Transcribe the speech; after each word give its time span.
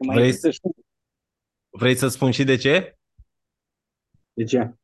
Că 0.00 0.06
mai 0.06 0.16
Vrei, 0.16 0.26
există 0.26 0.50
și... 0.50 0.60
vrei 1.70 1.96
să 1.96 2.08
spun 2.08 2.30
și 2.30 2.44
de 2.44 2.56
ce? 2.56 2.96
De 4.32 4.44
ce? 4.44 4.74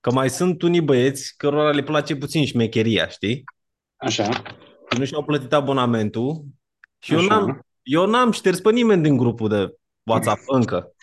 Că 0.00 0.10
mai 0.12 0.30
sunt 0.30 0.62
unii 0.62 0.80
băieți 0.80 1.34
cărora 1.36 1.70
le 1.70 1.82
place 1.82 2.16
puțin 2.16 2.44
șmecheria, 2.46 3.08
știi? 3.08 3.44
Așa. 3.96 4.32
Și 4.92 4.98
nu 4.98 5.04
și-au 5.04 5.24
plătit 5.24 5.52
abonamentul 5.52 6.44
și 6.98 7.12
eu 7.12 7.18
Așa. 7.18 7.26
n-am, 7.28 7.66
eu 7.82 8.06
n-am 8.06 8.30
șters 8.30 8.60
pe 8.60 8.72
nimeni 8.72 9.02
din 9.02 9.16
grupul 9.16 9.48
de 9.48 9.74
WhatsApp 10.02 10.40
încă. 10.58 10.94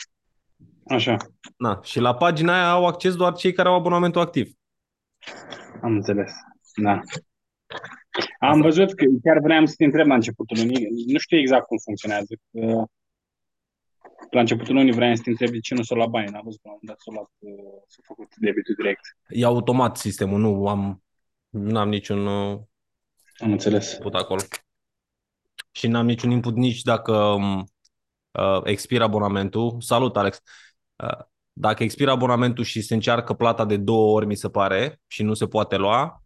Așa. 0.88 1.18
Na, 1.58 1.80
și 1.84 2.00
la 2.00 2.16
pagina 2.16 2.54
aia 2.54 2.72
au 2.72 2.86
acces 2.86 3.16
doar 3.16 3.34
cei 3.34 3.54
care 3.54 3.70
au 3.70 3.76
abonamentul 3.76 4.22
activ. 4.22 4.52
Am 5.82 5.94
înțeles. 5.94 6.32
Da. 6.76 7.00
Am 8.40 8.62
văzut 8.62 8.94
că 8.94 9.06
chiar 9.24 9.40
vreau 9.40 9.66
să 9.66 9.74
te 9.78 9.84
întreb 9.84 10.08
la 10.08 10.14
începutul 10.14 10.58
lunii, 10.58 10.88
nu 11.08 11.18
știu 11.18 11.38
exact 11.38 11.66
cum 11.66 11.78
funcționează. 11.78 12.34
Că 14.32 14.38
la 14.38 14.44
începutul 14.44 14.76
lunii 14.76 14.94
vreau 14.94 15.16
să 15.16 15.22
te 15.22 15.30
întreb 15.30 15.50
de 15.50 15.60
ce 15.60 15.74
nu 15.74 15.84
s-o 15.84 15.96
luat 15.96 16.10
bani. 16.10 16.32
N-am 16.32 16.42
văzut 16.44 16.62
că 16.62 16.68
la 16.68 16.74
un 16.74 16.80
moment 16.82 16.90
dat 16.90 17.00
s-a 17.00 17.12
luat, 17.12 17.32
uh, 17.40 17.82
s-a 17.88 18.02
făcut 18.04 18.36
debitul 18.36 18.76
direct. 18.76 19.02
E 19.28 19.46
automat 19.46 19.98
sistemul, 19.98 20.40
nu 20.40 20.68
am 20.68 21.04
n-am 21.50 21.90
niciun 21.90 22.26
uh, 22.26 22.60
Am 23.38 23.52
înțeles. 23.52 23.94
input 23.94 24.14
acolo. 24.14 24.42
Și 25.72 25.88
n-am 25.88 26.06
niciun 26.06 26.32
input 26.32 26.56
nici 26.56 26.82
dacă 26.82 27.18
um, 27.18 27.60
uh, 28.32 28.62
expiră 28.64 29.04
abonamentul. 29.04 29.76
Salut, 29.80 30.18
Alex! 30.18 30.42
Uh, 31.04 31.26
dacă 31.54 31.84
expiră 31.84 32.12
abonamentul 32.12 32.64
și 32.64 32.82
se 32.82 32.94
încearcă 32.94 33.34
plata 33.34 33.66
de 33.66 33.78
două 33.78 34.16
ori, 34.16 34.26
mi 34.26 34.36
se 34.36 34.50
pare, 34.50 35.02
și 35.08 35.24
nu 35.24 35.34
se 35.34 35.48
poate 35.48 35.76
lua, 35.78 36.24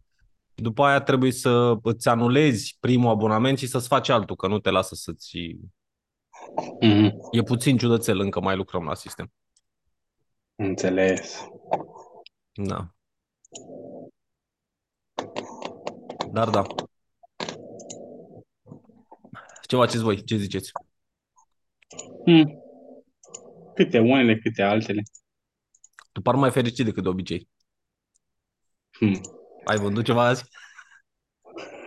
după 0.54 0.84
aia 0.84 1.00
trebuie 1.00 1.32
să 1.32 1.76
îți 1.82 2.08
anulezi 2.08 2.76
primul 2.80 3.10
abonament 3.10 3.58
și 3.58 3.66
să-ți 3.66 3.88
faci 3.88 4.08
altul, 4.08 4.36
că 4.36 4.46
nu 4.46 4.58
te 4.58 4.70
lasă 4.70 4.94
să-ți... 4.94 5.56
Mhm. 6.80 7.18
E 7.30 7.42
puțin 7.42 7.76
ciudățel, 7.76 8.20
încă 8.20 8.40
mai 8.40 8.56
lucrăm 8.56 8.84
la 8.84 8.94
sistem. 8.94 9.32
Înțeles. 10.54 11.48
Da. 12.52 12.90
Dar 16.32 16.50
da. 16.50 16.66
Ce 19.66 19.76
faceți 19.76 20.02
voi? 20.02 20.24
Ce 20.24 20.36
ziceți? 20.36 20.70
Hmm. 22.24 22.60
Câte 23.74 23.98
unele, 23.98 24.38
câte 24.38 24.62
altele. 24.62 25.02
Tu 26.12 26.20
par 26.20 26.34
mai 26.34 26.50
fericit 26.50 26.84
decât 26.84 27.02
de 27.02 27.08
obicei. 27.08 27.48
Hmm. 28.90 29.20
Ai 29.64 29.76
vândut 29.76 30.04
ceva 30.04 30.26
azi? 30.26 30.44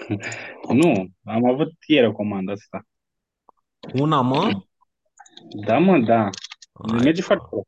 Nu, 0.74 1.08
am 1.24 1.46
avut 1.46 1.74
ieri 1.88 2.08
o 2.08 2.12
comandă 2.12 2.52
asta. 2.52 2.88
Una, 3.94 4.22
mă? 4.22 4.64
Da, 5.66 5.78
mă, 5.78 6.00
da. 6.00 6.24
Ai, 6.24 7.02
Merge 7.04 7.22
foarte 7.22 7.46
prost. 7.50 7.68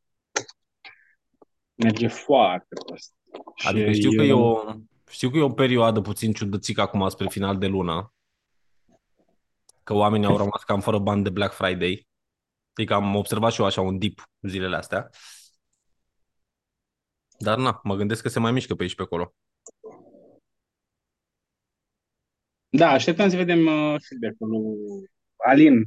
Merge 1.74 2.06
foarte 2.06 2.74
prost. 2.86 3.14
Adică 3.66 3.92
Și 3.92 3.98
știu 3.98 4.10
că, 4.10 4.22
e 4.22 4.26
eu- 4.26 4.38
o, 4.38 4.74
știu 5.10 5.30
că 5.30 5.36
e 5.36 5.42
o 5.42 5.52
perioadă 5.52 6.00
puțin 6.00 6.32
ciudățică 6.32 6.80
acum 6.80 7.08
spre 7.08 7.28
final 7.28 7.58
de 7.58 7.66
lună. 7.66 8.12
Că 9.82 9.94
oamenii 9.94 10.26
au 10.26 10.36
rămas 10.36 10.62
cam 10.62 10.80
fără 10.80 10.98
bani 10.98 11.22
de 11.22 11.30
Black 11.30 11.52
Friday. 11.54 12.08
Adică 12.72 12.94
am 12.94 13.14
observat 13.14 13.52
și 13.52 13.60
eu 13.60 13.66
așa 13.66 13.80
un 13.80 13.98
dip 13.98 14.22
zilele 14.40 14.76
astea. 14.76 15.10
Dar 17.38 17.58
na, 17.58 17.80
mă 17.82 17.94
gândesc 17.94 18.22
că 18.22 18.28
se 18.28 18.38
mai 18.40 18.52
mișcă 18.52 18.74
pe 18.74 18.82
aici 18.82 18.94
pe 18.94 19.02
acolo. 19.02 19.34
Da, 22.68 22.88
așteptăm 22.90 23.28
să 23.28 23.36
vedem 23.36 23.66
uh, 23.66 23.96
feedback-ul 24.08 24.48
lui 24.48 25.10
Alin. 25.44 25.84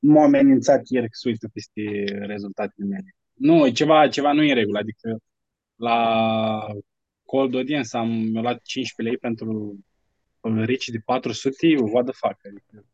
M-a 0.00 0.22
amenințat 0.22 0.88
ieri 0.88 1.06
că 1.06 1.12
se 1.12 1.28
uită 1.28 1.48
peste 1.52 2.04
rezultatele 2.26 2.86
mele. 2.86 3.14
Nu, 3.32 3.68
ceva, 3.70 4.08
ceva 4.08 4.32
nu 4.32 4.42
e 4.42 4.48
în 4.48 4.54
regulă. 4.54 4.78
Adică 4.78 5.18
la 5.74 6.66
cold 7.24 7.54
audience 7.54 7.96
am 7.96 8.08
mi-a 8.08 8.40
luat 8.40 8.62
15 8.62 9.02
lei 9.02 9.30
pentru 9.30 9.78
uh, 10.40 10.64
reci 10.64 10.88
de 10.88 10.98
400, 11.04 11.74
what 11.76 12.04
the 12.04 12.14
fuck. 12.14 12.46
Adică 12.46 12.86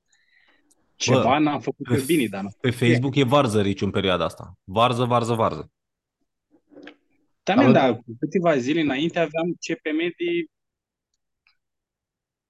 ceva 0.96 1.22
Bă, 1.22 1.38
n-am 1.38 1.60
făcut 1.60 1.86
pe 1.86 1.94
eu 1.94 2.04
bine, 2.04 2.26
dar 2.26 2.42
nu. 2.42 2.48
Pe 2.60 2.70
Facebook 2.70 3.14
e 3.14 3.24
varză 3.24 3.60
riciu 3.60 3.84
în 3.84 3.90
perioada 3.90 4.24
asta. 4.24 4.58
Varză, 4.64 5.04
varză, 5.04 5.34
varză. 5.34 5.72
Da, 7.42 7.54
men, 7.54 7.66
Am- 7.66 7.72
da, 7.72 7.94
cu 7.94 8.16
câteva 8.18 8.56
zile 8.56 8.80
înainte 8.80 9.18
aveam 9.18 9.56
CPM 9.58 9.98
de 9.98 10.44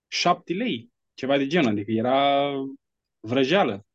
7 0.09 0.53
lei, 0.53 0.93
ceva 1.15 1.37
de 1.37 1.47
genul, 1.47 1.71
adică 1.71 1.91
era 1.91 2.51
vrăjeală. 3.25 3.87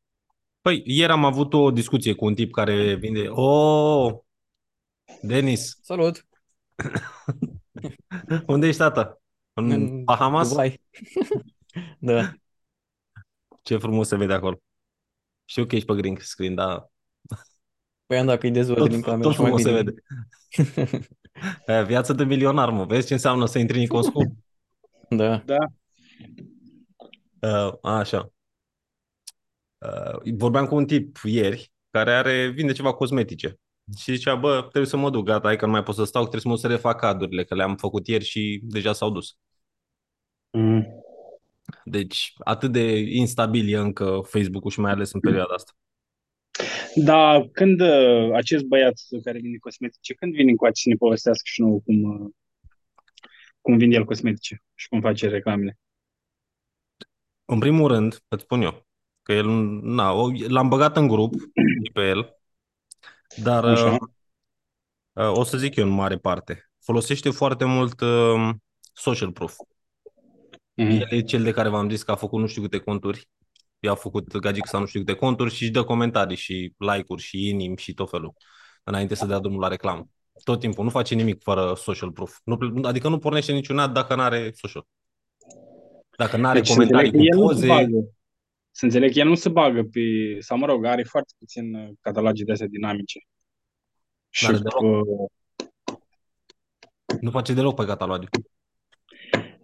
Păi, 0.60 0.82
ieri 0.84 1.12
am 1.12 1.24
avut 1.24 1.52
o 1.54 1.70
discuție 1.70 2.14
cu 2.14 2.24
un 2.24 2.34
tip 2.34 2.52
care 2.52 2.94
vinde... 2.94 3.28
Oh, 3.28 4.12
Denis, 5.22 5.78
Salut! 5.82 6.26
unde 8.46 8.66
ești, 8.66 8.78
tată? 8.80 9.20
În, 9.52 9.70
În 9.70 10.04
Bahamas? 10.04 10.48
Dubai. 10.48 10.80
Da. 11.98 12.32
Ce 13.62 13.76
frumos 13.76 14.08
se 14.08 14.16
vede 14.16 14.32
acolo. 14.32 14.60
Știu 15.44 15.66
că 15.66 15.74
ești 15.74 15.86
pe 15.86 15.94
green 15.94 16.16
screen, 16.20 16.54
dar 16.54 16.90
Păi 18.06 18.18
am 18.18 18.26
dacă 18.26 18.46
îi 18.46 18.52
dezvolți 18.52 18.82
tot, 18.82 18.90
din 18.90 19.00
cameră 19.00 19.22
tot 19.22 19.32
și 19.32 19.40
mai 19.40 19.50
frumos 19.50 19.62
se 19.62 19.82
bine. 19.82 19.82
vede. 19.82 21.08
E, 21.66 21.82
Viață 21.84 22.12
de 22.12 22.24
milionar, 22.24 22.70
mă. 22.70 22.84
Vezi 22.84 23.06
ce 23.06 23.12
înseamnă 23.12 23.46
să 23.46 23.58
intri 23.58 23.76
în 23.76 23.82
Icoscu? 23.82 24.36
Da. 25.08 25.36
Da, 25.36 25.56
Uh, 27.42 27.72
așa. 27.82 28.32
Uh, 29.86 30.32
vorbeam 30.36 30.66
cu 30.66 30.74
un 30.74 30.86
tip 30.86 31.16
ieri 31.24 31.72
care 31.90 32.12
are, 32.12 32.48
vinde 32.48 32.72
ceva 32.72 32.94
cosmetice. 32.94 33.58
Și 33.98 34.14
zicea, 34.14 34.34
bă, 34.34 34.58
trebuie 34.60 34.90
să 34.90 34.96
mă 34.96 35.10
duc, 35.10 35.24
gata, 35.24 35.46
hai 35.46 35.56
că 35.56 35.66
nu 35.66 35.72
mai 35.72 35.82
pot 35.82 35.94
să 35.94 36.04
stau, 36.04 36.20
trebuie 36.20 36.40
să 36.40 36.48
mă 36.48 36.54
duc 36.54 36.62
să 36.62 36.68
refac 36.68 37.00
cadurile, 37.00 37.44
că 37.44 37.54
le-am 37.54 37.76
făcut 37.76 38.06
ieri 38.06 38.24
și 38.24 38.60
deja 38.62 38.92
s-au 38.92 39.10
dus. 39.10 39.36
Mm. 40.50 40.86
Deci, 41.84 42.32
atât 42.38 42.72
de 42.72 42.98
instabil 42.98 43.72
e 43.72 43.76
încă 43.76 44.20
Facebook-ul 44.24 44.70
și 44.70 44.80
mai 44.80 44.92
ales 44.92 45.12
în 45.12 45.20
perioada 45.20 45.54
asta. 45.54 45.72
Da, 46.94 47.48
când 47.52 47.80
uh, 47.80 48.30
acest 48.34 48.64
băiat 48.64 48.94
care 49.24 49.38
vinde 49.38 49.58
cosmetice, 49.58 50.14
când 50.14 50.34
vine 50.34 50.54
cu 50.54 50.68
să 50.72 50.88
ne 50.88 50.94
povestească 50.94 51.42
și 51.44 51.60
nouă 51.60 51.80
cum, 51.80 52.02
uh, 52.02 52.30
cum 53.60 53.76
vinde 53.76 53.96
el 53.96 54.04
cosmetice 54.04 54.62
și 54.74 54.88
cum 54.88 55.00
face 55.00 55.28
reclamele. 55.28 55.78
În 57.44 57.58
primul 57.58 57.88
rând, 57.88 58.18
îți 58.28 58.42
spun 58.42 58.62
eu, 58.62 58.86
că 59.22 59.32
el, 59.32 59.46
na, 59.82 60.12
o- 60.12 60.30
l-am 60.48 60.68
băgat 60.68 60.96
în 60.96 61.08
grup 61.08 61.34
pe 61.92 62.00
el, 62.00 62.36
dar 63.36 63.64
Așa. 63.64 63.90
uh, 63.90 63.98
uh, 65.12 65.36
o 65.36 65.44
să 65.44 65.56
zic 65.58 65.76
eu 65.76 65.84
în 65.84 65.90
mare 65.90 66.18
parte. 66.18 66.70
Folosește 66.80 67.30
foarte 67.30 67.64
mult 67.64 68.00
uh, 68.00 68.50
social 68.92 69.32
proof. 69.32 69.54
Mhm. 70.74 70.90
El 70.90 71.06
e 71.10 71.22
cel 71.22 71.42
de 71.42 71.52
care 71.52 71.68
v-am 71.68 71.90
zis 71.90 72.02
că 72.02 72.10
a 72.10 72.16
făcut 72.16 72.40
nu 72.40 72.46
știu 72.46 72.62
câte 72.62 72.78
conturi. 72.78 73.28
I-a 73.78 73.94
făcut 73.94 74.36
gagic 74.36 74.66
sau 74.66 74.80
nu 74.80 74.86
știu 74.86 75.00
câte 75.00 75.18
conturi 75.18 75.54
și 75.54 75.62
își 75.62 75.72
dă 75.72 75.84
comentarii 75.84 76.36
și 76.36 76.74
like-uri 76.76 77.22
și 77.22 77.48
inim 77.48 77.76
și 77.76 77.94
tot 77.94 78.10
felul. 78.10 78.32
Înainte 78.84 79.14
să 79.14 79.26
dea 79.26 79.38
drumul 79.38 79.60
la 79.60 79.68
reclamă. 79.68 80.08
Tot 80.44 80.60
timpul. 80.60 80.84
Nu 80.84 80.90
face 80.90 81.14
nimic 81.14 81.42
fără 81.42 81.74
social 81.76 82.12
proof. 82.12 82.38
Nu, 82.44 82.58
adică 82.82 83.08
nu 83.08 83.18
pornește 83.18 83.52
niciun 83.52 83.78
ad 83.78 83.92
dacă 83.92 84.14
nu 84.14 84.22
are 84.22 84.50
social. 84.54 84.86
Dacă 86.16 86.36
nu 86.36 86.46
are 86.46 86.58
Deci 86.58 86.68
să 86.68 86.72
comentarii 86.72 87.10
înțeleg 87.10 87.30
că 87.30 87.36
cu 87.36 87.42
el 87.42 87.54
nu 87.54 87.60
se 87.60 87.66
poze. 87.66 88.10
Bagă. 88.70 88.76
Să 88.76 88.84
înțeleg 88.84 89.12
că 89.12 89.18
el 89.18 89.28
nu 89.28 89.34
se 89.34 89.48
bagă 89.48 89.82
pe, 89.82 90.00
sau 90.38 90.58
mă 90.58 90.66
rog, 90.66 90.84
are 90.84 91.02
foarte 91.02 91.34
puțin 91.38 91.74
uh, 91.74 91.90
cataloge 92.00 92.44
de 92.44 92.52
astea 92.52 92.66
dinamice. 92.66 93.20
Și 94.28 94.44
N-are 94.44 94.58
deloc. 94.58 95.06
uh, 95.06 95.28
Nu 97.20 97.30
face 97.30 97.52
deloc 97.54 97.76
pe 97.76 97.84
cataloge. 97.84 98.26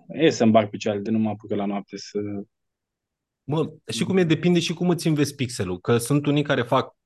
e 0.08 0.30
să-mi 0.30 0.50
bag 0.52 0.68
picioarele 0.68 1.04
de 1.04 1.10
nu 1.10 1.18
mă 1.18 1.28
apucă 1.28 1.54
la 1.54 1.64
noapte 1.64 1.96
să... 1.96 2.18
Mă, 3.44 3.72
și 3.92 4.04
cum 4.04 4.16
e, 4.16 4.24
depinde 4.24 4.60
și 4.60 4.74
cum 4.74 4.88
îți 4.88 5.06
înveți 5.06 5.34
pixelul. 5.34 5.80
Că 5.80 5.98
sunt 5.98 6.26
unii 6.26 6.42
care 6.42 6.62
fac 6.62 6.96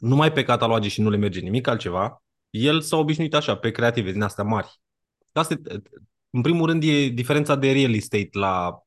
numai 0.00 0.32
pe 0.32 0.42
cataloge 0.42 0.88
și 0.88 1.00
nu 1.00 1.10
le 1.10 1.16
merge 1.16 1.40
nimic 1.40 1.66
altceva. 1.66 2.22
El 2.50 2.80
s-a 2.80 2.96
obișnuit 2.96 3.34
așa, 3.34 3.56
pe 3.56 3.70
creative 3.70 4.12
din 4.12 4.22
astea 4.22 4.44
mari. 4.44 4.80
Asta, 5.32 5.54
e- 5.54 5.82
în 6.30 6.40
primul 6.42 6.66
rând, 6.66 6.82
e 6.82 7.08
diferența 7.08 7.56
de 7.56 7.72
real 7.72 7.94
estate 7.94 8.28
la 8.32 8.82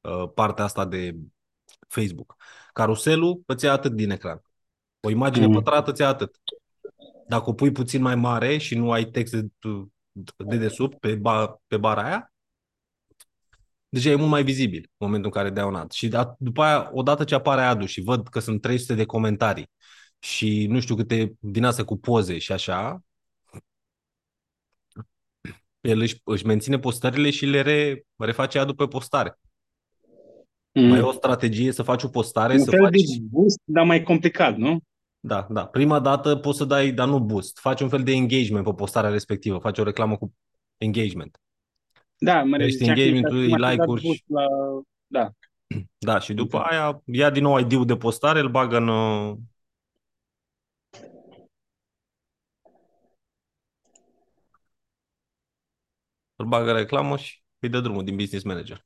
uh, 0.00 0.30
partea 0.34 0.64
asta 0.64 0.84
de 0.84 1.16
Facebook. 1.86 2.36
Caruselul 2.72 3.42
îți 3.46 3.64
ia 3.64 3.72
atât 3.72 3.92
din 3.92 4.10
ecran. 4.10 4.42
O 5.00 5.10
imagine 5.10 5.46
Mm. 5.46 5.52
pătrată 5.52 5.90
îți 5.90 6.00
ia 6.00 6.08
atât. 6.08 6.36
Dacă 7.28 7.50
o 7.50 7.52
pui 7.52 7.72
puțin 7.72 8.02
mai 8.02 8.14
mare 8.14 8.56
și 8.56 8.74
nu 8.74 8.92
ai 8.92 9.04
text 9.04 9.32
de, 9.32 9.48
de 10.36 10.56
desubt 10.56 10.98
pe, 10.98 11.14
ba, 11.14 11.60
pe 11.66 11.76
bara 11.76 12.02
aia, 12.04 12.32
deja 13.88 14.10
e 14.10 14.14
mult 14.14 14.30
mai 14.30 14.44
vizibil 14.44 14.82
în 14.96 15.06
momentul 15.06 15.30
în 15.34 15.42
care 15.42 15.54
dea 15.54 15.66
un 15.66 15.74
ad. 15.74 15.90
Și 15.90 16.08
da, 16.08 16.34
după 16.38 16.62
aia, 16.62 16.90
odată 16.92 17.24
ce 17.24 17.34
apare 17.34 17.60
adul 17.62 17.86
și 17.86 18.00
văd 18.00 18.28
că 18.28 18.38
sunt 18.40 18.60
300 18.60 18.94
de 18.94 19.04
comentarii 19.04 19.70
și 20.18 20.66
nu 20.66 20.80
știu 20.80 20.94
câte 20.94 21.32
din 21.38 21.64
astea 21.64 21.84
cu 21.84 21.96
poze 21.98 22.38
și 22.38 22.52
așa, 22.52 23.00
el 25.80 26.00
își, 26.00 26.20
își 26.24 26.46
menține 26.46 26.78
postările 26.78 27.30
și 27.30 27.46
le 27.46 27.60
re, 27.60 28.02
reface 28.16 28.58
adul 28.58 28.74
pe 28.74 28.86
postare. 28.86 29.38
Mm. 30.80 30.88
Mai 30.88 30.98
e 30.98 31.02
o 31.02 31.12
strategie 31.12 31.72
să 31.72 31.82
faci 31.82 32.02
o 32.02 32.08
postare, 32.08 32.52
Un 32.52 32.58
să 32.58 32.70
fel 32.70 32.80
faci... 32.80 32.90
de 32.92 33.18
boost, 33.30 33.60
dar 33.64 33.84
mai 33.84 34.02
complicat, 34.02 34.56
nu? 34.56 34.78
Da, 35.20 35.46
da. 35.50 35.66
Prima 35.66 36.00
dată 36.00 36.36
poți 36.36 36.58
să 36.58 36.64
dai, 36.64 36.90
dar 36.92 37.08
nu 37.08 37.18
boost. 37.20 37.58
Faci 37.58 37.80
un 37.80 37.88
fel 37.88 38.02
de 38.02 38.12
engagement 38.12 38.64
pe 38.64 38.72
postarea 38.72 39.10
respectivă. 39.10 39.58
Faci 39.58 39.78
o 39.78 39.82
reclamă 39.82 40.16
cu 40.16 40.34
engagement. 40.76 41.40
Da, 42.18 42.42
mă 42.42 42.56
Crești 42.56 42.76
zicea 42.78 42.92
că 42.92 43.00
engagement-ul, 43.00 43.38
e 43.38 43.42
automatizat 43.42 43.70
like-uri 43.70 44.00
și- 44.00 44.06
boost 44.06 44.22
La... 44.26 44.42
Da. 45.06 45.30
Da, 45.98 46.18
și 46.18 46.34
după 46.34 46.58
aia 46.58 47.02
ia 47.04 47.30
din 47.30 47.42
nou 47.42 47.58
ID-ul 47.58 47.86
de 47.86 47.96
postare, 47.96 48.40
îl 48.40 48.48
bagă 48.48 48.76
în... 48.76 48.88
uh, 48.88 49.36
Îl 56.36 56.46
bagă 56.46 56.70
în 56.70 56.76
reclamă 56.76 57.16
și 57.16 57.42
îi 57.58 57.68
dă 57.68 57.80
drumul 57.80 58.04
din 58.04 58.16
business 58.16 58.44
manager. 58.44 58.84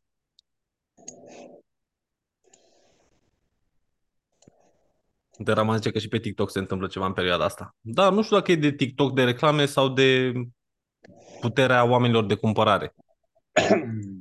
De 5.43 5.53
Rama 5.53 5.77
zice 5.77 5.91
că 5.91 5.99
și 5.99 6.09
pe 6.09 6.19
TikTok 6.19 6.51
se 6.51 6.59
întâmplă 6.59 6.87
ceva 6.87 7.07
în 7.07 7.13
perioada 7.13 7.45
asta. 7.45 7.77
Da, 7.81 8.11
nu 8.11 8.23
știu 8.23 8.37
dacă 8.37 8.53
e 8.53 8.57
de 8.57 8.73
TikTok 8.73 9.15
de 9.15 9.25
reclame 9.25 9.67
sau 9.67 9.89
de 9.89 10.33
puterea 11.41 11.85
oamenilor 11.85 12.25
de 12.27 12.35
cumpărare. 12.35 12.95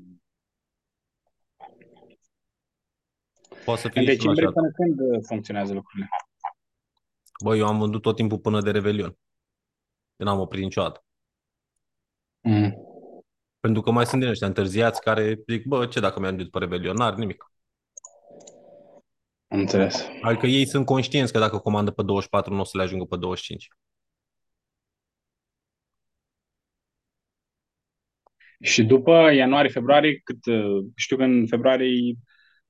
Poate 3.65 3.81
să 3.81 3.89
fie 3.89 4.01
În 4.01 4.05
și 4.07 4.27
una 4.27 4.33
și 4.33 4.35
decembrie 4.35 4.45
alta. 4.45 4.59
până 4.59 4.71
când 4.71 4.99
uh, 4.99 5.19
funcționează 5.27 5.73
lucrurile? 5.73 6.09
Bă, 7.43 7.55
eu 7.55 7.67
am 7.67 7.77
vândut 7.77 8.01
tot 8.01 8.15
timpul 8.15 8.39
până 8.39 8.61
de 8.61 8.71
Revelion. 8.71 9.17
Eu 10.15 10.25
n-am 10.25 10.39
oprit 10.39 10.63
niciodată. 10.63 11.03
Mm. 12.41 12.75
Pentru 13.59 13.81
că 13.81 13.91
mai 13.91 14.05
sunt 14.05 14.21
din 14.21 14.29
ăștia 14.29 14.47
întârziați 14.47 15.01
care 15.01 15.43
zic, 15.47 15.65
bă, 15.65 15.85
ce 15.85 15.99
dacă 15.99 16.19
mi-am 16.19 16.37
după 16.37 16.59
Revelion? 16.59 16.95
N-are 16.95 17.15
nimic. 17.15 17.48
Am 19.59 19.65
înțeles. 19.65 20.07
Adică 20.21 20.45
ei 20.47 20.65
sunt 20.65 20.85
conștienți 20.85 21.31
că 21.31 21.39
dacă 21.39 21.57
comandă 21.57 21.91
pe 21.91 22.03
24, 22.03 22.53
nu 22.53 22.59
o 22.59 22.63
să 22.63 22.77
le 22.77 22.83
ajungă 22.83 23.05
pe 23.05 23.17
25. 23.17 23.67
Și 28.61 28.83
după 28.83 29.31
ianuarie-februarie, 29.31 30.19
cât 30.23 30.45
uh, 30.45 30.85
știu 30.95 31.17
că 31.17 31.23
în 31.23 31.47
februarie 31.47 32.15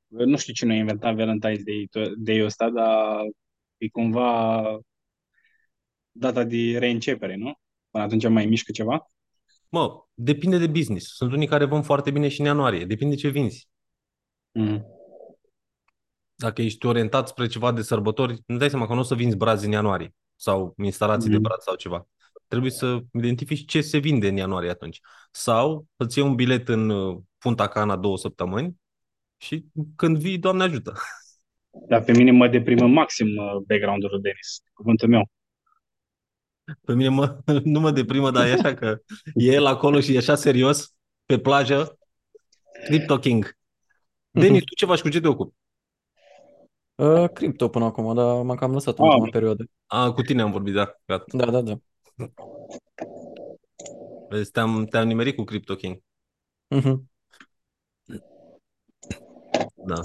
uh, 0.08 0.26
nu 0.26 0.38
știu 0.38 0.54
cine 0.54 0.74
a 0.74 0.78
inventat 0.78 1.16
Valentine's 1.16 1.64
Day 1.64 1.90
Day-ul 2.18 2.46
ăsta, 2.46 2.70
dar 2.70 3.22
e 3.78 3.90
cumva 3.90 4.62
data 6.12 6.44
de 6.44 6.78
reîncepere, 6.78 7.36
nu? 7.36 7.54
Până 7.90 8.04
atunci 8.04 8.28
mai 8.28 8.46
mișcă 8.46 8.72
ceva? 8.72 9.06
Mă, 9.70 10.04
depinde 10.14 10.58
de 10.58 10.68
business. 10.68 11.16
Sunt 11.16 11.32
unii 11.32 11.48
care 11.48 11.66
vând 11.66 11.84
foarte 11.84 12.12
bine 12.12 12.28
și 12.28 12.40
în 12.40 12.46
ianuarie. 12.46 12.86
Depinde 12.86 13.16
ce 13.16 13.30
vinzi. 13.30 13.70
Mm. 14.52 14.99
Dacă 16.40 16.62
ești 16.62 16.86
orientat 16.86 17.28
spre 17.28 17.48
ceva 17.48 17.72
de 17.72 17.82
sărbători, 17.82 18.44
nu 18.46 18.58
dai 18.58 18.70
seama 18.70 18.88
că 18.88 18.94
nu 18.94 19.00
o 19.00 19.04
să 19.04 19.16
vinzi 19.16 19.38
brazi 19.38 19.66
în 19.66 19.72
ianuarie 19.72 20.14
sau 20.36 20.74
instalații 20.78 21.30
de 21.30 21.36
Mhm. 21.36 21.44
brazi 21.44 21.64
sau 21.64 21.76
ceva. 21.76 22.08
Trebuie 22.48 22.72
să 22.72 23.00
identifici 23.14 23.66
ce 23.72 23.82
se 23.82 23.98
vinde 23.98 24.28
în 24.28 24.36
ianuarie 24.36 24.70
atunci. 24.70 25.00
Sau 25.32 25.86
îți 25.96 26.18
iei 26.20 26.28
un 26.28 26.36
bilet 26.36 26.68
în 26.70 26.90
uh, 26.90 27.18
Punta 27.38 27.68
Cana 27.68 27.96
două 27.98 28.18
săptămâni 28.18 28.76
și 29.38 29.66
când 29.96 30.18
vii, 30.18 30.38
Doamne 30.38 30.64
ajută. 30.64 30.94
Dar 31.88 32.04
pe 32.04 32.12
mine 32.12 32.32
mă 32.32 32.48
deprimă 32.48 32.88
maxim 32.88 33.28
uh, 33.38 33.56
background-ul 33.68 34.10
lui 34.12 34.22
Denis, 34.22 34.62
cuvântul 34.74 35.08
meu. 35.08 35.30
Pe 36.86 36.94
mine 36.94 37.10
mă, 37.10 37.38
nu 37.64 37.80
mă 37.80 37.92
deprimă, 37.92 38.32
dar 38.32 38.48
e 38.48 38.52
așa 38.54 38.74
că 38.74 39.00
e 39.34 39.54
el 39.54 39.66
acolo 39.66 40.00
și 40.00 40.14
e 40.14 40.18
așa 40.18 40.36
serios 40.36 40.94
pe 41.26 41.40
plajă. 41.40 41.98
Crypto 42.86 43.18
King. 43.20 43.58
Denis, 44.32 44.64
tu 44.64 44.74
ce 44.76 44.86
faci 44.86 45.02
cu 45.02 45.10
ce 45.10 45.20
te 45.20 45.28
ocupi? 45.28 45.56
Uh, 47.00 47.30
cripto 47.34 47.68
până 47.70 47.86
acum, 47.86 48.16
dar 48.16 48.42
m-am 48.44 48.56
cam 48.56 48.72
lăsat 48.72 48.98
în 48.98 49.06
Ah. 49.06 49.10
ultima 49.12 49.30
perioadă. 49.32 49.64
A, 49.86 50.12
cu 50.14 50.22
tine 50.22 50.42
am 50.42 50.52
vorbit, 50.52 50.74
da. 50.74 50.96
Gata. 51.06 51.24
Da, 51.38 51.52
da, 51.52 51.62
da. 51.62 51.80
Vezi, 54.30 54.52
te-am, 54.52 54.86
te-am 54.86 55.08
nimerit 55.08 55.36
cu 55.36 55.44
Crypto 55.44 55.76
King. 55.76 56.00
Mhm. 56.68 57.10
Da. 59.86 60.00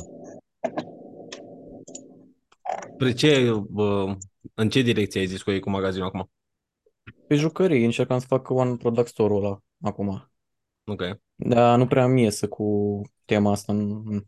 Spre 2.94 3.12
ce, 3.12 3.52
bă, 3.68 4.16
în 4.54 4.68
ce 4.68 4.80
direcție 4.82 5.20
ai 5.20 5.26
zis 5.26 5.42
cu 5.42 5.50
ei 5.50 5.60
cu 5.60 5.70
magazinul 5.70 6.06
acum? 6.06 6.30
Pe 7.26 7.34
jucării 7.34 7.84
încercam 7.84 8.18
să 8.18 8.26
fac 8.26 8.48
one 8.50 8.76
product 8.76 9.08
store-ul 9.08 9.44
ăla 9.44 9.58
acum. 9.82 10.30
Ok. 10.84 11.02
Dar 11.34 11.78
nu 11.78 11.86
prea 11.86 12.06
mi 12.06 12.22
iese 12.22 12.46
cu 12.46 13.00
tema 13.24 13.50
asta. 13.50 13.72
în- 13.72 14.24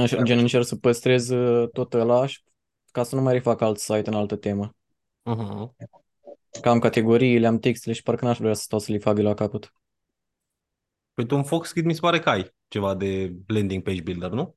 în- 0.00 0.24
Gen 0.24 0.38
încerc 0.38 0.64
să 0.64 0.76
păstrez 0.76 1.28
uh, 1.28 1.68
tot 1.72 1.94
ăla 1.94 2.26
și- 2.26 2.42
ca 2.90 3.02
să 3.02 3.14
nu 3.14 3.22
mai 3.22 3.32
refac 3.32 3.60
alt 3.60 3.78
site 3.78 4.02
în 4.08 4.14
altă 4.14 4.36
temă. 4.36 4.76
Uh-huh. 5.30 5.86
Că 6.60 6.68
am 6.68 6.78
categoriile, 6.78 7.46
am 7.46 7.58
textele 7.58 7.94
și 7.94 8.02
parcă 8.02 8.24
n-aș 8.24 8.38
vrea 8.38 8.54
să 8.54 8.62
stau 8.62 8.78
să 8.78 8.92
le 8.92 8.98
fac 8.98 9.14
de 9.14 9.22
la 9.22 9.34
capăt. 9.34 9.72
Păi 11.14 11.26
tu 11.26 11.36
în 11.36 11.44
Foxkit 11.44 11.84
mi 11.84 11.94
se 11.94 12.00
pare 12.00 12.18
că 12.18 12.30
ai 12.30 12.54
ceva 12.68 12.94
de 12.94 13.34
landing 13.46 13.82
page 13.82 14.02
builder, 14.02 14.30
nu? 14.30 14.56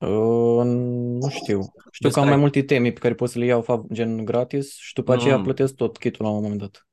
Uh, 0.00 0.64
nu 0.64 1.28
știu. 1.28 1.60
Știu 1.90 2.08
Vezi 2.08 2.14
că 2.14 2.18
am 2.20 2.20
că 2.20 2.20
mai 2.20 2.32
ai- 2.32 2.36
multe 2.40 2.62
teme 2.62 2.90
pe 2.92 3.00
care 3.00 3.14
pot 3.14 3.30
să 3.30 3.38
le 3.38 3.44
iau 3.44 3.62
fac 3.62 3.86
gen 3.92 4.24
gratis 4.24 4.74
și 4.76 4.94
după 4.94 5.12
aceea 5.12 5.36
Mm. 5.36 5.42
plătesc 5.42 5.74
tot 5.74 5.98
kitul 5.98 6.24
la 6.24 6.30
un 6.30 6.42
moment 6.42 6.60
dat. 6.60 6.88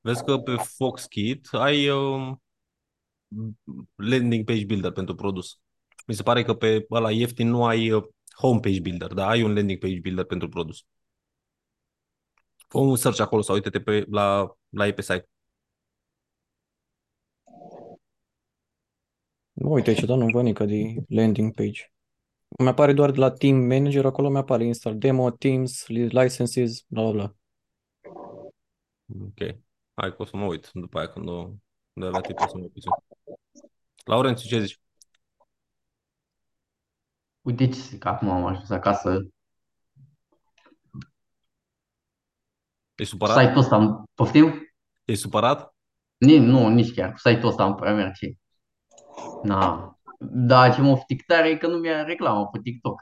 Vezi 0.00 0.24
că 0.24 0.38
pe 0.38 0.54
Foxkit 0.76 1.48
ai 1.52 1.88
um, 1.88 2.42
landing 3.94 4.44
page 4.44 4.64
builder 4.64 4.90
pentru 4.90 5.14
produs. 5.14 5.60
Mi 6.08 6.14
se 6.14 6.22
pare 6.22 6.42
că 6.42 6.54
pe 6.54 6.86
ăla 6.90 7.10
ieftin 7.10 7.48
nu 7.48 7.64
ai 7.64 7.90
uh, 7.90 8.04
home 8.34 8.60
page 8.60 8.80
builder, 8.80 9.12
dar 9.12 9.28
ai 9.28 9.42
un 9.42 9.54
landing 9.54 9.78
page 9.78 10.00
builder 10.00 10.24
pentru 10.24 10.48
produs. 10.48 10.86
Fă 12.68 12.78
un 12.78 12.96
search 12.96 13.20
acolo 13.20 13.42
sau 13.42 13.54
uite-te 13.54 13.80
pe, 13.80 14.04
la, 14.10 14.56
la 14.68 14.86
ei 14.86 14.92
pe 14.92 15.02
site. 15.02 15.28
Mă 19.52 19.68
uite 19.68 19.90
aici, 19.90 20.04
dar 20.04 20.16
nu 20.16 20.26
văd 20.26 20.42
nică 20.42 20.64
de 20.64 20.94
landing 21.08 21.54
page. 21.54 21.92
Mi 22.58 22.68
apare 22.68 22.92
doar 22.92 23.10
de 23.10 23.18
la 23.18 23.30
Team 23.30 23.56
Manager, 23.56 24.04
acolo 24.04 24.28
mi 24.28 24.36
apare 24.36 24.64
install 24.64 24.98
demo, 24.98 25.30
Teams, 25.30 25.86
licenses, 25.86 26.84
bla 26.86 27.02
bla 27.02 27.12
bla. 27.12 27.34
Ok. 29.20 29.38
Hai 29.94 30.14
că 30.16 30.22
o 30.22 30.24
să 30.24 30.36
mă 30.36 30.44
uit 30.44 30.70
după 30.72 30.98
aia 30.98 31.08
când 31.08 31.28
o 31.28 31.50
de 31.92 32.06
la 32.06 32.20
tip 32.20 32.38
o 32.40 32.46
să 32.48 32.56
mă 32.56 32.62
uit. 32.62 32.84
Laurențiu, 34.04 34.48
ce 34.48 34.60
zici? 34.60 34.80
Uite 37.48 37.64
ce 37.68 37.80
zic, 37.80 38.04
acum 38.04 38.30
am 38.30 38.44
ajuns 38.44 38.70
acasă. 38.70 39.28
E 42.94 43.04
supărat? 43.04 43.36
Site-ul 43.38 43.58
ăsta, 43.58 44.04
poftim? 44.14 44.72
E 45.04 45.14
supărat? 45.14 45.74
Nici, 46.16 46.40
nu, 46.40 46.68
nici 46.68 46.94
chiar. 46.94 47.10
Cu 47.12 47.18
site-ul 47.18 47.48
ăsta 47.48 47.66
nu 47.66 47.74
prea 47.74 47.94
merge. 47.94 48.32
Na. 49.42 49.92
Da, 50.18 50.70
ce 50.70 50.80
mă 50.80 50.90
oftic 50.90 51.24
tare 51.24 51.48
e 51.48 51.56
că 51.56 51.66
nu 51.66 51.76
mi-a 51.76 52.02
reclamă 52.02 52.46
pe 52.46 52.58
TikTok. 52.62 53.00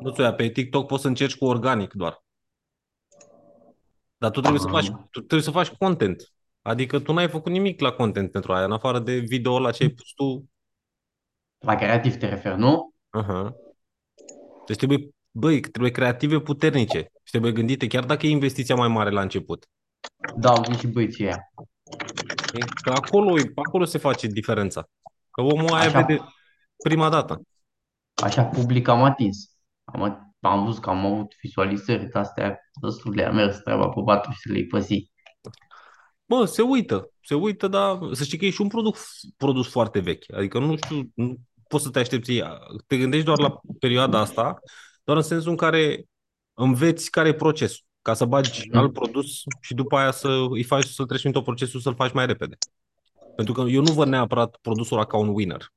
Nu 0.00 0.10
ți 0.10 0.22
pe 0.22 0.48
TikTok 0.48 0.86
poți 0.86 1.02
să 1.02 1.08
încerci 1.08 1.36
cu 1.36 1.44
organic 1.44 1.92
doar. 1.92 2.24
Dar 4.16 4.30
tu 4.30 4.40
trebuie 4.40 4.60
să 4.60 4.66
Ah. 4.66 4.72
faci, 4.72 4.88
tu 5.10 5.18
trebuie 5.18 5.42
să 5.42 5.50
faci 5.50 5.68
content. 5.68 6.32
Adică 6.62 7.00
tu 7.00 7.12
n-ai 7.12 7.28
făcut 7.28 7.52
nimic 7.52 7.80
la 7.80 7.92
content 7.92 8.30
pentru 8.30 8.52
aia, 8.52 8.64
în 8.64 8.72
afară 8.72 8.98
de 8.98 9.18
video 9.18 9.58
la 9.58 9.70
ce 9.70 9.82
ai 9.82 9.88
pus 9.88 10.12
tu. 10.12 10.48
La 11.64 11.74
creativ 11.74 12.16
te 12.16 12.28
referi, 12.28 12.58
nu? 12.58 12.94
Uh-huh. 13.22 13.48
Deci 14.66 14.76
trebuie, 14.76 15.08
băi, 15.30 15.60
trebuie 15.60 15.90
creative 15.90 16.40
puternice 16.40 16.98
și 16.98 17.30
trebuie 17.30 17.52
gândite, 17.52 17.86
chiar 17.86 18.04
dacă 18.04 18.26
e 18.26 18.30
investiția 18.30 18.74
mai 18.74 18.88
mare 18.88 19.10
la 19.10 19.20
început. 19.20 19.66
Da, 20.36 20.50
au 20.50 20.64
zis 20.64 20.78
și 20.78 20.86
băieții 20.86 21.24
aia. 21.24 21.52
Știi? 22.46 22.64
Că 22.82 22.90
acolo, 22.90 23.38
e- 23.38 23.52
acolo 23.54 23.84
se 23.84 23.98
face 23.98 24.26
diferența. 24.26 24.88
Că 25.30 25.42
omul 25.42 25.72
aia 25.72 25.86
Așa. 25.86 26.00
vede 26.00 26.20
prima 26.84 27.08
dată. 27.08 27.40
Așa 28.22 28.44
public 28.44 28.88
am 28.88 29.02
atins. 29.02 29.56
Am, 29.84 30.34
am 30.40 30.64
văzut 30.64 30.82
că 30.82 30.90
am 30.90 31.06
avut 31.06 31.34
vizualizări 31.42 32.08
de 32.08 32.18
astea 32.18 32.58
destul 32.80 33.14
de 33.14 33.24
a 33.24 33.30
mers 33.30 33.58
treaba 33.58 33.88
pe 33.88 34.00
patru 34.04 34.30
și 34.30 34.38
să 34.40 34.52
le 34.52 34.62
păzi. 34.68 35.12
Bă, 36.26 36.44
se 36.44 36.62
uită, 36.62 37.10
se 37.22 37.34
uită, 37.34 37.68
dar 37.68 37.98
să 38.12 38.24
știi 38.24 38.38
că 38.38 38.44
e 38.44 38.50
și 38.50 38.60
un 38.60 38.68
produs, 38.68 39.20
produs 39.36 39.70
foarte 39.70 40.00
vechi. 40.00 40.32
Adică 40.32 40.58
nu 40.58 40.76
știu, 40.76 41.10
nu 41.14 41.36
poți 41.74 41.84
să 41.86 41.90
te 41.90 41.98
aștepți. 41.98 42.42
Te 42.86 42.96
gândești 42.98 43.24
doar 43.26 43.38
la 43.38 43.60
perioada 43.78 44.18
asta, 44.18 44.58
doar 45.04 45.16
în 45.16 45.22
sensul 45.22 45.50
în 45.50 45.56
care 45.56 46.04
înveți 46.54 47.10
care 47.10 47.28
e 47.28 47.34
procesul. 47.34 47.84
Ca 48.02 48.14
să 48.14 48.24
bagi 48.24 48.68
Mhm. 48.68 48.76
alt 48.78 48.92
produs 48.92 49.26
și 49.60 49.74
după 49.74 49.96
aia 49.96 50.10
să 50.10 50.28
îi 50.50 50.62
faci 50.62 50.84
să 50.84 51.04
treci 51.04 51.30
tot 51.32 51.44
procesul 51.44 51.80
să-l 51.80 51.94
faci 51.94 52.12
mai 52.12 52.26
repede. 52.26 52.56
Pentru 53.36 53.54
că 53.54 53.60
eu 53.68 53.82
nu 53.82 53.92
văd 53.92 54.08
neapărat 54.08 54.58
produsul 54.62 54.96
ăla 54.96 55.06
ca 55.06 55.16
un 55.16 55.28
winner. 55.28 55.72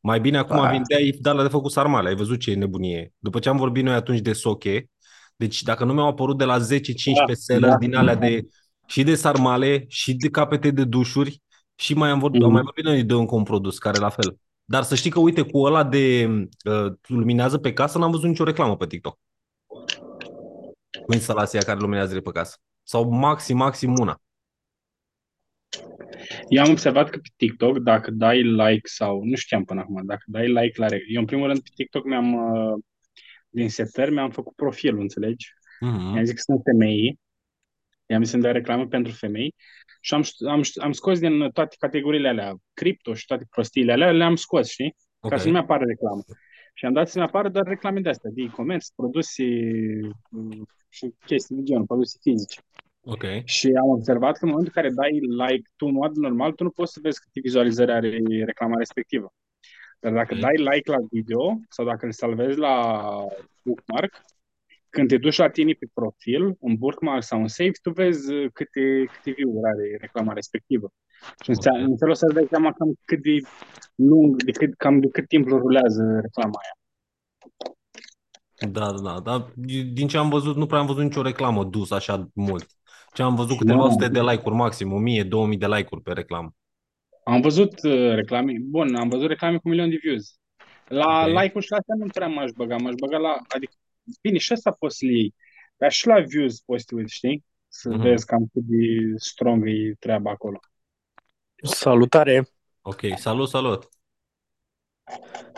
Mai 0.00 0.20
bine 0.20 0.38
acum 0.38 0.56
Da. 0.62 0.70
vindeai 0.70 1.18
dar 1.20 1.42
de 1.42 1.48
făcut 1.48 1.70
sarmale, 1.72 2.08
ai 2.08 2.14
văzut 2.14 2.40
ce 2.40 2.50
e 2.50 2.54
nebunie. 2.54 3.12
După 3.18 3.38
ce 3.38 3.48
am 3.48 3.56
vorbit 3.56 3.84
noi 3.84 3.94
atunci 3.94 4.20
de 4.20 4.32
soche, 4.32 4.90
deci 5.36 5.62
dacă 5.62 5.84
nu 5.84 5.92
mi-au 5.92 6.06
apărut 6.06 6.38
de 6.38 6.44
la 6.44 6.58
10-15 6.58 7.26
Da, 7.26 7.34
sellers 7.34 7.72
da. 7.72 7.78
din 7.78 7.94
alea 7.94 8.14
de 8.14 8.46
și 8.86 9.02
de 9.02 9.14
sarmale 9.14 9.84
și 9.88 10.14
de 10.14 10.28
capete 10.30 10.70
de 10.70 10.84
dușuri 10.84 11.42
și 11.74 11.94
mai 11.94 12.10
am 12.10 12.18
vorbit, 12.18 12.38
Mhm. 12.40 12.48
am 12.48 12.54
mai 12.54 12.62
vorbit 12.64 12.84
noi 12.84 13.04
de 13.04 13.12
încă 13.14 13.34
un 13.34 13.42
produs 13.42 13.78
care 13.78 13.98
la 13.98 14.08
fel. 14.08 14.36
Dar 14.64 14.82
să 14.82 14.94
știi 14.94 15.10
că, 15.10 15.18
uite, 15.18 15.42
cu 15.42 15.58
ăla 15.58 15.84
de 15.84 16.26
uh, 16.70 16.92
luminează 17.06 17.58
pe 17.58 17.72
casă 17.72 17.98
n-am 17.98 18.10
văzut 18.10 18.28
nicio 18.28 18.44
reclamă 18.44 18.76
pe 18.76 18.86
TikTok. 18.86 19.18
Cu 21.06 21.12
instalația 21.12 21.60
care 21.60 21.78
luminează 21.78 22.14
de 22.14 22.20
pe 22.20 22.30
casă. 22.30 22.56
Sau 22.82 23.10
maxim, 23.10 23.56
maxim 23.56 23.94
una. 23.98 24.20
Eu 26.48 26.62
am 26.62 26.70
observat 26.70 27.10
că 27.10 27.18
pe 27.18 27.28
TikTok, 27.36 27.78
dacă 27.78 28.10
dai 28.10 28.42
like 28.42 28.88
sau, 28.88 29.22
nu 29.24 29.34
știam 29.34 29.64
până 29.64 29.80
acum, 29.80 30.04
dacă 30.04 30.22
dai 30.26 30.48
like 30.48 30.80
la... 30.80 30.86
re- 30.86 31.04
Eu, 31.08 31.20
în 31.20 31.26
primul 31.26 31.46
rând, 31.46 31.62
pe 31.62 31.70
TikTok 31.74 32.04
mi-am, 32.04 32.34
uh, 32.34 32.82
din 33.48 33.68
setări, 33.68 34.10
mi-am 34.10 34.30
făcut 34.30 34.54
profilul, 34.54 35.00
înțelegi? 35.00 35.52
Mhm. 35.80 36.10
Mi-am 36.12 36.24
zis 36.24 36.34
că 36.34 36.40
sunt 36.40 36.60
femei, 36.64 37.18
i-am 38.06 38.22
zis 38.22 38.30
să-mi 38.30 38.42
dea 38.42 38.52
reclamă 38.52 38.86
pentru 38.86 39.12
femei 39.12 39.54
și 40.04 40.14
am, 40.14 40.24
am, 40.48 40.62
am 40.80 40.92
scos 40.92 41.18
din 41.18 41.50
toate 41.52 41.76
categoriile 41.78 42.28
alea, 42.28 42.54
cripto 42.72 43.14
și 43.14 43.26
toate 43.26 43.46
prostiile 43.50 43.92
alea, 43.92 44.12
le-am 44.12 44.36
scos, 44.36 44.68
știi? 44.68 44.96
Ok. 45.20 45.30
Ca 45.30 45.36
să 45.36 45.46
nu-mi 45.46 45.58
apară 45.58 45.84
reclamă. 45.84 46.22
Și 46.74 46.84
am 46.84 46.92
dat 46.92 47.08
să-mi 47.08 47.24
apară 47.24 47.48
doar 47.48 47.64
reclame 47.66 48.00
de 48.00 48.08
astea, 48.08 48.30
de 48.34 48.42
e-commerce, 48.42 48.86
produse 48.96 49.44
mm, 50.30 50.66
și 50.88 51.14
chestii 51.26 51.56
de 51.56 51.62
genul, 51.62 51.86
produse 51.86 52.18
fizice. 52.20 52.60
Ok. 53.04 53.24
Și 53.44 53.66
am 53.82 53.88
observat 53.88 54.38
că 54.38 54.44
în 54.44 54.50
momentul 54.50 54.72
în 54.76 54.82
care 54.82 54.94
dai 54.94 55.18
like 55.48 55.68
tu 55.76 55.86
în 55.86 55.92
mod 55.92 56.16
normal, 56.16 56.52
tu 56.52 56.62
nu 56.62 56.70
poți 56.70 56.92
să 56.92 56.98
vezi 57.02 57.20
câte 57.20 57.40
vizualizări 57.42 57.92
are 57.92 58.20
reclama 58.44 58.76
respectivă. 58.76 59.32
Dar 60.00 60.12
dacă 60.12 60.34
Ok. 60.34 60.40
dai 60.40 60.56
like 60.56 60.90
la 60.90 60.98
video 61.10 61.58
sau 61.68 61.84
dacă 61.84 62.06
îl 62.06 62.12
salvezi 62.12 62.58
la 62.58 62.76
bookmark, 63.62 64.20
când 64.94 65.08
te 65.08 65.16
duci 65.16 65.36
la 65.44 65.50
tine 65.50 65.72
pe 65.72 65.86
profil, 65.94 66.42
un 66.58 66.74
bookmark 66.76 67.22
sau 67.22 67.40
un 67.40 67.48
save, 67.48 67.70
tu 67.82 67.90
vezi 67.90 68.32
uh, 68.32 68.50
câte, 68.52 69.04
câte 69.12 69.30
view-uri 69.36 69.68
are 69.72 69.96
reclama 70.00 70.32
respectivă. 70.32 70.92
Și 71.42 71.50
în, 71.50 71.56
Ok. 71.58 71.66
în 71.88 71.96
felul 71.98 72.12
ăsta 72.12 72.26
îți 72.26 72.34
dai 72.34 72.46
seama 72.50 72.72
cam 72.72 72.94
cât 73.04 73.22
de 73.22 73.36
lung, 73.94 74.42
de 74.42 74.50
cât, 74.50 74.74
cam 74.74 75.00
de 75.00 75.08
cât 75.08 75.28
timp 75.28 75.46
rulează 75.48 76.02
reclama 76.22 76.58
aia. 76.62 76.74
Da, 78.70 78.92
da, 78.92 79.00
da. 79.02 79.20
Dar 79.20 79.52
din 79.92 80.08
ce 80.08 80.16
am 80.16 80.28
văzut, 80.28 80.56
nu 80.56 80.66
prea 80.66 80.78
am 80.78 80.86
văzut 80.86 81.02
nicio 81.02 81.22
reclamă 81.22 81.64
dus 81.64 81.90
așa 81.90 82.28
mult. 82.34 82.66
Ce 83.12 83.22
am 83.22 83.34
văzut 83.34 83.58
câteva 83.58 83.84
Nu. 83.84 83.90
sute 83.90 84.08
de 84.08 84.20
like-uri 84.20 84.54
maxim, 84.54 84.92
1000, 84.92 85.22
2000 85.22 85.58
de 85.58 85.66
like-uri 85.66 86.02
pe 86.02 86.12
reclamă. 86.12 86.54
Am 87.24 87.40
văzut 87.40 87.72
uh, 87.82 88.14
reclame, 88.14 88.52
bun, 88.60 88.94
am 88.94 89.08
văzut 89.08 89.28
reclame 89.28 89.56
cu 89.56 89.62
un 89.64 89.70
milion 89.70 89.90
de 89.90 89.98
views. 90.02 90.38
La 90.88 91.24
Ok. 91.24 91.28
like-uri 91.28 91.64
și 91.64 91.70
la 91.70 91.76
astea 91.76 91.94
nu 91.98 92.06
prea 92.06 92.28
m-aș 92.28 92.50
băga, 92.56 92.76
m-aș 92.76 92.94
băga 93.00 93.16
la, 93.16 93.36
adică, 93.54 93.72
bine, 94.20 94.38
și 94.38 94.52
asta 94.52 94.70
poți 94.70 94.96
să 94.96 95.04
le 95.06 95.12
iei, 95.12 95.34
dar 95.76 95.92
și 95.92 96.06
la 96.06 96.20
views 96.20 96.60
poți 96.60 96.80
să 96.80 96.86
te 96.88 96.94
uiți, 96.94 97.14
știi? 97.14 97.44
Să 97.68 97.88
Mhm. 97.88 98.00
vezi 98.00 98.26
cam 98.26 98.46
cât 98.52 98.62
de 98.62 99.12
strong 99.16 99.68
e 99.68 99.94
treaba 99.98 100.30
acolo. 100.30 100.60
Salutare! 101.62 102.48
Ok, 102.82 103.00
salut, 103.16 103.48
salut. 103.48 103.88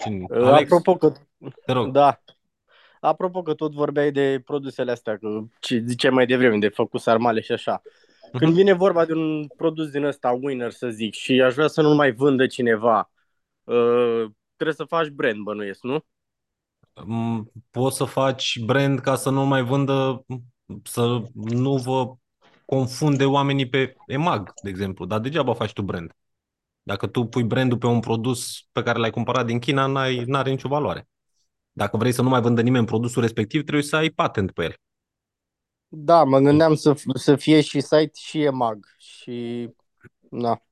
Cine? 0.03 0.25
Uh, 0.29 0.37
Alex, 0.47 0.71
Apropo 0.73 0.97
că, 0.97 1.12
te 1.65 1.73
rog. 1.73 1.91
da, 1.93 2.21
apropo 3.00 3.43
că 3.43 3.55
tot 3.55 3.73
vorbeai 3.73 4.12
de 4.12 4.41
produsele 4.45 4.91
astea, 4.91 5.19
că 5.19 5.43
ce 5.61 5.83
ziceai 5.87 6.11
mai 6.12 6.26
devreme, 6.26 6.59
de 6.59 6.69
făcut 6.69 7.00
sarmale 7.00 7.41
și 7.41 7.53
așa. 7.53 7.83
Când 8.31 8.50
Mhm. 8.50 8.55
vine 8.61 8.73
vorba 8.73 9.05
de 9.05 9.12
un 9.12 9.47
produs 9.47 9.91
din 9.91 10.05
ăsta, 10.05 10.31
winner 10.31 10.71
să 10.71 10.88
zic, 10.91 11.15
și 11.15 11.41
aș 11.43 11.55
vrea 11.55 11.67
să 11.67 11.83
nu 11.83 11.95
mai 11.95 12.12
vândă 12.12 12.47
cineva, 12.47 13.11
uh, 13.65 14.25
trebuie 14.55 14.76
să 14.76 14.85
faci 14.85 15.09
brand, 15.09 15.43
bănuiesc, 15.43 15.83
nu? 15.83 16.05
Mm, 17.05 17.50
Poți 17.71 17.97
să 17.97 18.05
faci 18.05 18.59
brand 18.65 19.00
ca 19.00 19.15
să 19.17 19.31
nu 19.31 19.45
mai 19.47 19.62
vândă, 19.62 20.25
să 20.83 21.23
nu 21.35 21.76
vă 21.76 22.15
confunde 22.65 23.25
oamenii 23.25 23.69
pe 23.69 23.95
EMAG, 24.07 24.53
de 24.62 24.69
exemplu. 24.69 25.05
Dar 25.07 25.19
degeaba 25.21 25.55
faci 25.55 25.73
tu 25.73 25.83
brand. 25.83 26.12
Dacă 26.83 27.07
tu 27.07 27.25
pui 27.25 27.43
brandul 27.45 27.79
pe 27.79 27.87
un 27.87 28.00
produs 28.00 28.69
pe 28.73 28.83
care 28.83 28.99
l-ai 28.99 29.11
cumpărat 29.11 29.47
din 29.47 29.59
China, 29.59 29.87
n-ai, 29.87 30.25
n-are 30.26 30.50
nicio 30.50 30.69
valoare. 30.69 31.09
Dacă 31.73 31.97
vrei 31.97 32.12
să 32.12 32.23
nu 32.23 32.29
mai 32.29 32.41
vândă 32.41 32.62
nimeni 32.62 32.87
produsul 32.87 33.23
respectiv, 33.23 33.62
trebuie 33.62 33.83
să 33.85 33.97
ai 33.97 34.11
patent 34.11 34.50
pe 34.53 34.62
el. 34.62 34.75
Da, 35.88 36.25
mă 36.25 36.38
gândeam 36.38 36.75
să, 36.75 36.95
să 37.15 37.37
fie 37.37 37.61
și 37.61 37.81
site 37.81 38.11
și 38.15 38.43
EMAG 38.43 38.87
și... 38.99 39.69
Na. 40.31 40.62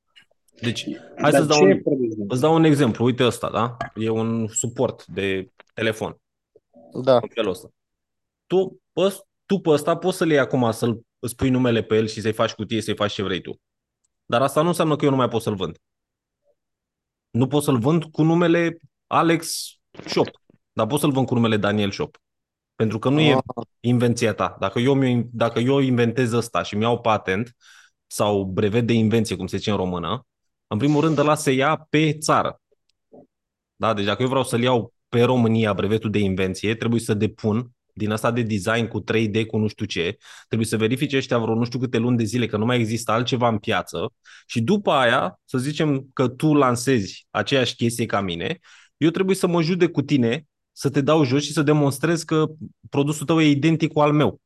Deci, 0.60 0.86
hai 1.20 1.30
Dar 1.30 1.40
să-ți 1.40 1.48
dau 1.48 1.58
ce 1.58 1.64
un, 1.64 1.82
produs? 1.82 2.14
îți 2.28 2.40
dau 2.40 2.54
un 2.54 2.64
exemplu. 2.64 3.04
Uite 3.04 3.24
ăsta, 3.24 3.50
da? 3.50 3.76
E 3.94 4.08
un 4.08 4.46
suport 4.48 5.06
de 5.06 5.50
telefon. 5.74 6.16
Da. 7.02 7.14
în 7.14 7.28
felul 7.34 7.50
ăsta. 7.50 7.68
Tu, 8.46 8.80
pă, 8.92 9.24
tu 9.46 9.58
pe 9.58 9.70
ăsta 9.70 9.96
poți 9.96 10.16
să-l 10.16 10.30
iei 10.30 10.38
acum, 10.38 10.70
să-l 10.70 11.00
îți 11.18 11.36
pui 11.36 11.50
numele 11.50 11.82
pe 11.82 11.96
el 11.96 12.06
și 12.06 12.20
să-i 12.20 12.32
faci 12.32 12.52
cutie, 12.52 12.80
să-i 12.80 12.96
faci 12.96 13.12
ce 13.12 13.22
vrei 13.22 13.40
tu. 13.40 13.60
Dar 14.24 14.42
asta 14.42 14.62
nu 14.62 14.68
înseamnă 14.68 14.96
că 14.96 15.04
eu 15.04 15.10
nu 15.10 15.16
mai 15.16 15.28
pot 15.28 15.42
să-l 15.42 15.54
vând. 15.54 15.78
Nu 17.30 17.46
pot 17.46 17.62
să-l 17.62 17.78
vând 17.78 18.04
cu 18.04 18.22
numele 18.22 18.78
Alex 19.06 19.64
Shop, 20.06 20.28
dar 20.72 20.86
pot 20.86 21.00
să-l 21.00 21.12
vând 21.12 21.26
cu 21.26 21.34
numele 21.34 21.56
Daniel 21.56 21.90
Shop. 21.90 22.16
Pentru 22.74 22.98
că 22.98 23.08
nu 23.08 23.20
e 23.20 23.32
Ah, 23.32 23.66
invenția 23.80 24.34
ta. 24.34 24.56
Dacă 24.60 24.78
eu, 24.78 24.94
mi 24.94 25.28
dacă 25.32 25.58
eu 25.58 25.78
inventez 25.78 26.32
ăsta 26.32 26.62
și 26.62 26.76
mi-au 26.76 27.00
patent 27.00 27.56
sau 28.06 28.44
brevet 28.44 28.86
de 28.86 28.92
invenție, 28.92 29.36
cum 29.36 29.46
se 29.46 29.56
zice 29.56 29.70
în 29.70 29.76
română, 29.76 30.26
în 30.66 30.78
primul 30.78 31.00
rând 31.00 31.18
ăla 31.18 31.34
se 31.34 31.50
ia 31.50 31.86
pe 31.90 32.18
țară. 32.18 32.60
Da? 33.76 33.94
Deci 33.94 34.04
dacă 34.04 34.22
eu 34.22 34.28
vreau 34.28 34.44
să-l 34.44 34.62
iau 34.62 34.94
pe 35.14 35.22
România 35.22 35.74
brevetul 35.74 36.10
de 36.10 36.18
invenție, 36.18 36.74
trebuie 36.74 37.00
să 37.00 37.14
depun 37.14 37.70
din 37.92 38.10
asta 38.10 38.30
de 38.30 38.42
design 38.42 38.86
cu 38.86 39.04
3D, 39.04 39.46
cu 39.46 39.56
nu 39.56 39.66
știu 39.66 39.86
ce, 39.86 40.16
trebuie 40.46 40.68
să 40.68 40.76
verifice 40.76 41.16
ăștia 41.16 41.38
vreo 41.38 41.54
nu 41.54 41.64
știu 41.64 41.78
câte 41.78 41.98
luni 41.98 42.16
de 42.16 42.24
zile 42.24 42.46
că 42.46 42.56
nu 42.56 42.64
mai 42.64 42.78
există 42.78 43.12
altceva 43.12 43.48
în 43.48 43.58
piață 43.58 44.12
și 44.46 44.60
după 44.60 44.90
aia, 44.90 45.40
să 45.44 45.58
zicem 45.58 46.08
că 46.12 46.28
tu 46.28 46.54
lansezi 46.54 47.26
aceeași 47.30 47.74
chestie 47.74 48.06
ca 48.06 48.20
mine, 48.20 48.58
eu 48.96 49.10
trebuie 49.10 49.36
să 49.36 49.46
mă 49.46 49.62
judec 49.62 49.90
cu 49.90 50.02
tine, 50.02 50.46
să 50.72 50.90
te 50.90 51.00
dau 51.00 51.24
jos 51.24 51.42
și 51.42 51.52
să 51.52 51.62
demonstrez 51.62 52.22
că 52.22 52.46
produsul 52.90 53.26
tău 53.26 53.40
e 53.40 53.48
identic 53.48 53.92
cu 53.92 54.00
al 54.00 54.12
meu, 54.12 54.40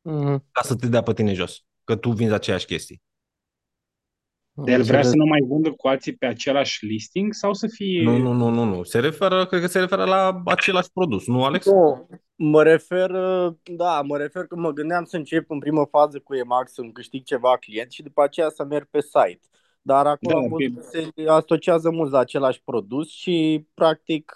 mhm. 0.00 0.46
ca 0.52 0.62
să 0.62 0.76
te 0.76 0.88
dea 0.88 1.02
pe 1.02 1.12
tine 1.12 1.32
jos, 1.32 1.64
că 1.84 1.96
tu 1.96 2.10
vinzi 2.10 2.34
aceeași 2.34 2.66
chestie. 2.66 3.00
De 4.64 4.72
el 4.72 4.82
vrea 4.82 4.96
Înțeles. 4.96 5.08
să 5.08 5.16
nu 5.16 5.24
mai 5.24 5.40
vândă 5.48 5.70
cu 5.70 5.88
alții 5.88 6.16
pe 6.16 6.26
același 6.26 6.86
listing 6.86 7.32
sau 7.32 7.52
să 7.54 7.66
fie... 7.66 8.02
Nu, 8.02 8.16
nu, 8.16 8.32
nu, 8.32 8.48
nu, 8.48 8.64
nu. 8.64 8.82
Se 8.82 8.98
referă, 8.98 9.46
cred 9.46 9.60
că 9.60 9.66
se 9.66 9.78
referă 9.78 10.04
la 10.04 10.40
același 10.44 10.88
produs, 10.92 11.26
nu, 11.26 11.44
Alex? 11.44 11.66
Nu, 11.66 12.08
mă 12.34 12.62
refer, 12.62 13.10
da, 13.62 14.00
mă 14.02 14.16
refer 14.16 14.44
că 14.46 14.56
mă 14.56 14.70
gândeam 14.72 15.04
să 15.04 15.16
încep 15.16 15.50
în 15.50 15.58
primă 15.58 15.86
fază 15.90 16.18
cu 16.18 16.34
EMAX 16.34 16.72
să-mi 16.72 16.92
câștig 16.92 17.22
ceva 17.24 17.56
client 17.56 17.90
și 17.92 18.02
după 18.02 18.22
aceea 18.22 18.48
să 18.48 18.64
merg 18.64 18.88
pe 18.90 19.00
site. 19.00 19.40
Dar 19.82 20.06
acolo 20.06 20.32
Da, 20.32 20.36
am 20.36 20.48
văzut 20.48 20.56
bine. 20.56 20.80
că 20.80 20.86
se 20.90 21.28
asociază 21.30 21.90
mulți 21.90 22.12
la 22.12 22.18
același 22.18 22.62
produs 22.64 23.10
și 23.10 23.66
practic 23.74 24.32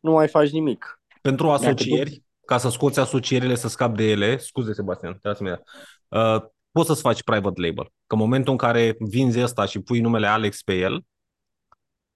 nu 0.00 0.10
mai 0.12 0.28
faci 0.28 0.50
nimic. 0.50 1.00
Pentru 1.20 1.46
Dacă 1.46 1.64
asocieri, 1.64 2.22
ca 2.44 2.58
să 2.58 2.68
scoți 2.68 3.00
asocierile 3.00 3.54
să 3.54 3.68
scapi 3.68 3.96
de 3.96 4.04
ele, 4.10 4.36
scuze 4.36 4.72
Sebastian, 4.72 5.18
trebuie 5.18 5.34
să-mi 5.34 5.48
ia. 5.48 5.62
Uh, 6.34 6.42
poți 6.72 6.86
să-ți 6.86 7.00
faci 7.00 7.22
private 7.22 7.60
label. 7.60 7.84
Că 7.84 8.14
în 8.14 8.18
momentul 8.18 8.52
în 8.52 8.58
care 8.58 8.96
vinzi 8.98 9.42
ăsta 9.42 9.64
și 9.64 9.80
pui 9.80 10.00
numele 10.00 10.26
Alex 10.26 10.62
pe 10.62 10.78
el 10.78 11.04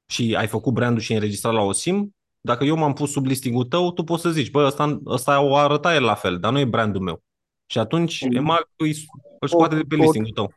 și 0.07 0.35
ai 0.39 0.47
făcut 0.47 0.73
brandul 0.73 1.01
și 1.03 1.13
înregistrat 1.13 1.53
la 1.53 1.61
OSIM, 1.63 2.15
dacă 2.41 2.65
eu 2.65 2.77
m-am 2.77 2.93
pus 2.93 3.11
sub 3.11 3.27
listingul 3.27 3.65
tău, 3.65 3.93
tu 3.93 4.03
poți 4.05 4.23
să 4.23 4.31
zici, 4.31 4.51
bă, 4.51 4.65
ăsta, 4.67 5.01
ăsta 5.07 5.41
o 5.41 5.57
arăta 5.57 5.95
el 5.95 6.03
la 6.03 6.15
fel, 6.15 6.39
dar 6.39 6.53
nu 6.53 6.59
e 6.59 6.65
brandul 6.65 7.01
meu. 7.01 7.23
Și 7.67 7.79
atunci 7.79 8.25
Mhm. 8.25 8.37
EMAG 8.37 8.69
îi, 8.77 8.95
îl 9.41 9.49
scoate 9.49 9.75
de 9.75 9.83
pe 9.89 9.95
O- 9.95 9.99
listingul 9.99 10.33
tău. 10.33 10.55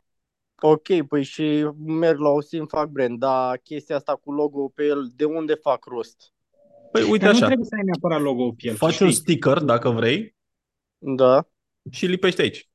Ok, 0.62 1.08
păi 1.08 1.24
și 1.24 1.68
merg 1.86 2.20
la 2.20 2.30
OSIM, 2.30 2.66
fac 2.66 2.88
brand, 2.90 3.20
dar 3.20 3.58
chestia 3.58 3.96
asta 3.96 4.16
cu 4.16 4.32
logo 4.32 4.68
pe 4.68 4.86
el, 4.86 5.12
de 5.16 5.26
unde 5.26 5.54
fac 5.54 5.86
rost? 5.86 6.34
Păi 6.92 7.02
uite 7.04 7.18
Dar 7.26 7.30
nu 7.34 7.38
așa, 7.38 7.46
trebuie 7.46 7.66
să 7.68 7.76
ai 7.76 7.84
neapărat 7.84 8.22
logo 8.22 8.52
pe 8.52 8.68
el. 8.68 8.76
faci 8.76 8.94
știi? 8.94 9.06
un 9.06 9.12
sticker 9.12 9.60
dacă 9.60 9.90
vrei 9.90 10.36
Da. 10.98 11.48
și 11.92 12.04
îl 12.04 12.10
lipești 12.10 12.42
aici. 12.42 12.70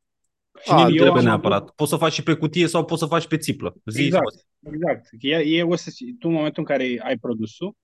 Și 0.65 0.71
A, 0.71 0.77
nici 0.77 0.87
nu 0.87 0.95
eu 0.95 1.03
trebuie 1.03 1.21
am 1.21 1.29
neapărat. 1.29 1.71
Poți 1.71 1.91
să 1.91 1.97
faci 1.97 2.13
și 2.13 2.23
pe 2.23 2.35
cutie 2.35 2.67
sau 2.67 2.85
poți 2.85 3.01
să 3.01 3.07
faci 3.07 3.27
pe 3.27 3.37
țiplă. 3.37 3.75
Zi, 3.85 4.03
Exact, 4.03 4.47
exact. 4.61 5.09
E, 5.19 5.37
e 5.37 5.63
o 5.63 5.77
să, 5.77 5.91
tu 6.19 6.29
în 6.29 6.35
momentul 6.35 6.63
în 6.63 6.77
care 6.77 7.01
ai 7.03 7.19
produsul, 7.19 7.77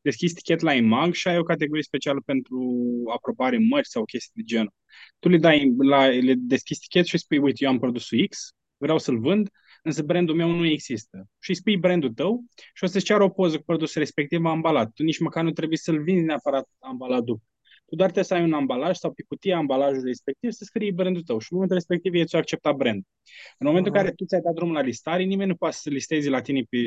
deschizi 0.00 0.34
tichet 0.34 0.60
la 0.60 0.74
IMAG 0.74 1.12
și 1.12 1.28
ai 1.28 1.38
o 1.38 1.42
categorie 1.42 1.82
specială 1.82 2.20
pentru 2.24 2.82
aprobare 3.14 3.58
mărți 3.58 3.90
sau 3.90 4.04
chestii 4.04 4.32
de 4.34 4.42
genul. 4.42 4.72
Tu 5.18 5.28
le 5.28 5.36
dai, 5.36 5.72
la, 5.78 6.06
le 6.06 6.34
deschizi 6.36 6.80
tichet 6.80 7.06
și 7.06 7.18
spui, 7.18 7.38
uite, 7.38 7.64
eu 7.64 7.70
am 7.70 7.78
produsul 7.78 8.26
X, 8.28 8.50
vreau 8.76 8.98
să-l 8.98 9.18
vând, 9.18 9.48
însă 9.82 10.02
brandul 10.02 10.34
meu 10.34 10.50
nu 10.50 10.66
există. 10.66 11.28
Și 11.38 11.50
îi 11.50 11.56
spui 11.56 11.76
brandul 11.76 12.12
tău 12.12 12.44
și 12.74 12.84
o 12.84 12.86
să-ți 12.86 13.04
ceară 13.04 13.22
o 13.22 13.28
poză 13.28 13.56
cu 13.56 13.62
produsul 13.62 14.00
respectiv 14.00 14.44
ambalat. 14.44 14.90
Tu 14.92 15.02
nici 15.02 15.18
măcar 15.18 15.44
nu 15.44 15.50
trebuie 15.50 15.78
să-l 15.78 16.02
vinzi 16.02 16.24
neapărat 16.24 16.68
ambalat 16.78 17.22
după. 17.22 17.42
Tu 17.90 17.96
doar 17.96 18.10
trebuie 18.10 18.24
să 18.24 18.34
ai 18.34 18.42
un 18.42 18.52
ambalaj 18.52 18.96
sau 18.96 19.12
pe 19.12 19.22
cutia 19.28 19.56
ambalajului 19.56 20.08
respectiv 20.08 20.50
să 20.50 20.64
scrii 20.64 20.92
brandul 20.92 21.22
tău 21.22 21.38
și 21.38 21.46
în 21.50 21.54
momentul 21.56 21.76
respectiv 21.76 22.14
ei 22.14 22.26
ți-o 22.26 22.38
accepta 22.38 22.72
brand. 22.72 23.02
În 23.58 23.66
momentul 23.66 23.92
în 23.92 23.96
Mhm. 23.96 24.04
care 24.04 24.14
tu 24.16 24.24
ți-ai 24.24 24.40
dat 24.40 24.54
drumul 24.54 24.74
la 24.74 24.80
listare, 24.80 25.22
nimeni 25.22 25.48
nu 25.48 25.56
poate 25.56 25.76
să 25.76 25.90
listeze 25.90 26.28
la 26.28 26.40
tine 26.40 26.62
pe 26.68 26.78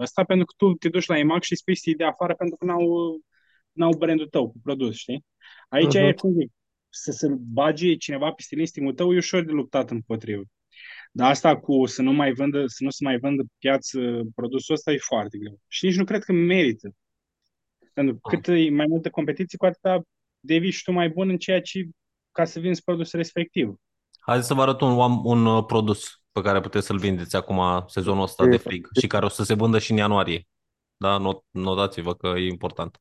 ăsta 0.00 0.24
pentru 0.24 0.46
că 0.46 0.54
tu 0.56 0.72
te 0.74 0.88
duci 0.88 1.06
la 1.06 1.18
EMAG 1.18 1.42
și 1.42 1.56
spui 1.56 1.76
să 1.76 1.90
de 1.96 2.04
afară 2.04 2.34
pentru 2.34 2.56
că 2.56 2.64
n-au, 2.64 3.18
n-au 3.72 3.92
brandul 3.98 4.28
tău 4.28 4.50
cu 4.50 4.58
produs, 4.62 4.96
știi? 4.96 5.24
Aici 5.68 5.94
Mhm. 5.94 6.04
e 6.04 6.12
cum 6.12 6.32
zic, 6.32 6.50
să 6.88 7.10
se 7.12 7.26
bage 7.38 7.94
cineva 7.94 8.30
pe 8.30 8.42
listingul 8.50 8.94
tău 8.94 9.12
e 9.12 9.16
ușor 9.16 9.44
de 9.44 9.52
luptat 9.52 9.90
împotrivă. 9.90 10.42
Dar 11.12 11.30
asta 11.30 11.56
cu 11.58 11.86
să 11.86 12.02
nu 12.02 12.12
mai 12.12 12.32
vândă, 12.32 12.62
să 12.66 12.84
nu 12.84 12.90
se 12.90 13.04
mai 13.04 13.18
vândă 13.18 13.42
pe 13.42 13.48
piață 13.58 14.20
produsul 14.34 14.74
ăsta 14.74 14.92
e 14.92 14.96
foarte 14.98 15.38
greu. 15.38 15.58
Și 15.68 15.84
nici 15.84 15.96
nu 15.96 16.04
cred 16.04 16.22
că 16.22 16.32
merită. 16.32 16.90
Pentru 17.92 18.14
că 18.14 18.36
cât 18.36 18.46
e 18.48 18.70
mai 18.70 18.86
multă 18.88 19.10
competiție, 19.10 19.58
cu 19.58 19.64
atâta 19.66 20.02
devii 20.48 20.70
și 20.70 20.82
tu 20.84 20.92
mai 20.92 21.08
bun 21.08 21.28
în 21.28 21.38
ceea 21.38 21.60
ce 21.60 21.88
ca 22.32 22.44
să 22.44 22.60
vinzi 22.60 22.82
produsul 22.82 23.18
respectiv. 23.18 23.74
Hai 24.20 24.42
să 24.42 24.54
vă 24.54 24.62
arăt 24.62 24.80
un, 24.80 25.20
un 25.24 25.46
uh, 25.46 25.64
produs 25.66 26.22
pe 26.32 26.40
care 26.40 26.60
puteți 26.60 26.86
să-l 26.86 26.98
vindeți 26.98 27.36
acum 27.36 27.84
sezonul 27.86 28.22
ăsta 28.22 28.46
de 28.46 28.56
frig 28.56 28.88
și 29.00 29.06
care 29.06 29.24
o 29.24 29.28
să 29.28 29.44
se 29.44 29.54
vândă 29.54 29.78
și 29.78 29.90
în 29.90 29.96
ianuarie. 29.96 30.46
Da? 30.96 31.18
Not, 31.18 31.44
notați-vă 31.50 32.14
că 32.14 32.26
e 32.26 32.46
important. 32.46 32.98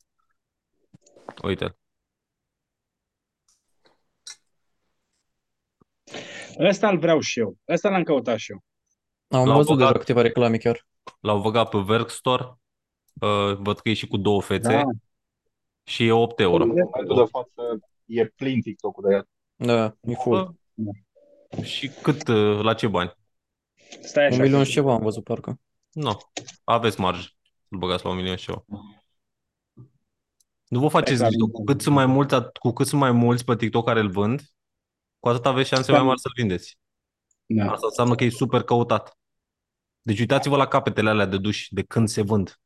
Uite. 1.44 1.78
Ăsta 6.60 6.90
îl 6.90 6.98
vreau 7.00 7.20
și 7.20 7.40
eu. 7.40 7.58
Ăsta 7.68 7.90
l-am 7.90 8.04
căutat 8.04 8.38
și 8.38 8.52
eu. 8.52 8.64
Am 9.28 9.48
L-au 9.48 9.56
văzut 9.56 9.76
băgat. 9.76 9.88
deja 9.88 10.00
câteva 10.00 10.22
reclame 10.22 10.58
chiar. 10.58 10.86
L-au 11.20 11.42
băgat 11.42 11.70
pe 11.70 11.78
Workstore. 11.78 12.44
Uh, 13.22 13.56
văd 13.58 13.80
că 13.80 13.90
e 13.90 13.94
și 13.94 14.08
cu 14.08 14.18
două 14.18 14.42
fețe. 14.42 14.72
Da. 14.72 14.82
Și 15.88 16.06
e 16.06 16.12
8 16.12 16.40
euro. 16.40 16.64
În 16.64 16.70
momentul 16.70 17.16
de 17.16 17.30
față 17.32 17.80
e 18.06 18.26
plin 18.26 18.62
TikTok-ul 18.62 19.04
de 19.10 19.16
el. 19.16 19.28
Da, 19.56 19.96
e 20.02 20.14
full. 20.14 20.56
Și 21.64 21.88
cât, 21.88 22.28
uh, 22.28 22.60
la 22.62 22.74
ce 22.74 22.88
bani? 22.88 23.14
Stai 24.02 24.26
așa. 24.26 24.36
Un 24.36 24.42
milion 24.42 24.64
și 24.64 24.72
ceva 24.72 24.94
am 24.94 25.02
văzut 25.02 25.24
parcă. 25.24 25.60
Nu, 25.92 26.18
aveți 26.64 27.00
marjă. 27.00 27.28
Îl 27.68 27.78
băgați 27.78 28.04
la 28.04 28.10
un 28.10 28.16
milion 28.16 28.36
și 28.36 28.46
ceva. 28.46 28.64
Nu 30.68 30.80
vă 30.80 30.88
faceți 30.88 31.12
Exact. 31.12 31.32
griji. 31.32 31.52
Cu 31.52 31.64
cât 31.64 31.82
sunt 31.82 31.96
mai 31.96 32.06
mulți, 32.06 32.36
cu 32.60 32.72
cât 32.72 32.88
sunt 32.88 33.02
mai 33.02 33.12
mulți 33.12 33.46
pe 33.46 33.56
TikTok 33.56 33.86
care 33.86 34.00
îl 34.00 34.10
vând, 34.10 34.42
cu 35.20 35.30
atât 35.30 35.46
aveți 35.46 35.70
șanse 35.70 35.92
mai 35.92 36.04
mari 36.04 36.20
să-l 36.20 36.32
vindeți. 36.36 36.78
Da. 37.46 37.72
Asta 37.72 37.88
înseamnă 37.88 38.16
că 38.16 38.24
e 38.24 38.30
super 38.30 38.64
căutat. 38.64 39.18
Deci 40.02 40.20
uitați-vă 40.20 40.56
la 40.58 40.68
capetele 40.68 41.10
alea 41.10 41.26
de 41.26 41.38
duș 41.38 41.68
de 41.70 41.84
când 41.84 42.08
se 42.08 42.22
vând. 42.22 42.60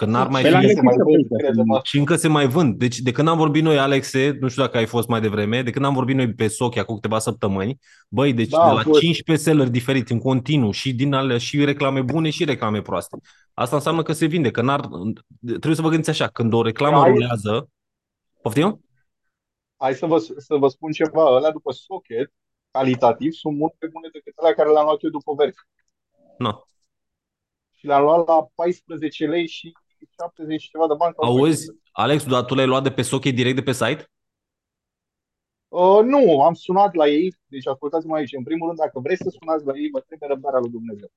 Că 0.00 0.06
n-ar 0.06 0.28
mai 0.28 0.42
Pe 0.42 0.50
la 0.50 0.58
fi... 0.58 0.64
mine 0.64 0.76
se 0.76 0.82
mai 0.82 0.94
cât 0.94 1.04
vând, 1.04 1.26
se 1.28 1.36
crede-mă. 1.36 1.80
Și 1.82 1.98
încă 1.98 2.16
se 2.16 2.28
mai 2.28 2.46
vând. 2.46 2.78
Deci 2.78 2.98
de 2.98 3.12
când 3.12 3.28
am 3.28 3.36
vorbit 3.36 3.62
noi, 3.62 3.78
Alexe, 3.78 4.36
nu 4.40 4.48
știu 4.48 4.62
dacă 4.62 4.76
ai 4.76 4.86
fost 4.86 5.08
mai 5.08 5.20
devreme, 5.20 5.62
de 5.62 5.70
când 5.70 5.84
am 5.84 5.94
vorbit 5.94 6.16
noi 6.16 6.34
pe 6.34 6.48
Sochia 6.48 6.84
cu 6.84 6.94
câteva 6.94 7.18
săptămâni, 7.18 7.78
băi, 8.08 8.32
deci 8.32 8.48
Da, 8.48 8.56
de 8.56 8.68
am 8.68 8.74
la 8.74 8.82
fost. 8.82 9.00
15 9.00 9.48
selleri 9.48 9.70
diferiți 9.70 10.12
în 10.12 10.18
continuu 10.18 10.70
și 10.70 10.94
din 10.94 11.12
alea 11.12 11.38
și 11.38 11.64
reclame 11.64 12.02
bune 12.02 12.30
și 12.30 12.44
reclame 12.44 12.82
proaste. 12.82 13.18
Asta 13.54 13.76
înseamnă 13.76 14.02
că 14.02 14.12
se 14.12 14.26
vinde, 14.26 14.50
că 14.50 14.62
n-ar... 14.62 14.80
Trebuie 15.46 15.74
să 15.74 15.82
vă 15.82 15.88
gândiți 15.88 16.10
așa, 16.10 16.26
când 16.26 16.52
o 16.52 16.62
reclamă 16.62 17.02
Ai- 17.02 17.10
rulează... 17.10 17.68
Poftim? 18.42 18.84
Hai 19.76 19.94
să 19.94 20.06
vă, 20.06 20.18
să 20.18 20.56
vă 20.56 20.68
spun 20.68 20.90
ceva. 20.92 21.24
Alea 21.24 21.50
după 21.50 21.72
socket, 21.72 22.32
calitativ, 22.70 23.32
sunt 23.32 23.56
mult 23.56 23.74
mai 23.80 23.90
bune 23.92 24.08
decât 24.12 24.32
alea 24.36 24.54
care 24.54 24.70
le-am 24.70 24.84
luat 24.84 25.02
eu 25.02 25.10
după 25.10 25.34
verzi. 25.36 25.58
Nu. 26.38 26.64
Și 27.76 27.86
le-am 27.86 28.02
luat 28.02 28.26
la 28.26 28.46
14 28.54 29.26
lei 29.26 29.46
și 29.48 29.72
70 30.18 30.60
și 30.60 30.70
ceva 30.70 30.86
de 30.86 30.94
bani. 30.94 31.14
sau 31.14 31.28
Auzi, 31.28 31.64
14. 31.66 31.90
Alex, 31.92 32.26
dar 32.26 32.44
tu 32.44 32.54
le-ai 32.54 32.66
luat 32.66 32.82
de 32.82 32.90
pe 32.90 33.02
Sochie 33.02 33.30
direct 33.30 33.56
de 33.56 33.62
pe 33.62 33.72
site? 33.72 34.10
Uh, 35.68 36.00
nu, 36.02 36.42
am 36.42 36.54
sunat 36.54 36.94
la 36.94 37.06
ei, 37.06 37.34
deci 37.46 37.66
ascultați-mă 37.66 38.16
aici. 38.16 38.32
În 38.32 38.42
primul 38.42 38.66
rând, 38.66 38.78
dacă 38.78 38.98
vreți 38.98 39.22
să 39.22 39.36
sunați 39.38 39.66
la 39.66 39.72
ei, 39.76 39.90
vă 39.90 40.00
trebuie 40.00 40.28
răbdarea 40.28 40.58
lui 40.58 40.70
Dumnezeu. 40.70 41.10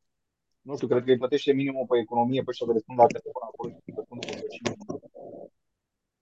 Nu 0.61 0.75
știu, 0.75 0.87
cred 0.87 1.03
că 1.03 1.09
îi 1.11 1.17
plătește 1.17 1.53
minimul 1.53 1.85
pe 1.89 1.97
economie 1.97 2.41
pe 2.41 2.49
ăștia 2.49 2.67
de 2.67 2.73
răspund 2.73 2.97
la 2.99 3.05
telefon 3.05 3.43
acolo 3.49 3.69
și 3.83 3.93
răspund 3.95 4.19
cu 4.25 4.31
plăcere. 4.31 4.75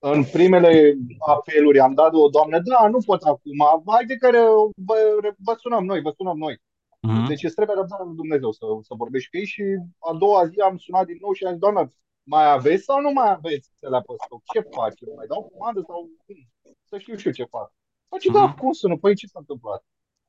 În 0.03 0.23
primele 0.23 0.97
apeluri 1.35 1.79
am 1.79 1.93
dat 1.93 2.11
de 2.11 2.17
o 2.17 2.29
doamnă, 2.29 2.59
da, 2.59 2.87
nu 2.87 2.99
pot 3.05 3.21
acum, 3.21 3.59
hai 3.85 4.05
de 4.05 4.15
care 4.15 4.39
vă, 4.87 4.95
vă 5.37 5.53
sunăm 5.57 5.85
noi, 5.85 6.01
vă 6.01 6.13
sunăm 6.17 6.37
noi. 6.37 6.61
Mhm. 7.01 7.27
Deci 7.27 7.43
îți 7.43 7.55
trebuie 7.55 7.75
răbdarea 7.75 8.05
lui 8.05 8.15
Dumnezeu 8.15 8.51
să, 8.51 8.65
să 8.81 8.93
vorbești 8.97 9.29
cu 9.29 9.37
ei 9.37 9.45
și 9.45 9.63
a 10.09 10.13
doua 10.13 10.47
zi 10.47 10.59
am 10.59 10.77
sunat 10.77 11.05
din 11.05 11.17
nou 11.19 11.33
și 11.33 11.43
am 11.43 11.51
zis, 11.51 11.59
doamnă, 11.59 11.93
mai 12.23 12.51
aveți 12.51 12.83
sau 12.83 13.01
nu 13.01 13.11
mai 13.11 13.29
aveți 13.31 13.71
la 13.79 14.01
pe 14.01 14.13
stoc? 14.25 14.41
Ce 14.53 14.59
faci? 14.59 14.99
Mai 15.15 15.27
dau 15.27 15.51
comandă 15.53 15.81
sau 15.87 16.09
cum? 16.25 16.35
Să 16.83 16.97
știu 16.97 17.15
și 17.15 17.27
eu 17.27 17.33
ce 17.33 17.43
fac. 17.43 17.73
Face, 18.09 18.29
da, 18.31 18.45
Mhm. 18.45 18.57
cum 18.57 18.71
sună? 18.71 18.97
Păi 18.97 19.15
ce 19.15 19.27
s-a 19.27 19.39
întâmplat? 19.39 19.83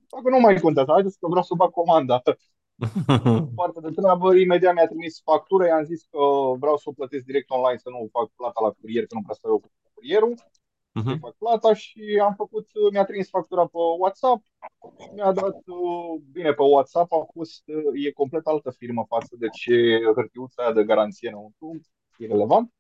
Dacă 0.09 0.29
nu 0.29 0.41
mai 0.41 0.61
contează, 0.61 0.93
haideți 0.93 1.19
că 1.19 1.27
vreau 1.29 1.43
să 1.45 1.55
bag 1.55 1.71
comanda. 1.71 2.23
Foarte 3.55 3.81
de 3.81 3.91
treabă, 3.91 4.35
imediat 4.35 4.75
mi-a 4.75 4.87
trimis 4.87 5.21
factură, 5.23 5.67
i-am 5.67 5.85
zis 5.85 6.03
că 6.11 6.19
vreau 6.59 6.77
să 6.77 6.89
o 6.89 6.93
plătesc 6.93 7.25
direct 7.25 7.51
online, 7.51 7.79
să 7.79 7.89
nu 7.91 8.09
fac 8.13 8.31
plata 8.37 8.61
la 8.63 8.71
curier, 8.71 9.07
că 9.07 9.15
nu 9.15 9.23
prea 9.23 9.35
stau 9.35 9.51
eu 9.51 9.59
cu 9.59 9.71
curierul, 9.95 10.35
să 10.93 11.01
Mhm. 11.01 11.19
fac 11.19 11.35
plata 11.37 11.75
și 11.75 12.21
am 12.23 12.35
făcut, 12.35 12.69
mi-a 12.93 13.05
trimis 13.05 13.29
factura 13.29 13.63
pe 13.67 13.79
WhatsApp, 13.99 14.45
mi-a 15.15 15.33
dat, 15.33 15.55
uh, 15.67 16.21
bine, 16.33 16.53
pe 16.53 16.63
WhatsApp 16.63 17.13
a 17.13 17.27
fost, 17.33 17.63
uh, 17.67 18.05
e 18.07 18.11
complet 18.13 18.47
altă 18.47 18.71
firmă 18.71 19.05
față 19.09 19.37
de 19.39 19.49
ce 19.49 20.01
hârtiuța 20.15 20.63
aia 20.63 20.73
de 20.73 20.85
garanție 20.85 21.29
înăuntru, 21.29 21.81
irrelevant. 22.19 22.73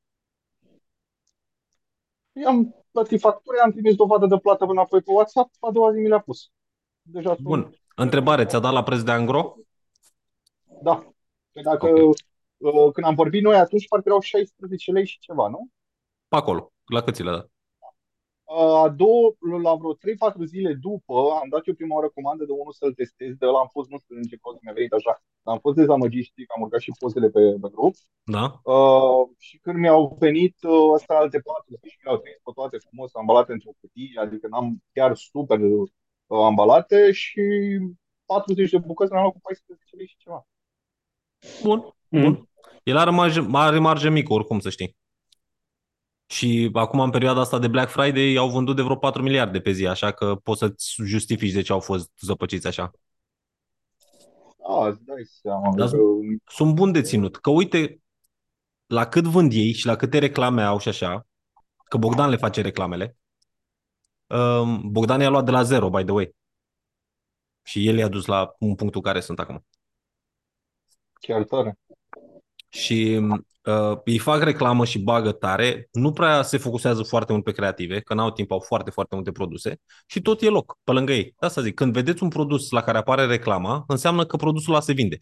I-am 2.32 2.84
plătit 2.90 3.20
factura, 3.20 3.56
i-am 3.56 3.70
trimis 3.70 3.94
dovadă 3.94 4.26
de 4.26 4.36
plată 4.38 4.64
înapoi 4.64 5.00
pe 5.02 5.10
WhatsApp, 5.12 5.54
a 5.60 5.70
doua 5.70 5.92
zi 5.92 5.98
mi 6.00 6.08
le-a 6.08 6.20
pus. 6.20 6.50
Deja 7.02 7.34
sunt 7.34 7.46
Bun. 7.46 7.74
Întrebare, 7.96 8.44
ți-a 8.46 8.58
dat 8.58 8.72
la 8.72 8.82
preț 8.82 9.00
de 9.00 9.10
angro? 9.10 9.56
Da. 10.82 11.12
Că 11.52 11.60
dacă, 11.60 11.86
Ok. 11.86 12.14
uh, 12.56 12.92
când 12.92 13.06
am 13.06 13.14
vorbit 13.14 13.42
noi 13.42 13.56
atunci, 13.56 13.88
parcă 13.88 14.08
erau 14.08 14.20
16 14.20 14.90
lei 14.92 15.06
și 15.06 15.18
ceva, 15.18 15.48
nu? 15.48 15.68
Pe 16.28 16.36
acolo. 16.36 16.72
La 16.84 17.02
cât 17.02 17.14
ți 17.14 17.22
le-a 17.22 17.32
dat? 17.32 17.50
Uh, 18.56 18.74
A 18.84 18.88
două, 18.88 19.34
la 19.62 19.74
vreo 19.80 19.94
3-4 19.94 20.44
zile 20.44 20.72
după, 20.88 21.14
am 21.42 21.48
dat 21.54 21.66
eu 21.66 21.74
prima 21.74 21.94
oară 21.96 22.08
comandă 22.14 22.44
de 22.44 22.52
unul 22.52 22.72
să-l 22.72 22.92
testez, 22.92 23.32
de 23.34 23.46
ăla 23.46 23.58
am 23.58 23.70
fost, 23.76 23.88
nu 23.90 23.98
știu 23.98 24.16
în 24.16 24.22
ce 24.30 24.36
caz 24.42 24.54
mi-a 24.60 24.72
venit 24.72 24.92
așa, 24.92 25.12
dar 25.42 25.54
am 25.54 25.60
fost 25.66 25.76
dezamăgit, 25.76 26.24
știi, 26.24 26.46
că 26.46 26.52
am 26.56 26.62
urcat 26.62 26.80
și 26.80 26.98
pozele 27.00 27.28
pe, 27.36 27.42
pe 27.62 27.68
grup. 27.74 27.94
Da? 28.36 28.44
Uh, 28.74 29.22
și 29.46 29.58
când 29.64 29.76
mi-au 29.78 30.16
venit 30.24 30.56
uh, 30.62 30.90
astea 30.96 31.16
alte 31.16 31.38
patru 31.48 31.72
și 31.92 31.98
mi-au 32.04 32.18
trimis 32.22 32.40
pe 32.46 32.50
toate 32.58 32.76
frumos 32.86 33.10
ambalate 33.14 33.52
într-o 33.52 33.78
cutie, 33.80 34.20
adică 34.24 34.46
n-am 34.48 34.66
chiar 34.96 35.10
super 35.16 35.58
uh, 35.60 35.88
ambalate 36.50 37.12
și 37.12 37.42
40 38.24 38.70
de 38.70 38.78
bucăți 38.78 39.10
le-am 39.10 39.22
luat 39.22 39.34
cu 39.34 39.40
14 39.40 39.96
lei 39.96 40.06
și 40.12 40.22
ceva. 40.24 40.40
Bun. 41.62 41.78
Mhm. 42.08 42.22
Bun. 42.22 42.34
El 42.82 42.96
are 42.96 43.10
marjă, 43.10 43.48
are 43.52 43.78
marjă 43.78 44.08
mică, 44.10 44.32
oricum, 44.32 44.58
să 44.60 44.70
știi. 44.70 44.96
Și 46.32 46.70
acum, 46.72 47.00
în 47.00 47.10
perioada 47.10 47.40
asta 47.40 47.58
de 47.58 47.68
Black 47.68 47.90
Friday, 47.90 48.36
au 48.36 48.50
vândut 48.50 48.76
de 48.76 48.82
vreo 48.82 48.96
4 48.96 49.22
miliarde 49.22 49.60
pe 49.60 49.70
zi, 49.70 49.86
așa 49.86 50.12
că 50.12 50.34
poți 50.34 50.58
să-ți 50.58 50.94
justifici 51.04 51.52
de 51.52 51.62
ce 51.62 51.72
au 51.72 51.80
fost 51.80 52.10
zăpăciți 52.20 52.66
așa. 52.66 52.90
Da, 54.68 54.88
îți 54.88 55.04
dai 55.04 55.24
seama. 55.24 55.74
Da, 55.76 55.84
Adică, 55.84 55.98
Sunt 56.46 56.74
bun 56.74 56.92
de 56.92 57.02
ținut. 57.02 57.36
Că 57.36 57.50
uite, 57.50 58.00
la 58.86 59.06
cât 59.06 59.24
vând 59.24 59.52
ei 59.52 59.72
și 59.72 59.86
la 59.86 59.96
câte 59.96 60.18
reclame 60.18 60.62
au 60.62 60.78
și 60.78 60.88
așa, 60.88 61.26
că 61.84 61.96
Bogdan 61.96 62.30
le 62.30 62.36
face 62.36 62.60
reclamele, 62.60 63.16
um, 64.26 64.90
Bogdan 64.90 65.20
i-a 65.20 65.28
luat 65.28 65.44
de 65.44 65.50
la 65.50 65.62
zero, 65.62 65.90
by 65.90 66.02
the 66.02 66.12
way. 66.12 66.34
Și 67.62 67.86
el 67.86 67.96
i-a 67.96 68.08
dus 68.08 68.26
la 68.26 68.54
un 68.58 68.74
punctul 68.74 69.00
care 69.00 69.20
sunt 69.20 69.38
acum. 69.38 69.66
chiar 71.20 71.44
tare. 71.44 71.78
Și 72.72 73.20
uh, 73.64 73.98
îi 74.04 74.18
fac 74.18 74.42
reclamă 74.42 74.84
și 74.84 74.98
bagă 74.98 75.32
tare, 75.32 75.88
nu 75.92 76.12
prea 76.12 76.42
se 76.42 76.56
focusează 76.58 77.02
foarte 77.02 77.32
mult 77.32 77.44
pe 77.44 77.52
creative, 77.52 78.00
că 78.00 78.14
n-au 78.14 78.30
timp, 78.30 78.50
au 78.52 78.58
foarte, 78.58 78.90
foarte 78.90 79.14
multe 79.14 79.32
produse 79.32 79.80
și 80.06 80.20
tot 80.22 80.42
e 80.42 80.48
loc 80.48 80.78
pe 80.84 80.92
lângă 80.92 81.12
ei. 81.12 81.24
De 81.24 81.46
asta 81.46 81.62
zic, 81.62 81.74
când 81.74 81.92
vedeți 81.92 82.22
un 82.22 82.28
produs 82.28 82.70
la 82.70 82.82
care 82.82 82.98
apare 82.98 83.26
reclama, 83.26 83.84
înseamnă 83.86 84.26
că 84.26 84.36
produsul 84.36 84.72
ăla 84.72 84.82
se 84.82 84.92
vinde. 84.92 85.18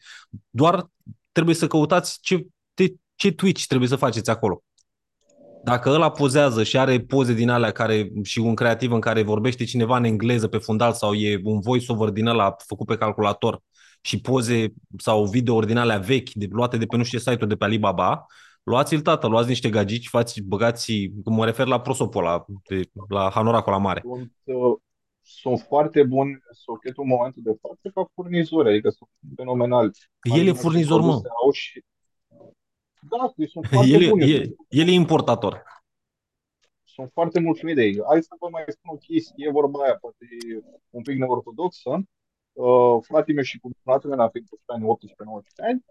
Doar 0.51 0.87
trebuie 1.33 1.55
să 1.55 1.67
căutați 1.67 2.19
ce, 2.21 2.47
ce, 2.75 2.95
ce 3.15 3.33
Twitch 3.33 3.65
trebuie 3.67 3.89
să 3.89 3.97
faceți 3.97 4.31
acolo. 4.31 4.63
Dacă 5.65 5.91
ăla 5.91 6.11
pozează 6.11 6.63
și 6.63 6.79
are 6.79 7.01
poze 7.01 7.33
din 7.33 7.49
alea 7.49 7.71
care, 7.71 8.11
și 8.23 8.39
un 8.39 8.55
creativ 8.55 8.93
în 8.93 9.01
care 9.01 9.23
vorbește 9.23 9.65
cineva 9.65 9.97
în 9.97 10.05
engleză 10.05 10.49
pe 10.49 10.59
fundal 10.59 10.93
sau 10.93 11.15
e 11.15 11.41
un 11.45 11.61
voice-over 11.61 12.09
din 12.09 12.27
ăla 12.27 12.57
făcut 12.67 12.87
pe 12.87 12.97
calculator 12.97 13.63
și 14.01 14.21
poze 14.21 14.73
sau 14.99 15.25
videouri 15.25 15.67
din 15.67 15.77
alea 15.77 15.99
vechi, 15.99 16.31
de, 16.33 16.47
luate 16.51 16.77
de 16.77 16.87
pe 16.87 16.97
nu 16.97 17.03
știu 17.03 17.19
ce 17.19 17.25
site-uri 17.25 17.49
de 17.49 17.57
pe 17.57 17.65
Alibaba, 17.65 18.27
luați-l 18.63 19.01
tată, 19.01 19.27
luați 19.27 19.49
niște 19.49 19.71
gagici, 19.71 20.09
faci, 20.09 20.41
băgați, 20.41 21.11
cum 21.25 21.35
mă 21.35 21.45
refer 21.45 21.67
la 21.67 21.81
prosopul 21.81 22.25
ăla, 22.25 22.45
de, 22.69 22.81
la 23.09 23.31
Hanoracul 23.31 23.73
la 23.73 23.79
mare. 23.79 24.03
Sunt, 24.05 24.33
uh, 24.45 24.77
sunt 25.23 25.61
foarte 25.61 26.03
buni 26.03 26.39
socketul 26.51 27.03
în 27.03 27.09
momentul 27.09 27.43
de 27.45 27.59
față 27.61 27.91
ca 27.95 28.11
furnizori, 28.15 28.69
adică 28.69 28.89
sunt 28.89 29.09
fenomenali. 29.37 29.91
El 30.23 30.47
e 30.47 30.53
furnizor, 30.53 31.01
mă. 31.01 31.07
Produse 31.07 31.29
Au 31.45 31.51
și... 31.51 31.85
Da, 33.11 33.33
deci 33.37 33.51
sunt 33.51 33.67
foarte 33.73 33.91
El, 33.91 34.03
e- 34.03 34.09
buni. 34.09 34.31
el, 34.31 34.55
el 34.69 34.89
e 34.89 34.93
importator. 34.93 35.63
Sunt 36.85 37.11
foarte 37.13 37.41
mulțumit 37.41 37.75
de 37.75 37.83
ei. 37.83 38.03
Hai 38.09 38.23
să 38.23 38.29
vă 38.39 38.49
mai 38.51 38.65
spun 38.67 38.95
o 38.95 38.97
chestie, 38.97 39.47
e 39.47 39.51
vorba 39.51 39.83
aia, 39.83 39.97
poate 40.01 40.25
e 40.55 40.61
un 40.91 41.03
pic 41.03 41.19
neortodoxă. 41.19 41.91
Uh, 42.65 43.03
fratele 43.03 43.35
meu 43.35 43.45
și 43.45 43.59
cu 43.59 43.71
fratele 43.83 44.17
meu, 44.17 44.29
fiind 44.29 44.49
18 44.51 44.73
ani, 44.73 44.85
18-19 44.85 45.69
ani, 45.69 45.85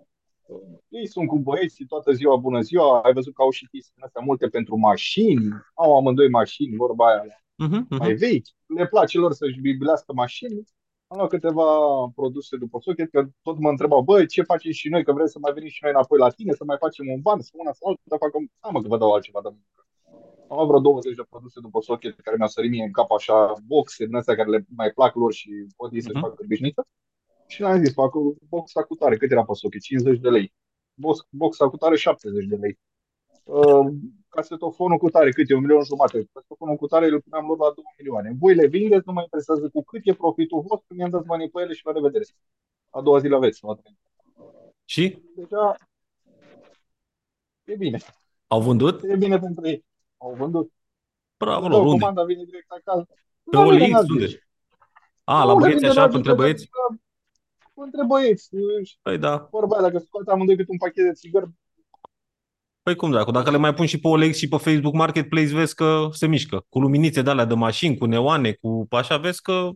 uh, 0.46 0.78
ei 0.88 1.08
sunt 1.08 1.28
cu 1.28 1.40
băieții 1.40 1.86
toată 1.86 2.12
ziua, 2.12 2.36
bună 2.36 2.62
ziua, 2.62 3.02
ai 3.02 3.14
văzut 3.14 3.34
că 3.34 3.42
au 3.42 3.52
și 3.52 3.68
chestii 3.68 3.94
din 3.96 4.04
astea 4.04 4.22
multe 4.26 4.48
pentru 4.48 4.76
mașini, 4.78 5.48
au 5.74 5.98
amândoi 5.98 6.30
mașini, 6.30 6.76
vorba 6.76 7.06
aia, 7.08 7.44
Uh-huh, 7.66 7.82
mai 7.90 8.14
uh-huh. 8.14 8.18
vechi, 8.18 8.48
le 8.66 8.88
place 8.88 9.18
lor 9.18 9.34
să-și 9.34 9.60
bibilească 9.60 10.14
mașini 10.14 10.64
am 11.12 11.18
luat 11.18 11.30
câteva 11.30 11.68
produse 12.16 12.58
după 12.58 12.80
socket, 12.82 13.10
că 13.10 13.28
tot 13.42 13.58
mă 13.60 13.70
întrebau, 13.70 14.02
băi, 14.02 14.28
ce 14.28 14.42
facem 14.42 14.72
și 14.72 14.90
noi, 14.90 15.04
că 15.04 15.12
vrem 15.14 15.26
să 15.26 15.40
mai 15.40 15.54
venim 15.54 15.70
și 15.70 15.80
noi 15.84 15.92
înapoi 15.92 16.20
la 16.20 16.30
tine, 16.30 16.54
să 16.54 16.64
mai 16.64 16.78
facem 16.80 17.08
un 17.08 17.22
ban, 17.22 17.40
să 17.42 17.50
una 17.54 17.72
sau 17.72 17.88
altul, 17.88 18.04
dar 18.08 18.20
fac, 18.20 18.32
am 18.60 18.74
mă, 18.74 18.82
că 18.82 18.88
vă 18.88 18.98
dau 18.98 19.12
altceva 19.14 19.42
de 19.42 19.50
muncă. 19.50 19.88
Am 20.50 20.56
luat 20.56 20.68
vreo 20.68 20.80
20 20.80 21.16
de 21.16 21.24
produse 21.30 21.60
după 21.60 21.82
socket 21.82 22.20
care 22.20 22.36
mi-au 22.36 22.48
sărit 22.48 22.72
mie 22.72 22.84
în 22.84 22.92
cap 22.92 23.12
așa 23.12 23.54
boxe 23.66 24.06
din 24.06 24.16
astea 24.16 24.36
care 24.36 24.50
le 24.50 24.66
mai 24.76 24.92
plac 24.92 25.16
lor 25.16 25.34
și 25.34 25.50
pot 25.76 25.94
ei 25.94 26.02
să-și 26.02 26.14
Mhm. 26.14 26.24
facă 26.24 26.36
cârbișniță. 26.36 26.88
Și 27.48 27.62
le-am 27.62 27.84
zis, 27.84 27.94
fac 27.94 28.12
boxa 28.50 28.84
cu 28.84 28.96
tare, 28.96 29.18
cât 29.18 29.32
era 29.32 29.44
pe 29.46 29.54
socket? 29.54 29.82
50 29.82 30.20
de 30.20 30.30
lei. 30.30 30.54
Box, 30.94 31.28
boxa 31.30 31.70
cu 31.70 31.78
tare, 31.78 31.96
70 31.96 32.46
de 32.46 32.56
lei. 32.56 32.80
Uh, 33.44 33.88
casetofonul 34.30 34.98
cu 34.98 35.10
tare, 35.10 35.32
cât 35.32 35.50
e? 35.50 35.54
Un 35.56 35.62
milion 35.62 35.84
jumate. 35.84 36.30
Casetofonul 36.34 36.76
cu 36.76 36.88
tare 36.88 37.06
îl 37.08 37.22
puneam 37.22 37.46
lor 37.48 37.58
la 37.58 37.72
2 37.76 37.84
milioane. 37.98 38.36
Voi 38.40 38.56
le 38.56 38.68
vindeți, 38.68 39.04
nu 39.06 39.14
mă 39.14 39.22
interesează 39.22 39.70
cu 39.70 39.84
cât 39.84 40.02
e 40.04 40.14
profitul 40.14 40.62
vostru, 40.68 40.96
mi-am 40.96 41.10
dat 41.10 41.24
banii 41.26 41.50
pe 41.50 41.62
ele 41.62 41.74
și 41.74 41.86
la 41.86 41.92
revedere. 41.92 42.24
A 42.90 43.02
doua 43.02 43.20
zi 43.20 43.28
le 43.28 43.36
aveți. 43.36 43.64
la 43.64 43.74
trei. 43.76 43.98
Și 44.86 45.22
Deja 45.36 45.76
e 47.64 47.76
bine. 47.76 48.00
au 48.48 48.62
vândut? 48.62 49.04
E 49.04 49.16
bine 49.16 49.40
pentru 49.40 49.68
ei. 49.68 49.86
Au 50.22 50.36
vândut. 50.38 50.72
Bravo, 51.38 51.68
Dau 51.68 51.78
lor, 51.78 51.86
unde? 51.86 52.00
comanda, 52.00 52.24
vine 52.24 52.44
direct 52.44 52.72
acasă. 52.72 53.06
Pe 53.44 53.58
La 53.58 53.64
mine, 53.64 53.76
OLX, 53.84 53.92
n-ați 53.92 54.12
unde? 54.12 54.26
zis. 54.26 54.36
A, 55.24 55.44
la 55.44 55.54
Nu, 55.54 55.60
băieți 55.60 55.76
vine 55.78 55.88
așa, 55.90 56.00
dragi, 56.00 56.16
între 56.16 56.32
că 56.32 56.38
băieți? 56.38 56.70
dacă- 56.72 57.02
Între 57.74 58.06
băieți. 58.08 58.50
Păi 59.02 59.18
da. 59.18 59.48
Vorba 59.52 59.76
aia, 59.78 59.90
dacă 59.90 60.04
scoate 60.06 60.32
amândoi 60.32 60.56
câte 60.56 60.72
un 60.72 60.78
pachet 60.78 61.06
de 61.06 61.12
țigări, 61.14 61.50
Păi 62.82 62.96
cum 62.96 63.12
dracu, 63.12 63.32
dacă 63.32 63.52
le 63.52 63.58
mai 63.58 63.74
pun 63.74 63.86
și 63.86 64.00
pe 64.00 64.08
OLX 64.08 64.38
și 64.38 64.48
pe 64.48 64.58
Facebook 64.58 64.94
Marketplace, 64.94 65.54
vezi 65.54 65.76
că 65.76 66.08
se 66.12 66.28
mișcă. 66.28 66.66
Cu 66.70 66.80
luminițe 66.80 67.22
de 67.22 67.30
alea 67.30 67.46
de 67.46 67.54
mașini, 67.54 67.98
cu 67.98 68.06
neoane, 68.06 68.52
cu 68.54 68.88
așa, 68.90 69.18
vezi 69.18 69.42
că 69.42 69.70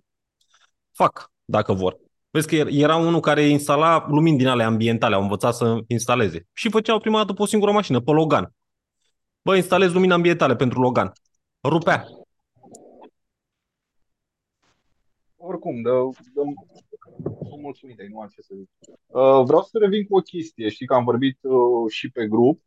fac, 0.92 1.32
dacă 1.46 1.74
vor. 1.74 1.98
Vezi 2.30 2.48
că 2.48 2.56
era 2.56 2.96
unul 2.96 3.20
care 3.20 3.42
instala 3.42 4.06
lumini 4.10 4.38
din 4.38 4.48
alea 4.48 4.66
ambientale, 4.66 5.16
au 5.16 5.22
învățat 5.22 5.56
să 5.56 5.78
instaleze. 5.88 6.48
Și 6.54 6.70
făceau 6.70 7.00
prima 7.00 7.18
dată 7.18 7.34
pe 7.34 7.42
o 7.42 7.46
singură 7.46 7.72
mașină, 7.72 8.00
pe 8.02 8.12
Logan. 8.12 8.54
Bă, 9.46 9.56
instalez 9.56 9.94
lumini 9.94 10.14
ambientale 10.14 10.56
pentru 10.56 10.82
Logan. 10.82 11.12
Rupea. 11.64 12.06
oricum, 15.36 15.82
dă, 15.82 16.10
dă, 16.34 16.42
sunt 17.50 17.62
mulțumit 17.62 17.96
de 17.98 18.08
nu 18.10 18.20
am 18.20 18.28
ce 18.28 18.42
să 18.42 18.54
zic. 18.56 18.70
Uh, 19.08 19.44
vreau 19.46 19.62
să 19.62 19.78
revin 19.78 20.08
cu 20.08 20.16
o 20.18 20.22
chestie. 20.22 20.70
Știi 20.70 20.86
că 20.86 20.94
am 20.94 21.04
vorbit 21.04 21.38
uh, 21.42 21.92
și 21.92 22.10
pe 22.10 22.28
grup, 22.28 22.62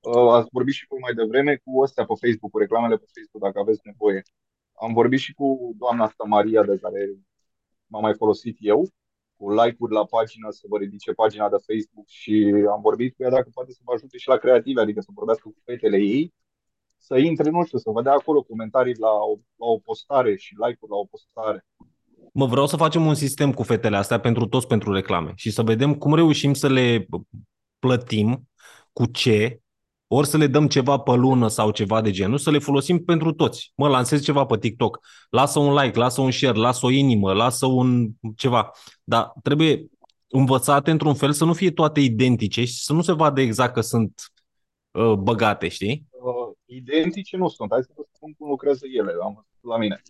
uh, 0.00 0.32
ați 0.32 0.48
vorbit 0.52 0.74
și 0.74 0.86
voi 0.88 0.98
mai 1.00 1.14
devreme 1.14 1.56
cu 1.64 1.82
astea 1.82 2.04
pe 2.04 2.14
Facebook, 2.20 2.50
cu 2.50 2.58
reclamele 2.58 2.96
pe 2.96 3.06
Facebook, 3.14 3.42
dacă 3.42 3.58
aveți 3.58 3.80
nevoie. 3.84 4.22
Am 4.72 4.92
vorbit 4.92 5.18
și 5.18 5.32
cu 5.34 5.74
doamna 5.76 6.04
asta 6.04 6.24
Maria, 6.24 6.62
de 6.62 6.78
care 6.82 7.00
m-am 7.86 8.02
mai 8.02 8.14
folosit 8.14 8.56
eu, 8.60 8.88
cu 9.38 9.50
like-uri 9.50 9.92
la 9.92 10.04
pagină, 10.04 10.48
să 10.50 10.64
vă 10.68 10.76
ridice 10.78 11.12
pagina 11.12 11.48
de 11.48 11.64
Facebook 11.66 12.06
și 12.06 12.34
am 12.74 12.80
vorbit 12.80 13.14
cu 13.14 13.22
ea 13.22 13.30
dacă 13.30 13.48
poate 13.54 13.72
să 13.72 13.80
vă 13.84 13.92
ajute 13.94 14.18
și 14.18 14.28
la 14.28 14.36
creative, 14.36 14.80
adică 14.80 15.00
să 15.00 15.10
vorbească 15.14 15.48
cu 15.48 15.60
fetele 15.64 15.96
ei, 15.96 16.34
să 16.98 17.16
intre, 17.16 17.50
nu 17.50 17.64
știu, 17.64 17.78
să 17.78 17.90
vă 17.90 18.02
dea 18.02 18.12
acolo 18.12 18.42
comentarii 18.42 18.98
la 18.98 19.10
o, 19.10 19.34
la 19.56 19.66
o 19.66 19.78
postare 19.78 20.36
și 20.36 20.54
like-uri 20.54 20.90
la 20.90 20.96
o 20.96 21.04
postare. 21.04 21.66
Mă, 22.32 22.46
vreau 22.46 22.66
să 22.66 22.76
facem 22.76 23.06
un 23.06 23.14
sistem 23.14 23.52
cu 23.52 23.62
fetele 23.62 23.96
astea 23.96 24.20
pentru 24.20 24.46
toți 24.46 24.66
pentru 24.66 24.92
reclame 24.92 25.32
și 25.36 25.50
să 25.50 25.62
vedem 25.62 25.94
cum 25.94 26.14
reușim 26.14 26.54
să 26.54 26.68
le 26.68 27.06
plătim, 27.78 28.48
cu 28.92 29.06
ce, 29.06 29.60
ori 30.08 30.26
să 30.26 30.36
le 30.36 30.46
dăm 30.46 30.66
ceva 30.66 30.98
pe 30.98 31.14
lună 31.14 31.48
sau 31.48 31.70
ceva 31.70 32.00
de 32.00 32.10
genul, 32.10 32.38
să 32.38 32.50
le 32.50 32.58
folosim 32.58 33.04
pentru 33.04 33.32
toți. 33.32 33.72
Mă, 33.76 33.88
lansez 33.88 34.22
ceva 34.22 34.44
pe 34.44 34.58
TikTok, 34.58 34.98
lasă 35.30 35.58
un 35.58 35.74
like, 35.74 35.98
lasă 35.98 36.20
un 36.20 36.30
share, 36.30 36.58
lasă 36.58 36.86
o 36.86 36.90
inimă, 36.90 37.32
lasă 37.32 37.66
un 37.66 38.08
ceva. 38.36 38.70
Dar 39.04 39.32
trebuie 39.42 39.86
învățate 40.28 40.90
într-un 40.90 41.14
fel 41.14 41.32
să 41.32 41.44
nu 41.44 41.52
fie 41.52 41.70
toate 41.70 42.00
identice 42.00 42.64
și 42.64 42.82
să 42.82 42.92
nu 42.92 43.02
se 43.02 43.12
vadă 43.12 43.40
exact 43.40 43.74
că 43.74 43.80
sunt 43.80 44.32
uh, 44.90 45.12
băgate, 45.12 45.68
știi? 45.68 46.06
uh, 46.10 46.56
identice 46.64 47.36
nu 47.36 47.48
sunt. 47.48 47.70
Hai 47.72 47.82
să 47.82 47.92
vă 47.96 48.02
spun 48.12 48.34
cum 48.34 48.48
lucrează 48.48 48.86
ele 48.86 49.12
am 49.22 49.32
văzut 49.34 49.70
la 49.72 49.76
mine. 49.76 50.02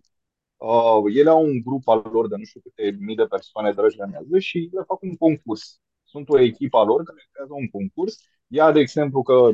Uh, 0.57 1.15
ele 1.15 1.31
au 1.31 1.45
un 1.45 1.61
grup 1.65 1.89
al 1.89 2.09
lor 2.13 2.29
de 2.29 2.37
nu 2.37 2.45
știu 2.45 2.61
câte 2.61 2.97
mii 3.01 3.17
de 3.17 3.25
persoane 3.25 3.73
dragi 3.73 3.97
le 3.97 4.03
amează 4.03 4.39
și 4.39 4.69
le 4.73 4.83
fac 4.87 5.03
un 5.03 5.17
concurs. 5.17 5.81
Sunt 6.05 6.29
o 6.29 6.39
echipă 6.39 6.79
a 6.79 6.85
lor 6.85 7.03
care 7.03 7.29
creează 7.31 7.53
un 7.55 7.69
concurs. 7.69 8.15
Ia, 8.47 8.73
de 8.73 8.81
exemplu, 8.81 9.23
că 9.23 9.51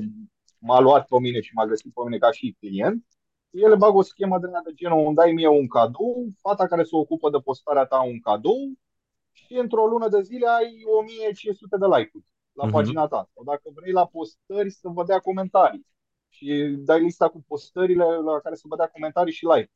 m-a 0.66 0.81
luat 0.81 1.07
pe 1.07 1.18
mine 1.20 1.40
și 1.40 1.55
m-a 1.55 1.66
găsit 1.66 1.92
pe 1.94 2.00
mine 2.05 2.18
ca 2.18 2.31
și 2.31 2.57
client. 2.59 3.07
Ele 3.50 3.77
bagă 3.77 3.96
o 3.96 4.03
schemă 4.03 4.38
de, 4.38 4.46
de 4.64 4.72
genul, 4.74 5.07
îmi 5.07 5.14
dai 5.14 5.33
mie 5.33 5.48
un 5.48 5.66
cadou, 5.68 6.27
fata 6.40 6.66
care 6.66 6.83
se 6.83 6.96
ocupă 6.96 7.31
de 7.31 7.38
postarea 7.38 7.85
ta 7.85 8.03
un 8.03 8.20
cadou 8.20 8.72
și 9.33 9.55
într-o 9.55 9.87
lună 9.87 10.09
de 10.09 10.22
zile 10.22 10.46
ai 10.48 10.83
1500 10.98 11.77
de 11.77 11.87
like-uri 11.87 12.24
la 12.53 12.64
Mhm. 12.64 12.72
pagina 12.72 13.07
ta. 13.07 13.31
Sau 13.35 13.44
dacă 13.44 13.62
vrei 13.74 13.92
la 13.92 14.07
postări 14.07 14.70
să 14.70 14.88
vă 14.88 15.05
dea 15.05 15.18
comentarii 15.18 15.87
și 16.29 16.74
dai 16.79 17.00
lista 17.03 17.29
cu 17.29 17.44
postările 17.48 18.05
la 18.05 18.40
care 18.40 18.55
să 18.55 18.64
vă 18.68 18.77
dea 18.77 18.87
comentarii 18.88 19.33
și 19.33 19.44
like. 19.44 19.72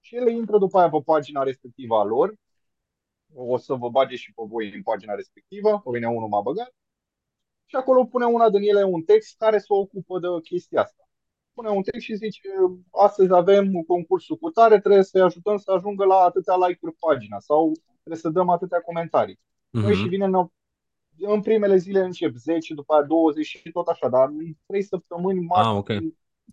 Și 0.00 0.16
ele 0.16 0.30
intră 0.32 0.58
după 0.58 0.78
aia 0.78 0.88
pe 0.90 1.00
pagina 1.04 1.42
respectivă 1.42 1.96
a 1.98 2.04
lor. 2.04 2.34
O 3.34 3.56
să 3.56 3.74
vă 3.74 3.88
bage 3.90 4.16
și 4.16 4.32
pe 4.32 4.42
voi 4.46 4.72
în 4.74 4.82
pagina 4.82 5.14
respectivă. 5.14 5.80
Pe 5.84 5.90
mine 5.90 6.08
unul 6.08 6.28
m-a 6.28 6.40
băgat. 6.40 6.74
Și 7.66 7.76
acolo 7.76 8.04
pune 8.04 8.24
una 8.24 8.50
din 8.50 8.62
ele 8.62 8.84
un 8.84 9.02
text 9.02 9.36
care 9.38 9.58
se 9.58 9.66
ocupă 9.68 10.18
de 10.18 10.26
chestia 10.42 10.80
asta. 10.82 11.02
Pune 11.54 11.68
un 11.68 11.82
text 11.82 12.00
și 12.00 12.14
zice, 12.14 12.48
astăzi 12.90 13.32
avem 13.32 13.72
concursul 13.86 14.36
cu 14.36 14.50
tare, 14.50 14.80
trebuie 14.80 15.02
să-i 15.02 15.20
ajutăm 15.20 15.56
să 15.56 15.70
ajungă 15.70 16.04
la 16.04 16.14
atâtea 16.16 16.56
like-uri 16.66 16.94
pagina 16.98 17.38
sau 17.38 17.72
trebuie 17.94 18.16
să 18.22 18.28
dăm 18.28 18.48
atâtea 18.48 18.80
comentarii. 18.80 19.38
Noi 19.70 19.94
și 19.94 20.00
Mhm. 20.00 20.08
vine 20.10 20.24
în, 20.24 20.46
în 21.18 21.40
primele 21.40 21.76
zile 21.76 22.00
încep 22.00 22.34
10, 22.34 22.74
după 22.74 22.94
aia 22.94 23.02
20 23.02 23.46
și 23.46 23.70
tot 23.70 23.86
așa, 23.86 24.08
dar 24.08 24.28
în 24.28 24.52
3 24.66 24.82
săptămâni 24.82 25.38
Ah, 25.38 25.46
maxim 25.48 25.76
ok. 25.76 25.90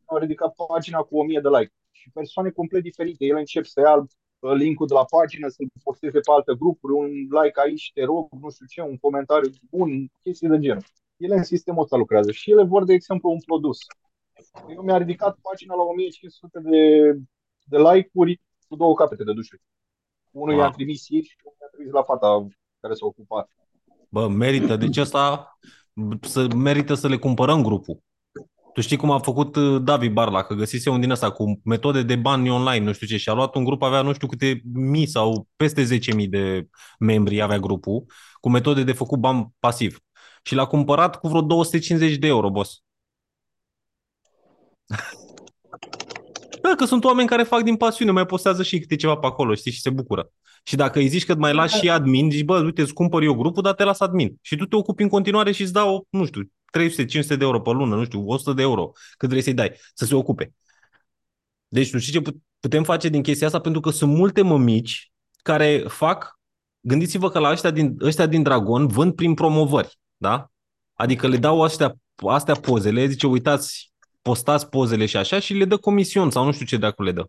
au 0.06 0.18
ridicat 0.18 0.54
pagina 0.68 1.00
cu 1.02 1.18
1000 1.18 1.40
de 1.40 1.50
like. 1.50 1.74
Și 1.92 2.10
persoane 2.14 2.50
complet 2.50 2.82
diferite. 2.84 3.26
Ele 3.26 3.40
încep 3.40 3.66
să 3.66 3.80
ia 3.80 3.96
uh, 3.96 4.54
linkul 4.54 4.88
de 4.88 4.94
la 4.94 5.06
pagină, 5.06 5.48
să-l 5.48 5.68
posteze 5.84 6.20
pe 6.20 6.32
alte 6.32 6.54
grupuri, 6.60 6.94
un 6.94 7.10
like 7.44 7.60
aici, 7.64 7.92
te 7.94 8.04
rog, 8.04 8.28
nu 8.42 8.50
știu 8.50 8.66
ce, 8.66 8.82
un 8.82 8.98
comentariu 8.98 9.52
bun, 9.70 9.90
chestii 10.24 10.48
de 10.48 10.60
genul. 10.60 10.84
Ele 11.22 11.36
în 11.36 11.44
sistemul 11.44 11.84
ăsta 11.84 11.98
lucrează 11.98 12.32
și 12.32 12.52
ele 12.52 12.64
vor, 12.64 12.84
de 12.84 12.94
exemplu, 12.94 13.30
un 13.30 13.40
produs. 13.46 13.78
Eu 14.76 14.82
mi-a 14.82 14.98
ridicat 14.98 15.38
pagina 15.42 15.76
la 15.76 15.84
1500 15.84 16.60
de, 16.60 17.12
de 17.64 17.78
like-uri 17.78 18.42
cu 18.68 18.76
două 18.76 18.94
capete 18.94 19.24
de 19.24 19.34
dușuri. 19.34 19.62
Unul 20.32 20.56
Wow. 20.56 20.64
i-a 20.64 20.70
trimis 20.70 21.06
ei 21.10 21.24
și 21.24 21.36
unul 21.44 21.58
i-a 21.62 21.68
trimis 21.72 21.92
la 21.94 22.04
fata 22.04 22.48
care 22.80 22.94
s-a 22.94 23.06
ocupat. 23.06 23.50
Bă, 24.10 24.28
merită. 24.28 24.76
Deci 24.76 24.98
asta 24.98 25.58
să, 26.22 26.48
merită 26.56 26.94
să 26.94 27.08
le 27.08 27.18
cumpărăm 27.18 27.64
grupul. 27.64 28.00
Tu 28.74 28.82
știi 28.82 28.98
cum 28.98 29.12
a 29.12 29.20
făcut 29.20 29.56
uh, 29.56 29.82
Davi 29.84 30.10
Barla, 30.10 30.44
că 30.44 30.54
găsise 30.54 30.90
un 30.90 31.00
din 31.00 31.10
ăsta 31.10 31.32
cu 31.32 31.62
metode 31.64 32.04
de 32.04 32.16
bani 32.16 32.50
online, 32.50 32.86
nu 32.86 32.94
știu 32.94 33.08
ce, 33.08 33.18
și 33.18 33.30
a 33.30 33.34
luat 33.34 33.56
un 33.56 33.64
grup, 33.64 33.82
avea 33.82 34.02
nu 34.02 34.14
știu 34.14 34.28
câte 34.28 34.62
mii 34.74 35.06
sau 35.08 35.48
peste 35.56 35.84
10.000 35.84 36.30
de 36.30 36.68
membri 37.00 37.42
avea 37.42 37.60
grupul, 37.60 38.06
cu 38.40 38.50
metode 38.50 38.84
de 38.84 38.92
făcut 38.92 39.20
bani 39.20 39.54
pasiv. 39.60 40.00
Și 40.42 40.56
l-a 40.56 40.66
cumpărat 40.66 41.20
cu 41.20 41.28
vreo 41.28 41.42
250 41.42 42.18
de 42.18 42.28
euro, 42.28 42.50
boss. 42.50 42.84
Da, 46.62 46.76
că 46.76 46.86
sunt 46.86 47.04
oameni 47.04 47.28
care 47.28 47.44
fac 47.44 47.64
din 47.64 47.76
pasiune, 47.76 48.12
mai 48.12 48.26
postează 48.26 48.64
și 48.64 48.80
câte 48.80 48.96
ceva 48.96 49.16
pe 49.18 49.26
acolo, 49.26 49.56
știi, 49.56 49.72
și 49.72 49.82
se 49.82 49.90
bucură. 49.90 50.32
Și 50.64 50.76
dacă 50.76 51.00
îi 51.00 51.08
zici 51.08 51.26
că 51.26 51.36
mai 51.36 51.54
lași 51.54 51.78
și 51.78 51.90
admin, 51.90 52.32
zici, 52.32 52.44
bă, 52.44 52.64
uite, 52.64 52.82
îți 52.82 52.94
cumpăr 52.94 53.22
eu 53.22 53.34
grupul, 53.34 53.64
dar 53.64 53.74
te 53.74 53.84
las 53.84 54.00
admin. 54.00 54.36
Și 54.42 54.56
tu 54.56 54.66
te 54.66 54.76
ocupi 54.76 55.04
în 55.04 55.10
continuare 55.10 55.52
și 55.52 55.62
îți 55.62 55.74
dau, 55.74 56.08
nu 56.10 56.26
știu, 56.26 56.42
300-500 56.72 57.38
de 57.38 57.44
euro 57.44 57.62
pe 57.62 57.70
lună, 57.72 57.96
nu 57.96 58.04
știu, 58.04 58.28
100 58.28 58.54
de 58.54 58.62
euro, 58.62 58.92
cât 59.18 59.30
vrei 59.30 59.42
să-i 59.42 59.54
dai, 59.54 59.72
să 59.94 60.06
se 60.06 60.16
ocupe. 60.16 60.54
Deci, 61.68 61.94
nu 61.94 62.00
știi 62.00 62.14
ce 62.14 62.22
put- 62.22 62.42
putem 62.60 62.84
face 62.84 63.10
din 63.10 63.22
chestia 63.22 63.48
asta? 63.48 63.60
Pentru 63.60 63.82
că 63.82 63.90
sunt 63.90 64.14
multe 64.14 64.42
mămici 64.42 65.12
care 65.42 65.84
fac, 65.88 66.40
gândiți-vă 66.80 67.30
că 67.30 67.40
la 67.40 67.52
ăștia 67.52 67.72
din, 67.72 67.96
ăștia 68.02 68.26
din 68.26 68.44
Dragon 68.44 68.88
vând 68.88 69.16
prin 69.16 69.34
promovări, 69.34 70.00
da? 70.22 70.52
Adică 70.94 71.28
le 71.28 71.38
dau 71.38 71.62
astea, 71.62 71.96
astea 72.28 72.56
pozele, 72.56 73.06
zice, 73.06 73.28
uitați, 73.28 73.94
postați 74.22 74.70
pozele 74.70 75.06
și 75.06 75.18
așa 75.18 75.40
și 75.40 75.54
le 75.54 75.66
dă 75.66 75.78
comision 75.78 76.30
sau 76.30 76.46
nu 76.46 76.52
știu 76.52 76.66
ce 76.66 76.78
dracu 76.78 77.04
le 77.04 77.12
dă 77.12 77.26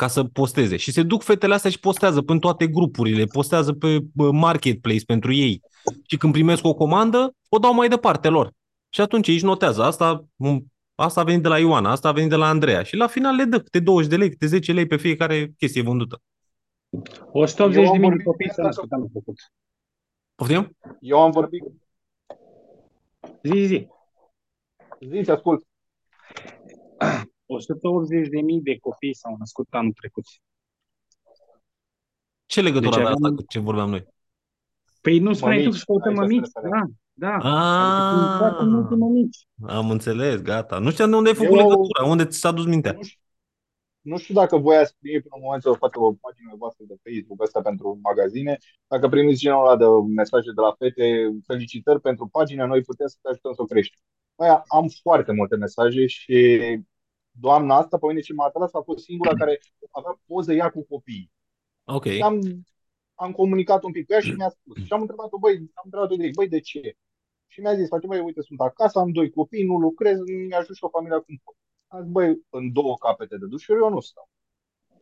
ca 0.00 0.06
să 0.08 0.24
posteze. 0.24 0.76
Și 0.76 0.92
se 0.92 1.02
duc 1.02 1.22
fetele 1.22 1.54
astea 1.54 1.70
și 1.70 1.80
postează 1.80 2.22
pe 2.22 2.38
toate 2.38 2.66
grupurile, 2.66 3.24
postează 3.24 3.72
pe 3.72 3.98
bă, 4.14 4.30
marketplace 4.30 5.04
pentru 5.04 5.32
ei. 5.32 5.60
Și 6.06 6.16
când 6.16 6.32
primesc 6.32 6.64
o 6.64 6.74
comandă, 6.74 7.34
o 7.48 7.58
dau 7.58 7.74
mai 7.74 7.88
departe 7.88 8.28
lor. 8.28 8.52
Și 8.88 9.00
atunci 9.00 9.28
ei 9.28 9.34
își 9.34 9.44
notează. 9.44 9.82
Asta, 9.82 10.24
m, 10.36 10.56
asta 10.94 11.20
a 11.20 11.24
venit 11.24 11.42
de 11.42 11.48
la 11.48 11.58
Ioana, 11.58 11.90
asta 11.90 12.08
a 12.08 12.12
venit 12.12 12.28
de 12.30 12.36
la 12.36 12.48
Andreea. 12.48 12.82
Și 12.82 12.96
la 12.96 13.06
final 13.06 13.34
le 13.34 13.44
dă 13.44 13.58
câte 13.60 13.80
20 13.80 14.10
de 14.10 14.16
lei, 14.16 14.28
câte 14.28 14.46
10 14.46 14.72
lei 14.72 14.86
pe 14.86 14.96
fiecare 14.96 15.52
chestie 15.58 15.82
vândută. 15.82 16.22
180 17.32 17.76
Eu 17.76 17.82
de 17.82 17.88
am 17.88 17.92
mii 17.92 18.00
de 18.00 18.06
vorbit 18.06 18.26
copii 18.26 18.46
de 18.46 18.52
s-au 18.52 18.66
asta 18.66 18.82
născut 18.82 18.92
anul 18.92 19.08
trecut. 19.12 19.36
Poftim? 20.40 20.76
Eu 21.00 21.20
am 21.20 21.30
vorbit, 21.30 21.62
Zi, 23.42 23.66
zi. 23.66 23.88
ziți, 25.08 25.30
ascult, 25.30 25.66
180 27.46 28.28
de 28.28 28.40
mii 28.40 28.60
de 28.60 28.78
copii 28.78 29.14
s-au 29.14 29.36
născut 29.38 29.66
anul 29.70 29.92
trecut. 29.92 30.24
Ce 32.46 32.60
legătură 32.60 32.90
Deci 32.90 32.98
avea 32.98 33.10
asta 33.10 33.26
aveam- 33.26 33.36
cu 33.36 33.42
ce 33.48 33.58
vorbeam 33.58 33.90
noi? 33.90 34.06
Păi 35.00 35.18
nu 35.18 35.32
spuneai 35.32 35.62
tu 35.62 35.62
că 35.62 35.68
Mămici, 35.68 35.78
să 35.78 35.84
căutăm 35.84 36.18
aici 36.18 36.28
se 36.28 36.34
mămici? 36.34 36.50
referea. 36.54 36.84
Da, 37.12 37.28
da. 37.28 37.34
Adică 37.34 38.18
sunt 38.18 38.38
foarte 38.38 38.62
Ah, 38.62 38.68
multe 38.68 38.94
mămici. 38.94 39.46
am 39.66 39.90
înțeles, 39.90 40.40
gata. 40.42 40.78
Nu 40.78 40.90
știam 40.90 41.10
de 41.10 41.16
unde 41.16 41.28
ai 41.28 41.34
făcut 41.34 41.58
Eu- 41.58 41.68
legătura, 41.68 42.04
unde 42.06 42.24
ți 42.26 42.38
s-a 42.38 42.52
dus 42.52 42.64
mintea. 42.66 42.92
Nu 42.92 43.02
știu, 43.02 43.19
nu 44.00 44.16
știu 44.18 44.34
dacă 44.34 44.56
voi 44.56 44.76
ați 44.76 44.96
primit 44.98 45.22
până 45.22 45.34
în 45.36 45.42
momentul 45.44 45.72
să 45.72 45.78
faceți 45.78 45.98
o 45.98 46.12
pagină 46.12 46.54
voastră 46.56 46.84
de 46.88 46.96
Facebook 47.02 47.42
asta 47.42 47.60
pentru 47.60 47.98
magazine. 48.02 48.58
Dacă 48.86 49.08
primiți 49.08 49.40
genul 49.40 49.66
ăla 49.66 49.76
de 49.76 49.84
mesaje 50.14 50.50
de 50.54 50.60
la 50.60 50.74
fete, 50.78 51.30
felicitări 51.46 52.00
pentru 52.00 52.26
pagina, 52.26 52.66
noi 52.66 52.82
putem 52.82 53.06
să 53.06 53.16
te 53.22 53.28
ajutăm 53.28 53.52
să 53.52 53.62
o 53.62 53.64
crești. 53.64 53.96
Aia, 54.36 54.64
am 54.66 54.86
foarte 55.02 55.32
multe 55.32 55.56
mesaje 55.56 56.06
și 56.06 56.60
doamna 57.30 57.76
asta, 57.76 57.98
pe 57.98 58.06
mine 58.06 58.20
ce 58.20 58.32
m-a 58.32 58.44
atras, 58.44 58.74
a 58.74 58.80
fost 58.80 59.04
singura 59.04 59.34
care 59.34 59.60
avea 59.90 60.20
poză 60.26 60.52
ea 60.52 60.70
cu 60.70 60.86
copiii. 60.88 61.32
Ok. 61.84 62.06
Și 62.06 62.20
am, 62.20 62.40
am 63.14 63.32
comunicat 63.32 63.82
un 63.82 63.92
pic 63.92 64.06
cu 64.06 64.12
ea 64.12 64.20
și 64.20 64.32
mi-a 64.32 64.48
spus. 64.48 64.84
Și 64.84 64.92
am 64.92 65.00
întrebat-o, 65.00 65.38
băi, 65.38 65.56
am 65.56 65.82
întrebat-o 65.84 66.16
direct, 66.16 66.34
băi, 66.34 66.48
de 66.48 66.60
ce? 66.60 66.96
Și 67.46 67.60
mi-a 67.60 67.74
zis, 67.74 67.88
face, 67.88 68.06
băi, 68.06 68.20
uite, 68.20 68.42
sunt 68.42 68.60
acasă, 68.60 68.98
am 68.98 69.10
doi 69.10 69.30
copii, 69.30 69.64
nu 69.64 69.78
lucrez, 69.78 70.18
mi-ajut 70.48 70.76
și 70.76 70.84
o 70.84 70.88
familie 70.88 71.18
cum 71.18 71.40
pot. 71.44 71.54
Am 71.92 72.02
zis, 72.02 72.10
băi, 72.10 72.46
în 72.50 72.72
două 72.72 72.94
capete 72.96 73.36
de 73.36 73.46
dușuri 73.46 73.78
eu 73.78 73.88
nu 73.90 74.00
stau. 74.00 74.28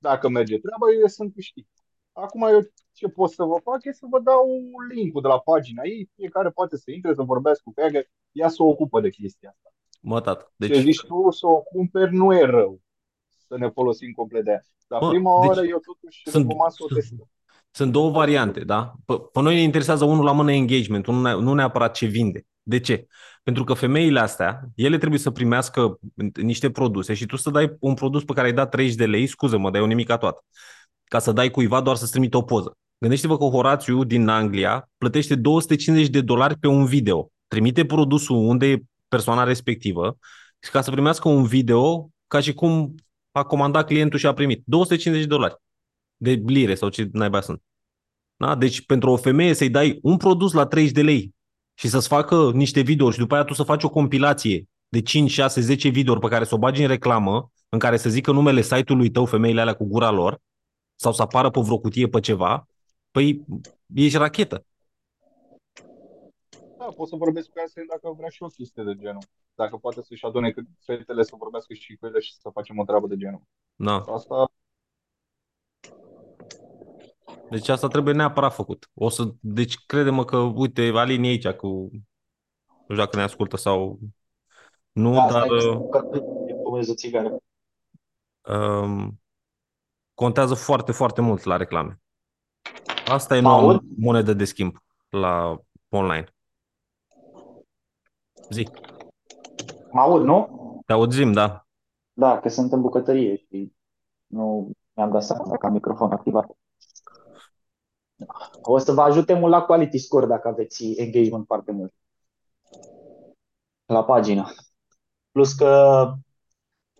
Dacă 0.01 0.29
merge 0.29 0.59
treaba, 0.59 0.87
eu 1.01 1.07
sunt 1.07 1.35
câștig. 1.35 1.67
Acum 2.13 2.43
eu 2.43 2.61
ce 2.93 3.09
pot 3.09 3.31
să 3.31 3.45
vă 3.45 3.57
fac 3.63 3.85
e 3.85 3.93
să 3.93 4.07
vă 4.11 4.21
dau 4.21 4.47
link-ul 4.95 5.23
de 5.23 5.29
la 5.29 5.39
pagina 5.39 5.83
ei, 5.85 6.11
fiecare 6.15 6.51
poate 6.51 6.77
să 6.77 6.91
intre, 6.91 7.15
să 7.15 7.23
vorbească 7.23 7.71
cu 7.75 7.81
ea, 7.81 7.91
că 7.91 8.01
ea 8.33 8.49
se 8.49 8.63
ocupă 8.63 9.01
de 9.01 9.09
chestia 9.11 9.49
asta. 9.55 9.69
Mă, 10.01 10.21
tată. 10.21 10.53
Deci, 10.57 10.69
ce 10.69 10.75
Deci, 10.75 10.85
zici 10.85 11.07
tu 11.07 11.31
să 11.31 11.47
o 11.47 11.61
cumperi 11.61 12.15
nu 12.15 12.35
e 12.35 12.45
rău 12.45 12.81
să 13.47 13.57
ne 13.59 13.69
folosim 13.69 14.13
complet 14.13 14.45
de 14.45 14.51
ea. 14.51 14.63
Dar 14.87 15.01
Mă, 15.01 15.09
prima 15.09 15.41
deci 15.41 15.49
oară 15.49 15.67
eu 15.67 15.79
totuși 15.79 16.21
sunt- 16.31 16.43
recomand 16.47 16.73
să 16.73 16.85
o 16.85 16.95
testăm. 16.95 17.31
Sunt 17.71 17.93
două 17.93 18.11
variante, 18.11 18.61
da? 18.61 18.93
Pe, 19.05 19.15
pe 19.33 19.41
noi 19.41 19.55
ne 19.55 19.61
interesează 19.61 20.05
unul 20.05 20.25
la 20.25 20.33
mână 20.33 20.53
engagement, 20.53 21.07
nu, 21.07 21.21
ne- 21.21 21.35
nu 21.35 21.55
neapărat 21.55 21.95
ce 21.95 22.07
vinde. 22.07 22.47
De 22.69 22.81
ce? 22.81 23.07
Pentru 23.43 23.65
că 23.65 23.75
femeile 23.75 24.21
astea, 24.21 24.61
ele 24.75 24.99
trebuie 24.99 25.19
să 25.19 25.31
primească 25.31 25.99
niște 26.35 26.71
produse 26.71 27.15
și 27.15 27.27
tu 27.27 27.37
să 27.37 27.51
dai 27.51 27.77
un 27.81 27.95
produs 27.95 28.25
pe 28.25 28.33
care 28.33 28.47
ai 28.47 28.53
dat 28.53 28.71
30 28.71 28.97
de 28.97 29.07
lei, 29.07 29.27
scuză-mă, 29.27 29.71
dar 29.71 29.81
e 29.81 29.85
o 29.85 29.87
nimica 29.87 30.17
toată, 30.17 30.45
ca 31.05 31.19
să 31.19 31.33
dai 31.33 31.51
cuiva 31.51 31.81
doar 31.81 31.97
să-ți 31.97 32.11
trimită 32.11 32.37
o 32.37 32.43
poză. 32.43 32.77
Gândește-vă 32.99 33.39
că 33.39 33.45
Horațiu 33.45 34.05
din 34.05 34.29
Anglia 34.29 34.91
plătește 34.99 35.35
250 35.35 36.09
de 36.09 36.21
dolari 36.21 36.59
pe 36.59 36.67
un 36.67 36.85
video. 36.85 37.31
Trimite 37.47 37.85
produsul 37.87 38.37
unde 38.37 38.67
e 38.67 38.83
persoana 39.09 39.45
respectivă 39.45 40.19
și 40.63 40.71
ca 40.71 40.81
să 40.81 40.91
primească 40.91 41.29
un 41.29 41.45
video 41.45 42.11
ca 42.27 42.41
și 42.41 42.55
cum 42.55 42.95
a 43.33 43.45
comandat 43.45 43.87
clientul 43.87 44.19
și 44.19 44.27
a 44.27 44.33
primit. 44.33 44.63
250 44.65 45.29
de 45.29 45.35
dolari 45.35 45.57
de 46.17 46.43
lire 46.47 46.75
sau 46.75 46.89
ce 46.89 47.09
naiba 47.13 47.41
sunt. 47.41 47.63
Da? 48.37 48.55
Deci 48.55 48.85
pentru 48.85 49.11
o 49.11 49.17
femeie 49.17 49.55
să-i 49.55 49.71
dai 49.71 49.99
un 50.03 50.17
produs 50.17 50.53
la 50.53 50.67
30 50.67 50.93
de 50.93 51.03
lei 51.03 51.37
și 51.79 51.89
să-ți 51.89 52.09
facă 52.09 52.51
niște 52.55 52.81
videouri 52.81 53.15
și 53.15 53.21
după 53.21 53.35
aia 53.35 53.45
tu 53.45 53.53
să 53.53 53.63
faci 53.63 53.83
o 53.83 53.91
compilație 53.91 54.69
de 54.89 55.03
5, 55.03 55.31
6, 55.31 55.61
10 55.61 55.89
videouri 55.89 56.21
pe 56.21 56.29
care 56.29 56.45
să 56.45 56.55
o 56.55 56.59
bagi 56.59 56.83
în 56.83 56.89
reclamă, 56.89 57.53
în 57.69 57.79
care 57.79 57.97
să 57.97 58.09
zică 58.09 58.33
numele 58.33 58.61
site-ului 58.61 59.11
tău, 59.11 59.25
femeile 59.25 59.61
alea 59.61 59.75
cu 59.75 59.85
gura 59.85 60.11
lor, 60.11 60.41
sau 60.95 61.13
să 61.13 61.23
apară 61.23 61.51
pe 61.51 61.61
vreo 61.61 61.79
cutie 61.79 62.09
pe 62.09 62.21
ceva, 62.21 62.69
păi 63.11 63.45
ești 63.95 64.17
rachetă. 64.17 64.65
Da, 66.79 66.85
pot 66.85 67.09
să 67.09 67.17
vorbesc 67.17 67.49
cu 67.49 67.59
ea 67.59 67.67
să 67.67 67.81
dacă 67.89 68.15
vrea 68.17 68.29
și 68.29 68.43
o 68.43 68.47
chestie 68.47 68.83
de 68.83 68.95
genul. 68.95 69.23
Dacă 69.55 69.77
poate 69.77 70.03
să-și 70.03 70.25
adune 70.25 70.51
cât 70.51 70.67
fetele 70.85 71.23
să 71.23 71.35
vorbească 71.39 71.75
și 71.75 71.97
cu 71.97 72.07
ele 72.07 72.21
și 72.21 72.35
să 72.35 72.51
facem 72.53 72.79
o 72.79 72.85
treabă 72.85 73.07
de 73.07 73.17
genul. 73.17 73.43
Da. 73.75 73.97
Asta, 73.97 74.51
Deci 77.51 77.69
asta 77.69 77.89
trebuie 77.89 78.15
neapărat 78.15 78.55
făcut. 78.55 78.91
O 78.95 79.09
să, 79.09 79.29
deci 79.41 79.85
crede-mă 79.87 80.25
că, 80.25 80.37
uite, 80.37 80.93
Alin 80.95 81.23
e 81.23 81.27
aici 81.27 81.49
cu, 81.49 81.67
nu 81.67 82.83
știu 82.83 82.95
dacă 82.97 83.17
ne 83.17 83.23
ascultă 83.23 83.57
sau 83.57 83.99
nu, 84.93 85.13
Da, 85.13 85.21
dar 85.21 85.29
stai 85.31 85.49
că 85.49 85.55
uh, 85.55 85.61
sunt 85.61 85.79
bucătărie, 85.79 86.55
fumez 86.63 86.89
o 86.89 86.95
țigară. 86.95 87.37
um, 88.49 89.21
contează 90.15 90.55
foarte, 90.55 90.93
foarte 90.93 91.21
mult 91.21 91.43
la 91.43 91.57
reclame. 91.57 92.01
Asta 93.09 93.37
e 93.37 93.41
Mă 93.41 93.49
noua 93.49 93.61
aud? 93.61 93.81
monedă 93.99 94.33
de 94.33 94.45
schimb 94.45 94.77
la 95.09 95.61
online. 95.89 96.35
Zi, 98.51 98.69
Mă 99.93 100.01
aud, 100.01 100.23
nu? 100.25 100.57
te 100.87 100.93
auzim, 100.93 101.33
da. 101.33 101.67
Da, 102.13 102.41
că 102.41 102.49
sunt 102.49 102.73
în 102.73 102.81
bucătărie 102.81 103.37
și 103.37 103.73
nu 104.27 104.71
mi-am 104.93 105.11
dat 105.11 105.23
seama 105.25 105.47
dacă 105.49 105.67
am 105.67 105.73
microfon 105.73 106.13
activat. 106.13 106.58
O 108.63 108.79
să 108.79 108.93
vă 108.93 109.03
ajute 109.03 109.35
mult 109.35 109.53
la 109.53 109.63
quality 109.63 109.99
score 109.99 110.27
dacă 110.27 110.49
aveți 110.49 110.93
engagement 110.97 111.47
foarte 111.47 111.73
mult 111.73 111.95
la 113.87 114.05
pagină. 114.05 114.49
Plus 115.31 115.53
că, 115.53 116.13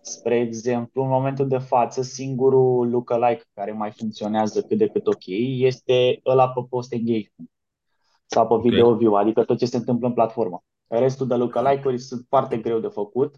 spre 0.01 0.39
exemplu, 0.39 1.01
în 1.03 1.09
momentul 1.09 1.47
de 1.47 1.57
față, 1.57 2.01
singurul 2.01 2.89
lookalike 2.89 3.43
care 3.53 3.71
mai 3.71 3.91
funcționează 3.91 4.61
cât 4.61 4.77
de 4.77 4.87
cât 4.87 5.07
ok 5.07 5.25
este 5.57 6.19
ăla 6.25 6.49
pe 6.49 6.61
post 6.69 6.93
engagement 6.93 7.51
sau 8.25 8.47
pe 8.47 8.53
Ok. 8.53 8.61
video 8.61 8.95
view, 8.95 9.15
adică 9.15 9.43
tot 9.43 9.57
ce 9.57 9.65
se 9.65 9.77
întâmplă 9.77 10.07
în 10.07 10.13
platformă. 10.13 10.63
Restul 10.87 11.27
de 11.27 11.35
lookalike-uri 11.35 11.99
sunt 11.99 12.25
foarte 12.29 12.57
greu 12.57 12.79
de 12.79 12.87
făcut 12.87 13.35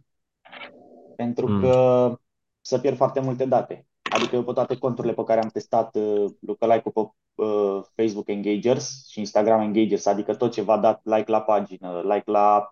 pentru 1.16 1.48
Mm. 1.48 1.62
că 1.62 2.16
să 2.62 2.80
pierd 2.80 2.96
foarte 2.96 3.20
multe 3.20 3.46
date. 3.46 3.88
Adică 4.02 4.36
eu 4.36 4.44
pe 4.44 4.52
toate 4.54 4.78
conturile 4.78 5.14
pe 5.14 5.24
care 5.24 5.42
am 5.42 5.50
testat 5.50 5.96
uh, 5.96 6.26
lookalike-ul 6.40 6.92
pe 6.94 7.12
uh, 7.36 7.80
Facebook 7.96 8.28
Engagers 8.28 9.08
și 9.10 9.20
Instagram 9.20 9.60
Engagers, 9.62 10.06
adică 10.06 10.36
tot 10.36 10.52
ce 10.52 10.62
v-a 10.62 10.78
dat 10.78 11.02
like 11.04 11.32
la 11.32 11.42
pagină, 11.42 12.02
like 12.04 12.32
la 12.32 12.72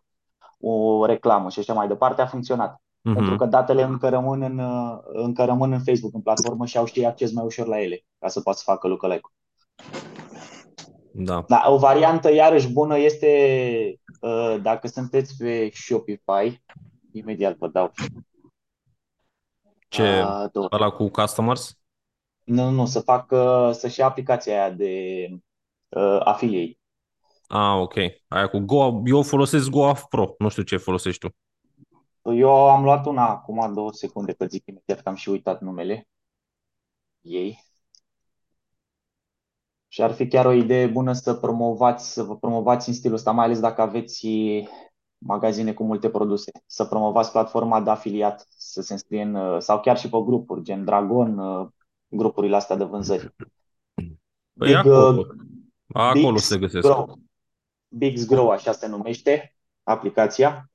o 0.59 1.05
reclamă 1.05 1.49
și 1.49 1.59
așa 1.59 1.73
mai 1.73 1.87
departe, 1.87 2.21
a 2.21 2.25
funcționat. 2.25 2.81
Pentru 3.01 3.23
Mhm. 3.23 3.35
că 3.37 3.45
datele 3.45 3.83
încă 3.83 4.09
rămân 4.09 4.41
în, 4.41 4.57
uh, 4.59 4.97
încă 5.03 5.45
rămân 5.45 5.71
în 5.71 5.83
Facebook, 5.83 6.13
în 6.13 6.21
platformă 6.21 6.65
și 6.65 6.77
au 6.77 6.85
și 6.85 6.99
ei 6.99 7.05
acces 7.05 7.31
mai 7.31 7.45
ușor 7.45 7.67
la 7.67 7.81
ele, 7.81 8.05
ca 8.19 8.27
să 8.27 8.41
poată 8.41 8.57
să 8.57 8.63
facă 8.65 8.87
lookalike-ul. 8.87 9.31
Da. 11.11 11.43
Da, 11.47 11.63
o 11.67 11.77
variantă 11.77 12.33
iarăși 12.33 12.71
bună 12.71 12.97
este 12.97 13.29
uh, 14.21 14.55
dacă 14.61 14.87
sunteți 14.87 15.35
pe 15.37 15.69
Shopify, 15.73 16.61
imediat 17.11 17.57
vă 17.57 17.67
dau 17.67 17.91
Ce, 19.87 20.21
uh, 20.21 20.45
două. 20.51 20.67
ăla 20.71 20.89
cu 20.89 21.09
customers? 21.09 21.78
Nu, 22.49 22.69
nu, 22.69 22.85
să 22.85 22.99
facă, 22.99 23.71
să-și 23.73 23.99
ia 23.99 24.05
aplicația 24.05 24.53
aia 24.53 24.71
de 24.71 24.93
uh, 25.89 26.19
affiliate. 26.23 26.79
Ah, 27.47 27.79
ok. 27.79 27.95
Aia 28.27 28.47
cu 28.47 28.59
Go, 28.59 29.01
eu 29.05 29.21
folosesc 29.21 29.69
GoAF 29.69 30.03
Pro. 30.09 30.35
Nu 30.38 30.49
știu 30.49 30.63
ce 30.63 30.77
folosești 30.77 31.27
tu. 31.27 31.35
Eu 32.31 32.49
am 32.49 32.83
luat 32.83 33.05
una 33.05 33.29
acum 33.29 33.73
două 33.73 33.91
secunde, 33.91 34.33
că 34.33 34.45
zic 34.45 34.65
imediat 34.65 35.01
că 35.01 35.09
am 35.09 35.15
și 35.15 35.29
uitat 35.29 35.62
numele 35.62 36.07
ei. 37.21 37.63
Și 39.88 40.01
ar 40.01 40.12
fi 40.12 40.27
chiar 40.27 40.45
o 40.45 40.51
idee 40.51 40.88
bună 40.88 41.13
să 41.13 41.33
promovați, 41.33 42.13
să 42.13 42.23
vă 42.23 42.38
promovați 42.38 42.88
în 42.88 42.93
stilul 42.95 43.15
ăsta, 43.15 43.31
mai 43.31 43.45
ales 43.45 43.59
dacă 43.59 43.81
aveți 43.81 44.27
magazine 45.17 45.73
cu 45.73 45.83
multe 45.83 46.09
produse. 46.09 46.51
Să 46.65 46.85
promovați 46.85 47.31
platforma 47.31 47.81
de 47.81 47.89
afiliat, 47.89 48.47
să 48.57 48.81
se 48.81 48.93
înscrie 48.93 49.21
în, 49.21 49.35
uh, 49.35 49.59
sau 49.59 49.79
chiar 49.79 49.97
și 49.97 50.09
pe 50.09 50.17
grupuri, 50.25 50.62
gen 50.62 50.85
Dragon, 50.85 51.38
uh, 51.38 51.67
grupurile 52.09 52.55
astea 52.55 52.75
de 52.75 52.83
vânzări. 52.83 53.35
Păi 54.53 54.67
Big, 54.67 54.75
acolo. 54.75 55.19
uh, 55.19 55.27
Acolo 55.93 56.31
Bix 56.31 56.43
se 56.45 56.57
găsesc. 56.57 56.87
Grow. 56.87 57.19
Bix 57.87 58.25
Grow, 58.25 58.49
așa 58.49 58.71
se 58.71 58.87
numește 58.87 59.55
aplicația. 59.83 60.71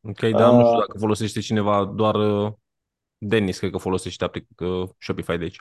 Ok, 0.00 0.18
dar 0.18 0.52
nu 0.52 0.60
știu 0.60 0.72
Uh, 0.72 0.78
dacă 0.86 0.98
folosește 0.98 1.40
cineva, 1.40 1.84
doar 1.84 2.14
uh, 2.14 2.52
Denis, 3.18 3.58
cred 3.58 3.70
că 3.70 3.78
folosește 3.78 4.24
aplic- 4.24 4.60
uh, 4.60 4.88
Shopify 4.98 5.36
de 5.36 5.42
aici. 5.44 5.56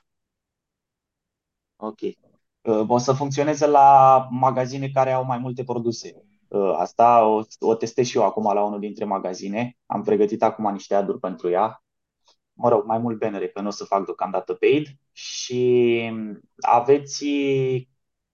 Ok. 1.75 1.99
Uh, 2.01 2.85
O 2.87 2.97
să 2.97 3.13
funcționeze 3.13 3.67
la 3.67 4.27
magazine 4.31 4.89
care 4.89 5.11
au 5.11 5.23
mai 5.23 5.37
multe 5.37 5.63
produse. 5.63 6.23
Uh, 6.47 6.73
Asta 6.77 7.25
o, 7.25 7.41
o 7.59 7.75
testez 7.75 8.07
și 8.07 8.17
eu 8.17 8.25
acum 8.25 8.53
la 8.53 8.63
unul 8.63 8.79
dintre 8.79 9.05
magazine. 9.05 9.77
Am 9.85 10.03
pregătit 10.03 10.43
acum 10.43 10.71
niște 10.71 10.95
ad 10.95 11.19
pentru 11.19 11.49
ea. 11.49 11.83
Mă 12.61 12.69
rog, 12.69 12.85
mai 12.85 12.97
mult 12.97 13.19
bannere, 13.19 13.47
că 13.47 13.61
nu 13.61 13.67
o 13.67 13.71
să 13.71 13.83
fac 13.83 14.05
deocamdată 14.05 14.53
paid. 14.53 14.87
Și 15.11 16.11
aveți 16.59 17.25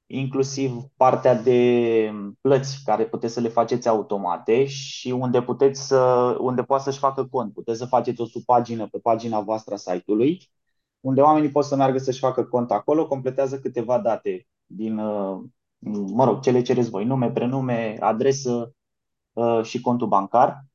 inclusiv 0.06 0.72
partea 0.98 1.36
de 1.36 2.12
plăți 2.42 2.82
care 2.86 3.06
puteți 3.06 3.34
să 3.34 3.40
le 3.40 3.50
faceți 3.50 3.88
automate 3.88 4.66
și 4.66 5.12
unde 5.12 5.42
puteți 5.42 5.88
să, 5.88 5.98
unde 6.40 6.64
poate 6.64 6.84
să-și 6.84 7.00
facă 7.00 7.26
cont. 7.26 7.54
Puteți 7.54 7.78
să 7.78 7.86
faceți 7.86 8.22
o 8.22 8.26
subpagină 8.26 8.88
pe 8.88 9.00
pagina 9.00 9.40
voastră 9.42 9.74
a 9.74 9.78
site-ului 9.78 10.50
unde 11.00 11.22
oamenii 11.22 11.52
pot 11.52 11.66
să 11.66 11.76
meargă 11.76 11.98
să-și 11.98 12.20
facă 12.20 12.44
cont 12.44 12.72
acolo, 12.72 13.08
completează 13.08 13.60
câteva 13.60 14.00
date 14.00 14.48
din, 14.66 14.98
uh, 14.98 15.42
mă 16.14 16.24
rog, 16.24 16.40
ce 16.40 16.52
le 16.52 16.62
cereți 16.62 16.90
voi, 16.90 17.06
nume, 17.06 17.32
prenume, 17.32 17.98
adresă 18.00 18.74
uh, 19.34 19.64
și 19.64 19.82
contul 19.82 20.08
bancar. 20.08 20.66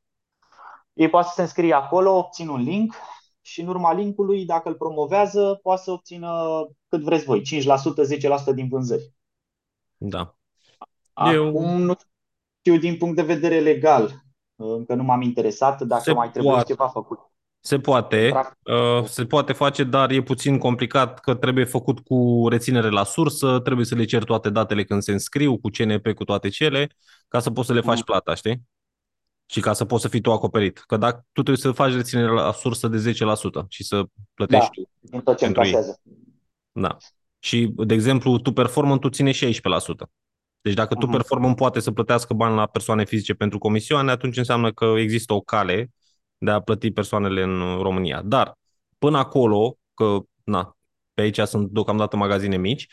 Ei 0.92 1.08
poate 1.08 1.26
să 1.26 1.32
se 1.34 1.42
înscrie 1.42 1.74
acolo, 1.74 2.16
obțin 2.16 2.48
un 2.48 2.60
link 2.60 2.94
și 3.42 3.60
în 3.60 3.66
urma 3.68 3.92
linkului, 3.92 4.44
dacă 4.44 4.68
îl 4.68 4.74
promovează, 4.74 5.60
poate 5.62 5.82
să 5.82 5.90
obțină 5.90 6.30
cât 6.88 7.00
vreți 7.00 7.24
voi, 7.24 7.42
5%, 7.42 8.02
10% 8.04 8.52
din 8.54 8.68
vânzări. 8.68 9.12
Da. 9.96 10.36
Acum 11.12 11.32
Eu- 11.34 11.76
nu 11.78 11.94
știu 12.58 12.76
din 12.78 12.96
punct 12.96 13.16
de 13.16 13.22
vedere 13.22 13.60
legal, 13.60 14.22
încă 14.56 14.94
nu 14.94 15.02
m-am 15.02 15.22
interesat 15.22 15.82
dacă 15.82 16.02
Se 16.02 16.12
mai 16.12 16.30
trebuie 16.30 16.52
poate. 16.52 16.66
ceva 16.72 16.88
făcut. 16.88 17.18
Se 17.64 17.78
poate, 17.78 18.28
Practic. 18.30 18.58
uh, 18.68 19.04
se 19.04 19.24
poate 19.24 19.52
face, 19.52 19.84
dar 19.84 20.10
e 20.10 20.22
puțin 20.22 20.58
complicat 20.58 21.20
că 21.20 21.34
trebuie 21.34 21.64
făcut 21.64 21.98
cu 22.00 22.46
reținere 22.48 22.88
la 22.90 23.04
sursă, 23.04 23.60
trebuie 23.60 23.86
să 23.86 23.94
le 23.94 24.04
ceri 24.04 24.24
toate 24.24 24.50
datele 24.50 24.84
când 24.84 25.02
se 25.02 25.12
înscriu, 25.12 25.58
cu 25.58 25.68
CNP, 25.68 26.12
cu 26.14 26.24
toate 26.24 26.48
cele, 26.48 26.88
ca 27.28 27.40
să 27.40 27.50
poți 27.50 27.66
să 27.66 27.72
le 27.72 27.80
faci 27.80 27.96
Mm. 27.98 28.02
plata, 28.04 28.34
știi? 28.34 28.62
Și 29.52 29.60
ca 29.60 29.72
să 29.72 29.84
poți 29.84 30.02
să 30.02 30.08
fii 30.08 30.20
tu 30.20 30.32
acoperit. 30.32 30.78
Că 30.78 30.96
dacă 30.96 31.16
tu 31.32 31.42
trebuie 31.42 31.56
să 31.56 31.72
faci 31.72 31.92
reținere 31.92 32.30
la 32.30 32.52
sursă 32.52 32.88
de 32.88 32.98
10% 32.98 33.66
și 33.68 33.84
să 33.84 34.04
plătești 34.34 34.64
Da. 34.64 34.70
tu. 34.82 34.90
Din 35.00 35.20
tot 35.20 35.36
ce 35.36 35.44
Pentru 35.44 35.62
ei. 35.62 35.68
încasează. 35.70 36.00
Da. 36.72 36.96
Și, 37.38 37.72
de 37.76 37.94
exemplu, 37.94 38.38
tu 38.38 38.52
performant 38.52 39.00
tu 39.00 39.08
ține 39.08 39.30
16%. 39.32 40.10
Deci 40.60 40.74
dacă 40.74 40.94
tu 40.94 41.06
Mhm. 41.06 41.10
performant 41.14 41.56
poate 41.56 41.80
să 41.80 41.90
plătească 41.92 42.34
bani 42.34 42.54
la 42.54 42.66
persoane 42.66 43.04
fizice 43.04 43.34
pentru 43.34 43.58
comisioane, 43.58 44.10
atunci 44.10 44.36
înseamnă 44.36 44.72
că 44.72 44.84
există 44.84 45.32
o 45.32 45.40
cale 45.40 45.90
de 46.38 46.50
a 46.50 46.60
plăti 46.60 46.90
persoanele 46.90 47.42
în 47.42 47.78
România. 47.82 48.22
Dar 48.22 48.58
până 48.98 49.18
acolo, 49.18 49.76
că 49.94 50.18
na, 50.44 50.76
pe 51.14 51.22
aici 51.22 51.38
sunt 51.40 51.68
deocamdată 51.70 52.16
magazine 52.16 52.56
mici, 52.56 52.86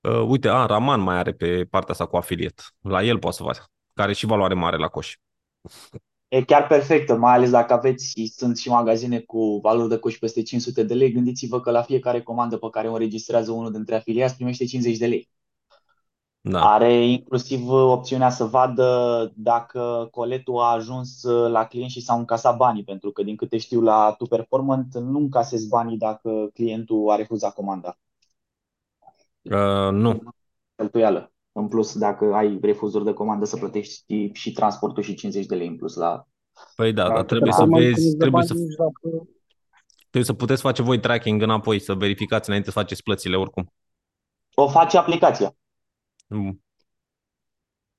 uh, 0.00 0.22
uite, 0.26 0.48
a, 0.48 0.66
Raman 0.66 1.00
mai 1.00 1.16
are 1.16 1.32
pe 1.32 1.64
partea 1.64 1.92
asta 1.92 2.06
cu 2.06 2.16
afiliat. 2.16 2.74
La 2.80 3.02
el 3.02 3.18
poate 3.18 3.36
să 3.36 3.42
facă, 3.42 3.58
care 3.94 4.08
are 4.08 4.12
și 4.12 4.26
valoare 4.26 4.54
mare 4.54 4.76
la 4.76 4.88
coș. 4.88 5.14
E 6.28 6.44
chiar 6.44 6.66
perfectă, 6.66 7.16
mai 7.16 7.34
ales 7.34 7.50
dacă 7.50 7.72
aveți, 7.72 8.32
sunt 8.36 8.58
și 8.58 8.68
magazine 8.68 9.20
cu 9.20 9.58
valori 9.62 9.88
de 9.88 9.98
coș 9.98 10.18
peste 10.18 10.42
500 10.42 10.82
de 10.82 10.94
lei, 10.94 11.12
gândiți-vă 11.12 11.60
că 11.60 11.70
la 11.70 11.82
fiecare 11.82 12.22
comandă 12.22 12.56
pe 12.56 12.68
care 12.70 12.88
o 12.88 12.92
înregistrează 12.92 13.52
unul 13.52 13.72
dintre 13.72 13.94
afiliați 13.94 14.34
primește 14.34 14.64
50 14.64 14.96
de 14.96 15.06
lei. 15.06 15.28
Da. 16.40 16.72
Are 16.72 17.06
inclusiv 17.06 17.68
opțiunea 17.68 18.30
să 18.30 18.44
vadă 18.44 19.32
dacă 19.36 20.08
coletul 20.10 20.58
a 20.58 20.72
ajuns 20.72 21.22
la 21.22 21.66
client 21.66 21.90
și 21.90 22.00
s-au 22.00 22.18
încasat 22.18 22.56
banii, 22.56 22.84
pentru 22.84 23.10
că 23.10 23.22
din 23.22 23.36
câte 23.36 23.58
știu 23.58 23.80
la 23.80 24.14
Tu 24.18 24.24
Performant 24.24 24.94
nu 24.94 25.18
încasezi 25.18 25.68
banii 25.68 25.98
dacă 25.98 26.50
clientul 26.54 27.10
a 27.10 27.16
refuzat 27.16 27.54
comanda. 27.54 27.98
Uh, 29.42 29.90
nu. 29.92 30.22
Cheltuială. 30.76 31.32
În 31.58 31.68
plus, 31.68 31.98
dacă 31.98 32.34
ai 32.34 32.58
refuzuri 32.62 33.04
de 33.04 33.12
comandă, 33.12 33.44
să 33.44 33.56
plătești 33.56 34.30
și 34.32 34.52
transportul 34.52 35.02
și 35.02 35.14
50 35.14 35.46
de 35.46 35.54
lei 35.54 35.66
în 35.66 35.76
plus 35.76 35.94
la 35.94 36.26
Păi 36.76 36.92
da, 36.92 37.02
dar 37.02 37.12
Dar 37.12 37.24
trebuie 37.24 37.52
să 37.52 37.58
performant 37.58 37.84
vezi, 37.84 37.94
când 37.94 38.06
îți 38.06 38.16
dă 38.16 38.24
trebuie 38.24 38.44
bani, 38.46 38.46
să, 38.46 38.54
nici 38.54 38.76
dacă- 38.76 39.28
trebuie 39.98 40.24
să 40.24 40.32
puteți 40.32 40.62
face 40.62 40.82
voi 40.82 41.00
tracking 41.00 41.42
înapoi, 41.42 41.78
să 41.78 41.94
verificați 41.94 42.48
înainte 42.48 42.70
să 42.70 42.78
faceți 42.78 43.02
plățile 43.02 43.36
oricum. 43.36 43.72
O 44.54 44.68
face 44.68 44.96
aplicația. 44.98 45.56
Mm. 46.26 46.62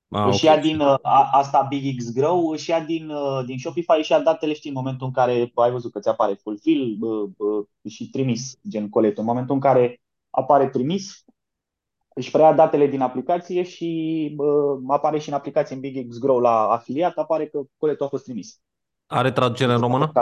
Ah, 0.08 0.26
Își 0.26 0.46
ok. 0.46 0.54
ia 0.54 0.60
din 0.60 0.80
uh, 0.80 0.94
a, 1.02 1.28
asta 1.32 1.66
Big 1.68 1.98
X 1.98 2.12
Grow, 2.12 2.50
își 2.50 2.70
ia 2.70 2.80
din, 2.80 3.08
uh, 3.08 3.44
din 3.46 3.58
Shopify, 3.58 3.98
își 3.98 4.12
ia 4.12 4.20
datele, 4.20 4.52
știi, 4.52 4.70
în 4.70 4.76
momentul 4.76 5.06
în 5.06 5.12
care 5.12 5.52
ai 5.54 5.70
văzut 5.70 5.92
că 5.92 6.00
ți 6.00 6.08
apare 6.08 6.34
fulfill 6.34 6.96
uh, 7.00 7.30
uh, 7.36 7.92
și 7.92 8.10
trimis, 8.10 8.58
gen 8.68 8.88
colet. 8.88 9.18
În 9.18 9.24
momentul 9.24 9.54
în 9.54 9.60
care 9.60 10.00
apare 10.30 10.68
trimis, 10.68 11.24
își 12.20 12.30
preia 12.30 12.52
datele 12.52 12.86
din 12.86 13.00
aplicație 13.00 13.62
și 13.62 13.88
uh, 14.38 14.80
apare 14.88 15.18
și 15.18 15.28
în 15.28 15.34
aplicație 15.34 15.74
în 15.74 15.80
Big 15.80 16.08
X 16.08 16.18
Grow 16.18 16.40
la 16.40 16.68
afiliat, 16.70 17.16
apare 17.16 17.46
că 17.48 17.62
coletul 17.76 18.06
a 18.06 18.08
fost 18.08 18.24
trimis. 18.24 18.60
Are 19.06 19.32
traducere 19.32 19.72
în 19.72 19.80
română? 19.80 20.12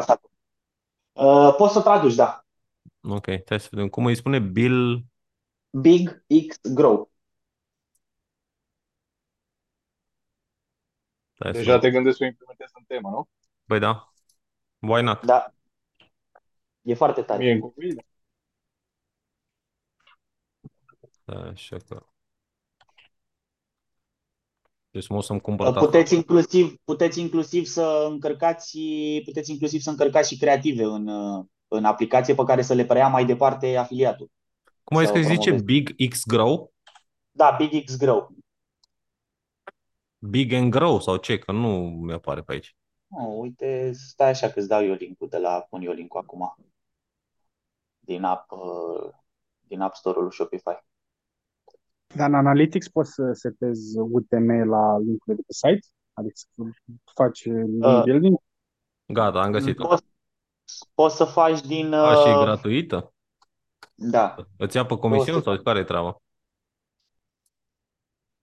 Uh, 1.12 1.54
poți 1.56 1.72
să 1.72 1.80
traduci, 1.80 2.14
da. 2.14 2.44
Ok, 3.02 3.26
hai 3.46 3.60
să 3.60 3.68
vedem. 3.70 3.88
Cum 3.88 4.06
îi 4.06 4.14
spune 4.16 4.38
Bill? 4.38 5.04
Big 5.70 6.24
X 6.48 6.60
Grow. 6.74 7.10
Hai 11.38 11.52
să 11.52 11.58
Deja 11.58 11.72
vedem. 11.74 11.90
te 11.90 11.96
gândești 11.96 12.18
să 12.18 12.24
o 12.24 12.26
implementezi 12.26 12.72
în 12.78 12.84
temă, 12.86 13.08
nu? 13.10 13.28
Păi 13.66 13.78
da. 13.78 14.12
Why 14.78 15.02
not? 15.02 15.24
Da. 15.26 15.54
E 16.82 16.94
foarte 16.94 17.22
tare. 17.22 17.44
Mie 17.44 17.58
cu 17.58 17.74
bine. 17.76 18.06
Da, 21.00 21.08
așa 21.32 21.76
că... 21.88 22.02
Deci 24.90 25.08
mă 25.08 25.16
o 25.16 25.20
să-mi 25.20 25.40
cumpăr 25.40 25.66
asta. 25.66 25.80
Puteți 25.80 26.14
inclusiv, 26.14 26.76
puteți 26.84 27.20
inclusiv 27.20 27.64
să 27.64 28.06
încărcați, 28.10 28.78
puteți 29.24 29.50
inclusiv 29.50 29.80
să 29.80 29.90
încărcați 29.90 30.32
și 30.32 30.38
creative 30.38 30.84
în, 30.84 31.08
în 31.68 31.84
aplicație 31.84 32.34
pe 32.34 32.44
care 32.44 32.62
să 32.62 32.74
le 32.74 32.84
preia 32.84 33.08
mai 33.08 33.24
departe 33.24 33.76
afiliatul. 33.76 34.30
Cum 34.84 34.96
ai 34.96 35.06
să 35.06 35.12
zis 35.12 35.22
că 35.26 35.28
o 35.28 35.32
se 35.32 35.34
zice? 35.34 35.50
promovezi. 35.50 35.64
Big 35.64 36.08
X 36.10 36.26
Grow? 36.26 36.72
Da, 37.30 37.50
Big 37.50 37.84
X 37.84 37.96
Grow. 37.96 38.34
Big 40.18 40.52
and 40.52 40.70
Grow 40.70 41.00
sau 41.00 41.16
ce? 41.16 41.38
Că 41.38 41.52
nu 41.52 41.68
mi-apare 41.78 42.42
pe 42.42 42.52
aici. 42.52 42.76
Oh, 43.10 43.38
uite, 43.38 43.92
stai 43.92 44.28
așa 44.28 44.48
că 44.48 44.58
îți 44.58 44.68
dau 44.68 44.84
eu 44.84 44.92
link-ul 44.92 45.28
de 45.28 45.38
la, 45.38 45.66
pun 45.70 45.82
eu 45.82 45.92
link-ul 45.92 46.20
acum 46.20 46.56
din 48.00 48.24
app, 48.24 48.50
uh, 48.50 49.10
din 49.60 49.80
App 49.80 49.94
Store-ul 49.94 50.22
lui 50.22 50.32
Shopify. 50.32 50.86
Dar 52.14 52.28
în 52.28 52.34
Analytics 52.34 52.88
poți 52.88 53.12
să 53.12 53.32
setezi 53.32 53.98
UTM 53.98 54.68
la 54.68 54.98
linkurile 54.98 55.34
de 55.34 55.42
pe 55.46 55.52
site? 55.52 55.86
Adică 56.12 56.34
să 56.34 56.62
faci 57.14 57.44
link 57.44 57.84
Uh, 57.84 58.02
building? 58.04 58.38
Gata, 59.06 59.42
am 59.42 59.52
găsit-o. 59.52 59.86
Poți, 59.86 60.04
poți 60.94 61.16
să 61.16 61.24
faci 61.24 61.60
din... 61.60 61.92
A, 61.92 62.14
și 62.14 62.28
e 62.28 62.34
uh, 62.34 62.42
gratuită? 62.42 63.12
Da, 63.94 64.34
Îți 64.56 64.76
ia 64.76 64.86
pe 64.86 64.96
comision 64.96 65.42
sau 65.42 65.56
care 65.56 65.78
e 65.78 65.84
treaba? 65.84 66.20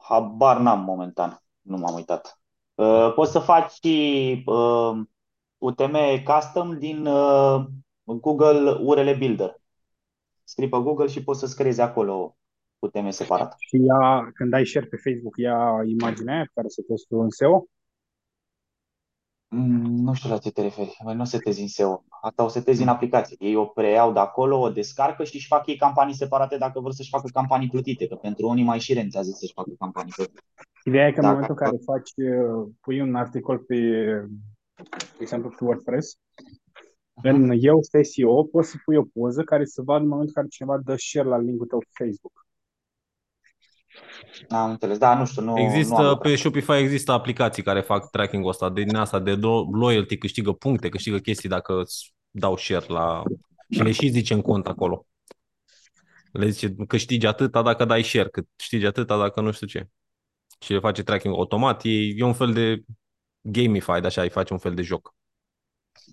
habar 0.07 0.59
n-am 0.59 0.79
momentan, 0.83 1.41
nu 1.61 1.77
m-am 1.77 1.95
uitat. 1.95 2.39
Uh, 2.73 3.11
poți 3.15 3.31
să 3.31 3.39
faci 3.39 3.71
și 3.71 4.43
uh, 4.45 4.99
UTM 5.57 6.23
custom 6.23 6.77
din 6.79 7.05
uh, 7.05 7.65
Google 8.03 8.71
URL 8.71 9.17
Builder. 9.17 9.61
Scrii 10.43 10.69
pe 10.69 10.77
Google 10.77 11.07
și 11.07 11.23
poți 11.23 11.39
să-ți 11.39 11.55
creezi 11.55 11.81
acolo 11.81 12.37
UTM 12.85 13.09
separat. 13.09 13.55
Și 13.59 13.75
ea, 13.75 14.31
când 14.33 14.53
ai 14.53 14.65
share 14.65 14.85
pe 14.85 14.97
Facebook, 15.03 15.37
ia 15.37 15.57
imaginea 15.85 16.33
aia 16.35 16.43
pe 16.43 16.51
care 16.53 16.67
să 16.67 16.81
poți 16.87 17.05
tu 17.07 17.15
în 17.17 17.29
SEO? 17.29 17.65
Mm, 19.47 19.95
Nu 20.03 20.13
știu 20.13 20.29
la 20.29 20.37
ce 20.37 20.51
te 20.51 20.61
referi. 20.61 20.97
Noi 21.03 21.15
nu 21.15 21.21
o 21.21 21.25
setezi 21.25 21.61
în 21.61 21.67
SEO. 21.67 22.03
Asta 22.21 22.43
o 22.43 22.47
setezi 22.47 22.81
în 22.81 22.87
aplicație. 22.87 23.35
Ei 23.39 23.55
o 23.55 23.65
preiau 23.65 24.13
de 24.13 24.19
acolo, 24.19 24.59
o 24.59 24.69
descarcă 24.69 25.23
și 25.23 25.35
își 25.35 25.47
fac 25.47 25.67
ei 25.67 25.77
campanii 25.77 26.13
separate 26.15 26.57
dacă 26.57 26.79
vor 26.79 26.91
să-și 26.91 27.09
facă 27.09 27.29
campanii 27.33 27.69
plătite, 27.69 28.07
că 28.07 28.15
pentru 28.15 28.47
unii 28.47 28.63
mai 28.63 28.79
și 28.79 28.93
rentează 28.93 29.31
să-și 29.31 29.53
facă 29.53 29.69
campanii 29.79 30.11
plătite. 30.15 30.41
Ideea 30.83 31.07
e 31.07 31.11
că 31.11 31.19
în 31.19 31.21
Dacă- 31.21 31.33
momentul 31.33 31.55
în 31.59 31.65
care 31.65 31.77
faci, 31.85 32.11
uh, 32.15 32.71
pui 32.81 33.01
un 33.01 33.15
articol 33.15 33.57
pe, 33.57 33.75
de 35.17 35.19
exemplu, 35.19 35.49
pe 35.49 35.63
WordPress, 35.63 36.17
în 37.23 37.49
eu 37.59 37.79
SEO 38.01 38.43
poți 38.43 38.69
să 38.69 38.77
pui 38.85 38.95
o 38.95 39.03
poză 39.13 39.43
care 39.43 39.65
să 39.65 39.81
vadă 39.81 40.03
în 40.03 40.09
momentul 40.09 40.33
în 40.35 40.41
care 40.41 40.47
cineva 40.47 40.77
dă 40.77 40.95
share 40.97 41.27
la 41.27 41.37
linkul 41.37 41.67
tău 41.67 41.79
pe 41.79 42.03
Facebook. 42.03 42.44
Am 44.49 44.69
înțeles. 44.69 44.97
Da, 44.97 45.17
nu 45.17 45.25
știu, 45.25 45.41
nu, 45.41 45.47
nu 45.47 45.57
am 45.57 45.65
Există, 45.65 46.01
lucrat. 46.01 46.19
pe 46.19 46.35
Shopify 46.35 46.71
există 46.71 47.11
aplicații 47.11 47.63
care 47.63 47.81
fac 47.81 48.09
tracking-ul 48.09 48.49
ăsta, 48.49 48.69
de 48.69 48.83
din 48.83 48.95
asta, 48.95 49.19
de 49.19 49.35
do- 49.35 49.71
loyalty, 49.71 50.17
câștigă 50.17 50.51
puncte, 50.51 50.89
câștigă 50.89 51.17
chestii 51.17 51.49
dacă 51.49 51.79
îți 51.79 52.13
dau 52.31 52.57
share 52.57 52.85
la... 52.87 53.23
Și 53.69 53.81
le 53.81 53.91
și 53.91 54.07
zice 54.07 54.33
în 54.33 54.41
cont 54.41 54.67
acolo. 54.67 55.05
Le 56.31 56.49
zice, 56.49 56.75
câștigi 56.87 57.25
atâta 57.25 57.61
dacă 57.61 57.85
dai 57.85 58.03
share, 58.03 58.29
câștigi 58.55 58.85
atâta 58.85 59.17
dacă 59.17 59.41
nu 59.41 59.51
știu 59.51 59.67
ce. 59.67 59.87
Și 60.59 60.73
le 60.73 60.79
face 60.79 61.03
tracking 61.03 61.33
automat, 61.33 61.81
e, 61.83 61.89
e 61.89 62.23
un 62.23 62.33
fel 62.33 62.53
de 62.53 62.83
gamified, 63.41 64.05
așa, 64.05 64.21
îi 64.21 64.29
face 64.29 64.53
un 64.53 64.59
fel 64.59 64.73
de 64.73 64.81
joc. 64.81 65.15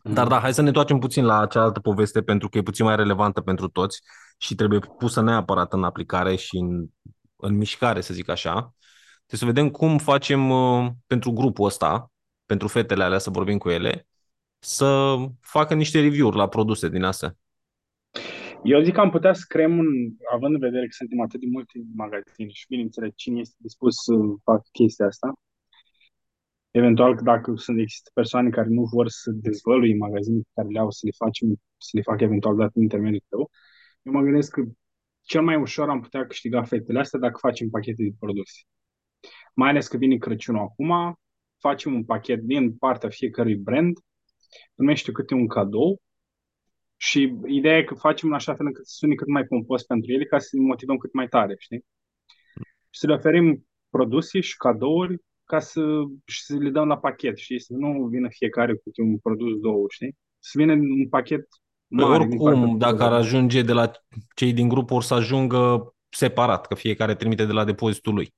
Dar 0.03 0.27
da, 0.27 0.41
hai 0.41 0.55
să 0.55 0.61
ne 0.61 0.67
întoarcem 0.67 0.99
puțin 0.99 1.25
la 1.25 1.47
cealaltă 1.47 1.81
poveste 1.81 2.23
pentru 2.23 2.49
că 2.49 2.59
e 2.59 2.63
puțin 2.63 2.85
mai 2.85 2.97
relevantă 2.97 3.41
pentru 3.41 3.69
toți 3.69 4.01
și 4.39 4.55
trebuie 4.55 4.79
pusă 4.99 5.21
neapărat 5.21 5.73
în 5.73 5.85
aplicare 5.85 6.37
și 6.37 6.57
în, 6.57 6.87
în 7.43 7.57
mișcare, 7.57 8.01
să 8.01 8.15
zic 8.15 8.29
așa. 8.29 8.75
Trebuie 9.27 9.41
să 9.41 9.45
vedem 9.45 9.71
cum 9.71 9.99
facem 9.99 10.51
uh, 10.51 10.91
pentru 11.07 11.31
grupul 11.33 11.67
ăsta, 11.67 12.13
pentru 12.47 12.69
fetele 12.69 13.05
alea, 13.05 13.19
să 13.19 13.31
vorbim 13.31 13.59
cu 13.59 13.71
ele, 13.71 14.07
să 14.59 15.17
facă 15.41 15.75
niște 15.75 16.01
review-uri 16.01 16.37
la 16.37 16.49
produse 16.49 16.89
din 16.89 17.03
astea. 17.03 17.37
Eu 18.65 18.83
zic 18.83 18.95
că 18.95 19.01
am 19.01 19.11
putea 19.11 19.33
să 19.33 19.45
creăm 19.49 19.79
un, 19.79 19.87
având 20.35 20.55
în 20.55 20.61
vedere 20.61 20.87
că 20.87 20.93
suntem 20.93 21.21
atât 21.21 21.41
de 21.41 21.47
multe 21.51 21.73
magazine 21.95 22.49
și 22.49 22.67
bineînțeles 22.69 23.11
cine 23.15 23.41
este 23.41 23.55
dispus 23.59 23.95
să 23.95 24.13
facă 24.45 24.63
chestia 24.73 25.07
asta, 25.07 25.33
eventual 26.71 27.19
dacă 27.23 27.53
sunt 27.57 27.79
există 27.79 28.11
persoane 28.15 28.51
care 28.51 28.69
nu 28.69 28.83
vor 28.83 29.09
să 29.09 29.31
dezvălui 29.31 29.97
magazine 29.97 30.39
pe 30.39 30.51
care 30.55 30.69
le 30.69 30.79
au, 30.79 30.91
să 30.91 31.01
le 31.05 31.13
facem, 31.17 31.49
să 31.77 31.91
le 31.93 32.03
facă 32.03 32.25
eventual 32.25 32.57
dat 32.57 32.71
în 32.75 32.83
intermediul 32.83 33.25
tău, 33.29 33.51
eu 34.03 34.13
mă 34.13 34.21
gândesc 34.21 34.51
că 34.51 34.63
cel 35.23 35.43
mai 35.43 35.57
ușor 35.57 35.89
am 35.89 36.01
putea 36.01 36.27
câștiga 36.27 36.63
fetele 36.63 36.99
astea 36.99 37.19
dacă 37.19 37.39
facem 37.39 37.69
pachete 37.69 38.03
de 38.03 38.13
produse. 38.19 38.61
Mai 39.55 39.69
ales 39.69 39.89
că 39.89 39.97
vine 39.97 40.17
Crăciunul 40.17 40.61
acum, 40.61 41.17
facem 41.59 41.95
un 41.95 42.05
pachet 42.05 42.41
din 42.41 42.77
partea 42.77 43.09
fiecărui 43.09 43.57
brand, 43.57 43.99
primește 44.75 45.13
câte 45.13 45.35
un 45.35 45.47
cadou 45.47 46.01
Și 46.97 47.35
ideea 47.47 47.77
e 47.77 47.85
că 47.85 47.95
facem 47.95 48.29
în 48.29 48.35
așa 48.35 48.55
fel 48.55 48.67
încât 48.67 48.87
să 48.87 48.95
sune 48.97 49.15
cât 49.15 49.27
mai 49.29 49.45
pompos 49.45 49.83
pentru 49.83 50.13
ele 50.13 50.25
ca 50.25 50.39
să 50.39 50.49
îi 50.53 50.61
motivăm 50.61 50.97
cât 50.97 51.13
mai 51.13 51.29
tare, 51.29 51.55
știi? 51.59 51.85
Și 52.91 53.01
să 53.01 53.07
le 53.07 53.15
oferim 53.15 53.67
produse 53.91 54.41
și 54.41 54.57
cadouri 54.57 55.19
ca 55.45 55.59
să, 55.59 55.83
și 56.25 56.45
să 56.45 56.57
le 56.57 56.71
dăm 56.71 56.89
la 56.89 56.99
pachet, 56.99 57.37
știi? 57.37 57.61
Să 57.61 57.73
nu 57.75 58.07
vină 58.07 58.29
fiecare 58.31 58.75
cu 58.75 58.91
un 58.97 59.19
produs, 59.19 59.61
două, 59.61 59.85
știi? 59.89 60.17
Să 60.39 60.53
vină 60.59 60.73
un 60.73 61.09
pachet 61.09 61.47
Păi 61.49 61.62
mare. 61.93 62.25
din 62.27 62.37
partea 62.37 62.61
oricum, 62.61 62.79
dacă 62.79 62.93
ar 62.93 62.99
tuturor. 62.99 63.19
ajunge 63.19 63.63
de 63.63 63.73
la 63.73 63.91
cei 64.35 64.53
din 64.53 64.69
grup, 64.69 64.91
or 64.91 65.03
să 65.03 65.15
ajungă 65.15 65.95
separat, 66.09 66.67
că 66.67 66.75
fiecare 66.75 67.15
trimite 67.15 67.45
de 67.45 67.53
la 67.53 67.65
depozitul 67.65 68.15
lui. 68.15 68.35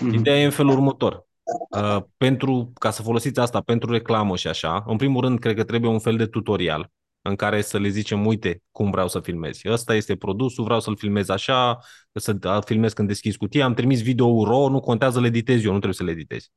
Mhm. 0.00 0.12
Ideea 0.12 0.40
e 0.40 0.44
în 0.44 0.50
felul 0.50 0.72
următor. 0.72 1.28
Uh, 1.70 2.02
pentru, 2.16 2.72
ca 2.78 2.90
să 2.90 3.02
folosiți 3.02 3.40
asta 3.40 3.60
pentru 3.60 3.90
reclamă 3.90 4.36
și 4.36 4.48
așa, 4.48 4.84
în 4.86 4.96
primul 4.96 5.20
rând, 5.20 5.38
cred 5.38 5.56
că 5.56 5.64
trebuie 5.64 5.90
un 5.90 5.98
fel 5.98 6.16
de 6.16 6.26
tutorial 6.26 6.90
în 7.22 7.36
care 7.36 7.60
să 7.60 7.78
le 7.78 7.88
zicem, 7.88 8.26
uite 8.26 8.62
cum 8.70 8.90
vreau 8.90 9.08
să 9.08 9.20
filmezi. 9.20 9.70
Ăsta 9.70 9.94
este 9.94 10.16
produsul, 10.16 10.64
vreau 10.64 10.80
să-l 10.80 10.96
filmez 10.96 11.28
așa, 11.28 11.78
să 12.12 12.32
da, 12.32 12.60
filmez 12.60 12.92
când 12.92 13.08
deschizi 13.08 13.36
cutia, 13.36 13.64
am 13.64 13.74
trimis 13.74 14.02
video 14.02 14.44
RAW, 14.44 14.68
nu 14.68 14.80
contează, 14.80 15.20
le 15.20 15.26
editez 15.26 15.64
eu, 15.64 15.72
nu 15.72 15.78
trebuie 15.78 15.94
să 15.94 16.04
le 16.04 16.10
editezi. 16.10 16.50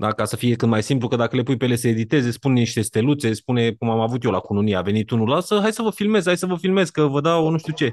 Da, 0.00 0.12
ca 0.12 0.24
să 0.24 0.36
fie 0.36 0.54
cât 0.54 0.68
mai 0.68 0.82
simplu, 0.82 1.08
că 1.08 1.16
dacă 1.16 1.36
le 1.36 1.42
pui 1.42 1.56
pe 1.56 1.64
ele 1.64 1.76
să 1.76 1.88
editeze, 1.88 2.30
spune 2.30 2.58
niște 2.58 2.80
steluțe, 2.80 3.32
spune 3.32 3.72
cum 3.72 3.90
am 3.90 4.00
avut 4.00 4.24
eu 4.24 4.30
la 4.30 4.38
cununie, 4.38 4.76
a 4.76 4.82
venit 4.82 5.10
unul, 5.10 5.28
lasă, 5.28 5.58
hai 5.60 5.72
să 5.72 5.82
vă 5.82 5.90
filmez, 5.90 6.24
hai 6.24 6.36
să 6.36 6.46
vă 6.46 6.56
filmez, 6.56 6.90
că 6.90 7.06
vă 7.06 7.20
dau 7.20 7.48
nu 7.48 7.58
știu 7.58 7.72
ce. 7.72 7.92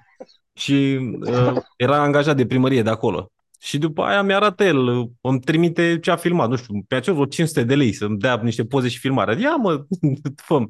Și 0.53 0.99
uh, 1.21 1.53
era 1.77 2.01
angajat 2.01 2.35
de 2.35 2.45
primărie 2.45 2.81
de 2.81 2.89
acolo. 2.89 3.31
Și 3.59 3.77
după 3.77 4.03
aia 4.03 4.21
mi-arată 4.21 4.63
el, 4.63 4.77
uh, 4.77 5.09
îmi 5.21 5.39
trimite 5.39 5.99
ce 5.99 6.11
a 6.11 6.15
filmat, 6.15 6.49
nu 6.49 6.55
știu, 6.55 6.83
pe 6.87 6.95
acel 6.95 7.13
vreo 7.13 7.25
500 7.25 7.63
de 7.63 7.75
lei 7.75 7.93
să-mi 7.93 8.17
dea 8.17 8.39
niște 8.43 8.65
poze 8.65 8.87
și 8.87 8.99
filmare. 8.99 9.39
Ia 9.39 9.55
mă, 9.55 9.85
fă 10.47 10.65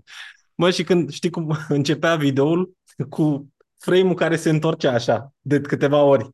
Mă, 0.56 0.72
și 0.72 0.84
când, 0.84 1.12
știi 1.12 1.30
cum 1.30 1.58
începea 1.68 2.16
videoul 2.16 2.74
cu 3.10 3.54
frame-ul 3.78 4.14
care 4.14 4.36
se 4.36 4.50
întorcea 4.50 4.94
așa, 4.94 5.34
de 5.42 5.62
câteva 5.62 6.02
ori. 6.02 6.30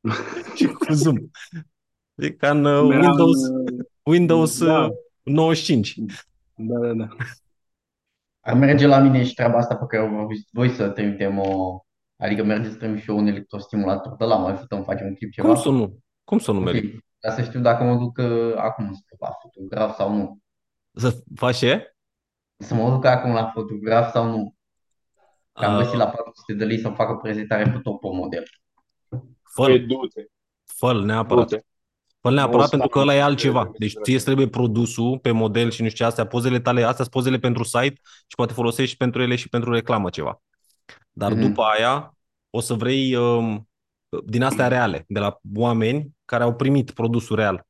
și 0.56 0.66
cu 0.66 0.92
zoom. 0.92 1.16
E 2.14 2.30
ca 2.30 2.50
în 2.50 2.64
uh, 2.64 2.94
Era 2.94 3.06
Windows, 3.06 3.42
în, 3.42 3.69
Windows 4.10 4.64
Da. 4.64 4.84
uh, 4.84 4.90
95. 5.22 5.94
Da, 6.54 6.78
da, 6.78 6.92
da. 6.92 7.08
Ar 8.40 8.54
merge 8.54 8.86
la 8.86 8.98
mine 8.98 9.24
și 9.24 9.34
treaba 9.34 9.58
asta 9.58 9.76
pe 9.76 9.84
care 9.88 10.02
o 10.02 10.08
vorbiți 10.16 10.48
voi 10.52 10.70
să 10.70 10.88
trimitem 10.88 11.38
o... 11.38 11.80
Adică 12.16 12.44
mergeți 12.44 12.72
să 12.72 12.78
trimit 12.78 13.02
și 13.02 13.10
eu 13.10 13.16
un 13.16 13.26
electrostimulator 13.26 14.16
de 14.16 14.24
la 14.24 14.36
mai 14.36 14.54
putem 14.54 14.82
face 14.82 15.04
un 15.04 15.14
clip 15.14 15.32
ceva? 15.32 15.48
Cum 15.48 15.56
să 15.56 15.68
nu? 15.68 15.98
Cum 16.24 16.38
să 16.38 16.52
nu 16.52 16.58
Ok, 16.58 16.64
merg? 16.64 17.04
Ca 17.18 17.30
să 17.30 17.42
știu 17.42 17.60
dacă 17.60 17.84
mă 17.84 17.96
duc 17.96 18.18
uh, 18.18 18.52
acum 18.56 18.92
spre 18.94 19.16
la 19.20 19.30
fotograf 19.42 19.96
sau 19.96 20.14
nu. 20.14 20.38
Să 20.92 21.22
faci 21.34 21.56
ce? 21.56 21.94
Să 22.56 22.74
mă 22.74 22.90
duc 22.90 23.04
acum 23.04 23.32
la 23.32 23.46
fotograf 23.46 24.10
sau 24.12 24.24
nu. 24.30 24.54
Că 25.52 25.64
am 25.64 25.76
găsit 25.76 25.92
Uh, 25.92 25.98
la 25.98 26.06
400 26.08 26.52
de 26.54 26.64
lei 26.64 26.78
să 26.78 26.88
fac 26.88 27.10
o 27.10 27.14
prezentare 27.16 27.62
pe 27.70 27.78
top 27.82 28.02
model. 28.02 28.44
Păi, 29.08 29.78
fă 29.80 29.86
du-te, 29.86 30.24
fă 30.64 31.02
neapărat. 31.04 31.48
du-te. 31.48 31.64
Fă 32.20 32.28
Nu 32.28 32.34
neapărat 32.34 32.66
sta 32.66 32.76
pentru 32.76 32.88
că 32.88 32.98
ăla 32.98 33.14
e 33.14 33.18
în- 33.18 33.24
altceva. 33.24 33.60
trebuie 33.60 33.78
Deci 33.80 33.92
să 33.92 34.00
ție 34.02 34.14
îți 34.14 34.24
trebuie 34.24 34.48
produsul 34.48 35.18
pe 35.18 35.30
model 35.30 35.70
și 35.70 35.82
nu 35.82 35.88
știu 35.88 35.98
ce, 35.98 36.10
astea, 36.10 36.26
pozele 36.26 36.60
tale, 36.60 36.80
astea 36.80 36.94
sunt 37.04 37.08
pozele 37.10 37.38
pentru 37.38 37.62
site 37.64 38.00
și 38.26 38.34
poate 38.36 38.52
folosești 38.52 38.96
pentru 38.96 39.22
ele 39.22 39.36
și 39.36 39.48
pentru 39.48 39.72
reclamă 39.72 40.10
ceva. 40.10 40.42
Dar 41.10 41.32
Mhm. 41.32 41.40
după 41.40 41.62
aia 41.62 42.14
o 42.50 42.60
să 42.60 42.74
vrei 42.74 43.14
um, 43.14 43.68
din 44.24 44.42
astea 44.42 44.68
reale, 44.68 45.04
de 45.08 45.18
la 45.18 45.38
oameni 45.56 46.10
care 46.24 46.42
au 46.42 46.54
primit 46.54 46.90
produsul 46.90 47.36
real. 47.36 47.66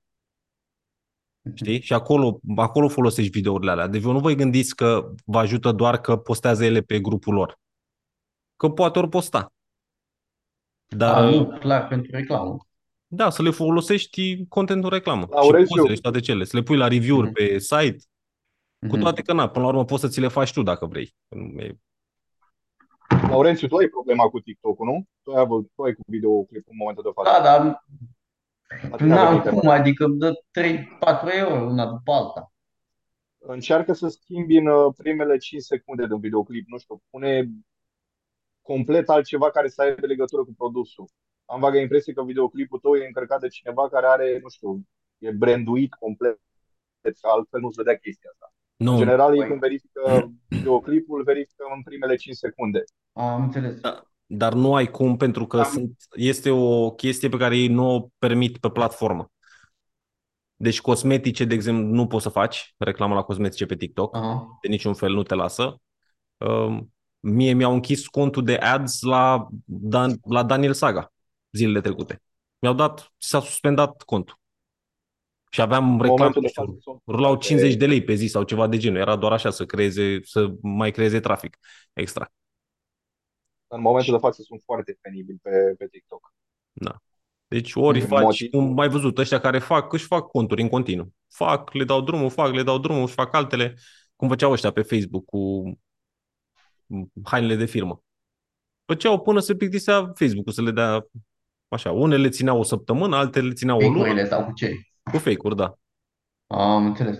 Știi? 1.54 1.80
Și 1.80 1.92
acolo, 1.92 2.40
acolo 2.56 2.88
folosești 2.88 3.30
videourile 3.30 3.70
alea. 3.70 3.86
Deci 3.86 4.02
vă 4.02 4.12
nu 4.12 4.18
vă 4.20 4.32
gândiți 4.32 4.74
că 4.76 5.12
vă 5.24 5.38
ajută 5.38 5.72
doar 5.72 6.00
că 6.00 6.16
postează 6.16 6.64
ele 6.64 6.80
pe 6.80 7.00
grupul 7.00 7.34
lor. 7.34 7.58
Că 8.56 8.68
poate 8.68 8.98
ori 8.98 9.08
posta. 9.08 9.52
Dar 10.86 11.14
A, 11.16 11.30
nu, 11.30 11.58
clar, 11.58 11.86
pentru 11.88 12.10
reclamă. 12.10 12.56
Da, 13.12 13.30
să 13.30 13.42
le 13.42 13.50
folosești 13.50 14.46
contentul 14.48 14.90
reclamă. 14.90 15.22
Și 15.22 15.28
Laurențiu. 15.30 15.74
pozele 15.76 15.94
și 15.94 16.00
toate 16.00 16.20
cele. 16.20 16.44
Să 16.44 16.56
le 16.56 16.62
pui 16.62 16.76
la 16.76 16.88
review-uri 16.88 17.26
Mhm. 17.26 17.34
pe 17.34 17.58
site. 17.58 17.96
Cu 18.78 18.86
Mhm. 18.94 19.00
toate 19.00 19.22
că, 19.22 19.32
na, 19.32 19.48
până 19.48 19.64
la 19.64 19.70
urmă 19.70 19.84
poți 19.84 20.00
să 20.00 20.08
ți 20.08 20.20
le 20.20 20.28
faci 20.28 20.52
tu 20.52 20.62
dacă 20.62 20.86
vrei. 20.86 21.14
Nu 21.28 21.60
e- 21.60 21.78
Laurențiu, 23.28 23.68
tu 23.68 23.76
ai 23.76 23.86
problema 23.88 24.24
cu 24.28 24.40
TikTok-ul, 24.40 24.86
nu? 24.86 25.04
Tu 25.22 25.30
ai, 25.32 25.40
avut, 25.40 25.70
tu 25.74 25.82
ai 25.82 25.92
cu 25.92 26.00
videoclip 26.06 26.64
în 26.68 26.76
momentul 26.76 27.02
de 27.02 27.10
față. 27.14 27.30
Da, 27.30 27.42
dar 27.42 27.84
La 28.90 28.96
tine 28.96 29.12
a 29.12 29.22
n-am 29.22 29.28
venit 29.28 29.48
cum, 29.48 29.60
tema. 29.60 29.74
adică 29.74 30.06
dă 30.06 30.32
3-4 30.50 31.28
euro 31.32 31.54
una 31.64 31.86
după 31.86 32.12
alta. 32.12 32.52
Încearcă 33.38 33.92
să 33.92 34.08
schimbi 34.08 34.56
în 34.56 34.66
uh, 34.66 34.92
primele 34.96 35.36
5 35.36 35.62
secunde 35.62 36.06
de 36.06 36.14
un 36.14 36.20
videoclip, 36.20 36.66
nu 36.68 36.78
știu, 36.78 37.02
pune 37.10 37.48
complet 38.62 39.08
altceva 39.08 39.50
care 39.50 39.68
să 39.68 39.82
aibă 39.82 40.06
legătură 40.06 40.42
cu 40.44 40.54
produsul. 40.56 41.08
Am 41.52 41.60
vaga 41.60 41.78
impresie 41.80 42.12
că 42.12 42.22
videoclipul 42.24 42.78
tău 42.78 42.94
e 42.96 43.06
încărcat 43.06 43.40
de 43.40 43.48
cineva 43.48 43.88
care 43.88 44.06
are, 44.06 44.38
nu 44.42 44.48
știu, 44.48 44.80
e 45.18 45.30
branduit 45.30 45.94
complet, 45.94 46.40
că 47.00 47.10
altfel 47.20 47.60
nu-ți 47.60 47.76
vedea 47.76 47.96
chestia 47.96 48.30
asta. 48.32 48.54
Nu, 48.76 48.92
În 48.92 48.98
general, 48.98 49.34
ei 49.34 49.42
Păi- 49.44 49.48
când 49.48 49.60
verifică 49.60 50.30
videoclipul, 50.48 51.22
verifică 51.22 51.64
în 51.76 51.82
primele 51.82 52.14
5 52.16 52.36
secunde. 52.36 52.84
Am 53.12 53.42
înțeles. 53.42 53.80
Da. 53.80 54.02
dar 54.26 54.52
nu 54.52 54.74
ai 54.74 54.90
cum 54.90 55.16
pentru 55.16 55.46
că 55.46 55.58
Am- 55.58 55.70
sunt, 55.70 55.96
este 56.12 56.50
o 56.50 56.90
chestie 56.90 57.28
pe 57.28 57.36
care 57.36 57.56
ei 57.56 57.68
nu 57.68 57.94
o 57.94 58.08
permit 58.18 58.58
pe 58.58 58.70
platformă. 58.70 59.30
Deci 60.56 60.80
cosmetice, 60.80 61.44
de 61.44 61.54
exemplu, 61.54 61.94
nu 61.94 62.06
poți 62.06 62.22
să 62.22 62.28
faci 62.28 62.74
reclamă 62.78 63.14
la 63.14 63.22
cosmetice 63.22 63.66
pe 63.66 63.76
TikTok. 63.76 64.16
Aha. 64.16 64.58
de 64.62 64.68
niciun 64.68 64.94
fel 64.94 65.12
nu 65.12 65.22
te 65.22 65.34
lasă. 65.34 65.80
Um, 66.36 66.92
Mie 67.22 67.52
mi-au 67.52 67.72
închis 67.72 68.06
contul 68.06 68.44
de 68.44 68.54
ads 68.56 69.00
la, 69.00 69.48
Dan, 69.64 70.18
la 70.28 70.42
Daniel 70.42 70.72
Saga 70.72 71.12
zilele 71.50 71.80
trecute. 71.80 72.22
Mi-au 72.58 72.74
dat, 72.74 73.12
s-a 73.16 73.40
suspendat 73.40 74.02
contul. 74.02 74.38
Și 75.50 75.60
aveam 75.60 75.84
În 75.84 75.90
reclame, 76.00 76.16
momentul 76.16 76.40
nu 76.40 76.46
de 76.46 76.52
știu, 76.52 76.64
față 76.64 76.78
sunt 76.80 77.02
rulau 77.06 77.30
foarte- 77.30 77.46
50 77.46 77.74
de 77.74 77.86
lei 77.86 78.04
pe 78.04 78.14
zi 78.14 78.26
sau 78.26 78.42
ceva 78.42 78.66
de 78.66 78.76
genul. 78.76 78.98
Era 79.00 79.16
doar 79.16 79.32
așa 79.32 79.50
să 79.50 79.66
creeze, 79.66 80.18
să 80.22 80.52
mai 80.62 80.90
creeze 80.90 81.20
trafic 81.20 81.58
extra. 81.92 82.32
În 83.66 83.80
momentul 83.80 84.12
de 84.12 84.18
față 84.18 84.42
sunt 84.42 84.62
foarte 84.64 84.98
penibili 85.00 85.38
pe, 85.42 85.74
pe 85.78 85.88
TikTok. 85.88 86.34
Deci 87.48 87.74
ori 87.74 87.98
Din 87.98 88.06
faci, 88.08 88.22
motiv- 88.22 88.50
cum 88.50 88.78
ai 88.78 88.88
văzut, 88.88 89.18
ăștia 89.18 89.40
care 89.40 89.58
fac, 89.58 89.92
își 89.92 90.06
fac 90.06 90.26
conturi 90.26 90.62
în 90.62 90.68
continuu. 90.68 91.12
Fac, 91.28 91.72
le 91.72 91.84
dau 91.84 92.00
drumul, 92.00 92.30
fac, 92.30 92.52
le 92.52 92.62
dau 92.62 92.78
drumul, 92.78 93.02
își 93.02 93.12
fac 93.14 93.34
altele, 93.34 93.78
cum 94.16 94.28
făceau 94.28 94.52
ăștia 94.52 94.70
pe 94.70 94.82
Facebook 94.82 95.24
cu 95.24 95.62
hainele 97.24 97.54
de 97.56 97.64
firmă. 97.64 98.02
Făceau 98.84 99.20
până 99.20 99.40
se 99.40 99.54
plictisea 99.56 100.12
Facebook-ul 100.14 100.52
să 100.52 100.62
le 100.62 100.70
dea 100.70 101.06
așa. 101.74 101.92
Unele 101.92 102.28
țineau 102.28 102.58
o 102.58 102.62
săptămână, 102.62 103.16
altele 103.16 103.52
țineau 103.52 103.78
o 103.78 103.80
lună. 103.80 103.96
Fake-urile 103.98 104.26
sau 104.26 104.44
cu 104.44 104.52
ce? 104.52 104.74
Cu 105.10 105.18
fake-uri, 105.18 105.56
da. 105.56 105.74
Am 106.46 106.86
înțeles. 106.86 107.18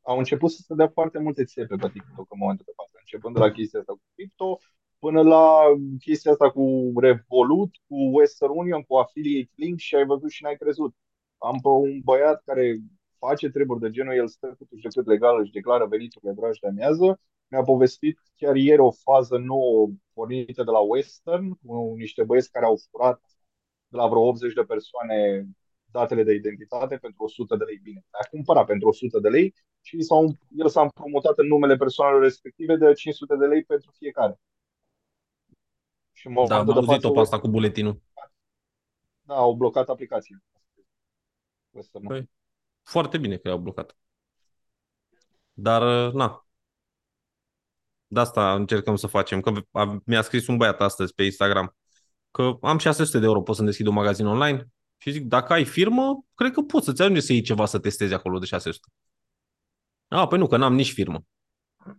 Au 0.00 0.18
început 0.18 0.50
să 0.50 0.62
se 0.66 0.74
dea 0.74 0.88
foarte 0.88 1.18
multe 1.18 1.44
țepe 1.44 1.76
pe 1.76 1.88
TikTok 1.88 2.26
în 2.30 2.38
momentul 2.38 2.64
de 2.68 2.72
față, 2.76 2.96
începând 2.98 3.34
de 3.34 3.40
la 3.40 3.50
chestia 3.50 3.80
asta 3.80 3.92
cu 3.92 4.02
crypto, 4.14 4.58
până 4.98 5.22
la 5.22 5.58
chestia 6.00 6.30
asta 6.30 6.50
cu 6.50 6.92
Revolut, 6.96 7.70
cu 7.86 7.96
Western 8.18 8.52
Union, 8.54 8.82
cu 8.82 8.94
Affiliate 8.94 9.50
Link 9.54 9.78
și 9.78 9.94
ai 9.94 10.04
văzut 10.04 10.30
și 10.30 10.42
n-ai 10.42 10.56
crezut. 10.56 10.94
Am 11.38 11.58
pe 11.62 11.68
un 11.68 12.00
băiat 12.04 12.42
care 12.44 12.78
face 13.18 13.48
treburi 13.48 13.80
de 13.80 13.90
genul, 13.90 14.14
el 14.14 14.28
stă 14.28 14.54
cât 14.58 14.68
de 14.70 14.88
cât 14.94 15.06
legal, 15.06 15.40
își 15.40 15.50
declară 15.50 15.86
veniturile 15.86 16.32
dragi 16.32 16.60
de 16.60 16.66
amiază, 16.66 17.20
mi-a 17.48 17.62
povestit 17.62 18.18
chiar 18.36 18.56
ieri 18.56 18.80
o 18.80 18.90
fază 18.90 19.36
nouă 19.36 19.88
pornită 20.12 20.62
de 20.62 20.70
la 20.70 20.78
Western, 20.78 21.48
cu 21.50 21.94
niște 21.96 22.24
băieți 22.24 22.50
care 22.50 22.64
au 22.64 22.78
furat 22.90 23.20
de 23.88 23.96
la 23.96 24.06
vreo 24.06 24.20
80 24.20 24.52
de 24.54 24.62
persoane 24.64 25.46
datele 25.90 26.22
de 26.22 26.32
identitate 26.34 26.96
pentru 26.96 27.22
100 27.24 27.56
de 27.56 27.64
lei. 27.64 27.78
Bine, 27.82 28.04
a 28.10 28.26
cumpărat 28.30 28.66
pentru 28.66 28.88
100 28.88 29.18
de 29.20 29.28
lei 29.28 29.54
și 29.80 30.00
s-au, 30.02 30.36
el 30.56 30.68
s-a 30.68 30.82
împrumutat 30.82 31.38
în 31.38 31.46
numele 31.46 31.76
persoanelor 31.76 32.22
respective 32.22 32.76
de 32.76 32.92
500 32.92 33.36
de 33.36 33.46
lei 33.46 33.64
pentru 33.64 33.90
fiecare. 33.98 34.40
Și 36.12 36.26
în 36.26 36.32
Da, 36.34 36.40
am 36.40 36.46
momentul 36.48 36.64
de 36.74 36.80
față, 36.80 36.90
auzit-o 36.90 37.12
pe 37.12 37.20
asta 37.20 37.40
cu 37.40 37.48
buletinul. 37.48 38.00
da, 39.20 39.34
au 39.34 39.54
blocat 39.54 39.88
aplicația. 39.88 40.42
Western. 41.70 42.06
Păi. 42.06 42.30
Foarte 42.82 43.18
bine 43.18 43.36
că 43.36 43.48
i-au 43.48 43.58
blocat. 43.58 43.96
Dar, 45.52 46.12
na. 46.12 46.46
De 48.06 48.20
asta 48.20 48.54
încercăm 48.54 48.96
să 48.96 49.06
facem. 49.06 49.40
Că 49.40 49.52
a- 49.70 50.02
mi-a 50.04 50.22
scris 50.22 50.46
un 50.46 50.56
băiat 50.56 50.80
astăzi 50.80 51.14
pe 51.14 51.22
Instagram 51.24 51.76
că 52.30 52.58
am 52.62 52.78
600 52.78 53.18
de 53.18 53.24
euro, 53.24 53.42
pot 53.42 53.54
să-mi 53.54 53.66
deschid 53.66 53.86
un 53.86 53.94
magazin 53.94 54.26
online 54.26 54.66
și 54.96 55.10
zic, 55.10 55.24
dacă 55.24 55.52
ai 55.52 55.64
firmă, 55.64 56.24
cred 56.34 56.52
că 56.52 56.60
poți 56.60 56.84
să-ți 56.84 57.02
ajunge 57.02 57.20
să 57.20 57.32
iei 57.32 57.42
ceva 57.42 57.66
să 57.66 57.78
testezi 57.78 58.14
acolo 58.14 58.38
de 58.38 58.46
600. 58.46 58.88
A, 60.08 60.26
păi 60.26 60.38
nu, 60.38 60.46
că 60.46 60.56
n-am 60.56 60.74
nici 60.74 60.92
firmă. 60.92 61.20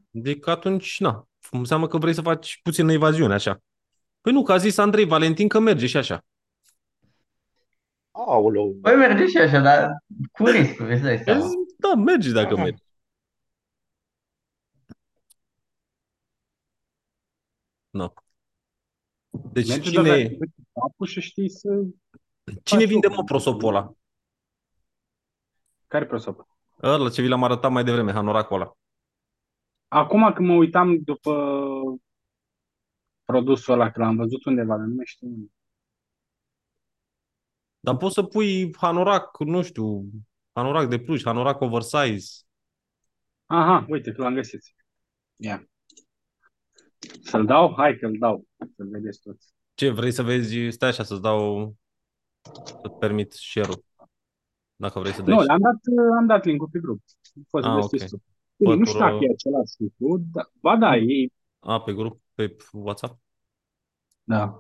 Deci 0.10 0.48
atunci, 0.48 1.00
na, 1.00 1.28
înseamnă 1.52 1.88
că 1.88 1.98
vrei 1.98 2.14
să 2.14 2.22
faci 2.22 2.60
puțină 2.64 2.92
evaziune, 2.92 3.34
așa. 3.34 3.62
Păi 4.22 4.32
nu, 4.34 4.44
că 4.44 4.52
a 4.52 4.58
zis 4.58 4.78
Andrei 4.78 5.06
Valentin 5.06 5.48
că 5.48 5.60
merge 5.60 5.88
și 5.88 5.98
așa. 5.98 6.26
Aoleu, 8.12 8.76
Păi 8.82 8.96
merge 8.96 9.26
și 9.28 9.38
așa, 9.38 9.60
dar 9.60 10.04
cu 10.32 10.46
riscuri, 10.46 10.94
îți 10.94 11.02
dai 11.02 11.14
Eu 11.18 11.24
seama. 11.24 11.46
zic, 11.48 11.58
da, 11.78 11.94
merge 11.96 12.32
dacă 12.32 12.56
mergi. 12.58 12.82
Nu. 17.90 18.14
Deci 19.30 19.68
Merge 19.68 19.92
doar 19.92 20.06
dacă 20.06 20.18
cine, 20.18 20.36
pui 20.38 20.54
capul 20.74 21.08
și 21.08 21.22
știi 21.22 21.50
să... 21.50 21.70
cine 22.64 22.80
faci 22.80 22.88
vinde 22.88 23.08
lucruri. 23.08 23.16
mă 23.16 23.24
prosopul 23.24 23.68
ăla? 23.68 23.94
Care 25.88 26.06
prosop? 26.06 26.48
Ăla 26.84 27.10
ce 27.10 27.22
vi 27.22 27.28
l-am 27.28 27.44
arătat 27.44 27.72
mai 27.72 27.84
devreme, 27.84 28.12
hanoracul 28.12 28.56
ăla. 28.56 28.78
Acum 29.88 30.34
când 30.34 30.48
mă 30.48 30.54
uitam 30.54 31.04
după 31.04 31.62
produsul 33.24 33.74
ăla, 33.74 33.92
că 33.92 34.00
l-am 34.00 34.16
văzut 34.16 34.46
undeva, 34.46 34.78
dar 34.78 34.86
nu 34.86 34.96
mai 34.96 35.06
știu 35.06 35.28
unde. 35.28 35.52
Dar 37.80 37.98
poți 37.98 38.14
să 38.14 38.24
pui 38.24 38.76
hanorac, 38.76 39.40
nu 39.40 39.62
știu, 39.62 40.10
hanorac 40.52 40.90
de 40.90 41.00
pluș, 41.00 41.24
hanorac 41.24 41.62
oversize. 41.62 42.44
Aha, 43.46 43.86
uite 43.90 44.12
că 44.12 44.22
l-am 44.22 44.34
găsit. 44.34 44.64
Ia. 45.36 45.70
Să-l 47.22 47.46
dau? 47.46 47.74
Hai 47.78 47.98
că-l 47.98 48.16
dau. 48.20 48.46
Să-l 48.76 48.88
vedeți 48.90 49.22
toți. 49.22 49.54
Ce, 49.74 49.90
vrei 49.90 50.12
să 50.12 50.24
vezi? 50.24 50.70
Stai 50.70 50.90
așa 50.90 51.04
să-ți 51.04 51.22
dau, 51.22 51.76
să-ți 52.64 52.98
permit 53.00 53.32
share-ul. 53.32 53.84
Dacă 54.76 55.00
vrei 55.00 55.14
să 55.14 55.22
dai 55.22 55.34
Nu, 55.36 55.42
share. 55.42 55.52
am 55.54 55.60
dat, 55.62 55.82
am 56.20 56.26
dat 56.26 56.46
link-ul 56.46 56.68
pe 56.72 56.80
grup. 56.80 57.02
Poți 57.50 57.66
să 57.66 57.72
Ah, 57.72 57.76
găsiți 57.82 58.04
ok. 58.04 58.10
tu. 58.10 58.24
Bine, 58.56 58.74
nu 58.76 58.86
știu 58.86 58.98
Pătură- 59.00 59.12
dacă 59.12 59.24
e 59.26 59.32
același 59.34 59.74
lucru, 59.78 60.24
dar, 60.32 60.52
ba 60.62 60.78
da, 60.78 60.96
e, 60.96 61.28
A, 61.60 61.82
pe 61.82 61.94
grup, 61.94 62.22
pe 62.34 62.56
WhatsApp? 62.72 63.20
da. 64.24 64.60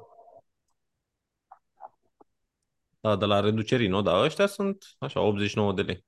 Da, 3.02 3.16
de 3.16 3.26
la 3.26 3.40
reducerii, 3.40 3.88
nu? 3.88 4.02
Dar 4.02 4.24
ăștia 4.24 4.48
sunt 4.48 4.86
așa, 4.98 5.20
89 5.22 5.74
de 5.74 5.82
lei. 5.82 6.06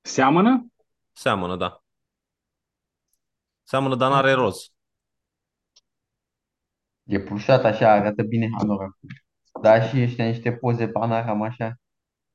Seamănă? 0.00 0.66
Seamănă, 1.12 1.56
da. 1.56 1.82
Seamănă, 3.62 3.94
dar 3.94 4.10
n-are 4.10 4.32
roz. 4.32 4.72
E 7.08 7.20
plușat 7.20 7.64
așa, 7.64 7.92
arată 7.92 8.22
bine 8.22 8.48
hanoracul. 8.58 9.08
Da, 9.62 9.80
și 9.80 10.02
ăștia 10.02 10.26
niște 10.26 10.52
poze 10.52 10.88
Panaram 10.88 11.42
așa. 11.42 11.74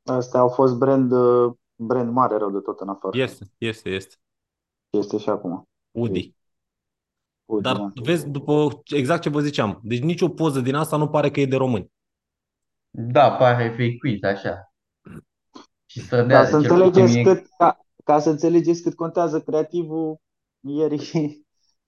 Astea 0.03 0.39
au 0.39 0.49
fost 0.49 0.78
brand, 0.78 1.11
uh, 1.11 1.53
brand 1.76 2.11
mare 2.11 2.38
rău 2.38 2.51
de 2.51 2.59
tot 2.59 2.80
în 2.80 2.89
afară. 2.89 3.17
Este, 3.17 3.45
este, 3.57 3.89
este. 3.89 4.15
Este 4.89 5.17
și 5.17 5.30
acum. 5.30 5.69
Udi. 5.91 6.36
Uite, 7.45 7.69
Dar 7.69 7.78
da. 7.78 7.91
vezi, 8.03 8.30
după 8.30 8.82
exact 8.86 9.21
ce 9.21 9.30
vă 9.30 9.39
ziceam, 9.39 9.80
deci 9.84 10.01
nicio 10.01 10.30
poză 10.30 10.61
din 10.61 10.76
asta 10.76 10.97
nu 10.97 11.09
pare 11.09 11.32
că 11.32 11.39
e 11.39 11.45
de 11.45 11.55
români. 11.55 11.91
Da, 12.89 13.32
pare 13.32 13.69
fake 13.69 14.28
așa. 14.28 14.74
Și 15.86 15.99
Ca 15.99 16.05
strădează, 16.05 16.59
să 16.59 16.67
cel 16.67 16.82
puțin 16.82 17.01
înțelegeți 17.01 17.13
mie, 17.13 17.24
cât, 17.24 17.45
ca, 17.57 17.80
ca 18.03 18.19
să 18.19 18.30
înțelegeți 18.30 18.82
cât 18.82 18.95
contează 18.95 19.41
creativul, 19.41 20.17
ieri 20.59 21.11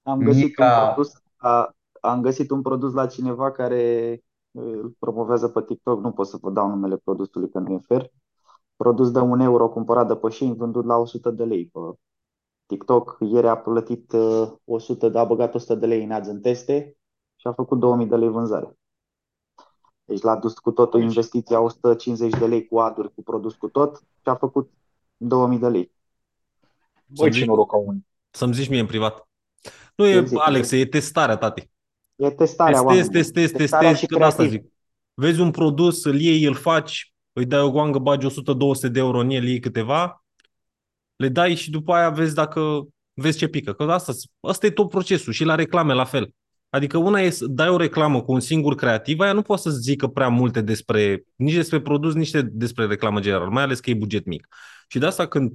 am 0.09 0.19
găsit 0.19 0.43
un 0.43 0.65
Mica- 0.65 0.83
produs, 0.93 1.11
a, 1.35 1.74
am 2.05 2.21
găsit 2.21 2.49
un 2.49 2.61
produs 2.61 2.93
la 2.93 3.05
cineva 3.07 3.51
care 3.51 4.19
uh, 4.51 4.63
îl 4.63 4.95
promovează 4.99 5.47
pe 5.47 5.63
TikTok, 5.63 5.99
nu 6.01 6.11
pot 6.11 6.27
să 6.27 6.37
vă 6.41 6.51
dau 6.51 6.67
numele 6.69 6.97
produsului 6.97 7.49
că 7.49 7.59
nu 7.59 7.73
e 7.73 7.79
fair. 7.87 8.11
Produs 8.75 9.11
de 9.11 9.19
un 9.19 9.39
euro 9.39 9.69
cumpărat 9.69 10.07
de 10.07 10.15
pe 10.15 10.29
Shein, 10.29 10.55
vândut 10.55 10.85
la 10.85 10.95
100 10.97 11.29
de 11.31 11.43
lei 11.43 11.65
pe 11.65 11.79
TikTok. 12.65 13.17
Ieri 13.19 13.47
a 13.47 13.57
plătit 13.57 14.11
uh, 14.11 14.51
100, 14.65 15.09
de- 15.09 15.17
a 15.19 15.23
băgat 15.23 15.55
100 15.55 15.75
de 15.75 15.85
lei 15.85 16.03
în 16.03 16.11
ads 16.11 16.27
în 16.27 16.41
teste 16.41 16.97
și 17.35 17.47
a 17.47 17.53
făcut 17.53 17.79
2000 17.79 18.05
de 18.07 18.15
lei 18.15 18.29
vânzare. 18.29 18.77
Deci 20.05 20.21
l-a 20.21 20.35
dus 20.35 20.53
cu 20.53 20.71
totul 20.71 20.99
Deci- 20.99 21.07
investiția 21.09 21.59
150 21.59 22.31
de 22.39 22.45
lei 22.47 22.67
cu 22.67 22.79
aduri, 22.79 23.13
cu 23.13 23.23
produs 23.23 23.53
cu 23.55 23.67
tot 23.67 23.95
și 23.97 24.29
a 24.29 24.35
făcut 24.35 24.71
2000 25.17 25.59
de 25.59 25.67
lei. 25.67 25.93
Băi, 27.07 27.15
Să-mi 27.17 27.31
ce 27.31 27.39
zici- 27.39 27.45
noroc 27.47 27.73
au 27.73 27.83
unii. 27.87 28.07
Să-mi 28.31 28.53
zici 28.53 28.69
mie 28.69 28.79
în 28.79 28.85
privat. 28.85 29.27
Nu 29.95 30.05
e, 30.05 30.13
Eu 30.13 30.23
zic, 30.23 30.37
Alex, 30.41 30.71
e 30.71 30.85
testarea, 30.85 31.37
tati. 31.37 31.69
E 32.15 32.29
testarea 32.29 32.73
Testezi, 32.73 32.85
oamenilor. 32.85 33.11
testezi, 33.13 33.53
Testarea 33.53 33.89
testezi, 33.89 33.99
și 33.99 34.05
că 34.05 34.17
de 34.17 34.23
asta 34.23 34.43
creativ. 34.43 34.61
zic. 34.61 34.71
Vezi 35.13 35.39
un 35.39 35.51
produs, 35.51 36.03
îl 36.03 36.19
iei, 36.19 36.43
îl 36.43 36.53
faci, 36.55 37.13
îi 37.33 37.45
dai 37.45 37.59
o 37.61 37.71
goangă, 37.71 37.99
bagi 37.99 38.25
100-200 38.25 38.89
de 38.91 38.99
euro 38.99 39.19
în 39.19 39.29
el, 39.29 39.43
iei 39.47 39.59
câteva, 39.59 40.23
le 41.15 41.29
dai 41.29 41.55
și 41.55 41.69
după 41.69 41.93
aia 41.93 42.09
vezi 42.09 42.33
dacă 42.35 42.81
vezi 43.13 43.37
ce 43.37 43.47
pică. 43.47 43.73
Că 43.73 43.83
asta, 43.83 44.11
asta 44.39 44.65
e 44.65 44.69
tot 44.71 44.89
procesul 44.89 45.33
și 45.33 45.43
la 45.43 45.55
reclame 45.55 45.93
la 45.93 46.03
fel. 46.03 46.29
Adică 46.69 46.97
una 46.97 47.19
e 47.21 47.29
să 47.29 47.45
dai 47.47 47.69
o 47.69 47.77
reclamă 47.77 48.21
cu 48.21 48.31
un 48.31 48.39
singur 48.39 48.75
creativ, 48.75 49.19
aia 49.19 49.33
nu 49.33 49.41
poate 49.41 49.61
să 49.61 49.69
zică 49.69 50.07
prea 50.07 50.27
multe 50.27 50.61
despre, 50.61 51.23
nici 51.35 51.53
despre 51.55 51.81
produs, 51.81 52.13
nici 52.13 52.31
de- 52.31 52.41
despre 52.41 52.85
reclamă 52.85 53.19
general, 53.19 53.49
mai 53.49 53.63
ales 53.63 53.79
că 53.79 53.89
e 53.89 53.93
buget 53.93 54.25
mic. 54.25 54.47
Și 54.87 54.99
de 54.99 55.05
asta 55.05 55.27
când 55.27 55.51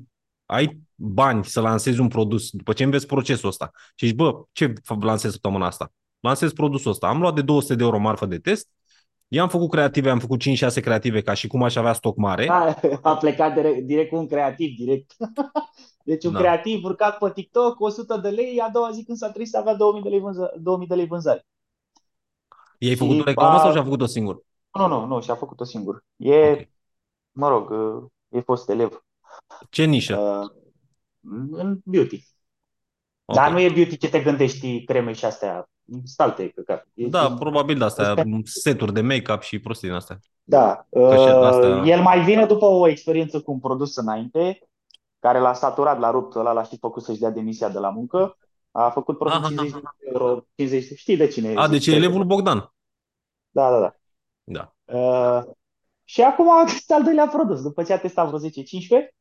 ai 0.47 0.81
bani 0.95 1.45
să 1.45 1.61
lansezi 1.61 2.01
un 2.01 2.09
produs, 2.09 2.51
după 2.51 2.73
ce 2.73 2.85
înveți 2.85 3.07
procesul 3.07 3.49
ăsta 3.49 3.71
și 3.95 4.07
zici, 4.07 4.15
bă, 4.17 4.43
ce 4.53 4.73
lansez 5.01 5.31
săptămâna 5.33 5.67
asta? 5.67 5.93
Lansez 6.21 6.53
produsul 6.53 6.91
ăsta. 6.91 7.09
Am 7.09 7.21
luat 7.21 7.35
de 7.35 7.43
200 7.43 7.75
de 7.75 7.83
euro 7.83 7.99
marfă 7.99 8.27
de 8.27 8.39
test, 8.39 8.69
i-am 9.29 9.49
făcut 9.49 9.71
creative, 9.71 10.11
am 10.11 10.19
făcut 10.19 10.41
5-6 10.41 10.81
creative 10.81 11.21
ca 11.23 11.35
și 11.35 11.47
cum 11.47 11.63
aș 11.63 11.77
avea 11.77 11.93
stoc 11.93 12.17
mare. 12.17 12.47
Da, 12.47 12.75
a 13.03 13.17
plecat 13.17 13.55
direct, 13.55 13.87
direct 13.87 14.09
cu 14.11 14.17
un 14.17 14.27
creativ, 14.27 14.77
direct. 14.77 15.17
Deci 16.05 16.25
un 16.25 16.33
Da. 16.33 16.39
creativ 16.39 16.85
urcat 16.85 17.19
pe 17.19 17.31
TikTok, 17.35 17.81
100 17.81 18.17
de 18.17 18.29
lei, 18.29 18.61
a 18.61 18.69
doua 18.69 18.91
zi 18.91 19.05
când 19.05 19.19
s-a 19.19 19.31
trezit 19.31 19.55
avea 19.55 19.75
2000 19.75 20.03
de 20.03 20.09
lei, 20.09 20.21
vânză, 20.21 20.53
2000 20.61 20.87
de 20.87 20.95
lei 20.95 21.07
vânzare. 21.07 21.47
I-ai 22.79 22.95
Și 22.95 22.99
făcut 22.99 23.21
o 23.21 23.25
reclamă 23.25 23.57
a- 23.57 23.59
sau 23.59 23.73
și-a 23.73 23.83
făcut-o 23.83 24.07
singur? 24.07 24.43
Nu, 24.79 24.87
nu, 24.87 25.07
nu, 25.07 25.21
și-a 25.21 25.35
făcut-o 25.35 25.65
singur. 25.65 26.05
E, 26.17 26.51
Ok. 26.53 26.69
mă 27.33 27.49
rog, 27.49 27.71
uh, 27.71 28.05
e 28.29 28.41
fost 28.41 28.69
elev 28.69 29.05
Ce 29.71 29.85
nișă? 29.85 30.17
uh, 30.17 30.51
în 31.53 31.81
beauty. 31.85 32.27
Ok. 33.31 33.37
Dar 33.37 33.51
nu 33.53 33.61
e 33.61 33.69
beauty 33.73 33.97
ce 33.97 34.09
te 34.09 34.21
gândești, 34.21 34.85
creme 34.85 35.13
și 35.13 35.25
astea. 35.25 35.69
Sunt 35.93 36.09
alte 36.17 36.49
căcate. 36.49 36.87
E- 36.95 37.07
Da, 37.07 37.35
probabil 37.39 37.79
de 37.79 37.85
astea, 37.85 38.09
Astea- 38.09 38.25
seturi 38.45 38.93
de 38.93 39.01
make-up 39.01 39.41
și 39.43 39.59
prostii 39.59 39.89
din 39.89 39.97
astea. 39.97 40.19
Da. 40.43 40.87
Că 40.91 41.15
și 41.15 41.21
Uh, 41.35 41.43
astea- 41.43 41.83
El 41.85 42.01
mai 42.01 42.25
vine 42.25 42.47
după 42.47 42.65
o 42.65 42.89
experiență 42.89 43.41
cu 43.41 43.53
un 43.53 43.59
produs 43.59 43.97
înainte, 43.97 44.59
care 45.19 45.39
l-a 45.39 45.53
saturat, 45.55 45.99
l-a 45.99 46.11
rupt, 46.11 46.35
ăla 46.35 46.53
l-a 46.53 46.63
și 46.65 46.79
făcut 46.79 47.03
să-și 47.03 47.21
dea 47.21 47.31
demisia 47.31 47.69
de 47.69 47.79
la 47.79 47.91
muncă. 47.91 48.37
A 48.71 48.91
făcut 48.91 49.19
profit 49.19 49.39
Aha, 49.39 49.47
50 49.47 49.71
de 49.71 49.79
euro, 50.13 50.45
50, 50.55 50.99
știi 50.99 51.17
de 51.17 51.27
cine 51.27 51.55
A, 51.57 51.63
zic, 51.63 51.71
deci 51.71 51.87
e 51.87 51.91
cred 51.91 52.01
că- 52.03 52.05
elevul 52.07 52.25
Bogdan. 52.25 52.73
Da, 53.51 53.71
da, 53.71 53.79
da. 53.81 53.95
Da. 54.45 54.73
Uh, 54.99 55.43
și 56.05 56.23
acum 56.23 56.51
a 56.51 56.63
găsit 56.65 56.91
al 56.91 57.03
doilea 57.03 57.27
produs, 57.27 57.63
după 57.63 57.83
ce 57.83 57.93
a 57.93 57.99
testat 57.99 58.27
vreo 58.27 58.39
10-15, 58.39 59.15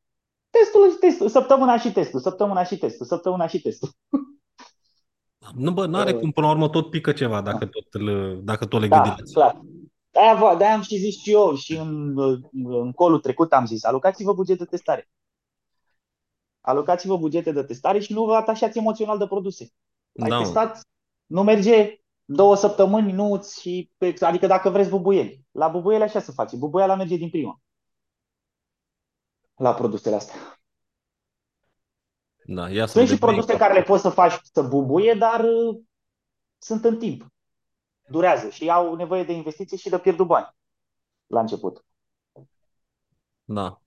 testul 0.50 0.90
și 0.90 0.96
testul, 0.96 1.28
săptămâna 1.28 1.78
și 1.78 1.92
testul, 1.92 2.20
săptămâna 2.20 2.62
și 2.64 2.78
testul, 2.78 3.06
săptămâna 3.06 3.46
și 3.46 3.60
testul. 3.60 3.88
Nu, 5.54 5.70
bă, 5.72 5.86
n-are 5.86 6.12
Uh. 6.12 6.18
cum, 6.20 6.30
până 6.30 6.46
la 6.46 6.52
urmă 6.52 6.68
tot 6.68 6.90
pică 6.90 7.12
ceva 7.12 7.40
dacă 7.40 7.66
tot, 7.66 7.86
îl- 7.90 8.40
dacă 8.44 8.66
tot 8.66 8.80
le 8.80 8.88
Da, 8.88 9.02
gândiți. 9.02 9.32
clar. 9.32 9.60
De-aia, 10.10 10.34
vă- 10.34 10.54
de-aia 10.58 10.74
am 10.74 10.82
și 10.82 10.96
zis 10.96 11.14
și 11.20 11.32
eu 11.32 11.54
și 11.54 11.76
în, 11.76 12.18
în 12.52 12.92
colul 12.92 13.20
trecut 13.20 13.52
am 13.52 13.66
zis, 13.66 13.84
alocați-vă 13.84 14.32
buget 14.32 14.58
de 14.58 14.64
testare. 14.64 15.08
Alocați-vă 16.60 17.16
bugete 17.16 17.52
de 17.52 17.62
testare 17.62 17.98
și 17.98 18.12
nu 18.12 18.24
vă 18.24 18.34
atașați 18.34 18.78
emoțional 18.78 19.18
de 19.18 19.26
produse. 19.26 19.72
Ai 20.22 20.28
Da, 20.28 20.36
mă. 20.38 20.42
testat, 20.42 20.80
nu 21.26 21.42
merge 21.42 22.00
două 22.24 22.56
săptămâni, 22.56 23.12
nu 23.12 23.42
și 23.60 23.90
pe, 23.96 24.14
adică 24.20 24.46
dacă 24.46 24.70
vreți 24.70 24.90
bubuieli. 24.90 25.44
La 25.50 25.68
bubuieli 25.68 26.02
așa 26.02 26.20
se 26.20 26.32
face, 26.32 26.56
bubuiala 26.56 26.94
merge 26.94 27.16
din 27.16 27.30
prima. 27.30 27.60
La 29.60 29.74
produsele 29.74 30.14
astea. 30.14 30.34
Da, 32.44 32.70
ia 32.70 32.86
să 32.86 32.92
Sunt 32.92 33.08
și 33.08 33.12
vedem. 33.14 33.28
produse 33.28 33.56
care 33.56 33.74
le 33.74 33.82
poți 33.82 34.02
să 34.02 34.08
faci 34.08 34.38
să 34.52 34.62
bubuie, 34.62 35.14
dar 35.14 35.40
uh, 35.44 35.80
sunt 36.58 36.84
în 36.84 36.98
timp. 36.98 37.26
Durează 38.08 38.48
și 38.48 38.70
au 38.70 38.94
nevoie 38.94 39.24
de 39.24 39.32
investiții 39.32 39.76
și 39.78 39.88
de 39.88 39.98
pierdut 39.98 40.26
bani 40.26 40.54
la 41.26 41.40
început. 41.40 41.84
Da. 43.44 43.80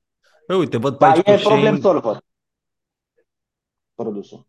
Păi 0.48 0.58
uite, 0.58 0.78
văd 0.78 0.98
pe 0.98 1.06
Dar 1.06 1.16
aici 1.16 1.28
e 1.28 1.36
pe 1.36 1.42
problem 1.42 1.76
Shein. 1.78 1.82
solver. 1.82 2.22
Produsul. 3.94 4.48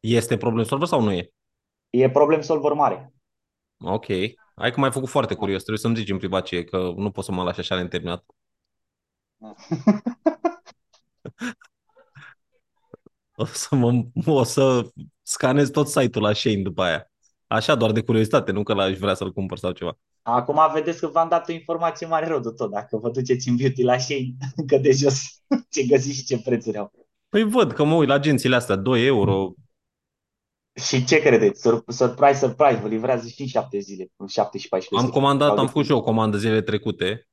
Este 0.00 0.36
problem 0.36 0.64
solver 0.64 0.86
sau 0.88 1.00
nu 1.00 1.12
e? 1.12 1.32
E 1.90 2.10
problem 2.10 2.40
solver 2.40 2.72
mare. 2.72 3.12
Ok. 3.80 4.06
Hai 4.54 4.70
că 4.72 4.80
m-ai 4.80 4.92
făcut 4.92 5.08
foarte 5.08 5.34
curios. 5.34 5.58
Trebuie 5.62 5.78
să-mi 5.82 5.96
zici 5.96 6.10
în 6.10 6.18
privat 6.18 6.44
ce 6.44 6.56
e, 6.56 6.64
că 6.64 6.92
nu 6.96 7.10
pot 7.10 7.24
să 7.24 7.32
mă 7.32 7.42
lași 7.42 7.60
așa 7.60 7.74
neînterminat. 7.74 8.24
O 13.38 13.44
să, 13.44 13.74
mă, 13.74 14.04
o 14.26 14.42
să 14.42 14.88
scanez 15.22 15.70
tot 15.70 15.88
site-ul 15.88 16.24
la 16.24 16.32
Shane 16.32 16.62
după 16.62 16.82
aia. 16.82 17.10
Așa, 17.46 17.74
doar 17.74 17.92
de 17.92 18.02
curiozitate, 18.02 18.52
nu 18.52 18.62
că 18.62 18.74
l-aș 18.74 18.98
vrea 18.98 19.14
să-l 19.14 19.32
cumpăr 19.32 19.58
sau 19.58 19.72
ceva. 19.72 19.98
Acum 20.22 20.60
vedeți 20.72 21.00
că 21.00 21.06
v-am 21.06 21.28
dat 21.28 21.48
o 21.48 21.52
informație 21.52 22.06
mare 22.06 22.26
rău 22.26 22.40
de 22.40 22.50
tot. 22.56 22.70
Dacă 22.70 22.96
vă 22.96 23.10
duceți 23.10 23.48
în 23.48 23.56
beauty 23.56 23.82
la 23.82 23.98
Shein, 23.98 24.36
că 24.68 24.78
de 24.78 24.90
jos 24.92 25.20
ce 25.70 25.82
găsiți 25.86 26.16
și 26.16 26.24
ce 26.24 26.38
prețuri 26.42 26.78
au. 26.78 26.92
Păi 27.28 27.42
văd 27.42 27.72
că 27.72 27.84
mă 27.84 27.94
uit 27.94 28.08
la 28.08 28.14
agențiile 28.14 28.56
astea, 28.56 28.76
2 28.76 29.06
euro. 29.06 29.52
Și 30.84 31.04
ce 31.04 31.20
credeți? 31.20 31.60
Sur- 31.60 31.84
Surprise, 31.86 32.38
surprise, 32.38 32.80
vă 32.80 32.88
livrează 32.88 33.28
și 33.28 33.40
în 33.40 33.46
7 33.46 33.78
zile, 33.78 34.06
în 34.16 34.26
7 34.26 34.58
și 34.58 34.68
14 34.68 35.06
Am 35.06 35.12
zile. 35.12 35.22
comandat, 35.22 35.48
Sau 35.48 35.56
am 35.58 35.64
de- 35.64 35.70
făcut 35.70 35.84
și 35.84 35.90
eu 35.90 35.96
o 35.98 36.02
comandă 36.02 36.36
zilele 36.36 36.62
trecute, 36.62 37.28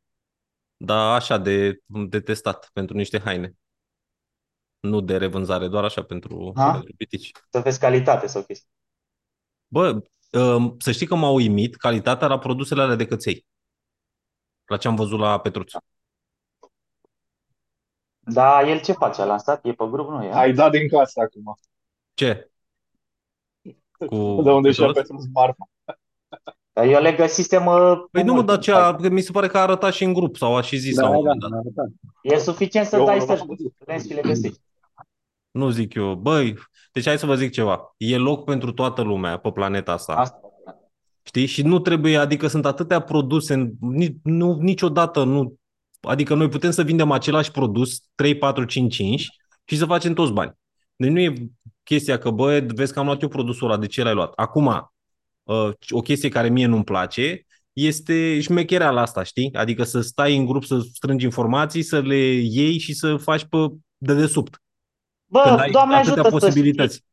dar 0.78 1.16
așa 1.16 1.38
de, 1.38 1.80
de 1.86 2.20
testat 2.20 2.70
pentru 2.74 2.98
niște 2.98 3.20
haine. 3.20 3.54
Nu 4.84 5.02
de 5.02 5.18
revânzare, 5.18 5.68
doar 5.68 5.84
așa 5.84 6.04
pentru, 6.04 6.52
Ha? 6.56 6.72
pentru 6.72 6.94
pitici. 6.98 7.32
Să 7.50 7.60
vezi 7.60 7.80
calitate 7.80 8.28
sau 8.28 8.42
chestii. 8.42 8.70
Bă, 9.68 10.02
um, 10.32 10.76
să 10.80 10.92
știi 10.92 11.08
că 11.08 11.16
m-au 11.16 11.36
uimit 11.36 11.76
calitatea 11.76 12.28
la 12.28 12.40
produsele 12.40 12.82
alea 12.82 12.96
de 12.96 13.06
căței. 13.08 13.46
La 14.66 14.78
ce 14.78 14.88
am 14.88 14.96
văzut 14.96 15.20
la 15.20 15.40
Petruț. 15.40 15.72
Da, 18.20 18.62
el 18.70 18.82
ce 18.82 18.92
face? 18.92 19.22
A 19.22 19.26
lansat? 19.26 19.66
E 19.66 19.74
pe 19.74 19.86
grup? 19.92 20.10
Nu 20.10 20.24
e? 20.24 20.32
Ai 20.34 20.54
dat 20.54 20.72
din 20.72 20.88
casă 20.88 21.20
acum. 21.22 21.60
Ce? 22.14 22.52
Cu 23.98 24.42
De 24.44 24.52
unde 24.52 24.72
și-a 24.72 24.86
Petruț? 24.86 25.08
Petruț 25.08 25.24
Marfa. 25.34 25.70
Dar 26.74 26.86
eu 26.86 27.02
le 27.02 27.12
găsisem 27.14 27.66
uh, 27.66 28.04
Păi 28.12 28.22
cu 28.22 28.28
nu, 28.28 28.34
mă, 28.34 28.34
mult 28.34 28.46
dar 28.46 28.58
timp. 28.58 28.62
ce 28.62 28.72
a, 28.82 28.96
că 28.96 29.10
mi 29.10 29.22
se 29.22 29.32
pare 29.32 29.48
că 29.48 29.58
a 29.58 29.62
arătat 29.62 29.94
și 29.94 30.04
în 30.04 30.14
grup 30.14 30.36
sau 30.36 30.56
a 30.56 30.62
și 30.62 30.78
zis 30.78 30.96
Da, 30.96 31.02
la 31.02 31.08
un 31.08 31.14
da, 31.14 31.20
moment 31.20 31.42
dat. 31.42 31.50
da, 31.50 31.58
arătat. 31.58 31.88
E 32.22 32.38
suficient 32.38 32.88
să 32.88 32.98
Eu 32.98 33.06
dai 33.06 33.18
nu 33.18 33.26
search 33.26 33.40
l-am 33.40 33.48
pe 33.48 33.56
văzut. 33.58 33.74
Lens 33.88 34.06
și 34.08 34.14
le 34.14 34.22
găsești. 34.22 34.60
Nu 35.54 35.70
zic 35.70 35.94
eu. 35.94 36.16
Băi, 36.16 36.58
deci 36.92 37.06
hai 37.06 37.18
să 37.18 37.26
vă 37.26 37.36
zic 37.36 37.52
ceva. 37.52 37.94
E 37.98 38.18
loc 38.18 38.46
pentru 38.46 38.72
toată 38.72 39.02
lumea 39.02 39.38
pe 39.38 39.52
planeta 39.52 39.92
asta. 39.92 40.14
Asta. 40.14 40.40
Știi? 41.24 41.46
Și 41.46 41.62
nu 41.62 41.80
trebuie, 41.80 42.18
adică 42.18 42.48
sunt 42.48 42.66
atâtea 42.66 43.00
produse, 43.00 43.76
ni, 43.80 44.18
nu, 44.24 44.58
niciodată 44.60 45.24
nu. 45.24 45.56
Adică 46.02 46.34
noi 46.34 46.50
putem 46.50 46.72
să 46.72 46.84
vindem 46.84 47.12
același 47.12 47.52
produs 47.52 48.04
3, 48.16 48.38
4, 48.38 48.64
5, 48.64 48.96
5 48.96 49.28
și 49.66 49.78
să 49.78 49.86
facem 49.86 50.14
toți 50.14 50.32
bani. 50.32 50.54
Deci 50.96 51.10
nu 51.10 51.20
e 51.20 51.34
chestia 51.84 52.18
că, 52.18 52.30
bă, 52.30 52.60
vezi 52.60 52.94
că 52.94 53.00
am 53.00 53.06
luat 53.06 53.22
eu 53.22 53.28
produsul 53.28 53.68
ăla, 53.68 53.80
de 53.80 53.88
ce 53.88 54.04
l-ai 54.04 54.14
luat? 54.14 54.34
Acum, 54.36 54.92
uh, 55.44 55.70
o 55.90 56.00
chestie 56.00 56.30
care 56.30 56.50
mie 56.50 56.66
nu-mi 56.66 56.84
place 56.84 57.46
este 57.74 58.40
șmecherea 58.40 58.92
asta, 58.92 59.24
știi? 59.24 59.54
Adică 59.54 59.84
să 59.84 60.02
stai 60.02 60.38
în 60.38 60.46
grup, 60.46 60.64
să 60.64 60.80
strângi 60.94 61.26
informații, 61.26 61.82
să 61.82 62.00
le 62.00 62.16
iei 62.34 62.78
și 62.78 62.94
să 62.94 63.18
faci 63.18 63.44
pe 63.44 63.58
dedesubt. 63.98 64.63
Când 65.42 65.56
Bă, 65.56 65.62
ai 65.62 65.72
Doamne 65.72 65.96
atâtea 65.96 66.14
ajută 66.14 66.30
să 66.30 66.36
știi. 66.38 66.48
posibilități. 66.48 67.04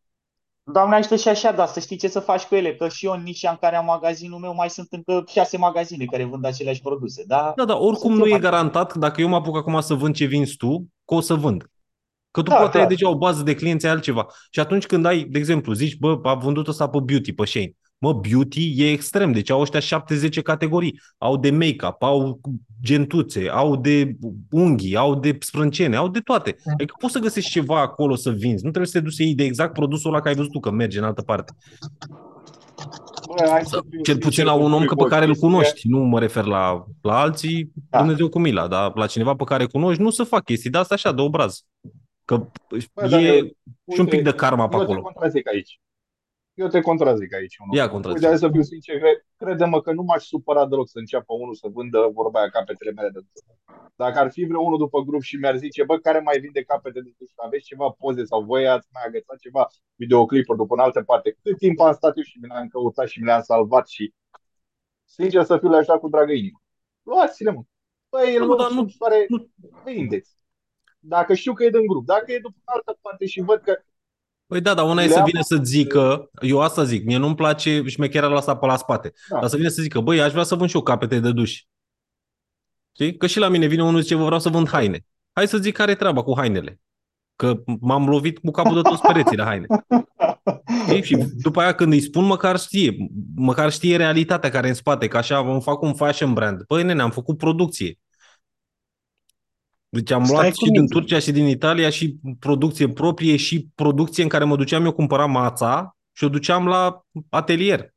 Doamne 0.62 0.94
ajută 0.94 1.16
și 1.16 1.28
așa, 1.28 1.52
dar 1.52 1.66
să 1.66 1.80
știi 1.80 1.96
ce 1.96 2.08
să 2.08 2.20
faci 2.20 2.42
cu 2.42 2.54
ele, 2.54 2.74
că 2.74 2.88
și 2.88 3.06
eu 3.06 3.12
în 3.12 3.22
nișa 3.22 3.50
în 3.50 3.56
care 3.60 3.76
am 3.76 3.84
magazinul 3.84 4.38
meu 4.38 4.54
mai 4.54 4.70
sunt 4.70 4.86
încă 4.90 5.24
șase 5.28 5.56
magazine 5.58 6.04
care 6.04 6.24
vând 6.24 6.44
aceleași 6.44 6.80
produse, 6.80 7.24
da? 7.26 7.52
Da, 7.56 7.64
dar 7.64 7.76
oricum 7.80 7.96
Sunt 8.10 8.14
nu 8.14 8.20
eu 8.20 8.26
e 8.26 8.30
mai- 8.30 8.40
garantat 8.40 8.92
că 8.92 8.98
dacă 8.98 9.20
eu 9.20 9.28
mă 9.28 9.36
apuc 9.36 9.56
acum 9.56 9.80
să 9.80 9.94
vând 9.94 10.14
ce 10.14 10.24
vinzi 10.24 10.56
tu, 10.56 10.86
că 11.04 11.14
o 11.14 11.20
să 11.20 11.34
vând. 11.34 11.70
Că 12.30 12.42
tu 12.42 12.50
Da, 12.50 12.56
poate 12.56 12.76
ai 12.78 12.84
clar. 12.84 12.86
deja 12.96 13.08
o 13.10 13.16
bază 13.16 13.42
de 13.42 13.54
clienți 13.54 13.86
ai 13.86 13.92
altceva. 13.92 14.26
Și 14.50 14.60
atunci 14.60 14.86
când 14.86 15.04
ai, 15.04 15.24
de 15.24 15.38
exemplu, 15.38 15.72
zici, 15.72 15.96
bă, 15.98 16.18
a 16.22 16.34
vândut 16.34 16.68
ăsta 16.68 16.88
pe 16.88 16.98
beauty, 17.04 17.32
pe 17.32 17.44
Shane. 17.44 17.72
Mă, 18.02 18.12
beauty 18.12 18.74
e 18.76 18.90
extrem, 18.90 19.32
deci 19.32 19.50
au 19.50 19.60
ăștia 19.60 19.80
7-10 19.80 20.42
categorii. 20.42 21.00
Au 21.18 21.36
de 21.36 21.50
make-up, 21.50 22.02
au 22.02 22.40
gentuțe, 22.82 23.48
au 23.48 23.76
de 23.76 24.16
unghii, 24.50 24.96
au 24.96 25.14
de 25.14 25.36
sprâncene, 25.40 25.96
au 25.96 26.08
de 26.08 26.18
toate. 26.20 26.56
Adică 26.72 26.94
poți 26.98 27.12
să 27.12 27.18
găsești 27.18 27.50
ceva 27.50 27.80
acolo 27.80 28.14
să 28.14 28.30
vinzi. 28.30 28.64
Nu 28.64 28.70
trebuie 28.70 28.86
să 28.86 28.98
te 28.98 29.04
duci 29.04 29.12
să 29.12 29.22
iei 29.22 29.34
de 29.34 29.44
exact 29.44 29.72
produsul 29.72 30.10
ăla 30.12 30.20
că 30.22 30.28
ai 30.28 30.34
văzut 30.34 30.50
tu 30.52 30.60
că 30.60 30.70
merge 30.70 30.98
în 30.98 31.04
altă 31.04 31.22
parte. 31.22 31.52
Bă, 33.36 33.46
hai 33.50 33.64
să 33.64 33.80
fiu 33.90 34.00
Cel 34.00 34.04
sincer 34.04 34.18
puțin 34.18 34.44
la 34.44 34.52
cu 34.52 34.58
un 34.62 34.72
om 34.72 34.78
voi 34.78 34.86
că 34.86 34.94
cu 34.94 34.98
pe 35.00 35.04
o 35.04 35.08
care 35.08 35.24
îl 35.24 35.30
chestie. 35.30 35.48
cunoști. 35.48 35.88
Nu 35.88 35.98
mă 35.98 36.18
refer 36.18 36.44
la, 36.44 36.84
la 37.00 37.20
alții, 37.20 37.70
Da. 37.90 37.98
Dumnezeu 37.98 38.28
cu 38.28 38.38
mila, 38.38 38.68
dar 38.68 38.92
la 38.94 39.06
cineva 39.06 39.34
pe 39.34 39.44
care 39.44 39.64
cunoști 39.66 40.02
nu 40.02 40.10
să 40.10 40.24
fac 40.24 40.44
chestii 40.44 40.70
de 40.70 40.78
asta 40.78 40.94
așa, 40.94 41.12
de 41.12 41.20
obraz. 41.22 41.60
Că 42.24 42.36
Bă, 42.94 43.06
dar 43.08 43.20
e 43.20 43.26
eu- 43.36 43.44
și 43.94 44.00
un 44.00 44.06
pic 44.06 44.22
de 44.22 44.32
karma 44.32 44.68
pe 44.68 44.74
eu 44.76 44.80
te 44.80 44.84
acolo. 44.92 45.02
contrazic 45.02 45.48
aici. 45.48 45.80
Eu 46.60 46.68
te 46.68 46.80
contrazic 46.80 47.34
aici. 47.34 47.56
Unul. 47.58 47.74
Ia 47.76 47.82
Uite, 47.82 47.94
contrazice. 47.94 48.26
hai 48.26 48.38
să 48.38 48.48
fiu 48.50 48.62
sincer, 48.62 48.98
cre- 48.98 49.26
crede-mă 49.36 49.80
că 49.82 49.92
nu 49.92 50.02
m-aș 50.02 50.22
supăra 50.24 50.66
deloc 50.66 50.88
să 50.88 50.98
înceapă 50.98 51.32
unul 51.34 51.54
să 51.54 51.68
vândă 51.68 52.10
vorba 52.12 52.38
aia 52.40 52.48
capetele 52.50 52.90
mele 52.90 53.08
de 53.08 53.18
duș. 53.18 53.40
Dacă 53.96 54.18
ar 54.18 54.30
fi 54.30 54.44
vreunul 54.44 54.78
după 54.78 55.00
grup 55.00 55.22
și 55.22 55.36
mi-ar 55.36 55.56
zice, 55.56 55.84
bă, 55.84 55.96
care 55.98 56.18
mai 56.20 56.38
vinde 56.40 56.62
capete 56.62 57.00
de 57.00 57.12
duș, 57.18 57.30
aveți 57.34 57.64
ceva 57.64 57.90
poze 57.98 58.24
sau 58.24 58.42
voi 58.42 58.68
ați 58.68 58.88
mai 58.92 59.02
agățat 59.06 59.38
ceva 59.38 59.68
videoclipuri 59.94 60.58
după 60.58 60.74
în 60.74 60.80
altă 60.80 61.02
parte, 61.02 61.36
cât 61.42 61.56
timp 61.58 61.80
am 61.80 61.92
stat 61.92 62.16
eu 62.16 62.22
și 62.22 62.38
mi 62.40 62.48
le-am 62.48 62.68
căutat 62.68 63.08
și 63.08 63.18
mi 63.20 63.26
le-am 63.26 63.42
salvat 63.42 63.88
și 63.88 64.14
sincer 65.04 65.42
să 65.44 65.58
fiu 65.58 65.68
le-aș 65.68 65.86
da 65.86 65.98
cu 65.98 66.08
dragă 66.08 66.32
inimă. 66.32 66.62
Luați-le, 67.02 67.50
mă. 67.50 67.62
Băi, 68.10 68.36
Nu, 68.38 68.44
nu, 68.44 68.56
dar 68.56 68.70
nu- 68.70 68.82
nu, 68.82 68.88
soare, 68.88 69.24
nu- 69.28 69.50
vindeți. 69.84 70.38
Dacă 70.98 71.34
știu 71.34 71.52
că 71.52 71.64
e 71.64 71.70
din 71.70 71.86
grup, 71.86 72.04
dacă 72.06 72.32
e 72.32 72.38
după 72.38 72.58
altă 72.64 72.98
parte 73.00 73.26
și 73.26 73.40
văd 73.40 73.60
că 73.60 73.82
Păi 74.50 74.60
da, 74.60 74.74
dar 74.74 74.84
una 74.84 75.02
e 75.02 75.06
Le 75.06 75.12
să 75.12 75.18
am- 75.18 75.24
vină 75.24 75.40
să 75.42 75.58
zică, 75.62 76.30
eu 76.40 76.60
asta 76.60 76.84
zic, 76.84 77.04
mie 77.04 77.16
nu-mi 77.16 77.34
place 77.34 77.82
șmecherea 77.86 78.28
la 78.28 78.36
asta 78.36 78.56
pe 78.56 78.66
la 78.66 78.76
spate, 78.76 79.12
Da. 79.28 79.38
dar 79.40 79.48
să 79.48 79.56
vină 79.56 79.68
să 79.68 79.82
zică, 79.82 80.00
băi, 80.00 80.20
aș 80.20 80.30
vrea 80.32 80.42
să 80.44 80.54
vând 80.54 80.68
și 80.70 80.76
eu 80.76 80.82
capete 80.82 81.18
de 81.20 81.32
duș. 81.32 81.60
Știi? 82.94 83.16
Că 83.16 83.26
și 83.26 83.38
la 83.38 83.48
mine 83.48 83.66
vine 83.66 83.82
unul 83.82 83.96
și 83.96 84.02
zice, 84.02 84.14
vă 84.14 84.24
vreau 84.24 84.40
să 84.40 84.48
vând 84.48 84.68
haine. 84.68 85.04
Hai 85.32 85.48
să 85.48 85.58
zic 85.58 85.74
care 85.76 85.90
e 85.90 85.94
treaba 85.94 86.22
cu 86.22 86.34
hainele. 86.36 86.80
Că 87.36 87.54
m-am 87.80 88.08
lovit 88.08 88.38
cu 88.38 88.50
capul 88.50 88.74
de 88.82 88.88
toți 88.88 89.02
pereții 89.02 89.36
de 89.36 89.42
haine. 89.42 89.66
Știi? 90.86 91.02
Și 91.02 91.16
după 91.16 91.60
aia 91.60 91.74
când 91.74 91.92
îi 91.92 92.00
spun, 92.00 92.24
măcar 92.24 92.58
știe, 92.58 92.96
măcar 93.34 93.70
știe 93.72 93.96
realitatea 93.96 94.50
care 94.50 94.66
e 94.66 94.68
în 94.70 94.74
spate, 94.74 95.08
că 95.08 95.16
așa 95.16 95.38
îmi 95.38 95.62
fac 95.62 95.82
un 95.82 95.94
fashion 95.94 96.32
brand. 96.32 96.62
Păi 96.66 96.82
nene, 96.82 97.02
am 97.02 97.10
făcut 97.10 97.36
producție. 97.36 97.98
Deci 99.92 100.10
am 100.10 100.24
Stai 100.24 100.36
luat 100.36 100.54
cu 100.54 100.64
și 100.64 100.70
din 100.70 100.80
minte. 100.80 100.94
Turcia 100.94 101.18
și 101.18 101.32
din 101.32 101.46
Italia 101.46 101.90
și 101.90 102.16
producție 102.38 102.88
proprie 102.88 103.36
și 103.36 103.68
producție 103.74 104.22
în 104.22 104.28
care 104.28 104.44
mă 104.44 104.56
duceam 104.56 104.84
eu 104.84 104.92
cumpăra 104.92 105.26
mața 105.26 105.96
și 106.12 106.24
o 106.24 106.28
duceam 106.28 106.66
la 106.66 107.04
atelier. 107.28 107.94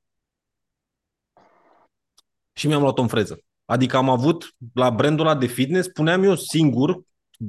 Și 2.53 2.67
mi-am 2.67 2.81
luat-o 2.81 3.01
în 3.01 3.07
freză. 3.07 3.39
Adică 3.65 3.97
am 3.97 4.09
avut 4.09 4.55
la 4.73 4.89
brandul 4.91 5.25
ăla 5.27 5.35
de 5.35 5.45
fitness, 5.45 5.87
puneam 5.87 6.23
eu 6.23 6.35
singur, 6.35 7.01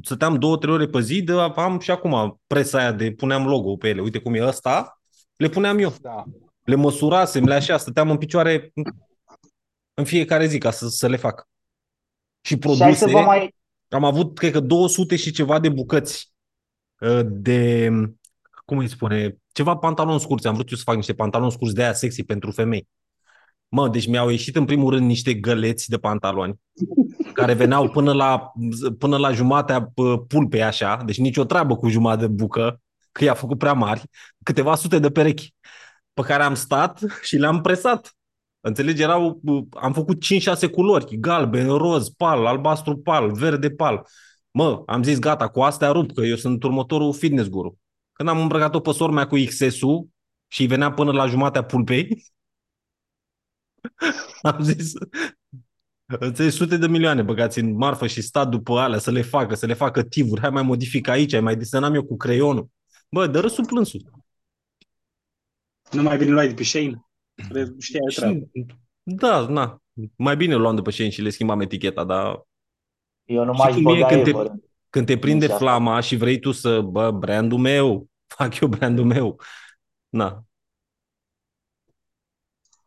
stăteam 0.02 0.38
două, 0.38 0.56
trei 0.56 0.72
ore 0.72 0.86
pe 0.86 1.00
zi, 1.00 1.22
de, 1.22 1.32
am 1.32 1.78
și 1.78 1.90
acum 1.90 2.40
presa 2.46 2.78
aia 2.78 2.92
de 2.92 3.12
puneam 3.12 3.46
logo 3.46 3.76
pe 3.76 3.88
ele. 3.88 4.00
Uite 4.00 4.18
cum 4.18 4.34
e 4.34 4.46
ăsta, 4.46 5.00
le 5.36 5.48
puneam 5.48 5.78
eu. 5.78 5.94
da, 6.00 6.24
Le 6.64 6.74
măsurasem, 6.74 7.44
le 7.44 7.54
așa, 7.54 7.76
stăteam 7.76 8.10
în 8.10 8.18
picioare 8.18 8.72
în 9.94 10.04
fiecare 10.04 10.46
zi 10.46 10.58
ca 10.58 10.70
să, 10.70 10.88
să 10.88 11.08
le 11.08 11.16
fac. 11.16 11.48
Și 12.40 12.54
Și 12.54 12.60
hai 12.60 12.94
să 12.94 13.04
produse, 13.04 13.06
vă 13.06 13.20
mai... 13.20 13.54
am 13.94 14.04
avut, 14.04 14.38
cred 14.38 14.52
că, 14.52 14.60
200 14.60 15.16
și 15.16 15.30
ceva 15.30 15.58
de 15.58 15.68
bucăți 15.68 16.32
uh, 16.98 17.20
de, 17.24 17.90
cum 18.64 18.78
îi 18.78 18.88
spune, 18.88 19.36
ceva 19.52 19.76
pantaloni 19.76 20.20
scurți. 20.20 20.46
Am 20.46 20.54
vrut 20.54 20.70
eu 20.70 20.76
să 20.76 20.82
fac 20.86 20.96
niște 20.96 21.14
pantaloni 21.14 21.52
scurți 21.52 21.74
de 21.74 21.82
aia 21.82 21.92
sexy 21.92 22.22
pentru 22.22 22.50
femei. 22.50 22.88
Mă, 23.68 23.88
deci 23.88 24.06
mi-au 24.06 24.28
ieșit 24.28 24.56
în 24.56 24.64
primul 24.64 24.90
rând 24.90 25.06
niște 25.06 25.34
găleți 25.34 25.90
de 25.90 25.98
pantaloni 25.98 26.60
care 27.32 27.54
veneau 27.54 27.90
până 27.90 28.12
la, 28.12 28.52
până 28.98 29.16
la 29.16 29.32
jumatea 29.32 29.92
uh, 29.94 30.20
pulpei 30.28 30.62
așa, 30.62 31.02
deci 31.06 31.18
nicio 31.18 31.44
treabă 31.44 31.76
cu 31.76 31.88
jumătate 31.88 32.20
de 32.20 32.32
bucă, 32.32 32.80
că 33.12 33.24
i-a 33.24 33.34
făcut 33.34 33.58
prea 33.58 33.72
mari, 33.72 34.02
câteva 34.42 34.74
sute 34.74 34.98
de 34.98 35.10
perechi 35.10 35.54
pe 36.12 36.22
care 36.22 36.42
am 36.42 36.54
stat 36.54 37.00
și 37.22 37.36
le-am 37.36 37.60
presat. 37.60 38.16
Înțelegi? 38.66 39.02
Erau, 39.02 39.40
uh, 39.44 39.64
am 39.70 39.92
făcut 39.92 40.20
5-6 40.20 40.70
culori, 40.70 41.16
galben, 41.16 41.68
roz, 41.68 42.08
pal, 42.08 42.46
albastru 42.46 42.96
pal, 42.98 43.32
verde 43.32 43.70
pal. 43.70 44.06
Mă, 44.50 44.82
am 44.86 45.02
zis 45.02 45.18
gata, 45.18 45.48
cu 45.48 45.60
astea 45.60 45.90
rup, 45.90 46.12
că 46.12 46.20
eu 46.20 46.36
sunt 46.36 46.62
următorul 46.62 47.12
fitness 47.12 47.48
guru. 47.48 47.78
Când 48.12 48.28
am 48.28 48.40
îmbrăcat-o 48.40 48.80
pe 48.80 48.92
sora 48.92 49.12
mea 49.12 49.26
cu 49.26 49.36
XS-ul 49.36 50.08
și 50.48 50.60
îi 50.60 50.66
venea 50.66 50.92
până 50.92 51.12
la 51.12 51.26
jumatea 51.26 51.64
pulpei, 51.64 52.24
am 54.42 54.62
zis, 54.62 54.92
Înțelegi, 56.06 56.56
sute 56.56 56.76
de 56.76 56.86
milioane 56.86 57.22
băgați 57.22 57.58
în 57.58 57.76
marfă 57.76 58.06
și 58.06 58.22
stat 58.22 58.48
după 58.48 58.78
alea 58.78 58.98
să 58.98 59.10
le 59.10 59.22
facă, 59.22 59.54
să 59.54 59.66
le 59.66 59.74
facă 59.74 60.02
tivuri, 60.02 60.40
hai 60.40 60.50
mai 60.50 60.62
modific 60.62 61.08
aici, 61.08 61.32
ai 61.32 61.40
mai 61.40 61.56
desenam 61.56 61.94
eu 61.94 62.04
cu 62.04 62.16
creionul. 62.16 62.68
Bă, 63.10 63.26
dă 63.26 63.40
râsul 63.40 63.66
plânsul. 63.66 64.24
Nu 65.90 66.02
mai 66.02 66.16
bine 66.16 66.30
luai 66.30 66.48
de 66.48 66.54
pe 66.54 66.62
Shane? 66.62 67.03
Crezi, 67.48 67.72
Știai 67.78 68.12
treaba. 68.14 68.34
Și, 68.34 68.66
da, 69.02 69.46
na, 69.48 69.78
mai 70.16 70.36
bine 70.36 70.54
luam 70.54 70.74
după 70.74 70.90
Shane 70.90 71.10
și 71.10 71.22
le 71.22 71.30
schimbam 71.30 71.60
eticheta, 71.60 72.04
dar 72.04 72.42
Eu 73.24 73.44
nu 73.44 73.52
Și 73.54 73.60
mai 73.60 73.72
cum 73.72 73.78
e 73.80 73.82
băga 73.94 74.06
când 74.06 74.22
te- 74.24 74.30
ever. 74.30 74.50
când 74.90 75.06
te 75.06 75.18
prinde 75.18 75.44
Nici 75.44 75.54
asta. 75.54 75.64
flama 75.64 76.00
și 76.00 76.16
vrei 76.16 76.38
tu 76.38 76.52
să, 76.52 76.80
bă, 76.80 77.10
brandul 77.10 77.58
meu, 77.58 78.08
fac 78.36 78.58
eu 78.60 78.68
brandul 78.68 79.04
meu. 79.04 79.40
Na, 80.08 80.44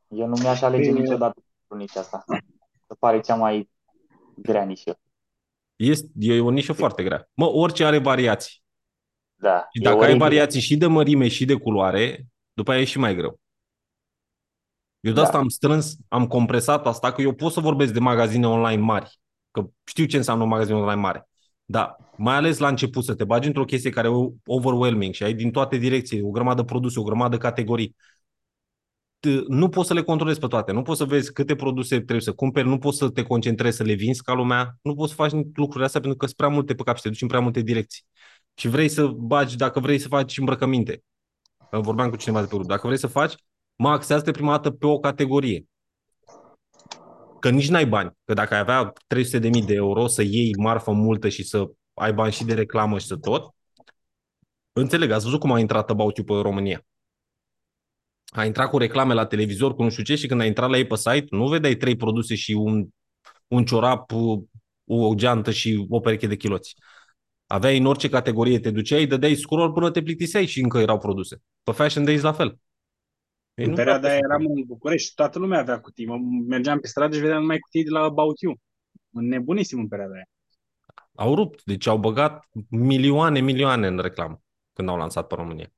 Eu 0.08 0.28
nu 0.28 0.36
mi-aș 0.42 0.62
alege 0.62 0.90
Bine. 0.90 1.00
niciodată 1.00 1.44
nici 1.76 1.96
asta. 1.96 2.24
Se 2.88 2.94
pare 3.00 3.20
cea 3.20 3.36
mai 3.36 3.70
grea 4.36 4.64
nișă. 4.64 5.00
este, 5.76 6.08
e 6.20 6.40
o 6.40 6.50
nișă 6.50 6.74
foarte 6.74 7.04
grea. 7.04 7.30
Mă, 7.34 7.46
orice 7.46 7.86
are 7.86 7.98
variații. 7.98 8.62
Da. 9.36 9.68
Și 9.72 9.82
e 9.82 9.84
dacă 9.84 9.96
ai 9.96 10.02
oribil. 10.02 10.20
variații 10.20 10.62
și 10.62 10.78
de 10.78 10.86
mărime 10.86 11.28
și 11.28 11.46
de 11.46 11.56
culoare, 11.56 12.26
după 12.54 12.72
aia 12.72 12.82
e 12.82 12.84
și 12.84 13.00
mai 13.00 13.16
greu. 13.16 13.40
Eu 15.08 15.14
de 15.14 15.20
Da. 15.20 15.26
asta 15.26 15.38
am 15.38 15.48
strâns, 15.48 15.96
am 16.08 16.28
compresat 16.28 16.88
asta, 16.88 17.12
că 17.12 17.22
eu 17.22 17.34
pot 17.34 17.52
să 17.52 17.60
vorbesc 17.60 17.94
de 17.94 18.00
magazine 18.00 18.48
online 18.48 18.82
mari, 18.82 19.20
că 19.52 19.64
știu 19.84 20.06
ce 20.06 20.18
înseamnă 20.18 20.44
un 20.44 20.50
magazin 20.50 20.76
online 20.76 21.02
mare. 21.02 21.28
Dar 21.66 21.96
mai 22.18 22.36
ales 22.36 22.58
la 22.58 22.68
început 22.68 23.04
să 23.04 23.16
te 23.16 23.24
bagi 23.24 23.48
într-o 23.48 23.66
chestie 23.66 23.90
care 23.90 24.08
e 24.08 24.12
overwhelming 24.46 25.14
și 25.14 25.24
ai 25.24 25.34
din 25.34 25.52
toate 25.52 25.78
direcții, 25.78 26.22
o 26.22 26.30
grămadă 26.30 26.62
de 26.62 26.68
produse, 26.68 27.00
o 27.00 27.04
grămadă 27.04 27.36
de 27.36 27.42
categorii. 27.42 27.96
T- 29.20 29.44
Nu 29.48 29.70
poți 29.70 29.88
să 29.88 29.94
le 29.94 30.04
controlezi 30.04 30.40
pe 30.40 30.48
toate, 30.48 30.72
nu 30.72 30.82
poți 30.82 30.98
să 30.98 31.06
vezi 31.06 31.34
câte 31.34 31.56
produse 31.56 31.96
trebuie 31.96 32.22
să 32.22 32.34
cumperi, 32.34 32.68
nu 32.68 32.78
poți 32.78 32.98
să 32.98 33.10
te 33.10 33.24
concentrezi 33.24 33.78
să 33.78 33.84
le 33.84 33.94
vinzi 33.94 34.24
ca 34.24 34.34
lumea, 34.34 34.78
nu 34.82 34.96
poți 34.96 35.10
să 35.10 35.16
faci 35.16 35.32
lucrurile 35.32 35.86
astea 35.86 36.00
pentru 36.00 36.18
că 36.20 36.26
sunt 36.26 36.38
prea 36.38 36.50
multe 36.50 36.76
pe 36.76 36.84
cap 36.84 36.96
și 36.96 37.02
te 37.02 37.10
duci 37.10 37.22
în 37.22 37.28
prea 37.28 37.40
multe 37.40 37.62
direcții. 37.62 38.04
Și 38.56 38.68
vrei 38.68 38.90
să 38.90 39.08
bagi, 39.08 39.56
dacă 39.58 39.80
vrei 39.80 40.00
să 40.00 40.08
faci 40.08 40.38
îmbrăcăminte, 40.38 41.04
vorbeam 41.72 42.10
cu 42.10 42.16
cineva 42.16 42.42
de 42.42 42.48
pe 42.48 42.56
grup, 42.56 42.68
dacă 42.68 42.88
vrei 42.88 43.00
să 43.00 43.08
faci, 43.08 43.34
mă 43.78 43.90
axează 43.90 44.24
de 44.24 44.32
prima 44.32 44.52
dată 44.52 44.72
pe 44.72 44.86
o 44.86 45.00
categorie. 45.00 45.66
Că 47.40 47.50
nici 47.50 47.70
n-ai 47.70 47.86
bani. 47.86 48.12
Că 48.26 48.34
dacă 48.34 48.54
ai 48.54 48.60
avea 48.60 48.94
300.000 49.16 49.66
de 49.66 49.74
euro 49.74 50.08
să 50.08 50.22
iei 50.22 50.56
marfă 50.58 50.92
multă 50.92 51.30
și 51.30 51.44
să 51.44 51.72
ai 51.94 52.14
bani 52.14 52.32
și 52.32 52.46
de 52.46 52.54
reclamă 52.54 53.00
și 53.00 53.06
să 53.06 53.16
tot, 53.16 53.56
înțeleg, 54.72 55.12
ați 55.12 55.24
văzut 55.24 55.40
cum 55.40 55.52
a 55.52 55.60
intrat 55.60 55.90
About 55.90 56.18
You 56.18 56.26
pe 56.26 56.34
România. 56.34 56.86
A 58.26 58.46
intrat 58.46 58.70
cu 58.70 58.78
reclame 58.78 59.14
la 59.14 59.26
televizor, 59.26 59.76
cu 59.76 59.84
nu 59.84 59.90
știu 59.90 60.04
ce, 60.04 60.16
și 60.16 60.28
când 60.28 60.42
a 60.42 60.46
intrat 60.46 60.70
la 60.70 60.78
ei 60.78 60.88
pe 60.88 60.96
site, 60.96 61.26
nu 61.30 61.48
vedeai 61.48 61.76
trei 61.76 61.96
produse 61.96 62.36
și 62.36 62.52
un, 62.52 62.88
un 63.48 63.66
ciorap, 63.66 64.12
o 64.86 65.16
geantă 65.16 65.52
și 65.52 65.86
o 65.90 66.00
pereche 66.00 66.28
de 66.28 66.36
chiloți. 66.36 66.76
Aveai 67.46 67.78
în 67.78 67.86
orice 67.86 68.10
categorie, 68.10 68.60
te 68.60 68.72
duceai, 68.72 69.06
dădeai 69.06 69.36
scroll 69.36 69.74
până 69.74 69.92
te 69.92 70.02
plictiseai 70.02 70.46
și 70.46 70.62
încă 70.62 70.78
erau 70.78 70.98
produse. 70.98 71.42
Pe 71.64 71.72
Fashion 71.72 72.06
Days 72.06 72.22
la 72.22 72.32
fel. 72.34 72.60
Ei, 73.58 73.64
În 73.66 73.70
nu 73.70 73.76
perioada 73.76 74.08
aia 74.08 74.18
poate 74.20 74.34
să- 74.36 74.42
eram 74.44 74.56
în 74.56 74.64
București 74.66 75.08
și 75.08 75.14
toată 75.14 75.40
lumea 75.40 75.60
avea 75.60 75.80
cutii. 75.82 76.06
Mă 76.06 76.18
mergeam 76.48 76.80
pe 76.80 76.88
stradă 76.88 77.16
și 77.16 77.22
vedeam 77.22 77.40
numai 77.42 77.60
cutii 77.60 77.84
de 77.84 77.90
la 77.90 78.00
About 78.04 78.40
You. 78.40 78.56
Nebunisem 79.10 79.80
în 79.80 79.88
perioada 79.88 80.14
aia. 80.14 80.28
Au 81.16 81.36
rupt, 81.36 81.64
deci 81.64 81.88
au 81.88 81.98
băgat 81.98 82.46
milioane, 82.70 83.40
milioane 83.40 83.88
în 83.88 84.00
reclamă 84.00 84.42
când 84.74 84.90
au 84.90 84.98
lansat 84.98 85.28
pe 85.28 85.36
România. 85.36 85.72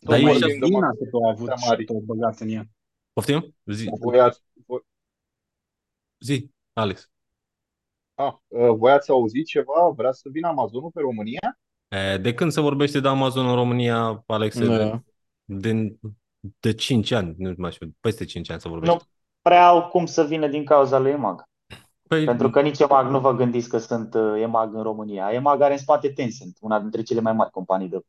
Dar 0.00 0.18
Tot 0.18 0.26
ei 0.26 0.32
vorbim 0.32 0.48
și 0.48 0.58
de 0.58 0.66
Dina 0.66 0.78
marfă 0.78 1.04
cât 1.04 1.12
au 1.12 1.28
avut 1.28 1.48
mari. 1.48 1.80
și 1.80 1.84
tot 1.86 1.96
băgat 2.02 2.38
în 2.40 2.48
ea. 2.48 2.64
Poftim? 3.12 3.56
Zi, 3.64 3.90
Voi 4.00 4.20
ați, 4.20 4.40
voi, 4.66 4.80
zi, 6.18 6.50
Alex. 6.72 7.10
ah, 8.14 8.32
uh, 8.48 8.68
voi 8.76 8.90
ați 8.92 9.10
auzit 9.10 9.46
ceva? 9.46 9.88
Vrea 9.96 10.12
să 10.12 10.28
vină 10.32 10.48
Amazonul 10.48 10.90
pe 10.90 11.00
România? 11.00 11.58
E, 11.88 12.16
De 12.18 12.34
când 12.34 12.52
se 12.52 12.60
vorbește 12.60 13.00
de 13.00 13.08
Amazon 13.08 13.46
în 13.48 13.54
România, 13.54 14.24
Alex? 14.26 14.58
Da. 14.66 15.02
De, 15.52 15.96
de 16.60 16.72
5 16.74 17.10
ani, 17.10 17.34
nu 17.38 17.54
mai 17.56 17.72
știu, 17.72 17.88
peste 18.00 18.24
5 18.24 18.50
ani 18.50 18.60
se 18.60 18.68
vorbește. 18.68 18.94
Nu 18.94 19.00
prea 19.42 19.66
au 19.66 19.88
cum 19.88 20.06
să 20.06 20.24
vină 20.24 20.46
din 20.46 20.64
cauza 20.64 20.98
lui 20.98 21.10
EMAG. 21.10 21.44
Păi, 22.08 22.24
Pentru 22.24 22.50
că 22.50 22.60
nici 22.60 22.78
EMAG 22.78 23.06
nu 23.10 23.20
vă 23.20 23.34
gândiți 23.34 23.68
că 23.68 23.78
sunt 23.78 24.14
uh, 24.14 24.40
EMAG 24.40 24.74
în 24.74 24.82
România. 24.82 25.32
EMAG 25.32 25.60
are 25.60 25.72
în 25.72 25.78
spate 25.78 26.08
Tencent, 26.12 26.56
una 26.60 26.80
dintre 26.80 27.02
cele 27.02 27.20
mai 27.20 27.32
mari 27.32 27.50
companii 27.50 27.88
de 27.88 28.00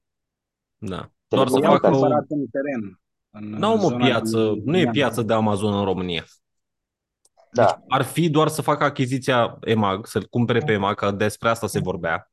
da. 0.77 1.09
Doar 1.27 1.47
să 1.47 1.55
Ei 1.55 1.61
Telecomunicații. 1.61 1.67
au 1.67 1.73
facă 1.73 1.87
o... 1.87 1.99
cumpărat 1.99 2.25
în 2.29 2.45
teren. 2.51 2.99
În 3.29 3.59
N-au 3.59 3.75
mă 3.75 3.81
zona 3.81 4.05
piață, 4.05 4.37
din- 4.51 4.61
nu 4.65 4.77
e 4.77 4.81
din- 4.83 4.91
piață 4.91 5.21
de 5.21 5.33
Amazon 5.33 5.73
în 5.73 5.83
România. 5.83 6.23
Da. 7.51 7.65
Deci 7.65 7.75
ar 7.87 8.01
fi 8.01 8.29
doar 8.29 8.47
să 8.47 8.61
facă 8.61 8.83
achiziția 8.83 9.57
EMAG, 9.61 10.05
să-l 10.05 10.25
cumpere 10.29 10.59
pe 10.59 10.71
EMAG, 10.71 10.95
că 10.95 11.11
despre 11.11 11.49
asta 11.49 11.67
se 11.67 11.79
vorbea. 11.79 12.31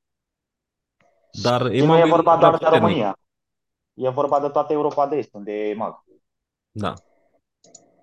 Dar 1.43 1.61
Și 1.61 1.67
nu 1.67 1.73
EMAG 1.95 2.07
e 2.07 2.09
vorba 2.09 2.37
prea 2.37 2.49
doar 2.49 2.51
de 2.51 2.65
puternic. 2.65 2.81
România. 2.89 3.19
E 3.99 4.09
vorba 4.09 4.41
de 4.41 4.49
toată 4.49 4.73
Europa 4.73 5.09
de 5.09 5.17
Est, 5.17 5.35
unde 5.35 5.53
e 5.53 5.69
EMAG. 5.69 6.05
Da. 6.71 6.95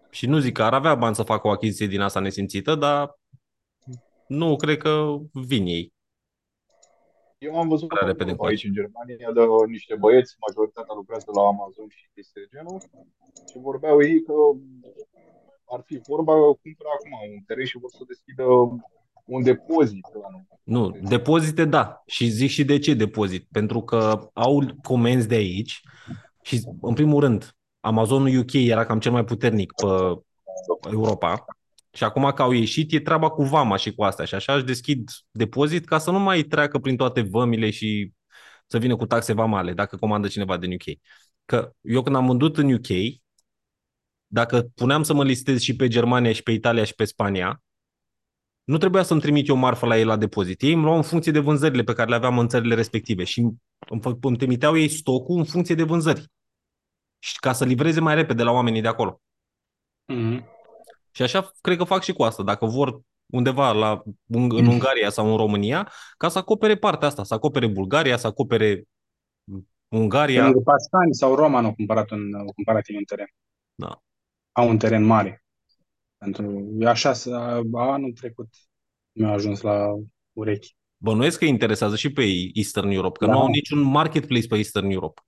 Și 0.10 0.26
nu 0.28 0.38
zic 0.39 0.54
că 0.54 0.64
ar 0.64 0.74
avea 0.74 0.96
bani 0.96 1.16
să 1.16 1.24
facă 1.24 1.48
o 1.48 1.52
achiziție 1.52 1.88
din 1.88 2.02
asta 2.02 2.20
nesimțită, 2.20 2.76
dar 2.76 3.20
nu 4.28 4.56
cred 4.56 4.78
că 4.78 5.16
vin 5.32 5.66
ei. 5.66 5.93
Eu 7.38 7.60
am 7.60 7.68
văzut 7.68 7.88
Prea 7.88 8.04
o 8.04 8.06
repede 8.06 8.24
grupă 8.24 8.32
încoace. 8.32 8.54
aici 8.54 8.68
în 8.70 8.74
Germania 8.74 9.32
de 9.32 9.41
niște 9.68 9.96
băieți, 9.96 10.36
majoritatea 10.48 10.96
lucrează 10.96 11.32
la 11.34 11.41
Amazon 11.41 11.88
și 11.88 12.10
chestii 12.14 12.41
de 12.41 12.48
genul, 12.54 12.80
și 13.50 13.58
vorbeau 13.58 14.02
ei 14.02 14.24
că 14.24 14.34
ar 15.76 15.82
fi 15.86 15.96
vorba, 16.12 16.34
cumpără 16.34 16.89
acum 16.96 17.12
un 17.36 17.43
teren 17.48 17.66
și 17.66 17.78
vor 17.78 17.91
să 17.98 18.04
deschidă 18.08 18.46
un 19.26 19.44
depozit. 19.44 20.06
la 20.22 20.28
anul. 20.28 20.46
Nu, 20.64 20.98
depozite 21.02 21.66
da. 21.66 22.04
Și 22.06 22.28
zic 22.28 22.50
și 22.50 22.66
de 22.66 22.80
ce 22.80 22.94
depozit. 22.94 23.48
Pentru 23.52 23.82
că 23.82 24.30
au 24.34 24.64
comenzi 24.82 25.28
de 25.28 25.36
aici 25.36 25.82
și, 26.42 26.62
în 26.82 26.94
primul 26.94 27.20
rând, 27.20 27.56
Amazonul 27.80 28.38
UK 28.38 28.54
era 28.54 28.86
cam 28.86 29.00
cel 29.00 29.12
mai 29.12 29.24
puternic 29.24 29.74
pe 29.74 29.88
Europa 30.92 31.46
și 31.92 32.04
acum 32.04 32.32
că 32.36 32.42
au 32.42 32.52
ieșit 32.52 32.94
e 32.94 33.00
treaba 33.00 33.30
cu 33.30 33.44
vama 33.44 33.76
și 33.76 33.94
cu 33.94 34.04
astea 34.04 34.26
și 34.26 34.36
așa 34.36 34.56
își 34.56 34.64
deschid 34.64 35.10
depozit 35.32 35.86
ca 35.86 35.98
să 35.98 36.12
nu 36.12 36.20
mai 36.20 36.44
treacă 36.44 36.80
prin 36.80 36.96
toate 36.96 37.22
vămile 37.22 37.70
și 37.70 38.12
să 38.68 38.78
vină 38.78 38.96
cu 38.96 39.06
taxe 39.06 39.34
vamale 39.34 39.74
dacă 39.74 39.98
comandă 39.98 40.28
cineva 40.28 40.58
din 40.58 40.74
UK. 40.74 40.98
Că 41.46 41.72
eu 41.82 42.02
când 42.02 42.16
am 42.16 42.26
vândut 42.26 42.58
în 42.58 42.74
UK, 42.74 42.88
dacă 44.28 44.68
puneam 44.76 45.04
să 45.04 45.14
mă 45.14 45.24
listez 45.24 45.62
și 45.62 45.76
pe 45.76 45.88
Germania 45.88 46.32
și 46.32 46.44
pe 46.44 46.52
Italia 46.52 46.84
și 46.84 46.96
pe 46.96 47.06
Spania, 47.06 47.64
nu 48.66 48.78
trebuia 48.78 49.03
să-mi 49.03 49.22
trimit 49.22 49.47
eu 49.47 49.55
marfă 49.55 49.86
la 49.86 49.97
ei 49.97 50.03
la 50.03 50.16
depozit. 50.16 50.61
Ei 50.61 50.74
îmi 50.74 50.84
luau 50.84 50.95
în 50.95 51.01
funcție 51.01 51.32
de 51.32 51.39
vânzările 51.39 51.84
pe 51.84 51.93
care 51.93 52.09
le 52.09 52.16
aveam 52.16 52.39
în 52.39 52.47
țările 52.47 52.76
respective 52.76 53.24
și 53.24 53.39
îmi, 53.39 53.53
îmi, 53.89 54.18
îmi 54.22 54.38
trimiteau 54.38 54.78
ei 54.78 54.88
stocul 54.88 55.38
în 55.38 55.43
funcție 55.43 55.76
de 55.76 55.84
vânzări. 55.84 56.32
Și 57.20 57.39
ca 57.39 57.53
să 57.53 57.66
livreze 57.66 57.99
mai 57.99 58.16
repede 58.16 58.43
la 58.43 58.51
oamenii 58.51 58.82
de 58.82 58.88
acolo. 58.88 59.22
Mhm. 60.05 60.45
Și 61.11 61.22
așa 61.22 61.51
cred 61.61 61.78
că 61.78 61.84
fac 61.84 62.03
și 62.03 62.13
cu 62.13 62.24
asta. 62.24 62.43
Dacă 62.43 62.66
vor 62.66 63.01
undeva 63.26 63.72
la, 63.72 64.01
în 64.28 64.66
Ungaria 64.66 65.09
sau 65.09 65.32
în 65.32 65.38
România, 65.38 65.91
ca 66.18 66.28
să 66.28 66.38
acopere 66.38 66.76
partea 66.76 67.07
asta, 67.07 67.24
să 67.24 67.34
acopere 67.34 67.68
Bulgaria, 67.68 68.18
să 68.18 68.28
acopere 68.28 68.84
Ungaria. 69.88 70.43
Pentru 70.43 70.61
Paștani 70.61 71.13
sau 71.13 71.36
Roma 71.36 71.61
au 71.61 71.74
cumpărat 71.74 72.09
un, 72.09 72.34
au 72.34 72.53
cumpărat 72.53 72.88
ei 72.88 72.95
un 72.95 73.03
teren. 73.03 73.28
Da. 73.76 74.01
Au 74.51 74.70
un 74.70 74.78
teren 74.78 75.03
mare. 75.03 75.45
Pentru, 76.32 76.78
așa, 76.86 77.14
să- 77.14 77.62
anul 77.74 78.12
trecut 78.14 78.48
mi-a 79.12 79.30
ajuns 79.32 79.62
la 79.62 79.86
urechi. 80.34 80.76
Bănuiesc 80.98 81.38
că 81.38 81.44
îi 81.44 81.50
interesează 81.50 81.96
și 81.96 82.12
pe 82.12 82.24
ei 82.24 82.52
Eastern 82.54 82.90
Europe, 82.90 83.18
că 83.18 83.26
Da. 83.26 83.32
nu 83.32 83.40
au 83.40 83.48
niciun 83.48 83.82
marketplace 83.82 84.48
pe 84.48 84.56
Eastern 84.56 84.90
Europe. 84.90 85.22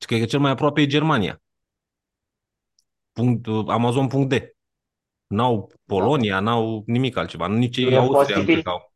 Și 0.00 0.06
cred 0.06 0.20
că 0.20 0.26
cel 0.26 0.40
mai 0.40 0.50
aproape 0.50 0.80
e 0.80 0.86
Germania. 0.86 1.42
Punct, 3.12 3.46
Amazon.d. 3.66 4.32
N-au 5.26 5.72
Polonia, 5.84 6.40
n-au 6.40 6.82
nimic 6.86 7.16
altceva. 7.16 7.48
Nici 7.48 7.76
E 7.76 7.96
Austria 7.96 8.06
nu 8.06 8.12
posibil. 8.12 8.44
cred 8.44 8.62
că 8.62 8.70
au. 8.70 8.92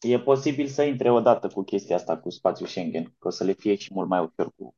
E 0.00 0.18
posibil 0.20 0.66
să 0.66 0.82
intre 0.82 1.10
odată 1.10 1.48
cu 1.48 1.62
chestia 1.62 1.96
asta, 1.96 2.18
cu 2.18 2.30
spațiul 2.30 2.68
Schengen, 2.68 3.14
că 3.18 3.28
o 3.28 3.30
să 3.30 3.44
le 3.44 3.52
fie 3.52 3.74
și 3.74 3.94
mult 3.94 4.08
mai 4.08 4.18
ușor 4.20 4.52
cu 4.56 4.74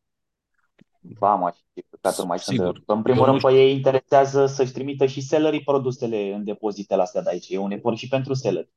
vama 1.19 1.51
și 1.53 1.85
căcaturi 1.91 2.27
mai 2.27 2.39
sunt. 2.39 2.57
Sigur. 2.59 2.79
de- 2.79 2.85
În 2.87 3.03
primul 3.03 3.21
Eu 3.27 3.33
nu 3.33 3.39
rând, 3.39 3.43
pe 3.55 3.61
ei 3.61 3.75
interesează 3.77 4.47
să-și 4.47 4.73
trimită 4.73 5.07
și 5.07 5.21
sellerii 5.21 5.63
produsele 5.65 6.33
în 6.35 6.45
depozitele 6.45 7.03
astea 7.03 7.23
de 7.23 7.31
aici. 7.31 7.49
E 7.49 7.59
un 7.59 7.71
efort 7.71 7.97
și 7.97 8.09
pentru 8.09 8.35
selleri. 8.35 8.71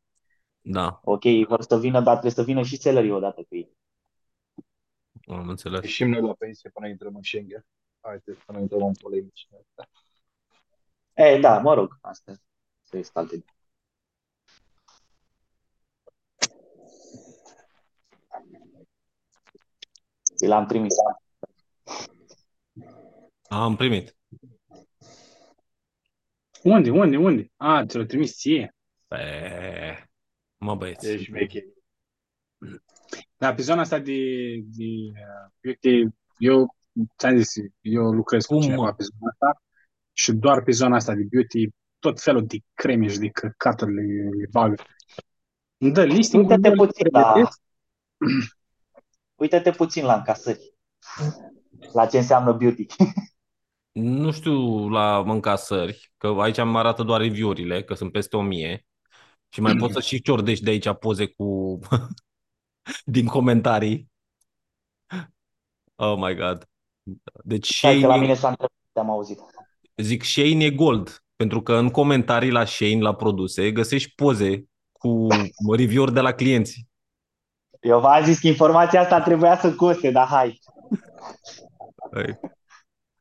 Da, 0.61 0.99
Ok, 1.03 1.23
vor 1.47 1.61
să 1.61 1.79
vină, 1.79 1.99
dar 2.01 2.11
trebuie 2.11 2.31
să 2.31 2.43
vină 2.43 2.63
și 2.63 2.77
sellerii 2.77 3.11
odată 3.11 3.41
cu 3.41 3.55
ei. 3.55 3.77
am 5.27 5.49
înțeles. 5.49 5.81
Ieșim 5.83 6.09
noi 6.09 6.21
la 6.21 6.33
pensie 6.33 6.69
până 6.69 6.87
intrăm 6.87 7.15
în 7.15 7.21
Schengen. 7.23 7.65
Haideți 8.01 8.39
să 8.45 8.51
nu 8.51 8.59
intrăm 8.59 8.83
în 8.85 8.93
polemici. 9.01 9.47
E, 11.13 11.39
da, 11.39 11.59
mă 11.59 11.73
rog, 11.73 11.97
asta 12.01 12.31
este 12.91 13.19
alte. 13.19 13.43
Vi 20.41 20.47
l-am 20.47 20.65
trimis. 20.65 20.93
Am 23.49 23.75
primit. 23.75 24.15
Unde, 26.63 26.89
unde, 26.89 27.17
unde? 27.17 27.51
A, 27.57 27.85
ți-l 27.85 28.05
trimis 28.05 28.35
ție. 28.35 28.75
Pe... 29.07 29.17
Mă 30.57 30.75
băieți. 30.75 31.09
Ești 31.09 31.31
veche. 31.31 31.63
Dar 33.37 33.55
pe 33.55 33.61
zona 33.61 33.81
asta 33.81 33.99
de, 33.99 34.13
de 34.65 34.85
uh, 34.85 35.51
beauty, 35.61 36.15
eu 36.37 36.75
ți-am 37.17 37.37
zis, 37.37 37.53
eu 37.81 38.11
lucrez 38.11 38.45
cu 38.45 38.53
Cum, 38.53 38.61
cineva 38.61 38.81
mă? 38.81 38.93
pe 38.93 39.03
zona 39.03 39.31
asta 39.31 39.61
și 40.13 40.31
doar 40.31 40.63
pe 40.63 40.71
zona 40.71 40.95
asta 40.95 41.13
de 41.13 41.23
beauty, 41.29 41.69
tot 41.99 42.21
felul 42.21 42.45
de 42.45 42.57
creme 42.73 43.07
și 43.07 43.17
de 43.17 43.29
căcaturi 43.29 43.93
le, 43.93 44.01
le 44.29 44.47
bagă. 44.51 44.83
Îmi 45.77 45.91
dă 45.91 46.03
listing 46.03 46.49
Uite-te 46.49 46.71
puțin 46.75 47.07
la, 47.11 47.31
pregătesc. 47.31 47.61
uite-te 49.35 49.71
puțin 49.71 50.05
la 50.05 50.15
încasări. 50.15 50.73
La 51.93 52.05
ce 52.05 52.17
înseamnă 52.17 52.51
beauty. 52.53 52.85
Nu 54.01 54.31
știu 54.31 54.89
la 54.89 55.17
încasări, 55.17 56.11
că 56.17 56.27
aici 56.27 56.57
îmi 56.57 56.77
arată 56.77 57.03
doar 57.03 57.21
review-urile, 57.21 57.83
că 57.83 57.93
sunt 57.93 58.11
peste 58.11 58.37
1000 58.37 58.85
și 59.49 59.61
mai 59.61 59.75
poți 59.75 59.93
să 59.93 59.99
și 59.99 60.21
ciordești 60.21 60.63
de 60.63 60.69
aici 60.69 60.93
poze 60.99 61.27
cu 61.27 61.79
din 63.15 63.25
comentarii. 63.25 64.11
Oh 65.95 66.17
my 66.17 66.35
god. 66.35 66.67
Deci 67.43 67.79
Hai 67.81 67.99
că 67.99 68.07
la 68.07 68.07
Shane, 68.07 68.21
mine 68.21 68.35
s-a 68.35 68.47
întrebat, 68.47 68.71
te-am 68.91 69.09
auzit. 69.09 69.39
zic 69.95 70.23
Shane 70.23 70.65
e 70.65 70.71
gold, 70.71 71.23
pentru 71.35 71.61
că 71.61 71.75
în 71.75 71.89
comentarii 71.89 72.51
la 72.51 72.65
Shane, 72.65 72.99
la 72.99 73.15
produse, 73.15 73.71
găsești 73.71 74.13
poze 74.15 74.65
cu 74.91 75.27
review-uri 75.75 76.13
de 76.13 76.19
la 76.19 76.31
clienți. 76.31 76.87
Eu 77.79 77.99
v-am 77.99 78.23
zis 78.23 78.39
că 78.39 78.47
informația 78.47 79.01
asta 79.01 79.21
trebuia 79.21 79.57
să 79.57 79.75
coste, 79.75 80.11
dar 80.11 80.27
hai. 80.27 80.59
Păi, 82.09 82.39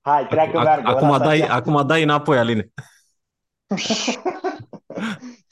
Hai, 0.08 0.26
treacă 0.26 0.58
ac- 0.60 0.62
meargă. 0.62 0.88
Acum 0.88 1.08
lasă 1.08 1.22
dai, 1.24 1.40
așa. 1.40 1.54
acum 1.54 1.86
dai 1.86 2.02
înapoi, 2.02 2.38
Aline. 2.38 2.68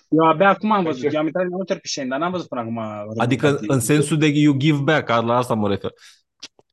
Eu 0.08 0.24
abia 0.24 0.48
acum 0.48 0.72
am 0.72 0.84
văzut, 0.84 1.12
eu 1.12 1.20
am 1.20 1.26
intrat 1.26 1.44
în 1.44 1.50
multe 1.50 1.74
pe 1.74 1.88
Shane, 1.88 2.08
dar 2.08 2.18
n-am 2.18 2.30
văzut 2.30 2.48
până 2.48 2.60
acum. 2.60 2.78
Adică 3.18 3.58
în 3.66 3.80
sensul 3.80 4.18
de 4.18 4.26
you 4.26 4.54
give 4.56 4.78
back, 4.82 5.08
la 5.08 5.36
asta 5.36 5.54
mă 5.54 5.68
refer. 5.68 5.92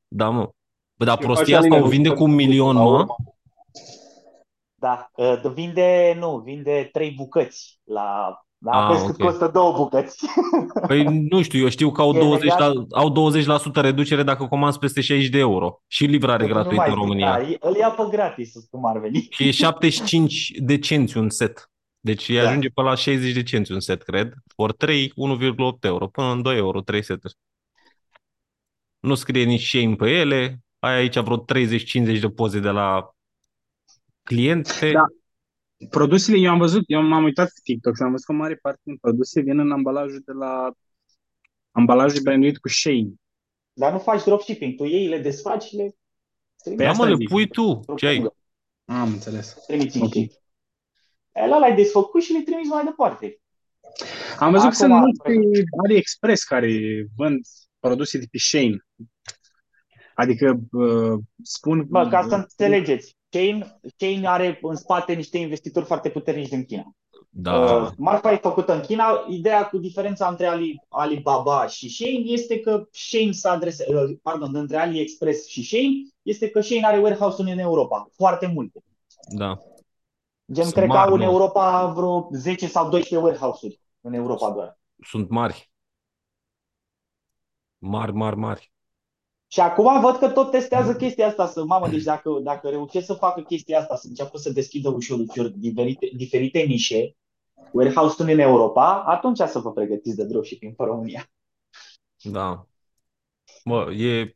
Da, 0.08 0.28
mă. 0.28 0.50
Bă, 0.98 1.04
dar 1.04 1.16
Ce 1.18 1.24
prostia 1.24 1.56
face 1.56 1.56
asta 1.56 1.74
o 1.74 1.76
Aline? 1.76 1.90
vinde 1.90 2.08
Nu 2.08 2.14
cu 2.14 2.22
un 2.24 2.30
știu, 2.30 2.44
milion, 2.44 2.74
la 2.74 2.82
mă? 2.82 2.88
urmă. 2.88 3.14
Da, 4.74 5.10
uh, 5.14 5.52
vinde, 5.54 6.16
nu, 6.18 6.38
vinde 6.38 6.88
trei 6.92 7.10
bucăți 7.10 7.80
la... 7.84 8.38
Da, 8.64 8.70
Ah, 8.70 8.92
vezi 8.92 9.06
cât 9.06 9.20
ok. 9.20 9.26
costă 9.26 9.50
două 9.52 9.72
bucăți. 9.76 10.26
Păi 10.88 11.04
nu 11.30 11.42
știu, 11.42 11.62
eu 11.62 11.68
știu 11.68 11.90
că 11.92 12.00
au 12.00 12.14
E 12.14 12.18
20%, 12.38 12.40
legat- 12.40 12.58
la, 12.58 12.72
au 13.00 13.12
20% 13.12 13.80
reducere 13.80 14.22
dacă 14.22 14.46
comanzi 14.46 14.78
peste 14.78 15.00
60 15.00 15.28
de 15.28 15.38
euro. 15.38 15.82
Și 15.86 16.04
livrare 16.04 16.42
Nu 16.46 16.52
gratuită 16.52 16.74
mai 16.76 16.86
în 16.88 16.92
zic, 16.94 17.00
România. 17.02 17.30
Da, 17.58 17.68
îl 17.68 17.76
ia 17.76 17.90
pe 17.90 18.02
gratis, 18.10 18.52
cum 18.70 18.86
ar 18.86 18.98
veni. 18.98 19.26
Și 19.30 19.48
e 19.48 19.50
75 19.50 20.50
de 20.56 20.78
cenți 20.78 21.16
un 21.16 21.30
set. 21.30 21.70
Deci 22.00 22.28
îi 22.28 22.36
Da. 22.36 22.48
ajunge 22.48 22.68
pe 22.68 22.82
la 22.82 22.94
60 22.94 23.32
de 23.32 23.42
cenți 23.42 23.72
un 23.72 23.80
set, 23.80 24.02
cred. 24.02 24.32
Ori 24.56 24.74
3, 24.74 25.12
1,8 25.16 25.84
euro. 25.84 26.06
Până 26.06 26.26
în 26.32 26.42
2 26.42 26.56
euro, 26.56 26.80
3 26.80 27.02
seturi. 27.04 27.34
Nu 29.00 29.14
scrie 29.14 29.44
nici 29.44 29.66
shame 29.68 29.94
pe 29.94 30.10
ele. 30.10 30.58
Ai 30.78 30.94
aici 30.94 31.18
vreo 31.18 31.36
30-50 31.38 32.20
de 32.20 32.28
poze 32.34 32.58
de 32.60 32.70
la 32.70 33.10
cliente. 34.22 34.90
Da. 34.92 35.04
Produsele, 35.90 36.38
eu 36.38 36.50
am 36.50 36.58
văzut, 36.58 36.84
eu 36.86 37.02
m-am 37.02 37.24
uitat 37.24 37.46
pe 37.46 37.60
TikTok 37.62 37.96
și 37.96 38.02
am 38.02 38.10
văzut 38.10 38.26
că 38.26 38.32
o 38.32 38.34
mare 38.34 38.54
parte 38.54 38.80
din 38.82 38.96
produse 38.96 39.40
vin 39.40 39.58
în 39.58 39.72
ambalajul 39.72 40.22
de 40.24 40.32
la 40.32 40.72
ambalajul 41.70 42.22
branduit 42.22 42.58
cu 42.58 42.68
Shane. 42.68 43.08
Dar 43.72 43.92
nu 43.92 43.98
faci 43.98 44.24
dropshipping, 44.24 44.76
tu 44.76 44.84
iei, 44.84 45.08
le 45.08 45.18
desfaci 45.18 45.62
și 45.62 45.76
le 45.76 45.96
Pe 46.64 46.74
Da, 46.74 46.90
asta 46.90 47.02
mă, 47.04 47.08
le 47.10 47.14
zic. 47.16 47.28
pui 47.28 47.48
tu. 47.48 47.80
Ce 47.96 48.06
ai? 48.06 48.26
Am 48.84 49.08
înțeles. 49.08 49.56
Trimiți 49.66 49.96
Ok. 49.96 50.02
în 50.02 50.06
okay. 50.08 50.38
Ăla 51.44 51.58
l-ai 51.58 51.74
desfăcut 51.74 52.22
și 52.22 52.32
le 52.32 52.40
trimiți 52.40 52.68
mai 52.68 52.84
departe. 52.84 53.40
Am 54.38 54.50
văzut 54.50 54.68
că 54.68 54.74
sunt 54.74 54.92
Acum- 54.92 55.00
mulți 55.00 55.20
pe 55.22 55.64
AliExpress 55.84 56.44
care 56.44 56.68
vând 57.16 57.40
produse 57.78 58.18
de 58.18 58.26
pe 58.30 58.38
Shane. 58.38 58.76
Adică 60.14 60.60
uh, 60.72 61.18
spun... 61.42 61.86
Bă, 61.88 62.08
ca 62.08 62.26
să 62.28 62.34
înțelegeți, 62.34 63.16
Chain, 63.28 63.80
Chain 63.96 64.24
are 64.24 64.58
în 64.62 64.76
spate 64.76 65.12
niște 65.12 65.38
investitori 65.38 65.84
foarte 65.84 66.10
puternici 66.10 66.48
din 66.48 66.64
China. 66.64 66.94
Da. 67.36 67.74
Uh, 67.74 67.90
marfa 67.96 68.32
e 68.32 68.36
făcută 68.36 68.74
în 68.74 68.80
China. 68.80 69.24
Ideea 69.28 69.66
cu 69.66 69.78
diferența 69.78 70.28
între 70.28 70.46
Ali, 70.46 70.82
Alibaba 70.88 71.66
și 71.66 71.88
Shein 71.88 72.22
este 72.26 72.60
că 72.60 72.88
Shein 72.90 73.32
se 73.32 73.48
adresează, 73.48 74.08
uh, 74.10 74.16
pardon, 74.22 74.54
între 74.54 74.76
AliExpress 74.76 75.46
și 75.46 75.62
Shein 75.64 75.92
este 76.22 76.48
că 76.50 76.60
Shein 76.60 76.84
are 76.84 76.98
warehouse-uri 76.98 77.50
în 77.50 77.58
Europa, 77.58 78.08
foarte 78.16 78.46
multe. 78.46 78.82
Da. 79.36 79.58
Gen, 80.52 80.62
Sunt 80.62 80.74
cred 80.74 80.88
că 80.88 80.94
mari, 80.94 81.08
au 81.08 81.14
în 81.14 81.20
nu? 81.20 81.26
Europa 81.26 81.86
vreo 81.86 82.28
10 82.32 82.66
sau 82.66 82.88
12 82.88 83.28
warehouse-uri 83.28 83.80
în 84.00 84.12
Europa 84.12 84.50
doar. 84.50 84.78
Sunt 85.02 85.28
mari. 85.28 85.70
Mari, 87.78 88.12
mari, 88.12 88.36
mari. 88.36 88.73
Și 89.54 89.60
acum 89.60 90.00
văd 90.00 90.16
că 90.16 90.28
tot 90.28 90.50
testează 90.50 90.96
chestia 90.96 91.26
asta, 91.26 91.46
să 91.46 91.64
mamă, 91.64 91.88
deci 91.88 92.02
dacă, 92.02 92.38
dacă 92.42 92.68
reușesc 92.68 93.06
să 93.06 93.14
facă 93.14 93.40
chestia 93.40 93.78
asta, 93.78 93.96
să 93.96 94.06
înceapă 94.08 94.38
să 94.38 94.52
deschidă 94.52 94.88
ușor, 94.88 95.18
ușor 95.18 95.46
diferite, 95.48 96.10
diferite 96.16 96.60
nișe, 96.60 97.16
warehouse-uri 97.72 98.32
în 98.32 98.38
Europa, 98.38 99.02
atunci 99.02 99.38
să 99.38 99.58
vă 99.58 99.72
pregătiți 99.72 100.16
de 100.16 100.24
dropshipping 100.24 100.74
pe 100.76 100.84
România. 100.84 101.30
Da. 102.22 102.66
Bă, 103.64 103.92
e, 103.92 104.32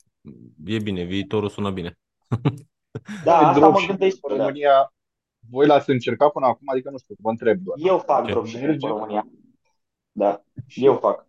e 0.65 0.79
bine, 0.79 1.03
viitorul 1.03 1.49
sună 1.49 1.71
bine. 1.71 1.99
Da, 3.25 3.37
asta 3.37 3.51
mă 3.53 3.59
Dropshipping 3.59 3.99
gândesc. 3.99 4.19
în 4.23 4.37
Da. 4.37 4.43
România, 4.43 4.93
voi 5.51 5.67
l-ați 5.67 5.91
încercat 5.91 6.33
până 6.33 6.47
acum, 6.47 6.69
adică 6.71 6.91
nu 6.91 6.99
știu, 6.99 7.15
vă 7.19 7.31
întreb 7.31 7.59
doar. 7.59 7.79
Eu 7.81 7.99
fac 7.99 8.25
Ce? 8.25 8.31
dropshipping 8.31 8.69
Merge? 8.69 8.87
în 8.87 8.93
România. 8.93 9.27
Da, 10.13 10.43
eu 10.75 10.97
fac. 10.97 11.27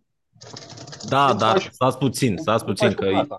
Da, 1.08 1.26
Cum 1.28 1.38
dar 1.38 1.52
faci- 1.58 1.68
stați 1.70 1.98
puțin, 1.98 2.34
Cum- 2.34 2.42
stați 2.42 2.64
cum 2.64 2.72
puțin, 2.72 2.88
faci 2.88 2.96
că 2.98 3.04
cu 3.04 3.10
plata? 3.12 3.38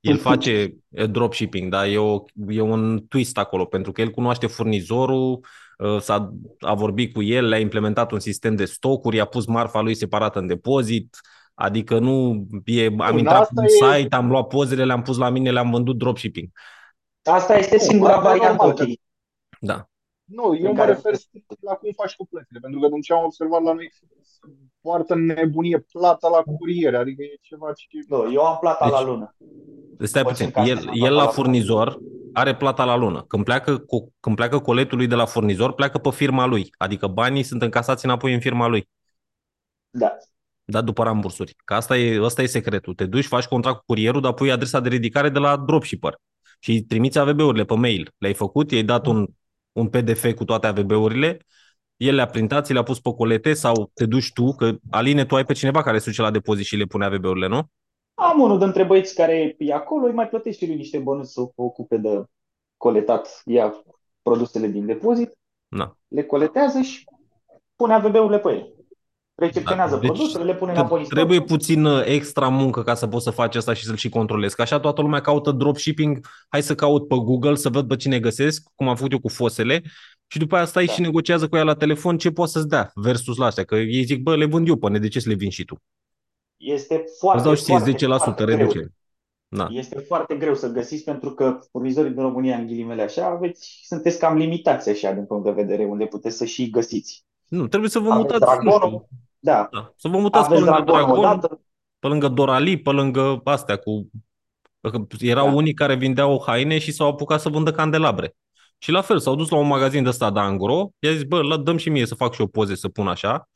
el 0.00 0.18
face 0.18 0.74
e, 0.90 1.06
dropshipping, 1.06 1.70
dar 1.70 1.86
e, 1.86 1.96
o, 1.98 2.22
e 2.48 2.60
un 2.60 3.04
twist 3.08 3.38
acolo, 3.38 3.64
pentru 3.64 3.92
că 3.92 4.00
el 4.00 4.10
cunoaște 4.10 4.46
furnizorul, 4.46 5.40
uh, 5.78 6.00
s-a, 6.00 6.32
a 6.60 6.74
vorbit 6.74 7.12
cu 7.14 7.22
el, 7.22 7.46
le-a 7.48 7.58
implementat 7.58 8.12
un 8.12 8.18
sistem 8.18 8.56
de 8.56 8.64
stocuri, 8.64 9.16
i-a 9.16 9.24
pus 9.24 9.46
marfa 9.46 9.80
lui 9.80 9.94
separată 9.94 10.38
în 10.38 10.46
depozit, 10.46 11.18
adică 11.54 11.98
nu 11.98 12.46
e, 12.64 12.84
am 12.86 12.94
Bun, 13.10 13.18
intrat 13.18 13.40
asta 13.40 13.52
în 13.56 13.64
e- 13.64 13.94
site, 13.98 14.14
am 14.14 14.28
luat 14.28 14.46
pozele, 14.46 14.84
le-am 14.84 15.02
pus 15.02 15.16
la 15.16 15.30
mine, 15.30 15.50
le-am 15.50 15.70
vândut 15.70 15.98
dropshipping. 15.98 16.48
Asta 17.22 17.56
este 17.58 17.76
Nu, 17.76 17.82
singura 17.82 18.14
asta 18.14 18.28
e 18.28 18.30
variantă 18.30 18.62
normal, 18.64 18.86
ok. 18.88 18.98
Da. 19.60 19.88
Nu, 20.30 20.56
eu 20.56 20.64
În 20.64 20.70
mă 20.70 20.76
care- 20.78 20.92
refer 20.92 21.14
strict 21.14 21.52
la 21.60 21.74
cum 21.74 21.90
faci 21.96 22.14
cu 22.16 22.26
plățile, 22.26 22.58
pentru 22.60 22.80
că 22.80 22.88
din 22.88 23.00
ce 23.00 23.12
am 23.12 23.24
observat 23.24 23.62
la 23.62 23.72
noi 23.72 23.88
se 23.92 24.06
poartă 24.80 25.14
în 25.14 25.24
nebunie 25.24 25.78
plata 25.92 26.28
la 26.28 26.42
curiere, 26.56 26.96
adică 26.96 27.22
e 27.22 27.36
ceva 27.40 27.72
ce... 27.72 27.84
Nu, 28.08 28.32
eu 28.32 28.40
am 28.46 28.56
plata 28.60 28.84
Deci- 28.84 28.94
la 28.94 29.04
lună. 29.04 29.34
Stai 30.02 30.22
Poți 30.22 30.34
puțin, 30.34 30.46
încași 30.46 30.70
el, 30.70 30.76
plata 30.76 30.96
el 30.96 31.02
la 31.02 31.08
la 31.08 31.20
lună. 31.20 31.30
furnizor 31.32 31.98
are 32.32 32.54
plata 32.56 32.84
la 32.84 32.96
lună. 32.96 33.24
Când 33.28 33.44
pleacă, 33.44 33.78
cu, 33.78 34.12
când 34.20 34.36
pleacă 34.36 34.58
coletul 34.58 34.96
lui 34.98 35.06
de 35.06 35.14
la 35.14 35.24
furnizor, 35.24 35.72
pleacă 35.72 35.98
pe 35.98 36.10
firma 36.10 36.46
lui, 36.46 36.70
adică 36.76 37.06
banii 37.06 37.42
sunt 37.42 37.62
încasați 37.62 38.04
înapoi 38.04 38.34
în 38.34 38.40
firma 38.40 38.66
lui. 38.66 38.88
Da. 39.90 40.16
Da, 40.64 40.80
după 40.80 41.02
rambursuri. 41.02 41.54
Că 41.64 41.74
asta 41.74 41.96
e, 41.98 42.24
asta 42.24 42.42
e 42.42 42.46
secretul. 42.46 42.94
Te 42.94 43.06
duci, 43.06 43.24
faci 43.26 43.46
contract 43.46 43.76
cu 43.78 43.82
curierul, 43.86 44.20
dar 44.20 44.32
pui 44.32 44.50
adresa 44.50 44.80
de 44.80 44.88
ridicare 44.88 45.28
de 45.28 45.38
la 45.38 45.56
dropshipper. 45.56 46.14
Și 46.58 46.70
îi 46.70 46.82
trimiți 46.82 47.18
AVB-urile 47.18 47.64
pe 47.64 47.74
mail. 47.74 48.10
Le-ai 48.18 48.34
făcut, 48.34 48.70
i-ai 48.70 48.82
dat 48.82 49.06
un, 49.06 49.26
un 49.72 49.88
PDF 49.88 50.34
cu 50.34 50.44
toate 50.44 50.66
AVB-urile, 50.66 51.38
el 51.96 52.14
le-a 52.14 52.26
printat, 52.26 52.64
ți 52.64 52.72
le-a 52.72 52.82
pus 52.82 53.00
pe 53.00 53.10
colete 53.16 53.52
sau 53.52 53.90
te 53.94 54.06
duci 54.06 54.32
tu, 54.32 54.54
că 54.54 54.76
Aline, 54.90 55.24
tu 55.24 55.34
ai 55.36 55.44
pe 55.44 55.52
cineva 55.52 55.82
care 55.82 55.98
se 55.98 56.04
duce 56.08 56.22
la 56.22 56.30
depozit 56.30 56.64
și 56.64 56.76
le 56.76 56.84
pune 56.84 57.04
AVB-urile, 57.04 57.46
nu? 57.46 57.62
Am 58.14 58.40
unul 58.40 58.58
dintre 58.58 58.84
băieți 58.84 59.14
care 59.14 59.54
e 59.58 59.72
acolo, 59.72 60.06
îi 60.06 60.12
mai 60.12 60.28
plătește 60.28 60.66
lui 60.66 60.74
niște 60.74 60.98
bănuți 60.98 61.32
să 61.32 61.40
o 61.40 61.50
ocupe 61.54 61.96
de 61.96 62.24
coletat, 62.76 63.42
ia 63.44 63.84
produsele 64.22 64.66
din 64.66 64.86
depozit, 64.86 65.38
Na. 65.68 65.96
le 66.08 66.22
coletează 66.22 66.80
și 66.80 67.04
pune 67.76 67.94
AVB-urile 67.94 68.38
pe 68.38 68.48
ele. 68.48 68.74
Recepționează 69.40 69.94
Da, 69.94 70.00
deci 70.00 70.10
produsele, 70.10 70.44
le 70.44 70.54
pune 70.54 70.72
Că 70.72 70.78
înapoi 70.78 70.98
în 70.98 71.04
stoc. 71.04 71.16
trebuie 71.18 71.40
puțin 71.42 71.84
uh, 71.84 72.02
extra 72.06 72.48
muncă 72.48 72.82
ca 72.82 72.94
să 72.94 73.06
poți 73.06 73.24
să 73.24 73.30
faci 73.30 73.54
asta 73.56 73.72
și 73.72 73.84
să-l 73.84 73.96
și 73.96 74.08
controlezi. 74.08 74.54
Că 74.54 74.62
așa 74.62 74.80
toată 74.80 75.00
lumea 75.00 75.20
caută 75.20 75.50
dropshipping, 75.50 76.26
hai 76.48 76.62
să 76.62 76.74
caut 76.74 77.08
pe 77.08 77.14
Google 77.16 77.54
să 77.54 77.68
văd 77.68 77.88
pe 77.88 77.96
cine 77.96 78.20
găsesc, 78.20 78.62
cum 78.74 78.88
am 78.88 78.96
făcut 78.96 79.12
eu 79.12 79.18
cu 79.20 79.28
fosele, 79.28 79.82
și 80.26 80.38
după 80.38 80.56
aia 80.56 80.64
stai 80.64 80.84
Da. 80.84 80.92
și 80.92 81.00
negociază 81.00 81.48
cu 81.48 81.56
ea 81.56 81.62
la 81.62 81.74
telefon 81.74 82.18
ce 82.18 82.30
poți 82.30 82.52
să-ți 82.52 82.68
dea 82.68 82.90
versus 82.94 83.36
la 83.36 83.46
astea. 83.46 83.64
Că 83.64 83.74
ei 83.76 84.04
zic, 84.04 84.22
bă, 84.22 84.36
le 84.36 84.44
vând 84.44 84.68
eu 84.68 84.76
pe 84.76 84.98
de 84.98 85.08
ce 85.08 85.20
să 85.20 85.28
le 85.28 85.34
vin 85.34 85.50
și 85.50 85.64
tu? 85.64 85.82
Este 86.56 87.04
foarte, 87.18 87.36
Îți 87.38 87.46
dau 87.46 87.54
și 87.54 87.62
ție 87.62 87.74
foarte, 87.78 88.06
10% 88.06 88.16
foarte 88.16 88.44
greu. 88.44 88.56
reducere. 88.56 88.92
Da. 89.48 89.68
Este 89.70 89.98
foarte 89.98 90.34
greu 90.36 90.54
să 90.54 90.68
găsiți 90.68 91.04
pentru 91.04 91.30
că 91.34 91.58
furnizorii 91.70 92.10
din 92.12 92.22
România, 92.22 92.56
în 92.56 92.66
ghilimele 92.66 93.02
așa, 93.02 93.26
aveți, 93.26 93.80
sunteți 93.84 94.18
cam 94.18 94.36
limitați 94.36 94.88
așa 94.90 95.12
din 95.12 95.24
punct 95.26 95.44
de 95.44 95.50
vedere 95.50 95.84
unde 95.84 96.04
puteți 96.06 96.36
să 96.36 96.44
și 96.44 96.70
găsiți. 96.70 97.24
Nu, 97.48 97.66
trebuie 97.68 97.90
să 97.90 97.98
vă 97.98 98.10
Aveți 98.10 98.22
mutați, 98.32 98.40
nu 98.40 98.70
Dragonul, 98.70 98.88
știu, 98.88 99.08
da, 99.40 99.68
da. 99.70 99.92
să 99.96 100.08
vă 100.08 100.18
mutați 100.18 100.48
pe 100.48 100.54
aveți 100.54 100.68
lângă 100.68 100.82
Dragonul 100.84 101.20
Dragon, 101.20 101.38
odată, 101.38 101.60
pe 101.98 102.06
lângă 102.06 102.28
Dorali, 102.28 102.80
pe 102.80 102.90
lângă 102.90 103.40
astea 103.44 103.76
cu... 103.76 104.10
că 104.80 105.06
Erau 105.18 105.46
Da. 105.46 105.52
unii 105.52 105.74
care 105.74 105.94
vindeau 105.94 106.42
haine 106.46 106.78
și 106.78 106.92
s-au 106.92 107.08
apucat 107.08 107.40
să 107.40 107.48
vândă 107.48 107.72
candelabre. 107.72 108.36
Și 108.78 108.90
la 108.90 109.00
fel, 109.00 109.18
s-au 109.18 109.34
dus 109.34 109.48
la 109.48 109.56
un 109.56 109.66
magazin 109.66 110.02
de 110.02 110.08
ăsta 110.08 110.30
de 110.30 110.38
angro, 110.38 110.90
i-a 110.98 111.12
zis, 111.12 111.22
bă, 111.22 111.40
lă- 111.42 111.62
dăm 111.62 111.76
și 111.76 111.88
mie 111.88 112.06
să 112.06 112.14
fac 112.14 112.34
și 112.34 112.40
eu 112.40 112.46
poze 112.46 112.74
să 112.74 112.88
pun 112.88 113.08
așa. 113.08 113.48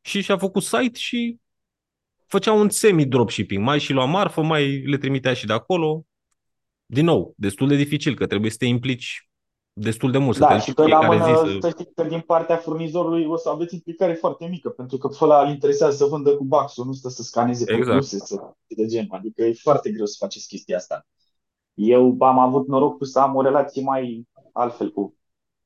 Și 0.00 0.20
și-a 0.20 0.36
făcut 0.36 0.62
site 0.62 0.98
și 0.98 1.36
făcea 2.26 2.52
un 2.52 2.68
semi-dropshipping. 2.68 3.64
Mai 3.64 3.80
și 3.80 3.92
lua 3.92 4.04
marfă, 4.04 4.42
mai 4.42 4.78
le 4.78 4.96
trimitea 4.96 5.34
și 5.34 5.46
de 5.46 5.52
acolo. 5.52 6.04
Din 6.86 7.04
nou, 7.04 7.34
destul 7.36 7.68
de 7.68 7.76
dificil, 7.76 8.14
că 8.14 8.26
trebuie 8.26 8.50
să 8.50 8.56
te 8.56 8.66
implici 8.66 9.27
destul 9.78 10.10
de 10.10 10.18
mult, 10.18 10.36
să 10.36 10.40
te 10.40 10.46
Da, 10.48 10.54
duci 10.54 10.62
și 10.62 10.74
pe 10.74 10.86
la 10.86 10.98
fiecare 10.98 11.18
mână, 11.18 11.44
zi 11.46 11.52
să... 11.52 11.58
să 11.60 11.68
știți 11.68 11.94
că 11.94 12.02
din 12.02 12.20
partea 12.20 12.56
furnizorului 12.56 13.24
o 13.24 13.36
să 13.36 13.48
aveți 13.48 13.74
implicare 13.74 14.14
foarte 14.14 14.46
mică, 14.46 14.68
pentru 14.68 14.96
că 14.96 15.08
pe 15.08 15.16
ăla 15.20 15.42
îl 15.42 15.48
interesează 15.48 15.96
să 15.96 16.04
vândă 16.04 16.36
cu 16.36 16.44
baxul, 16.44 16.86
nu 16.86 16.92
stă 16.92 17.08
să 17.08 17.22
scaneze 17.22 17.64
Exact. 17.68 17.86
produse, 17.86 18.18
să 18.18 18.54
de 18.68 18.86
genul. 18.86 19.08
Adică 19.10 19.42
e 19.42 19.52
foarte 19.52 19.90
greu 19.90 20.06
să 20.06 20.16
faceți 20.18 20.48
chestia 20.48 20.76
asta. 20.76 21.06
Eu 21.74 22.16
am 22.18 22.38
avut 22.38 22.68
norocul 22.68 23.06
să 23.06 23.18
am 23.18 23.34
o 23.34 23.42
relație 23.42 23.82
mai 23.82 24.26
altfel 24.52 24.92
cu 24.92 25.14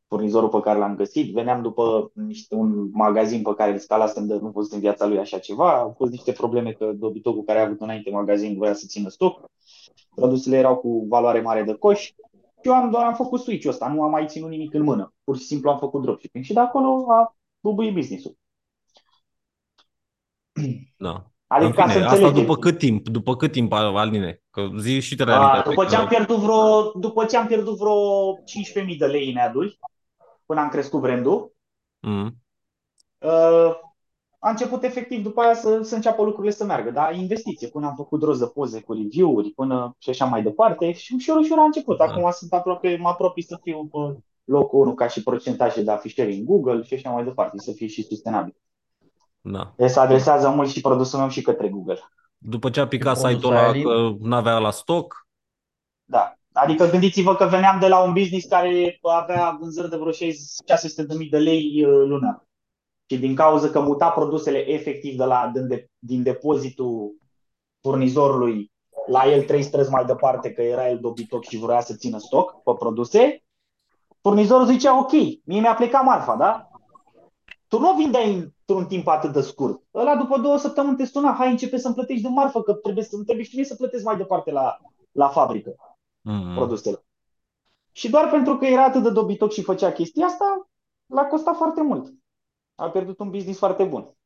furnizorul 0.09 0.49
pe 0.49 0.61
care 0.61 0.79
l-am 0.79 0.97
găsit. 0.97 1.33
Veneam 1.33 1.63
după 1.63 2.11
niște, 2.15 2.55
un 2.55 2.91
magazin 2.93 3.43
pe 3.43 3.55
care 3.55 3.73
îl 3.73 3.79
scalasem 3.79 4.27
de 4.27 4.39
nu 4.41 4.51
fost 4.53 4.73
în 4.73 4.81
viața 4.81 5.07
lui 5.07 5.19
așa 5.19 5.39
ceva. 5.39 5.79
Au 5.79 5.95
fost 5.97 6.11
niște 6.11 6.33
probleme 6.33 6.73
că 6.73 6.93
dobitocul 6.95 7.43
care 7.43 7.59
a 7.59 7.65
avut 7.65 7.81
înainte 7.81 8.11
magazin 8.11 8.57
voia 8.57 8.75
să 8.75 8.87
țină 8.87 9.09
stoc. 9.09 9.51
Produsele 10.15 10.57
erau 10.57 10.77
cu 10.77 11.07
valoare 11.09 11.41
mare 11.41 11.63
de 11.63 11.75
coș. 11.75 12.13
Eu 12.63 12.75
am 12.75 12.91
doar 12.91 13.05
am 13.05 13.15
făcut 13.15 13.41
switch-ul 13.41 13.71
ăsta, 13.71 13.89
nu 13.89 14.03
am 14.03 14.11
mai 14.11 14.27
ținut 14.27 14.49
nimic 14.51 14.75
în 14.75 14.83
mână. 14.83 15.15
Pur 15.25 15.37
și 15.37 15.43
simplu 15.45 15.71
am 15.71 15.79
făcut 15.79 16.03
dropshipping 16.03 16.45
și 16.45 16.53
de 16.53 16.61
acolo 16.61 17.07
a 17.13 17.37
bubuit 17.61 17.95
business-ul. 17.95 18.37
Da. 20.97 21.27
Adică 21.47 21.67
În 21.71 21.73
ca 21.77 21.83
fine, 21.83 21.93
să 21.93 21.99
asta 21.99 22.15
înțelegeți. 22.17 22.41
după 22.47 22.57
cât 22.61 22.79
timp? 22.79 23.09
După 23.09 23.37
cât 23.37 23.53
timp, 23.53 23.73
Aline? 23.73 24.43
Că 24.51 24.69
zi 24.79 25.01
și 25.01 25.15
de 25.15 25.23
A, 25.23 25.27
realitate. 25.27 25.69
după 25.69 25.85
ce 25.85 25.95
că- 25.95 26.01
am 26.01 26.07
pierdut 26.09 26.37
vreo, 26.39 26.91
după 26.95 27.25
ce 27.25 27.37
am 27.37 27.47
pierdut 27.47 27.77
vreo 27.79 28.35
15.000 28.45 28.97
de 28.99 29.07
lei 29.07 29.31
în 29.31 29.37
aduri, 29.37 29.79
până 30.47 30.61
am 30.61 30.69
crescut 30.69 31.01
brandul, 31.01 31.53
Mm. 32.01 32.37
uh, 33.19 33.71
a 34.45 34.51
început 34.51 34.83
efectiv 34.83 35.23
după 35.23 35.41
aia 35.41 35.55
să, 35.55 35.83
să 35.83 35.95
înceapă 35.95 36.23
lucrurile 36.23 36.53
să 36.53 36.65
meargă. 36.65 36.91
Dar 36.91 37.15
investiție, 37.15 37.69
până 37.69 37.87
am 37.87 37.95
făcut 37.95 38.23
roză 38.23 38.47
poze 38.47 38.81
cu 38.81 38.93
review-uri, 38.93 39.51
până 39.51 39.97
și 39.99 40.11
așa 40.11 40.25
mai 40.25 40.43
departe 40.43 40.93
și 40.93 41.15
ușor, 41.15 41.37
ușor 41.37 41.59
a 41.59 41.63
început. 41.63 41.99
Da. 41.99 42.05
Acum 42.05 42.31
sunt 42.31 42.53
aproape, 42.53 42.97
mă 43.01 43.09
apropii 43.09 43.43
să 43.43 43.59
fiu 43.63 43.85
pe 43.85 44.23
locul 44.45 44.81
1 44.81 44.95
ca 44.95 45.09
și 45.09 45.23
procentaje 45.23 45.83
de 45.83 45.91
afișări 45.91 46.35
în 46.35 46.45
Google 46.45 46.83
și 46.83 46.95
așa 46.95 47.11
mai 47.11 47.25
departe, 47.25 47.59
să 47.59 47.73
fie 47.73 47.87
și 47.87 48.03
sustenabil. 48.03 48.55
Da. 49.41 49.73
Deci 49.77 49.91
se 49.91 50.01
adresează 50.01 50.49
mult 50.49 50.69
și 50.69 50.81
produsul 50.81 51.19
meu 51.19 51.29
și 51.29 51.43
către 51.43 51.69
Google. 51.69 51.99
După 52.39 52.71
ce 52.71 52.81
a 52.81 52.87
picat 52.87 53.21
produsul 53.21 53.35
site-ul 53.35 53.57
ăla 53.57 53.69
Alin? 53.69 53.85
că 53.85 54.27
n-avea 54.29 54.59
la 54.59 54.71
stoc, 54.71 55.27
Da. 56.05 56.37
Adică 56.53 56.91
gândiți-vă 56.91 57.35
că 57.35 57.45
veneam 57.45 57.81
de 57.81 57.89
la 57.89 58.03
un 58.03 58.13
business 58.13 58.49
care 58.49 58.99
avea 59.03 59.57
vânzări 59.61 59.91
de 59.91 59.97
vreo 59.97 60.13
600.000 60.13 61.29
de 61.31 61.39
lei 61.39 61.85
uh, 61.85 62.07
lunar. 62.07 62.47
Și 63.13 63.19
din 63.19 63.35
cauza 63.35 63.69
că 63.69 63.81
muta 63.81 64.11
produsele 64.11 64.59
efectiv 64.69 65.17
de 65.17 65.25
la, 65.25 65.51
din, 65.55 65.69
de, 65.69 65.91
din 65.99 66.23
depozitul 66.23 67.17
furnizorului 67.81 68.73
la 69.07 69.31
el 69.31 69.43
trei 69.43 69.63
străzi 69.63 69.91
mai 69.91 70.05
departe, 70.05 70.53
că 70.53 70.63
era 70.63 70.89
el 70.89 70.99
dobitoc 71.01 71.45
și 71.45 71.59
vrea 71.59 71.81
să 71.81 71.95
țină 71.95 72.19
stoc 72.19 72.63
pe 72.63 72.73
produse, 72.79 73.45
furnizorul 74.21 74.67
zicea, 74.67 74.99
ok, 74.99 75.11
mie 75.45 75.61
mi-a 75.61 75.75
plecat 75.75 76.05
marfa, 76.05 76.37
da? 76.37 76.71
Tu 77.69 77.79
nu 77.79 77.91
o 77.91 77.97
vindeai 77.97 78.35
într-un 78.35 78.87
timp 78.87 79.07
atât 79.07 79.33
de 79.33 79.41
scurt. 79.41 79.83
Ăla 79.95 80.17
după 80.17 80.39
două 80.39 80.57
săptămâni 80.57 80.97
te 80.97 81.05
suna, 81.05 81.33
hai 81.33 81.51
începe 81.51 81.79
să-mi 81.79 81.95
plătești 81.95 82.23
de 82.23 82.29
marfă, 82.29 82.63
că 82.63 82.73
trebuie 82.73 83.05
să 83.05 83.23
trebuie 83.25 83.45
și 83.45 83.55
mie 83.55 83.65
să 83.65 83.75
plătesc 83.75 84.05
mai 84.05 84.17
departe 84.17 84.51
la, 84.51 84.79
la 85.13 85.29
fabrică 85.29 85.75
mm, 86.21 86.55
produsele. 86.55 87.05
Și 87.93 88.11
doar 88.11 88.31
pentru 88.31 88.57
că 88.57 88.67
era 88.67 88.85
atât 88.85 89.03
de 89.03 89.11
dobitoc 89.11 89.53
și 89.53 89.63
făcea 89.63 89.93
chestia 89.93 90.27
asta, 90.27 90.69
l-a 91.07 91.25
costat 91.25 91.57
foarte 91.57 91.83
mult. 91.83 92.13
A 92.83 92.89
pierdut 92.91 93.19
un 93.19 93.31
business 93.31 93.59
foarte 93.59 93.85
bun, 93.85 94.17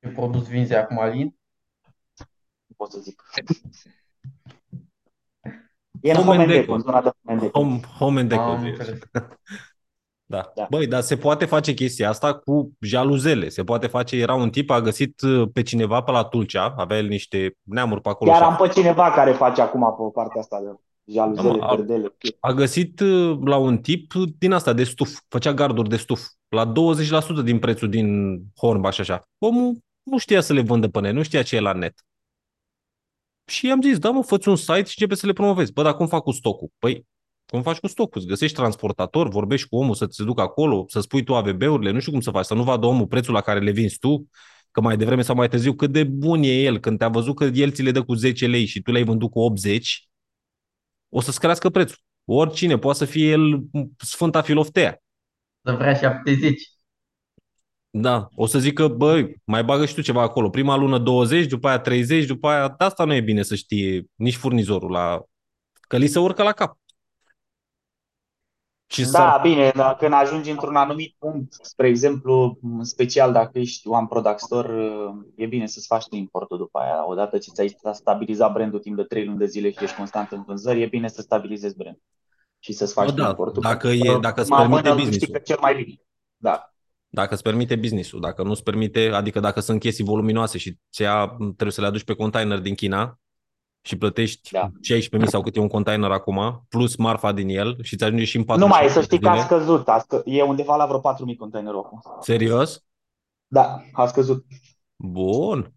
Ce 0.00 0.08
produs 0.08 0.46
vinzi 0.48 0.74
acum, 0.74 0.98
Alin? 0.98 1.38
nu 2.66 2.74
pot 2.76 2.90
să 2.90 2.98
zic. 3.00 3.22
E 6.00 6.10
în 6.10 6.16
Home 6.16 6.26
Home 6.26 6.42
and 6.42 6.50
and 6.50 6.50
Deco. 6.50 6.60
Deco, 6.60 6.72
în 6.74 6.80
zona 6.80 7.02
de 7.02 7.08
Home 7.24 7.32
and 7.32 7.40
Deco. 7.40 7.58
home, 7.60 7.80
home 7.98 8.20
and 8.20 8.32
Am 8.32 8.38
decor. 8.38 8.58
zici. 8.58 8.78
înțeles. 8.78 8.98
Da. 10.30 10.52
Da. 10.54 10.66
Băi, 10.70 10.86
dar 10.86 11.00
se 11.00 11.16
poate 11.16 11.44
face 11.44 11.74
chestia 11.74 12.08
asta 12.08 12.34
cu 12.38 12.72
jaluzele. 12.80 13.48
Se 13.48 13.64
poate 13.64 13.86
face, 13.86 14.16
era 14.16 14.34
un 14.34 14.50
tip, 14.50 14.70
a 14.70 14.80
găsit 14.80 15.20
uh, 15.20 15.48
pe 15.52 15.62
cineva 15.62 16.02
pe 16.02 16.10
la 16.10 16.24
Tulcea, 16.24 16.74
avea 16.76 16.96
el 16.96 17.06
niște 17.06 17.56
neamuri 17.62 18.00
pe 18.00 18.08
acolo. 18.08 18.30
Chiar 18.30 18.40
și 18.40 18.46
a- 18.46 18.50
am 18.50 18.56
pe 18.56 18.68
cineva 18.68 19.10
care 19.10 19.32
face 19.32 19.60
acum 19.60 19.80
pe 19.80 20.12
partea 20.14 20.40
asta 20.40 20.60
de 20.60 20.66
jaluzele, 21.12 21.48
Da, 21.48 21.56
mă, 21.56 21.64
a- 21.64 21.74
perdele. 21.74 22.14
a 22.40 22.52
găsit 22.52 23.00
uh, 23.00 23.38
la 23.44 23.56
un 23.56 23.78
tip 23.78 24.12
din 24.38 24.52
asta 24.52 24.72
de 24.72 24.84
stuf, 24.84 25.18
făcea 25.28 25.54
garduri 25.54 25.88
de 25.88 25.96
stuf, 25.96 26.26
la 26.48 26.72
20% 26.72 27.42
din 27.44 27.58
prețul 27.58 27.88
din 27.88 28.38
Hornbach 28.56 28.94
și 28.94 29.00
așa. 29.00 29.28
Omul 29.38 29.78
nu 30.02 30.18
știa 30.18 30.40
să 30.40 30.52
le 30.52 30.60
vândă 30.60 30.88
pe 30.88 31.00
net, 31.00 31.14
nu 31.14 31.22
știa 31.22 31.42
ce 31.42 31.56
e 31.56 31.60
la 31.60 31.72
net. 31.72 31.94
Și 33.44 33.66
i-am 33.66 33.82
zis, 33.82 33.98
da 33.98 34.10
mă, 34.10 34.22
fă 34.22 34.38
un 34.46 34.56
site 34.56 34.74
și 34.74 34.94
începe 34.98 35.14
să 35.14 35.26
le 35.26 35.32
promovezi. 35.32 35.72
Bă, 35.72 35.82
dar 35.82 35.96
cum 35.96 36.06
fac 36.06 36.22
cu 36.22 36.30
stocul? 36.30 36.68
Păi, 36.78 37.06
cum 37.46 37.62
faci 37.62 37.78
cu 37.78 37.86
stocul? 37.86 38.20
Îți 38.20 38.26
găsești 38.28 38.56
transportator, 38.56 39.28
vorbești 39.28 39.68
cu 39.68 39.76
omul 39.76 39.94
să 39.94 40.06
ți 40.06 40.24
ducă 40.24 40.40
acolo, 40.40 40.84
să 40.88 41.00
spui 41.00 41.22
tu 41.24 41.34
AVB-urile, 41.34 41.90
nu 41.90 41.98
știu 42.00 42.12
cum 42.12 42.20
să 42.20 42.30
faci, 42.30 42.44
să 42.44 42.54
nu 42.54 42.62
vadă 42.62 42.86
omul 42.86 43.06
prețul 43.06 43.34
la 43.34 43.40
care 43.40 43.60
le 43.60 43.70
vinzi 43.70 43.98
tu, 43.98 44.28
că 44.70 44.80
mai 44.80 44.96
devreme 44.96 45.22
sau 45.22 45.34
mai 45.34 45.48
târziu 45.48 45.74
cât 45.74 45.90
de 45.90 46.04
bun 46.04 46.42
e 46.42 46.62
el, 46.62 46.78
când 46.78 46.98
te-a 46.98 47.08
văzut 47.08 47.36
că 47.36 47.44
el 47.44 47.72
ți 47.72 47.82
le 47.82 47.90
dă 47.90 48.02
cu 48.04 48.14
10 48.14 48.46
lei 48.46 48.66
și 48.66 48.82
tu 48.82 48.90
le-ai 48.92 49.04
vândut 49.04 49.30
cu 49.30 49.38
80, 49.40 50.07
o 51.08 51.20
să-ți 51.20 51.40
crească 51.40 51.70
prețul. 51.70 51.98
Oricine, 52.24 52.78
poate 52.78 52.98
să 52.98 53.04
fie 53.04 53.30
el 53.30 53.60
Sfânta 53.98 54.42
Filoftea. 54.42 55.02
Să 55.62 55.72
vrea 55.72 55.94
70. 55.94 56.62
Da, 57.90 58.28
o 58.34 58.46
să 58.46 58.58
zic 58.58 58.74
că, 58.74 58.88
băi, 58.88 59.40
mai 59.44 59.64
bagă 59.64 59.86
și 59.86 59.94
tu 59.94 60.00
ceva 60.00 60.22
acolo. 60.22 60.50
Prima 60.50 60.76
lună 60.76 60.98
20, 60.98 61.46
după 61.46 61.68
aia 61.68 61.78
30, 61.78 62.26
după 62.26 62.48
aia... 62.48 62.68
De 62.68 62.84
asta 62.84 63.04
nu 63.04 63.14
e 63.14 63.20
bine 63.20 63.42
să 63.42 63.54
știe 63.54 64.04
nici 64.14 64.36
furnizorul 64.36 64.90
la... 64.90 65.22
Că 65.80 65.96
li 65.96 66.06
se 66.06 66.18
urcă 66.18 66.42
la 66.42 66.52
cap. 66.52 66.78
Și 68.90 69.02
Da, 69.02 69.08
s-ar- 69.08 69.40
bine, 69.42 69.70
dar 69.74 69.96
când 69.96 70.12
ajungi 70.12 70.50
într-un 70.50 70.76
anumit 70.76 71.14
punct, 71.18 71.52
spre 71.62 71.88
exemplu, 71.88 72.58
în 72.62 72.84
special 72.84 73.32
dacă 73.32 73.58
ești 73.58 73.88
one 73.88 74.06
product 74.08 74.40
store, 74.40 74.92
e 75.36 75.46
bine 75.46 75.66
să-ți 75.66 75.86
faci 75.86 76.06
tu 76.08 76.16
importul 76.16 76.58
după 76.58 76.78
aia. 76.78 77.08
Odată 77.08 77.38
ce 77.38 77.50
ți-ai 77.50 77.76
stabilizat 77.92 78.52
brandul 78.52 78.78
timp 78.80 78.96
de 78.96 79.02
3 79.02 79.24
luni 79.24 79.38
de 79.38 79.46
zile 79.46 79.70
și 79.70 79.78
ești 79.84 79.96
constant 79.96 80.30
în 80.32 80.42
vânzări, 80.46 80.82
e 80.82 80.86
bine 80.86 81.08
să 81.08 81.20
stabilizezi 81.20 81.76
brandul 81.76 82.02
și 82.58 82.72
să-ți 82.72 82.92
faci 82.92 83.06
Bă, 83.08 83.12
tu 83.14 83.20
da, 83.22 83.28
importul. 83.28 83.62
dacă 83.62 83.86
Pentru 83.88 84.06
e- 84.08 84.12
că 84.12 84.18
dacă 84.18 84.40
îți 84.40 84.50
prima 84.50 84.66
permite 84.66 84.88
mână 84.88 84.94
business-ul. 84.94 85.28
câștigă 85.34 85.38
cel 85.44 85.58
mai 85.60 85.74
bine. 85.84 85.96
Da. 86.36 86.72
Dacă 87.08 87.34
îți 87.34 87.42
permite 87.42 87.76
business-ul, 87.76 88.20
dacă 88.20 88.42
nu 88.42 88.50
îți 88.50 88.62
permite, 88.62 89.10
adică 89.12 89.40
dacă 89.40 89.60
sunt 89.60 89.80
chestii 89.80 90.04
voluminoase 90.04 90.58
și 90.58 90.78
ți 90.92 91.02
trebuie 91.36 91.70
să 91.70 91.80
le 91.80 91.86
aduci 91.86 92.04
pe 92.04 92.14
container 92.14 92.58
din 92.58 92.74
China 92.74 93.18
și 93.80 93.96
plătești 93.98 94.50
Da. 94.52 94.70
16.000 95.20 95.24
sau 95.24 95.42
cât 95.42 95.56
e 95.56 95.60
un 95.60 95.68
container 95.68 96.10
acum, 96.10 96.64
plus 96.68 96.96
marfa 96.96 97.32
din 97.32 97.48
el 97.48 97.82
și 97.82 97.96
ți 97.96 98.04
ajunge 98.04 98.24
și 98.24 98.36
în 98.36 98.44
4 98.44 98.62
Nu 98.62 98.68
mai 98.68 98.84
e, 98.84 98.88
să 98.88 99.02
știi 99.02 99.20
că 99.20 99.28
a 99.28 99.40
scăzut. 99.42 99.88
A 99.88 99.98
scă... 99.98 100.22
E 100.24 100.42
undeva 100.42 100.76
la 100.76 100.86
vreo 100.86 101.00
4.000 101.32 101.36
containerul 101.38 101.78
acum. 101.78 102.00
Serios? 102.20 102.84
Da, 103.46 103.82
a 103.92 104.06
scăzut. 104.06 104.44
Bun, 104.96 105.72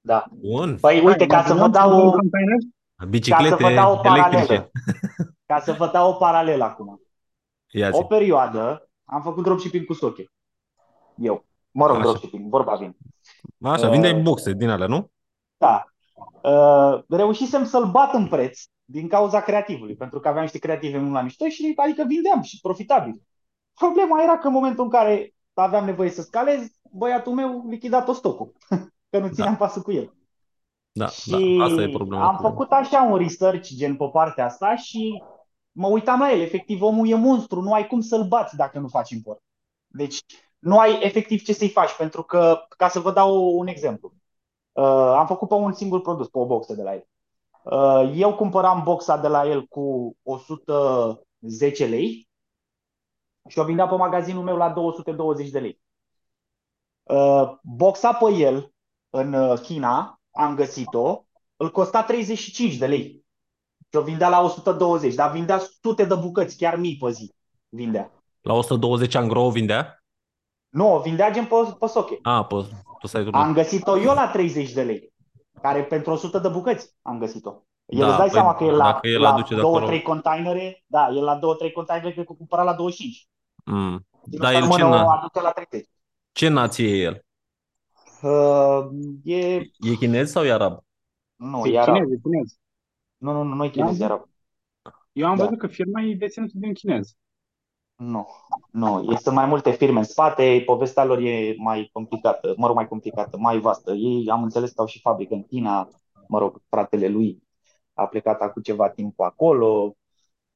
Da. 0.00 0.24
bun. 0.32 0.78
Păi 0.80 1.00
uite, 1.04 1.26
ca 1.26 1.42
să 1.44 1.54
vă 1.54 1.68
dau, 1.68 1.90
container? 2.10 2.56
Biciclete 3.08 3.48
ca 3.50 3.56
să 3.56 3.62
vă 3.62 3.74
dau 3.74 3.92
o 3.92 3.96
paralelă. 3.96 4.36
electrice. 4.36 4.70
Ca 5.46 5.60
să 5.60 5.72
vă 5.72 5.90
dau 5.92 6.10
o 6.10 6.12
paralelă 6.14 6.64
acum. 6.64 7.00
Ia 7.70 7.90
zi. 7.90 7.96
O 7.98 8.04
perioadă 8.04 8.90
am 9.04 9.22
făcut 9.22 9.42
dropshipping 9.42 9.86
cu 9.86 9.92
soche. 9.92 10.24
Eu. 11.16 11.44
Mă 11.70 11.86
rog, 11.86 11.94
Așa. 11.96 12.04
dropshipping, 12.04 12.48
vorba 12.48 12.74
vine. 12.74 12.96
Așa, 13.60 13.86
Uh, 13.86 13.92
vindeai 13.92 14.14
boxe 14.14 14.52
din 14.52 14.68
alea, 14.68 14.86
nu? 14.86 15.10
Da. 15.56 15.84
Uh, 16.42 17.02
reușisem 17.08 17.64
să-l 17.64 17.90
bat 17.90 18.14
în 18.14 18.28
preț 18.28 18.60
din 18.84 19.08
cauza 19.08 19.40
creativului, 19.40 19.94
pentru 19.94 20.20
că 20.20 20.28
aveam 20.28 20.42
niște 20.42 20.58
creative 20.58 20.98
mult 20.98 21.12
la 21.12 21.20
mișto 21.22 21.48
și 21.48 21.72
adică 21.76 22.04
vindeam 22.06 22.42
și 22.42 22.60
profitabil. 22.60 23.22
Problema 23.74 24.22
era 24.22 24.38
că 24.38 24.46
în 24.46 24.52
momentul 24.52 24.84
în 24.84 24.90
care 24.90 25.34
aveam 25.54 25.84
nevoie 25.84 26.10
să 26.10 26.22
scalez, 26.22 26.66
băiatul 26.92 27.32
meu 27.32 27.66
lichida 27.68 28.02
tot 28.02 28.14
stocul, 28.16 28.52
că 29.10 29.18
nu 29.18 29.28
țineam 29.28 29.56
pasul 29.56 29.82
cu 29.82 29.92
el. 29.92 30.12
Da, 30.92 31.06
Și 31.06 31.30
da, 31.58 31.64
asta 31.64 31.82
e 31.82 31.88
problema. 31.88 32.26
am 32.26 32.36
cu- 32.36 32.42
făcut 32.42 32.70
așa 32.70 33.02
un 33.02 33.16
research 33.18 33.68
gen 33.74 33.96
pe 33.96 34.08
partea 34.12 34.44
asta 34.44 34.76
și 34.76 35.22
mă 35.72 35.88
uitam 35.88 36.18
la 36.20 36.32
el. 36.32 36.40
Efectiv, 36.40 36.82
omul 36.82 37.08
e 37.08 37.14
monstru, 37.14 37.60
nu 37.60 37.72
ai 37.72 37.86
cum 37.86 38.00
să-l 38.00 38.24
bați 38.24 38.56
dacă 38.56 38.78
nu 38.78 38.88
faci 38.88 39.10
import. 39.10 39.42
Deci 39.86 40.18
nu 40.58 40.78
ai 40.78 40.98
efectiv 41.02 41.42
ce 41.42 41.52
să-i 41.52 41.68
faci, 41.68 41.96
pentru 41.96 42.22
că, 42.22 42.58
ca 42.76 42.88
să 42.88 43.00
vă 43.00 43.12
dau 43.12 43.58
un 43.58 43.66
exemplu, 43.66 44.12
uh, 44.72 45.14
am 45.16 45.26
făcut 45.26 45.48
pe 45.48 45.54
un 45.54 45.72
singur 45.72 46.00
produs, 46.00 46.28
pe 46.28 46.38
o 46.38 46.46
boxă 46.46 46.74
de 46.74 46.82
la 46.82 46.94
el. 46.94 47.06
Uh, 47.62 48.12
eu 48.14 48.34
cumpăram 48.34 48.82
boxa 48.82 49.16
de 49.16 49.28
la 49.28 49.46
el 49.46 49.66
cu 49.66 50.16
110 50.22 51.86
lei 51.86 52.28
și 53.48 53.58
o 53.58 53.64
vindeam 53.64 53.88
pe 53.88 53.94
magazinul 53.94 54.42
meu 54.42 54.56
la 54.56 54.70
220 54.70 55.50
de 55.50 55.58
lei. 55.58 55.80
Uh, 57.02 57.52
boxa 57.62 58.12
pe 58.12 58.32
el 58.32 58.72
în 59.10 59.32
uh, 59.32 59.58
China, 59.60 60.20
am 60.30 60.54
găsit-o, 60.54 61.24
îl 61.56 61.70
costa 61.70 62.02
35 62.02 62.76
de 62.76 62.86
lei. 62.86 63.24
Și 63.90 63.96
o 63.98 64.02
vindea 64.02 64.28
la 64.28 64.40
120, 64.40 65.14
dar 65.14 65.30
vindea 65.30 65.58
sute 65.58 66.04
de 66.04 66.14
bucăți, 66.14 66.56
chiar 66.56 66.76
mii 66.76 66.96
pe 66.96 67.10
zi 67.10 67.34
vindea. 67.68 68.10
La 68.40 68.52
120 68.52 69.14
angro 69.14 69.44
o 69.44 69.50
vindea? 69.50 70.01
Nu, 70.72 70.94
o 70.94 71.00
vindea 71.00 71.30
gen 71.30 71.44
pe, 71.46 71.54
pe 71.78 71.86
soche. 71.86 72.18
A, 72.22 72.44
pe, 72.44 72.54
pe 73.00 73.06
site-ul 73.06 73.30
meu. 73.32 73.40
Am 73.40 73.52
găsit-o 73.52 73.98
eu 73.98 74.14
la 74.14 74.28
30 74.28 74.72
de 74.72 74.82
lei, 74.82 75.12
care 75.62 75.82
pentru 75.84 76.12
100 76.12 76.38
de 76.38 76.48
bucăți 76.48 76.94
am 77.02 77.18
găsit-o. 77.18 77.52
El 77.86 77.98
Da, 77.98 78.06
îți 78.08 78.16
dai 78.16 78.26
păi, 78.26 78.34
seama 78.34 78.54
că 78.54 78.64
el 78.64 78.76
la, 78.76 78.84
dacă 78.84 79.08
el 79.08 79.20
la 79.20 79.32
aduce 79.32 79.54
de 79.54 79.60
acolo- 79.60 79.86
2-3 79.86 80.02
containere, 80.02 80.84
da, 80.86 81.08
el 81.08 81.24
la 81.24 81.38
2-3 81.38 81.72
containere 81.72 82.12
cred 82.12 82.26
că 82.26 82.32
cumpăra 82.32 82.62
la 82.62 82.72
25. 82.74 83.28
Mm. 83.64 84.06
Și 84.32 84.38
Da, 84.38 84.48
pe 84.48 84.54
el 84.54 84.62
ce, 84.62 84.68
mână 84.68 84.84
o 84.84 84.88
na- 84.98 85.18
aduce 85.18 85.40
la 85.42 85.50
30. 85.50 85.88
ce 86.32 86.48
nație 86.48 86.88
e 86.96 87.02
el? 87.02 87.24
Uh, 88.22 88.86
e, 89.24 89.56
E 89.80 89.94
chinez 89.98 90.30
sau 90.30 90.44
e 90.44 90.52
arab? 90.52 90.78
nu, 91.36 91.66
E 91.66 91.72
e 91.72 91.78
arab. 91.80 91.94
chinez, 91.94 92.10
e 92.10 92.20
chinez. 92.22 92.56
Nu, 93.16 93.32
nu, 93.32 93.42
nu, 93.42 93.54
nu 93.54 93.64
e 93.64 93.68
chinez, 93.68 94.00
e 94.00 94.04
arab. 94.04 94.28
Eu 95.12 95.26
am 95.26 95.36
Da. 95.36 95.44
văzut 95.44 95.58
că 95.58 95.66
firma 95.66 96.00
e 96.02 96.14
deținută 96.14 96.52
de 96.54 96.66
un 96.66 96.72
chinez. 96.72 97.12
Nu, 98.04 98.28
nu, 98.70 99.02
este 99.12 99.30
mai 99.30 99.46
multe 99.46 99.70
firme 99.70 99.98
în 99.98 100.04
spate, 100.04 100.62
povestea 100.66 101.04
lor 101.04 101.18
e 101.18 101.54
mai 101.58 101.88
complicată, 101.92 102.54
mă 102.56 102.66
rog, 102.66 102.76
mai 102.76 102.88
complicată, 102.88 103.36
mai 103.38 103.58
vastă. 103.58 103.92
Ei 103.92 104.28
am 104.30 104.42
înțeles 104.42 104.70
că 104.70 104.80
au 104.80 104.86
și 104.86 105.00
fabrică 105.00 105.34
în 105.34 105.42
China, 105.42 105.88
mă 106.28 106.38
rog, 106.38 106.62
fratele 106.68 107.08
lui 107.08 107.42
a 107.94 108.06
plecat 108.06 108.40
acum 108.40 108.62
ceva 108.62 108.90
timp 108.90 109.20
acolo 109.20 109.96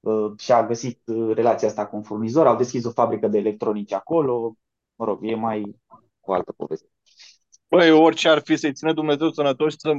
uh, 0.01 0.33
și 0.39 0.53
a 0.53 0.67
găsit 0.67 1.01
uh, 1.07 1.35
relația 1.35 1.69
asta 1.69 1.87
cu 1.87 1.97
un 1.97 2.03
furnizor, 2.03 2.47
au 2.47 2.57
deschis 2.57 2.85
o 2.85 2.91
fabrică 2.91 3.29
de 3.29 3.39
electronici 3.39 3.93
acolo, 3.93 4.57
mă 4.95 5.05
rog, 5.05 5.19
e 5.23 5.35
mai 5.35 5.77
cu 6.21 6.33
altă 6.33 6.53
poveste. 6.53 6.89
Băi, 7.69 7.91
orice 7.91 8.29
ar 8.29 8.41
fi 8.45 8.57
să-i 8.57 8.73
ține 8.73 8.93
Dumnezeu 8.93 9.31
sănătoși, 9.31 9.77
să 9.79 9.93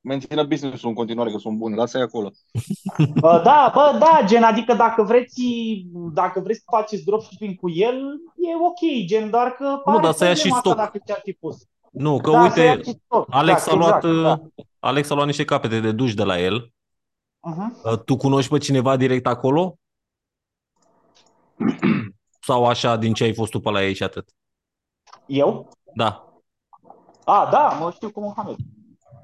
mențină 0.00 0.42
business-ul 0.44 0.88
în 0.88 0.94
continuare, 0.94 1.30
că 1.30 1.38
sunt 1.38 1.58
buni. 1.58 1.76
Lasă-i 1.76 2.00
acolo. 2.02 2.30
Bă, 3.20 3.40
da, 3.44 3.70
bă, 3.74 3.96
da, 3.98 4.20
gen, 4.26 4.42
adică 4.42 4.74
dacă 4.74 5.02
vreți, 5.02 5.42
dacă 6.12 6.40
vreți 6.40 6.58
să 6.58 6.64
faceți 6.70 7.04
dropshipping 7.04 7.56
cu 7.58 7.70
el, 7.70 7.96
e 8.36 8.56
ok, 8.66 9.06
gen, 9.06 9.30
doar 9.30 9.50
că 9.50 9.80
pare 9.84 10.02
dar 10.02 10.12
să 10.12 10.24
ia 10.24 10.34
și 10.34 10.40
problema 10.48 10.56
asta 10.58 10.70
stoc. 10.70 10.82
dacă 10.84 10.98
ți-ar 11.04 11.20
fi 11.24 11.32
pus. 11.32 11.56
Nu, 11.90 12.16
că 12.20 12.30
Da, 12.30 12.50
să 12.50 12.60
ia 12.60 12.70
uite, 12.70 12.90
și 12.90 12.98
stoc. 13.04 13.26
Alex 13.30 13.66
Exact, 13.66 13.76
a 13.76 13.78
luat, 13.78 14.04
exact, 14.04 14.22
da. 14.22 14.64
Alex 14.78 15.10
a 15.10 15.14
luat 15.14 15.26
niște 15.26 15.44
capete 15.44 15.80
de 15.80 15.92
duș 15.92 16.14
de 16.14 16.24
la 16.24 16.40
el. 16.40 16.72
Uh-huh. 17.50 18.04
Tu 18.04 18.16
cunoști 18.16 18.50
pe 18.50 18.58
cineva 18.58 18.96
direct 18.96 19.26
acolo? 19.26 19.76
Sau 22.46 22.66
așa, 22.66 22.96
din 22.96 23.12
ce 23.14 23.24
ai 23.24 23.34
fost 23.34 23.50
tu 23.50 23.60
pe 23.60 23.70
la 23.70 23.84
ei 23.84 23.94
și 23.94 24.02
atât? 24.02 24.28
Eu? 25.26 25.68
Da, 25.94 26.24
A, 27.24 27.48
da, 27.52 27.68
mă 27.80 27.90
știu 27.90 28.10
cu 28.10 28.20
Mohamed. 28.20 28.56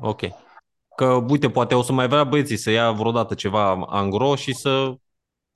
ok. 0.00 0.20
Că, 0.96 1.24
uite, 1.28 1.50
poate 1.50 1.74
o 1.74 1.82
să 1.82 1.92
mai 1.92 2.08
vrea 2.08 2.24
băieții 2.24 2.56
să 2.56 2.70
ia 2.70 2.90
vreodată 2.90 3.34
ceva 3.34 3.84
angro 3.88 4.34
și 4.34 4.54
să... 4.54 4.94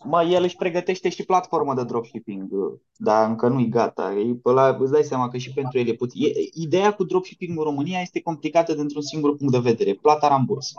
Mă, 0.05 0.23
el 0.23 0.43
își 0.43 0.57
pregătește 0.57 1.09
și 1.09 1.25
platformă 1.25 1.75
de 1.75 1.85
dropshipping, 1.85 2.51
dar 2.97 3.29
încă 3.29 3.49
nu-i 3.49 3.69
gata. 3.69 4.13
E, 4.13 4.35
pe 4.43 4.51
la, 4.51 4.77
îți 4.81 4.93
dai 4.93 5.03
seama 5.03 5.29
că 5.29 5.37
și 5.37 5.53
pentru 5.53 5.79
el 5.79 5.89
e 5.89 5.95
puțin. 5.95 6.23
E, 6.23 6.31
ideea 6.53 6.95
cu 6.95 7.05
dropshipping 7.05 7.59
în 7.59 7.65
România 7.65 8.01
este 8.01 8.23
complicată 8.23 8.75
dintr-un 8.75 9.03
singur 9.03 9.37
punct 9.37 9.53
de 9.53 9.59
vedere, 9.59 9.95
plata 9.95 10.29
ramburs. 10.29 10.73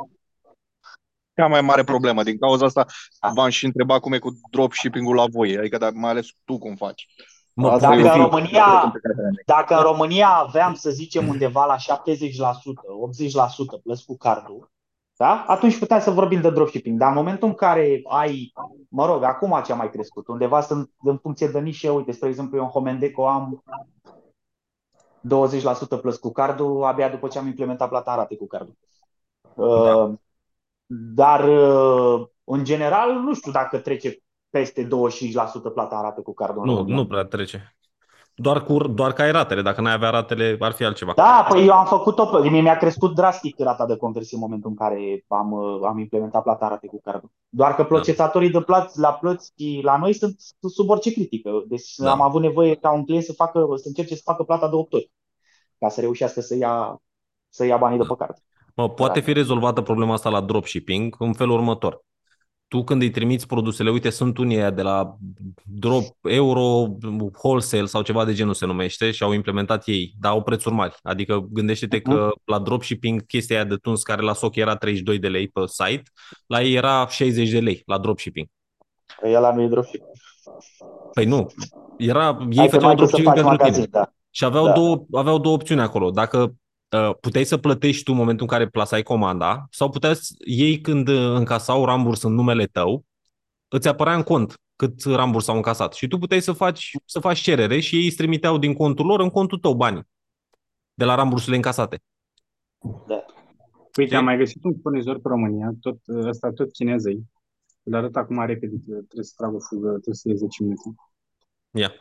Cea 1.35 1.47
mai 1.47 1.61
mare 1.61 1.83
problemă. 1.83 2.23
Din 2.23 2.37
cauza 2.37 2.65
asta 2.65 2.85
v-am 3.33 3.49
și 3.49 3.65
întrebat 3.65 3.99
cum 3.99 4.13
e 4.13 4.19
cu 4.19 4.29
dropshipping-ul 4.51 5.15
la 5.15 5.25
voi. 5.31 5.57
Adică, 5.57 5.77
dar 5.77 5.91
mai 5.91 6.09
ales 6.09 6.27
tu 6.45 6.57
cum 6.57 6.75
faci. 6.75 7.07
Mă, 7.61 7.69
Asta 7.69 7.93
e 7.93 8.01
Dacă 8.01 8.19
o 8.19 8.21
în 8.21 8.27
zi- 8.27 8.29
România, 8.29 8.93
dacă 9.45 9.75
în 9.75 9.81
România 9.81 10.27
aveam, 10.27 10.73
să 10.73 10.89
zicem, 10.89 11.27
undeva 11.27 11.65
la 11.65 11.75
70%, 11.77 12.81
80% 13.77 13.81
plăți 13.83 14.05
cu 14.05 14.17
cardul, 14.17 14.71
da? 15.17 15.43
atunci 15.47 15.79
puteam 15.79 15.99
să 15.99 16.11
vorbim 16.11 16.41
de 16.41 16.49
dropshipping. 16.49 16.99
Dar 16.99 17.09
în 17.09 17.15
momentul 17.15 17.47
în 17.47 17.53
care 17.53 18.01
ai, 18.09 18.53
mă 18.89 19.05
rog, 19.05 19.23
acum 19.23 19.61
ce 19.65 19.71
a 19.71 19.75
mai 19.75 19.89
crescut, 19.89 20.27
undeva 20.27 20.61
sunt 20.61 20.91
în 21.03 21.17
funcție 21.17 21.47
de 21.47 21.59
nișe, 21.59 21.89
uite, 21.89 22.11
spre 22.11 22.29
exemplu, 22.29 22.57
eu 22.57 22.63
în 22.63 22.69
Homendeco 22.69 23.27
am 23.27 23.63
20% 25.97 26.01
plăți 26.01 26.19
cu 26.19 26.31
cardul, 26.31 26.83
abia 26.83 27.09
după 27.09 27.27
ce 27.27 27.37
am 27.37 27.47
implementat 27.47 27.89
plata 27.89 28.11
în 28.11 28.17
rate 28.17 28.35
cu 28.35 28.47
cardul. 28.47 28.77
Uh, 29.55 30.13
Dar, 31.13 31.47
uh, 31.47 32.27
în 32.43 32.63
general, 32.63 33.13
nu 33.13 33.33
știu 33.33 33.51
dacă 33.51 33.77
trece 33.77 34.17
peste 34.51 34.87
25% 34.87 34.87
plata 35.73 35.95
în 35.95 36.01
rate 36.01 36.21
cu 36.21 36.33
cardul 36.33 36.61
în 36.61 36.69
nu, 36.69 36.75
România. 36.75 36.95
nu 36.95 37.07
prea 37.07 37.23
trece. 37.23 37.75
Doar, 38.35 38.63
cu, 38.63 38.77
doar 38.77 39.13
că 39.13 39.21
ai 39.21 39.31
ratele. 39.31 39.61
Dacă 39.61 39.81
n-ai 39.81 39.93
avea 39.93 40.09
ratele, 40.09 40.55
ar 40.59 40.71
fi 40.71 40.83
altceva. 40.83 41.13
Da, 41.15 41.45
păi 41.49 41.65
eu 41.65 41.73
am 41.73 41.85
făcut-o, 41.85 42.49
mie 42.49 42.61
mi-a 42.61 42.77
crescut 42.77 43.15
drastic 43.15 43.59
rata 43.59 43.85
de 43.85 43.95
conversie 43.95 44.37
în 44.37 44.43
momentul 44.43 44.69
în 44.69 44.75
care 44.75 45.25
am, 45.27 45.51
uh, 45.51 45.79
am 45.83 45.99
implementat 45.99 46.43
plata 46.43 46.67
rate 46.67 46.87
cu 46.87 47.01
cardul. 47.03 47.31
Doar 47.49 47.75
că 47.75 47.83
procesatorii 47.83 48.49
de 48.49 48.61
plăți 48.61 48.99
la 48.99 49.13
plăți 49.13 49.53
la 49.81 49.97
noi 49.97 50.13
sunt 50.13 50.35
sub 50.73 50.89
orice 50.89 51.13
critică. 51.13 51.63
Deci 51.67 51.95
Da. 51.95 52.11
am 52.11 52.21
avut 52.21 52.41
nevoie 52.41 52.75
ca 52.75 52.91
un 52.91 53.05
client 53.05 53.23
să 53.23 53.33
facă, 53.33 53.65
să 53.75 53.87
încerce 53.87 54.15
să 54.15 54.21
facă 54.23 54.43
plata 54.43 54.69
de 54.69 54.75
8 54.75 54.93
ori 54.93 55.11
ca 55.79 55.89
să 55.89 56.01
reușească 56.01 56.41
să 56.41 56.55
ia, 56.55 57.01
să 57.49 57.65
ia 57.65 57.77
banii 57.77 57.97
de 57.97 58.03
pe 58.07 58.15
card. 58.17 58.35
Mă, 58.75 58.89
poate 58.89 59.19
fi 59.19 59.33
rezolvată 59.33 59.81
problema 59.81 60.13
asta 60.13 60.29
la 60.29 60.41
dropshipping 60.41 61.15
în 61.19 61.33
felul 61.33 61.53
următor. 61.53 62.03
Tu 62.71 62.83
când 62.83 63.01
îi 63.01 63.09
trimiți 63.09 63.47
produsele, 63.47 63.89
uite, 63.89 64.09
sunt 64.09 64.37
unii 64.37 64.57
aia 64.57 64.69
de 64.69 64.81
la 64.81 65.15
drop, 65.65 66.03
euro, 66.21 66.87
wholesale 67.43 67.85
sau 67.85 68.01
ceva 68.01 68.25
de 68.25 68.33
genul 68.33 68.53
se 68.53 68.65
numește 68.65 69.11
și 69.11 69.23
au 69.23 69.31
implementat 69.31 69.87
ei, 69.87 70.13
dar 70.19 70.31
au 70.31 70.41
prețuri 70.41 70.75
mari. 70.75 70.95
Adică 71.03 71.47
gândește-te 71.49 72.01
că 72.01 72.29
la 72.45 72.59
dropshipping 72.59 73.25
chestia 73.25 73.55
aia 73.55 73.65
de 73.65 73.75
tuns 73.75 74.03
care 74.03 74.21
la 74.21 74.33
SOC 74.33 74.55
era 74.55 74.75
32 74.75 75.19
de 75.19 75.27
lei 75.27 75.47
pe 75.47 75.61
site, 75.65 76.03
la 76.47 76.61
ei 76.61 76.73
era 76.73 77.07
60 77.07 77.49
de 77.49 77.59
lei 77.59 77.81
la 77.85 77.97
dropshipping. 77.97 78.47
Păi 79.21 79.35
ăla 79.35 79.53
nu 79.53 79.61
e 79.61 79.67
dropship. 79.67 80.01
Păi 81.13 81.25
nu, 81.25 81.47
era, 81.97 82.37
ei 82.49 82.57
Hai 82.57 82.67
că 82.67 82.71
făceau 82.71 82.87
mai 82.87 82.95
trebuie 82.95 83.07
să 83.07 83.15
dropshipping 83.15 83.25
faci 83.25 83.35
pentru 83.35 83.51
tine. 83.55 83.63
magazin, 83.63 83.87
da. 83.89 84.11
Și 84.29 84.45
aveau, 84.45 84.65
Da. 84.65 84.71
două, 84.71 85.05
aveau 85.11 85.37
două 85.39 85.55
opțiuni 85.55 85.81
acolo. 85.81 86.11
Dacă 86.11 86.37
uh, 86.37 86.49
puteai 87.21 87.43
să 87.43 87.57
plătești 87.57 88.03
tu 88.03 88.11
în 88.11 88.17
momentul 88.17 88.45
în 88.49 88.57
care 88.57 88.67
plasai 88.69 89.03
comanda 89.03 89.65
sau 89.69 89.89
puteai 89.89 90.15
să- 90.15 90.33
ei 90.45 90.81
când 90.81 91.07
uh, 91.07 91.15
încasau 91.35 91.85
ramburs 91.85 92.21
în 92.21 92.33
numele 92.33 92.65
tău, 92.65 93.05
îți 93.67 93.87
apărea 93.87 94.15
în 94.15 94.23
cont 94.23 94.55
cât 94.75 95.03
ramburs 95.03 95.47
au 95.47 95.55
încasat. 95.55 95.93
Și 95.93 96.07
tu 96.07 96.17
puteai 96.17 96.41
să 96.41 96.51
faci, 96.51 96.91
să 97.05 97.19
faci 97.19 97.39
cerere 97.39 97.79
și 97.79 97.95
ei 97.95 98.05
îți 98.05 98.15
trimiteau 98.15 98.57
din 98.57 98.73
contul 98.73 99.05
lor 99.05 99.19
în 99.19 99.29
contul 99.29 99.57
tău 99.59 99.73
banii 99.75 100.07
de 100.93 101.05
la 101.05 101.15
rambursurile 101.15 101.55
încasate. 101.55 102.01
da. 103.07 103.25
Uite, 103.97 104.15
am 104.15 104.23
mai 104.23 104.37
găsit 104.37 104.63
un 104.63 104.73
furnizor 104.81 105.15
pe 105.19 105.27
România, 105.27 105.71
tot 105.81 105.97
ăsta 106.07 106.51
tot 106.51 106.71
chinezei. 106.71 107.19
Îl 107.83 107.95
arăt 107.95 108.15
acum 108.15 108.45
repede, 108.45 108.75
că 108.75 108.91
trebuie 108.93 109.23
să 109.23 109.33
trag 109.37 109.53
o 109.53 109.59
fugă, 109.59 109.89
trebuie 109.89 110.15
să 110.15 110.29
ies 110.29 110.37
10 110.39 110.63
minute. 110.63 110.81
Ia. 111.71 111.91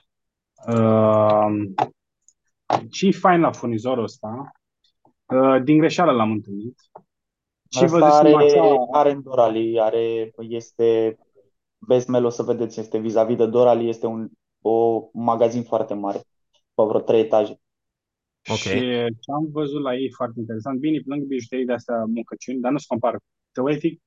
Uh, 0.66 1.46
ce 2.90 3.06
e 3.06 3.10
fain 3.10 3.40
la 3.40 3.52
furnizorul 3.52 4.02
ăsta? 4.02 4.50
Uh, 5.30 5.62
din 5.62 5.78
greșeală 5.78 6.12
l-am 6.12 6.30
întâlnit. 6.30 6.80
Și 7.68 7.84
vă 7.86 8.04
Asta 8.04 8.26
zic 8.26 8.36
are, 8.36 8.44
așa, 8.44 8.86
are 8.92 9.10
în 9.10 9.22
Dorali, 9.22 9.80
are, 9.80 10.30
este, 10.38 11.18
Best 11.78 12.08
Mel, 12.08 12.24
o 12.24 12.28
să 12.28 12.42
vedeți, 12.42 12.80
este 12.80 12.98
vis-a-vis 12.98 13.36
de 13.36 13.46
Dorali, 13.46 13.88
este 13.88 14.06
un 14.06 14.28
o 14.62 15.08
magazin 15.12 15.62
foarte 15.62 15.94
mare, 15.94 16.18
pe 16.74 16.82
vreo 16.82 17.00
trei 17.00 17.20
etaje. 17.20 17.60
Ok. 18.50 18.56
Și 18.56 18.78
ce 19.20 19.32
am 19.34 19.48
văzut 19.50 19.82
la 19.82 19.94
ei 19.94 20.12
foarte 20.12 20.38
interesant, 20.38 20.78
bine, 20.78 21.00
plâng 21.04 21.22
bijuterii 21.22 21.64
de 21.64 21.72
astea 21.72 22.04
muncăciuni, 22.04 22.60
dar 22.60 22.72
nu 22.72 22.78
se 22.78 22.84
compară. 22.88 23.18
Teoretic, 23.52 24.02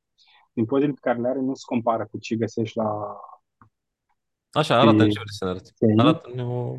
din 0.53 0.65
pozele 0.65 0.91
pe 0.91 0.99
care 1.01 1.19
le 1.19 1.28
are, 1.28 1.39
nu 1.39 1.53
se 1.53 1.63
compară 1.65 2.07
cu 2.11 2.17
ce 2.17 2.36
găsești 2.36 2.78
la... 2.78 3.17
Așa, 4.51 4.80
arată 4.80 5.03
E- 5.03 5.07
ce 5.07 5.19
vrei 5.19 5.34
să 5.38 5.45
ne 5.45 5.49
arăți. 5.49 5.74
e- 5.80 6.01
Arată-ne 6.01 6.43
o, 6.45 6.76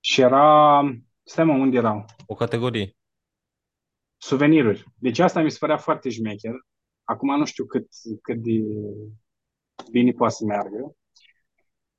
Și 0.00 0.20
era... 0.20 0.80
Stai 1.22 1.44
mă, 1.44 1.52
unde 1.52 1.76
erau? 1.76 2.04
o 2.26 2.34
categorie. 2.34 2.96
Suveniruri. 4.28 4.84
Deci 4.98 5.18
asta 5.18 5.42
mi 5.42 5.50
se 5.50 5.56
părea 5.60 5.76
foarte 5.76 6.10
șmecher. 6.10 6.52
Acum 7.04 7.38
nu 7.38 7.44
știu 7.44 7.64
cât, 7.64 7.86
cât 8.22 8.36
de 8.42 8.50
bine 9.90 10.10
poate 10.12 10.34
să 10.34 10.44
meargă. 10.44 10.96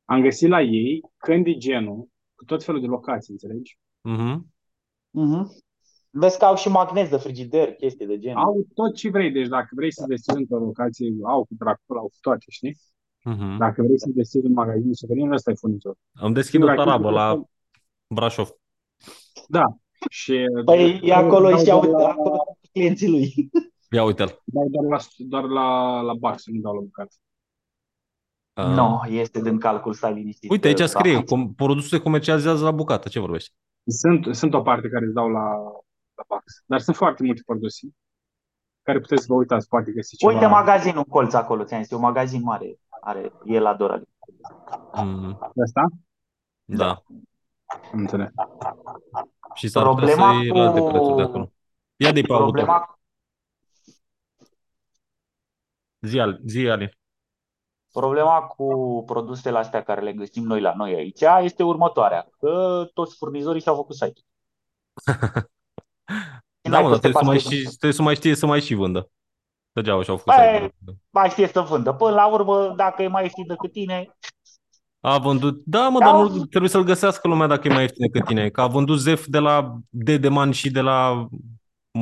Am 0.06 0.22
găsit 0.22 0.50
la 0.50 0.62
ei 0.62 1.02
candigenul 1.18 2.08
cu 2.36 2.46
tot 2.46 2.64
felul 2.64 2.82
de 2.82 2.88
locații, 2.88 3.32
înțelegi? 3.32 3.80
Mhm. 4.02 4.54
Mhm. 5.10 5.52
Vezi 6.10 6.38
că 6.38 6.46
au 6.46 6.56
și 6.56 6.70
magnezi 6.70 7.10
de 7.10 7.18
frigider, 7.18 7.74
chestii 7.74 8.06
de 8.06 8.20
gen. 8.20 8.36
Au 8.36 8.68
tot 8.74 8.96
ce 8.96 9.10
vrei, 9.10 9.32
deci 9.32 9.48
dacă 9.48 9.70
vrei 9.76 9.92
să 9.94 10.06
deschizi 10.08 10.38
într-o 10.40 10.58
locație, 10.58 11.14
au 11.24 11.46
cu 11.46 11.54
tractor, 11.58 11.98
au 11.98 12.08
cu 12.08 12.18
toate, 12.22 12.46
știi? 12.48 12.78
Mhm. 13.24 13.58
Dacă 13.58 13.82
vrei 13.84 14.00
să 14.00 14.10
deschizi 14.14 14.46
un 14.46 14.54
magazin 14.54 14.88
de 14.88 14.94
suveniri, 14.94 15.34
ăsta 15.34 15.52
e 15.52 15.54
furnizor. 15.54 15.96
Am 16.14 16.34
deschis 16.34 16.62
o 16.62 16.66
Dacă- 16.66 16.84
tarabă 16.84 17.10
la 17.12 17.42
Brașov. 18.08 18.50
Da. 19.48 19.64
Și 20.10 20.46
Păi 20.66 21.00
e 21.04 21.14
acolo 21.14 21.50
dau 21.50 21.58
și 21.58 21.66
doar 21.66 21.84
au 21.84 21.92
la, 21.92 22.08
acolo 22.08 22.36
sunt 22.46 22.72
clienții 22.72 23.10
lui. 23.10 23.50
Ia 23.92 24.04
uite-l. 24.04 24.42
dau 24.46 24.68
doar 24.70 24.86
la, 24.86 24.98
doar 25.18 25.44
la, 25.44 26.00
la 26.02 26.14
box, 26.14 26.46
nu 26.46 26.62
dau 26.62 26.74
la 26.74 26.80
bucată. 26.80 27.16
Ah. 28.54 28.66
Nu, 28.66 29.02
este 29.10 29.42
din 29.42 29.60
calcul, 29.60 29.94
stai 29.94 30.14
liniștit. 30.14 30.50
Uite, 30.52 30.68
aici 30.68 30.78
Da. 30.78 30.86
scrie, 30.86 31.22
com- 31.22 31.56
produsul 31.56 31.98
se 31.98 32.04
comercializează 32.04 32.64
la 32.64 32.72
bucată. 32.72 33.10
Ce 33.10 33.20
vorbești? 33.20 33.54
Sunt, 33.88 34.36
sunt 34.36 34.54
o 34.54 34.62
parte 34.62 34.90
care 34.90 35.06
îți 35.06 35.14
dau 35.14 35.30
la, 35.30 35.54
la 36.16 36.24
box, 36.28 36.44
dar 36.66 36.80
sunt 36.80 36.96
foarte 36.96 37.24
multe 37.24 37.42
produse 37.46 37.88
care 38.82 39.00
puteți 39.00 39.22
să 39.22 39.28
vă 39.30 39.36
uitați, 39.36 39.68
poate 39.68 39.92
găsi 39.92 40.16
ceva. 40.18 40.32
Uite 40.32 40.46
magazinul 40.46 40.98
în 40.98 41.04
colț 41.04 41.34
acolo, 41.34 41.64
ți-am 41.64 41.82
zis, 41.82 41.92
e 41.92 41.96
un 41.96 42.02
magazin 42.02 42.42
mare, 42.42 42.80
are, 43.02 43.32
e 43.46 43.60
la 43.60 43.74
Dorali. 43.74 44.04
Mm, 44.96 45.38
de 45.54 45.62
asta? 45.62 45.82
da. 46.64 47.04
Am 47.66 48.00
înțeles. 48.00 48.30
Și 49.54 49.68
s-ar 49.68 49.84
putea 49.88 49.96
Problema 50.06 50.32
să 50.34 50.38
iei 50.44 50.48
la 50.50 50.62
alte 50.68 50.80
cu- 50.80 50.88
prețuri 50.88 51.16
de 51.16 51.22
acolo. 51.22 51.52
Ia 51.96 52.12
de 52.12 52.22
pe 52.22 52.32
auto. 52.34 52.44
Problema, 52.44 53.00
Zi, 56.02 56.20
Al- 56.20 56.40
zi 56.46 56.68
Ali. 56.70 56.98
problema 57.92 58.42
cu 58.42 59.04
produsele 59.06 59.58
astea 59.58 59.84
care 59.84 60.02
le 60.02 60.14
găsim 60.14 60.44
noi 60.44 60.62
la 60.62 60.74
noi 60.76 60.94
aici 60.94 61.22
este 61.42 61.64
următoarea, 61.64 62.30
că 62.40 62.84
toți 62.94 63.16
furnizorii 63.18 63.62
și-au 63.62 63.76
făcut 63.76 63.96
site. 63.96 64.20
Și 64.20 64.26
Da, 66.62 66.70
n-ai 66.70 66.82
mă, 66.84 66.90
dar 66.90 67.00
peste 67.00 67.10
trebuie 67.10 67.24
să, 67.24 67.26
mai 67.26 67.36
paște- 67.36 67.56
și, 67.56 67.64
trebuie 67.64 67.92
să 67.94 68.02
mai 68.02 68.16
știe 68.16 68.36
să 68.36 68.46
mai 68.46 68.62
și 68.62 68.74
vândă. 68.74 69.10
Degeaba 69.72 70.04
și-au 70.04 70.18
făcut 70.18 70.34
Băi, 70.36 70.46
site-ul. 70.54 70.96
mai 71.10 71.30
știe 71.30 71.48
să 71.48 71.62
vândă. 71.62 71.94
Până 71.94 72.16
la 72.16 72.28
urmă, 72.28 72.74
dacă 72.76 73.02
e 73.02 73.08
mai 73.08 73.24
ieftin 73.24 73.48
decât 73.48 73.72
tine, 73.72 74.16
A 75.06 75.18
vândut, 75.18 75.62
da 75.66 75.88
mă, 75.88 76.00
Da. 76.00 76.06
dar 76.06 76.16
nu 76.16 76.46
trebuie 76.46 76.70
să-l 76.70 76.84
găsească 76.84 77.28
lumea 77.28 77.48
dacă 77.48 77.68
e 77.68 77.72
mai 77.74 77.82
ieftin 77.82 78.08
decât 78.12 78.28
tine. 78.28 78.50
Că 78.50 78.62
a 78.62 78.68
vândut 78.68 79.00
Zef 79.00 79.26
de 79.26 79.40
la 79.40 79.78
Dedeman 79.90 80.52
și 80.52 80.70
de 80.72 80.82
la 80.82 81.08
a, 81.08 81.28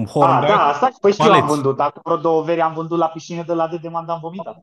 Hornback. 0.07 0.47
da, 0.47 0.63
asta 0.67 0.89
păi 1.01 1.11
și 1.13 1.21
eu 1.21 1.27
am 1.27 1.31
paleți. 1.33 1.53
vândut. 1.53 1.79
Acum 1.79 2.01
vreo 2.05 2.17
două 2.17 2.43
veri 2.43 2.61
am 2.61 2.73
vândut 2.73 2.97
la 2.97 3.07
piscine 3.07 3.43
de 3.47 3.53
la 3.53 3.67
Dedeman, 3.67 4.09
am 4.09 4.19
vomitat. 4.21 4.57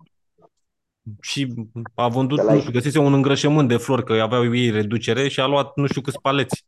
Și 1.21 1.55
a 1.95 2.09
vândut, 2.09 2.37
De 2.37 2.43
la 2.43 2.49
nu 2.51 2.55
ei. 2.55 2.61
știu, 2.61 2.73
găsise 2.73 2.99
un 2.99 3.13
îngrășământ 3.13 3.69
de 3.69 3.77
flori, 3.77 4.05
că 4.05 4.13
aveau 4.13 4.55
ei 4.55 4.71
reducere 4.71 5.29
și 5.29 5.41
a 5.41 5.47
luat 5.47 5.73
nu 5.77 5.87
știu 5.87 6.01
câți 6.01 6.21
paleți. 6.21 6.65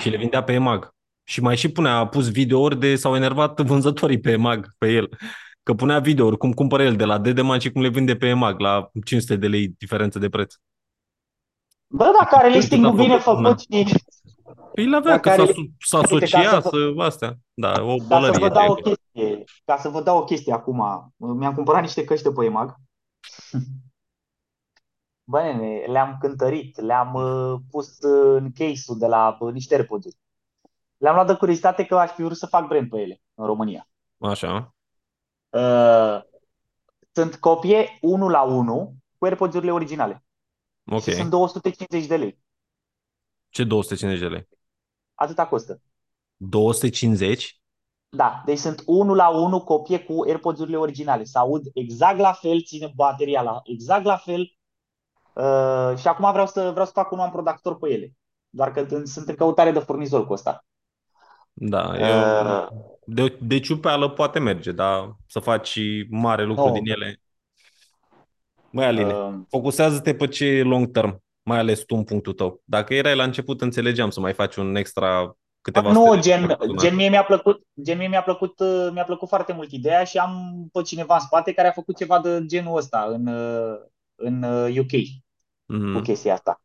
Și 0.00 0.08
le 0.08 0.16
vindea 0.16 0.42
pe 0.42 0.52
EMAG. 0.52 0.94
Și 1.24 1.40
mai 1.40 1.56
și 1.56 1.68
punea, 1.68 1.96
a 1.96 2.06
pus 2.06 2.30
videouri 2.30 2.78
de 2.78 2.96
s-au 2.96 3.14
enervat 3.16 3.60
vânzătorii 3.60 4.20
pe 4.20 4.30
EMAG 4.30 4.74
pe 4.78 4.92
el. 4.92 5.08
Că 5.62 5.74
punea 5.74 5.98
videouri, 5.98 6.36
cum 6.36 6.52
cumpără 6.52 6.82
el 6.82 6.96
de 6.96 7.04
la 7.04 7.18
Dedeman 7.18 7.58
și 7.58 7.70
cum 7.72 7.82
le 7.82 7.88
vinde 7.88 8.16
pe 8.16 8.26
EMAG 8.26 8.60
la 8.60 8.88
500 9.04 9.36
de 9.36 9.46
lei 9.46 9.74
diferență 9.78 10.18
de 10.18 10.28
preț. 10.28 10.54
Bă, 11.92 12.10
dacă 12.20 12.34
are 12.36 12.48
Nu 12.48 12.60
știu 12.60 12.60
listing-ul 12.60 12.90
dacă 12.90 13.00
a 13.00 13.04
bine 13.04 13.18
făcut, 13.18 13.42
făcut 13.44 13.58
și 13.58 13.66
Păi 14.74 14.86
l 14.86 14.94
avea, 14.94 15.10
Dacă 15.16 15.28
că 15.28 15.34
s-a, 15.34 15.42
are- 15.42 15.52
su- 15.52 15.70
s-a 15.78 15.98
Uite, 15.98 16.08
ca 16.26 16.38
asociat, 16.38 16.62
să 16.62 16.68
să, 16.68 17.02
astea. 17.02 17.34
Da, 17.54 17.82
o 17.82 17.96
Ca 17.96 18.02
să 18.02 18.06
bălărie. 18.08 18.38
vă 18.38 18.48
dau 18.48 18.70
o 18.72 18.74
de- 18.74 18.80
chestie, 18.82 19.44
ca 19.64 19.76
să 19.76 19.88
vă 19.88 20.02
dau 20.02 20.18
o 20.18 20.24
chestie 20.24 20.52
acum, 20.52 21.12
mi-am 21.16 21.54
cumpărat 21.54 21.80
niște 21.80 22.04
căști 22.04 22.24
de 22.24 22.32
pe 22.32 22.44
EMAG. 22.44 22.74
Bă, 25.24 25.40
nene, 25.42 25.84
le-am 25.86 26.16
cântărit, 26.20 26.80
le-am 26.80 27.14
uh, 27.14 27.60
pus 27.70 27.98
uh, 27.98 28.36
în 28.42 28.52
case-ul 28.52 28.98
de 28.98 29.06
la 29.06 29.36
uh, 29.40 29.52
niște 29.52 29.74
airpods 29.74 30.06
Le-am 30.96 31.14
luat 31.14 31.26
de 31.26 31.34
curiozitate 31.34 31.84
că 31.84 31.96
aș 31.98 32.10
fi 32.10 32.22
vrut 32.22 32.36
să 32.36 32.46
fac 32.46 32.66
brand 32.66 32.88
pe 32.88 33.00
ele 33.00 33.20
în 33.34 33.46
România. 33.46 33.88
Așa. 34.18 34.74
Uh, 35.48 36.20
sunt 37.12 37.36
copie 37.36 37.98
1 38.00 38.28
la 38.28 38.42
1 38.42 38.94
cu 39.18 39.24
AirPods-urile 39.24 39.72
originale. 39.72 40.24
Ok. 40.86 41.02
Și 41.02 41.12
sunt 41.12 41.30
250 41.30 42.06
de 42.06 42.16
lei. 42.16 42.38
Ce 43.50 43.64
250 43.64 44.20
de 44.28 44.28
lei? 44.34 44.48
Atâta 45.14 45.46
costă. 45.46 45.80
250? 46.36 47.60
Da, 48.08 48.42
deci 48.44 48.58
sunt 48.58 48.82
1 48.86 49.14
la 49.14 49.28
1 49.28 49.60
copie 49.64 49.98
cu 50.04 50.22
AirPods-urile 50.26 50.76
originale. 50.76 51.24
Se 51.24 51.38
aud 51.38 51.62
exact 51.74 52.18
la 52.18 52.32
fel, 52.32 52.62
ține 52.62 52.92
bateria 52.94 53.42
la 53.42 53.60
exact 53.64 54.04
la 54.04 54.16
fel. 54.16 54.40
Uh, 55.34 55.98
și 55.98 56.08
acum 56.08 56.30
vreau 56.32 56.46
să, 56.46 56.70
vreau 56.70 56.86
să 56.86 56.92
fac 56.92 57.12
un 57.12 57.18
am 57.18 57.30
productor 57.30 57.78
pe 57.78 57.90
ele. 57.90 58.12
Doar 58.50 58.72
că 58.72 58.80
în- 58.88 59.06
sunt 59.06 59.28
în 59.28 59.34
căutare 59.34 59.70
de 59.70 59.78
furnizor 59.78 60.26
cu 60.26 60.32
asta. 60.32 60.64
Da, 61.52 61.92
Uh, 61.98 62.68
eu, 62.70 63.00
de, 63.04 63.38
de 63.40 63.60
ciupeală 63.60 64.10
poate 64.10 64.38
merge, 64.38 64.72
dar 64.72 65.16
să 65.26 65.38
faci 65.38 65.78
mare 66.10 66.44
lucru 66.44 66.68
Nu. 66.68 66.72
din 66.72 66.86
ele. 66.90 67.21
Mai 68.72 68.86
Aline, 68.86 69.12
uh, 69.12 69.34
focusează-te 69.48 70.14
pe 70.14 70.26
ce 70.28 70.44
e 70.44 70.62
long 70.62 70.90
term, 70.90 71.22
mai 71.42 71.58
ales 71.58 71.80
tu 71.84 71.94
în 71.96 72.04
punctul 72.04 72.32
tău. 72.32 72.60
Dacă 72.64 72.94
erai 72.94 73.16
la 73.16 73.22
început, 73.22 73.60
înțelegeam 73.60 74.10
să 74.10 74.20
mai 74.20 74.32
faci 74.32 74.56
un 74.56 74.74
extra 74.76 75.36
câteva 75.60 75.92
nu, 75.92 76.04
stele 76.06 76.20
gen, 76.20 76.46
pe 76.46 76.56
lună. 76.66 76.80
gen 76.82 76.94
mie 76.94 77.08
mi-a 77.08 77.24
plăcut, 77.24 77.62
gen 77.82 77.98
mie 77.98 78.08
mi-a 78.08 78.22
plăcut, 78.22 78.60
uh, 78.60 78.88
mi-a 78.92 79.04
plăcut 79.04 79.28
foarte 79.28 79.52
mult 79.52 79.70
ideea 79.72 80.04
și 80.04 80.18
am 80.18 80.64
pe 80.72 80.82
cineva 80.82 81.14
în 81.14 81.20
spate 81.20 81.52
care 81.52 81.68
a 81.68 81.72
făcut 81.72 81.96
ceva 81.96 82.20
de 82.20 82.42
genul 82.46 82.76
ăsta 82.76 83.06
în, 83.10 83.26
uh, 83.26 83.78
în 84.14 84.42
uh, 84.42 84.76
UK 84.78 84.90
cu 85.66 85.74
Mhm. 85.74 86.02
chestia 86.02 86.32
asta. 86.32 86.62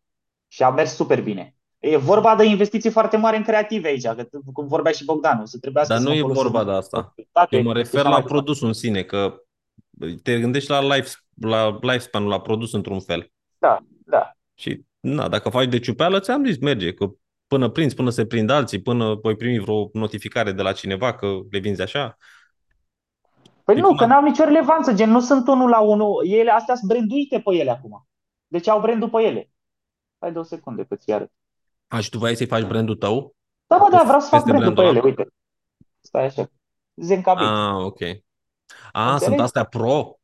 Și 0.47 0.63
a 0.63 0.69
mers 0.69 0.95
super 0.95 1.21
bine. 1.21 1.55
E 1.79 1.97
vorba 1.97 2.35
de 2.35 2.43
investiții 2.45 2.89
foarte 2.89 3.17
mari 3.17 3.37
în 3.37 3.43
creative 3.43 3.87
aici, 3.87 4.03
că, 4.05 4.27
cum 4.53 4.67
vorbea 4.67 4.91
și 4.91 5.05
Bogdanu, 5.05 5.45
să 5.45 5.57
trebuiască 5.57 5.93
Dar 5.93 6.01
să 6.01 6.07
nu 6.07 6.13
mă 6.13 6.17
e 6.17 6.21
folosesc 6.21 6.43
vorba 6.47 6.63
de 6.63 6.71
de 6.71 6.77
asta. 6.77 7.01
publicitate, 7.01 7.55
Eu 7.55 7.63
mă 7.63 7.71
și 7.71 7.77
refer 7.77 7.99
așa 7.99 8.03
la 8.09 8.09
mai 8.09 8.21
departe. 8.21 8.33
produsul 8.43 8.67
în 8.67 8.73
sine, 8.73 9.03
că 9.03 9.41
te 10.23 10.39
gândești 10.39 10.69
la, 10.69 10.95
life, 10.95 11.09
la 11.41 11.77
lifespan-ul, 11.81 12.29
la 12.29 12.41
produs 12.41 12.73
într-un 12.73 12.99
fel. 12.99 13.31
Da, 13.57 13.77
da. 14.05 14.31
Și 14.53 14.81
na, 14.99 15.27
dacă 15.27 15.49
faci 15.49 15.67
de 15.67 15.79
ciupeală, 15.79 16.19
ți-am 16.19 16.45
zis, 16.45 16.57
merge, 16.59 16.93
că 16.93 17.09
până 17.47 17.69
prinzi, 17.69 17.95
până 17.95 18.09
se 18.09 18.25
prind 18.25 18.49
alții, 18.49 18.81
până 18.81 19.13
voi 19.13 19.35
primi 19.35 19.59
vreo 19.59 19.89
notificare 19.93 20.51
de 20.51 20.61
la 20.61 20.71
cineva 20.71 21.13
că 21.15 21.27
le 21.49 21.59
vinzi 21.59 21.81
așa. 21.81 22.17
Păi 23.63 23.75
E 23.75 23.79
nu, 23.79 23.87
până- 23.87 23.99
că 23.99 24.05
n-au 24.05 24.23
nicio 24.23 24.43
relevanță, 24.43 24.93
gen 24.93 25.09
nu 25.09 25.19
sunt 25.19 25.47
unul 25.47 25.69
la 25.69 25.79
unul, 25.79 26.27
ele 26.27 26.51
astea 26.51 26.75
sunt 26.75 26.89
branduite 26.91 27.39
pe 27.39 27.55
ele 27.55 27.69
acum. 27.71 28.07
Deci 28.47 28.67
au 28.67 28.79
brandul 28.81 29.09
pe 29.09 29.21
ele. 29.21 29.49
Hai 30.19 30.31
două 30.31 30.45
secunde 30.45 30.83
că 30.83 30.95
ți 30.95 31.11
arăt. 31.11 31.31
A, 31.87 31.99
și 31.99 32.09
tu 32.09 32.17
vrei 32.17 32.35
să-i 32.35 32.45
faci 32.45 32.63
brandul 32.63 32.95
tău? 32.95 33.35
Da, 33.67 33.77
bă, 33.77 33.87
da, 33.91 34.01
vreau 34.03 34.19
să 34.19 34.27
fac 34.27 34.43
Peste 34.43 34.57
brandul 34.57 34.73
pe 34.75 34.81
brandul 34.81 34.95
ele, 34.97 35.07
uite. 35.07 35.33
Stai 35.99 36.25
așa. 36.25 36.49
Zencabil. 36.95 37.45
Ah, 37.45 37.83
ok. 37.85 37.99
A, 38.91 39.11
Înțelegi? 39.11 39.23
sunt 39.23 39.39
astea 39.39 39.63
pro? 39.63 40.16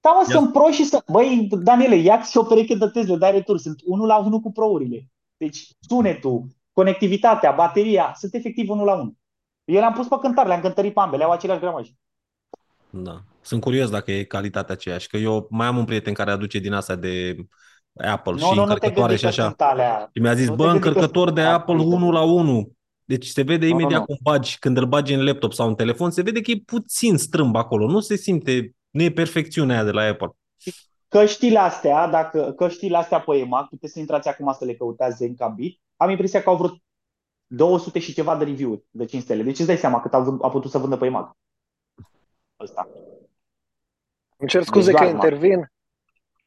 Da, 0.00 0.10
mă, 0.10 0.24
Ia- 0.28 0.32
sunt 0.32 0.52
pro 0.52 0.70
și 0.70 0.84
să... 0.84 1.02
Băi, 1.12 1.48
Daniele, 1.50 1.94
ia 1.96 2.22
și 2.22 2.36
o 2.36 2.42
pereche 2.42 2.74
de 2.74 2.86
Tesla, 2.88 3.16
dai 3.16 3.30
retur. 3.30 3.58
Sunt 3.58 3.80
unul 3.84 4.06
la 4.06 4.16
unul 4.16 4.40
cu 4.40 4.52
prourile. 4.52 5.08
Deci 5.36 5.68
sunetul, 5.80 6.46
conectivitatea, 6.72 7.50
bateria, 7.52 8.14
sunt 8.18 8.34
efectiv 8.34 8.70
unul 8.70 8.84
la 8.84 8.94
unul. 8.94 9.14
Eu 9.64 9.78
le-am 9.78 9.92
pus 9.92 10.08
pe 10.08 10.16
cântare, 10.20 10.48
le-am 10.48 10.60
cântărit 10.60 10.94
pe 10.94 11.00
ambele, 11.00 11.24
au 11.24 11.30
același 11.30 11.60
gramaj. 11.60 11.88
Da. 12.90 13.22
Sunt 13.40 13.60
curios 13.60 13.90
dacă 13.90 14.12
e 14.12 14.24
calitatea 14.24 14.74
aceeași, 14.74 15.08
că 15.08 15.16
eu 15.16 15.46
mai 15.50 15.66
am 15.66 15.76
un 15.76 15.84
prieten 15.84 16.14
care 16.14 16.30
aduce 16.30 16.58
din 16.58 16.72
astea 16.72 16.96
de 16.96 17.36
Apple 17.94 18.32
Nu, 18.32 18.38
și 18.38 18.54
nu, 18.54 18.64
nu 18.64 18.74
te 18.74 18.86
încărcătoare 18.86 18.92
gândi 18.92 19.16
și 19.16 19.22
că 19.22 19.28
așa. 19.28 19.42
sunt 19.42 19.60
alea. 19.60 20.10
Și 20.14 20.22
mi-a 20.22 20.34
zis, 20.34 20.48
Nu 20.48 20.56
te 20.56 20.56
bă, 20.56 20.64
gândi 20.64 20.80
că 20.80 20.86
încărcător 20.88 21.24
sunt 21.24 21.34
de 21.34 21.42
Apple 21.42 21.74
gratuite. 21.74 21.96
1 21.96 22.10
la 22.10 22.20
1. 22.20 22.72
Deci 23.04 23.26
se 23.26 23.42
vede 23.42 23.66
Nu, 23.66 23.72
nu, 23.72 23.78
imediat 23.80 24.00
nu. 24.00 24.06
cum 24.06 24.16
bagi, 24.22 24.58
când 24.58 24.76
îl 24.76 24.86
bagi 24.86 25.14
în 25.14 25.24
laptop 25.24 25.52
sau 25.52 25.68
în 25.68 25.74
telefon, 25.74 26.10
se 26.10 26.22
vede 26.22 26.40
că 26.40 26.50
e 26.50 26.62
puțin 26.66 27.16
strâmb 27.16 27.56
acolo. 27.56 27.86
Nu 27.86 28.00
se 28.00 28.16
simte, 28.16 28.74
nu 28.90 29.02
e 29.02 29.12
perfecțiunea 29.12 29.74
aia 29.76 29.84
de 29.84 29.90
la 29.90 30.02
Apple. 30.02 30.30
Căștile 31.08 31.58
astea, 31.58 32.06
dacă 32.06 32.52
căștile 32.52 32.96
astea 32.96 33.20
pe 33.20 33.36
EMAG, 33.36 33.68
puteți 33.68 33.92
să 33.92 33.98
intrați 33.98 34.28
acum 34.28 34.52
să 34.52 34.64
le 34.64 34.74
căutați 34.74 35.16
Zencabit, 35.16 35.80
am 35.96 36.10
impresia 36.10 36.42
că 36.42 36.48
au 36.48 36.56
vreo 36.56 36.70
200 37.46 37.98
și 37.98 38.12
ceva 38.14 38.36
de 38.36 38.44
review-uri 38.44 38.84
de 38.90 39.04
5 39.04 39.22
stele. 39.22 39.42
Deci 39.42 39.58
îți 39.58 39.66
dai 39.66 39.76
seama 39.76 40.00
cât 40.00 40.14
au, 40.14 40.22
vând- 40.22 40.40
au 40.42 40.50
putut 40.50 40.70
să 40.70 40.78
vândă 40.78 40.96
pe 40.96 41.06
EMAG. 41.06 41.36
Ăsta. 42.60 42.88
Îmi 44.36 44.48
cer 44.48 44.62
scuze 44.62 44.90
Deci 44.90 45.00
că 45.00 45.04
doar, 45.06 45.16
mă. 45.16 45.24
intervin. 45.26 45.72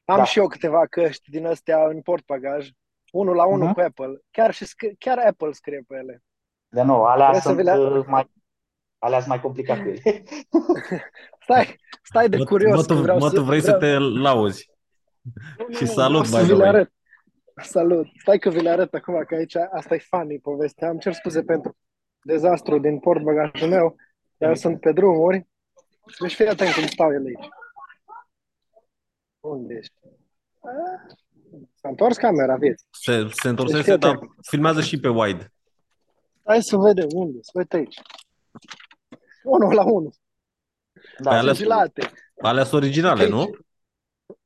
Am 0.05 0.17
Da. 0.17 0.23
și 0.23 0.39
eu 0.39 0.47
câteva 0.47 0.85
căști 0.85 1.29
din 1.29 1.45
astea 1.45 1.85
în 1.85 2.01
portbagaj, 2.01 2.69
unul 3.11 3.35
la 3.35 3.45
unul 3.45 3.65
Mhm. 3.65 3.73
cu 3.73 3.79
Apple. 3.81 4.21
Chiar, 4.31 4.53
și 4.53 4.65
scrie, 4.65 4.95
chiar 4.99 5.17
Apple 5.17 5.51
scrie 5.51 5.83
pe 5.87 5.95
ele. 5.95 6.23
Dar 6.69 6.85
nu, 6.85 7.03
alea 7.03 7.27
Vreți 7.29 7.41
să 7.43 7.47
sunt 7.47 7.59
vi 7.59 7.65
le- 7.65 7.77
uh, 7.99 8.05
mai, 8.07 8.31
alea 8.99 9.17
sunt 9.17 9.29
mai 9.29 9.41
complicate 9.41 9.81
cu 9.81 9.87
ele. 9.87 10.23
Stai, 11.43 11.79
stai 12.03 12.29
de 12.29 12.37
Mă, 12.37 12.43
curios. 12.43 12.75
mă, 12.75 12.81
că 12.81 12.93
tu, 12.93 13.01
vreau 13.01 13.17
mă, 13.17 13.29
să, 13.29 13.35
tu 13.35 13.41
vrei 13.43 13.59
vreau... 13.59 13.79
să 13.79 13.85
te 13.85 13.97
lauzi. 13.97 14.69
Nu, 15.57 15.65
nu, 15.67 15.73
și 15.75 15.83
nu, 15.83 15.89
salut, 15.89 16.25
vreau 16.27 16.43
by 16.43 16.47
să 16.47 16.53
the 16.53 16.53
vi 16.53 16.57
le 16.59 16.63
way. 16.63 16.67
arăt. 16.69 16.91
Salut. 17.63 18.07
Stai 18.21 18.37
că 18.39 18.49
vi 18.49 18.61
le 18.61 18.69
arăt 18.69 18.93
acum, 18.93 19.23
că 19.27 19.35
aici 19.35 19.55
asta 19.55 19.95
e 19.95 19.97
funny 20.09 20.39
povestea. 20.39 20.89
Îmi 20.89 20.99
cer 20.99 21.13
scuze 21.13 21.43
pentru 21.43 21.77
dezastru 22.21 22.79
din 22.79 22.99
portbagajul 22.99 23.67
meu, 23.69 23.95
dar 24.37 24.55
sunt 24.55 24.79
pe 24.79 24.91
drumuri. 24.91 25.47
Deci 26.19 26.35
fii 26.35 26.47
atent 26.47 26.73
cum 26.73 26.85
stau 26.85 27.11
ele 27.11 27.27
aici. 27.37 27.49
Unde 29.39 29.73
ești? 29.73 29.93
Ah, 30.61 31.15
S-a 31.75 31.89
întors 31.89 32.17
camera, 32.17 32.55
vieți. 32.55 32.85
Se, 32.91 33.11
se 33.11 33.21
Deci 33.23 33.43
întorsese, 33.43 33.81
fii 33.81 33.97
dar 33.97 34.13
atent. 34.15 34.31
filmează 34.41 34.81
și 34.81 34.99
pe 34.99 35.07
wide. 35.07 35.53
Hai 36.45 36.61
să 36.63 36.77
vedem 36.77 37.07
unde. 37.13 37.37
Să 37.41 37.51
uite 37.53 37.75
aici. 37.75 38.01
Unul 39.43 39.73
la 39.73 39.83
unul. 39.83 40.13
Da, 41.19 41.29
Pe 41.29 41.35
alea- 41.35 41.53
Sigilate. 41.53 42.11
Alea 42.41 42.63
sunt 42.63 42.81
originale, 42.81 43.21
Aici. 43.21 43.31
nu? 43.31 43.49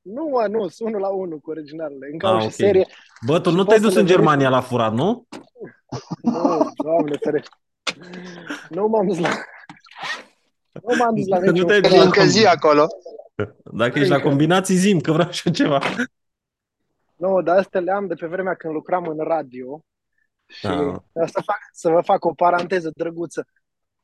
Nu, 0.02 0.24
mă, 0.26 0.48
nu, 0.50 0.68
sunt 0.68 0.88
unul 0.90 1.02
la 1.02 1.08
unul 1.10 1.40
cu 1.40 1.50
originalele. 1.50 2.08
Încă 2.12 2.28
au 2.28 2.36
Ah, 2.36 2.42
și 2.42 2.48
ok. 2.48 2.54
serie. 2.54 2.88
Bă, 3.26 3.40
tu 3.40 3.50
Și 3.50 3.56
nu 3.56 3.64
poți 3.64 3.68
te-ai 3.68 3.80
să 3.80 3.86
dus 3.86 3.94
le 3.94 4.00
în 4.00 4.06
verifici. 4.06 4.26
Germania 4.26 4.50
la 4.50 4.62
furat, 4.62 4.94
nu? 4.94 5.28
Nu, 6.22 6.72
doamne 6.84 7.18
ferește. 7.22 7.50
Nu 8.70 8.88
m-am 8.88 9.08
dus 9.08 9.20
la... 9.20 9.30
Nu 10.74 10.96
m-am 10.98 11.16
dus 11.16 11.28
la 11.28 11.38
Că 11.38 11.46
nu 11.46 11.52
niciun 11.52 11.68
te-ai 11.68 11.82
dus 11.82 11.90
fel. 11.90 12.00
la 12.00 12.06
Încă 12.06 12.24
zi 12.24 12.46
acolo. 12.46 12.88
Dacă 13.64 13.98
ești 14.00 14.10
la 14.10 14.16
Încă. 14.16 14.28
combinații, 14.28 14.76
zim, 14.76 15.00
că 15.00 15.12
vreau 15.12 15.30
și 15.32 15.42
eu 15.48 15.54
ceva. 15.54 15.80
Nu, 17.16 17.42
dar 17.42 17.58
astea 17.58 17.80
le 17.80 17.92
am 17.92 18.08
de 18.08 18.14
pe 18.14 18.28
vremea 18.28 18.54
când 18.54 18.74
lucram 18.74 19.08
în 19.08 19.18
radio. 19.20 19.82
Și 20.48 20.68
Ah. 20.68 20.96
asta 21.24 21.42
fac, 21.46 21.60
să 21.72 21.90
vă 21.90 22.02
fac 22.02 22.26
o 22.26 22.34
paranteză 22.34 22.92
drăguță. 22.96 23.48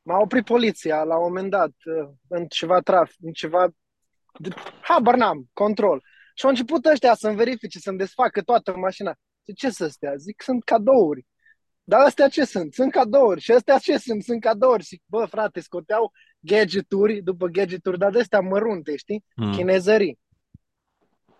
M-a 0.03 0.19
oprit 0.19 0.45
poliția 0.45 1.03
la 1.03 1.17
un 1.17 1.23
moment 1.27 1.49
dat 1.49 1.71
uh, 1.85 2.09
în 2.27 2.45
ceva 2.45 2.79
trafic, 2.79 3.17
în 3.21 3.31
ceva... 3.31 3.67
Habar 4.81 5.15
n-am, 5.15 5.49
control. 5.53 6.03
Și 6.35 6.45
au 6.45 6.49
început 6.49 6.85
ăștia 6.85 7.13
să-mi 7.13 7.35
verifice, 7.35 7.79
să-mi 7.79 7.97
desfacă 7.97 8.41
toată 8.41 8.75
mașina. 8.77 9.15
Zic, 9.45 9.55
ce 9.55 9.69
să 9.69 9.87
stea? 9.87 10.15
Zic, 10.15 10.41
sunt 10.41 10.63
cadouri. 10.63 11.25
Dar 11.83 11.99
astea 11.99 12.27
ce 12.27 12.43
sunt? 12.43 12.73
Sunt 12.73 12.91
cadouri. 12.91 13.41
Și 13.41 13.51
astea 13.51 13.77
ce 13.77 13.97
sunt? 13.97 14.23
Sunt 14.23 14.41
cadouri. 14.41 14.83
Și, 14.83 15.01
bă, 15.05 15.25
frate, 15.25 15.59
scoteau 15.59 16.11
gadgeturi 16.39 17.21
după 17.21 17.47
gadgeturi, 17.47 17.97
dar 17.97 18.11
de 18.11 18.19
astea 18.19 18.39
mărunte, 18.39 18.95
știi? 18.95 19.23
Mm. 19.35 19.51
Chinezării. 19.51 20.19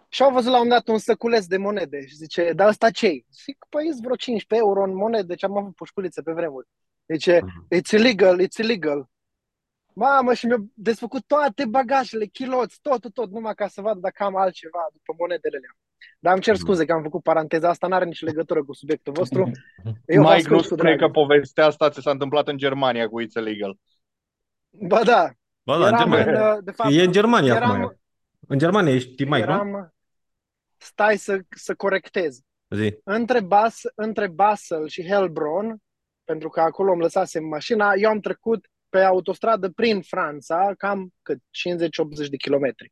Și 0.10 0.24
au 0.24 0.32
văzut 0.32 0.52
la 0.52 0.58
un 0.60 0.64
moment 0.64 0.84
dat 0.86 0.94
un 0.94 1.00
săculeț 1.00 1.46
de 1.46 1.58
monede 1.58 2.06
și 2.06 2.16
zice, 2.16 2.54
dar 2.54 2.68
ăsta 2.68 2.90
ce 2.90 3.08
Zic, 3.44 3.66
păi 3.70 3.88
sunt 3.90 4.02
vreo 4.04 4.16
15 4.16 4.68
euro 4.68 4.84
în 4.84 4.96
monede, 4.96 5.26
deci 5.26 5.44
am 5.44 5.58
avut 5.58 5.76
pușculițe 5.76 6.22
pe 6.22 6.32
vremuri. 6.32 6.68
Zice, 7.08 7.40
Mhm. 7.44 7.68
it's 7.76 7.92
illegal, 7.92 8.40
it's 8.42 8.58
illegal. 8.58 9.10
Mamă, 9.96 10.34
și 10.34 10.46
mi-au 10.46 10.66
desfăcut 10.74 11.24
toate 11.28 11.66
bagajele, 11.66 12.26
chiloți, 12.26 12.80
totul, 12.82 13.10
tot, 13.10 13.32
numai 13.32 13.54
ca 13.56 13.68
să 13.68 13.82
vadă 13.82 14.00
dacă 14.00 14.24
am 14.24 14.36
altceva 14.36 14.88
după 14.92 15.14
monedele 15.20 15.58
alea. 15.58 15.78
Dar 16.20 16.34
îmi 16.34 16.42
cer 16.42 16.54
Mhm. 16.54 16.64
scuze 16.64 16.86
că 16.86 16.94
am 16.94 17.02
făcut 17.04 17.24
paranteza 17.24 17.70
asta, 17.70 17.88
n-are 17.88 18.06
nicio 18.06 18.26
legătură 18.26 18.64
cu 18.64 18.74
subiectul 18.74 19.14
vostru. 19.14 19.52
Eu 20.06 20.22
vă 20.22 20.30
Mike 20.30 20.34
ascult 20.34 20.50
nu 20.50 20.58
cu 20.58 20.64
spune 20.64 20.82
drag. 20.96 21.00
că 21.00 21.08
povestea 21.10 21.66
asta 21.66 21.90
ți 21.90 22.02
s-a 22.02 22.12
întâmplat 22.12 22.48
în 22.48 22.58
Germania 22.58 23.08
cu 23.10 23.22
It's 23.22 23.32
Illegal. 23.36 23.78
Ba 24.70 25.04
da, 25.04 25.32
Ba 25.64 25.78
da, 25.78 25.88
în 25.88 25.94
eram 25.94 26.00
Germania. 26.12 26.50
în, 26.52 26.58
uh, 26.58 26.64
de 26.64 26.72
fapt, 26.72 26.90
E 26.94 27.04
în 27.04 27.12
Germania 27.12 27.56
eram- 27.56 27.72
acum. 27.72 27.98
În 28.48 28.58
Germania 28.58 28.94
ești 28.94 29.24
mai, 29.26 29.40
nu? 29.40 29.46
eram, 29.46 29.94
stai 30.78 31.18
să, 31.18 31.40
să 31.50 31.76
corectez. 31.76 32.40
Zi. 32.70 33.00
Între, 33.04 33.42
Bas, 33.42 33.82
între 33.96 34.28
Basel 34.28 34.88
și 34.88 35.06
Helbron 35.08 35.78
pentru 36.24 36.50
că 36.50 36.62
acolo 36.62 36.92
îmi 36.92 37.02
lăsasem 37.02 37.46
mașina, 37.46 37.94
eu 37.96 38.10
am 38.10 38.20
trecut 38.20 38.68
pe 38.90 39.00
autostradă 39.00 39.70
prin 39.70 40.02
Franța, 40.02 40.72
cam 40.78 41.14
cât 41.22 41.38
50-80 41.38 42.30
de 42.30 42.36
kilometri. 42.38 42.92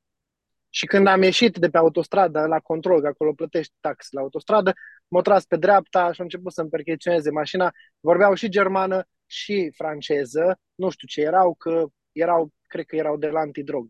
Și 0.70 0.86
când 0.86 1.08
am 1.08 1.22
ieșit 1.22 1.58
de 1.58 1.70
pe 1.70 1.78
autostradă 1.78 2.46
la 2.46 2.60
control, 2.60 3.02
că 3.02 3.08
acolo 3.08 3.34
plătești 3.34 3.74
tax 3.80 4.12
la 4.12 4.22
autostradă, 4.22 4.74
m-au 5.08 5.22
tras 5.22 5.46
pe 5.46 5.56
dreapta 5.58 6.00
și 6.12 6.20
au 6.20 6.26
început 6.26 6.52
să-mi 6.54 6.70
percheționeze 6.70 7.32
mașina. 7.32 7.72
Vorbeau 8.00 8.34
și 8.34 8.50
germană 8.50 9.04
și 9.26 9.72
franceză, 9.76 10.60
nu 10.76 10.90
știu 10.90 11.08
ce 11.08 11.22
erau, 11.22 11.54
că 11.56 11.86
erau, 12.12 12.50
cred 12.68 12.86
că 12.86 12.96
erau 12.96 13.18
de 13.18 13.28
la 13.28 13.40
antidrog. 13.40 13.88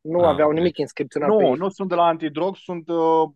Nu 0.00 0.18
Ah, 0.20 0.26
aveau 0.28 0.48
ok. 0.48 0.54
nimic 0.54 0.76
inscripționat 0.78 1.28
pe 1.28 1.34
Nu, 1.34 1.48
ei. 1.48 1.54
nu 1.56 1.68
sunt 1.68 1.88
de 1.88 1.94
la 1.94 2.04
antidrog, 2.06 2.56
sunt, 2.56 2.88
uh, 2.88 3.28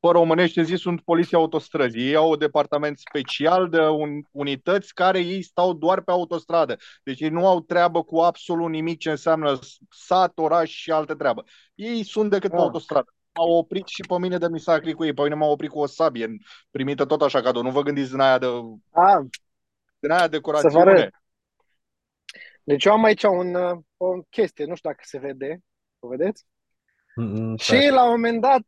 pe 0.00 0.08
românește 0.08 0.62
zi, 0.62 0.74
sunt 0.74 1.00
poliția 1.00 1.38
autostrăzii. 1.38 2.06
Ei 2.08 2.14
au 2.14 2.30
un 2.30 2.38
departament 2.38 2.98
special 2.98 3.68
de 3.68 3.80
un, 3.80 4.20
unități 4.30 4.94
care 4.94 5.18
ei 5.18 5.42
stau 5.42 5.72
doar 5.72 6.00
pe 6.00 6.10
autostradă. 6.10 6.76
Deci 7.02 7.20
ei 7.20 7.28
nu 7.28 7.46
au 7.46 7.60
treabă 7.60 8.02
cu 8.02 8.18
absolut 8.18 8.70
nimic 8.70 8.98
ce 8.98 9.10
înseamnă 9.10 9.58
sat, 9.90 10.32
oraș 10.38 10.70
și 10.70 10.90
alte 10.90 11.14
treabă. 11.14 11.44
Ei 11.74 12.04
sunt 12.04 12.30
decât 12.30 12.50
pe 12.50 12.56
Ah. 12.56 12.62
autostradă. 12.62 13.14
M-au 13.34 13.50
oprit 13.50 13.86
și 13.86 14.02
pe 14.08 14.18
mine 14.18 14.38
de 14.38 14.48
misacri 14.48 14.92
cu 14.92 15.04
ei. 15.04 15.14
Pe 15.14 15.22
mine 15.22 15.34
m-au 15.34 15.50
oprit 15.50 15.70
cu 15.70 15.78
o 15.78 15.86
sabie 15.86 16.28
primită 16.70 17.04
tot 17.04 17.22
așa 17.22 17.40
cadou. 17.40 17.62
Nu 17.62 17.70
vă 17.70 17.82
gândiți 17.82 18.10
din 18.10 18.20
aia 18.20 18.38
de, 18.38 18.46
A, 18.90 19.26
din 19.98 20.10
aia 20.10 20.18
să 20.20 20.24
vă 20.24 20.28
decorațiune. 20.28 20.90
arăt. 20.90 21.14
Deci 22.62 22.84
eu 22.84 22.92
am 22.92 23.04
aici 23.04 23.22
un, 23.22 23.54
uh, 23.54 23.78
o 23.96 24.22
chestie, 24.30 24.64
nu 24.64 24.74
știu 24.74 24.90
dacă 24.90 25.02
se 25.06 25.18
vede. 25.18 25.58
O 25.98 26.08
vedeți? 26.08 26.44
Mm, 27.16 27.56
Și 27.56 27.64
stai. 27.64 27.90
la 27.90 28.04
un 28.04 28.10
moment 28.10 28.40
dat, 28.40 28.60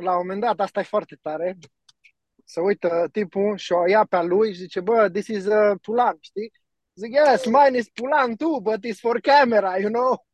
la 0.00 0.10
un 0.10 0.16
moment 0.16 0.40
dat, 0.40 0.60
asta 0.60 0.80
e 0.80 0.82
foarte 0.82 1.18
tare, 1.22 1.58
se 2.44 2.60
uită 2.60 3.08
tipul 3.12 3.56
și 3.56 3.72
o 3.72 3.86
ia 3.86 4.04
pe 4.04 4.16
a 4.16 4.22
lui 4.22 4.52
și 4.52 4.58
zice, 4.58 4.80
bă, 4.80 5.08
this 5.10 5.26
is 5.26 5.44
uh, 5.46 5.78
Pulan, 5.82 6.16
știi? 6.20 6.52
Zic, 6.94 7.12
yes, 7.12 7.44
mine 7.44 7.78
is 7.78 7.88
Pulan 7.88 8.36
too, 8.36 8.60
but 8.60 8.86
it's 8.86 8.98
for 9.00 9.20
camera, 9.20 9.78
you 9.78 9.90
know? 9.90 10.26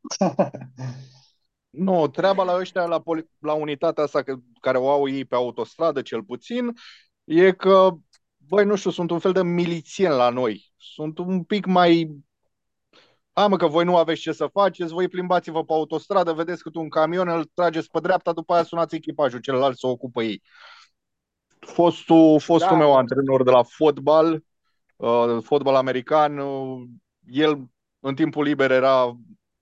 Nu, 1.76 2.08
treaba 2.08 2.42
la 2.42 2.56
ăștia, 2.56 2.84
la, 2.84 3.00
poli- 3.00 3.30
la 3.38 3.52
unitatea 3.52 4.02
asta 4.02 4.22
că, 4.22 4.36
care 4.60 4.78
o 4.78 4.90
au 4.90 5.08
ei 5.08 5.24
pe 5.24 5.34
autostradă, 5.34 6.02
cel 6.02 6.22
puțin, 6.22 6.72
e 7.24 7.52
că, 7.52 7.90
băi, 8.36 8.64
nu 8.64 8.76
știu, 8.76 8.90
sunt 8.90 9.10
un 9.10 9.18
fel 9.18 9.32
de 9.32 9.42
milițieni 9.42 10.14
la 10.14 10.28
noi. 10.28 10.72
Sunt 10.76 11.18
un 11.18 11.44
pic 11.44 11.66
mai... 11.66 12.16
A, 13.38 13.46
mă, 13.46 13.56
că 13.56 13.66
voi 13.66 13.84
nu 13.84 13.96
aveți 13.96 14.20
ce 14.20 14.32
să 14.32 14.46
faceți, 14.46 14.92
voi 14.92 15.08
plimbați-vă 15.08 15.64
pe 15.64 15.72
autostradă, 15.72 16.32
vedeți 16.32 16.62
cât 16.62 16.74
un 16.74 16.88
camion, 16.88 17.28
îl 17.28 17.44
trageți 17.44 17.90
pe 17.90 18.00
dreapta, 18.00 18.32
după 18.32 18.54
aia 18.54 18.62
sunați 18.62 18.94
echipajul, 18.94 19.40
celălalt 19.40 19.78
să 19.78 19.86
ocupă 19.86 20.22
ei. 20.22 20.42
Fostul, 21.58 22.40
fostul 22.40 22.70
Da. 22.70 22.76
meu 22.76 22.96
antrenor 22.96 23.42
de 23.42 23.50
la 23.50 23.62
fotbal, 23.62 24.44
uh, 24.96 25.38
fotbal 25.42 25.74
american, 25.74 26.38
uh, 26.38 26.88
el 27.26 27.64
în 28.00 28.14
timpul 28.14 28.44
liber 28.44 28.70
era 28.70 29.16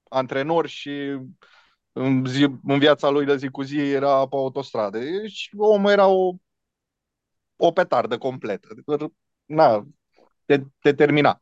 antrenor 0.08 0.66
și 0.66 1.18
în, 1.92 2.24
zi, 2.26 2.42
în 2.64 2.78
viața 2.78 3.08
lui 3.08 3.24
de 3.24 3.36
zi 3.36 3.48
cu 3.48 3.62
zi 3.62 3.78
era 3.78 4.28
pe 4.28 4.36
autostradă. 4.36 4.98
Deci 4.98 5.50
omul 5.56 5.90
era 5.90 6.06
o, 6.06 6.32
o 7.56 7.72
petardă 7.72 8.18
completă. 8.18 8.68
Adică, 8.70 9.12
Na, 9.44 9.86
te, 10.44 10.60
te 10.80 10.92
termina. 10.92 11.40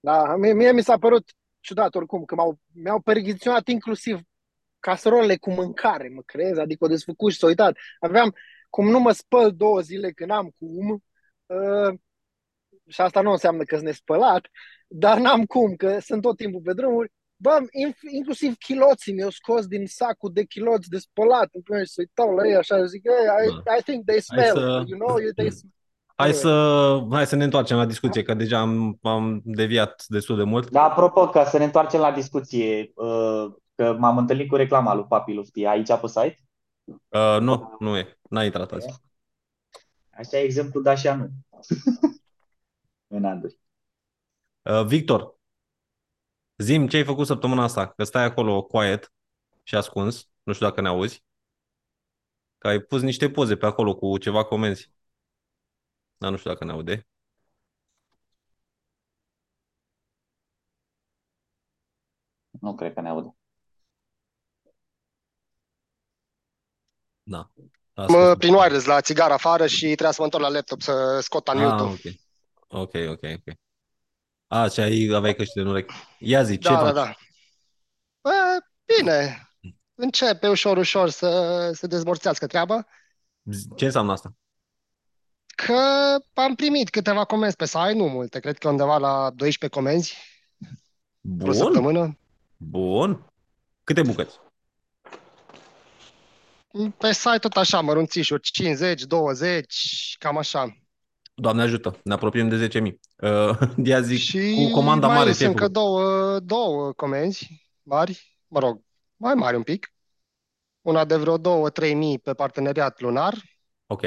Da, 0.00 0.36
mie, 0.36 0.52
mie 0.52 0.72
mi 0.72 0.82
s-a 0.82 0.98
părut 0.98 1.30
ciudat 1.60 1.94
oricum, 1.94 2.24
că 2.24 2.34
m-au, 2.34 2.58
mi-au 2.72 3.00
percheziționat 3.00 3.68
inclusiv 3.68 4.20
caserolele 4.78 5.36
cu 5.36 5.50
mâncare, 5.50 6.08
mă 6.08 6.22
crezi? 6.22 6.60
Adică 6.60 6.84
o 6.84 6.88
desfăcut 6.88 7.32
și 7.32 7.38
s-a 7.38 7.46
uitat. 7.46 7.76
Aveam, 8.00 8.34
cum 8.70 8.88
nu 8.90 8.98
mă 9.00 9.12
spăl 9.12 9.52
două 9.56 9.80
zile 9.80 10.10
când 10.12 10.30
am 10.30 10.50
cum, 10.58 11.02
uh, 11.46 11.98
și 12.86 13.00
asta 13.00 13.20
nu 13.20 13.30
înseamnă 13.30 13.62
că 13.64 13.74
sunt 13.74 13.86
nespălat, 13.86 14.46
dar 14.88 15.18
n-am 15.18 15.44
cum, 15.44 15.74
că 15.74 15.98
sunt 15.98 16.22
tot 16.22 16.36
timpul 16.36 16.60
pe 16.60 16.72
drumuri, 16.72 17.12
bă, 17.36 17.58
inf- 17.60 18.10
inclusiv 18.12 18.54
chiloții 18.56 19.12
mi-au 19.12 19.30
scos 19.30 19.66
din 19.66 19.86
sacul 19.86 20.30
de 20.32 20.44
chiloți 20.44 20.88
de 20.88 20.98
spălat, 20.98 21.48
în 21.52 21.62
primul 21.62 21.84
și 21.84 21.92
să 21.92 22.00
uitau 22.00 22.34
la 22.34 22.46
ei 22.46 22.56
așa, 22.56 22.84
zic, 22.84 23.02
hey, 23.08 23.46
I, 23.46 23.78
I 23.78 23.82
think 23.82 24.04
they 24.06 24.20
smell, 24.20 24.54
să- 24.54 24.84
you 24.86 24.98
know, 24.98 25.16
you, 25.18 25.30
they 25.32 25.50
smell. 25.50 25.72
Hai 26.20 26.32
să, 26.32 27.06
hai 27.10 27.26
să 27.26 27.36
ne 27.36 27.44
întoarcem 27.44 27.76
la 27.76 27.86
discuție, 27.86 28.22
că 28.22 28.34
deja 28.34 28.58
am, 28.58 28.98
am 29.02 29.40
deviat 29.44 30.04
destul 30.08 30.36
de 30.36 30.42
mult. 30.42 30.70
Da, 30.70 30.82
apropo, 30.82 31.28
ca 31.28 31.44
să 31.44 31.58
ne 31.58 31.64
întoarcem 31.64 32.00
la 32.00 32.12
discuție, 32.12 32.92
uh, 32.94 33.52
că 33.74 33.96
m-am 33.98 34.18
întâlnit 34.18 34.48
cu 34.48 34.56
reclama 34.56 34.94
lui 34.94 35.04
Papi 35.04 35.32
Lufti 35.32 35.64
aici 35.64 35.92
pe 36.00 36.06
site. 36.06 36.38
Uh, 36.84 37.38
nu, 37.40 37.76
nu 37.78 37.96
e. 37.96 38.18
N-a 38.28 38.44
intrat 38.44 38.72
azi. 38.72 39.02
Așa 40.10 40.38
e 40.38 40.42
exemplu, 40.42 40.80
da 40.80 40.94
și 40.94 41.08
a 41.08 41.14
nu. 41.14 41.28
În 43.14 43.24
Andrei. 43.24 43.58
Uh, 44.62 44.84
Victor, 44.84 45.34
zim 46.56 46.86
ce 46.86 46.96
ai 46.96 47.04
făcut 47.04 47.26
săptămâna 47.26 47.62
asta, 47.62 47.86
că 47.86 48.04
stai 48.04 48.24
acolo 48.24 48.62
quiet 48.62 49.12
și 49.62 49.74
ascuns, 49.74 50.28
nu 50.42 50.52
știu 50.52 50.66
dacă 50.66 50.80
ne 50.80 50.88
auzi, 50.88 51.24
că 52.58 52.68
ai 52.68 52.78
pus 52.78 53.00
niște 53.00 53.30
poze 53.30 53.56
pe 53.56 53.66
acolo 53.66 53.94
cu 53.94 54.18
ceva 54.18 54.44
comenzi. 54.44 54.92
Dar 56.20 56.30
nu 56.30 56.36
știu 56.36 56.50
dacă 56.50 56.64
ne 56.64 56.72
aude. 56.72 57.06
Nu 62.60 62.74
cred 62.74 62.92
că 62.94 63.00
ne 63.00 63.08
aude. 63.08 63.36
Da. 67.22 67.50
Mă, 68.06 68.34
prin 68.38 68.54
wireless 68.54 68.86
la 68.86 69.00
țigară 69.00 69.32
afară 69.32 69.66
și 69.66 69.84
trebuia 69.84 70.10
să 70.10 70.16
mă 70.18 70.24
întorc 70.24 70.42
la 70.42 70.48
laptop 70.50 70.80
să 70.82 71.20
scot 71.20 71.48
Ah, 71.48 71.54
unmute-ul. 71.54 71.88
ok. 71.90 72.00
Ok, 72.68 72.94
ok, 73.08 73.22
ok. 73.36 73.54
A, 74.46 74.68
și 74.68 74.80
ai, 74.80 75.08
aveai 75.14 75.34
căștile 75.34 75.62
în 75.62 75.68
urechi. 75.70 75.94
Ia 76.18 76.42
zi, 76.42 76.58
ce 76.58 76.68
Da, 76.68 76.74
da, 76.74 76.80
faci? 76.92 76.94
da. 76.94 77.14
Bă, 78.20 78.30
bine. 78.84 79.48
Începe 79.94 80.48
ușor, 80.48 80.76
ușor 80.76 81.10
să 81.10 81.70
se 81.74 81.86
dezmorțească 81.86 82.46
treaba. 82.46 82.86
Ce 83.76 83.84
înseamnă 83.84 84.12
asta? 84.12 84.34
Că 85.54 85.74
am 86.34 86.54
primit 86.54 86.90
câteva 86.90 87.24
comenzi 87.24 87.56
pe 87.56 87.66
site, 87.66 87.92
nu 87.92 88.08
multe, 88.08 88.40
cred 88.40 88.58
că 88.58 88.68
undeva 88.68 88.98
la 88.98 89.30
12 89.34 89.78
comenzi 89.80 90.16
într-o 91.20 91.52
Bun, 91.52 91.54
săptămână. 91.54 92.18
bun. 92.56 93.24
Câte 93.84 94.02
bucăți? 94.02 94.38
Pe 96.98 97.12
site 97.12 97.38
tot 97.38 97.56
așa, 97.56 97.80
mărunțișuri, 97.80 98.40
50, 98.42 99.02
20, 99.02 100.16
cam 100.18 100.36
așa. 100.36 100.76
Doamne 101.34 101.62
ajută, 101.62 102.00
ne 102.04 102.12
apropiem 102.12 102.48
de 102.48 102.68
10.000. 102.68 102.82
Uh, 102.82 103.58
ia 103.84 104.00
zic, 104.00 104.18
Și 104.18 104.54
cu 104.66 104.70
comanda 104.70 105.06
mai 105.06 105.16
mare 105.16 105.32
sunt 105.32 105.38
ce 105.38 105.44
ai 105.44 105.50
încă 105.50 105.62
făcut? 105.62 105.74
două, 105.74 106.38
două 106.40 106.92
comenzi 106.92 107.68
mari, 107.82 108.38
mă 108.46 108.58
rog, 108.58 108.82
mai 109.16 109.34
mari 109.34 109.56
un 109.56 109.62
pic. 109.62 109.92
Una 110.80 111.04
de 111.04 111.16
vreo 111.16 111.38
2-3 111.38 111.94
mii 111.94 112.18
pe 112.18 112.34
parteneriat 112.34 113.00
lunar 113.00 113.34
Ok. 113.86 114.02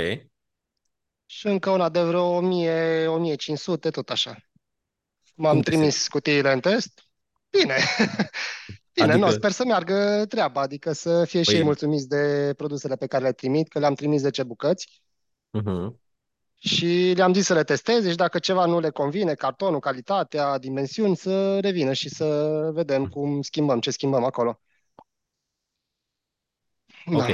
Și 1.37 1.47
încă 1.47 1.69
una 1.69 1.89
de 1.89 2.01
vreo 2.01 2.41
1000-1500, 2.41 3.89
tot 3.91 4.09
așa. 4.09 4.35
M-am 5.35 5.51
Cum 5.53 5.61
te 5.61 5.69
trimis 5.71 6.07
cutiile 6.07 6.51
în 6.51 6.59
test. 6.59 7.07
Bine. 7.49 7.75
Bine, 8.93 9.11
Adică- 9.11 9.25
nu, 9.25 9.31
sper 9.31 9.51
să 9.51 9.65
meargă 9.65 10.25
treaba, 10.29 10.61
adică 10.61 10.91
să 10.91 11.25
fie 11.25 11.41
și 11.43 11.51
Păi- 11.51 11.55
ei 11.57 11.63
mulțumiți 11.63 12.07
de 12.07 12.53
produsele 12.57 12.95
pe 12.95 13.07
care 13.07 13.23
le 13.23 13.31
trimit, 13.31 13.67
că 13.67 13.79
le-am 13.79 13.93
trimis 13.93 14.21
10 14.21 14.43
bucăți 14.43 15.01
Uh-huh. 15.59 15.93
și 16.55 17.13
le-am 17.15 17.33
zis 17.33 17.45
să 17.45 17.53
le 17.53 17.63
testeze 17.63 18.09
și 18.09 18.15
dacă 18.15 18.39
ceva 18.39 18.65
nu 18.65 18.79
le 18.79 18.89
convine, 18.89 19.33
cartonul, 19.33 19.79
calitatea, 19.79 20.57
dimensiuni, 20.57 21.15
să 21.15 21.59
revină 21.59 21.93
și 21.93 22.09
să 22.09 22.49
vedem 22.73 23.07
cum 23.07 23.41
schimbăm, 23.41 23.79
ce 23.79 23.91
schimbăm 23.91 24.23
acolo. 24.23 24.59
Da. 27.05 27.15
Ok. 27.17 27.29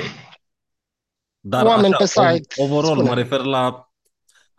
Dar 1.39 1.65
Oameni 1.65 1.95
pe 1.97 2.03
așa, 2.03 2.31
site, 2.31 2.61
overall, 2.61 2.93
spune. 2.95 3.09
mă 3.09 3.15
refer 3.15 3.39
la 3.39 3.88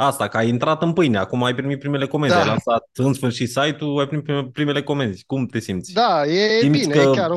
asta, 0.05 0.29
că 0.29 0.37
ai 0.37 0.49
intrat 0.49 0.83
în 0.83 0.93
pâine, 0.93 1.19
acum 1.19 1.43
ai 1.43 1.55
primit 1.55 1.79
primele 1.79 2.07
comenzi, 2.07 2.35
Da. 2.35 2.41
ai 2.41 2.47
lansat 2.47 2.89
în 2.93 3.13
sfârșit 3.13 3.49
site-ul, 3.49 4.01
ai 4.01 4.07
primit 4.07 4.25
prime- 4.25 4.49
primele 4.53 4.83
comenzi. 4.83 5.25
Cum 5.25 5.47
te 5.47 5.59
simți? 5.59 5.93
Da, 5.93 6.27
e 6.27 6.59
Simți 6.61 6.81
bine, 6.81 6.95
că- 6.95 7.01
e 7.01 7.15
chiar 7.15 7.31
o... 7.31 7.37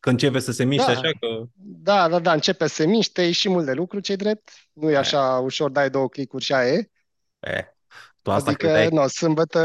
Că 0.00 0.10
începe 0.10 0.38
să 0.38 0.52
se 0.52 0.64
miște 0.64 0.92
Da. 0.92 0.98
așa 0.98 1.10
că... 1.20 1.42
Da, 1.56 2.08
da, 2.08 2.18
da, 2.18 2.32
începe 2.32 2.66
să 2.66 2.74
se 2.74 2.86
miște, 2.86 3.22
e 3.22 3.30
și 3.30 3.48
mult 3.48 3.64
de 3.64 3.72
lucru, 3.72 4.00
ce 4.00 4.16
drept. 4.16 4.50
Nu 4.72 4.90
e 4.90 4.96
așa 4.96 5.38
ușor, 5.42 5.70
dai 5.70 5.90
două 5.90 6.08
clicuri 6.08 6.44
și 6.44 6.52
aia 6.52 6.72
e. 6.72 6.90
E, 7.40 7.76
tu 8.22 8.30
asta 8.30 8.50
Adică, 8.50 8.66
credeai? 8.66 8.88
nu, 8.88 9.06
sâmbătă, 9.06 9.58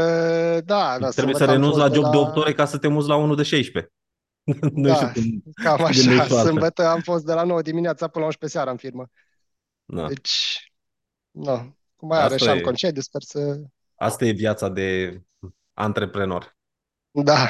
da, 0.64 0.96
da, 0.98 1.08
Trebuie 1.08 1.12
sâmbătă 1.12 1.36
să 1.38 1.44
am 1.44 1.50
renunți 1.50 1.78
fost 1.78 1.82
la 1.82 1.88
de 1.88 1.94
job 1.94 2.10
de 2.10 2.16
la- 2.16 2.22
8 2.22 2.36
ore 2.36 2.52
ca 2.52 2.64
să 2.64 2.78
te 2.78 2.88
muți 2.88 3.08
la 3.08 3.16
unul 3.16 3.36
de 3.36 3.42
16. 3.42 3.92
nu 4.74 4.88
Da. 4.88 4.94
știu 4.94 5.10
cum... 5.12 5.42
Cam 5.64 5.76
gândești 5.76 6.08
așa, 6.08 6.16
tu 6.16 6.20
altfel. 6.34 6.46
sâmbătă 6.46 6.86
am 6.86 7.00
fost 7.00 7.24
de 7.24 7.32
la 7.32 7.42
9 7.42 7.62
dimineața 7.62 8.06
până 8.08 8.20
la 8.24 8.26
11 8.26 8.58
seara 8.58 8.70
în 8.70 8.76
firmă. 8.76 9.06
Da. 9.84 10.06
Deci, 10.06 10.69
nu, 11.30 11.76
cum 11.96 12.08
mai 12.08 12.18
Asta 12.18 12.28
are 12.34 12.36
și 12.42 12.48
am 12.48 12.56
e. 12.56 12.60
concediu, 12.60 13.02
sper 13.02 13.22
să... 13.22 13.60
Asta 13.94 14.24
e 14.24 14.30
viața 14.30 14.68
de 14.68 15.20
antreprenor. 15.72 16.56
Da, 17.10 17.48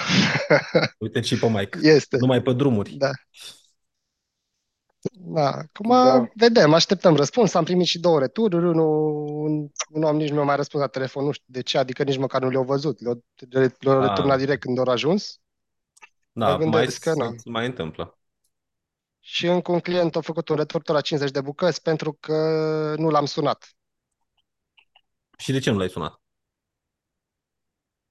Uite 0.98 1.20
și 1.20 1.38
pe 1.38 1.48
Mike. 1.48 1.78
este, 1.82 2.16
Numai 2.20 2.42
pe 2.42 2.52
drumuri. 2.52 2.90
da. 2.90 3.10
Da, 5.12 5.50
acum 5.50 5.88
Da. 5.88 6.26
vedem, 6.34 6.72
așteptăm 6.74 7.16
răspuns. 7.16 7.54
Am 7.54 7.64
primit 7.64 7.86
și 7.86 7.98
două 8.00 8.18
retururi. 8.18 8.66
Unul, 8.68 9.70
un 9.90 10.02
om 10.02 10.16
nici 10.16 10.28
nu 10.28 10.34
mi-a 10.34 10.44
mai 10.44 10.56
răspuns 10.56 10.82
la 10.82 10.88
telefon, 10.88 11.24
nu 11.24 11.30
știu 11.30 11.46
de 11.48 11.62
ce, 11.62 11.78
adică 11.78 12.02
nici 12.02 12.16
măcar 12.16 12.42
nu 12.42 12.48
le-au 12.48 12.64
văzut. 12.64 13.00
Le-au, 13.00 13.24
le- 13.50 13.74
le-au 13.78 14.00
Ah. 14.00 14.08
returnat 14.08 14.38
direct 14.38 14.60
când 14.60 14.78
au 14.78 14.84
ajuns. 14.84 15.40
Da, 16.32 16.46
Mă 16.48 16.52
mai, 16.56 16.58
gândesc 16.70 17.00
că 17.02 17.14
nu. 17.14 17.34
se 17.36 17.50
mai 17.50 17.66
întâmplă. 17.66 18.18
Și 19.20 19.46
încă 19.46 19.72
un 19.72 19.80
client 19.80 20.16
a 20.16 20.20
făcut 20.20 20.48
un 20.48 20.56
retur 20.56 20.82
tot 20.82 20.94
la 20.94 21.00
50 21.00 21.30
de 21.30 21.40
bucăți 21.40 21.82
pentru 21.82 22.12
că 22.20 22.34
nu 22.98 23.08
l-am 23.10 23.26
sunat. 23.26 23.74
Și 25.38 25.52
de 25.52 25.58
ce 25.58 25.70
nu 25.70 25.78
l-ai 25.78 25.88
sunat? 25.88 26.20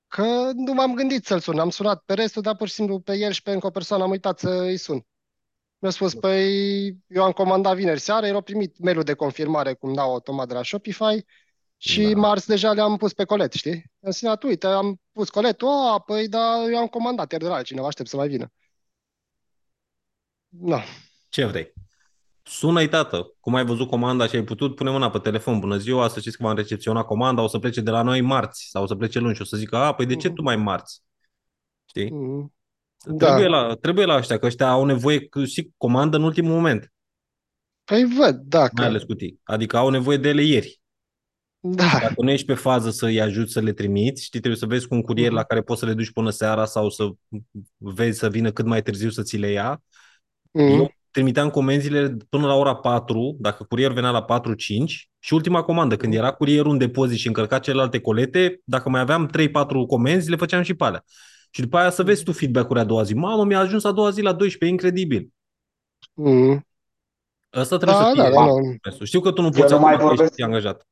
Că 0.07 0.52
nu 0.56 0.73
m-am 0.73 0.94
gândit 0.94 1.26
să-l 1.26 1.40
sun. 1.40 1.60
Am 1.60 1.69
sunat 1.69 2.03
pe 2.06 2.14
restul, 2.14 2.41
dar 2.41 2.56
pur 2.56 2.68
și 2.68 2.73
simplu 2.73 2.99
pe 2.99 3.18
el 3.18 3.31
și 3.31 3.41
pe 3.41 3.52
încă 3.52 3.68
o 3.68 3.69
persoană 3.69 4.03
am 4.03 4.10
uitat 4.10 4.40
să-i 4.40 4.77
sun. 4.77 5.06
Mi-a 5.77 5.91
spus, 5.91 6.14
păi, 6.14 6.88
eu 7.07 7.23
am 7.23 7.31
comandat 7.31 7.76
vineri 7.76 7.99
seara, 7.99 8.27
el 8.27 8.36
a 8.36 8.41
primit 8.41 8.80
mail-ul 8.80 9.03
de 9.03 9.14
confirmare 9.14 9.73
cum 9.73 9.94
dau 9.94 10.11
automat 10.11 10.48
de 10.48 10.53
la 10.53 10.64
Shopify 10.64 11.26
și 11.77 12.03
Da. 12.03 12.19
marți 12.19 12.48
deja 12.48 12.73
le-am 12.73 12.98
pus 12.98 13.14
pe 13.14 13.26
colet, 13.26 13.53
știi? 13.53 13.91
Am 14.03 14.11
zis, 14.11 14.30
uite, 14.44 14.68
am 14.68 15.02
pus 15.11 15.30
coletul, 15.30 15.68
a, 15.68 15.99
păi, 15.99 16.27
dar 16.27 16.69
eu 16.69 16.77
am 16.77 16.88
comandat 16.88 17.31
iar 17.31 17.41
de 17.41 17.48
la 17.48 17.56
altcineva, 17.56 17.88
aștept 17.88 18.10
să 18.10 18.15
mai 18.15 18.27
vină. 18.27 18.52
Nu. 20.49 20.80
Ce 21.30 21.45
vrei? 21.45 21.73
Sună-i, 22.43 22.88
tată, 22.89 23.34
cum 23.39 23.55
ai 23.55 23.65
văzut 23.65 23.89
comanda 23.89 24.27
și 24.27 24.35
ai 24.35 24.43
putut, 24.43 24.76
pune 24.76 24.89
mâna 24.89 25.09
pe 25.09 25.19
telefon, 25.19 25.59
bună 25.59 25.77
ziua, 25.77 26.07
să 26.07 26.19
știți 26.19 26.38
că 26.38 26.43
v-am 26.43 26.55
recepționat 26.55 27.05
comanda, 27.05 27.41
o 27.41 27.47
să 27.47 27.59
plece 27.59 27.81
de 27.81 27.89
la 27.89 28.01
noi 28.01 28.21
marți 28.21 28.67
sau 28.69 28.84
o 28.84 28.88
să 28.88 28.95
plece 28.95 29.19
luni 29.19 29.35
și 29.35 29.41
o 29.41 29.45
să 29.45 29.57
zică, 29.57 29.76
a, 29.77 29.93
păi 29.93 30.05
de 30.05 30.15
ce 30.15 30.27
Mhm. 30.27 30.35
tu 30.35 30.41
mai 30.41 30.55
marți? 30.55 31.01
Știi? 31.85 32.11
Mhm. 32.11 32.53
Trebuie, 33.17 33.47
Da. 33.47 33.49
la, 33.49 33.76
trebuie 33.76 34.05
la 34.05 34.15
ăștia, 34.17 34.38
că 34.39 34.45
ăștia 34.45 34.69
au 34.69 34.85
nevoie 34.85 35.27
că 35.27 35.45
și 35.45 35.71
comandă 35.77 36.17
în 36.17 36.23
ultimul 36.23 36.51
moment, 36.55 36.93
Păi 37.84 38.03
văd, 38.17 38.35
mai 38.35 38.43
dacă, 38.47 38.84
ales 38.84 39.03
cutii. 39.03 39.39
Adică 39.43 39.77
au 39.77 39.89
nevoie 39.89 40.17
de 40.17 40.30
ele 40.30 40.43
ieri. 40.43 40.81
da. 41.59 41.84
Dacă 42.01 42.13
nu 42.21 42.31
ești 42.31 42.45
pe 42.45 42.53
fază 42.53 42.89
să-i 42.89 43.21
ajuți 43.21 43.51
să 43.51 43.59
le 43.61 43.73
trimiți, 43.73 44.23
știi, 44.23 44.39
trebuie 44.39 44.59
să 44.59 44.65
vezi 44.65 44.88
cu 44.88 44.93
un 44.95 45.01
curier 45.01 45.27
Mhm. 45.27 45.35
la 45.38 45.43
care 45.43 45.61
poți 45.61 45.80
să 45.80 45.85
le 45.85 45.93
duci 45.93 46.11
până 46.11 46.30
seara 46.30 46.65
sau 46.65 46.89
să 46.89 47.09
vezi 47.77 48.19
să 48.19 48.30
vină 48.30 48.51
cât 48.51 48.65
mai 48.65 48.81
târziu 48.81 49.09
să 49.09 49.21
ți 49.23 49.38
le 49.38 49.49
ia. 49.51 49.84
Mhm. 50.51 50.67
Eu 50.67 50.91
trimiteam 51.11 51.49
comenzile 51.49 52.17
până 52.30 52.47
la 52.47 52.53
ora 52.53 52.76
4, 52.76 53.35
dacă 53.39 53.63
curierul 53.63 53.95
venea 53.95 54.11
la 54.11 54.23
4-5 54.23 55.09
și 55.19 55.34
ultima 55.34 55.61
comandă, 55.63 55.95
când 55.97 56.13
era 56.13 56.31
curierul 56.31 56.71
în 56.71 56.77
depozit 56.77 57.17
și 57.17 57.27
încărca 57.27 57.59
celelalte 57.59 57.99
colete, 57.99 58.61
dacă 58.63 58.89
mai 58.89 59.01
aveam 59.01 59.27
3-4 59.27 59.85
comenzi, 59.88 60.30
le 60.30 60.35
făceam 60.35 60.61
și 60.61 60.73
pe 60.73 60.84
alea. 60.84 61.03
Și 61.51 61.61
după 61.61 61.77
aia 61.77 61.89
să 61.89 62.03
vezi 62.03 62.23
tu 62.23 62.31
feedback-uri 62.31 62.80
a 62.80 62.84
doua 62.84 63.03
zi. 63.03 63.13
Mamă, 63.13 63.45
mi-a 63.45 63.59
ajuns 63.59 63.84
a 63.84 63.91
doua 63.91 64.09
zi 64.09 64.21
la 64.21 64.34
12, 64.34 64.65
e 64.65 64.67
incredibil. 64.67 65.30
Mhm. 66.13 66.67
Asta 67.49 67.77
trebuie 67.77 67.99
Da, 67.99 68.05
să 68.05 68.11
fie 68.13 68.23
da, 68.23 68.30
da, 68.30 68.45
nu. 68.45 68.76
mesul. 68.84 69.05
Știu 69.05 69.19
că 69.21 69.31
tu 69.31 69.41
nu 69.41 69.47
Eu 69.53 69.61
poți 69.61 69.73
nu 69.73 69.80
mai 69.80 69.93
acum 69.93 69.99
că 70.07 70.07
vorbesc. 70.07 70.30
ești 70.30 70.41
angajat. 70.43 70.88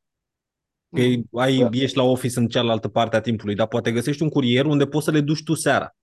Că 0.96 1.02
Mhm. 1.02 1.38
ai, 1.38 1.58
Da. 1.58 1.70
ești 1.72 1.98
la 1.98 2.04
office 2.04 2.40
în 2.40 2.48
cealaltă 2.48 2.88
parte 2.88 3.16
a 3.16 3.22
timpului, 3.22 3.56
dar 3.56 3.68
poate 3.68 3.92
găsești 3.92 4.22
un 4.24 4.30
curier 4.30 4.66
unde 4.66 4.86
poți 4.88 5.06
să 5.06 5.12
le 5.12 5.22
duci 5.22 5.44
tu 5.44 5.54
seara. 5.54 5.96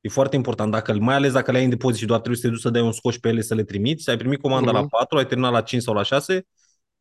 E 0.00 0.08
foarte 0.08 0.36
important, 0.36 0.70
dacă, 0.72 0.92
mai 0.92 1.14
ales 1.14 1.32
dacă 1.32 1.50
le 1.52 1.58
ai 1.58 1.64
în 1.64 1.70
depozit 1.70 2.00
și 2.00 2.06
doar 2.06 2.18
trebuie 2.20 2.40
să 2.40 2.46
te 2.46 2.52
duci 2.52 2.62
să 2.62 2.70
dai 2.70 2.82
un 2.82 2.92
scoș 2.92 3.16
pe 3.18 3.28
ele 3.28 3.40
să 3.40 3.54
le 3.54 3.64
trimiți, 3.64 4.10
ai 4.10 4.16
primit 4.16 4.40
comanda 4.40 4.70
la 4.70 4.78
Mhm. 4.80 4.88
4, 4.88 5.18
ai 5.18 5.26
terminat 5.26 5.52
la 5.52 5.60
5 5.60 5.82
sau 5.82 5.94
la 5.94 6.02
6, 6.02 6.46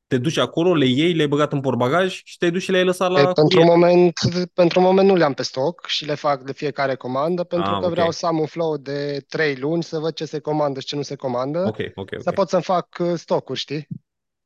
te 0.07 0.17
duci 0.17 0.37
acolo, 0.37 0.73
le 0.73 0.85
iei, 0.85 1.13
le-ai 1.13 1.27
băgat 1.27 1.53
în 1.53 1.61
portbagaj 1.61 2.21
și 2.23 2.37
te 2.37 2.49
duci 2.49 2.61
și 2.61 2.71
le-ai 2.71 2.83
lăsat 2.83 3.09
Ei, 3.09 3.15
la 3.15 3.33
pentru 3.33 3.43
curier. 3.43 3.65
moment, 3.65 4.13
pentru 4.53 4.79
moment 4.81 5.07
nu 5.07 5.15
le-am 5.15 5.33
pe 5.33 5.43
stoc 5.43 5.85
și 5.85 6.05
le 6.05 6.13
fac 6.15 6.43
de 6.43 6.53
fiecare 6.53 6.95
comandă 6.95 7.43
pentru 7.43 7.71
Ah, 7.71 7.77
că 7.79 7.85
ok. 7.85 7.91
vreau 7.91 8.11
să 8.11 8.25
am 8.25 8.39
un 8.39 8.45
flow 8.45 8.77
de 8.77 9.25
3 9.27 9.55
luni 9.55 9.83
să 9.83 9.99
văd 9.99 10.13
ce 10.13 10.25
se 10.25 10.39
comandă 10.39 10.79
și 10.79 10.85
ce 10.85 10.95
nu 10.95 11.01
se 11.01 11.15
comandă, 11.15 11.63
Ok, 11.67 11.77
ok, 11.95 12.09
să 12.19 12.29
ok. 12.29 12.33
pot 12.35 12.49
să-mi 12.49 12.63
fac 12.63 12.87
uh, 12.99 13.13
stocuri, 13.15 13.59
știi? 13.59 13.87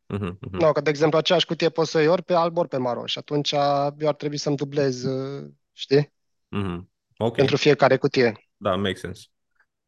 Mhm, 0.08 0.38
mhm. 0.42 0.58
No, 0.58 0.72
că, 0.72 0.82
de 0.82 0.90
exemplu, 0.90 1.18
aceeași 1.18 1.46
cutie 1.46 1.70
pot 1.70 1.88
să 1.88 1.98
o 1.98 2.00
iei 2.00 2.10
ori 2.10 2.24
pe 2.24 2.34
alb, 2.34 2.58
ori 2.58 2.68
pe 2.68 2.78
maroș 2.78 3.12
și 3.12 3.18
atunci 3.18 3.52
eu 3.98 4.08
ar 4.08 4.16
trebui 4.18 4.38
să-mi 4.38 4.56
dublez, 4.56 5.04
uh, 5.04 5.46
știi? 5.74 6.14
Mhm. 6.50 6.92
Ok, 7.26 7.36
Pentru 7.36 7.58
fiecare 7.58 7.98
cutie. 7.98 8.32
da, 8.58 8.76
make 8.76 8.96
sense. 8.96 9.22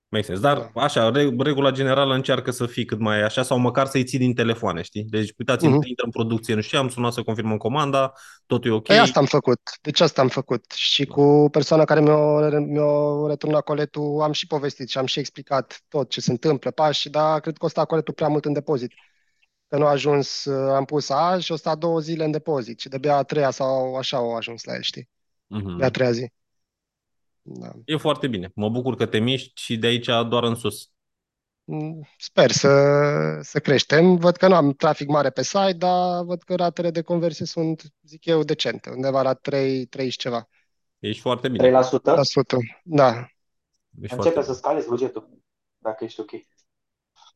Make 0.07 0.25
sense. 0.25 0.41
Dar 0.41 0.71
Da. 0.73 0.81
așa, 0.81 1.09
re- 1.09 1.35
regula 1.37 1.71
generală 1.71 2.13
încearcă 2.13 2.51
să 2.51 2.65
fii 2.65 2.85
cât 2.85 2.99
mai 2.99 3.21
așa 3.21 3.43
sau 3.43 3.57
măcar 3.57 3.85
să-i 3.87 4.03
ții 4.03 4.17
din 4.17 4.33
telefoane, 4.33 4.81
știi? 4.81 5.03
Deci, 5.03 5.33
uitați, 5.37 5.65
Mhm. 5.65 5.73
intră 5.73 6.05
în 6.05 6.11
producție, 6.11 6.53
nu 6.53 6.61
știu, 6.61 6.79
am 6.79 6.89
sunat 6.89 7.13
să 7.13 7.23
confirmăm 7.23 7.57
comanda, 7.57 8.13
totul 8.45 8.71
e 8.71 8.73
ok. 8.73 8.83
Păi 8.85 8.99
asta 8.99 9.19
am 9.19 9.25
făcut. 9.25 9.59
Deci 9.81 9.99
asta 9.99 10.21
am 10.21 10.27
făcut. 10.27 10.71
Și 10.71 11.05
cu 11.05 11.47
persoana 11.51 11.85
care 11.85 12.01
mi-a, 12.01 12.49
mi-a 12.59 13.27
returnat 13.27 13.63
coletul 13.63 14.21
am 14.21 14.31
și 14.31 14.47
povestit 14.47 14.89
și 14.89 14.97
am 14.97 15.05
și 15.05 15.19
explicat 15.19 15.81
tot 15.87 16.09
ce 16.09 16.21
se 16.21 16.31
întâmplă, 16.31 16.71
pași, 16.71 17.09
dar 17.09 17.39
cred 17.39 17.57
că 17.57 17.65
o 17.65 17.69
sta 17.69 17.85
coletul 17.85 18.13
prea 18.13 18.27
mult 18.27 18.45
în 18.45 18.53
depozit. 18.53 18.91
Că 19.67 19.77
nu 19.77 19.85
a 19.85 19.89
ajuns, 19.89 20.45
uh, 20.45 20.73
am 20.75 20.85
pus 20.85 21.09
azi 21.09 21.43
și 21.43 21.51
o 21.51 21.55
sta 21.55 21.75
două 21.75 21.99
zile 21.99 22.23
în 22.23 22.31
depozit 22.31 22.79
și 22.79 22.87
de-abia 22.89 23.15
a 23.15 23.23
treia 23.23 23.49
sau 23.49 23.95
așa 23.95 24.17
au 24.17 24.35
ajuns 24.35 24.63
la 24.63 24.73
el, 24.75 24.81
știi? 24.81 25.09
Mhm. 25.47 25.77
De 25.77 25.85
a 25.85 25.89
treia 25.89 26.11
zi. 26.11 26.31
Da. 27.47 27.71
E 27.85 27.97
foarte 27.97 28.27
bine. 28.27 28.51
Mă 28.55 28.69
bucur 28.69 28.95
că 28.95 29.05
te 29.05 29.17
miști 29.17 29.51
și 29.61 29.77
de 29.77 29.87
aici 29.87 30.05
doar 30.05 30.43
în 30.43 30.55
sus. 30.55 30.89
Mm, 31.63 32.07
Sper 32.17 32.51
să, 32.51 32.69
să 33.41 33.59
creștem. 33.59 34.15
Văd 34.15 34.35
că 34.35 34.47
nu 34.47 34.55
am 34.55 34.71
trafic 34.71 35.07
mare 35.07 35.29
pe 35.29 35.43
site, 35.43 35.73
dar 35.73 36.23
văd 36.23 36.43
că 36.43 36.55
ratele 36.55 36.91
de 36.91 37.01
conversie 37.01 37.45
sunt, 37.45 37.83
zic 38.01 38.25
eu, 38.25 38.43
decente, 38.43 38.89
undeva 38.89 39.21
la 39.21 39.33
3, 39.33 39.85
3 39.85 40.09
și 40.09 40.17
ceva. 40.17 40.47
Ești 40.99 41.21
foarte 41.21 41.49
bine. 41.49 41.69
3%? 41.69 41.71
La 41.71 42.23
sută. 42.23 42.57
Da. 42.83 43.09
Ești 44.01 44.15
Începe 44.15 44.15
foarte 44.31 44.41
să 44.41 44.53
scalezi 44.53 44.87
bugetul, 44.87 45.29
dacă 45.77 46.03
ești 46.03 46.19
ok. 46.19 46.31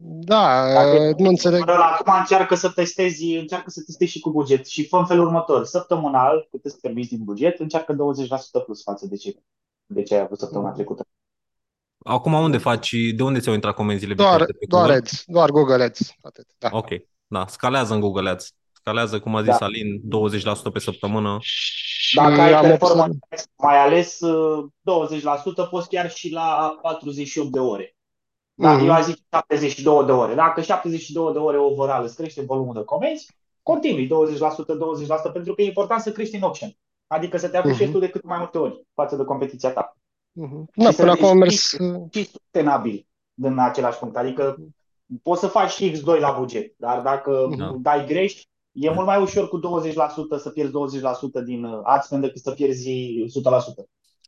Da, 0.02 0.74
Dacă 0.74 1.04
uh, 1.04 1.16
nu 1.18 1.28
înțeleg. 1.30 1.60
până 1.60 1.78
la 1.78 1.86
acum 1.86 2.14
încearcă 2.20 2.56
să 2.56 2.70
testezi, 2.70 3.36
încearcă 3.36 3.70
să 3.70 3.82
testezi 3.86 4.12
și 4.12 4.20
cu 4.20 4.32
buget 4.32 4.68
și 4.68 4.88
fă 4.88 4.98
în 4.98 5.06
felul 5.06 5.26
următor. 5.26 5.66
Săptămânal, 5.66 6.48
cât 6.52 6.66
îți 6.66 6.80
permiți 6.80 7.10
din 7.10 7.24
buget, 7.24 7.60
încearcă 7.60 7.94
20% 7.94 8.64
plus 8.66 8.84
față 8.84 9.06
de 9.08 9.16
ce, 9.16 9.36
de 9.90 10.04
ce 10.04 10.16
ai 10.16 10.22
avut 10.22 10.40
săptămâna 10.40 10.72
trecută. 10.72 11.04
Acum 12.06 12.34
unde 12.34 12.58
faci, 12.58 12.96
de 13.16 13.24
unde 13.24 13.40
ți-au 13.40 13.54
intrat 13.54 13.76
comenzile? 13.76 14.14
Doar, 14.14 14.30
Victor? 14.30 14.46
De 14.52 14.58
pe 14.60 14.66
doar 14.68 14.82
Google? 14.84 14.98
Ads, 15.02 15.24
doar 15.26 15.50
Google 15.50 15.84
Ads, 15.84 16.12
atât. 16.22 16.48
Da. 16.58 16.70
Ok, 16.72 16.88
da, 17.28 17.48
scalează 17.48 17.94
în 17.94 18.00
Google 18.00 18.30
Ads. 18.30 18.52
Scalează, 18.72 19.20
cum 19.20 19.36
a 19.36 19.42
zis 19.42 19.58
Da. 19.58 19.66
Alin, 19.66 20.02
20% 20.08 20.72
pe 20.74 20.80
săptămână. 20.80 21.38
Și 21.42 22.16
Dacă 22.16 22.42
ai 22.42 22.54
am 22.54 22.62
performance, 22.62 23.18
observat. 23.30 23.54
mai 23.58 23.78
ales 23.78 24.20
uh, 24.20 24.66
20%, 25.66 25.70
poți 25.70 25.90
chiar 25.90 26.12
și 26.12 26.32
la 26.32 26.78
48 26.82 27.52
de 27.52 27.60
ore. 27.60 27.96
Da, 28.54 28.74
Mhm. 28.74 28.86
eu 28.86 28.92
aș 28.92 29.04
zice 29.06 29.22
72 29.30 30.06
de 30.06 30.12
ore. 30.12 30.34
Dacă 30.36 30.62
72 30.62 31.32
de 31.34 31.38
ore 31.38 31.58
overall 31.58 32.04
îți 32.04 32.16
crește 32.16 32.42
volumul 32.42 32.74
de 32.74 32.84
comenzi, 32.84 33.28
continui 33.64 34.08
20%, 34.08 34.74
20%, 34.76 35.30
pentru 35.34 35.54
că 35.54 35.62
e 35.62 35.66
important 35.66 36.02
să 36.02 36.12
crești 36.12 36.36
în 36.36 36.42
option. 36.42 36.76
Adică 37.12 37.38
să 37.38 37.48
te 37.50 37.58
apuci 37.58 37.80
Mhm. 37.82 37.92
tu 37.92 38.00
de 38.00 38.10
cât 38.10 38.24
mai 38.24 38.38
multe 38.38 38.58
ori 38.58 38.82
față 38.94 39.16
de 39.16 39.24
competiția 39.24 39.70
ta. 39.72 39.98
Mhm. 40.32 40.70
Da, 40.76 40.90
Și 40.90 40.96
să 40.96 41.02
până 41.02 41.12
acum 41.14 41.28
am 41.28 41.40
deschidi 41.40 41.84
mers. 41.84 41.96
uh, 41.96 42.08
și 42.12 42.24
sustenabil 42.32 43.08
în 43.42 43.60
același 43.60 44.00
punct. 44.00 44.16
Adică 44.18 44.58
poți 45.24 45.42
să 45.42 45.48
faci 45.48 45.72
și 45.72 45.92
X2 45.92 46.20
la 46.20 46.36
buget, 46.40 46.74
dar 46.78 47.02
dacă 47.02 47.50
Da. 47.58 47.76
dai 47.80 48.06
greș, 48.06 48.42
e 48.72 48.90
mult 48.92 49.06
mai 49.06 49.22
ușor 49.22 49.48
cu 49.50 49.58
20% 49.60 50.38
să 50.38 50.50
pierzi 50.50 50.72
20% 50.72 51.42
din 51.42 51.64
uh, 51.64 51.80
ad 51.84 52.02
spend 52.02 52.22
decât 52.22 52.42
să 52.42 52.52
pierzi 52.52 52.90
100%. 53.28 53.84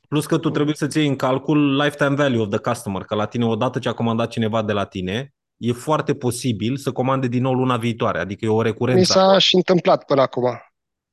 Plus 0.07 0.25
că 0.25 0.37
tu 0.37 0.49
trebuie 0.49 0.75
să-ți 0.75 0.97
iei 0.97 1.07
în 1.07 1.15
calcul 1.15 1.75
lifetime 1.75 2.15
value 2.15 2.41
of 2.41 2.49
the 2.49 2.57
customer, 2.57 3.01
că 3.03 3.15
la 3.15 3.25
tine, 3.25 3.45
odată 3.45 3.79
ce 3.79 3.89
a 3.89 3.93
comandat 3.93 4.29
cineva 4.29 4.61
de 4.63 4.71
la 4.73 4.85
tine, 4.85 5.33
e 5.57 5.71
foarte 5.71 6.13
posibil 6.15 6.77
să 6.77 6.91
comande 6.91 7.27
din 7.27 7.41
nou 7.41 7.53
luna 7.53 7.77
viitoare, 7.77 8.19
adică 8.19 8.45
e 8.45 8.49
o 8.49 8.57
Mi 8.57 8.63
recurență. 8.63 9.11
s-a 9.11 9.37
și 9.37 9.55
întâmplat 9.55 10.05
până 10.05 10.21
acum. 10.21 10.43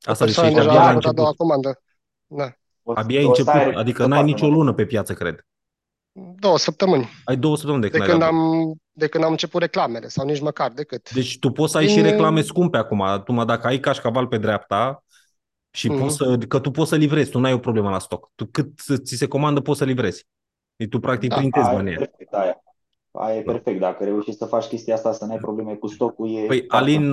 O 0.07 0.11
Asta 0.11 0.27
zice, 0.27 0.41
persoană 0.41 0.49
ești 0.49 0.61
deja 0.61 0.71
abia 0.71 0.81
a 0.81 0.85
la 0.85 0.91
făcut 0.93 1.07
a 1.07 1.13
doua 1.13 1.29
început. 1.29 1.47
comandă. 1.49 1.83
Da. 2.27 2.53
O, 2.83 2.93
Abia 2.95 3.19
ai 3.19 3.25
o 3.25 3.35
să 3.35 3.41
început, 3.41 3.61
ai 3.75 3.81
adică 3.81 3.99
n-ai 4.07 4.09
rezultate 4.09 4.25
nicio 4.25 4.47
mai 4.47 4.55
lună 4.57 4.73
pe 4.73 4.87
piață, 4.87 5.13
cred. 5.15 5.47
Două 6.39 6.59
săptămâni. 6.59 7.09
Ai 7.25 7.37
două 7.37 7.57
săptămâni 7.57 7.83
de 7.83 7.89
De 7.89 7.99
când 7.99 8.03
ai 8.11 8.19
când 8.19 8.21
dat 8.23 8.31
am, 8.33 8.75
de 8.93 9.07
când 9.09 9.25
am 9.25 9.31
început 9.31 9.61
reclamele, 9.61 10.09
sau 10.09 10.25
nici 10.27 10.41
măcar 10.41 10.71
decât. 10.71 11.13
Deci 11.13 11.39
tu 11.39 11.51
poți 11.51 11.73
să 11.73 11.79
ai 11.79 11.87
și 11.89 11.95
Din- 11.95 12.03
reclame 12.03 12.41
scumpe 12.43 12.77
acum. 12.77 13.01
Acum, 13.03 13.47
dacă 13.47 13.67
ai 13.67 13.79
cașcaval 13.79 14.27
pe 14.27 14.39
dreapta 14.39 15.05
și 15.71 15.89
Mhm. 15.91 16.01
poți 16.01 16.17
să, 16.17 16.39
că 16.49 16.59
tu 16.61 16.71
poți 16.71 16.89
să 16.89 16.97
livrezi, 16.97 17.31
tu 17.31 17.39
n-ai 17.39 17.53
o 17.53 17.59
problemă 17.59 17.91
la 17.91 17.99
stoc. 17.99 18.31
Tu 18.35 18.47
cât 18.47 18.67
ți 19.05 19.17
se 19.17 19.27
comandă, 19.29 19.61
poți 19.61 19.79
să 19.79 19.85
livrezi. 19.85 20.27
Deci 20.77 20.89
tu 20.89 21.01
practic 21.01 21.29
Da, 21.29 21.37
printezi 21.37 21.67
Aia 21.69 21.75
e 21.75 21.83
banii. 21.83 22.11
Perfect, 23.13 23.25
aia. 23.25 23.29
Aia 23.29 23.39
e 23.39 23.43
Da. 23.43 23.53
perfect. 23.53 23.81
Dacă 23.81 24.05
reușești 24.05 24.39
să 24.39 24.47
faci 24.47 24.65
chestia 24.65 24.95
asta, 24.95 25.13
să 25.13 25.25
n-ai 25.25 25.39
probleme 25.39 25.75
cu 25.75 25.87
stocul, 25.87 26.29
e 26.31 26.47
Păi 26.47 26.65
foarte 26.69 26.69
Alin, 26.69 27.13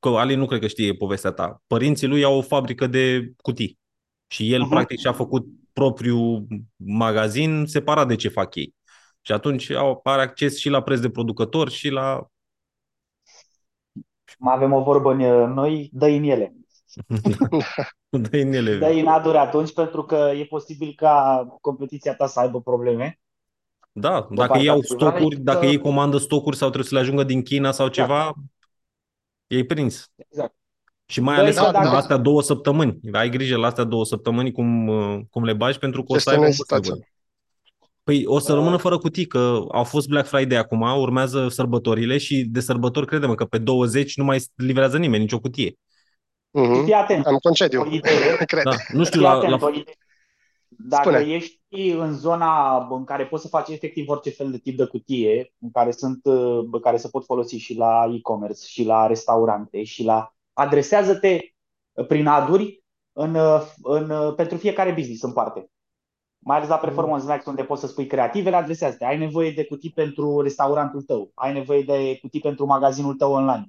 că 0.00 0.08
Alin 0.08 0.38
nu 0.38 0.46
cred 0.46 0.60
că 0.60 0.66
știe 0.66 0.94
povestea 0.94 1.30
ta. 1.32 1.62
Părinții 1.66 2.06
lui 2.06 2.24
au 2.24 2.36
o 2.36 2.42
fabrică 2.42 2.86
de 2.86 3.32
cutii 3.42 3.78
și 4.26 4.52
el 4.52 4.60
Mhm. 4.60 4.70
practic 4.70 4.98
și-a 4.98 5.12
făcut 5.12 5.46
propriul 5.72 6.46
magazin 6.76 7.64
separat 7.66 8.08
de 8.08 8.16
ce 8.16 8.28
fac 8.28 8.54
ei. 8.54 8.74
Și 9.20 9.32
atunci 9.32 9.70
au, 9.70 10.00
are 10.02 10.22
acces 10.22 10.58
și 10.58 10.68
la 10.68 10.82
preț 10.82 11.00
de 11.00 11.10
producător 11.10 11.70
și 11.70 11.88
la... 11.88 12.26
Mai 14.38 14.54
avem 14.54 14.72
o 14.72 14.82
vorbă 14.82 15.12
în 15.12 15.52
noi, 15.52 15.88
dă 15.92 16.06
în 16.06 16.22
ele. 16.22 16.52
Dă 18.08 18.36
în 18.38 18.52
ele. 18.52 18.76
Dă 18.76 18.86
în 18.86 19.06
aduri 19.06 19.36
atunci 19.36 19.72
pentru 19.72 20.02
că 20.02 20.32
e 20.36 20.44
posibil 20.44 20.92
ca 20.96 21.46
competiția 21.60 22.14
ta 22.14 22.26
să 22.26 22.40
aibă 22.40 22.60
probleme. 22.60 23.18
Da, 24.00 24.22
pe 24.22 24.34
dacă 24.34 24.48
partea 24.48 24.60
ei 24.60 24.68
au 24.68 24.80
de 24.80 24.86
livrare 24.90 25.10
stocuri, 25.16 25.34
și 25.36 25.40
dacă 25.42 25.58
că- 25.58 25.66
ei 25.66 25.78
comandă 25.78 26.16
stocuri 26.16 26.56
sau 26.56 26.68
trebuie 26.68 26.88
să 26.88 26.94
le 26.94 27.00
ajungă 27.00 27.22
din 27.24 27.42
China 27.42 27.70
sau 27.72 27.86
Exact. 27.86 28.08
ceva, 28.08 28.32
ei 29.46 29.64
prins. 29.64 30.10
Exact. 30.16 30.54
Și 31.06 31.20
mai 31.20 31.34
Doi, 31.34 31.44
ales 31.44 31.56
că 31.56 31.62
la 31.62 31.70
dacă- 31.72 31.88
astea 31.88 32.16
două 32.16 32.42
săptămăni. 32.42 32.98
Ai 33.12 33.28
grijă 33.30 33.56
la 33.56 33.66
astea 33.66 33.84
două 33.84 34.04
săptămâni 34.04 34.52
cum, 34.52 34.88
uh, 34.88 35.18
cum 35.30 35.44
le 35.44 35.52
bagi 35.52 35.78
pentru 35.78 36.02
că 36.02 36.12
o 36.12 36.18
să 36.18 36.30
Gestionezi 36.30 36.44
aibă 36.44 36.56
mulți 36.56 36.56
situația. 36.56 36.92
nevoie. 36.92 37.12
Păi 38.04 38.24
o 38.26 38.38
să 38.38 38.52
Uh. 38.52 38.58
rămână 38.58 38.76
fără 38.76 38.98
cutii, 38.98 39.26
că 39.26 39.64
au 39.72 39.84
fost 39.84 40.08
Black 40.08 40.28
Friday 40.28 40.58
acum, 40.58 40.80
urmează 41.00 41.48
sărbătorile 41.48 42.18
și 42.18 42.44
de 42.50 42.60
sărbători 42.60 43.06
credem 43.06 43.34
că 43.34 43.44
pe 43.44 43.58
20 43.58 44.16
nu 44.16 44.24
mai 44.24 44.42
livrează 44.54 44.98
nimeni 44.98 45.22
nicio 45.22 45.38
cutie. 45.40 45.74
Mhm. 46.50 46.84
Fii 46.84 46.92
atent. 46.92 47.26
Am 47.26 47.36
concediu, 47.36 47.80
O 47.80 47.86
idee. 47.86 48.36
cred. 48.46 48.62
Da, 48.62 48.70
nu 48.92 49.04
știu, 49.04 49.20
Fii 49.20 49.28
la, 49.28 49.30
atent, 49.30 49.60
la, 49.60 49.66
o 49.66 49.70
idee. 49.70 49.94
Dacă 50.68 51.10
Spune. 51.10 51.32
ești 51.32 51.90
în 51.90 52.14
zona 52.14 52.76
în 52.90 53.04
care 53.04 53.26
poți 53.26 53.42
să 53.42 53.48
faci 53.48 53.68
efectiv 53.68 54.08
orice 54.08 54.30
fel 54.30 54.50
de 54.50 54.58
tip 54.58 54.76
de 54.76 54.84
cutie, 54.84 55.52
în 55.58 55.70
care 55.70 55.90
sunt, 55.90 56.24
uh, 56.24 56.80
care 56.82 56.96
se 56.96 57.08
pot 57.08 57.24
folosi 57.24 57.56
și 57.56 57.74
la 57.74 58.10
e-commerce, 58.14 58.66
și 58.66 58.84
la 58.84 59.06
restaurante, 59.06 59.82
și 59.82 60.04
la 60.04 60.34
adresează-te 60.52 61.40
prin 62.08 62.26
aduri 62.26 62.84
în, 63.12 63.34
uh, 63.34 63.62
în, 63.82 64.10
uh, 64.10 64.34
pentru 64.34 64.56
fiecare 64.56 64.92
business 64.92 65.22
în 65.22 65.32
parte. 65.32 65.70
Mai 66.38 66.56
ales 66.56 66.68
la 66.68 66.76
Performance 66.76 67.26
Max, 67.26 67.44
unde 67.44 67.64
poți 67.64 67.80
să 67.80 67.86
spui 67.86 68.06
creativele, 68.06 68.56
adresează-te. 68.56 69.04
Ai 69.04 69.18
nevoie 69.18 69.50
de 69.50 69.64
cutii 69.64 69.90
pentru 69.90 70.40
restaurantul 70.40 71.02
tău, 71.02 71.30
ai 71.34 71.52
nevoie 71.52 71.82
de 71.82 72.18
cutii 72.20 72.40
pentru 72.40 72.66
magazinul 72.66 73.14
tău 73.14 73.32
online. 73.32 73.68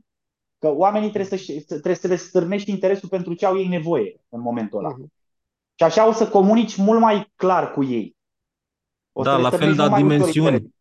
Că 0.60 0.74
oamenii 0.76 1.10
trebuie 1.12 1.40
să, 1.40 1.54
trebuie 1.68 1.96
să 1.96 2.08
le 2.08 2.16
stârnești 2.16 2.70
interesul 2.70 3.10
pentru 3.10 3.34
ce 3.34 3.46
au 3.46 3.58
ei 3.58 3.68
nevoie 3.68 4.22
în 4.30 4.42
momentul 4.42 4.80
ăla. 4.80 4.90
Mhm. 4.90 5.12
Și 5.80 5.86
așa 5.86 6.08
o 6.08 6.12
să 6.12 6.28
comunici 6.28 6.76
mult 6.76 7.00
mai 7.00 7.32
clar 7.36 7.72
cu 7.72 7.84
ei. 7.84 8.16
O 9.12 9.24
să 9.24 9.30
da, 9.30 9.36
le 9.36 9.42
la 9.42 9.50
fel, 9.50 9.58
stârnești 9.58 9.82
la 9.82 9.88
mult 9.88 10.06
mai 10.06 10.16
ușor 10.16 10.18
dimensiuni. 10.18 10.48
interes. 10.48 10.74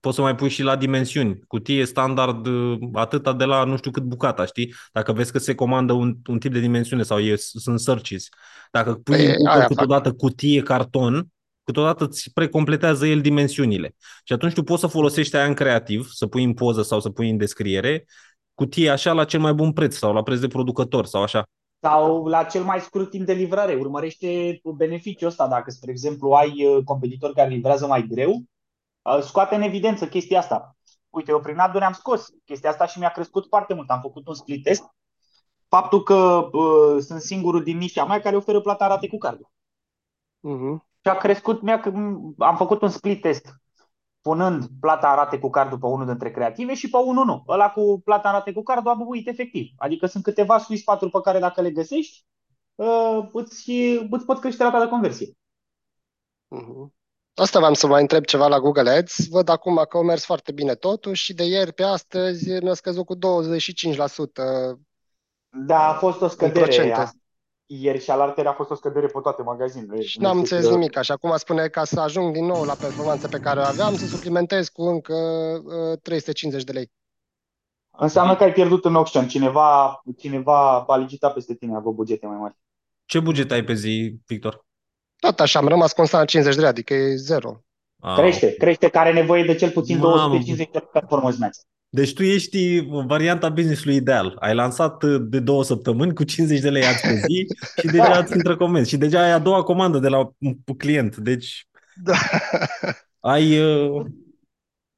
Poți 0.00 0.16
să 0.16 0.22
mai 0.22 0.34
pui 0.34 0.48
și 0.48 0.62
la 0.62 0.76
dimensiuni. 0.76 1.38
Cutie 1.46 1.84
standard 1.84 2.46
uh, 2.46 2.78
atâta 2.92 3.32
de 3.32 3.44
la 3.44 3.64
nu 3.64 3.76
știu 3.76 3.90
cât 3.90 4.02
bucata, 4.02 4.44
știi? 4.44 4.74
Dacă 4.92 5.12
vezi 5.12 5.32
că 5.32 5.38
se 5.38 5.54
comandă 5.54 5.92
un, 5.92 6.16
un 6.26 6.38
tip 6.38 6.52
de 6.52 6.58
dimensiune 6.58 7.02
sau 7.02 7.18
e, 7.18 7.36
sunt 7.36 7.80
searches. 7.80 8.28
Dacă 8.70 8.94
pui 8.94 9.16
Păi, 9.16 9.26
în 9.26 9.32
Google 9.32 9.50
aia 9.50 9.60
fac. 9.60 9.68
câteodată 9.68 10.12
cutie 10.12 10.62
carton, 10.62 11.26
câteodată 11.64 12.04
îți 12.04 12.30
precompletează 12.32 13.06
el 13.06 13.20
dimensiunile. 13.20 13.94
Și 14.24 14.32
atunci 14.32 14.52
tu 14.52 14.62
poți 14.62 14.80
să 14.80 14.86
folosești 14.86 15.36
aia 15.36 15.46
în 15.46 15.54
creativ, 15.54 16.08
să 16.12 16.26
pui 16.26 16.44
în 16.44 16.54
poză 16.54 16.82
sau 16.82 17.00
să 17.00 17.10
pui 17.10 17.30
în 17.30 17.36
descriere, 17.36 18.04
cutie 18.54 18.90
așa 18.90 19.12
la 19.12 19.24
cel 19.24 19.40
mai 19.40 19.52
bun 19.52 19.72
preț 19.72 19.96
sau 19.96 20.12
la 20.12 20.22
preț 20.22 20.38
de 20.38 20.48
producător 20.48 21.06
sau 21.06 21.22
așa. 21.22 21.48
Sau 21.88 22.26
la 22.26 22.44
cel 22.44 22.62
mai 22.62 22.80
scurt 22.80 23.10
timp 23.10 23.26
de 23.26 23.32
livrare. 23.32 23.74
Urmărește 23.74 24.60
beneficiul 24.76 25.28
ăsta. 25.28 25.48
Dacă, 25.48 25.70
spre 25.70 25.90
exemplu, 25.90 26.32
ai 26.32 26.66
uh, 26.66 26.84
competitori 26.84 27.34
care 27.34 27.48
livrează 27.48 27.86
mai 27.86 28.06
greu, 28.06 28.42
uh, 29.02 29.20
scoate 29.20 29.54
în 29.54 29.62
evidență 29.62 30.06
chestia 30.06 30.38
asta. 30.38 30.76
Uite, 31.08 31.30
eu 31.30 31.40
prin 31.40 31.58
aduri 31.58 31.84
am 31.84 31.92
scos 31.92 32.28
chestia 32.44 32.70
asta 32.70 32.86
și 32.86 32.98
mi-a 32.98 33.08
crescut 33.08 33.46
foarte 33.48 33.74
mult. 33.74 33.90
Am 33.90 34.00
făcut 34.00 34.26
un 34.28 34.34
split 34.34 34.62
test. 34.62 34.84
Faptul 35.68 36.02
că 36.02 36.48
uh, 36.52 37.02
sunt 37.02 37.20
singurul 37.20 37.62
din 37.62 37.76
nișa 37.76 38.04
mea 38.04 38.20
care 38.20 38.36
oferă 38.36 38.60
plata 38.60 38.86
rate 38.86 39.08
cu 39.08 39.18
cardul. 39.18 39.50
Mhm. 40.40 40.86
Și 41.00 41.08
a 41.08 41.16
crescut, 41.16 41.62
mi-a, 41.62 41.82
am 42.38 42.56
făcut 42.56 42.82
un 42.82 42.88
split 42.88 43.20
test 43.20 43.54
punând 44.26 44.66
plata 44.80 45.10
în 45.10 45.16
rate 45.16 45.38
cu 45.38 45.50
cardul 45.50 45.78
pe 45.78 45.86
unul 45.86 46.06
dintre 46.06 46.30
creative 46.30 46.74
și 46.74 46.90
pe 46.90 46.96
unul 46.96 47.24
nu. 47.24 47.44
Ăla 47.48 47.70
cu 47.70 48.00
plata 48.04 48.28
în 48.28 48.34
rate 48.34 48.52
cu 48.52 48.62
cardul 48.62 48.90
a 48.90 48.94
bubuit 48.94 49.28
efectiv. 49.28 49.70
Adică 49.76 50.06
sunt 50.06 50.22
câteva 50.22 50.58
sweet 50.58 50.80
spot 50.80 51.10
pe 51.10 51.20
care 51.22 51.38
dacă 51.38 51.60
le 51.60 51.70
găsești, 51.70 52.24
uh, 52.74 53.28
îți, 53.32 53.70
îți 54.10 54.24
pot 54.24 54.40
crește 54.40 54.62
rata 54.62 54.80
de 54.80 54.88
conversie. 54.88 55.36
Mhm. 56.48 56.94
Asta 57.34 57.60
v-am 57.60 57.74
să 57.74 57.86
mai 57.86 58.00
întreb 58.00 58.24
ceva 58.24 58.46
la 58.46 58.60
Google 58.60 58.90
Ads. 58.90 59.28
Văd 59.28 59.48
acum 59.48 59.84
că 59.88 59.96
au 59.96 60.02
mers 60.02 60.24
foarte 60.24 60.52
bine 60.52 60.74
totuși 60.74 61.24
și 61.24 61.34
de 61.34 61.44
ieri 61.44 61.72
pe 61.72 61.82
astăzi 61.82 62.62
mi-a 62.62 62.74
scăzut 62.74 63.04
cu 63.04 63.14
25%. 63.14 64.78
Da, 65.48 65.88
a 65.88 65.92
fost 65.92 66.20
o 66.20 66.28
scădere. 66.28 67.06
Procente. 67.66 67.82
A- 67.82 67.84
Ieri 67.90 68.02
și 68.02 68.10
alaltări 68.10 68.48
a 68.48 68.52
fost 68.52 68.70
o 68.70 68.74
scădere 68.74 69.06
pe 69.06 69.18
toate 69.22 69.42
magazinele. 69.42 70.02
Și 70.02 70.18
Nu 70.18 70.24
n-am 70.26 70.32
știu 70.44 70.56
înțeles 70.56 70.64
că- 70.64 70.70
nimic. 70.78 71.02
Și 71.02 71.12
acum 71.12 71.36
spune 71.36 71.68
ca 71.68 71.84
să 71.84 72.00
ajung 72.00 72.32
din 72.32 72.44
nou 72.44 72.64
la 72.64 72.74
performanța 72.74 73.28
pe 73.28 73.38
care 73.40 73.60
o 73.60 73.62
aveam, 73.62 73.96
să 73.96 74.06
suplimentez 74.06 74.68
cu 74.68 74.82
încă 74.82 75.14
uh, 75.92 75.98
350 76.02 76.64
de 76.64 76.72
lei. 76.72 76.90
Înseamnă 77.98 78.36
că 78.36 78.42
ai 78.42 78.52
pierdut 78.52 78.84
în 78.84 78.94
auction. 78.94 79.28
Cineva, 79.28 80.00
cineva 80.18 80.80
a 80.84 80.96
licitat 80.96 81.32
peste 81.34 81.54
tine, 81.54 81.72
a 81.74 81.76
avut 81.76 81.94
bugete 81.94 82.26
mai 82.26 82.36
mari. 82.36 82.56
Ce 83.04 83.20
buget 83.20 83.50
ai 83.50 83.64
pe 83.64 83.74
zi, 83.74 84.16
Victor? 84.26 84.64
Tot 85.16 85.40
așa, 85.40 85.58
am 85.58 85.68
rămas 85.68 85.92
constant 85.92 86.22
la 86.22 86.28
50 86.28 86.54
de 86.54 86.60
lei, 86.60 86.70
adică 86.70 86.94
e 86.94 87.16
zero. 87.16 87.60
Ah, 88.00 88.14
Crește, 88.16 88.54
crește, 88.54 88.88
care 88.88 89.08
are 89.08 89.18
nevoie 89.20 89.44
de 89.44 89.54
cel 89.54 89.70
puțin 89.70 89.98
Mamă. 89.98 90.16
250 90.16 90.68
de 90.72 90.78
performance 90.92 91.36
max. 91.40 91.64
Deci 91.96 92.12
tu 92.12 92.22
ești 92.22 92.80
varianta 93.06 93.48
business-ului 93.48 93.96
ideal. 93.96 94.36
Ai 94.40 94.54
lansat 94.54 95.02
uh, 95.02 95.20
de 95.28 95.40
două 95.40 95.64
săptămâni 95.64 96.14
cu 96.14 96.24
50 96.24 96.60
de 96.60 96.70
lei 96.70 96.84
azi 96.84 97.00
pe 97.00 97.14
zi 97.14 97.46
și 97.80 97.86
deja 97.86 98.18
îți 98.18 98.32
intră 98.32 98.56
comenzi. 98.56 98.88
Și 98.88 98.96
deja 98.96 99.20
ai 99.22 99.32
a 99.32 99.38
doua 99.38 99.62
comandă 99.62 99.98
de 99.98 100.08
la 100.08 100.18
un 100.18 100.54
client. 100.76 101.16
Deci 101.16 101.66
Da. 102.02 102.14
ai... 103.20 103.60
uh, 103.60 104.04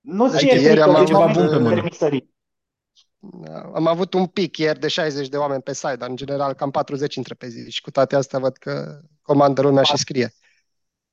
Nu-ți 0.01 0.37
Adică 0.37 0.55
fie 0.55 0.61
ieri 0.63 0.81
frică 0.81 0.83
am 0.83 0.93
de 0.93 0.99
avut, 0.99 1.13
oameni 1.13 1.39
bun 1.39 1.49
pe 1.49 1.59
mână. 1.59 1.75
permisării. 1.75 2.37
Am 3.75 3.87
avut 3.87 4.15
un 4.15 4.27
pic 4.27 4.57
ieri 4.57 4.79
de 4.81 4.89
60 4.89 5.29
de 5.29 5.37
oameni 5.37 5.63
pe 5.63 5.75
site, 5.75 5.97
dar 5.97 6.09
în 6.09 6.17
general 6.17 6.53
cam 6.53 6.71
40 6.71 7.15
intră 7.15 7.35
pe 7.35 7.49
zi. 7.49 7.71
Și 7.71 7.81
cu 7.81 7.91
toate 7.91 8.17
astea 8.17 8.39
văd 8.39 8.57
că 8.57 9.01
comandă 9.23 9.63
lumea 9.63 9.83
și 9.83 9.97
scrie. 9.97 10.33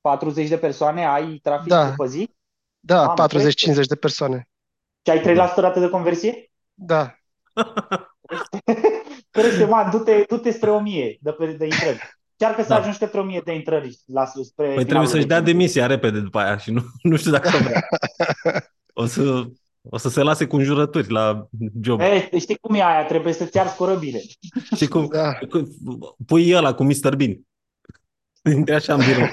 40 0.00 0.48
de 0.48 0.56
persoane 0.56 1.06
ai 1.06 1.38
trafic 1.42 1.68
Da. 1.68 1.94
pe 1.96 2.06
zi 2.08 2.30
Da, 2.80 3.04
Mamă, 3.04 3.14
40-50 3.14 3.86
de 3.88 3.94
persoane. 3.94 4.48
Și 5.06 5.12
ai 5.12 5.20
3% 5.50 5.54
rată 5.56 5.80
de 5.80 5.88
conversie? 5.88 6.50
Da. 6.74 7.14
Crește, 9.30 9.64
man, 9.64 9.90
du-te, 9.90 10.24
du-te 10.28 10.50
spre 10.50 10.70
1000 10.70 11.18
de, 11.20 11.30
pe, 11.30 11.46
de 11.46 11.64
intrări. 11.64 12.14
Încearcă 12.38 12.62
să 12.62 12.68
Da. 12.68 12.76
ajungi 12.76 12.98
către 12.98 13.20
1000 13.20 13.40
de 13.44 13.52
intrări 13.54 13.98
la, 14.06 14.24
spre 14.26 14.42
Păi 14.54 14.64
trebuie 14.66 14.84
finalul 14.84 15.08
să-și 15.08 15.26
dea 15.26 15.38
vecii. 15.38 15.52
demisia 15.52 15.86
repede 15.86 16.20
după 16.20 16.38
aia 16.38 16.56
și 16.56 16.70
nu, 16.70 16.82
nu 17.10 17.16
știu 17.16 17.30
dacă 17.30 17.50
o 17.54 17.58
vrea. 17.58 17.88
O 18.92 19.06
să, 19.06 19.44
o 19.90 19.96
să 19.98 20.08
se 20.08 20.22
lase 20.22 20.46
cu 20.46 20.56
înjurături 20.56 21.10
la 21.10 21.48
job. 21.82 22.00
E, 22.00 22.38
știi 22.38 22.56
cum 22.60 22.74
e 22.74 22.82
aia? 22.84 23.04
Trebuie 23.04 23.32
să-ți 23.32 23.58
arzi 23.58 23.76
corăbile. 23.76 24.20
Și 24.76 24.86
cum, 24.88 25.06
Da. 25.12 25.32
cu- 25.34 25.68
pui 26.26 26.54
ăla 26.54 26.74
cu 26.74 26.84
Mr. 26.84 27.16
Bean. 27.16 27.40
Intre 28.54 28.74
așa 28.74 28.94
în 28.94 29.00
birou. 29.06 29.26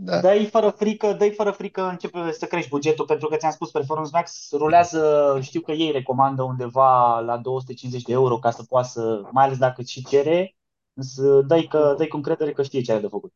Da. 0.00 0.20
Dă-i 0.20 0.46
fără 0.46 0.70
frică, 0.70 1.12
dă 1.12 1.30
fără 1.30 1.50
frică, 1.50 1.88
începe 1.88 2.32
să 2.32 2.46
crești 2.46 2.68
bugetul, 2.68 3.04
pentru 3.04 3.28
că 3.28 3.36
ți-am 3.36 3.52
spus, 3.52 3.70
Performance 3.70 4.10
Max 4.12 4.48
rulează, 4.52 5.38
știu 5.42 5.60
că 5.60 5.72
ei 5.72 5.90
recomandă 5.90 6.42
undeva 6.42 7.20
la 7.20 7.36
250 7.36 8.02
de 8.02 8.12
euro 8.12 8.38
ca 8.38 8.50
să 8.50 8.62
poată 8.62 8.88
să, 8.88 9.22
mai 9.30 9.44
ales 9.44 9.58
dacă 9.58 9.82
și 9.82 10.04
cere, 10.04 10.56
să 10.98 11.40
dai, 11.40 11.62
că, 11.62 11.94
dai 11.98 12.06
cu 12.06 12.16
încredere 12.16 12.52
că 12.52 12.62
știe 12.62 12.80
ce 12.80 12.92
are 12.92 13.00
de 13.00 13.06
făcut. 13.08 13.32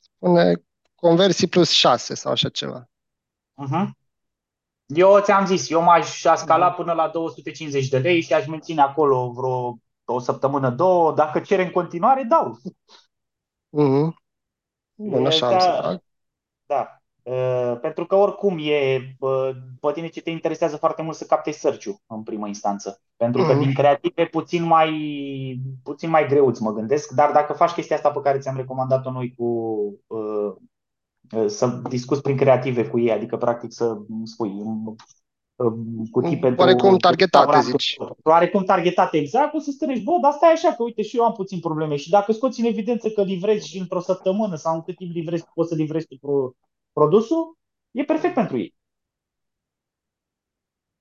Spune 0.00 0.62
conversii 0.94 1.48
plus 1.48 1.70
6 1.70 2.14
sau 2.14 2.32
așa 2.32 2.48
ceva. 2.48 2.88
Uh-huh. 3.64 3.88
Eu 4.86 5.20
ți-am 5.20 5.46
zis, 5.46 5.70
eu 5.70 5.82
m-aș 5.82 6.24
scala 6.36 6.72
până 6.72 6.92
la 6.92 7.08
250 7.08 7.88
de 7.88 7.98
lei 7.98 8.20
și 8.20 8.32
aș 8.32 8.46
menține 8.46 8.80
acolo 8.80 9.30
vreo 9.30 9.78
o 10.04 10.18
săptămână, 10.18 10.70
două. 10.70 11.12
Dacă 11.12 11.40
cere 11.40 11.64
în 11.64 11.70
continuare, 11.70 12.22
dau. 12.22 12.58
Mhm. 13.68 14.19
Bun, 15.08 15.26
așa 15.26 15.46
am 15.46 15.58
să 15.58 15.66
Da. 15.66 15.82
fac. 15.82 16.02
Da. 16.66 16.94
Uh, 17.22 17.78
pentru 17.80 18.06
că 18.06 18.14
oricum 18.14 18.58
e, 18.60 18.96
uh, 19.18 19.50
pe 19.80 19.92
tine 19.92 20.08
ce 20.08 20.22
te 20.22 20.30
interesează 20.30 20.76
foarte 20.76 21.02
mult 21.02 21.16
să 21.16 21.24
captezi 21.24 21.58
search 21.58 21.86
în 22.06 22.22
primă 22.22 22.46
instanță. 22.46 23.00
Pentru 23.16 23.42
că 23.44 23.52
Mhm. 23.52 23.60
din 23.62 23.74
creativ 23.74 24.12
e 24.14 24.26
puțin 24.26 24.62
mai, 24.62 24.90
puțin 25.82 26.10
mai 26.10 26.26
greuț, 26.28 26.50
îți 26.52 26.62
mă 26.62 26.72
gândesc, 26.72 27.10
dar 27.10 27.32
dacă 27.32 27.52
faci 27.52 27.70
chestia 27.70 27.96
asta 27.96 28.10
pe 28.10 28.20
care 28.20 28.38
ți-am 28.38 28.56
recomandat-o 28.56 29.10
noi 29.10 29.34
cu 29.36 29.44
uh, 30.06 30.54
uh, 31.32 31.46
să 31.46 31.66
discuți 31.88 32.22
prin 32.22 32.36
creative 32.36 32.88
cu 32.88 32.98
ei, 32.98 33.10
adică 33.12 33.36
practic 33.36 33.72
să 33.72 33.98
spui 34.24 34.48
um, 34.48 34.86
um, 34.86 34.94
cutii 36.10 36.38
pentru 36.38 36.60
Oarecum 36.60 36.96
targetate, 36.96 37.44
restaurantul 37.44 37.78
zici. 37.78 37.94
tău. 37.96 38.16
Oarecum 38.22 38.64
targetate 38.64 39.16
exact, 39.16 39.54
o 39.54 39.58
să 39.58 39.70
stănești, 39.70 40.04
bă, 40.04 40.18
dar 40.20 40.32
stai 40.32 40.52
așa, 40.52 40.74
că 40.74 40.82
uite 40.82 41.02
și 41.02 41.16
eu 41.16 41.24
am 41.24 41.32
puțin 41.32 41.60
probleme 41.60 41.96
și 41.96 42.10
dacă 42.10 42.32
scoți 42.32 42.60
în 42.60 42.66
evidență 42.66 43.10
că 43.10 43.22
livrezi 43.22 43.68
și 43.68 43.78
într-o 43.78 44.00
săptămână 44.00 44.54
sau 44.54 44.74
în 44.74 44.82
cât 44.82 44.96
timp 44.96 45.10
livrezi, 45.14 45.44
poți 45.54 45.68
să 45.68 45.74
livrezi 45.74 46.06
tu 46.06 46.16
pro- 46.20 46.52
produsul, 46.92 47.58
e 47.90 48.02
perfect 48.04 48.34
pentru 48.34 48.58
ei. 48.58 48.74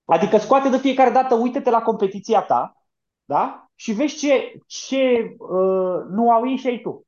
Adică 0.05 0.37
scoate 0.37 0.69
de 0.69 0.77
fiecare 0.77 1.09
dată, 1.09 1.35
uite-te 1.35 1.69
la 1.69 1.81
competiția 1.81 2.41
ta, 2.41 2.83
da? 3.25 3.69
Și 3.75 3.91
vezi 3.91 4.17
ce, 4.17 4.59
ce 4.65 5.35
uh, 5.37 6.03
nu 6.09 6.31
au 6.31 6.49
ei 6.49 6.55
și 6.57 6.67
ai 6.67 6.79
tu. 6.81 7.07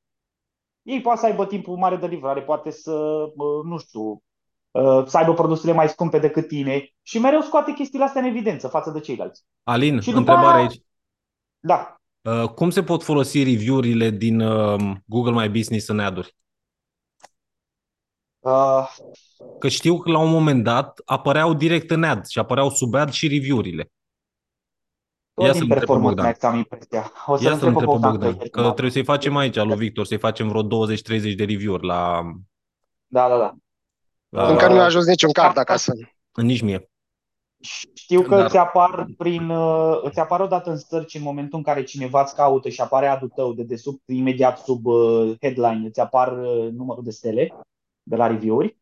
Ei 0.82 1.02
poate 1.02 1.20
să 1.20 1.26
aibă 1.26 1.46
timpul 1.46 1.78
mare 1.78 1.96
de 1.96 2.08
livrare, 2.08 2.42
poate 2.42 2.70
să, 2.70 2.92
uh, 3.36 3.64
nu 3.64 3.78
știu, 3.78 4.02
uh, 4.02 4.18
să 5.06 5.18
aibă 5.18 5.34
produsele 5.34 5.74
mai 5.74 5.90
scumpe 5.90 6.20
decât 6.20 6.48
tine 6.48 6.94
și 7.02 7.20
mereu 7.20 7.42
scoate 7.42 7.74
chestiile 7.74 8.06
astea 8.06 8.22
în 8.22 8.28
evidență 8.28 8.68
față 8.68 8.90
de 8.92 9.00
ceilalți. 9.00 9.44
Alin, 9.64 10.00
Și 10.00 10.08
după 10.12 10.18
întrebare 10.20 10.58
aia- 10.58 10.62
aici. 10.62 10.82
Da. 11.60 11.96
Uh, 12.22 12.50
cum 12.50 12.70
se 12.70 12.84
pot 12.84 13.04
folosi 13.04 13.44
review-urile 13.44 14.10
din 14.10 14.40
uh, 14.40 14.92
Google 15.06 15.42
My 15.42 15.50
Business 15.50 15.88
în 15.88 16.00
ad-uri? 16.00 16.36
Uh, 18.40 18.88
Că 19.60 19.68
știu 19.68 19.98
că 19.98 20.12
la 20.12 20.20
un 20.20 20.30
moment 20.30 20.64
dat 20.64 21.02
apăreau 21.06 21.54
direct 21.54 21.92
în 21.92 22.04
ad 22.04 22.26
și 22.26 22.40
apăreau 22.40 22.70
sub 22.70 22.94
ad 22.94 23.10
și 23.12 23.28
review-urile. 23.28 23.92
tot 25.34 25.46
Ia 25.46 25.52
din 25.52 25.62
să-l 25.62 25.62
întreb 25.62 25.80
pe 25.80 25.86
performance 25.86 26.08
Bogdan. 26.16 26.26
max 26.26 26.44
am 26.44 26.56
impresia. 26.58 27.12
O 27.26 27.36
să-l 27.36 27.46
Ia 27.46 27.58
să-l 27.58 27.68
întreb 27.68 27.88
pe 27.88 27.94
întreb 27.94 28.02
pe 28.02 28.08
Bogdan. 28.08 28.12
Bogdan, 28.12 28.38
pe 28.38 28.50
că 28.50 28.62
trebuie 28.62 28.92
să-i 28.92 29.04
facem 29.04 29.36
aici, 29.36 29.56
lui 29.56 29.76
Victor, 29.76 30.06
să-i 30.06 30.18
facem 30.18 30.48
vreo 30.48 30.64
20-30 30.64 31.36
de 31.36 31.46
review-uri 31.46 31.86
la... 31.86 32.22
Da, 33.08 33.28
da, 33.30 33.38
da. 33.38 33.56
La 34.32 34.48
Încă 34.48 34.64
nu 34.66 34.70
Uh, 34.70 34.76
mi-a 34.76 34.86
ajuns 34.86 35.06
niciun 35.06 35.32
card 35.32 35.58
acasă. 35.58 35.94
nici 36.36 36.62
mie. 36.62 36.86
Știu 37.94 38.22
că 38.22 38.36
Dar- 38.36 38.46
îți 38.46 38.58
apar 38.58 39.06
prin, 39.18 39.50
uh, 39.50 40.00
îți 40.02 40.20
apar 40.20 40.40
odată 40.40 40.70
în 40.70 40.78
search 40.78 41.14
în 41.14 41.22
momentul 41.22 41.58
în 41.58 41.64
care 41.64 41.84
cineva 41.84 42.22
îți 42.22 42.36
caută 42.36 42.70
și 42.70 42.82
apare 42.82 43.08
adul 43.08 43.30
tău 43.36 43.54
de 43.54 43.64
desubt, 43.64 44.02
imediat 44.06 44.58
sub 44.58 44.86
uh, 44.86 45.34
headline, 45.42 45.88
îți 45.88 46.00
apar 46.00 46.38
uh, 46.38 46.70
numărul 46.72 47.04
de 47.04 47.12
stele 47.12 47.54
de 48.04 48.16
la 48.16 48.28
review-uri. 48.28 48.78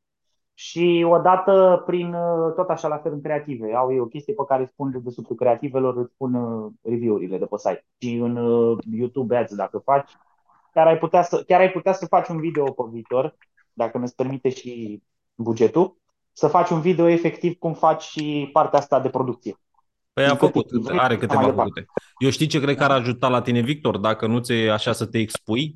Și 0.54 1.06
odată 1.10 1.84
prin, 1.86 2.14
uh, 2.14 2.54
tot 2.56 2.70
așa 2.70 2.88
la 2.88 2.98
fel 2.98 3.12
în 3.14 3.22
creative, 3.22 3.74
au 3.74 3.92
ei 3.92 4.00
o 4.00 4.06
chestie 4.06 4.34
pe 4.34 4.44
care 4.48 4.66
spun 4.66 4.92
de 4.92 4.98
desubtul 4.98 5.36
creativelor, 5.36 5.98
îți 5.98 6.12
spun 6.14 6.34
uh, 6.34 6.72
review-urile 6.84 7.38
de 7.38 7.46
pe 7.46 7.58
site. 7.58 7.86
Și 7.98 8.14
în 8.14 8.36
uh, 8.36 8.78
YouTube 8.92 9.36
Ads, 9.36 9.56
dacă 9.56 9.78
faci, 9.78 10.12
chiar 10.74 10.88
ai 10.88 10.98
putea 10.98 11.22
să, 11.22 11.44
chiar 11.48 11.60
ai 11.60 11.72
putea 11.72 11.94
să 11.94 12.06
faci 12.06 12.28
un 12.28 12.40
video 12.40 12.64
pe 12.72 12.84
viitor, 12.92 13.38
dacă 13.74 13.98
ne-ți 13.98 14.16
permite 14.16 14.50
și 14.50 15.02
bugetul, 15.42 15.98
să 16.32 16.48
faci 16.48 16.70
un 16.70 16.82
video 16.82 17.08
efectiv 17.08 17.58
cum 17.58 17.74
faci 17.74 18.02
și 18.02 18.50
partea 18.54 18.80
asta 18.80 19.00
de 19.00 19.10
producție. 19.10 19.60
Păi 20.14 20.24
a 20.24 20.28
Din 20.28 20.38
câte 20.38 20.52
făcut, 20.52 20.72
review-uri, 20.72 20.98
are 21.00 21.14
așa 21.14 21.20
câteva 21.20 21.42
mai 21.42 21.50
departe. 21.50 21.80
făcute. 21.80 22.02
Eu 22.18 22.30
știi 22.30 22.48
ce 22.48 22.60
cred 22.60 22.78
că 22.78 22.84
ar 22.84 22.92
ajuta 22.92 23.28
la 23.28 23.42
tine, 23.42 23.60
Victor, 23.60 23.98
dacă 23.98 24.28
nu 24.28 24.40
ți 24.40 24.54
așa 24.54 24.92
să 24.92 25.06
te 25.06 25.18
expui? 25.18 25.76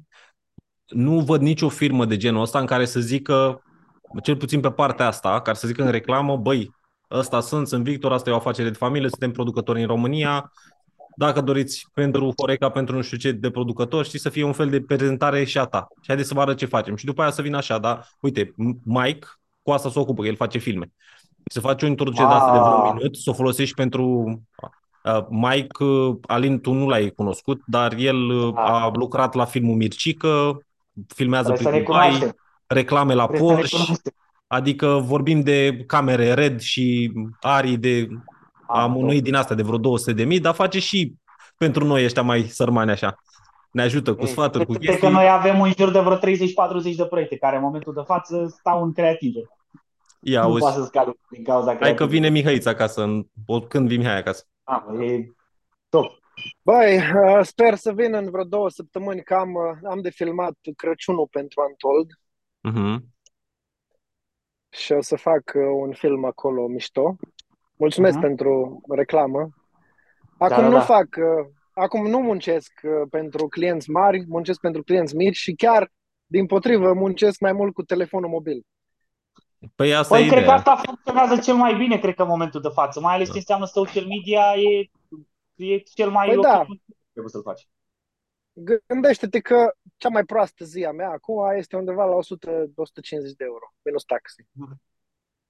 Nu 0.85 1.19
văd 1.19 1.41
nicio 1.41 1.69
firmă 1.69 2.05
de 2.05 2.17
genul 2.17 2.41
ăsta 2.41 2.59
în 2.59 2.65
care 2.65 2.85
să 2.85 2.99
zică, 2.99 3.63
cel 4.23 4.35
puțin 4.35 4.59
pe 4.59 4.71
partea 4.71 5.07
asta, 5.07 5.41
care 5.41 5.57
să 5.57 5.67
zică 5.67 5.83
în 5.83 5.91
reclamă, 5.91 6.37
băi, 6.37 6.71
ăsta 7.11 7.39
sunt, 7.39 7.67
sunt 7.67 7.83
Victor, 7.83 8.11
asta 8.11 8.29
e 8.29 8.33
o 8.33 8.35
afacere 8.35 8.69
de 8.69 8.77
familie, 8.77 9.09
suntem 9.09 9.31
producători 9.31 9.81
în 9.81 9.87
România, 9.87 10.51
dacă 11.15 11.41
doriți 11.41 11.85
pentru 11.93 12.33
Horeca, 12.37 12.69
pentru 12.69 12.95
nu 12.95 13.01
știu 13.01 13.17
ce 13.17 13.31
de 13.31 13.51
producători, 13.51 14.07
știi, 14.07 14.19
să 14.19 14.29
fie 14.29 14.43
un 14.43 14.53
fel 14.53 14.69
de 14.69 14.81
prezentare 14.81 15.43
și 15.43 15.57
a 15.57 15.65
ta. 15.65 15.87
Și 15.89 16.07
haideți 16.07 16.27
să 16.27 16.33
vă 16.33 16.41
arăt 16.41 16.57
ce 16.57 16.65
facem. 16.65 16.95
Și 16.95 17.05
după 17.05 17.21
aia 17.21 17.31
să 17.31 17.41
vină 17.41 17.57
așa, 17.57 17.77
da? 17.77 18.03
Uite, 18.19 18.53
Mike 18.83 19.27
cu 19.63 19.71
asta 19.71 19.89
se 19.89 19.99
ocupă, 19.99 20.21
că 20.21 20.27
el 20.27 20.35
face 20.35 20.57
filme. 20.57 20.91
Să 21.45 21.59
faci 21.59 21.83
o 21.83 21.85
introducere 21.85 22.27
de 22.27 22.33
asta 22.33 22.51
de 22.51 22.57
vreo 22.59 22.85
Ah. 22.87 22.93
minut, 22.95 23.15
să 23.17 23.29
o 23.29 23.33
folosești 23.33 23.75
pentru 23.75 24.05
uh, 25.03 25.25
Mike, 25.29 25.83
uh, 25.83 26.15
Alin, 26.27 26.59
tu 26.61 26.71
nu 26.73 26.87
l-ai 26.87 27.09
cunoscut, 27.09 27.61
dar 27.65 27.93
el 27.97 28.29
uh, 28.29 28.53
Da. 28.53 28.61
a 28.61 28.91
lucrat 28.93 29.33
la 29.33 29.45
filmul 29.45 29.75
Mircică, 29.75 30.57
filmează 31.15 31.51
Trebuie 31.51 31.65
să 31.65 31.69
prin 31.71 31.83
Dubai, 31.83 32.07
recunoaștem. 32.09 32.41
reclame 32.67 33.13
la 33.13 33.25
Trebuie 33.25 33.47
să 33.49 33.55
Porsche, 33.55 33.75
recunoaștem. 33.77 34.13
adică 34.47 34.87
vorbim 35.05 35.41
de 35.41 35.83
camere 35.87 36.33
RED 36.33 36.59
și 36.59 37.11
arii 37.41 37.77
de 37.77 38.07
Ah, 38.67 38.79
amânui 38.81 39.15
top. 39.15 39.23
din 39.23 39.35
astea 39.35 39.55
de 39.55 39.61
vreo 39.63 39.77
200 39.77 40.13
de 40.13 40.23
mii, 40.23 40.39
dar 40.39 40.53
face 40.53 40.79
și 40.79 41.13
pentru 41.57 41.85
noi 41.85 42.03
ăștia 42.03 42.21
mai 42.21 42.41
sărmani 42.43 42.91
așa. 42.91 43.15
Ne 43.73 43.81
ajută 43.81 44.15
cu 44.15 44.21
Ei, 44.21 44.27
sfaturi, 44.27 44.65
cu 44.65 44.71
uite 44.71 44.85
că 44.85 44.91
chestii. 44.91 45.11
noi 45.11 45.29
avem 45.29 45.61
în 45.61 45.71
jur 45.77 45.91
de 45.91 45.99
vreo 45.99 46.17
30-40 46.17 46.95
de 46.95 47.05
proiecte 47.05 47.37
care 47.37 47.55
în 47.55 47.61
momentul 47.61 47.93
de 47.93 48.01
față 48.05 48.47
stau 48.59 48.83
în 48.83 48.93
creative. 48.93 49.39
Ia 50.19 50.41
Nu 50.41 50.45
auzi, 50.47 50.59
poate 50.59 50.77
să 50.79 50.83
scadă 50.85 51.17
din 51.29 51.43
cauza 51.43 51.65
hai 51.65 51.75
că 51.75 51.81
creative. 51.83 52.09
vine 52.09 52.29
Mihăița 52.29 52.69
acasă, 52.69 53.03
în, 53.03 53.25
o- 53.45 53.59
când 53.61 53.87
vine 53.87 54.01
Mihai 54.03 54.17
acasă? 54.17 54.43
Ah, 54.63 54.83
e 55.01 55.25
top. 55.89 56.05
Băi, 56.61 56.97
uh, 56.97 57.39
sper 57.41 57.75
să 57.75 57.91
vin 57.93 58.13
în 58.13 58.29
vreo 58.29 58.43
două 58.43 58.69
săptămâni 58.69 59.23
că 59.23 59.33
am, 59.33 59.53
uh, 59.53 59.89
am 59.89 60.01
de 60.01 60.09
filmat 60.09 60.53
Crăciunul 60.75 61.27
pentru 61.31 61.61
Untold 61.69 62.09
Mhm. 62.61 63.05
și 64.69 64.91
o 64.91 65.01
să 65.01 65.15
fac 65.15 65.41
uh, 65.55 65.61
un 65.81 65.93
film 65.93 66.25
acolo 66.25 66.67
mișto. 66.67 67.15
Mulțumesc 67.75 68.13
Mhm. 68.17 68.25
pentru 68.25 68.81
reclamă. 68.89 69.49
Da, 70.37 70.45
Acum 70.45 70.63
da, 70.63 70.67
nu 70.69 70.73
da. 70.73 70.81
fac, 70.81 71.07
uh, 71.17 71.47
acum 71.73 72.07
nu 72.07 72.19
muncesc 72.19 72.71
uh, 72.83 72.91
pentru 73.09 73.47
clienți 73.47 73.89
mari, 73.89 74.25
muncesc 74.27 74.59
pentru 74.59 74.83
clienți 74.83 75.15
mici 75.15 75.35
și 75.35 75.53
chiar 75.53 75.91
din 76.25 76.45
potrivă 76.45 76.93
muncesc 76.93 77.39
mai 77.39 77.51
mult 77.53 77.73
cu 77.73 77.83
telefonul 77.83 78.29
mobil. 78.29 78.65
Păi 79.75 79.95
asta 79.95 80.15
Păi 80.15 80.23
e 80.23 80.27
cred 80.27 80.37
că 80.37 80.43
ideea. 80.43 80.55
asta 80.57 80.75
funcționează 80.75 81.41
cel 81.41 81.55
mai 81.55 81.75
bine, 81.75 81.97
cred 81.99 82.15
că 82.15 82.21
în 82.21 82.27
momentul 82.27 82.61
de 82.61 82.69
față, 82.73 82.99
mai 82.99 83.13
ales 83.15 83.31
ce 83.31 83.37
înseamnă 83.37 83.65
social 83.65 84.05
media, 84.05 84.41
e, 84.55 84.89
e 85.55 85.77
cel 85.77 86.09
mai 86.09 86.27
Păi 86.27 86.37
ok 86.37 86.43
da. 86.43 86.57
lucru 86.57 86.81
trebuie 87.11 87.31
să-l 87.31 87.41
faci. 87.41 87.67
Gândește-te 88.87 89.39
că 89.39 89.73
cea 89.97 90.09
mai 90.09 90.23
proastă 90.23 90.65
zi 90.65 90.83
a 90.85 90.91
mea 90.91 91.09
acum 91.09 91.51
este 91.57 91.75
undeva 91.75 92.05
la 92.05 92.15
100-150 92.15 92.19
de 93.37 93.43
euro, 93.43 93.73
minus 93.81 94.03
taxe. 94.03 94.47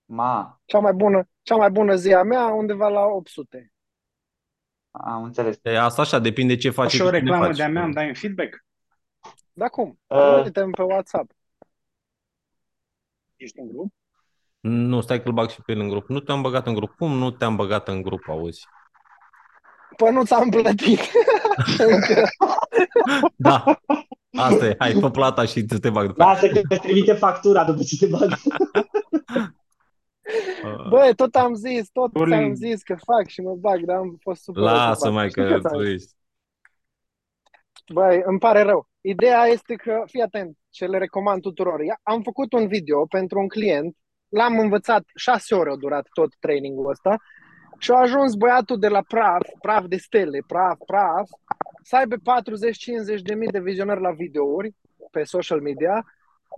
Ma, 0.05 0.61
Cea 0.65 0.79
mai 0.79 0.93
bună, 0.93 1.29
cea 1.41 1.55
mai 1.55 1.69
bună 1.71 1.95
zi 1.95 2.13
a 2.13 2.23
mea 2.23 2.45
undeva 2.45 2.87
la 2.87 3.01
800. 3.05 3.72
Am 4.93 5.23
înțeles. 5.23 5.59
E, 5.61 5.79
asta 5.79 6.01
așa, 6.01 6.19
depinde 6.19 6.55
ce 6.55 6.69
faci 6.69 6.89
și 6.89 6.95
și 6.95 7.01
o 7.01 7.05
cu 7.05 7.09
cine 7.09 7.21
reclamă 7.21 7.45
faci. 7.45 7.57
de-a 7.57 7.69
mea, 7.69 7.83
îmi 7.83 7.93
dai 7.93 8.07
un 8.07 8.13
feedback? 8.13 8.65
Da 9.53 9.67
cum? 9.67 9.99
Uh. 10.07 10.41
Uite-mi 10.43 10.71
pe 10.71 10.81
WhatsApp. 10.81 11.31
Ești 13.35 13.59
în 13.59 13.67
grup? 13.67 13.93
Nu, 14.59 15.01
stai 15.01 15.23
că-l 15.23 15.31
bag 15.31 15.49
și 15.49 15.61
pe 15.61 15.71
el 15.71 15.79
în 15.79 15.89
grup. 15.89 16.07
Nu 16.09 16.19
te-am 16.19 16.41
băgat 16.41 16.67
în 16.67 16.73
grup. 16.73 16.95
Cum 16.95 17.11
nu 17.17 17.31
te-am 17.31 17.55
băgat 17.55 17.87
în 17.87 18.01
grup, 18.01 18.29
auzi? 18.29 18.65
Păi 19.97 20.11
nu 20.11 20.25
ți-am 20.25 20.49
plătit. 20.49 20.99
Încă. 21.77 22.23
Da, 23.35 23.63
asta 24.37 24.65
e. 24.65 24.75
Hai, 24.79 24.93
fă 24.99 25.09
plata 25.09 25.45
și 25.45 25.63
te 25.63 25.89
bag 25.89 26.07
după 26.07 26.23
aia. 26.23 26.31
Lasă 26.31 26.47
că 26.47 26.59
îți 26.69 26.79
trimite 26.79 27.13
factura 27.13 27.63
după 27.63 27.83
ce 27.83 27.97
te 27.97 28.05
bag. 28.05 28.29
Uh, 30.65 30.87
Băi, 30.89 31.15
tot 31.15 31.35
am 31.35 31.53
zis, 31.53 31.89
tot 31.89 32.11
Bullying. 32.11 32.41
ți-am 32.41 32.53
zis 32.71 32.83
că 32.83 32.95
fac 32.95 33.27
și 33.27 33.41
mă 33.41 33.55
bag, 33.55 33.85
dar 33.85 33.95
am 33.97 34.17
fost 34.21 34.41
super 34.43 34.61
Lasă 34.63 35.07
ocupat. 35.07 35.13
mai 35.13 35.29
Știi 35.29 35.41
că 35.41 35.47
ce 35.53 35.59
ți-am 35.59 35.81
zis? 35.83 35.83
tu 35.83 35.91
ești. 35.93 36.11
Băi, 37.93 38.21
îmi 38.25 38.39
pare 38.39 38.61
rău. 38.61 38.87
Ideea 39.01 39.43
este 39.45 39.73
că, 39.75 40.03
fii 40.05 40.21
atent, 40.21 40.57
ce 40.69 40.85
le 40.85 40.97
recomand 40.97 41.41
tuturor. 41.41 41.79
Ia- 41.79 41.99
Am 42.03 42.21
făcut 42.21 42.53
un 42.53 42.67
video 42.67 43.05
pentru 43.05 43.39
un 43.39 43.47
client, 43.47 43.95
l-am 44.29 44.59
învățat, 44.59 45.03
șase 45.15 45.55
ore 45.55 45.71
a 45.71 45.75
durat 45.75 46.07
tot 46.13 46.35
trainingul 46.39 46.89
ăsta 46.89 47.15
și 47.79 47.91
a 47.91 47.95
ajuns 47.99 48.35
băiatul 48.35 48.79
de 48.79 48.87
la 48.87 49.01
praf, 49.07 49.47
praf 49.61 49.85
de 49.85 49.97
stele, 49.97 50.39
praf, 50.47 50.77
praf, 50.85 51.29
să 51.81 51.95
aibă 51.95 52.15
40-50 52.15 53.21
de 53.23 53.33
mii 53.33 53.47
de 53.51 53.59
vizionări 53.59 54.01
la 54.01 54.11
videouri 54.11 54.75
pe 55.11 55.23
social 55.23 55.61
media, 55.61 56.05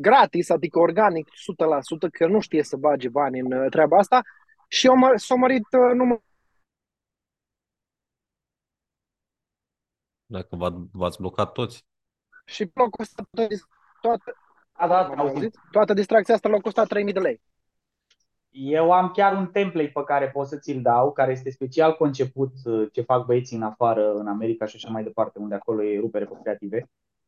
gratis, 0.01 0.49
adică 0.49 0.80
organic, 0.80 1.27
100%, 1.30 2.09
că 2.11 2.27
nu 2.27 2.39
știe 2.39 2.63
să 2.63 2.76
bage 2.77 3.09
bani 3.09 3.39
în 3.39 3.51
uh, 3.51 3.69
treaba 3.69 3.97
asta 3.97 4.22
și 4.67 4.85
eu 4.88 4.95
mă- 4.95 5.13
s-a 5.15 5.35
mărit 5.35 5.63
uh, 5.72 5.93
numărul 5.95 6.23
Dacă 10.26 10.55
v- 10.55 10.89
v-ați 10.91 11.17
blocat 11.19 11.51
toți. 11.51 11.85
și 12.45 12.72
l-a 12.73 12.89
costat 12.89 13.27
toată, 13.34 13.55
toată, 14.01 14.35
Da, 14.80 14.88
da, 14.88 15.01
m-am 15.07 15.19
auzit. 15.19 15.35
auzit? 15.35 15.59
toată 15.72 15.93
distracția 15.93 16.34
asta 16.35 16.49
l-a 16.49 16.59
costat 16.59 16.88
3000 16.88 17.13
de 17.13 17.19
lei. 17.19 17.41
Eu 18.49 18.91
am 18.91 19.11
chiar 19.11 19.34
un 19.38 19.47
template 19.47 19.91
pe 19.93 20.03
care 20.03 20.30
pot 20.30 20.47
să 20.47 20.57
ți-l 20.57 20.81
dau, 20.81 21.11
care 21.11 21.31
este 21.31 21.49
special 21.49 21.95
conceput 21.95 22.51
uh, 22.65 22.88
ce 22.91 23.01
fac 23.01 23.26
băieții 23.26 23.55
în 23.57 23.63
afară, 23.63 24.13
în 24.13 24.27
America 24.27 24.65
și 24.65 24.76
așa 24.76 24.89
mai 24.89 25.03
departe, 25.03 25.39
unde 25.39 25.55
acolo 25.55 25.84
e 25.84 25.99
rupere 25.99 26.26
pe 26.26 26.39
creative, 26.41 26.77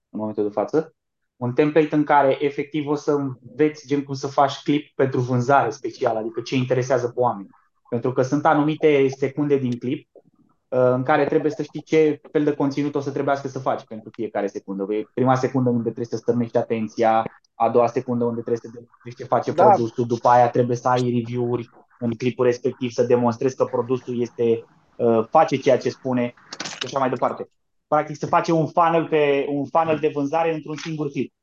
în 0.09 0.19
momentul 0.19 0.43
de 0.43 0.49
față. 0.53 0.95
Un 1.37 1.53
template 1.53 1.95
în 1.95 2.03
care 2.03 2.37
efectiv 2.45 2.87
o 2.87 2.95
să 2.95 3.11
înveți 3.11 3.87
gen 3.87 4.03
cum 4.03 4.13
să 4.13 4.27
faci 4.27 4.61
clip 4.63 4.95
pentru 4.95 5.19
vânzare 5.19 5.69
special, 5.69 6.15
adică 6.15 6.41
ce 6.41 6.55
interesează 6.55 7.07
pe 7.07 7.19
oameni. 7.19 7.49
Pentru 7.89 8.11
că 8.11 8.21
sunt 8.21 8.45
anumite 8.45 9.07
secunde 9.07 9.57
din 9.57 9.77
clip 9.77 10.09
uh, 10.13 10.79
în 10.79 11.03
care 11.03 11.25
trebuie 11.25 11.51
să 11.51 11.63
știi 11.63 11.81
ce 11.81 12.21
fel 12.31 12.43
de 12.43 12.53
conținut 12.53 12.95
o 12.95 12.99
să 12.99 13.11
trebuiască 13.11 13.47
să 13.47 13.59
faci 13.59 13.83
pentru 13.83 14.09
fiecare 14.09 14.47
secundă. 14.47 14.93
E 14.93 15.07
prima 15.13 15.35
secundă 15.35 15.69
unde 15.69 15.81
trebuie 15.81 16.05
să 16.05 16.17
stârnești 16.17 16.57
atenția, 16.57 17.25
a 17.55 17.69
doua 17.69 17.87
secundă 17.87 18.23
unde 18.23 18.41
trebuie 18.41 18.71
să 18.71 18.71
demonstrezi 18.73 19.15
ce 19.15 19.23
face 19.23 19.51
Da. 19.51 19.63
produsul, 19.63 20.05
după 20.05 20.27
aia 20.27 20.49
trebuie 20.49 20.77
să 20.77 20.87
ai 20.87 21.01
review-uri 21.01 21.69
în 21.99 22.11
clipul 22.11 22.45
respectiv, 22.45 22.91
să 22.91 23.03
demonstrezi 23.03 23.55
că 23.55 23.63
produsul 23.63 24.21
este, 24.21 24.65
uh, 24.95 25.25
face 25.29 25.55
ceea 25.55 25.77
ce 25.77 25.89
spune 25.89 26.33
și 26.63 26.85
așa 26.85 26.99
mai 26.99 27.09
departe. 27.09 27.49
Practic 27.87 28.15
se 28.15 28.25
face 28.25 28.51
un 28.51 28.67
funnel, 28.67 29.07
pe, 29.07 29.45
un 29.49 29.65
funnel 29.65 29.99
de 29.99 30.11
vânzare 30.13 30.53
într-un 30.53 30.75
singur 30.75 31.09
clip. 31.09 31.33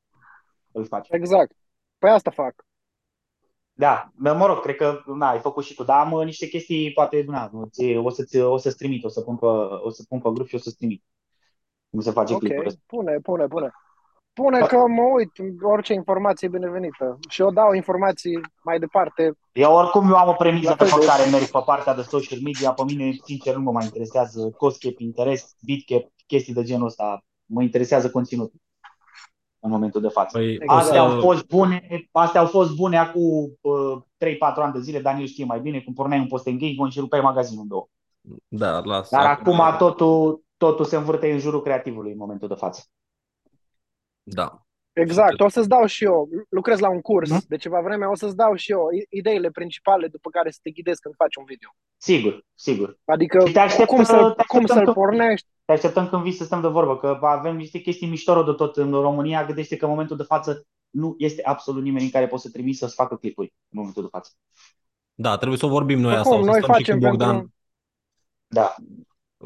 Îl 0.73 0.87
faci. 0.87 1.07
Exact. 1.11 1.57
Păi 1.99 2.11
asta 2.11 2.31
fac. 2.31 2.55
Da, 3.73 4.13
mă 4.15 4.47
rog, 4.47 4.61
cred 4.61 4.77
că 4.77 5.03
na, 5.07 5.29
ai 5.31 5.39
făcut 5.39 5.65
și 5.65 5.75
tu, 5.75 5.85
dar 5.85 6.01
am 6.01 6.13
uh, 6.13 6.25
niște 6.25 6.47
chestii, 6.47 6.93
poate 6.93 7.25
na, 7.27 7.51
ți- 7.71 7.97
o 7.97 8.11
să-ți, 8.11 8.37
o 8.37 8.57
să-ți 8.57 8.77
trimit, 8.77 9.05
o 9.05 9.09
să 9.09 9.21
pun 9.21 9.37
pe, 9.37 9.47
o 9.47 9.91
să 9.91 10.05
pun 10.09 10.21
pe 10.21 10.31
grup 10.33 10.47
și 10.47 10.55
o 10.55 10.59
să-ți 10.59 10.77
trimit 10.77 11.05
cum 11.91 12.01
se 12.01 12.11
face 12.11 12.33
Ok, 12.33 12.39
clipul 12.39 12.67
ăsta. 12.67 12.81
pune, 12.87 13.19
pune, 13.23 13.47
pune. 13.47 13.71
Spune 14.35 14.59
că 14.59 14.77
mă 14.77 15.03
uit, 15.17 15.33
orice 15.63 15.93
informație 15.93 16.49
e 16.49 16.57
binevenită. 16.59 17.19
Și 17.29 17.41
eu 17.41 17.51
dau 17.51 17.73
informații 17.73 18.41
mai 18.65 18.79
departe. 18.79 19.39
Eu 19.53 19.73
oricum 19.73 20.09
eu 20.09 20.17
am 20.17 20.29
o 20.29 20.33
premisă 20.33 20.69
La 20.69 20.75
pe 20.75 20.85
fel 20.85 21.01
de- 21.01 21.07
care 21.07 21.31
merg 21.31 21.45
pe 21.45 21.63
partea 21.65 21.95
de 21.95 22.03
social 22.03 22.39
media. 22.43 22.73
Pe 22.73 22.83
mine, 22.87 23.17
sincer, 23.25 23.55
nu 23.55 23.63
mă 23.63 23.71
mai 23.71 23.85
interesează 23.85 24.51
cost 24.57 24.81
cap, 24.81 24.99
interes, 24.99 25.55
bitcap, 25.61 26.03
chestii 26.27 26.55
de 26.55 26.63
genul 26.63 26.87
ăsta. 26.87 27.25
Mă 27.47 27.63
interesează 27.63 28.11
conținutul 28.11 28.61
în 29.59 29.71
momentul 29.71 30.01
de 30.01 30.09
față. 30.09 30.39
Păi, 30.39 30.59
o 30.67 30.73
Astea 30.73 31.01
au 31.01 31.11
să, 31.11 31.17
fost 31.17 31.47
bune, 31.47 32.09
astea 32.13 32.41
au 32.41 32.47
fost 32.47 32.75
bune 32.75 32.99
acum 32.99 33.59
uh, 33.61 34.03
3-4 34.17 34.37
ani 34.63 34.73
de 34.73 34.81
zile, 34.81 35.01
Daniel 35.01 35.27
știe 35.27 35.45
mai 35.45 35.61
bine, 35.61 35.81
cum 35.81 35.93
porneai 35.93 36.21
un 36.21 36.27
post 36.27 36.47
engagement 36.47 36.93
și 36.93 37.01
rupeai 37.01 37.21
magazinul 37.21 37.63
în 37.63 37.69
două. 37.69 37.89
da, 38.49 38.79
las. 38.79 39.11
Dar 39.11 39.27
acum 39.27 39.61
totul, 39.79 40.43
totul 40.57 40.85
se 40.85 40.97
învârte 40.97 41.33
în 41.33 41.39
jurul 41.39 41.63
creativului 41.63 42.13
în 42.13 42.19
momentul 42.19 42.49
de 42.49 42.55
față. 42.55 42.83
Da. 44.25 44.59
Exact, 44.93 45.41
o 45.41 45.49
să-ți 45.49 45.69
dau 45.69 45.87
și 45.87 46.05
eu. 46.05 46.29
Lucrez 46.49 46.79
la 46.79 46.89
un 46.91 47.01
curs 47.01 47.31
Mhm. 47.31 47.45
de 47.49 47.57
ceva 47.57 47.81
vreme, 47.81 48.07
o 48.07 48.15
să-ți 48.15 48.37
dau 48.37 48.55
și 48.55 48.71
eu 48.73 48.89
i- 48.93 49.07
ideile 49.19 49.51
principale 49.51 50.09
după 50.09 50.31
care 50.31 50.51
să 50.51 50.59
te 50.63 50.71
ghidezi 50.71 51.01
când 51.01 51.15
faci 51.15 51.37
un 51.37 51.45
video. 51.45 51.69
Sigur, 51.97 52.45
sigur. 52.55 52.99
Adică 53.05 53.45
Și 53.47 53.53
te 53.53 53.59
aștept, 53.59 53.89
cum, 53.89 54.03
să, 54.03 54.13
te 54.13 54.19
cum 54.21 54.59
așteptăm 54.59 54.77
să-l 54.77 54.85
că- 54.85 54.93
pornești. 54.93 55.49
Te 55.65 55.73
așteptăm 55.73 56.09
când 56.09 56.23
vii 56.23 56.33
să 56.33 56.45
stăm 56.45 56.61
de 56.61 56.69
vorbă, 56.69 56.99
că 56.99 57.19
avem 57.21 57.57
niște 57.57 57.79
chestii 57.79 58.09
mișto 58.09 58.43
de 58.43 58.53
tot 58.53 58.77
în 58.77 58.91
România. 58.91 59.45
Gândește 59.45 59.77
că 59.77 59.85
în 59.85 59.91
momentul 59.91 60.17
de 60.17 60.23
față 60.23 60.67
nu 60.91 61.15
este 61.19 61.43
absolut 61.45 61.83
nimeni 61.83 62.05
în 62.05 62.11
care 62.11 62.27
poți 62.27 62.43
să 62.43 62.51
trimiți 62.51 62.79
să-ți 62.79 62.95
facă 62.95 63.17
clipuri 63.17 63.53
în 63.69 63.79
momentul 63.79 64.03
de 64.03 64.09
față. 64.11 64.31
Da, 65.15 65.37
trebuie 65.37 65.59
să 65.59 65.67
o 65.67 65.69
vorbim 65.69 65.99
noi 66.01 66.13
Oricum, 66.13 66.33
asta. 66.33 66.41
O 66.41 66.45
să 66.45 66.51
noi 66.51 66.63
stăm 66.63 66.75
și 66.75 66.79
facem 66.81 67.01
cu 67.01 67.07
Bogdan 67.07 67.31
pentru- 67.35 67.53
Da. 68.47 68.75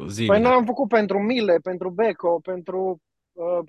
zi. 0.07 0.25
Păi 0.25 0.41
noi 0.41 0.51
am 0.51 0.65
făcut 0.65 0.87
pentru 0.87 1.19
Mile, 1.19 1.57
pentru 1.63 1.89
Beco, 1.89 2.39
pentru 2.39 2.99
uh, 3.31 3.59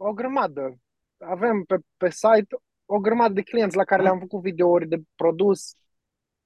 o 0.00 0.12
grămadă. 0.12 0.78
Avem 1.18 1.62
pe, 1.62 1.76
pe 1.96 2.10
site 2.10 2.56
o 2.86 2.98
grămadă 2.98 3.32
de 3.32 3.42
clienți 3.42 3.76
la 3.76 3.84
care 3.84 4.02
le-am 4.02 4.18
făcut 4.18 4.40
videouri 4.42 4.88
de 4.88 5.00
produs 5.14 5.74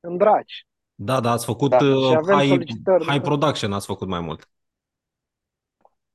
în 0.00 0.16
dragi. 0.16 0.66
Da, 0.94 1.20
da, 1.20 1.30
ați 1.30 1.44
făcut 1.44 1.70
Da, 1.70 1.78
și 1.78 1.84
uh, 1.84 2.16
avem 2.16 2.38
high, 2.38 2.48
solicitări. 2.48 3.04
high 3.06 3.20
production, 3.22 3.72
ați 3.72 3.86
făcut 3.86 4.08
mai 4.08 4.20
mult. 4.20 4.48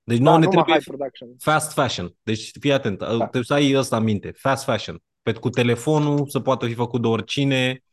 Deci 0.04 0.18
Da, 0.18 0.24
nouă 0.24 0.38
ne 0.38 0.46
numai 0.46 0.64
trebuie 0.64 0.76
high 0.76 0.88
production. 0.88 1.36
fast 1.40 1.74
fashion. 1.74 2.16
Deci 2.24 2.52
fii 2.60 2.74
atent, 2.74 2.98
Da. 2.98 3.18
trebuie 3.18 3.44
să 3.44 3.54
ai 3.54 3.76
ăsta 3.76 3.98
în 3.98 4.04
minte. 4.04 4.32
Fast 4.32 4.64
fashion. 4.64 5.02
Pe 5.22 5.34
cu 5.34 5.50
telefonul 5.50 6.28
să 6.28 6.40
poată 6.40 6.66
fi 6.68 6.74
făcut 6.74 7.02
de 7.02 7.08
oricine, 7.08 7.84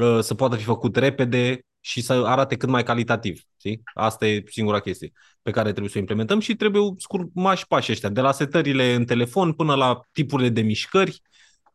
uh, 0.00 0.18
să 0.20 0.34
poată 0.34 0.56
fi 0.56 0.64
făcut 0.64 0.96
repede 0.96 1.66
și 1.88 2.00
să 2.00 2.12
arate 2.12 2.56
cât 2.56 2.68
mai 2.68 2.82
calitativ. 2.82 3.40
Știi? 3.58 3.82
Asta 3.94 4.26
e 4.26 4.42
singura 4.46 4.80
chestie 4.80 5.12
pe 5.42 5.50
care 5.50 5.68
trebuie 5.68 5.90
să 5.90 5.96
o 5.96 6.00
implementăm 6.00 6.40
și 6.40 6.54
trebuie 6.54 6.82
scurmași 6.96 7.66
pași 7.66 7.92
ăștia, 7.92 8.08
de 8.08 8.20
la 8.20 8.32
setările 8.32 8.94
în 8.94 9.04
telefon 9.04 9.52
până 9.52 9.74
la 9.74 10.00
tipurile 10.12 10.48
de 10.48 10.60
mișcări, 10.60 11.22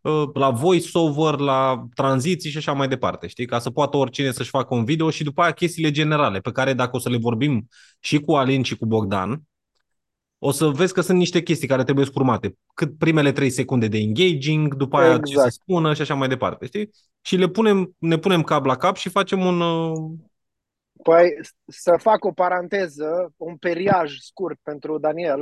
uh, 0.01 0.23
la 0.33 0.49
voice-over, 0.49 1.39
la 1.39 1.85
tranziții 1.93 2.49
și 2.49 2.57
așa 2.57 2.73
mai 2.73 2.87
departe, 2.87 3.27
știi? 3.27 3.45
Ca 3.45 3.59
să 3.59 3.69
poată 3.69 3.97
oricine 3.97 4.31
să-și 4.31 4.49
facă 4.49 4.75
un 4.75 4.85
video 4.85 5.09
și 5.09 5.23
după 5.23 5.41
aia 5.41 5.51
chestiile 5.51 5.91
generale, 5.91 6.39
pe 6.39 6.51
care 6.51 6.73
dacă 6.73 6.95
o 6.95 6.99
să 6.99 7.09
le 7.09 7.17
vorbim 7.17 7.67
și 7.99 8.19
cu 8.19 8.33
Alin 8.33 8.63
și 8.63 8.75
cu 8.75 8.85
Bogdan, 8.85 9.41
o 10.45 10.51
să 10.51 10.67
vezi 10.67 10.93
că 10.93 11.01
sunt 11.01 11.17
niște 11.17 11.41
chestii 11.41 11.67
care 11.67 11.83
trebuie 11.83 12.05
scurmate. 12.05 12.57
Cât 12.73 12.97
primele 12.97 13.31
3 13.31 13.49
secunde 13.49 13.87
de 13.87 13.97
engaging, 13.97 14.73
după 14.73 14.97
aia 14.97 15.17
ce 15.17 15.21
să 15.25 15.31
Exact. 15.31 15.51
spună 15.51 15.93
și 15.93 16.01
așa 16.01 16.13
mai 16.13 16.27
departe, 16.27 16.65
știi? 16.65 16.89
Și 17.21 17.35
le 17.35 17.47
punem, 17.47 17.95
ne 17.97 18.17
punem 18.17 18.41
cap 18.41 18.65
la 18.65 18.75
cap 18.75 18.95
și 18.95 19.09
facem 19.09 19.45
un... 19.45 19.59
uh, 19.61 19.91
Păi 21.03 21.29
să 21.67 21.95
fac 21.99 22.25
o 22.25 22.31
paranteză, 22.31 23.33
un 23.37 23.57
periaj 23.57 24.17
scurt 24.17 24.59
pentru 24.63 24.97
Daniel. 24.97 25.39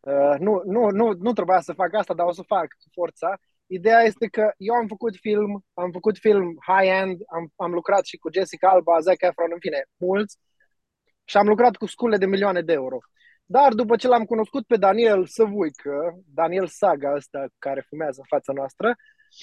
Uh, 0.00 0.34
nu, 0.38 0.62
nu, 0.64 0.90
nu, 0.90 1.12
nu 1.18 1.32
trebuia 1.32 1.60
să 1.60 1.72
fac 1.72 1.94
asta, 1.94 2.14
dar 2.14 2.26
o 2.26 2.32
să 2.32 2.42
fac 2.46 2.66
cu 2.66 2.88
forța. 2.92 3.38
Ideea 3.66 4.00
este 4.00 4.26
că 4.26 4.50
eu 4.56 4.74
am 4.74 4.86
făcut 4.86 5.16
film, 5.16 5.64
am 5.74 5.90
făcut 5.90 6.18
film 6.18 6.56
high-end, 6.66 7.20
am, 7.34 7.52
am 7.56 7.72
lucrat 7.72 8.04
și 8.04 8.16
cu 8.16 8.28
Jessica 8.32 8.68
Alba, 8.68 9.00
Zac 9.00 9.20
Efron, 9.20 9.50
în 9.52 9.58
fine, 9.60 9.82
mulți. 9.96 10.38
Și 11.24 11.36
am 11.36 11.46
lucrat 11.46 11.76
cu 11.76 11.86
scule 11.86 12.16
de 12.16 12.26
milioane 12.26 12.60
de 12.62 12.72
euro. 12.72 12.98
Dar 13.50 13.72
după 13.72 13.96
ce 13.96 14.08
l-am 14.08 14.24
cunoscut 14.24 14.66
pe 14.66 14.76
Daniel 14.76 15.26
Săvuică, 15.26 16.18
Daniel 16.34 16.66
Saga 16.66 17.12
ăsta 17.14 17.46
care 17.58 17.84
fumează 17.88 18.16
în 18.20 18.26
fața 18.28 18.52
noastră, 18.52 18.96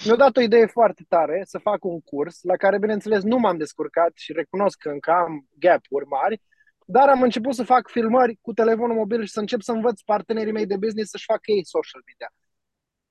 mi-a 0.05 0.15
dat 0.15 0.37
o 0.37 0.41
idee 0.41 0.65
foarte 0.65 1.05
tare 1.07 1.41
să 1.45 1.57
fac 1.57 1.83
un 1.83 2.01
curs 2.01 2.41
la 2.41 2.55
care, 2.55 2.77
bineînțeles, 2.79 3.23
nu 3.23 3.37
m-am 3.37 3.57
descurcat 3.57 4.11
și 4.15 4.33
recunosc 4.33 4.77
că 4.77 4.89
încă 4.89 5.11
am 5.11 5.47
gap-uri 5.59 6.05
mari, 6.05 6.41
dar 6.85 7.07
am 7.09 7.21
început 7.21 7.53
să 7.55 7.63
fac 7.63 7.89
filmări 7.89 8.37
cu 8.41 8.53
telefonul 8.53 8.95
mobil 8.95 9.23
și 9.23 9.31
să 9.31 9.39
încep 9.39 9.61
să 9.61 9.71
învăț 9.71 10.01
partenerii 10.01 10.51
mei 10.53 10.65
de 10.65 10.77
business 10.77 11.09
să-și 11.09 11.25
facă 11.25 11.51
ei 11.51 11.65
social 11.65 12.01
media. 12.05 12.29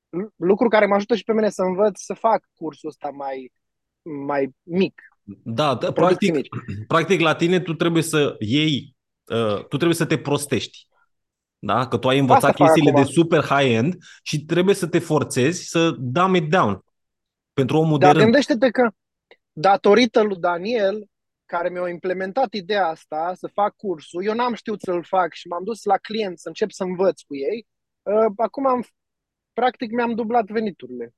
Lu- 0.08 0.46
Lucru 0.48 0.68
care 0.68 0.86
mă 0.86 0.94
ajută 0.94 1.14
și 1.14 1.24
pe 1.24 1.32
mine 1.32 1.48
să 1.50 1.62
învăț 1.62 2.00
să 2.00 2.14
fac 2.14 2.44
cursul 2.54 2.88
ăsta 2.88 3.08
mai, 3.08 3.52
mai 4.02 4.50
mic. 4.62 5.02
Da, 5.42 5.74
da 5.74 5.92
Producții 5.92 6.30
practic, 6.30 6.54
mici. 6.54 6.86
practic 6.86 7.20
la 7.20 7.34
tine 7.34 7.60
tu 7.60 7.74
trebuie 7.74 8.02
să 8.02 8.36
iei, 8.38 8.93
uh, 9.24 9.56
tu 9.58 9.76
trebuie 9.76 9.94
să 9.94 10.06
te 10.06 10.18
prostești. 10.18 10.86
Da? 11.58 11.88
Că 11.88 11.98
tu 11.98 12.08
ai 12.08 12.18
învățat 12.18 12.42
Asta 12.44 12.52
fac 12.56 12.66
chestiile 12.66 12.90
acum. 12.90 13.02
de 13.04 13.10
super 13.10 13.42
high-end 13.44 13.94
și 14.22 14.44
trebuie 14.44 14.74
să 14.74 14.86
te 14.86 14.98
forțezi 14.98 15.64
să 15.68 15.90
dumb 15.98 16.34
it 16.34 16.50
down 16.50 16.84
pentru 17.52 17.78
omul 17.78 17.98
de 17.98 18.04
Dar 18.04 18.12
rând. 18.14 18.24
gândește-te 18.24 18.70
că 18.70 18.90
datorită 19.52 20.22
lui 20.22 20.36
Daniel, 20.36 21.06
care 21.46 21.68
mi-a 21.68 21.88
implementat 21.88 22.52
ideea 22.52 22.86
asta, 22.86 23.32
să 23.36 23.46
fac 23.52 23.76
cursul, 23.76 24.24
eu 24.24 24.34
n-am 24.34 24.54
știut 24.54 24.80
să-l 24.80 25.04
fac 25.04 25.32
și 25.32 25.48
m-am 25.48 25.64
dus 25.64 25.82
la 25.84 25.96
client 25.98 26.38
să 26.38 26.48
încep 26.48 26.70
să 26.70 26.82
învăț 26.82 27.20
cu 27.20 27.36
ei, 27.36 27.66
uh, 28.02 28.32
acum 28.36 28.66
am, 28.66 28.84
practic 29.52 29.90
mi-am 29.90 30.14
dublat 30.14 30.44
veniturile 30.46 31.14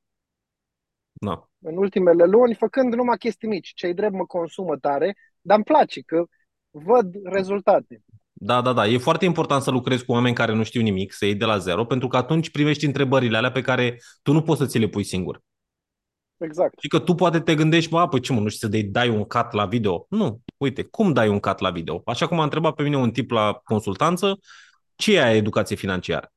Da. 1.12 1.48
în 1.58 1.76
ultimele 1.76 2.24
luni, 2.24 2.54
făcând 2.54 2.94
numai 2.94 3.16
chestii 3.16 3.48
mici. 3.48 3.72
Cei 3.74 3.94
drept 3.94 4.12
mă 4.14 4.26
consumă 4.26 4.76
tare, 4.78 5.16
dar 5.40 5.56
îmi 5.56 5.64
place 5.64 6.00
că 6.00 6.24
văd 6.84 7.14
rezultate. 7.24 8.02
Da, 8.32 8.60
da, 8.60 8.72
da. 8.72 8.86
E 8.86 8.98
foarte 8.98 9.24
important 9.24 9.62
să 9.62 9.70
lucrezi 9.70 10.04
cu 10.04 10.12
oameni 10.12 10.34
care 10.34 10.54
nu 10.54 10.62
știu 10.62 10.80
nimic, 10.82 11.12
să 11.12 11.24
iei 11.24 11.34
de 11.34 11.44
la 11.44 11.58
zero, 11.58 11.84
pentru 11.84 12.08
că 12.08 12.16
atunci 12.16 12.50
primești 12.50 12.84
întrebările 12.86 13.36
alea 13.36 13.50
pe 13.50 13.62
care 13.62 13.98
tu 14.22 14.32
nu 14.32 14.42
poți 14.42 14.60
să 14.60 14.66
ți 14.66 14.78
le 14.78 14.86
pui 14.88 15.04
singur. 15.04 15.42
Exact. 16.36 16.80
Și 16.80 16.88
că 16.88 16.98
tu 16.98 17.14
poate 17.14 17.40
te 17.40 17.54
gândești, 17.54 17.90
bă, 17.90 18.08
păi 18.08 18.20
ce 18.20 18.32
mă, 18.32 18.40
nu 18.40 18.48
știu 18.48 18.68
să 18.68 18.72
dai, 18.72 18.82
dai 18.82 19.08
un 19.08 19.24
cut 19.24 19.52
la 19.52 19.66
video. 19.66 20.06
Nu, 20.08 20.40
uite, 20.56 20.82
cum 20.82 21.12
dai 21.12 21.28
un 21.28 21.38
cut 21.38 21.58
la 21.58 21.70
video? 21.70 22.02
Așa 22.04 22.26
cum 22.26 22.40
a 22.40 22.42
întrebat 22.42 22.74
pe 22.74 22.82
mine 22.82 22.96
un 22.96 23.10
tip 23.10 23.30
la 23.30 23.60
consultanță, 23.64 24.38
ce 24.94 25.14
e 25.14 25.22
aia 25.22 25.36
educație 25.36 25.76
financiară? 25.76 26.32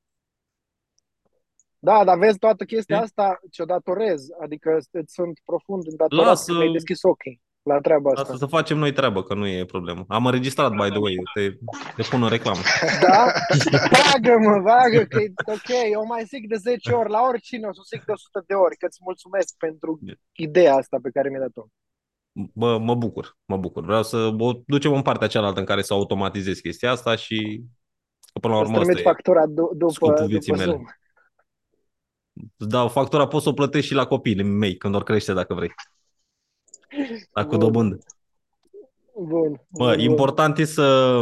Da, 1.80 2.04
dar 2.04 2.18
vezi 2.18 2.38
toată 2.38 2.64
chestia 2.64 2.96
E? 2.96 3.00
asta 3.00 3.40
ce-o 3.52 3.66
datorez, 3.66 4.28
adică 4.42 4.78
îți 4.92 5.14
sunt 5.14 5.40
profund 5.46 5.88
îndatorat 5.88 6.26
Lasă- 6.26 6.52
că 6.52 6.58
mi-ai 6.58 6.72
deschis 6.72 7.04
ochii 7.04 7.42
la 7.74 7.80
treaba 7.80 8.10
asta. 8.10 8.22
Asta 8.22 8.36
să 8.36 8.46
facem 8.46 8.78
noi 8.78 8.94
treabă, 8.94 9.24
că 9.24 9.34
nu 9.34 9.48
e 9.48 9.66
problemă. 9.66 10.06
Am 10.08 10.26
înregistrat, 10.26 10.72
by 10.72 10.90
the 10.90 10.98
way, 10.98 11.16
te, 11.34 11.50
te 11.96 12.04
pun 12.10 12.24
în 12.24 12.30
reclamă. 12.30 12.60
Da? 13.02 13.26
Bagă-mă, 13.98 14.56
bagă, 14.70 15.02
că 15.10 15.18
e 15.22 15.34
ok, 15.46 15.70
eu 15.92 16.06
mai 16.06 16.24
zic 16.24 16.48
de 16.48 16.56
10 16.56 16.92
ori, 16.92 17.10
la 17.10 17.22
oricine 17.22 17.68
o 17.68 17.74
să 17.74 17.82
zic 17.94 18.06
de 18.06 18.12
100 18.12 18.44
de 18.48 18.54
ori, 18.54 18.78
că 18.78 18.86
îți 18.86 19.00
mulțumesc 19.04 19.58
pentru 19.58 20.00
ideea 20.36 20.76
asta 20.76 20.98
pe 21.02 21.10
care 21.14 21.30
mi-ai 21.30 21.42
dat-o. 21.42 21.68
Bă, 22.54 22.78
mă 22.78 22.96
bucur, 22.96 23.38
mă 23.46 23.58
bucur. 23.58 23.84
Vreau 23.84 24.04
să 24.04 24.18
o 24.38 24.52
ducem 24.66 24.94
în 24.94 25.02
partea 25.02 25.28
cealaltă 25.28 25.60
în 25.60 25.66
care 25.66 25.82
să 25.82 25.94
automatizezi 25.94 26.62
chestia 26.62 26.92
asta 26.92 27.16
și 27.16 27.64
că 28.34 28.40
până 28.40 28.54
la 28.54 28.60
Să-ți 28.60 28.72
urmă 28.72 28.84
trimit 28.84 28.98
asta 28.98 29.10
e. 29.10 29.14
factura 29.14 29.46
du- 29.46 29.72
după, 29.76 29.92
scopul 29.92 30.26
vieții 30.26 30.52
după 30.52 30.66
mele. 30.66 30.72
Zoom. 30.72 30.86
Îți 32.58 32.70
dau 32.70 32.88
factura, 32.88 33.28
poți 33.28 33.44
să 33.44 33.50
o 33.50 33.54
plătești 33.54 33.88
și 33.88 33.94
la 33.94 34.06
copiii 34.08 34.44
mei 34.44 34.78
când 34.78 34.96
or 34.96 35.04
crește 35.04 35.34
dacă 35.34 35.54
vrei. 35.54 35.74
Dar 37.34 37.44
cu 37.44 37.50
Bun. 37.50 37.60
dobândă. 37.60 37.98
Bun. 39.14 39.62
Mă, 39.68 39.96
bun, 39.96 40.00
important 40.00 40.58
e 40.58 40.66
să 40.66 41.20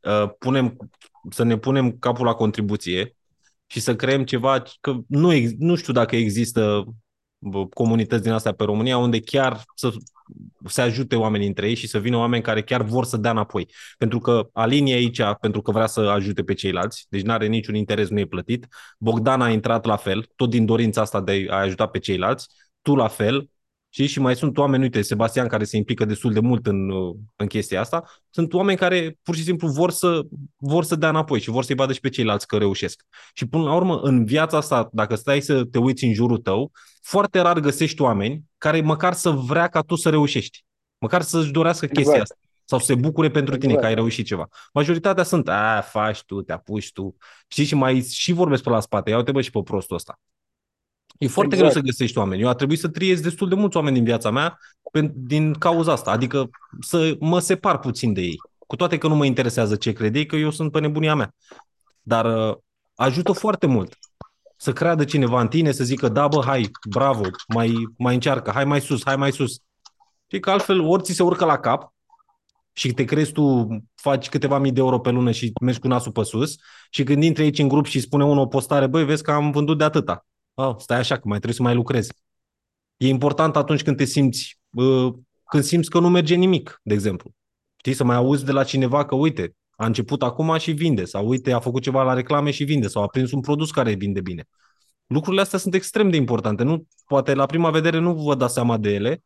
uh, 0.00 0.30
punem, 0.38 0.76
să 1.30 1.42
ne 1.42 1.58
punem 1.58 1.98
capul 1.98 2.26
la 2.26 2.34
contribuție 2.34 3.16
și 3.66 3.80
să 3.80 3.96
creăm 3.96 4.24
ceva, 4.24 4.62
că 4.80 4.96
nu, 5.08 5.32
ex- 5.32 5.52
nu 5.58 5.74
știu 5.74 5.92
dacă 5.92 6.16
există 6.16 6.84
bă, 7.38 7.66
comunități 7.66 8.22
din 8.22 8.32
astea 8.32 8.52
pe 8.52 8.64
România 8.64 8.98
unde 8.98 9.20
chiar 9.20 9.62
să 9.74 9.92
se 10.66 10.80
ajute 10.80 11.16
oamenii 11.16 11.46
între 11.46 11.68
ei 11.68 11.74
și 11.74 11.86
să 11.86 11.98
vină 11.98 12.16
oameni 12.16 12.42
care 12.42 12.62
chiar 12.62 12.82
vor 12.82 13.04
să 13.04 13.16
dea 13.16 13.30
înapoi. 13.30 13.68
Pentru 13.98 14.18
că 14.18 14.48
Alin 14.52 14.86
e 14.86 14.92
aici 14.92 15.20
pentru 15.40 15.62
că 15.62 15.70
vrea 15.70 15.86
să 15.86 16.00
ajute 16.00 16.42
pe 16.42 16.54
ceilalți, 16.54 17.06
deci 17.08 17.22
nu 17.22 17.32
are 17.32 17.46
niciun 17.46 17.74
interes, 17.74 18.08
nu 18.08 18.18
e 18.18 18.26
plătit. 18.26 18.66
Bogdan 18.98 19.40
a 19.40 19.50
intrat 19.50 19.84
la 19.84 19.96
fel, 19.96 20.26
tot 20.36 20.50
din 20.50 20.64
dorința 20.64 21.00
asta 21.00 21.20
de 21.20 21.46
a 21.50 21.56
ajuta 21.56 21.86
pe 21.86 21.98
ceilalți, 21.98 22.48
tu 22.82 22.94
la 22.94 23.08
fel, 23.08 23.48
Știi? 23.94 24.06
Și 24.06 24.20
mai 24.20 24.36
sunt 24.36 24.58
oameni, 24.58 24.82
uite, 24.82 25.02
Sebastian, 25.02 25.48
care 25.48 25.64
se 25.64 25.76
implică 25.76 26.04
destul 26.04 26.32
de 26.32 26.40
mult 26.40 26.66
în, 26.66 26.90
uh, 26.90 27.16
în 27.36 27.46
chestia 27.46 27.80
asta. 27.80 28.04
Sunt 28.30 28.52
oameni 28.52 28.78
care 28.78 29.18
pur 29.22 29.34
și 29.34 29.42
simplu 29.42 29.68
vor 29.68 29.90
să, 29.90 30.20
vor 30.56 30.84
să 30.84 30.96
dea 30.96 31.08
înapoi 31.08 31.40
și 31.40 31.50
vor 31.50 31.64
să-i 31.64 31.74
vadă 31.74 31.92
și 31.92 32.00
pe 32.00 32.08
ceilalți 32.08 32.46
că 32.46 32.56
reușesc. 32.56 33.02
Și 33.34 33.46
până 33.46 33.62
la 33.62 33.74
urmă, 33.74 34.00
în 34.02 34.24
viața 34.24 34.56
asta, 34.56 34.88
dacă 34.92 35.14
stai 35.14 35.40
să 35.40 35.64
te 35.64 35.78
uiți 35.78 36.04
în 36.04 36.12
jurul 36.12 36.38
tău, 36.38 36.72
foarte 37.02 37.40
rar 37.40 37.60
găsești 37.60 38.02
oameni 38.02 38.42
care 38.58 38.80
măcar 38.80 39.12
să 39.12 39.30
vrea 39.30 39.68
ca 39.68 39.80
tu 39.80 39.94
să 39.94 40.10
reușești. 40.10 40.64
Măcar 40.98 41.22
să-și 41.22 41.50
dorească 41.50 41.86
chestia 41.86 42.12
Exact. 42.12 42.30
asta. 42.30 42.38
Sau 42.64 42.78
să 42.78 42.84
se 42.84 42.94
bucure 42.94 43.30
pentru 43.30 43.56
tine 43.56 43.72
că 43.72 43.78
ai 43.78 43.90
Exact. 43.90 43.98
reușit 43.98 44.26
ceva. 44.26 44.48
Majoritatea 44.72 45.24
sunt, 45.24 45.48
a, 45.48 45.80
faci 45.80 46.22
tu, 46.22 46.42
te 46.42 46.52
apuci 46.52 46.92
tu. 46.92 47.16
Știi, 47.48 47.64
și 47.64 47.74
mai 47.74 48.02
și 48.02 48.32
vorbesc 48.32 48.62
pe 48.62 48.70
la 48.70 48.80
spate. 48.80 49.10
Ia 49.10 49.16
uite 49.16 49.32
bă 49.32 49.40
și 49.40 49.50
pe 49.50 49.60
prostul 49.64 49.96
ăsta. 49.96 50.20
E 51.18 51.26
foarte 51.26 51.54
Exact. 51.54 51.72
greu 51.72 51.82
să 51.82 51.90
găsești 51.90 52.18
oameni. 52.18 52.42
Eu 52.42 52.48
a 52.48 52.54
trebuit 52.54 52.78
să 52.78 52.88
triez 52.88 53.20
destul 53.20 53.48
de 53.48 53.54
mulți 53.54 53.76
oameni 53.76 53.94
din 53.94 54.04
viața 54.04 54.30
mea 54.30 54.58
pen- 54.98 55.12
din 55.14 55.52
cauza 55.52 55.92
asta. 55.92 56.10
Adică 56.10 56.50
să 56.80 57.16
mă 57.20 57.38
separ 57.38 57.78
puțin 57.78 58.12
de 58.12 58.20
ei. 58.20 58.36
Cu 58.66 58.76
toate 58.76 58.98
că 58.98 59.08
nu 59.08 59.14
mă 59.14 59.24
interesează 59.24 59.76
ce 59.76 59.92
cred 59.92 60.14
ei, 60.14 60.26
că 60.26 60.36
eu 60.36 60.50
sunt 60.50 60.72
pe 60.72 60.80
nebunia 60.80 61.14
mea. 61.14 61.34
Dar 62.02 62.48
uh, 62.48 62.56
ajută 62.94 63.32
foarte 63.32 63.66
mult 63.66 63.98
să 64.56 64.72
creadă 64.72 65.04
cineva 65.04 65.40
în 65.40 65.48
tine, 65.48 65.72
să 65.72 65.84
zică, 65.84 66.08
da 66.08 66.28
bă, 66.28 66.42
hai, 66.44 66.70
bravo, 66.88 67.22
mai, 67.54 67.74
mai 67.98 68.14
încearcă, 68.14 68.50
hai 68.50 68.64
mai 68.64 68.80
sus, 68.80 69.00
hai 69.04 69.16
mai 69.16 69.32
sus. 69.32 69.58
Și 70.26 70.38
că 70.38 70.50
altfel 70.50 70.80
ori 70.80 71.02
ți 71.02 71.12
se 71.12 71.22
urcă 71.22 71.44
la 71.44 71.58
cap 71.58 71.94
și 72.72 72.92
te 72.92 73.04
crezi 73.04 73.32
tu, 73.32 73.68
faci 73.94 74.28
câteva 74.28 74.58
mii 74.58 74.72
de 74.72 74.80
euro 74.80 75.00
pe 75.00 75.10
lună 75.10 75.30
și 75.30 75.52
mergi 75.60 75.80
cu 75.80 75.86
nasul 75.86 76.12
pe 76.12 76.22
sus 76.22 76.56
și 76.90 77.04
când 77.04 77.22
intri 77.22 77.42
aici 77.42 77.58
în 77.58 77.68
grup 77.68 77.86
și 77.86 78.00
spune 78.00 78.24
unul 78.24 78.42
o 78.42 78.46
postare, 78.46 78.86
băi, 78.86 79.04
vezi 79.04 79.22
că 79.22 79.30
am 79.30 79.50
vândut 79.50 79.78
de 79.78 79.84
atâta. 79.84 80.26
Oh, 80.54 80.74
stai 80.78 80.98
așa, 80.98 81.14
că 81.14 81.22
mai 81.24 81.38
trebuie 81.38 81.56
să 81.56 81.62
mai 81.62 81.74
lucrezi. 81.74 82.12
E 82.96 83.08
important 83.08 83.56
atunci 83.56 83.82
când 83.82 83.96
te 83.96 84.04
simți, 84.04 84.58
uh, 84.70 85.14
când 85.50 85.62
simți 85.62 85.90
că 85.90 85.98
nu 85.98 86.08
merge 86.08 86.34
nimic, 86.34 86.80
de 86.82 86.94
exemplu. 86.94 87.30
Știi, 87.76 87.92
să 87.92 88.04
mai 88.04 88.16
auzi 88.16 88.44
de 88.44 88.52
la 88.52 88.64
cineva 88.64 89.04
că, 89.04 89.14
uite, 89.14 89.56
a 89.76 89.86
început 89.86 90.22
acum 90.22 90.56
și 90.58 90.72
vinde, 90.72 91.04
sau 91.04 91.28
uite, 91.28 91.52
a 91.52 91.60
făcut 91.60 91.82
ceva 91.82 92.02
la 92.02 92.12
reclame 92.12 92.50
și 92.50 92.64
vinde, 92.64 92.86
sau 92.86 93.02
a 93.02 93.06
prins 93.06 93.32
un 93.32 93.40
produs 93.40 93.70
care 93.70 93.94
vinde 93.94 94.20
bine. 94.20 94.48
Lucrurile 95.06 95.42
astea 95.42 95.58
sunt 95.58 95.74
extrem 95.74 96.10
de 96.10 96.16
importante. 96.16 96.62
Nu, 96.62 96.86
poate 97.06 97.34
la 97.34 97.46
prima 97.46 97.70
vedere 97.70 97.98
nu 97.98 98.14
vă 98.14 98.34
dați 98.34 98.54
seama 98.54 98.76
de 98.76 98.90
ele, 98.90 99.24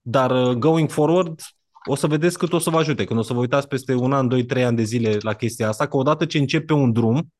dar 0.00 0.30
uh, 0.30 0.56
going 0.56 0.90
forward 0.90 1.40
o 1.88 1.94
să 1.94 2.06
vedeți 2.06 2.38
cât 2.38 2.52
o 2.52 2.58
să 2.58 2.70
vă 2.70 2.78
ajute. 2.78 3.04
Când 3.04 3.18
o 3.18 3.22
să 3.22 3.32
vă 3.32 3.40
uitați 3.40 3.68
peste 3.68 3.94
un 3.94 4.12
an, 4.12 4.28
doi, 4.28 4.44
trei 4.44 4.64
ani 4.64 4.76
de 4.76 4.82
zile 4.82 5.16
la 5.20 5.32
chestia 5.32 5.68
asta, 5.68 5.86
că 5.86 5.96
odată 5.96 6.26
ce 6.26 6.38
începi 6.38 6.64
pe 6.64 6.72
un 6.72 6.92
drum, 6.92 7.32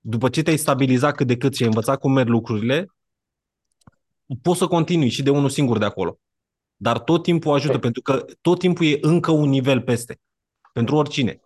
după 0.00 0.28
ce 0.28 0.42
te-ai 0.42 0.56
stabilizat 0.56 1.14
cât 1.14 1.26
de 1.26 1.36
cât 1.36 1.54
și 1.54 1.62
ai 1.62 1.68
învățat 1.68 1.98
cum 1.98 2.12
merg 2.12 2.28
lucrurile, 2.28 2.86
poți 4.42 4.58
să 4.58 4.66
continui 4.66 5.08
și 5.08 5.22
de 5.22 5.30
unul 5.30 5.48
singur 5.48 5.78
de 5.78 5.84
acolo. 5.84 6.18
Dar 6.76 6.98
tot 6.98 7.22
timpul 7.22 7.54
ajută, 7.54 7.78
pentru 7.78 8.02
că 8.02 8.24
tot 8.40 8.58
timpul 8.58 8.86
e 8.86 8.98
încă 9.00 9.30
un 9.30 9.48
nivel 9.48 9.80
peste. 9.82 10.20
Pentru 10.72 10.96
oricine. 10.96 11.40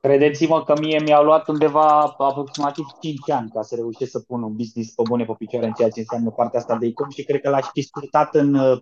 Credeți-mă 0.00 0.64
că 0.64 0.74
mie 0.80 1.00
mi-a 1.00 1.20
luat 1.20 1.48
undeva 1.48 2.00
aproximativ 2.00 2.86
5 3.00 3.30
ani 3.30 3.50
ca 3.50 3.62
să 3.62 3.74
reușesc 3.74 4.10
să 4.10 4.20
pun 4.20 4.42
un 4.42 4.56
business 4.56 4.94
pe 4.94 5.02
bune 5.08 5.24
pe 5.24 5.34
picioare 5.38 5.66
în 5.66 5.72
ceea 5.72 5.90
ce 5.90 6.00
înseamnă 6.00 6.30
partea 6.30 6.58
asta 6.60 6.76
de 6.76 6.86
e-com 6.86 7.10
și 7.10 7.24
cred 7.24 7.40
că 7.40 7.50
l-aș 7.50 7.66
fi 7.72 7.82
scurtat 7.82 8.34
în, 8.34 8.54
uh, 8.54 8.78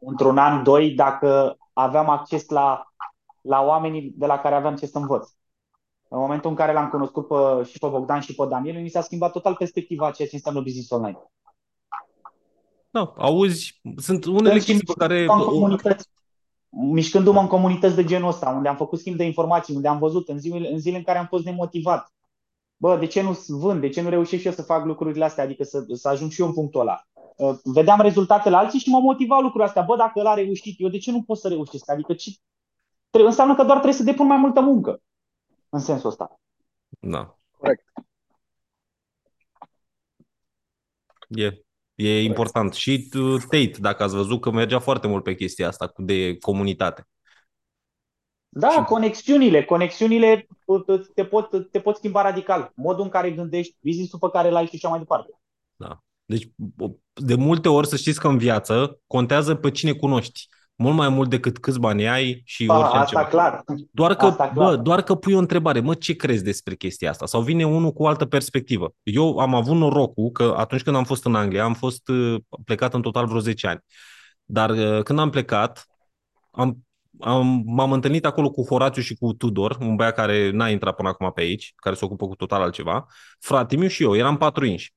într-un 0.00 0.38
an, 0.38 0.62
doi, 0.62 0.90
dacă 0.90 1.56
aveam 1.72 2.08
acces 2.08 2.48
la, 2.48 2.92
la 3.40 3.60
oamenii 3.60 4.12
de 4.16 4.26
la 4.26 4.38
care 4.38 4.54
aveam 4.54 4.76
ce 4.76 4.86
să 4.86 4.98
învăț. 4.98 5.30
În 6.14 6.20
momentul 6.20 6.50
în 6.50 6.56
care 6.56 6.72
l-am 6.72 6.88
cunoscut 6.88 7.26
pe, 7.26 7.68
și 7.70 7.78
pe 7.78 7.86
Bogdan 7.86 8.20
și 8.20 8.34
pe 8.34 8.46
Daniel, 8.48 8.82
mi 8.82 8.88
s-a 8.88 9.00
schimbat 9.00 9.32
total 9.32 9.54
perspectiva 9.54 10.06
a 10.06 10.10
ceea 10.10 10.28
ce 10.28 10.34
înseamnă 10.34 10.60
business 10.60 10.90
online. 10.90 11.18
Da, 12.90 13.14
auzi, 13.16 13.80
sunt 13.96 14.24
unele 14.24 14.48
Sunt 14.48 14.60
și 14.60 14.66
chestii 14.66 14.94
pe 14.94 15.06
care... 15.06 15.20
mișcându-mă 15.20 15.44
în 15.44 15.60
comunități, 15.60 16.08
mișcându-mă 16.70 17.40
în 17.40 17.46
comunități 17.46 17.94
de 17.94 18.04
genul 18.04 18.28
ăsta, 18.28 18.48
unde 18.48 18.68
am 18.68 18.76
făcut 18.76 18.98
schimb 18.98 19.16
de 19.16 19.24
informații, 19.24 19.74
unde 19.74 19.88
am 19.88 19.98
văzut 19.98 20.28
în 20.28 20.38
zile, 20.38 20.72
în 20.72 20.78
zile 20.78 20.96
în 20.96 21.02
care 21.02 21.18
am 21.18 21.26
fost 21.26 21.44
nemotivat. 21.44 22.12
Bă, 22.76 22.96
de 22.96 23.06
ce 23.06 23.22
nu 23.22 23.38
vând? 23.48 23.80
De 23.80 23.88
ce 23.88 24.00
nu 24.00 24.08
reușesc 24.08 24.40
și 24.40 24.46
eu 24.46 24.52
să 24.52 24.62
fac 24.62 24.84
lucrurile 24.84 25.24
astea? 25.24 25.44
Adică 25.44 25.64
să, 25.64 25.84
să 25.92 26.08
ajung 26.08 26.30
și 26.30 26.40
eu 26.40 26.46
în 26.46 26.52
punctul 26.52 26.80
ăla. 26.80 27.02
Uh, 27.36 27.58
Vedeam 27.64 28.00
rezultatele 28.00 28.56
alții 28.56 28.78
și 28.78 28.90
mă 28.90 28.98
motiva 28.98 29.34
lucrurile 29.34 29.64
astea. 29.64 29.82
Bă, 29.82 29.96
dacă 29.96 30.18
ăla 30.18 30.30
a 30.30 30.34
reușit, 30.34 30.80
eu 30.80 30.88
de 30.88 30.98
ce 30.98 31.10
nu 31.10 31.22
pot 31.22 31.38
să 31.38 31.48
reușesc? 31.48 31.90
Adică 31.90 32.14
ce... 32.14 32.30
Trebuie, 33.10 33.30
înseamnă 33.30 33.54
că 33.54 33.62
doar 33.62 33.76
trebuie 33.78 33.98
să 33.98 34.02
depun 34.02 34.26
mai 34.26 34.36
multă 34.36 34.60
muncă. 34.60 35.00
În 35.74 35.80
sensul 35.80 36.08
ăsta. 36.08 36.40
Da. 37.00 37.38
Corect. 37.58 37.84
E, 41.28 41.64
e 41.94 42.22
important. 42.22 42.74
Și 42.74 43.10
uh, 43.18 43.40
Tate, 43.40 43.76
dacă 43.78 44.02
ați 44.02 44.14
văzut 44.14 44.40
că 44.40 44.50
mergea 44.50 44.78
foarte 44.78 45.06
mult 45.06 45.22
pe 45.22 45.34
chestia 45.34 45.68
asta 45.68 45.86
cu 45.86 46.02
de 46.02 46.38
comunitate. 46.38 47.08
Da, 48.48 48.70
Și- 48.70 48.84
conexiunile. 48.84 49.64
Conexiunile 49.64 50.46
uh, 50.64 51.00
te 51.14 51.24
pot, 51.24 51.70
te 51.70 51.80
pot 51.80 51.96
schimba 51.96 52.22
radical. 52.22 52.72
Modul 52.74 53.04
în 53.04 53.10
care 53.10 53.30
gândești, 53.30 53.76
business-ul 53.80 54.18
pe 54.18 54.30
care 54.32 54.50
l-ai 54.50 54.66
și 54.66 54.74
așa 54.74 54.88
mai 54.88 54.98
departe. 54.98 55.38
Deci, 56.24 56.50
de 57.12 57.34
multe 57.34 57.68
ori 57.68 57.86
să 57.86 57.96
știți 57.96 58.20
că 58.20 58.28
în 58.28 58.38
viață 58.38 59.00
contează 59.06 59.54
pe 59.54 59.70
cine 59.70 59.92
cunoști. 59.92 60.48
Mult 60.76 60.94
mai 60.96 61.08
mult 61.08 61.30
decât 61.30 61.58
câți 61.58 61.78
bani 61.80 62.08
ai 62.08 62.42
și 62.44 62.66
Da, 62.66 62.72
orice 62.74 62.86
asta 62.86 62.98
altceva. 62.98 63.24
clar. 63.24 63.62
Doar 63.90 64.14
că, 64.14 64.26
Asta 64.26 64.48
clar. 64.48 64.68
bă, 64.68 64.76
doar 64.76 65.02
că 65.02 65.14
pui 65.14 65.32
o 65.34 65.38
întrebare, 65.38 65.80
mă, 65.80 65.94
ce 65.94 66.16
crezi 66.16 66.44
despre 66.44 66.74
chestia 66.74 67.10
asta? 67.10 67.26
Sau 67.26 67.40
vine 67.40 67.66
unul 67.66 67.92
cu 67.92 68.02
o 68.02 68.06
altă 68.06 68.24
perspectivă. 68.26 68.94
Eu 69.02 69.38
am 69.38 69.54
avut 69.54 69.76
norocul 69.76 70.30
că 70.30 70.54
atunci 70.56 70.82
când 70.82 70.96
am 70.96 71.04
fost 71.04 71.24
în 71.24 71.34
Anglia, 71.34 71.64
am 71.64 71.74
fost 71.74 72.08
uh, 72.08 72.40
plecat 72.64 72.94
în 72.94 73.02
total 73.02 73.26
vreo 73.26 73.40
10 73.40 73.66
ani. 73.66 73.80
Dar 74.44 74.70
uh, 74.70 75.02
când 75.02 75.18
am 75.18 75.30
plecat, 75.30 75.86
am, 76.50 76.76
am, 77.20 77.62
m-am 77.66 77.92
întâlnit 77.92 78.24
acolo 78.26 78.50
cu 78.50 78.62
Horațiu 78.66 79.02
și 79.02 79.14
cu 79.14 79.32
Tudor, 79.32 79.76
un 79.80 79.96
băiat 79.96 80.14
care 80.14 80.50
n-a 80.50 80.68
intrat 80.68 80.94
până 80.96 81.08
acum 81.08 81.32
pe 81.34 81.40
aici, 81.40 81.72
care 81.76 81.94
se 81.94 82.04
ocupă 82.04 82.26
cu 82.26 82.34
total 82.34 82.62
altceva. 82.62 83.06
Frate 83.38 83.76
meu 83.76 83.88
și 83.88 84.02
eu, 84.02 84.16
eram 84.16 84.36
patru 84.36 84.64
inși. 84.64 84.94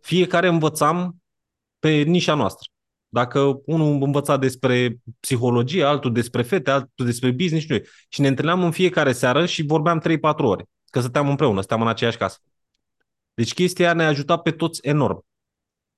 Fiecare 0.00 0.48
învățam 0.48 1.16
pe 1.78 1.90
nișa 2.02 2.34
noastră. 2.34 2.68
Dacă 3.14 3.60
unul 3.64 4.02
învăța 4.02 4.36
despre 4.36 4.96
psihologie, 5.20 5.84
altul 5.84 6.12
despre 6.12 6.42
fete, 6.42 6.70
altul 6.70 7.06
despre 7.06 7.30
business, 7.30 7.68
nu 7.68 7.76
știu. 7.76 7.90
Și 8.08 8.20
ne 8.20 8.28
întâlneam 8.28 8.62
în 8.64 8.70
fiecare 8.70 9.12
seară 9.12 9.46
și 9.46 9.62
vorbeam 9.62 10.00
3-4 10.00 10.44
ore. 10.44 10.64
Că 10.90 11.00
stăteam 11.00 11.28
împreună, 11.28 11.60
stăteam 11.60 11.80
în 11.80 11.88
aceeași 11.88 12.16
casă. 12.16 12.38
Deci 13.34 13.54
chestia 13.54 13.84
aia 13.84 13.94
ne-a 13.94 14.06
ajutat 14.08 14.42
pe 14.42 14.50
toți 14.50 14.80
enorm. 14.82 15.24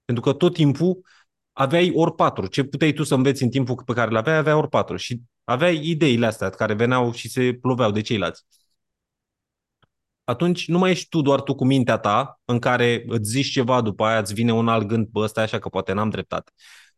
Pentru 0.05 0.25
că 0.25 0.33
tot 0.33 0.55
timpul 0.55 1.05
aveai 1.53 1.93
ori 1.95 2.15
patru. 2.15 2.47
Ce 2.47 2.65
puteai 2.65 2.93
tu 2.93 3.03
să 3.03 3.15
înveți 3.15 3.43
în 3.43 3.51
timpul 3.51 3.83
pe 3.87 3.93
care 3.93 4.11
le 4.11 4.19
aveai, 4.19 4.37
aveai 4.37 4.57
ori 4.57 4.69
patru. 4.69 4.97
Și 4.97 5.21
aveai 5.45 5.89
ideile 5.89 6.27
astea 6.27 6.51
care 6.51 6.75
veneau 6.75 7.13
și 7.13 7.29
se 7.29 7.59
loveau 7.63 7.91
de 7.91 8.01
ceilalți. 8.01 8.45
Atunci 10.25 10.69
nu 10.69 10.79
mai 10.79 10.91
ești 10.91 11.09
tu 11.09 11.21
doar 11.21 11.41
tu 11.43 11.55
cu 11.55 11.65
mintea 11.65 11.99
ta 11.99 12.41
în 12.45 12.59
care 12.59 13.05
îți 13.09 13.31
zici 13.31 13.51
ceva, 13.51 13.81
după 13.81 14.05
aia 14.05 14.19
îți 14.19 14.35
vine 14.35 14.53
un 14.53 14.69
alt 14.69 14.87
gând, 14.87 15.07
bă, 15.07 15.21
ăsta 15.21 15.41
e 15.41 15.45
așa 15.45 15.59
că 15.59 15.69
poate 15.69 15.93
n-am 15.93 16.11
dreptate. 16.11 16.53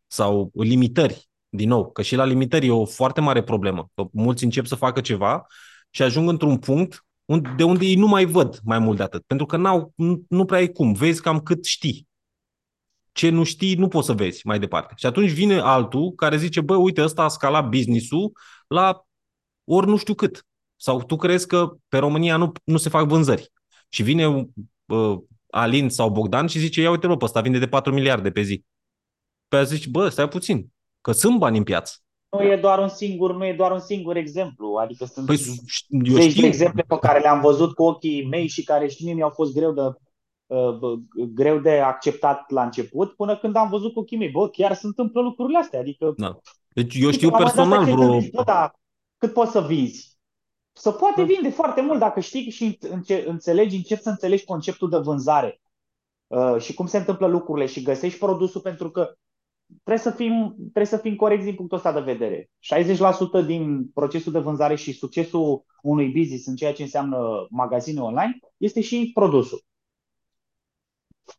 Sau 0.07 0.51
limitări, 0.53 1.29
din 1.49 1.67
nou, 1.67 1.91
că 1.91 2.01
și 2.01 2.15
la 2.15 2.23
limitări 2.25 2.65
e 2.65 2.71
o 2.71 2.85
foarte 2.85 3.21
mare 3.21 3.43
problemă. 3.43 3.89
Că 3.95 4.03
mulți 4.11 4.43
încep 4.43 4.65
să 4.65 4.75
facă 4.75 5.01
ceva 5.01 5.45
și 5.89 6.01
ajung 6.01 6.29
într-un 6.29 6.57
punct 6.57 7.05
unde- 7.25 7.53
de 7.57 7.63
unde 7.63 7.85
ei 7.85 7.95
nu 7.95 8.07
mai 8.07 8.25
văd 8.25 8.59
mai 8.63 8.79
mult 8.79 8.97
de 8.97 9.03
atât. 9.03 9.23
Pentru 9.27 9.45
că 9.45 9.57
n-au, 9.57 9.93
nu, 9.95 10.23
nu 10.29 10.45
prea 10.45 10.59
ai 10.59 10.71
cum. 10.71 10.93
Vezi 10.93 11.21
cam 11.21 11.39
cât 11.39 11.65
știi. 11.65 12.07
Ce 13.11 13.29
nu 13.29 13.43
știi, 13.43 13.75
nu 13.75 13.87
poți 13.87 14.05
să 14.05 14.13
vezi 14.13 14.47
mai 14.47 14.59
departe. 14.59 14.93
Și 14.97 15.05
atunci 15.05 15.31
vine 15.31 15.59
altul 15.59 16.11
care 16.11 16.37
zice, 16.37 16.61
bă, 16.61 16.75
uite, 16.75 17.03
ăsta 17.03 17.23
a 17.23 17.27
scalat 17.27 17.69
business-ul 17.69 18.31
la 18.67 19.05
ori 19.63 19.87
nu 19.87 19.97
știu 19.97 20.13
cât. 20.13 20.45
Sau 20.75 21.03
tu 21.03 21.15
crezi 21.15 21.47
că 21.47 21.71
pe 21.87 21.97
România 21.97 22.37
nu, 22.37 22.51
nu 22.63 22.77
se 22.77 22.89
fac 22.89 23.07
vânzări. 23.07 23.51
Și 23.89 24.03
vine 24.03 24.25
uh, 24.85 25.17
Alin 25.49 25.89
sau 25.89 26.09
Bogdan 26.09 26.47
și 26.47 26.59
zice, 26.59 26.81
ia 26.81 26.89
uite, 26.89 27.07
bă, 27.07 27.17
pe 27.17 27.25
ăsta 27.25 27.41
vinde 27.41 27.59
de 27.59 27.67
4 27.67 27.93
miliarde 27.93 28.31
pe 28.31 28.41
zi. 28.41 28.63
Pe 29.47 29.55
aia 29.55 29.65
zici, 29.65 29.87
bă, 29.87 30.09
stai 30.09 30.27
puțin, 30.27 30.71
că 31.01 31.11
sunt 31.11 31.37
bani 31.37 31.57
în 31.57 31.63
piață. 31.63 31.93
Nu 32.29 32.43
e 32.43 32.57
doar 32.57 32.79
un 32.79 32.87
singur, 32.87 33.35
nu 33.35 33.45
e 33.45 33.53
doar 33.53 33.71
un 33.71 33.79
singur 33.79 34.15
exemplu. 34.15 34.75
Adică 34.75 35.05
sunt 35.05 35.25
Păi, 35.25 35.37
eu 35.89 36.15
zeci 36.15 36.23
de 36.23 36.29
știu, 36.29 36.45
exemple 36.45 36.83
pe 36.87 36.97
care 36.99 37.19
le-am 37.19 37.41
văzut 37.41 37.73
cu 37.73 37.83
ochii 37.83 38.27
mei 38.27 38.47
și 38.47 38.63
care 38.63 38.87
și 38.87 39.03
mie 39.03 39.13
mi-au 39.13 39.29
fost 39.29 39.53
greu 39.53 39.73
de, 39.73 39.81
uh, 39.81 40.77
bă, 40.77 40.95
greu 41.33 41.59
de 41.59 41.79
acceptat 41.79 42.49
la 42.49 42.63
început, 42.63 43.15
până 43.15 43.37
când 43.37 43.55
am 43.55 43.69
văzut 43.69 43.93
cu 43.93 43.99
ochii 43.99 44.17
mei, 44.17 44.29
bă, 44.29 44.49
chiar 44.49 44.73
se 44.73 44.85
întâmplă 44.87 45.21
lucrurile 45.21 45.57
astea. 45.57 45.79
Adică 45.79 46.13
Da. 46.17 46.39
deci 46.69 46.95
eu 46.95 47.11
știu 47.11 47.29
la 47.29 47.37
un 47.37 47.43
moment 47.43 47.55
dat 47.55 47.67
personal 47.67 47.83
stai 47.83 47.85
să 47.85 47.89
te 47.89 47.95
vreo... 47.95 48.07
gândești, 48.07 48.35
bă, 48.35 48.43
da, 48.43 48.71
cât 49.17 49.33
poți 49.33 49.51
să 49.51 49.61
vinzi? 49.61 50.17
Să 50.71 50.91
poate 50.91 51.21
Da. 51.21 51.27
vinde 51.27 51.49
foarte 51.49 51.81
mult 51.81 51.99
dacă 51.99 52.19
știi 52.19 52.49
și 52.49 52.77
înce- 52.89 53.23
înțelegi, 53.27 53.75
începi 53.75 54.01
să 54.01 54.09
înțelegi 54.09 54.45
conceptul 54.45 54.89
de 54.89 54.97
vânzare 54.97 55.61
uh, 56.27 56.55
și 56.59 56.73
cum 56.73 56.85
se 56.85 56.97
întâmplă 56.97 57.27
lucrurile 57.27 57.65
și 57.65 57.81
găsești 57.81 58.19
produsul 58.19 58.61
pentru 58.61 58.91
că 58.91 59.15
trebuie 59.83 59.97
să 59.97 60.11
fim, 60.11 60.55
trebuie 60.57 60.85
să 60.85 60.97
fim 60.97 61.15
corecți 61.15 61.45
din 61.45 61.55
punctul 61.55 61.77
ăsta 61.77 61.91
de 61.93 61.99
vedere. 62.11 62.49
60% 63.43 63.45
din 63.45 63.87
procesul 63.93 64.31
de 64.31 64.39
vânzare 64.39 64.75
și 64.75 64.91
succesul 64.93 65.65
unui 65.81 66.07
business 66.11 66.45
în 66.47 66.55
ceea 66.55 66.73
ce 66.73 66.81
înseamnă 66.83 67.47
magazine 67.49 67.99
online 68.01 68.39
este 68.57 68.81
și 68.81 69.11
produsul. 69.13 69.61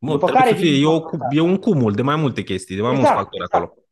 Mă, 0.01 0.11
După 0.13 0.25
trebuie 0.27 0.43
care 0.45 0.57
să 0.57 0.63
fie, 0.65 0.73
vin- 0.77 0.83
e, 0.83 0.87
o, 0.87 1.01
cu- 1.01 1.19
e 1.31 1.41
un 1.41 1.57
cumul 1.57 1.93
de 1.93 2.03
mai 2.03 2.17
multe 2.17 2.43
chestii, 2.43 2.77
de 2.77 2.83
mai 2.83 2.91
mulți 2.91 3.07
Exact, 3.07 3.21
factori 3.23 3.43
exact. 3.45 3.65
acolo. 3.65 3.83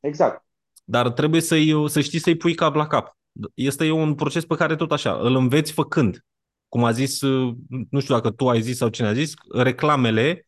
Exact. 0.00 0.44
Dar 0.84 1.10
trebuie 1.10 1.40
să 1.40 1.56
să 1.86 2.00
știi 2.00 2.18
să-i 2.18 2.36
pui 2.36 2.54
cap 2.54 2.74
la 2.74 2.86
cap. 2.86 3.16
Este 3.54 3.90
un 3.90 4.14
proces 4.14 4.44
pe 4.44 4.54
care 4.54 4.76
tot 4.76 4.92
așa, 4.92 5.18
îl 5.20 5.34
înveți 5.36 5.72
făcând. 5.72 6.24
Cum 6.68 6.84
a 6.84 6.90
zis, 6.90 7.20
uh, 7.20 7.54
nu 7.90 8.00
știu 8.00 8.14
dacă 8.14 8.30
tu 8.30 8.48
ai 8.48 8.60
zis 8.60 8.76
sau 8.76 8.88
cine 8.88 9.06
a 9.06 9.12
zis, 9.12 9.34
reclamele 9.52 10.47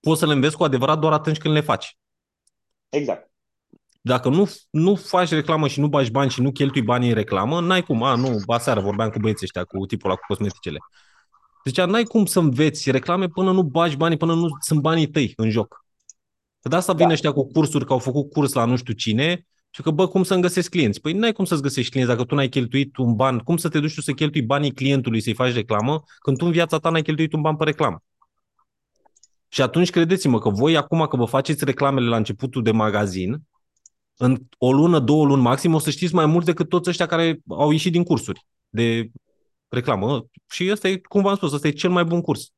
poți 0.00 0.18
să 0.18 0.26
le 0.26 0.32
înveți 0.32 0.56
cu 0.56 0.64
adevărat 0.64 0.98
doar 0.98 1.12
atunci 1.12 1.38
când 1.38 1.54
le 1.54 1.60
faci. 1.60 1.98
Exact. 2.88 3.30
Dacă 4.00 4.28
nu, 4.28 4.50
nu 4.70 4.94
faci 4.94 5.30
reclamă 5.30 5.68
și 5.68 5.80
nu 5.80 5.88
bagi 5.88 6.10
bani 6.10 6.30
și 6.30 6.40
nu 6.40 6.52
cheltui 6.52 6.82
banii 6.82 7.08
în 7.08 7.14
reclamă, 7.14 7.60
n-ai 7.60 7.82
cum. 7.82 8.02
A, 8.02 8.14
nu, 8.14 8.36
aseară 8.46 8.80
vorbeam 8.80 9.10
cu 9.10 9.18
băieții 9.18 9.44
ăștia, 9.44 9.64
cu 9.64 9.86
tipul 9.86 10.10
ăla 10.10 10.18
cu 10.18 10.24
cosmeticele. 10.26 10.78
Deci 11.64 11.80
n-ai 11.80 12.04
cum 12.04 12.26
să 12.26 12.38
înveți 12.38 12.90
reclame 12.90 13.28
până 13.28 13.52
nu 13.52 13.62
bagi 13.62 13.96
banii, 13.96 14.16
până 14.16 14.34
nu 14.34 14.48
sunt 14.60 14.80
banii 14.80 15.10
tăi 15.10 15.32
în 15.36 15.50
joc. 15.50 15.84
Că 16.60 16.68
de 16.68 16.76
asta 16.76 16.92
vin 16.92 17.06
Da. 17.06 17.12
ăștia 17.12 17.32
cu 17.32 17.46
cursuri, 17.46 17.84
că 17.86 17.92
au 17.92 17.98
făcut 17.98 18.32
curs 18.32 18.52
la 18.52 18.64
nu 18.64 18.76
știu 18.76 18.94
cine 18.94 19.46
și 19.70 19.82
că, 19.82 19.90
bă, 19.90 20.08
cum 20.08 20.22
să-mi 20.22 20.42
găsesc 20.42 20.70
clienți? 20.70 21.00
Păi 21.00 21.12
n-ai 21.12 21.32
cum 21.32 21.44
să-ți 21.44 21.62
găsești 21.62 21.90
clienți 21.90 22.12
dacă 22.12 22.24
tu 22.24 22.34
n-ai 22.34 22.48
cheltuit 22.48 22.96
un 22.96 23.14
ban. 23.14 23.38
Cum 23.38 23.56
să 23.56 23.68
te 23.68 23.80
duci 23.80 23.94
tu 23.94 24.00
să 24.00 24.12
cheltui 24.12 24.42
banii 24.42 24.72
clientului 24.72 25.20
să-i 25.20 25.34
faci 25.34 25.52
reclamă 25.52 26.02
când 26.18 26.36
tu 26.38 26.44
în 26.46 26.52
viața 26.52 26.78
ta 26.78 26.90
n-ai 26.90 27.02
cheltuit 27.02 27.32
un 27.32 27.40
ban 27.40 27.56
pe 27.56 27.64
reclamă? 27.64 28.02
Și 29.52 29.62
atunci 29.62 29.90
credeți-mă 29.90 30.38
că 30.38 30.48
voi 30.48 30.76
acum 30.76 31.06
că 31.06 31.16
vă 31.16 31.24
faceți 31.24 31.64
reclamele 31.64 32.08
la 32.08 32.16
începutul 32.16 32.62
de 32.62 32.70
magazin, 32.70 33.42
în 34.16 34.36
o 34.58 34.72
lună, 34.72 34.98
două 34.98 35.24
luni 35.24 35.42
maxim, 35.42 35.74
o 35.74 35.78
să 35.78 35.90
știți 35.90 36.14
mai 36.14 36.26
mult 36.26 36.44
decât 36.44 36.68
toți 36.68 36.88
ăștia 36.88 37.06
care 37.06 37.40
au 37.48 37.70
ieșit 37.70 37.92
din 37.92 38.04
cursuri 38.04 38.46
de 38.68 39.10
reclamă. 39.68 40.24
Și 40.50 40.68
ăsta 40.72 40.88
e, 40.88 40.96
cum 40.96 41.22
v-am 41.22 41.34
spus, 41.36 41.52
ăsta 41.52 41.68
e 41.68 41.70
cel 41.70 41.90
mai 41.90 42.04
bun 42.04 42.20
curs. 42.20 42.52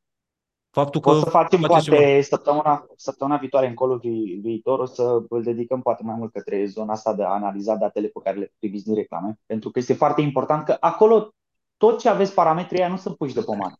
Faptul 0.70 1.00
că 1.00 1.10
O 1.10 1.14
să 1.14 1.30
facem 1.30 1.60
faceți 1.60 1.84
ceva. 1.84 1.96
poate 1.96 2.20
săptămâna, 2.20 2.86
săptămâna 2.96 3.36
viitoare, 3.36 3.66
încolo 3.66 3.96
vi, 3.96 4.38
viitor, 4.42 4.78
o 4.78 4.84
să 4.84 5.22
îl 5.28 5.42
dedicăm 5.42 5.82
poate 5.82 6.02
mai 6.02 6.14
mult 6.18 6.32
către 6.32 6.66
zona 6.66 6.92
asta 6.92 7.14
de 7.14 7.22
a 7.22 7.28
analiza 7.28 7.76
datele 7.76 8.06
pe 8.06 8.20
care 8.24 8.38
le 8.38 8.52
priviți 8.58 8.84
din 8.84 8.94
reclame, 8.94 9.38
pentru 9.46 9.70
că 9.70 9.78
este 9.78 9.94
foarte 9.94 10.20
important 10.20 10.64
că 10.64 10.76
acolo 10.80 11.34
tot 11.76 11.98
ce 12.00 12.08
aveți 12.08 12.34
parametrii 12.34 12.80
aia 12.80 12.88
nu 12.88 12.96
sunt 12.96 13.16
puși 13.16 13.34
de 13.34 13.40
pomană. 13.40 13.74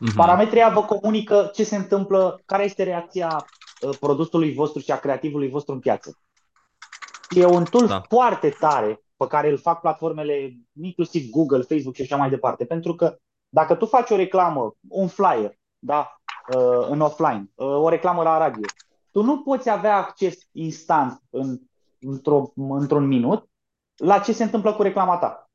Mhm. 0.00 0.16
Parametrii 0.16 0.60
aia 0.60 0.72
vă 0.72 0.84
comunică 0.84 1.50
ce 1.54 1.64
se 1.64 1.76
întâmplă, 1.76 2.40
care 2.44 2.64
este 2.64 2.82
reacția 2.82 3.46
uh, 3.80 3.96
produsului 4.00 4.54
vostru 4.54 4.80
și 4.80 4.90
a 4.90 4.98
creativului 4.98 5.48
vostru 5.48 5.72
în 5.72 5.80
piață. 5.80 6.18
E 7.30 7.44
un 7.44 7.64
tool 7.64 7.86
Da. 7.86 8.02
foarte 8.08 8.48
tare 8.48 9.02
pe 9.16 9.26
care 9.26 9.50
îl 9.50 9.58
fac 9.58 9.80
platformele, 9.80 10.56
inclusiv 10.82 11.30
Google, 11.30 11.62
Facebook 11.62 11.94
și 11.94 12.02
așa 12.02 12.16
mai 12.16 12.30
departe. 12.30 12.64
Pentru 12.64 12.94
că 12.94 13.16
dacă 13.48 13.74
tu 13.74 13.86
faci 13.86 14.10
o 14.10 14.16
reclamă, 14.16 14.74
un 14.88 15.08
flyer, 15.08 15.58
da, 15.78 16.16
uh, 16.56 16.86
în 16.88 17.00
offline, 17.00 17.50
uh, 17.54 17.66
o 17.66 17.88
reclamă 17.88 18.22
la 18.22 18.38
radio, 18.38 18.64
tu 19.10 19.22
nu 19.22 19.42
poți 19.42 19.70
avea 19.70 19.96
acces 19.96 20.38
instant 20.52 21.22
în, 21.30 21.58
într-o, 22.00 22.52
într-un 22.56 23.06
minut 23.06 23.48
la 23.96 24.18
ce 24.18 24.32
se 24.32 24.42
întâmplă 24.42 24.72
cu 24.72 24.82
reclama 24.82 25.16
ta. 25.16 25.50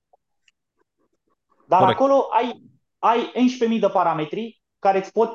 Dar 1.68 1.80
Corect. 1.80 2.00
acolo 2.00 2.28
ai, 2.32 2.62
ai 3.08 3.32
11.000 3.74 3.80
de 3.80 3.90
parametri 3.90 4.62
care 4.80 4.98
îți 4.98 5.12
pot 5.12 5.32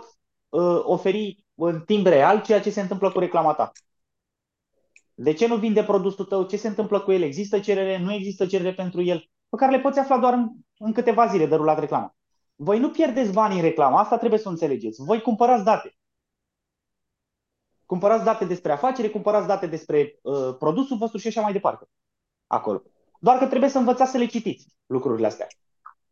uh, 0.48 0.80
oferi 0.82 1.44
în 1.54 1.80
timp 1.80 2.06
real 2.06 2.42
ceea 2.42 2.60
ce 2.60 2.70
se 2.70 2.80
întâmplă 2.80 3.10
cu 3.10 3.18
reclama 3.18 3.54
ta. 3.54 3.72
De 5.14 5.32
ce 5.32 5.46
nu 5.46 5.56
vinde 5.56 5.84
produsul 5.84 6.24
tău? 6.24 6.46
Ce 6.46 6.56
se 6.56 6.68
întâmplă 6.68 7.00
cu 7.00 7.12
el? 7.12 7.22
Există 7.22 7.60
cerere? 7.60 7.98
Nu 7.98 8.12
există 8.12 8.46
cerere 8.46 8.74
pentru 8.74 9.02
el? 9.02 9.30
Pe 9.48 9.56
care 9.56 9.76
le 9.76 9.80
poți 9.80 9.98
afla 9.98 10.18
doar 10.18 10.32
în, 10.32 10.48
în 10.78 10.92
câteva 10.92 11.26
zile 11.26 11.46
de 11.46 11.54
rulat 11.54 11.78
reclama. 11.78 12.16
Voi 12.54 12.78
nu 12.78 12.90
pierdeți 12.90 13.32
bani 13.32 13.54
în 13.54 13.60
reclamă, 13.60 13.98
asta 13.98 14.18
trebuie 14.18 14.38
să 14.38 14.48
o 14.48 14.50
înțelegeți. 14.50 15.02
Voi 15.02 15.20
cumpărați 15.20 15.64
date. 15.64 15.96
Cumpărați 17.86 18.24
date 18.24 18.44
despre 18.44 18.72
afacere, 18.72 19.08
cumpărați 19.08 19.46
date 19.46 19.66
despre 19.66 20.18
uh, 20.22 20.56
produsul 20.58 20.96
vostru 20.96 21.18
și 21.18 21.26
așa 21.26 21.40
mai 21.40 21.52
departe. 21.52 21.88
Acolo. 22.46 22.82
Doar 23.20 23.38
că 23.38 23.46
trebuie 23.46 23.70
să 23.70 23.78
învățați 23.78 24.10
să 24.10 24.18
le 24.18 24.26
citiți 24.26 24.66
lucrurile 24.86 25.26
astea. 25.26 25.46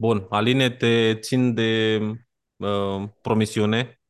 Bun, 0.00 0.26
Aline, 0.30 0.70
te 0.70 1.14
țin 1.14 1.54
de 1.54 1.98
uh, 2.56 3.02
promisiune 3.22 4.00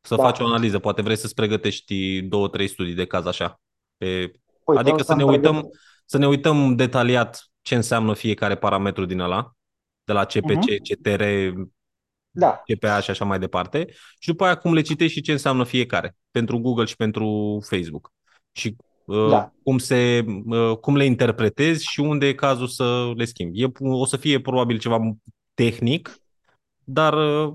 să 0.00 0.14
Da. 0.14 0.22
faci 0.22 0.38
o 0.38 0.46
analiză. 0.46 0.78
Poate 0.78 1.02
vrei 1.02 1.16
să-ți 1.16 1.34
pregătești 1.34 2.20
două, 2.22 2.48
trei 2.48 2.68
studii 2.68 2.94
de 2.94 3.06
caz 3.06 3.26
așa. 3.26 3.60
Pe... 3.96 4.32
Păi, 4.64 4.76
Adică 4.76 4.96
o 4.96 5.02
să 5.02 5.14
ne, 5.14 5.20
să-mi 5.20 5.30
uităm, 5.32 5.52
pregătesc. 5.52 5.80
să 6.04 6.18
ne 6.18 6.26
uităm 6.26 6.74
detaliat 6.74 7.50
ce 7.62 7.74
înseamnă 7.74 8.14
fiecare 8.14 8.54
parametru 8.56 9.04
din 9.04 9.18
ăla, 9.20 9.52
de 10.04 10.12
la 10.12 10.24
CPC, 10.24 10.54
Mhm. 10.54 10.82
CTR, 10.82 11.22
Da. 12.30 12.62
CPA 12.64 13.00
și 13.00 13.10
așa 13.10 13.24
mai 13.24 13.38
departe. 13.38 13.86
Și 14.18 14.28
după 14.28 14.44
aia 14.44 14.54
cum 14.54 14.74
le 14.74 14.80
citești 14.80 15.12
și 15.16 15.20
ce 15.22 15.32
înseamnă 15.32 15.64
fiecare 15.64 16.16
pentru 16.30 16.58
Google 16.58 16.84
și 16.84 16.96
pentru 16.96 17.58
Facebook. 17.68 18.12
Și 18.52 18.76
uh, 18.78 18.84
Da. 19.28 19.52
cum, 19.62 19.78
se, 19.78 20.24
uh, 20.46 20.76
cum 20.76 20.96
le 20.96 21.04
interpretezi 21.04 21.84
și 21.84 22.00
unde 22.00 22.26
e 22.26 22.34
cazul 22.34 22.66
să 22.66 23.12
le 23.16 23.24
schimbi. 23.24 23.62
E, 23.62 23.72
o 23.80 24.04
să 24.06 24.16
fie 24.16 24.40
probabil 24.40 24.78
ceva 24.78 24.98
tehnic, 25.54 26.18
dar 26.84 27.12
uh, 27.46 27.54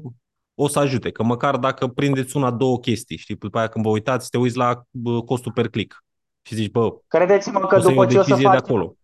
o 0.55 0.67
să 0.67 0.79
ajute. 0.79 1.11
Că 1.11 1.23
măcar 1.23 1.57
dacă 1.57 1.87
prindeți 1.87 2.37
una, 2.37 2.51
două 2.51 2.79
chestii, 2.79 3.17
știi, 3.17 3.35
după 3.35 3.57
aia 3.57 3.67
când 3.67 3.85
vă 3.85 3.91
uitați, 3.91 4.29
te 4.29 4.37
uiți 4.37 4.57
la 4.57 4.81
uh, 5.03 5.23
costul 5.23 5.51
per 5.51 5.67
click 5.67 6.03
și 6.41 6.55
zici, 6.55 6.71
bă, 6.71 6.93
Credeți-mă 7.07 7.59
că 7.59 7.75
o 7.75 7.79
să 7.79 7.89
iei 7.89 7.97
o 7.97 8.05
după 8.05 8.13
ce 8.13 8.19
o 8.19 8.21
să 8.23 8.27
decizie 8.27 8.49
de 8.49 8.55
faceți, 8.55 8.71
acolo. 8.71 8.95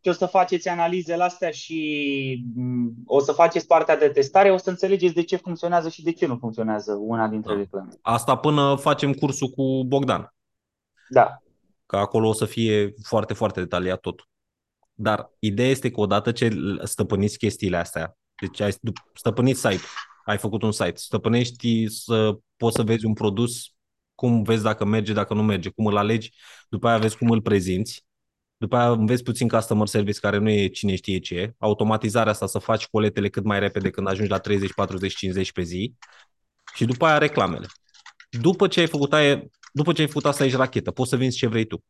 ce 0.00 0.08
o 0.10 0.12
să 0.12 0.26
faceți 0.26 0.68
analizele 0.68 1.22
astea 1.22 1.50
și 1.50 2.44
m, 2.54 2.88
o 3.06 3.20
să 3.20 3.32
faceți 3.32 3.66
partea 3.66 3.96
de 3.96 4.08
testare, 4.08 4.50
o 4.50 4.56
să 4.56 4.70
înțelegeți 4.70 5.14
de 5.14 5.22
ce 5.22 5.36
funcționează 5.36 5.88
și 5.88 6.02
de 6.02 6.12
ce 6.12 6.26
nu 6.26 6.36
funcționează 6.36 6.92
una 7.00 7.28
dintre 7.28 7.52
Da. 7.52 7.58
reclame. 7.58 7.88
Asta 8.02 8.36
până 8.36 8.74
facem 8.80 9.12
cursul 9.12 9.48
cu 9.48 9.84
Bogdan. 9.84 10.34
Da. 11.08 11.40
Că 11.86 11.96
acolo 11.96 12.28
o 12.28 12.32
să 12.32 12.44
fie 12.44 12.94
foarte, 13.02 13.34
foarte 13.34 13.60
detaliat 13.60 14.00
tot. 14.00 14.28
Dar 14.94 15.30
ideea 15.38 15.68
este 15.68 15.90
că 15.90 16.00
odată 16.00 16.32
ce 16.32 16.56
stăpâniți 16.82 17.38
chestiile 17.38 17.76
astea, 17.76 18.16
deci 18.40 18.60
ai 18.60 18.72
stăpânit 19.14 19.56
site, 19.56 19.82
ai 20.24 20.38
făcut 20.38 20.62
un 20.62 20.72
site, 20.72 20.92
stăpânești 20.94 21.88
să 21.88 22.38
poți 22.56 22.76
să 22.76 22.82
vezi 22.82 23.04
un 23.04 23.12
produs, 23.12 23.74
cum 24.14 24.42
vezi 24.42 24.62
dacă 24.62 24.84
merge, 24.84 25.12
dacă 25.12 25.34
nu 25.34 25.42
merge, 25.42 25.68
cum 25.68 25.86
îl 25.86 25.96
alegi, 25.96 26.32
după 26.68 26.88
aia 26.88 26.98
vezi 26.98 27.16
cum 27.16 27.30
îl 27.30 27.40
prezinți, 27.40 28.06
după 28.56 28.76
aia 28.76 28.90
înveți 28.90 29.22
puțin 29.22 29.48
customer 29.48 29.86
service 29.86 30.18
care 30.18 30.38
nu 30.38 30.50
e 30.50 30.66
cine 30.66 30.94
știe 30.94 31.18
ce 31.18 31.34
e, 31.34 31.54
automatizarea 31.58 32.32
asta 32.32 32.46
să 32.46 32.58
faci 32.58 32.86
coletele 32.86 33.28
cât 33.28 33.44
mai 33.44 33.58
repede 33.58 33.90
când 33.90 34.08
ajungi 34.08 34.30
la 34.30 34.38
30, 34.38 34.72
40, 34.72 35.16
50 35.16 35.52
pe 35.52 35.62
zi 35.62 35.94
și 36.74 36.84
după 36.84 37.06
aia 37.06 37.18
reclamele. 37.18 37.66
După 38.30 38.68
ce 38.68 38.80
ai 38.80 38.86
făcut 38.86 39.12
aia, 39.12 39.42
după 39.76 39.92
ce 39.92 40.00
ai 40.00 40.06
făcut 40.08 40.24
asta, 40.24 40.44
ești 40.44 40.56
rachetă, 40.56 40.90
poți 40.90 41.10
să 41.10 41.16
vinzi 41.16 41.36
ce 41.36 41.46
vrei 41.46 41.64
tu. 41.66 41.84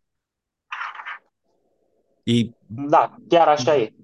E 2.23 2.33
Da, 2.67 3.17
chiar 3.29 3.49
așa 3.49 3.77
e. 3.77 3.95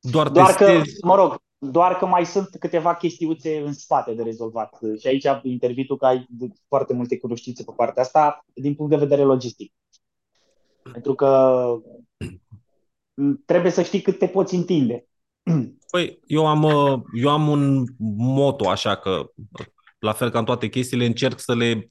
doar, 0.00 0.28
Doar 0.28 0.54
că, 0.54 0.64
testezi. 0.64 1.04
mă 1.04 1.14
rog, 1.14 1.36
doar 1.58 1.96
că 1.96 2.06
mai 2.06 2.26
sunt 2.26 2.48
câteva 2.58 2.94
chestiuțe 2.94 3.58
în 3.58 3.72
spate 3.72 4.14
de 4.14 4.22
rezolvat. 4.22 4.78
Și 5.00 5.06
aici 5.06 5.26
intervii 5.42 5.86
tu 5.86 5.96
că 5.96 6.06
ai 6.06 6.26
de- 6.28 6.48
foarte 6.68 6.92
multe 6.92 7.18
cunoștințe 7.18 7.64
pe 7.64 7.72
partea 7.76 8.02
asta 8.02 8.44
din 8.54 8.74
punct 8.74 8.90
de 8.90 8.96
vedere 8.98 9.22
logistic. 9.22 9.72
Pentru 10.92 11.14
că 11.14 11.66
m, 13.14 13.42
trebuie 13.46 13.70
să 13.72 13.82
știi 13.82 14.00
cât 14.00 14.18
te 14.18 14.28
poți 14.28 14.54
întinde. 14.54 15.06
Păi, 15.90 16.20
eu 16.26 16.46
am, 16.46 16.62
uh, 16.62 17.00
eu 17.14 17.30
am 17.30 17.48
un 17.48 17.84
moto 18.16 18.68
așa 18.68 18.96
că, 18.96 19.30
la 19.98 20.12
fel 20.12 20.30
ca 20.30 20.38
în 20.38 20.44
toate 20.44 20.68
chestiile, 20.68 21.04
încerc 21.06 21.38
să 21.38 21.54
le 21.54 21.90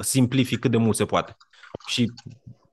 simplific 0.00 0.58
cât 0.58 0.70
de 0.70 0.76
mult 0.76 0.96
se 0.96 1.04
poate. 1.04 1.36
Și 1.86 2.12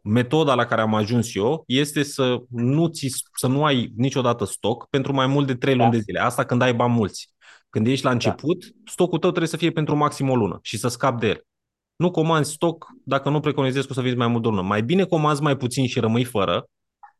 metoda 0.02 0.54
la 0.56 0.66
care 0.66 0.82
am 0.82 0.94
ajuns 0.96 1.36
eu 1.36 1.64
este 1.68 2.04
să 2.04 2.38
nu, 2.50 2.88
ți, 2.88 3.24
să 3.36 3.48
nu 3.48 3.66
ai 3.66 3.92
niciodată 3.96 4.46
stoc 4.46 4.88
pentru 4.90 5.14
mai 5.14 5.28
mult 5.28 5.48
de 5.48 5.56
3 5.56 5.76
luni 5.76 5.90
Da. 5.92 5.96
de 5.96 6.02
zile. 6.02 6.20
Asta 6.20 6.44
când 6.46 6.62
ai 6.62 6.74
bani 6.74 6.94
mulți. 6.94 7.32
Când 7.70 7.88
ești 7.88 8.06
la 8.06 8.12
început, 8.12 8.64
stocul 8.86 9.20
tău 9.20 9.30
trebuie 9.30 9.50
să 9.50 9.58
fie 9.58 9.72
pentru 9.72 9.96
maxim 9.96 10.30
o 10.30 10.36
lună 10.36 10.60
și 10.62 10.78
să 10.78 10.88
scapi 10.88 11.20
de 11.20 11.28
el. 11.28 11.46
Nu 11.96 12.12
comanzi 12.12 12.52
stoc 12.52 12.86
dacă 13.06 13.30
nu 13.30 13.40
preconizezi 13.40 13.86
că 13.86 13.92
o 13.92 13.96
să 13.96 14.02
vinzi 14.02 14.18
mai 14.18 14.28
mult 14.28 14.42
de 14.42 14.48
o 14.48 14.52
lună. 14.52 14.62
Mai 14.64 14.84
bine 14.84 15.04
comanzi 15.06 15.42
mai 15.42 15.58
puțin 15.58 15.88
și 15.88 16.00
rămâi 16.00 16.24
fără, 16.24 16.70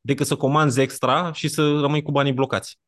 decât 0.02 0.26
să 0.28 0.36
comanzi 0.36 0.82
extra 0.82 1.32
și 1.32 1.48
să 1.48 1.80
rămâi 1.80 2.02
cu 2.02 2.12
banii 2.12 2.34
blocați. 2.34 2.80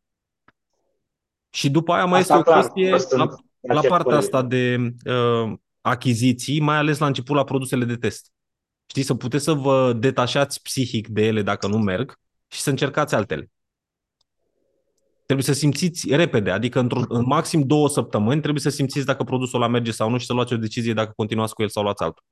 Și 1.49 1.69
după 1.69 1.93
aia 1.93 2.05
mai 2.05 2.19
Asta 2.19 2.35
este 2.37 2.49
o 2.49 2.51
clar, 2.53 2.63
chestie 2.63 2.89
că 2.89 2.97
sunt 2.97 3.19
la, 3.19 3.25
de 3.25 3.73
la 3.73 3.79
aceeași 3.79 3.87
partea 3.87 4.03
părere. 4.03 4.21
asta 4.21 4.41
de 4.41 4.77
uh, 5.11 5.53
achiziții, 5.85 6.59
mai 6.59 6.77
ales 6.77 6.97
la 6.97 7.05
început 7.05 7.35
la 7.35 7.43
produsele 7.43 7.85
de 7.85 7.95
test. 7.95 8.31
Știți, 8.85 9.07
să 9.07 9.15
puteți 9.15 9.43
să 9.43 9.53
vă 9.53 9.93
detașați 9.93 10.61
psihic 10.61 11.07
de 11.07 11.21
ele 11.25 11.41
dacă 11.41 11.67
nu 11.67 11.77
merg 11.77 12.19
și 12.47 12.61
să 12.61 12.69
încercați 12.69 13.15
altele. 13.15 13.51
Trebuie 15.25 15.45
să 15.45 15.53
simțiți 15.53 16.15
repede, 16.15 16.51
adică 16.51 16.79
într 16.79 16.97
în 17.07 17.23
maxim 17.25 17.61
două 17.61 17.89
săptămâni 17.89 18.41
trebuie 18.41 18.61
să 18.61 18.69
simțiți 18.69 19.05
dacă 19.05 19.23
produsul 19.23 19.61
ăla 19.61 19.71
merge 19.71 19.91
sau 19.91 20.09
nu 20.09 20.17
și 20.17 20.25
să 20.25 20.33
luați 20.33 20.53
o 20.53 20.57
decizie 20.57 20.93
dacă 20.93 21.13
continuați 21.15 21.53
cu 21.53 21.61
el 21.61 21.69
sau 21.69 21.83
luați 21.83 22.03
altul. 22.03 22.23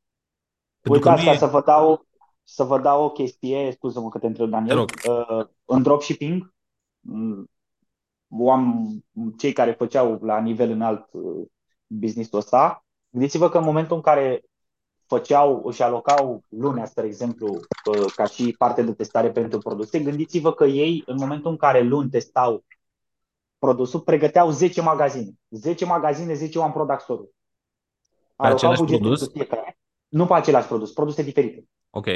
Pentru 0.81 1.01
că 1.01 1.09
Uitați, 1.09 1.25
nu 1.25 1.31
ca 1.31 1.35
e... 1.35 1.47
să 1.47 1.51
vă 1.51 1.61
dau, 1.65 2.07
să 2.43 2.63
vă 2.63 2.80
dau 2.80 3.03
o 3.03 3.09
chestie, 3.09 3.71
scuză-mă 3.71 4.09
că 4.09 4.17
te 4.17 4.25
întreb, 4.25 4.45
Te 4.45 4.51
Daniel, 4.51 4.75
rog. 4.75 4.89
uh, 5.07 5.45
în 5.65 5.81
dropshipping, 5.81 6.53
m, 8.27 8.49
am 8.49 8.89
cei 9.38 9.53
care 9.53 9.71
făceau 9.71 10.19
la 10.21 10.39
nivel 10.39 10.69
înalt 10.69 11.05
uh, 11.11 11.45
business-ul 11.88 12.39
ăsta, 12.39 12.84
gândiți-vă 13.14 13.49
că 13.49 13.57
în 13.57 13.64
momentul 13.64 13.95
în 13.95 14.02
care 14.02 14.44
făceau, 15.06 15.61
își 15.65 15.81
alocau 15.81 16.44
lunea, 16.49 16.85
spre 16.85 17.06
exemplu, 17.06 17.60
uh, 17.85 18.14
ca 18.15 18.26
și 18.26 18.56
parte 18.57 18.81
de 18.81 18.94
testare 18.94 19.31
pentru 19.31 19.57
produse, 19.57 19.99
gândiți-vă 19.99 20.53
că 20.53 20.65
ei, 20.65 21.03
în 21.06 21.15
momentul 21.19 21.52
în 21.52 21.57
care 21.57 21.81
luni 21.81 22.10
testau 22.10 22.64
produsul, 23.57 23.99
pregăteau 23.99 24.49
10 24.49 24.81
magazine. 24.81 25.31
10 25.49 25.85
magazine, 25.85 26.34
10 26.34 26.57
oameni 26.57 26.76
productorul. 26.76 27.34
Pe 28.35 28.48
același 28.48 28.80
bugetul 28.80 29.06
produs? 29.06 29.27
pe 29.27 29.31
fiecare. 29.34 29.77
Nu 30.07 30.26
pe 30.26 30.34
același 30.34 30.68
produs, 30.68 30.91
produse 30.91 31.23
diferite. 31.23 31.68
Ok. 31.90 32.07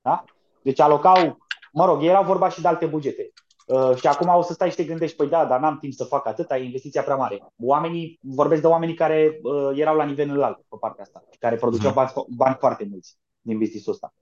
Da? 0.00 0.24
Deci 0.62 0.80
alocau, 0.80 1.38
mă 1.72 1.84
rog, 1.84 2.02
era 2.02 2.20
vorba 2.20 2.48
și 2.48 2.60
de 2.60 2.68
alte 2.68 2.86
bugete. 2.86 3.32
Uh, 3.72 3.96
și 3.96 4.06
acum 4.06 4.28
o 4.28 4.42
să 4.42 4.52
stai 4.52 4.70
și 4.70 4.76
te 4.76 4.84
gândești, 4.84 5.16
păi 5.16 5.28
da, 5.28 5.44
dar 5.44 5.60
n-am 5.60 5.78
timp 5.78 5.92
să 5.92 6.04
fac 6.04 6.26
atâta, 6.26 6.56
e 6.56 6.64
investiția 6.64 7.02
prea 7.02 7.16
mare. 7.16 7.52
Oamenii, 7.62 8.18
vorbesc 8.22 8.60
de 8.60 8.66
oamenii 8.66 8.94
care 8.94 9.40
uh, 9.42 9.70
erau 9.74 9.96
la 9.96 10.04
nivel 10.04 10.30
înalt 10.30 10.56
pe 10.56 10.76
partea 10.80 11.02
asta, 11.02 11.24
care 11.38 11.56
produceau 11.56 11.92
bani, 11.92 12.10
bani 12.36 12.56
foarte 12.58 12.86
mulți 12.90 13.16
din 13.40 13.58
business-ul 13.58 13.92
ăsta. 13.92 14.14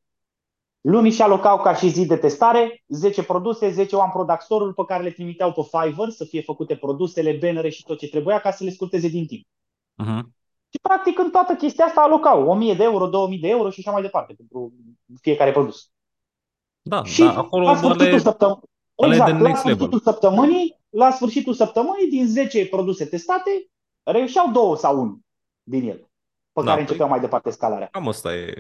Lumii 0.81 1.11
și 1.11 1.23
alocau 1.23 1.61
ca 1.61 1.75
și 1.75 1.89
zi 1.89 2.07
de 2.07 2.17
testare 2.17 2.85
10 2.89 3.23
produse, 3.23 3.71
10 3.71 3.97
one 3.97 4.11
product 4.13 4.43
store 4.43 4.73
pe 4.73 4.85
care 4.87 5.03
le 5.03 5.11
trimiteau 5.11 5.53
pe 5.53 5.61
Fiverr 5.63 6.09
să 6.09 6.25
fie 6.25 6.43
făcute 6.43 6.77
produsele, 6.77 7.39
bannere 7.41 7.69
și 7.69 7.85
tot 7.85 7.99
ce 7.99 8.09
trebuia 8.09 8.41
ca 8.41 8.51
să 8.51 8.65
le 8.65 8.71
scurteze 8.71 9.09
din 9.09 9.27
timp. 9.27 9.47
Uh-huh. 10.03 10.23
Și 10.69 10.79
practic 10.83 11.19
în 11.19 11.31
toată 11.31 11.55
chestia 11.55 11.85
asta 11.85 12.01
alocau 12.01 12.49
1000 12.49 12.75
de 12.75 12.83
euro, 12.83 13.07
2000 13.07 13.39
de 13.39 13.49
euro 13.49 13.71
și 13.71 13.81
așa 13.81 13.91
mai 13.91 14.03
departe 14.03 14.33
pentru 14.33 14.73
fiecare 15.21 15.51
produs. 15.51 15.91
Da, 16.83 17.05
Și 17.05 17.21
da, 17.21 17.37
acolo 17.37 17.65
la 17.65 17.81
doar 17.81 17.93
sfârșitul 17.93 18.17
le, 18.17 18.19
săptămânii, 18.19 18.61
ale 18.61 18.70
exact, 19.09 19.31
de 19.33 19.37
la 19.43 19.49
next 19.49 19.65
level. 19.65 19.79
sfârșitul 19.87 20.13
săptămânii, 20.13 20.79
la 20.89 21.11
sfârșitul 21.11 21.55
săptămânii, 21.55 22.09
din 22.11 22.27
10 22.27 22.67
produse 22.67 23.07
testate, 23.07 23.51
reușeau 24.03 24.51
două 24.53 24.77
sau 24.77 25.01
unul 25.01 25.19
din 25.63 25.83
ele, 25.89 26.11
pe 26.53 26.61
Da, 26.61 26.63
care 26.65 26.77
păi- 26.77 26.81
începeau 26.81 27.09
mai 27.09 27.21
departe 27.21 27.51
scalarea. 27.51 27.87
Cam 27.91 28.09
asta 28.09 28.35
e. 28.35 28.55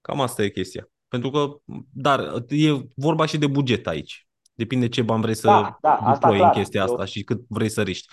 Cam 0.00 0.20
asta 0.20 0.42
e 0.42 0.48
chestia. 0.48 0.88
Pentru 1.08 1.30
că, 1.30 1.56
dar 1.92 2.20
e 2.48 2.70
vorba 2.94 3.26
și 3.26 3.38
de 3.38 3.46
buget 3.46 3.86
aici. 3.86 4.26
Depinde 4.54 4.88
ce 4.88 5.02
bani 5.02 5.22
vrei 5.22 5.34
să 5.34 5.46
Da, 5.46 5.78
da, 5.80 5.92
asta 5.94 6.10
deployi 6.12 6.34
în 6.36 6.40
clar. 6.40 6.52
chestia 6.54 6.80
Eu- 6.80 6.86
asta 6.92 7.04
și 7.04 7.22
cât 7.24 7.40
vrei 7.48 7.68
să 7.68 7.82
riști. 7.82 8.12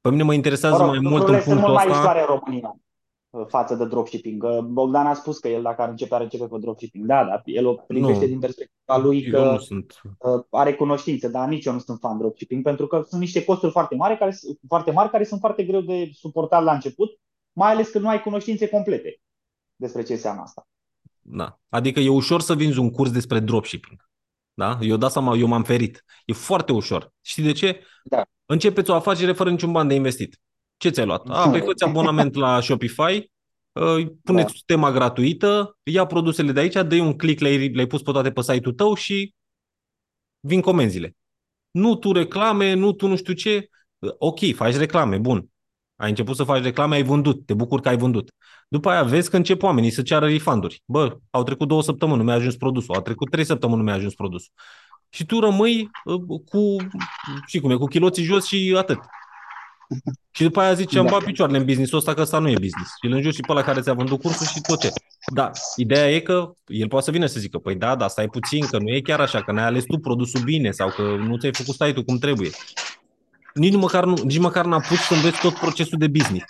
Pe 0.00 0.10
mine 0.10 0.22
mă 0.22 0.34
interesează 0.34 0.76
Mă 0.76 0.82
rog, 0.84 0.90
mai 0.90 0.98
mult 0.98 1.14
lucrurile 1.14 1.36
în 1.36 1.42
sunt 1.44 1.60
mult 1.60 1.64
punctul 1.72 1.88
mai 1.90 1.96
ăsta. 1.98 2.00
ușoare 2.00 2.20
în 2.20 2.26
România 2.26 2.68
uh, 2.68 2.80
față 3.48 3.74
de 3.74 3.86
dropshipping. 3.86 4.42
Uh, 4.42 4.58
Bogdan 4.58 5.06
a 5.06 5.14
spus 5.14 5.38
că 5.38 5.48
el 5.48 5.62
dacă 5.62 5.82
ar 5.82 5.88
începe, 5.88 6.14
ar 6.14 6.20
începe 6.20 6.46
pe 6.46 6.58
dropshipping. 6.60 7.06
Da, 7.06 7.24
dar 7.24 7.42
el 7.44 7.66
o 7.66 7.74
privește 7.74 8.22
Nu. 8.22 8.28
din 8.28 8.38
perspectiva 8.38 8.96
lui 8.98 9.22
Eu 9.24 9.30
că 9.30 9.50
nu 9.50 9.58
sunt. 9.58 10.00
uh, 10.18 10.44
are 10.50 10.74
cunoștințe, 10.74 11.28
dar 11.28 11.48
nici 11.48 11.64
eu 11.64 11.72
nu 11.72 11.78
sunt 11.78 11.98
fan 12.00 12.18
dropshipping 12.18 12.62
pentru 12.62 12.86
că 12.86 13.04
sunt 13.08 13.20
niște 13.20 13.44
costuri 13.44 13.72
foarte 13.72 13.94
mari 13.94 14.18
care, 14.18 14.36
foarte 14.68 14.90
mari 14.90 15.10
care 15.10 15.24
sunt 15.24 15.40
foarte 15.40 15.64
greu 15.64 15.80
de 15.80 16.10
suportat 16.12 16.62
la 16.62 16.72
început, 16.72 17.18
mai 17.52 17.70
ales 17.72 17.88
când 17.88 18.04
nu 18.04 18.10
ai 18.10 18.20
cunoștințe 18.22 18.68
complete 18.68 19.20
despre 19.76 20.02
ce 20.02 20.12
înseamnă 20.12 20.40
asta. 20.42 20.68
Da. 21.20 21.60
Adică 21.68 22.00
e 22.00 22.08
ușor 22.08 22.40
să 22.40 22.54
vinzi 22.54 22.78
un 22.78 22.90
curs 22.90 23.10
despre 23.10 23.40
dropshipping. 23.40 24.08
Da? 24.54 24.78
Eu 24.80 24.96
dat 24.96 25.10
seama, 25.10 25.36
eu 25.36 25.46
m-am 25.46 25.62
ferit. 25.62 26.04
E 26.26 26.32
foarte 26.32 26.72
ușor. 26.72 27.12
Știi 27.20 27.42
de 27.42 27.52
ce? 27.52 27.80
Da. 28.04 28.22
Începeți 28.46 28.90
o 28.90 28.94
afacere 28.94 29.32
fără 29.32 29.50
niciun 29.50 29.72
ban 29.72 29.88
de 29.88 29.94
investit. 29.94 30.40
Ce 30.76 30.88
ți-ai 30.88 31.06
luat? 31.06 31.28
A, 31.28 31.48
păi 31.50 31.60
fă 31.60 31.84
abonament 31.84 32.34
la 32.34 32.60
Shopify, 32.60 33.30
uh, 33.72 34.06
puneți 34.22 34.52
Da. 34.52 34.60
tema 34.66 34.92
gratuită, 34.92 35.78
ia 35.82 36.06
produsele 36.06 36.52
de 36.52 36.60
aici, 36.60 36.72
dă 36.72 37.00
un 37.00 37.16
click, 37.16 37.40
le-ai, 37.40 37.68
le-ai 37.68 37.86
pus 37.86 38.02
pe 38.02 38.10
toate 38.10 38.32
pe 38.32 38.42
site-ul 38.42 38.74
tău 38.74 38.94
și 38.94 39.34
vin 40.40 40.60
comenzile. 40.60 41.16
Nu 41.70 41.96
tu 41.96 42.12
reclame, 42.12 42.72
nu 42.72 42.92
tu 42.92 43.06
nu 43.06 43.16
știu 43.16 43.32
ce. 43.32 43.68
Ok, 44.18 44.54
faci 44.54 44.74
reclame, 44.74 45.18
bun. 45.18 45.48
Ai 45.96 46.08
început 46.08 46.36
să 46.36 46.44
faci 46.44 46.62
reclame, 46.62 46.94
ai 46.94 47.02
vândut, 47.02 47.46
te 47.46 47.54
bucur 47.54 47.80
că 47.80 47.88
ai 47.88 47.96
vândut. 47.96 48.30
După 48.68 48.90
aia 48.90 49.02
vezi 49.02 49.30
că 49.30 49.36
încep 49.36 49.62
oamenii 49.62 49.90
să 49.90 50.02
ceară 50.02 50.26
refunduri. 50.26 50.82
Bă, 50.84 51.18
au 51.30 51.42
trecut 51.42 51.68
două 51.68 51.82
săptămâni, 51.82 52.18
nu 52.18 52.24
mi-a 52.24 52.34
ajuns 52.34 52.56
produsul, 52.56 52.94
au 52.94 53.02
trecut 53.02 53.30
trei 53.30 53.44
săptămâni, 53.44 53.78
nu 53.78 53.84
mi-a 53.84 53.94
ajuns 53.94 54.14
produsul. 54.14 54.52
Și 55.08 55.26
tu 55.26 55.40
rămâi 55.40 55.90
uh, 56.04 56.40
cu, 56.44 56.76
și 57.46 57.60
cum 57.60 57.70
e, 57.70 57.74
cu 57.74 57.86
chiloții 57.86 58.24
jos 58.24 58.46
și 58.46 58.74
atât. 58.76 58.98
Și 60.30 60.42
după 60.42 60.60
aia 60.60 60.74
zici, 60.74 60.96
am 60.96 61.04
Da. 61.04 61.10
bat 61.10 61.24
picioarele 61.24 61.58
în 61.58 61.64
business-ul 61.64 61.98
ăsta, 61.98 62.14
că 62.14 62.20
ăsta 62.20 62.38
nu 62.38 62.48
e 62.48 62.52
business. 62.52 62.90
Și 63.00 63.06
îl 63.06 63.12
înjuri 63.12 63.34
și 63.34 63.40
pe 63.40 63.52
ăla 63.52 63.62
care 63.62 63.80
ți-a 63.80 63.92
vândut 63.92 64.20
cursul 64.20 64.46
și 64.46 64.60
tot 64.60 64.80
ce. 64.80 64.92
Da, 65.34 65.50
ideea 65.76 66.10
e 66.10 66.20
că 66.20 66.52
el 66.66 66.88
poate 66.88 67.04
să 67.04 67.10
vină 67.10 67.26
să 67.26 67.38
zică, 67.40 67.58
păi 67.58 67.74
da, 67.74 67.94
dar 67.96 68.08
stai 68.08 68.28
puțin, 68.28 68.66
că 68.66 68.78
nu 68.78 68.88
e 68.88 69.00
chiar 69.00 69.20
așa, 69.20 69.42
că 69.42 69.52
n-ai 69.52 69.64
ales 69.64 69.84
tu 69.84 69.98
produsul 69.98 70.40
bine 70.40 70.70
sau 70.70 70.88
că 70.90 71.02
nu 71.02 71.36
ți-ai 71.36 71.54
făcut 71.54 71.72
site-ul 71.74 72.04
cum 72.04 72.18
trebuie. 72.18 72.50
Nici 73.54 73.72
nu 73.72 73.78
măcar, 73.78 74.04
nu, 74.04 74.14
nici 74.24 74.38
măcar 74.38 74.64
n-a 74.64 74.80
pus 74.80 74.98
să 74.98 75.14
înveți 75.14 75.40
tot 75.40 75.54
procesul 75.54 75.98
de 75.98 76.06
business. 76.08 76.44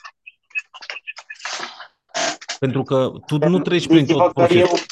Pentru 2.58 2.82
că 2.82 3.12
tu 3.26 3.48
nu 3.48 3.58
treci 3.58 3.86
prin 3.86 3.96
Gândiți-vă 3.96 4.30
tot 4.34 4.46
că 4.46 4.54
eu, 4.54 4.66
procesul. 4.66 4.86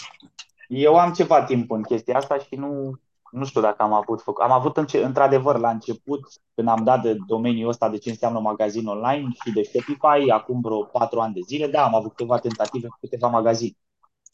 eu 0.69 0.95
am 0.99 1.13
ceva 1.13 1.43
timp 1.43 1.71
în 1.71 1.83
chestia 1.83 2.17
asta 2.17 2.39
și 2.39 2.55
nu, 2.55 3.01
nu 3.33 3.45
știu 3.45 3.61
dacă 3.61 3.83
am 3.83 3.93
avut 3.93 4.21
făcut. 4.23 4.43
Am 4.43 4.51
avut 4.51 4.77
înce- 4.77 5.05
într-adevăr 5.05 5.59
la 5.59 5.71
început, 5.71 6.21
când 6.55 6.69
am 6.69 6.85
dat 6.85 7.03
de 7.03 7.17
domeniul 7.27 7.69
ăsta 7.69 7.89
de 7.89 7.99
ce 7.99 8.11
înseamnă 8.11 8.39
magazin 8.39 8.87
online 8.87 9.29
și 9.45 9.53
de 9.53 9.63
Shopify, 9.63 10.31
acum 10.31 10.61
vreo 10.61 10.83
patru 10.83 11.21
ani 11.21 11.35
de 11.35 11.41
zile, 11.47 11.67
da, 11.67 11.85
am 11.85 11.95
avut 11.95 12.11
câteva 12.11 12.39
tentative 12.39 12.87
cu 12.87 12.97
câteva 13.01 13.29
magazine. 13.29 13.77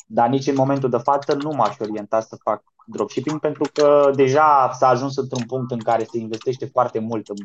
Dar 0.06 0.28
nici 0.28 0.46
în 0.46 0.54
momentul 0.54 0.90
de 0.90 0.96
față 0.96 1.34
nu 1.34 1.50
m-aș 1.50 1.76
orienta 1.78 2.20
să 2.20 2.36
fac 2.42 2.62
dropshipping 2.86 3.40
pentru 3.40 3.70
că 3.72 4.10
deja 4.14 4.70
s-a 4.72 4.88
ajuns 4.88 5.16
într-un 5.16 5.46
punct 5.46 5.70
în 5.70 5.78
care 5.78 6.04
se 6.04 6.18
investește 6.18 6.66
foarte 6.66 6.98
mult 6.98 7.28
în 7.28 7.36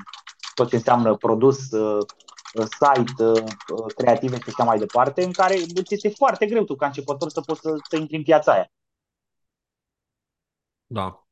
tot 0.53 0.69
ce 0.69 0.75
înseamnă 0.75 1.15
produs, 1.15 1.71
uh, 1.71 2.05
uh, 2.53 2.65
site, 2.65 3.23
uh, 3.23 3.31
uh, 3.33 3.93
creative 3.95 4.35
și 4.35 4.43
așa 4.47 4.63
mai 4.63 4.77
departe, 4.77 5.23
în 5.23 5.31
care 5.31 5.55
îți 5.55 5.93
este 5.93 6.09
foarte 6.09 6.45
greu 6.45 6.63
tu 6.63 6.75
ca 6.75 6.85
începător 6.85 7.29
să 7.29 7.41
poți 7.41 7.61
să, 7.61 7.75
să 7.89 7.95
intri 7.97 8.15
în 8.15 8.23
piața 8.23 8.51
aia. 8.51 8.71
Da. 10.87 11.23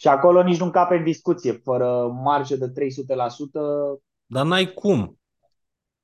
Și 0.00 0.08
acolo 0.08 0.42
nici 0.42 0.58
nu 0.58 0.64
încape 0.64 0.96
în 0.96 1.04
discuție, 1.04 1.52
fără 1.52 2.06
marjă 2.06 2.56
de 2.56 2.70
300%. 2.70 2.72
Dar 4.26 4.46
n-ai 4.46 4.72
cum. 4.72 5.18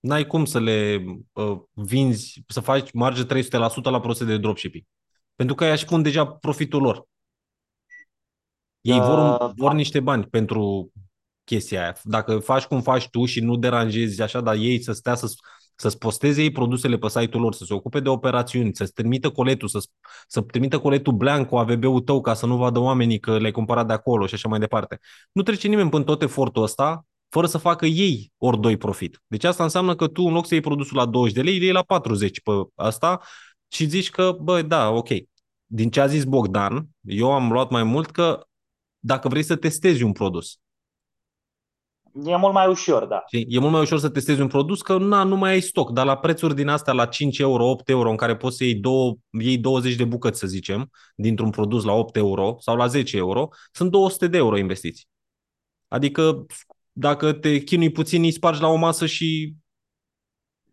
N-ai 0.00 0.26
cum 0.26 0.44
să 0.44 0.60
le 0.60 1.04
uh, 1.32 1.60
vinzi, 1.72 2.42
să 2.46 2.60
faci 2.60 2.92
marge 2.92 3.24
300% 3.24 3.46
la 3.82 4.00
produse 4.00 4.24
de 4.24 4.38
dropshipping. 4.38 4.84
Pentru 5.34 5.54
că 5.54 5.64
ei 5.64 5.70
își 5.70 5.84
pun 5.84 6.02
deja 6.02 6.26
profitul 6.26 6.82
lor. 6.82 7.06
Ei 8.80 9.00
vor, 9.00 9.18
Uh, 9.18 9.50
vor 9.56 9.72
niște 9.72 10.00
bani 10.00 10.24
pentru 10.24 10.92
chestia 11.44 11.82
aia. 11.82 11.96
Dacă 12.02 12.38
faci 12.38 12.64
cum 12.64 12.82
faci 12.82 13.08
tu 13.08 13.24
și 13.24 13.40
nu 13.40 13.56
deranjezi 13.56 14.22
așa, 14.22 14.40
dar 14.40 14.54
ei 14.54 14.82
să 14.82 14.92
stea 14.92 15.14
să, 15.14 15.26
să-ți 15.76 15.98
posteze 15.98 16.42
ei 16.42 16.50
produsele 16.50 16.96
pe 16.96 17.08
site-ul 17.08 17.42
lor, 17.42 17.54
să 17.54 17.64
se 17.64 17.74
ocupe 17.74 18.00
de 18.00 18.08
operațiuni, 18.08 18.74
să-ți 18.74 18.92
trimită 18.92 19.30
coletul, 19.30 19.68
să, 19.68 19.86
să 20.26 20.40
trimită 20.40 20.78
coletul 20.78 21.12
blank 21.12 21.48
cu 21.48 21.56
AVB-ul 21.56 22.00
tău 22.00 22.20
ca 22.20 22.34
să 22.34 22.46
nu 22.46 22.56
vadă 22.56 22.78
oamenii 22.78 23.18
că 23.18 23.38
le-ai 23.38 23.52
cumpărat 23.52 23.86
de 23.86 23.92
acolo 23.92 24.26
și 24.26 24.34
așa 24.34 24.48
mai 24.48 24.58
departe. 24.58 24.98
Nu 25.32 25.42
trece 25.42 25.68
nimeni 25.68 25.90
până 25.90 26.04
tot 26.04 26.22
efortul 26.22 26.62
ăsta 26.62 27.06
fără 27.28 27.46
să 27.46 27.58
facă 27.58 27.86
ei 27.86 28.32
ori 28.38 28.60
doi 28.60 28.76
profit. 28.76 29.22
Deci 29.26 29.44
asta 29.44 29.62
înseamnă 29.62 29.94
că 29.94 30.06
tu 30.06 30.22
în 30.22 30.32
loc 30.32 30.46
să 30.46 30.54
iei 30.54 30.62
produsul 30.62 30.96
la 30.96 31.06
20 31.06 31.34
de 31.34 31.42
lei, 31.42 31.58
le 31.58 31.64
iei 31.64 31.72
la 31.72 31.82
40 31.82 32.40
pe 32.40 32.50
asta 32.74 33.20
și 33.68 33.84
zici 33.86 34.10
că, 34.10 34.36
bă, 34.40 34.62
da, 34.62 34.90
ok. 34.90 35.08
Din 35.66 35.90
ce 35.90 36.00
a 36.00 36.06
zis 36.06 36.24
Bogdan, 36.24 36.88
eu 37.00 37.32
am 37.32 37.52
luat 37.52 37.70
mai 37.70 37.82
mult 37.82 38.10
că 38.10 38.46
dacă 38.98 39.28
vrei 39.28 39.42
să 39.42 39.56
testezi 39.56 40.02
un 40.02 40.12
produs, 40.12 40.58
E 42.22 42.36
mult 42.36 42.52
mai 42.52 42.68
ușor, 42.68 43.04
da. 43.06 43.22
Știi? 43.26 43.46
E 43.48 43.58
mult 43.58 43.72
mai 43.72 43.80
ușor 43.80 43.98
să 43.98 44.08
testezi 44.08 44.40
un 44.40 44.46
produs 44.48 44.82
că 44.82 44.98
na, 44.98 45.22
nu 45.22 45.36
mai 45.36 45.50
ai 45.50 45.60
stoc, 45.60 45.90
dar 45.90 46.06
la 46.06 46.16
prețuri 46.16 46.54
din 46.54 46.68
astea 46.68 46.92
la 46.92 47.06
5 47.06 47.38
euro, 47.38 47.64
8 47.64 47.88
euro, 47.88 48.10
în 48.10 48.16
care 48.16 48.36
poți 48.36 48.56
să 48.56 48.64
iei, 48.64 48.74
două, 48.74 49.14
iei 49.30 49.58
20 49.58 49.94
de 49.94 50.04
bucăți, 50.04 50.38
să 50.38 50.46
zicem, 50.46 50.90
dintr-un 51.16 51.50
produs 51.50 51.84
la 51.84 51.92
8 51.92 52.16
euro 52.16 52.56
sau 52.58 52.76
la 52.76 52.86
10 52.86 53.16
euro, 53.16 53.48
sunt 53.72 53.90
200 53.90 54.26
de 54.26 54.36
euro 54.36 54.56
investiți. 54.56 55.08
Adică 55.88 56.46
dacă 56.92 57.32
te 57.32 57.58
chinui 57.58 57.90
puțin, 57.90 58.22
îi 58.22 58.30
spargi 58.30 58.60
la 58.60 58.68
o 58.68 58.74
masă 58.76 59.06
și 59.06 59.54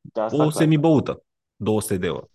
Da, 0.01 0.23
asta 0.23 0.37
o 0.37 0.39
clar. 0.39 0.51
semibăută. 0.51 1.23
200 1.55 1.97
de 1.97 2.05
euro. 2.05 2.25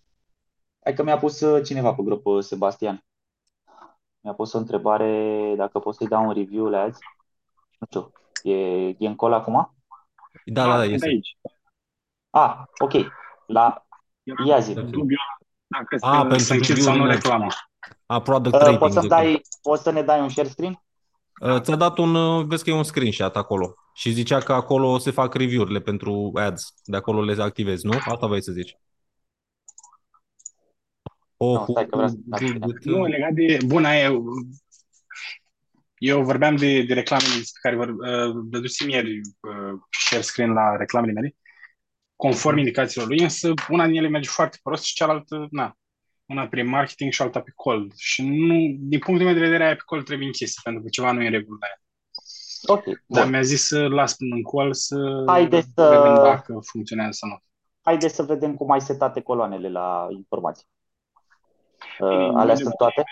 Hai 0.83 0.93
că 0.93 1.03
mi-a 1.03 1.17
pus 1.17 1.39
uh, 1.39 1.63
cineva 1.63 1.93
pe 1.93 2.01
grup, 2.03 2.25
uh, 2.25 2.43
Sebastian. 2.43 3.05
Mi-a 4.19 4.33
pus 4.33 4.53
o 4.53 4.57
întrebare 4.57 5.53
dacă 5.57 5.79
pot 5.79 5.95
să-i 5.95 6.07
dau 6.07 6.27
un 6.27 6.33
review 6.33 6.65
la 6.65 6.81
azi. 6.81 6.99
Nu 7.79 7.85
știu, 7.89 8.11
e, 8.43 8.53
e 8.87 8.95
în 9.07 9.15
call 9.15 9.33
acum? 9.33 9.75
Da, 10.45 10.63
da, 10.65 10.75
da, 10.77 10.81
sunt 10.81 10.93
este. 10.93 11.07
aici. 11.07 11.37
Ah, 12.29 12.63
ok. 12.79 12.93
La... 13.47 13.85
Ia 14.45 14.59
zi. 14.59 14.71
Eu 14.71 14.83
am 14.83 14.89
dubiu 14.89 15.17
dacă 15.67 15.95
A, 15.99 16.11
să, 16.19 16.19
pentru 16.27 16.37
să 16.45 16.53
închid 16.53 16.77
sau 16.77 16.95
nu 16.95 17.05
review-urile. 17.05 17.13
reclamă. 17.13 17.47
A, 18.05 18.21
product 18.21 18.55
Uh, 18.55 18.61
rating. 18.61 18.79
poți, 18.79 18.93
să 18.93 18.99
zic. 18.99 19.09
dai, 19.09 19.41
poți 19.61 19.83
să 19.83 19.91
ne 19.91 20.01
dai 20.01 20.21
un 20.21 20.29
share 20.29 20.47
screen? 20.47 20.81
Uh, 21.41 21.59
Ți-a 21.61 21.75
dat 21.75 21.97
un, 21.97 22.15
uh, 22.15 22.45
vezi 22.45 22.63
că 22.63 22.69
e 22.69 22.73
un 22.73 22.83
screenshot 22.83 23.35
acolo 23.35 23.73
și 23.93 24.11
zicea 24.11 24.39
că 24.39 24.53
acolo 24.53 24.97
se 24.97 25.11
fac 25.11 25.33
review-urile 25.33 25.79
pentru 25.79 26.31
ads, 26.35 26.73
de 26.83 26.97
acolo 26.97 27.21
le 27.21 27.41
activezi, 27.43 27.85
nu? 27.85 27.97
Asta 28.05 28.27
vrei 28.27 28.43
să 28.43 28.51
zici. 28.51 28.77
Oh, 31.37 31.57
Nu, 31.57 31.65
stai 31.69 31.85
că 31.87 31.95
vreau 31.95 32.09
să- 32.09 32.17
Nu, 32.83 33.05
legat 33.05 33.31
de... 33.33 33.57
Bun, 33.65 33.85
aia... 33.85 34.11
Eu 35.97 36.23
vorbeam 36.23 36.55
de, 36.55 36.81
de 36.83 36.93
reclamele 36.93 37.33
despre 37.37 37.59
care 37.61 37.75
vor, 37.75 37.87
uh, 37.89 38.43
dădusem 38.45 38.89
ieri 38.89 39.17
uh, 39.19 39.79
share 40.07 40.21
screen 40.21 40.53
la 40.53 40.75
reclamele 40.75 41.11
mele, 41.11 41.35
conform 42.15 42.57
indicațiilor 42.57 43.07
lui, 43.07 43.19
însă 43.19 43.53
una 43.69 43.85
din 43.85 43.95
ele 43.95 44.07
merge 44.07 44.29
foarte 44.29 44.57
prost 44.63 44.83
și 44.83 44.93
cealaltă, 44.93 45.47
na, 45.51 45.73
una 46.25 46.47
prin 46.47 46.67
marketing 46.67 47.11
și 47.11 47.21
alta 47.21 47.39
pe 47.41 47.51
cold. 47.55 47.91
Și 47.95 48.23
nu, 48.27 48.55
din 48.79 48.99
punctul 48.99 49.25
meu 49.25 49.33
de 49.33 49.39
vedere, 49.39 49.63
aia 49.65 49.75
pe 49.75 49.81
cold 49.85 50.05
trebuie 50.05 50.27
închise, 50.27 50.59
pentru 50.63 50.81
că 50.83 50.89
ceva 50.89 51.11
nu 51.11 51.21
e 51.21 51.25
în 51.25 51.31
regulă 51.31 51.57
la 51.61 51.67
ea. 51.67 51.81
Ok. 52.75 52.83
Dar 53.05 53.23
Bun. 53.23 53.31
mi-a 53.31 53.41
zis 53.41 53.67
să 53.67 53.87
las 53.87 54.15
până 54.15 54.35
în 54.35 54.43
call 54.43 54.73
să 54.73 55.23
Haideți 55.27 55.67
să- 55.75 55.89
vedem 56.01 56.23
dacă 56.23 56.59
funcționează 56.65 57.11
sau 57.11 57.29
nu. 57.29 57.37
Haideți 57.81 58.15
să 58.15 58.23
vedem 58.23 58.55
cum 58.55 58.71
ai 58.71 58.81
setate 58.81 59.21
coloanele 59.21 59.69
la 59.69 60.07
informații. 60.09 60.67
Uh, 61.99 62.31
alea 62.35 62.55
sunt 62.55 62.73
toate? 62.77 63.03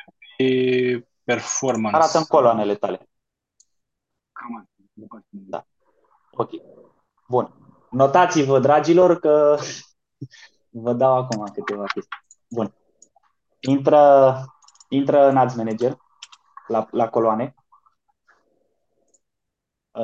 Performance. 1.25 1.95
Arată 1.95 2.17
în 2.17 2.23
coloanele 2.23 2.75
tale. 2.75 3.09
Cam 4.31 4.55
asta. 4.55 5.25
Da. 5.29 5.65
Ok. 6.31 6.49
Bun. 7.27 7.53
Notați-vă, 7.89 8.59
dragilor, 8.59 9.19
că 9.19 9.57
vă 10.83 10.93
dau 10.93 11.17
acum 11.17 11.45
câteva 11.53 11.83
chestii. 11.83 12.17
Bun. 12.49 12.75
Intră, 13.59 14.35
intră 14.89 15.27
în 15.27 15.37
Ads 15.37 15.55
Manager 15.55 15.97
la, 16.67 16.87
la 16.91 17.09
coloane. 17.09 17.55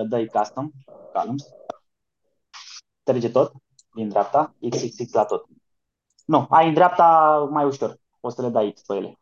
Dă-i 0.07 0.27
custom, 0.27 0.71
columns. 1.13 1.43
Trece 3.03 3.31
tot 3.31 3.53
din 3.93 4.09
dreapta, 4.09 4.55
XXX 4.69 5.13
la 5.13 5.25
tot. 5.25 5.45
Nu, 6.25 6.47
ai 6.49 6.67
în 6.67 6.73
dreapta 6.73 7.37
mai 7.51 7.65
ușor. 7.65 7.97
O 8.19 8.29
să 8.29 8.41
le 8.41 8.49
dai 8.49 8.71
X 8.71 8.81
pe 8.81 8.95
ele. 8.95 9.20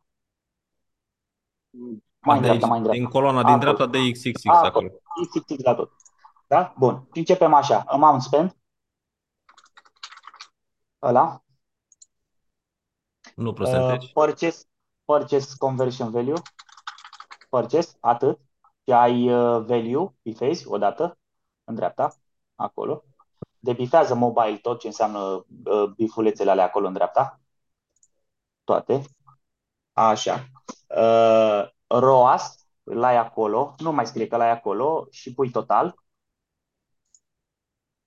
Mai 2.19 2.35
în 2.35 2.41
dreapta, 2.41 2.67
mai 2.67 2.77
în 2.77 2.83
dreapta. 2.83 3.01
Din 3.01 3.09
coloana 3.09 3.43
din 3.43 3.59
dreapta 3.59 3.85
de 3.85 4.11
XXX 4.11 4.45
acolo. 4.45 4.67
acolo. 4.67 4.89
XXX 5.29 5.63
la 5.63 5.75
tot. 5.75 5.91
Da? 6.47 6.73
Bun. 6.77 7.07
Și 7.13 7.19
începem 7.19 7.53
așa. 7.53 7.83
Amount 7.87 8.21
spent. 8.21 8.57
Ăla. 11.01 11.43
Nu 13.35 13.53
percentage. 13.53 14.05
Uh, 14.05 14.11
purchase, 14.13 14.65
purchase 15.05 15.55
conversion 15.57 16.11
value. 16.11 16.41
Purchase, 17.49 17.97
atât. 17.99 18.39
Și 18.85 18.93
ai 18.93 19.31
uh, 19.31 19.65
value, 19.65 20.15
bifezi, 20.21 20.67
odată, 20.67 21.17
în 21.63 21.75
dreapta, 21.75 22.15
acolo. 22.55 23.03
Debifează 23.59 24.15
mobile 24.15 24.57
tot 24.57 24.79
ce 24.79 24.87
înseamnă 24.87 25.45
uh, 25.63 25.89
bifulețele 25.95 26.51
alea 26.51 26.65
acolo 26.65 26.87
în 26.87 26.93
dreapta. 26.93 27.39
Toate. 28.63 29.01
Așa. 29.93 30.45
Uh, 30.87 31.69
ROAS, 31.87 32.67
l 32.83 33.03
ai 33.03 33.17
acolo, 33.17 33.75
nu 33.77 33.91
mai 33.91 34.07
scrie 34.07 34.27
că 34.27 34.37
l 34.37 34.41
ai 34.41 34.49
acolo 34.49 35.07
și 35.11 35.33
pui 35.33 35.51
total. 35.51 35.95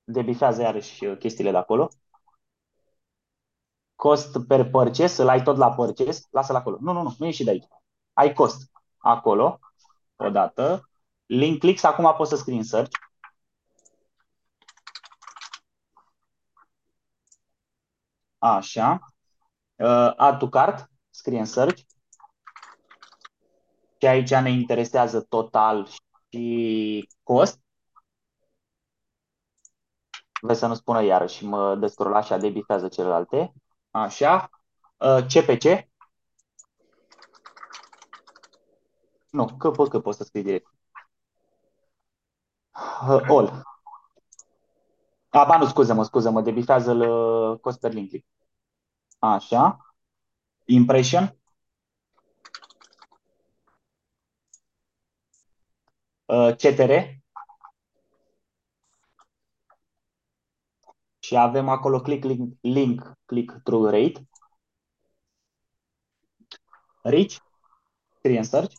Debifează 0.04 0.62
iarăși 0.62 1.04
uh, 1.04 1.18
chestiile 1.18 1.50
de 1.50 1.56
acolo. 1.56 1.88
Cost 3.96 4.38
per 4.46 4.70
purchase, 4.70 5.22
îl 5.22 5.28
ai 5.28 5.42
tot 5.42 5.56
la 5.56 5.74
purchase, 5.74 6.22
lasă-l 6.30 6.56
acolo. 6.56 6.76
Nu, 6.80 6.92
nu, 6.92 7.02
nu, 7.02 7.14
nu 7.18 7.26
ieși 7.26 7.44
de 7.44 7.50
aici. 7.50 7.66
Ai 8.12 8.32
cost 8.32 8.70
acolo, 8.98 9.58
odată. 10.16 10.88
Link 11.26 11.58
clicks, 11.58 11.82
acum 11.82 12.14
poți 12.16 12.30
să 12.30 12.36
scrii 12.36 12.56
în 12.56 12.64
search. 12.64 12.96
Așa. 18.38 18.98
Uh, 19.76 20.12
add 20.16 20.38
to 20.38 20.48
cart, 20.48 20.90
scrie 21.10 21.38
în 21.38 21.44
search. 21.44 21.82
Și 24.02 24.08
aici 24.08 24.30
ne 24.30 24.50
interesează 24.50 25.20
total 25.20 25.88
și 26.28 27.08
cost. 27.22 27.60
Vreau 30.40 30.56
să 30.56 30.66
nu 30.66 30.74
spună 30.74 31.02
iarăși, 31.02 31.44
mă 31.44 31.76
descurol 31.76 32.14
așa, 32.14 32.36
debitează 32.36 32.88
celelalte. 32.88 33.52
Așa. 33.90 34.50
CPC. 34.98 35.64
Uh, 35.64 35.82
nu, 39.30 39.56
că, 39.56 39.70
că 39.70 40.00
poți 40.00 40.16
să 40.16 40.24
scrii 40.24 40.42
direct. 40.42 40.66
Uh, 43.08 43.22
all. 43.28 43.62
A, 45.28 45.44
ba 45.44 45.56
nu, 45.58 45.66
scuză-mă, 45.66 46.04
scuză-mă, 46.04 46.42
debifează-l 46.42 47.00
uh, 47.00 47.58
cost 47.60 47.80
per 47.80 47.92
link 47.92 48.08
click. 48.08 48.26
Așa. 49.18 49.94
Impression. 50.64 51.41
CTR. 56.32 57.20
Și 61.18 61.36
avem 61.36 61.68
acolo 61.68 62.00
click 62.00 62.24
link, 62.24 62.54
link 62.60 63.12
click 63.24 63.62
through 63.62 63.90
rate. 63.90 64.28
Reach. 67.02 67.36
Scrie 68.18 68.38
în 68.38 68.44
search. 68.44 68.74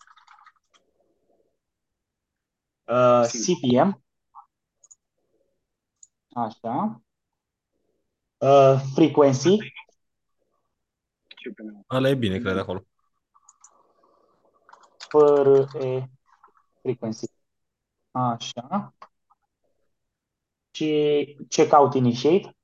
Uh, 2.85 3.25
CPM. 3.25 4.03
Așa. 6.34 7.01
Uh, 8.38 8.81
frequency. 8.93 9.57
Ăla 11.89 12.09
e 12.09 12.15
bine, 12.15 12.39
cred, 12.39 12.57
acolo. 12.57 12.84
Fără 14.97 15.67
e 15.80 16.09
frequency. 16.81 17.25
Așa. 18.14 18.94
Și 20.72 21.38
checkout 21.49 21.94
initiate. 21.94 22.57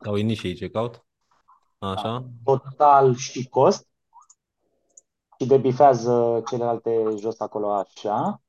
Sau 0.00 0.16
initiate 0.16 0.56
checkout. 0.56 1.04
Așa. 1.78 2.02
Da. 2.02 2.24
Total 2.44 3.14
și 3.14 3.48
cost. 3.48 3.88
Și 5.38 5.46
debifează 5.46 6.42
celelalte 6.48 7.14
jos 7.16 7.40
acolo 7.40 7.72
așa. 7.72 8.40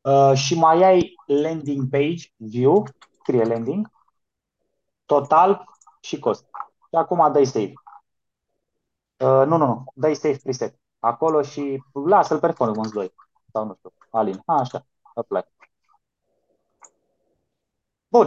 Uh, 0.00 0.32
și 0.34 0.54
mai 0.54 0.82
ai 0.82 1.14
landing 1.26 1.88
page 1.90 2.28
view, 2.36 2.84
scrie 3.20 3.44
landing, 3.44 3.90
total 5.04 5.64
și 6.00 6.18
cost. 6.18 6.44
Și 6.88 6.94
acum 6.94 7.32
dai 7.32 7.44
save. 7.44 7.72
Uh, 9.16 9.46
nu, 9.46 9.56
nu, 9.56 9.66
nu, 9.66 9.84
dai 9.94 10.14
save 10.14 10.40
preset. 10.42 10.80
Acolo 10.98 11.42
și 11.42 11.82
lasă-l 11.92 12.38
performance 12.38 12.92
2 12.92 13.14
sau 13.56 13.64
nu 13.66 13.74
știu, 13.74 13.92
Alin. 14.10 14.42
A, 14.46 14.54
așa, 14.58 14.86
apply. 15.14 15.40
Bun. 18.08 18.26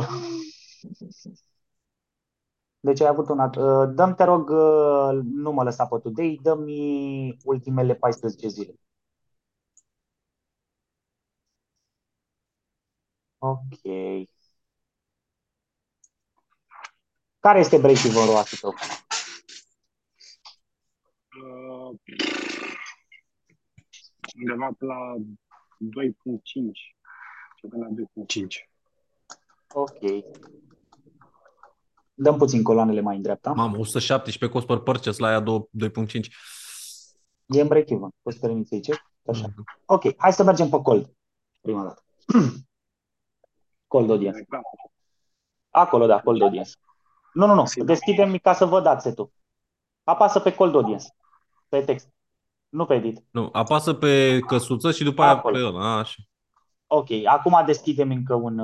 Deci 2.79 3.01
ai 3.01 3.07
avut 3.07 3.29
un... 3.29 3.39
Uh, 3.39 3.89
dăm, 3.95 4.13
te 4.15 4.23
rog, 4.23 4.49
uh, 4.49 5.19
nu 5.23 5.51
mă 5.51 5.63
lăsa 5.63 5.85
pe 5.87 5.97
today, 5.97 6.39
dă-mi 6.41 7.37
ultimele 7.43 7.95
14 7.95 8.47
zile. 8.47 8.73
Ok. 13.39 13.83
Care 17.39 17.59
este 17.59 17.77
break-even 17.77 18.25
roasul 18.25 18.57
tău? 18.61 18.73
Uh, 21.41 22.38
undeva 24.35 24.69
pe 24.77 24.85
la 24.85 25.15
2.5. 25.17 25.21
Ceva 27.55 27.77
la 27.77 27.87
2.5. 27.87 28.69
Ok. 29.73 30.23
Dăm 32.13 32.37
puțin 32.37 32.63
coloanele 32.63 33.01
mai 33.01 33.15
în 33.15 33.21
dreapta. 33.21 33.51
Mamă, 33.51 33.77
117 33.77 34.57
cost 34.57 34.67
per 34.67 34.77
purchase 34.77 35.21
la 35.21 35.27
aia 35.27 35.43
2.5. 35.43 36.27
E 37.45 37.61
în 37.61 37.67
break-even. 37.67 38.09
Poți 38.21 38.39
permite 38.39 38.67
să 38.67 38.75
zice? 38.75 38.93
Așa. 39.25 39.47
Mm-hmm. 39.47 39.83
Ok, 39.85 40.03
hai 40.17 40.33
să 40.33 40.43
mergem 40.43 40.69
pe 40.69 40.81
cold. 40.81 41.13
Prima 41.61 41.83
dată. 41.83 42.03
cold 43.87 44.09
audience. 44.09 44.45
Acolo, 45.69 46.05
da, 46.05 46.21
cold 46.21 46.41
audience. 46.41 46.71
Nu, 47.33 47.45
nu, 47.45 47.53
nu. 47.53 47.83
Deschidem 47.83 48.37
ca 48.37 48.53
să 48.53 48.65
văd 48.65 48.85
adset-ul. 48.85 49.31
Apasă 50.03 50.39
pe 50.39 50.55
cold 50.55 50.75
audience. 50.75 51.05
Pe 51.69 51.81
text. 51.81 52.09
Nu 52.69 52.85
pe 52.85 52.93
edit. 52.93 53.23
Nu, 53.31 53.49
apasă 53.51 53.93
pe 53.93 54.39
căsuță 54.39 54.91
și 54.91 55.03
după 55.03 55.21
Acolo. 55.21 55.55
aia 55.55 55.65
pe 55.65 55.71
ăla. 55.77 55.97
Așa. 55.97 56.15
Ok, 56.87 57.07
acum 57.25 57.65
deschidem 57.65 58.11
încă 58.11 58.33
un... 58.33 58.59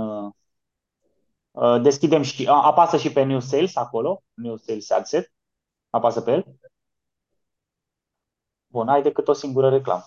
Uh, 1.51 1.81
deschidem 1.81 2.21
și... 2.21 2.41
Uh, 2.41 2.47
apasă 2.47 2.97
și 2.97 3.11
pe 3.11 3.23
New 3.23 3.39
Sales 3.39 3.75
acolo. 3.75 4.23
New 4.33 4.57
Sales 4.57 4.89
Adset. 4.89 5.33
Apasă 5.89 6.21
pe 6.21 6.31
el. 6.31 6.45
Bun, 8.67 8.87
ai 8.89 9.01
decât 9.01 9.27
o 9.27 9.33
singură 9.33 9.69
reclamă. 9.69 10.03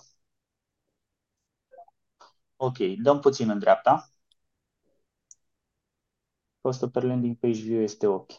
Ok, 2.57 2.77
dăm 3.03 3.21
puțin 3.21 3.51
în 3.51 3.59
dreapta. 3.59 4.11
Costul 6.61 6.91
per 6.91 7.03
landing 7.03 7.37
page 7.37 7.61
view 7.61 7.81
este 7.83 8.07
ok. 8.07 8.33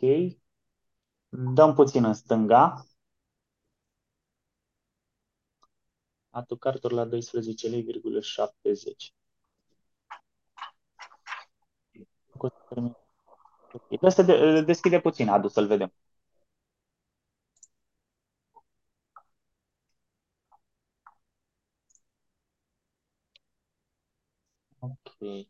Dăm 1.29 1.73
puțin 1.73 2.03
în 2.03 2.13
stânga. 2.13 2.85
Atucartul 6.39 6.93
la 6.93 7.05
12 7.05 7.67
lei,70. 7.69 9.13
Trebuie 13.87 14.11
să 14.11 14.21
de, 14.23 14.61
deschide 14.61 14.99
puțin 14.99 15.29
adu 15.29 15.47
să-l 15.47 15.67
vedem. 15.67 15.93
Ok. 24.79 25.47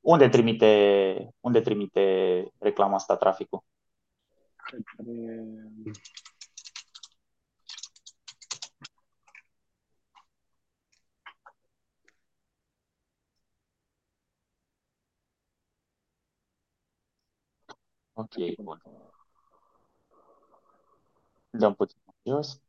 Unde 0.00 0.28
trimite, 0.28 0.66
unde 1.40 1.60
trimite 1.60 2.02
reclama 2.58 2.94
asta 2.94 3.16
traficul? 3.16 3.64
către... 4.62 5.12
Ok, 18.14 18.34
bun. 18.58 18.82
Dăm 21.50 21.74
puțin 21.74 21.98
mai 22.04 22.36
jos. 22.36 22.60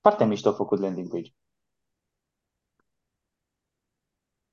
Foarte 0.00 0.24
mișto 0.24 0.52
făcut 0.52 0.78
landing 0.78 1.10
page. 1.10 1.30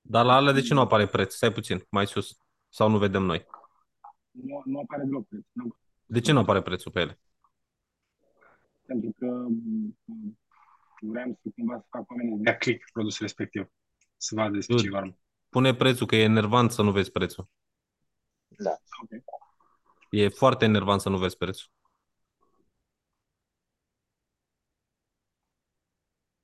Dar 0.00 0.24
la 0.24 0.34
alea 0.34 0.52
de 0.52 0.60
ce 0.60 0.74
nu 0.74 0.80
apare 0.80 1.06
preț? 1.06 1.34
Stai 1.34 1.52
puțin, 1.52 1.86
mai 1.90 2.06
sus. 2.06 2.38
Sau 2.68 2.88
nu 2.88 2.98
vedem 2.98 3.22
noi? 3.22 3.46
Nu, 4.30 4.62
nu 4.64 4.78
apare 4.78 5.04
deloc 5.04 5.26
preț. 5.26 5.44
Nu. 5.52 5.76
De 6.06 6.20
ce 6.20 6.32
nu 6.32 6.38
apare 6.38 6.62
prețul 6.62 6.90
pe 6.92 7.00
ele? 7.00 7.18
Pentru 8.86 9.12
că 9.18 9.26
m, 9.26 9.98
vreau 11.08 11.38
să 11.42 11.48
cumva 11.54 11.78
să 11.78 11.86
fac 11.90 12.10
oamenii 12.10 12.36
să 12.36 12.42
dea 12.42 12.56
click 12.56 12.78
pe 12.78 12.90
produsul 12.92 13.26
respectiv. 13.26 13.70
Să 14.16 14.34
vadă 14.34 14.50
despre 14.50 14.74
ce 14.76 14.82
Dude. 14.82 14.96
vorba. 14.98 15.16
Pune 15.48 15.74
prețul, 15.74 16.06
că 16.06 16.16
e 16.16 16.22
enervant 16.22 16.70
să 16.70 16.82
nu 16.82 16.90
vezi 16.90 17.10
prețul. 17.10 17.48
Da. 18.48 18.70
Ok. 19.02 19.22
E 20.10 20.28
foarte 20.28 20.64
enervant 20.64 21.00
să 21.00 21.08
nu 21.08 21.18
vezi 21.18 21.36
prețul. 21.36 21.70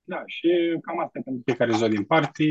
Da, 0.02 0.22
și 0.26 0.48
cam 0.82 0.98
asta 0.98 1.18
e 1.18 1.22
pentru 1.22 1.42
fiecare 1.44 1.72
zodie 1.72 1.98
în 1.98 2.04
parte. 2.04 2.44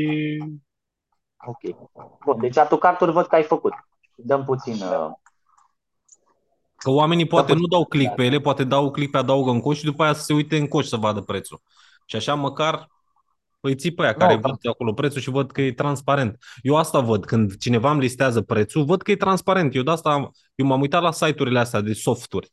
Ok. 1.46 1.90
Bun, 2.24 2.40
deci 2.40 2.56
atucarturi 2.56 3.12
văd 3.12 3.26
că 3.26 3.34
ai 3.34 3.42
făcut. 3.42 3.72
Dăm 4.14 4.44
puțin... 4.44 4.74
Uh, 4.74 5.10
Că 6.76 6.90
oamenii 6.90 7.26
poate 7.26 7.52
Da, 7.52 7.58
nu 7.58 7.66
dau 7.66 7.86
click 7.86 8.14
pe 8.14 8.24
ele, 8.24 8.40
poate 8.40 8.64
dau 8.64 8.90
click 8.90 9.10
pe 9.10 9.18
adaugă 9.18 9.50
în 9.50 9.60
coș 9.60 9.78
și 9.78 9.84
după 9.84 10.02
aia 10.02 10.12
să 10.12 10.22
se 10.22 10.32
uite 10.32 10.56
în 10.56 10.68
coș 10.68 10.86
să 10.86 10.96
vadă 10.96 11.20
prețul. 11.20 11.62
Și 12.10 12.16
așa 12.16 12.34
măcar 12.34 12.86
îi 13.60 13.74
ții 13.74 13.90
pe 13.90 14.02
aia 14.02 14.14
care 14.14 14.34
Nu, 14.34 14.40
văd 14.40 14.56
acolo 14.68 14.92
prețul 14.92 15.20
și 15.20 15.30
văd 15.30 15.52
că 15.52 15.60
e 15.62 15.72
transparent. 15.72 16.38
Eu 16.62 16.76
asta 16.76 17.00
văd, 17.00 17.24
când 17.24 17.56
cineva 17.56 17.90
îmi 17.90 18.00
listează 18.00 18.42
prețul, 18.42 18.84
văd 18.84 19.02
că 19.02 19.10
e 19.10 19.16
transparent. 19.16 19.74
Eu 19.74 19.82
de 19.82 19.90
asta 19.90 20.10
am, 20.10 20.30
eu 20.54 20.66
m-am 20.66 20.80
uitat 20.80 21.02
la 21.02 21.12
site-urile 21.12 21.58
astea 21.58 21.80
de 21.80 21.92
softuri 21.92 22.52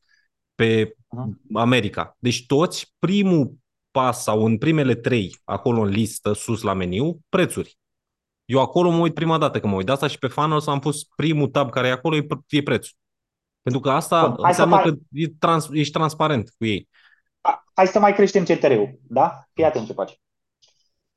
pe 0.56 0.96
Mhm. 1.10 1.40
America. 1.58 2.16
Deci 2.20 2.46
toți, 2.46 2.94
primul 3.00 3.54
pas 3.92 4.24
sau 4.24 4.46
în 4.46 4.58
primele 4.58 4.96
trei, 4.96 5.38
acolo 5.44 5.82
în 5.82 5.90
listă, 5.90 6.34
sus 6.34 6.62
la 6.62 6.74
meniu, 6.74 7.20
prețuri. 7.30 7.78
Eu 8.46 8.60
acolo 8.62 8.90
mă 8.90 8.98
uit 9.00 9.14
prima 9.14 9.38
dată 9.38 9.60
când 9.60 9.72
mă 9.72 9.78
uit. 9.78 9.86
De 9.86 9.92
asta 9.92 10.08
și 10.08 10.18
pe 10.18 10.28
Funnels 10.28 10.68
am 10.68 10.80
pus 10.80 11.04
primul 11.16 11.48
tab 11.48 11.70
care 11.72 11.88
e 11.88 11.92
acolo, 11.92 12.16
e, 12.16 12.22
pr- 12.24 12.46
e 12.48 12.62
prețul. 12.62 12.94
Pentru 13.62 13.82
că 13.82 13.90
asta 13.92 14.28
Bun, 14.28 14.44
hai 14.44 14.54
să 14.54 14.62
înseamnă 14.62 14.76
fac- 14.76 14.94
că 14.94 15.06
e 15.12 15.28
trans, 15.40 15.68
ești 15.72 15.94
transparent 15.94 16.50
cu 16.58 16.66
ei. 16.66 16.88
A- 17.78 17.84
hai 17.84 17.88
să 17.88 18.00
mai 18.00 18.14
creștem 18.14 18.44
CTR-ul, 18.44 19.00
da? 19.08 19.48
Fii 19.54 19.64
atent 19.66 19.86
ce 19.86 19.94
faci. 19.94 20.22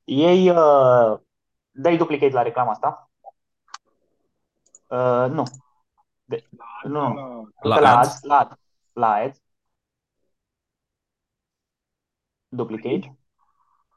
Ei, 0.03 0.49
uh, 0.49 1.19
dai 1.71 1.97
duplicate 1.97 2.33
la 2.33 2.41
reclama 2.41 2.71
asta? 2.71 3.09
Uh, 4.87 5.29
nu. 5.29 5.43
De, 6.23 6.47
nu, 6.83 7.07
nu. 7.07 7.49
La 7.61 7.75
Uite 7.75 7.79
la 7.79 7.97
ads? 7.97 8.07
ads, 8.07 8.21
la 8.23 8.37
ads, 8.37 8.59
la 8.93 9.11
ads. 9.13 9.41
Duplicate. 12.49 13.17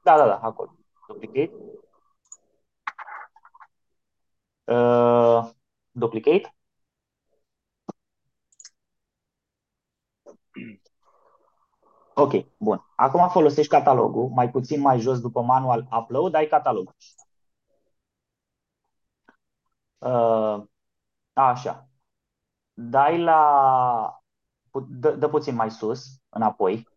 Da, 0.02 0.16
da, 0.16 0.26
da, 0.26 0.38
acolo. 0.38 0.76
Duplicate. 1.08 1.52
Uh, 4.64 5.50
duplicate. 5.90 6.54
Ok, 12.24 12.32
bun. 12.56 12.84
Acum 12.96 13.28
folosești 13.28 13.70
catalogul, 13.70 14.28
mai 14.28 14.50
puțin 14.50 14.80
mai 14.80 14.98
jos 15.00 15.20
după 15.20 15.42
manual 15.42 15.88
upload, 15.98 16.34
ai 16.34 16.46
catalog. 16.46 16.94
Uh, 19.98 20.62
așa. 21.32 21.88
Dai 22.74 23.18
la... 23.22 24.22
pu- 24.70 24.86
Dă, 24.90 25.10
dă 25.10 25.28
puțin 25.28 25.54
mai 25.54 25.70
sus, 25.70 26.06
înapoi. 26.28 26.88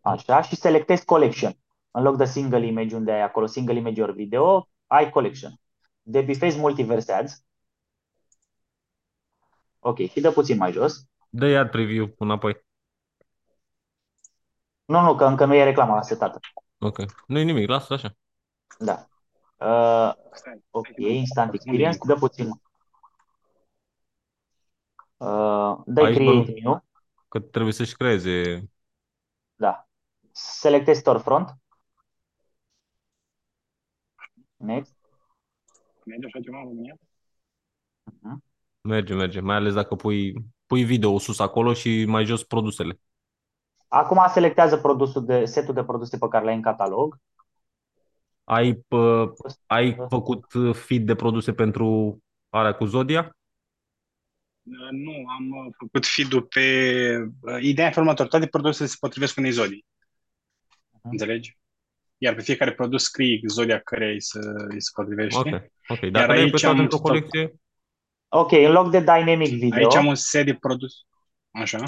Așa, 0.00 0.40
și 0.42 0.56
selectezi 0.56 1.04
collection. 1.04 1.52
În 1.90 2.02
loc 2.02 2.16
de 2.16 2.24
single 2.24 2.66
image 2.66 2.94
unde 2.96 3.12
ai 3.12 3.20
acolo 3.22 3.46
single 3.46 3.76
image 3.76 4.02
or 4.02 4.10
video, 4.12 4.68
ai 4.86 5.10
collection. 5.10 5.52
Debifezi 6.02 6.58
multiverse 6.58 7.12
ads. 7.12 7.44
Ok, 9.78 9.98
și 9.98 10.20
dă 10.20 10.30
puțin 10.32 10.56
mai 10.56 10.72
jos. 10.72 11.06
Dă 11.28 11.58
ad 11.58 11.70
preview 11.70 12.14
înapoi. 12.18 12.63
Nu, 14.84 15.00
nu, 15.00 15.16
că 15.16 15.24
încă 15.24 15.44
nu 15.44 15.54
e 15.54 15.64
reclama 15.64 16.02
setată. 16.02 16.38
Ok. 16.78 16.98
Nu 17.26 17.38
e 17.38 17.42
nimic, 17.42 17.68
lasă 17.68 17.92
așa. 17.94 18.16
Da. 18.78 19.06
Uh, 19.56 20.12
Stai, 20.32 20.64
ok, 20.70 20.86
stai, 20.92 21.16
instant 21.16 21.46
unde 21.50 21.56
experience, 21.62 21.98
e? 22.02 22.06
dă 22.06 22.14
puțin. 22.14 22.48
Uh, 25.16 25.76
dai 25.86 26.04
Aici, 26.04 26.16
create 26.16 26.52
bă. 26.52 26.60
new, 26.62 26.84
Că 27.28 27.40
trebuie 27.40 27.72
să-și 27.72 27.96
creeze. 27.96 28.64
da. 29.54 29.88
Selectezi 30.32 31.00
storefront. 31.00 31.56
Next. 34.56 34.94
Merge 36.04 36.26
așa 36.26 36.40
ceva 36.40 36.58
în 36.58 36.64
România? 36.64 36.96
Mhm. 38.02 38.44
Merge, 38.80 39.14
merge. 39.14 39.40
Mai 39.40 39.56
ales 39.56 39.74
dacă 39.74 39.94
pui, 39.94 40.34
pui 40.66 40.84
video 40.84 41.18
sus 41.18 41.38
acolo 41.38 41.72
și 41.72 42.04
mai 42.08 42.24
jos 42.24 42.44
produsele. 42.44 43.00
Acum 43.94 44.24
selectează 44.32 44.76
produsul 44.76 45.24
de, 45.24 45.44
setul 45.44 45.74
de 45.74 45.84
produse 45.84 46.18
pe 46.18 46.26
care 46.30 46.44
le 46.44 46.50
ai 46.50 46.56
în 46.56 46.62
catalog. 46.62 47.18
Ai, 48.44 48.74
pă, 48.88 49.32
ai 49.66 49.96
făcut 50.08 50.52
uh, 50.52 50.74
feed 50.74 51.06
de 51.06 51.14
produse 51.14 51.52
pentru 51.52 52.18
alea 52.48 52.72
cu 52.74 52.84
Zodia? 52.84 53.36
Uh, 54.62 54.90
Nu, 54.90 55.12
am 55.28 55.66
uh, 55.66 55.74
făcut 55.78 56.06
feed-ul 56.06 56.42
pe... 56.42 56.60
uh, 57.40 57.62
Ideea 57.62 57.86
în 57.86 57.92
următor, 57.96 58.26
toate 58.28 58.46
produsele 58.46 58.88
se 58.88 58.96
potrivesc 59.00 59.36
unei 59.36 59.50
zodii. 59.50 59.84
Mhm. 60.90 61.10
Înțelegi? 61.10 61.58
Iar 62.18 62.34
pe 62.34 62.42
fiecare 62.42 62.72
produs 62.74 63.02
scrie 63.02 63.40
zodia 63.46 63.78
care 63.80 64.10
îi 64.10 64.20
se, 64.20 64.38
îi 64.68 64.82
se 64.82 64.90
potrivește. 64.94 65.38
Ok, 65.38 65.70
ok. 65.88 66.00
Iar 66.00 66.10
Dacă 66.10 66.26
le-ai 66.32 66.40
aici 66.42 66.50
pe 66.50 66.56
toate 66.56 66.76
am 66.76 66.82
într-o 66.82 66.96
stoc. 66.96 67.08
colecție, 67.08 67.54
Ok, 68.28 68.52
în 68.52 68.72
loc 68.72 68.90
de 68.90 69.00
dynamic 69.00 69.48
video, 69.48 69.76
Aici 69.78 69.94
am 69.94 70.06
un 70.06 70.14
set 70.14 70.44
de 70.46 70.54
produs. 70.54 70.92
Așa. 71.50 71.82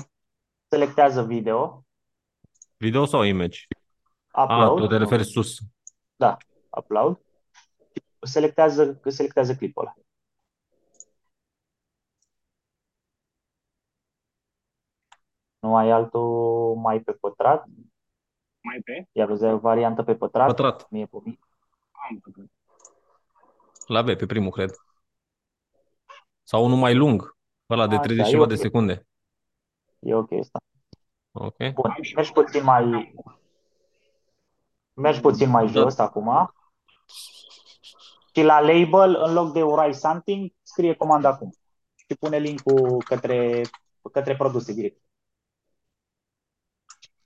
selectează 0.69 1.25
video, 1.25 1.86
video 2.77 3.05
sau 3.05 3.23
image? 3.23 3.59
Ah, 4.31 4.43
upload, 4.45 4.81
tu 4.81 4.87
te 4.87 4.97
referi 4.97 5.25
sus. 5.25 5.59
da, 6.17 6.37
upload, 6.77 7.21
selectează, 8.21 9.01
selectează 9.05 9.55
clipul 9.55 9.83
ăla. 9.83 9.95
Nu 15.59 15.77
ai 15.77 15.91
altul 15.91 16.75
mai 16.77 17.01
pe 17.01 17.13
pătrat? 17.13 17.65
Mai 18.61 18.81
pe? 18.85 19.09
Ia 19.13 19.27
vezi, 19.27 19.45
ai 19.45 19.53
o 19.53 19.59
variantă 19.59 20.03
pe 20.03 20.15
pătrat? 20.15 20.47
Pătrat. 20.47 20.91
Mie 20.91 21.07
pe 21.07 21.17
mine. 21.25 21.39
Am 22.11 22.21
făcut. 22.23 22.51
La 23.87 24.03
B, 24.03 24.07
pe 24.07 24.27
primul, 24.27 24.51
cred. 24.51 24.71
Sau 26.43 26.65
unul 26.65 26.77
mai 26.77 26.95
lung, 26.95 27.37
ăla 27.71 27.87
de 27.87 27.95
Așa, 27.95 28.03
30 28.03 28.27
e 28.27 28.31
ceva 28.31 28.43
ok. 28.43 28.49
de 28.49 28.55
secunde. 28.55 29.07
E 29.99 30.15
ok 30.15 30.33
asta. 30.33 30.59
Ok. 31.39 31.57
Bun, 31.73 31.95
mergi 32.15 32.33
puțin 32.33 32.65
mai 32.65 33.15
mergi 34.95 35.21
puțin 35.21 35.49
mai 35.51 35.65
Da. 35.67 35.71
jos 35.81 35.99
acum. 35.99 36.55
Și 38.35 38.43
la 38.43 38.61
label, 38.61 39.15
în 39.27 39.33
loc 39.33 39.53
de 39.53 39.63
write 39.63 39.97
something, 39.97 40.51
scrie 40.63 40.95
comanda 40.95 41.29
acum. 41.29 41.55
Și 41.95 42.17
pune 42.19 42.39
linkul 42.39 43.03
către, 43.05 43.61
către 44.13 44.37
produse 44.37 44.73
direct. 44.73 45.01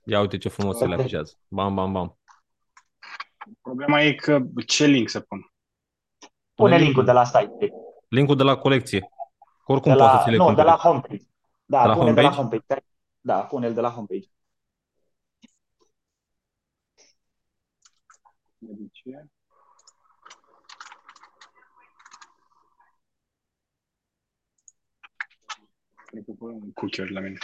Ia 0.03 0.19
uite 0.19 0.37
ce 0.37 0.49
frumos 0.49 0.77
se 0.77 0.85
le 0.85 0.95
afișează. 0.95 1.33
Bam, 1.47 1.75
bam, 1.75 1.91
bam. 1.91 2.17
Problema 3.61 4.01
e 4.01 4.13
că 4.13 4.39
ce 4.65 4.85
link 4.85 5.09
să 5.09 5.19
pun? 5.19 5.51
Pune 6.53 6.77
linkul 6.77 7.05
de 7.05 7.11
la 7.11 7.23
site. 7.25 7.51
direct. 7.59 7.75
Linkul 8.07 8.35
de 8.35 8.43
la 8.43 8.57
colecție. 8.57 8.99
Că 8.99 9.71
Oricum 9.71 9.91
De 9.91 9.97
poți 9.97 10.09
să 10.09 10.15
la, 10.15 10.23
ți 10.23 10.29
le 10.29 10.37
nu, 10.37 10.43
de 10.43 10.47
cumperi. 10.47 10.67
la 10.67 10.75
homepage. 10.75 11.23
Da, 11.65 11.81
De 11.81 11.87
la 11.87 11.93
pune 11.95 12.13
de 12.13 12.21
la 12.21 12.29
homepage? 12.31 12.83
Homepage. 13.23 13.41
Da, 13.41 13.43
pune-l 13.45 13.73
de 13.73 13.81
la 13.81 13.89
homepage. 13.89 14.29
De 18.59 18.87
ce? 18.91 19.25
Cred 26.05 26.23
că 26.25 26.31
pun 26.31 26.49
un 26.51 26.71
cookie 26.73 27.05
la 27.05 27.19
mine. 27.19 27.37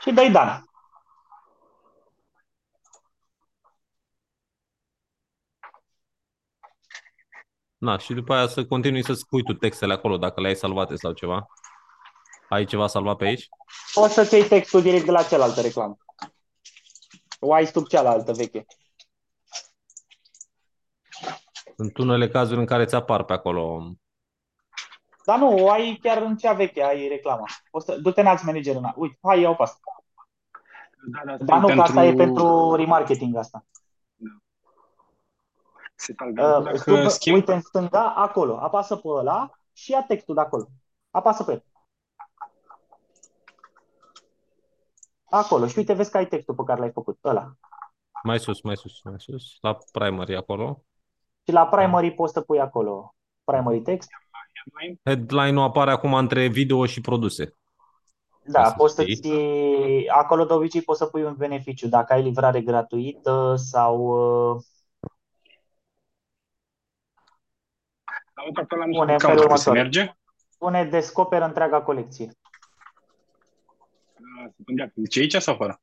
și 0.00 0.12
dai 0.12 0.30
Dan. 0.30 0.69
Na, 7.80 7.98
și 7.98 8.14
după 8.14 8.34
aia 8.34 8.46
să 8.46 8.66
continui 8.66 9.04
să 9.04 9.12
spui 9.12 9.42
tu 9.42 9.52
textele 9.52 9.92
acolo, 9.92 10.16
dacă 10.16 10.40
le-ai 10.40 10.56
salvate 10.56 10.96
sau 10.96 11.12
ceva. 11.12 11.46
Ai 12.48 12.64
ceva 12.64 12.86
salvat 12.86 13.16
pe 13.16 13.24
aici? 13.24 13.48
Poți 13.94 14.12
să-ți 14.12 14.34
iei 14.34 14.48
textul 14.48 14.82
direct 14.82 15.04
de 15.04 15.10
la 15.10 15.22
cealaltă 15.22 15.60
reclamă. 15.60 15.96
O 17.38 17.52
ai 17.52 17.66
tu 17.66 17.86
cealaltă 17.86 18.32
veche. 18.32 18.66
Sunt 21.76 21.98
unele 21.98 22.28
cazuri 22.28 22.60
în 22.60 22.66
care 22.66 22.84
ți 22.84 22.94
apar 22.94 23.24
pe 23.24 23.32
acolo. 23.32 23.92
Dar 25.24 25.38
nu, 25.38 25.64
o 25.64 25.70
ai 25.70 25.98
chiar 26.02 26.22
în 26.22 26.36
cea 26.36 26.52
veche, 26.52 26.82
ai 26.82 27.08
reclama. 27.08 27.44
O 27.70 27.80
să, 27.80 27.98
du-te 28.00 28.20
în 28.20 28.26
alți 28.26 28.44
manager 28.44 28.76
în 28.76 28.92
Uite, 28.96 29.18
hai, 29.22 29.40
iau 29.40 29.56
pe 29.56 29.62
asta. 29.62 29.80
Da, 31.06 31.20
da, 31.24 31.44
Dar 31.44 31.60
nu, 31.60 31.66
că 31.66 31.80
asta 31.80 32.04
e 32.04 32.14
pentru 32.14 32.74
remarketing 32.74 33.36
asta. 33.36 33.64
Se 36.00 36.14
salvează 36.18 36.56
Uh, 36.58 36.64
dacă 36.64 36.76
sub, 36.76 37.08
schimb. 37.08 37.36
uite, 37.36 37.52
în 37.52 37.60
stânga, 37.60 38.12
acolo. 38.14 38.56
Apasă 38.60 38.96
pe 38.96 39.08
ăla 39.08 39.50
și 39.72 39.90
ia 39.90 40.02
textul 40.08 40.34
de 40.34 40.40
acolo. 40.40 40.68
Apasă 41.10 41.44
pe 41.44 41.52
el. 41.52 41.64
Acolo. 45.24 45.66
Și 45.66 45.78
uite, 45.78 45.92
vezi 45.92 46.10
că 46.10 46.16
ai 46.16 46.26
textul 46.26 46.54
pe 46.54 46.62
care 46.66 46.80
l-ai 46.80 46.90
făcut. 46.92 47.18
Ăla. 47.24 47.52
Mai 48.22 48.38
sus, 48.38 48.60
mai 48.62 48.76
sus, 48.76 49.02
mai 49.02 49.14
sus. 49.16 49.42
La 49.60 49.78
primary 49.92 50.36
acolo. 50.36 50.84
Și 51.46 51.52
la 51.52 51.66
primary 51.66 52.12
poți 52.14 52.32
să 52.32 52.40
pui 52.40 52.60
acolo 52.60 53.14
primary 53.44 53.80
text. 53.82 54.08
Headline-ul 55.04 55.64
apare 55.64 55.90
acum 55.90 56.14
între 56.14 56.46
video 56.46 56.86
și 56.86 57.00
produse. 57.00 57.56
Da, 58.44 58.62
Ca 58.62 58.68
să 58.68 58.74
poți 58.76 59.02
știi. 59.02 59.14
să-ți... 59.16 60.08
Acolo 60.08 60.44
de 60.44 60.52
obicei 60.52 60.82
poți 60.82 60.98
să 60.98 61.06
pui 61.06 61.22
un 61.22 61.34
beneficiu. 61.38 61.88
Dacă 61.88 62.12
ai 62.12 62.22
livrare 62.22 62.60
gratuită 62.60 63.54
sau... 63.56 63.96
uh, 64.54 64.62
Am 68.40 68.46
uitat 68.46 68.66
pe 68.66 68.76
la 68.76 68.84
nu 68.86 68.92
Pune 68.98 69.12
în 69.12 69.18
știu, 69.18 69.28
felul 69.28 69.46
caută, 69.46 69.62
se 69.62 69.68
următor. 69.70 69.84
merge? 69.98 70.14
Spune 70.48 70.84
descoperă 70.84 71.44
întreaga 71.44 71.82
colecție. 71.82 72.26
Da, 74.16 74.50
se 74.56 74.62
pândea. 74.64 74.90
Deci 74.94 75.18
aici 75.18 75.34
sau 75.36 75.54
fără? 75.54 75.80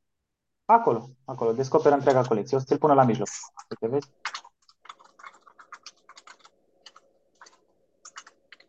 Acolo, 0.66 1.10
acolo, 1.26 1.52
descoperă 1.54 1.96
întreaga 1.96 2.22
colecție. 2.28 2.58
O 2.58 2.60
să 2.60 2.66
ți-l 2.66 2.78
pună 2.78 2.94
la 2.94 3.04
mijloc. 3.04 3.28
Uite, 3.70 3.88
vezi? 3.94 4.10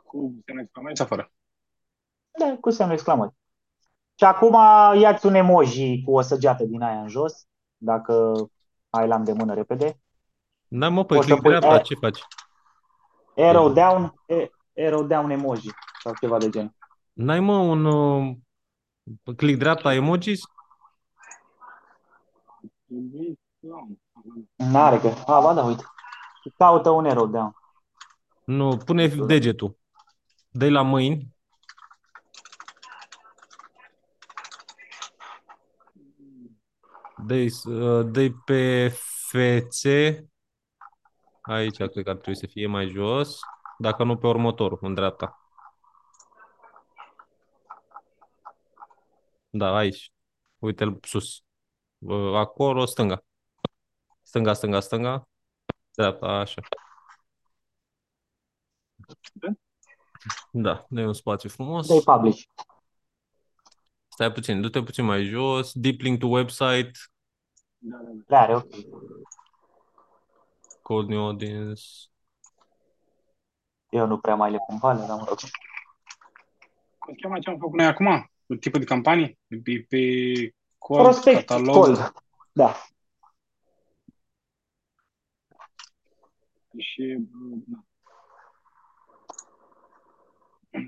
Cu 0.05 0.35
semnul 0.47 0.63
exclamării 0.65 0.97
sau 0.97 1.07
fără? 1.07 1.31
Da, 2.39 2.57
cu 2.61 2.71
semnul 2.71 2.95
exclamării. 2.95 3.37
Și 4.15 4.25
acum 4.25 4.53
ia-ți 5.01 5.27
un 5.27 5.35
emoji 5.35 6.03
cu 6.05 6.13
o 6.17 6.21
săgeată 6.21 6.65
din 6.65 6.83
aia 6.83 7.01
în 7.01 7.09
jos, 7.09 7.47
dacă 7.77 8.35
ai 8.91 9.07
la 9.09 9.15
îndemână 9.15 9.55
repede. 9.55 10.01
Da, 10.69 10.89
mă, 10.89 11.05
pe 11.05 11.15
Poți 11.15 11.27
să 11.29 11.33
click 11.35 11.49
pui 11.49 11.59
dreapta, 11.59 11.79
a- 11.79 11.83
ce 11.83 11.95
faci? 11.95 12.21
Arrow 13.39 13.73
down, 13.73 14.15
e- 14.27 14.51
arrow 14.87 15.07
down 15.07 15.31
emoji 15.31 15.71
sau 16.03 16.15
ceva 16.21 16.39
de 16.39 16.49
genul. 16.49 16.75
N-ai, 17.13 17.41
mă, 17.41 17.57
un 17.57 17.85
uh, 17.85 18.37
click 19.37 19.59
dreapta 19.59 19.95
emojis? 19.95 20.41
N-are 24.57 24.99
că. 24.99 25.09
A, 25.27 25.41
ba 25.41 25.55
da, 25.55 25.65
uite. 25.65 25.85
Caută 26.57 26.91
un 26.91 27.07
arrow 27.07 27.27
down. 27.27 27.57
Nu, 28.45 28.77
pune 28.77 29.07
degetul. 29.07 29.79
dă 30.51 30.71
la 30.71 30.83
mâini. 30.83 31.37
Dă-i, 37.27 37.53
uh, 37.65 38.07
dă 38.11 38.31
pe 38.45 38.89
fețe. 39.29 40.29
Aici 41.49 41.77
cred 41.77 41.91
că 41.93 42.11
ar 42.11 42.17
trebui 42.17 42.37
să 42.37 42.47
fie 42.47 42.67
mai 42.67 42.89
jos. 42.89 43.41
Dacă 43.79 44.05
nu 44.05 44.17
pe 44.17 44.27
următorul, 44.27 44.79
în 44.83 44.95
dreapta. 44.95 45.43
Da, 49.51 49.77
aici. 49.77 50.13
Uite-l 50.59 50.99
sus. 51.03 51.45
Uh, 51.99 52.35
Acolo, 52.35 52.85
stânga. 52.85 53.25
Stânga, 54.23 54.53
stânga, 54.53 54.81
stânga. 54.81 55.29
Dreapta, 55.95 56.27
așa. 56.27 56.61
Da, 60.51 60.87
dă 60.89 61.07
un 61.07 61.13
spațiu 61.13 61.49
frumos. 61.49 61.87
Dai 61.87 62.01
publish. 62.05 62.43
Stai 64.09 64.33
puțin, 64.33 64.61
du-te 64.61 64.83
puțin 64.83 65.05
mai 65.05 65.25
jos. 65.25 65.73
Deep 65.73 66.01
link 66.01 66.19
to 66.19 66.27
website. 66.27 66.91
Da, 68.27 68.41
are, 68.41 68.55
ok. 68.55 68.75
Call 70.89 71.07
new 71.07 71.21
audience. 71.21 71.83
Eu 73.91 74.07
nu 74.07 74.19
prea 74.19 74.35
mai 74.35 74.51
le 74.51 74.59
pun 74.67 74.79
vale, 74.79 75.07
dar 75.07 75.17
mă 75.17 75.25
rog. 75.29 75.39
Cum 76.99 77.15
se 77.15 77.21
cheamă 77.21 77.39
ce 77.39 77.51
am 77.51 77.59
făcut 77.59 77.79
noi 77.79 77.87
acum? 77.87 78.31
Cu 78.47 78.55
tipul 78.55 78.79
de 78.81 78.85
campanii? 78.85 79.39
Pe, 79.49 79.87
pe 79.89 79.99
cold, 80.79 81.03
Prospect 81.03 81.37
catalog. 81.37 81.75
cold. 81.75 82.13
Da. 82.53 82.75
Și, 86.79 87.17
da. 87.67 87.79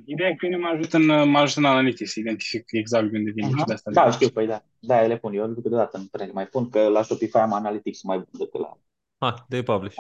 Ideea 0.05 0.29
e 0.29 0.35
că 0.35 0.47
mine 0.47 0.57
mă 0.57 0.69
ajută 0.69 0.97
în, 0.97 1.31
mă 1.31 1.39
ajută 1.39 1.61
în 1.61 1.67
analytics, 1.67 2.13
să 2.13 2.21
identific 2.21 2.73
exact 2.73 3.13
unde 3.13 3.31
vine 3.31 3.49
și 3.49 3.65
de 3.67 3.73
asta. 3.73 3.91
Da, 3.91 4.11
știu, 4.11 4.29
păi 4.29 4.47
da. 4.47 4.63
Da, 4.79 5.01
le 5.01 5.19
pun. 5.19 5.35
Eu 5.35 5.55
câteodată 5.55 5.99
nu 5.99 6.05
prea 6.11 6.27
le 6.27 6.33
mai 6.33 6.47
pun, 6.47 6.71
că 6.71 6.89
la 6.89 7.03
Shopify 7.03 7.37
am 7.37 7.53
Analytics 7.53 8.03
mai 8.03 8.17
bun 8.17 8.29
decât 8.39 8.61
la 8.61 8.79
Ah, 9.21 9.45
de 9.49 9.63
publish. 9.63 9.97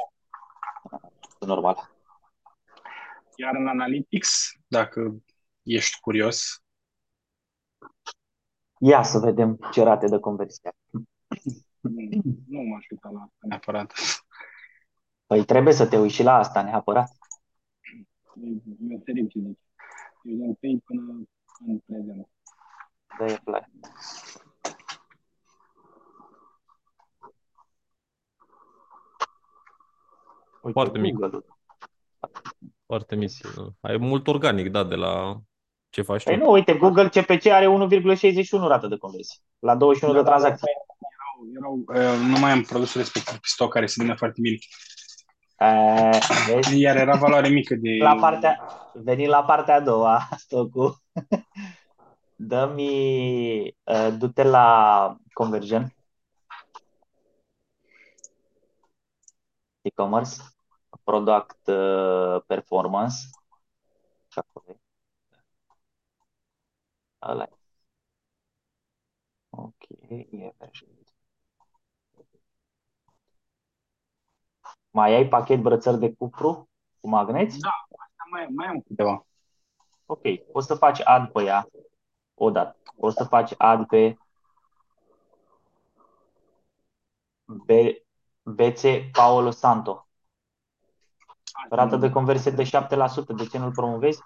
normal. 1.41 1.77
Iar 3.37 3.55
în 3.55 3.69
analytics, 3.69 4.53
dacă 4.67 5.23
ești 5.63 6.01
curios, 6.01 6.63
Ia 8.83 9.03
să 9.03 9.19
vedem 9.19 9.59
ce 9.73 9.83
rate 9.83 10.07
de 10.07 10.19
conversie. 10.19 10.71
nu, 11.81 12.21
nu 12.49 12.61
m-aș 12.63 12.87
uita 12.91 13.09
la 13.09 13.21
asta 13.21 13.47
neapărat. 13.47 13.93
Păi 15.27 15.45
trebuie 15.45 15.75
să 15.75 15.89
te 15.89 15.99
uiți 15.99 16.15
și 16.15 16.23
la 16.23 16.35
asta 16.35 16.63
neapărat. 16.63 17.11
Eu 18.35 18.61
înțeleg 18.89 19.29
ce 19.29 19.39
zici. 19.39 19.59
Eu 20.23 20.37
de 20.37 20.45
întâi 20.45 20.83
până 20.85 21.23
în 21.67 21.79
prezent. 21.79 22.29
De 23.19 23.33
apply. 23.33 23.71
Uite, 30.63 30.79
Foarte 30.79 30.99
mic. 30.99 31.15
Google-ul. 31.15 31.45
Foarte 32.87 33.17
mic. 33.17 33.31
Ai 33.81 33.97
mult 33.97 34.27
organic, 34.27 34.69
da, 34.69 34.85
de 34.85 34.95
la 34.95 35.41
ce 35.91 36.03
faci 36.03 36.23
tu. 36.23 36.29
Păi 36.29 36.39
nu, 36.39 36.51
uite, 36.51 36.75
Google 36.75 37.09
CPC 37.09 37.47
are 37.47 37.67
1,61 37.67 38.51
rată 38.51 38.87
de 38.87 38.97
conversie 38.97 39.41
la 39.59 39.75
21 39.75 40.13
de 40.13 40.23
tranzacții. 40.23 40.69
Erau, 41.57 41.85
uh, 41.87 42.29
nu 42.29 42.39
mai 42.39 42.51
am 42.51 42.63
produsul 42.63 43.01
respectiv 43.01 43.33
pe 43.33 43.41
stoc 43.43 43.73
care 43.73 43.87
se 43.87 43.95
vinde 43.99 44.15
foarte 44.15 44.41
bine. 44.41 44.57
E, 45.59 46.19
vezi? 46.55 46.81
Iar 46.81 46.97
era 46.97 47.17
valoare 47.17 47.49
mică 47.49 47.75
de... 47.75 47.97
La 47.99 48.15
partea, 48.15 48.61
veni 48.95 49.27
la 49.27 49.45
partea 49.45 49.75
a 49.75 49.81
doua, 49.81 50.29
stocul. 50.37 50.97
Dă-mi, 52.37 53.75
uh, 53.85 54.09
du-te 54.19 54.43
la 54.43 55.17
Conversion. 55.33 55.95
E-commerce, 59.83 60.37
product 61.05 61.67
uh, 61.67 62.43
performance. 62.47 63.17
Și 64.29 64.39
acolo 64.39 64.65
e. 64.69 64.81
Ăla 67.23 67.45
e. 67.45 67.57
Ok, 69.51 69.83
e 70.11 70.55
version. 70.59 70.89
Mai 74.91 75.15
ai 75.15 75.29
pachet 75.29 75.61
brățări 75.61 75.99
de 75.99 76.15
cupru 76.15 76.69
cu 77.01 77.09
magneți? 77.09 77.59
Da, 77.59 77.69
asta 77.89 78.23
mai, 78.31 78.47
mai 78.55 78.67
am 78.67 78.81
câteva. 78.81 79.27
Ok, 80.07 80.21
poți 80.53 80.67
să 80.67 80.75
faci 80.75 81.01
add 81.05 81.33
pe 81.33 81.43
ea 81.43 81.69
odată. 82.35 82.77
Poți 82.97 83.17
să 83.17 83.25
faci 83.25 83.55
add 83.59 83.87
pe 83.87 84.17
Be- 88.55 88.69
BC 88.71 89.11
Paolo 89.13 89.51
Santo. 89.51 90.09
Rată 91.71 91.97
de 91.97 92.11
conversie 92.11 92.51
de 92.51 92.63
7%. 92.65 92.69
De 93.37 93.47
ce 93.47 93.59
nu-l 93.59 93.73
promovezi? 93.73 94.21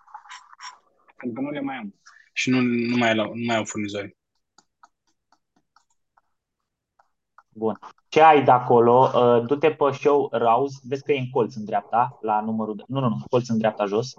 Pentru 1.17 1.41
că 1.41 1.47
nu 1.47 1.51
le 1.51 1.61
mai 1.61 1.77
am. 1.77 1.95
Și 2.33 2.51
nu, 2.51 2.61
nu, 2.61 2.97
mai, 2.97 3.19
au, 3.19 3.35
nu 3.35 3.45
mai 3.47 3.57
au 3.57 3.65
furnizori. 3.65 4.17
Bun. 7.49 7.79
Ce 8.09 8.21
ai 8.23 8.45
de 8.45 8.51
acolo? 8.51 9.11
Uh, 9.15 9.47
Du-te 9.47 9.71
pe 9.71 9.91
show 9.93 10.29
Rouse. 10.33 10.79
Vezi 10.83 11.03
că 11.03 11.13
e 11.13 11.19
în 11.19 11.31
colț 11.31 11.55
în 11.55 11.65
dreapta, 11.65 12.19
la 12.21 12.41
numărul 12.41 12.77
de... 12.77 12.83
Nu, 12.87 13.01
nu, 13.01 13.09
nu, 13.09 13.17
colț 13.31 13.49
în 13.49 13.59
dreapta 13.59 13.85
jos. 13.85 14.15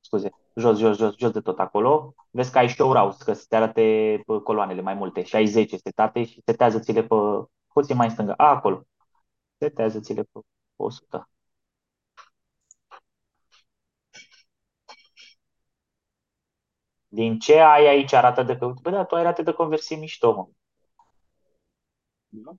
Scuze. 0.00 0.30
jos, 0.54 0.78
jos, 0.78 0.96
jos, 0.96 1.16
jos 1.16 1.30
de 1.30 1.40
tot 1.40 1.58
acolo, 1.58 2.14
vezi 2.30 2.52
că 2.52 2.58
ai 2.58 2.68
show 2.68 2.92
routes, 2.92 3.22
că 3.22 3.32
să 3.32 3.44
te 3.48 3.56
arate 3.56 3.82
pe 4.26 4.38
coloanele 4.44 4.80
mai 4.80 4.94
multe 4.94 5.22
și 5.22 5.36
ai 5.36 5.46
10 5.46 5.76
setate 5.76 6.24
și 6.24 6.42
setează-ți-le 6.44 7.02
pe 7.02 7.14
puțin 7.72 7.96
mai 7.96 8.06
în 8.06 8.12
stânga. 8.12 8.34
A, 8.36 8.48
acolo. 8.48 8.86
Setează-ți-le 9.60 10.22
pe 10.22 10.38
100. 10.76 11.28
Din 17.08 17.38
ce 17.38 17.58
ai 17.58 17.86
aici 17.86 18.10
rată 18.10 18.42
de 18.42 18.56
conversie? 18.58 18.90
Bă, 18.90 18.96
da, 18.96 19.04
tu 19.04 19.14
ai 19.14 19.22
rate 19.22 19.42
de 19.42 19.52
conversie 19.52 19.96
mișto, 19.96 20.32
mă. 20.32 20.48
Da? 22.28 22.52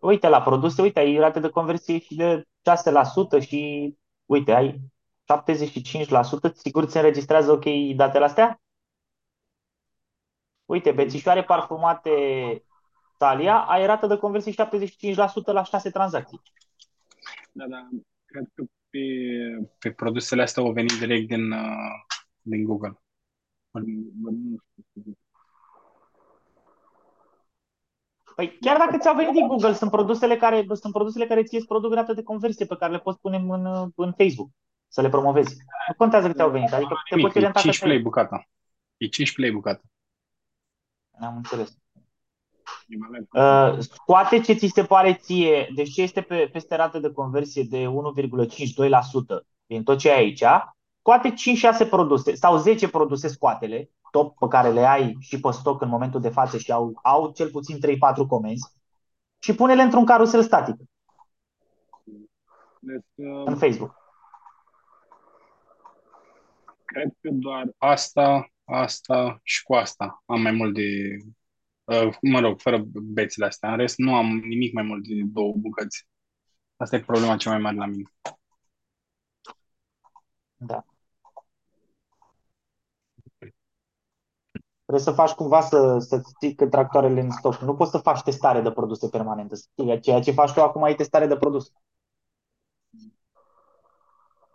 Uite 0.00 0.28
la 0.28 0.42
produse, 0.42 0.82
uite, 0.82 0.98
ai 0.98 1.16
rate 1.18 1.40
de 1.40 1.48
conversie 1.48 1.98
și 1.98 2.14
de 2.14 2.46
6% 2.62 3.40
și 3.46 3.94
uite, 4.26 4.52
ai 4.52 4.80
75%, 5.24 6.52
sigur 6.54 6.84
ți 6.86 6.96
înregistrează 6.96 7.52
ok 7.52 7.64
datele 7.96 8.24
astea? 8.24 8.60
Uite, 10.64 10.92
bețișoare 10.92 11.44
parfumate 11.44 12.10
Talia, 13.16 13.58
ai 13.58 13.86
rată 13.86 14.06
de 14.06 14.16
conversie 14.16 14.52
75% 14.52 14.54
la 15.44 15.64
6 15.64 15.90
tranzacții. 15.90 16.40
Da, 17.52 17.66
da. 17.66 17.88
Cred 18.24 18.44
că 18.54 18.64
pe, 18.90 18.98
pe 19.78 19.92
produsele 19.92 20.42
astea 20.42 20.62
au 20.62 20.72
venit 20.72 20.98
direct 20.98 21.28
din, 21.28 21.50
uh, 21.50 22.04
din 22.42 22.64
Google. 22.64 23.00
Nu 23.70 24.56
știu. 24.90 25.18
Păi 28.36 28.58
chiar 28.60 28.76
dacă 28.76 28.98
ți-au 28.98 29.14
venit 29.14 29.32
din 29.32 29.46
Google, 29.46 29.72
sunt 29.72 29.90
produsele 29.90 30.36
care, 30.36 30.66
sunt 30.72 30.92
produsele 30.92 31.26
care 31.26 31.42
ție 31.42 31.58
îți 31.58 31.66
produc 31.66 31.92
rată 31.92 32.12
de 32.12 32.22
conversie 32.22 32.66
pe 32.66 32.76
care 32.76 32.92
le 32.92 32.98
poți 32.98 33.20
pune 33.20 33.36
în, 33.36 33.64
în 33.96 34.12
Facebook 34.12 34.48
să 34.88 35.00
le 35.00 35.08
promovezi. 35.08 35.56
Nu 35.88 35.94
contează 35.96 36.26
că 36.26 36.32
ți-au 36.32 36.50
venit, 36.50 36.72
adică 36.72 36.94
te 37.08 37.14
Nimic, 37.14 37.26
poți 37.26 37.36
e 37.36 37.40
orienta 37.40 37.60
15 37.60 37.84
lei 37.84 38.02
către... 38.02 38.08
bucata. 38.08 38.48
E 38.96 39.06
15 39.06 39.40
lei 39.40 39.50
bucata. 39.50 39.82
Am 41.20 41.36
înțeles. 41.36 41.78
Echivalent. 42.88 43.28
Uh, 43.32 43.78
scoate 43.80 44.40
ce 44.40 44.52
ți 44.52 44.70
se 44.74 44.84
pare 44.84 45.14
ție, 45.14 45.68
deci 45.74 45.92
ce 45.92 46.02
este 46.02 46.20
pe, 46.20 46.48
peste 46.52 46.76
rată 46.76 46.98
de 46.98 47.12
conversie 47.12 47.62
de 47.62 47.86
1,52% 47.86 47.90
din 49.66 49.82
tot 49.82 49.98
ce 49.98 50.10
ai 50.10 50.18
aici, 50.18 50.42
scoate 50.98 51.34
5-6 51.86 51.88
produse 51.90 52.34
sau 52.34 52.56
10 52.56 52.88
produse 52.88 53.28
scoatele, 53.28 53.90
top 54.10 54.38
pe 54.38 54.46
care 54.48 54.70
le 54.70 54.86
ai 54.86 55.16
și 55.20 55.40
pe 55.40 55.50
stoc 55.50 55.80
în 55.80 55.88
momentul 55.88 56.20
de 56.20 56.28
față 56.28 56.58
și 56.58 56.72
au, 56.72 56.98
au 57.02 57.32
cel 57.32 57.50
puțin 57.50 57.78
3-4 57.78 58.26
comenzi 58.28 58.72
și 59.38 59.54
pune-le 59.54 59.82
într-un 59.82 60.04
carusel 60.04 60.42
static 60.42 60.76
Deci, 62.78 63.04
uh, 63.14 63.42
în 63.46 63.56
Facebook. 63.56 64.04
cred 66.96 67.16
că 67.20 67.28
doar 67.32 67.64
asta, 67.78 68.52
asta 68.64 69.40
și 69.42 69.62
cu 69.62 69.74
asta 69.74 70.22
am 70.26 70.40
mai 70.40 70.52
mult 70.52 70.74
de... 70.74 71.16
Uh, 71.86 72.16
mă 72.22 72.40
rog, 72.40 72.60
fără 72.60 72.84
bețile 72.92 73.46
astea. 73.46 73.70
În 73.70 73.76
rest, 73.76 73.98
nu 73.98 74.14
am 74.14 74.26
nimic 74.26 74.72
mai 74.72 74.82
mult 74.82 75.06
de 75.08 75.14
două 75.24 75.54
bucăți. 75.56 76.06
Asta 76.76 76.96
e 76.96 77.00
problema 77.00 77.36
cea 77.36 77.50
mai 77.50 77.58
mare 77.58 77.76
la 77.76 77.86
mine. 77.86 78.12
Da. 80.56 80.84
Trebuie 84.84 85.04
să 85.06 85.12
faci 85.12 85.30
cumva 85.30 85.60
să, 85.60 85.98
să 85.98 86.20
ții 86.38 86.54
că 86.54 86.66
tractoarele 86.66 87.20
în 87.20 87.30
stoc. 87.30 87.56
Nu 87.56 87.74
poți 87.74 87.90
să 87.90 87.98
faci 87.98 88.22
testare 88.22 88.60
de 88.60 88.70
produse 88.70 89.08
permanentă. 89.08 89.54
Să 89.54 89.68
știi, 89.72 90.00
Ceea 90.00 90.20
ce 90.20 90.30
faci 90.30 90.52
tu 90.52 90.62
acum 90.62 90.84
e 90.84 90.94
testare 90.94 91.26
de 91.26 91.36
produs. 91.36 91.72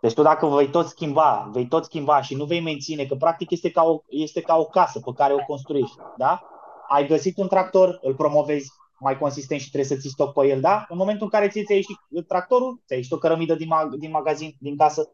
Deci 0.00 0.14
tu 0.14 0.22
dacă 0.22 0.46
vei 0.46 0.70
tot 0.70 0.86
schimba, 0.86 1.50
vei 1.52 1.66
tot 1.66 1.84
schimba 1.84 2.22
și 2.22 2.34
nu 2.34 2.44
vei 2.44 2.60
menține, 2.60 3.06
că 3.06 3.14
practic 3.14 3.50
este 3.50 3.70
ca 3.70 3.82
o, 3.82 4.02
este 4.08 4.40
ca 4.40 4.56
o 4.56 4.64
casă 4.64 5.00
pe 5.00 5.12
care 5.14 5.32
o 5.32 5.44
construiești, 5.46 5.96
da? 6.16 6.51
Ai 6.88 7.06
găsit 7.06 7.36
un 7.36 7.48
tractor, 7.48 7.98
îl 8.02 8.14
promovezi 8.14 8.70
mai 8.98 9.18
consistent 9.18 9.60
și 9.60 9.70
trebuie 9.70 9.96
să 9.96 10.02
ții 10.02 10.10
stoc 10.10 10.32
pe 10.32 10.46
el, 10.46 10.60
da? 10.60 10.86
În 10.88 10.96
momentul 10.96 11.24
în 11.24 11.30
care 11.30 11.48
ți 11.48 11.62
ți-ai 11.62 11.76
ieșit 11.76 12.26
tractorul, 12.28 12.82
ți-ai 12.86 12.98
ieșit 12.98 13.12
o 13.12 13.18
cărămidă 13.18 13.54
din, 13.54 13.68
mag- 13.68 13.98
din 13.98 14.10
magazin, 14.10 14.54
din 14.58 14.76
casă. 14.76 15.12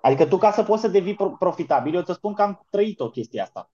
Adică 0.00 0.26
tu 0.26 0.36
ca 0.36 0.52
să 0.52 0.62
poți 0.62 0.80
să 0.80 0.88
devii 0.88 1.14
pro- 1.14 1.36
profitabil, 1.38 1.94
eu 1.94 2.00
îți 2.00 2.12
spun 2.12 2.34
că 2.34 2.42
am 2.42 2.66
trăit 2.70 3.00
o 3.00 3.10
chestie 3.10 3.40
asta. 3.40 3.70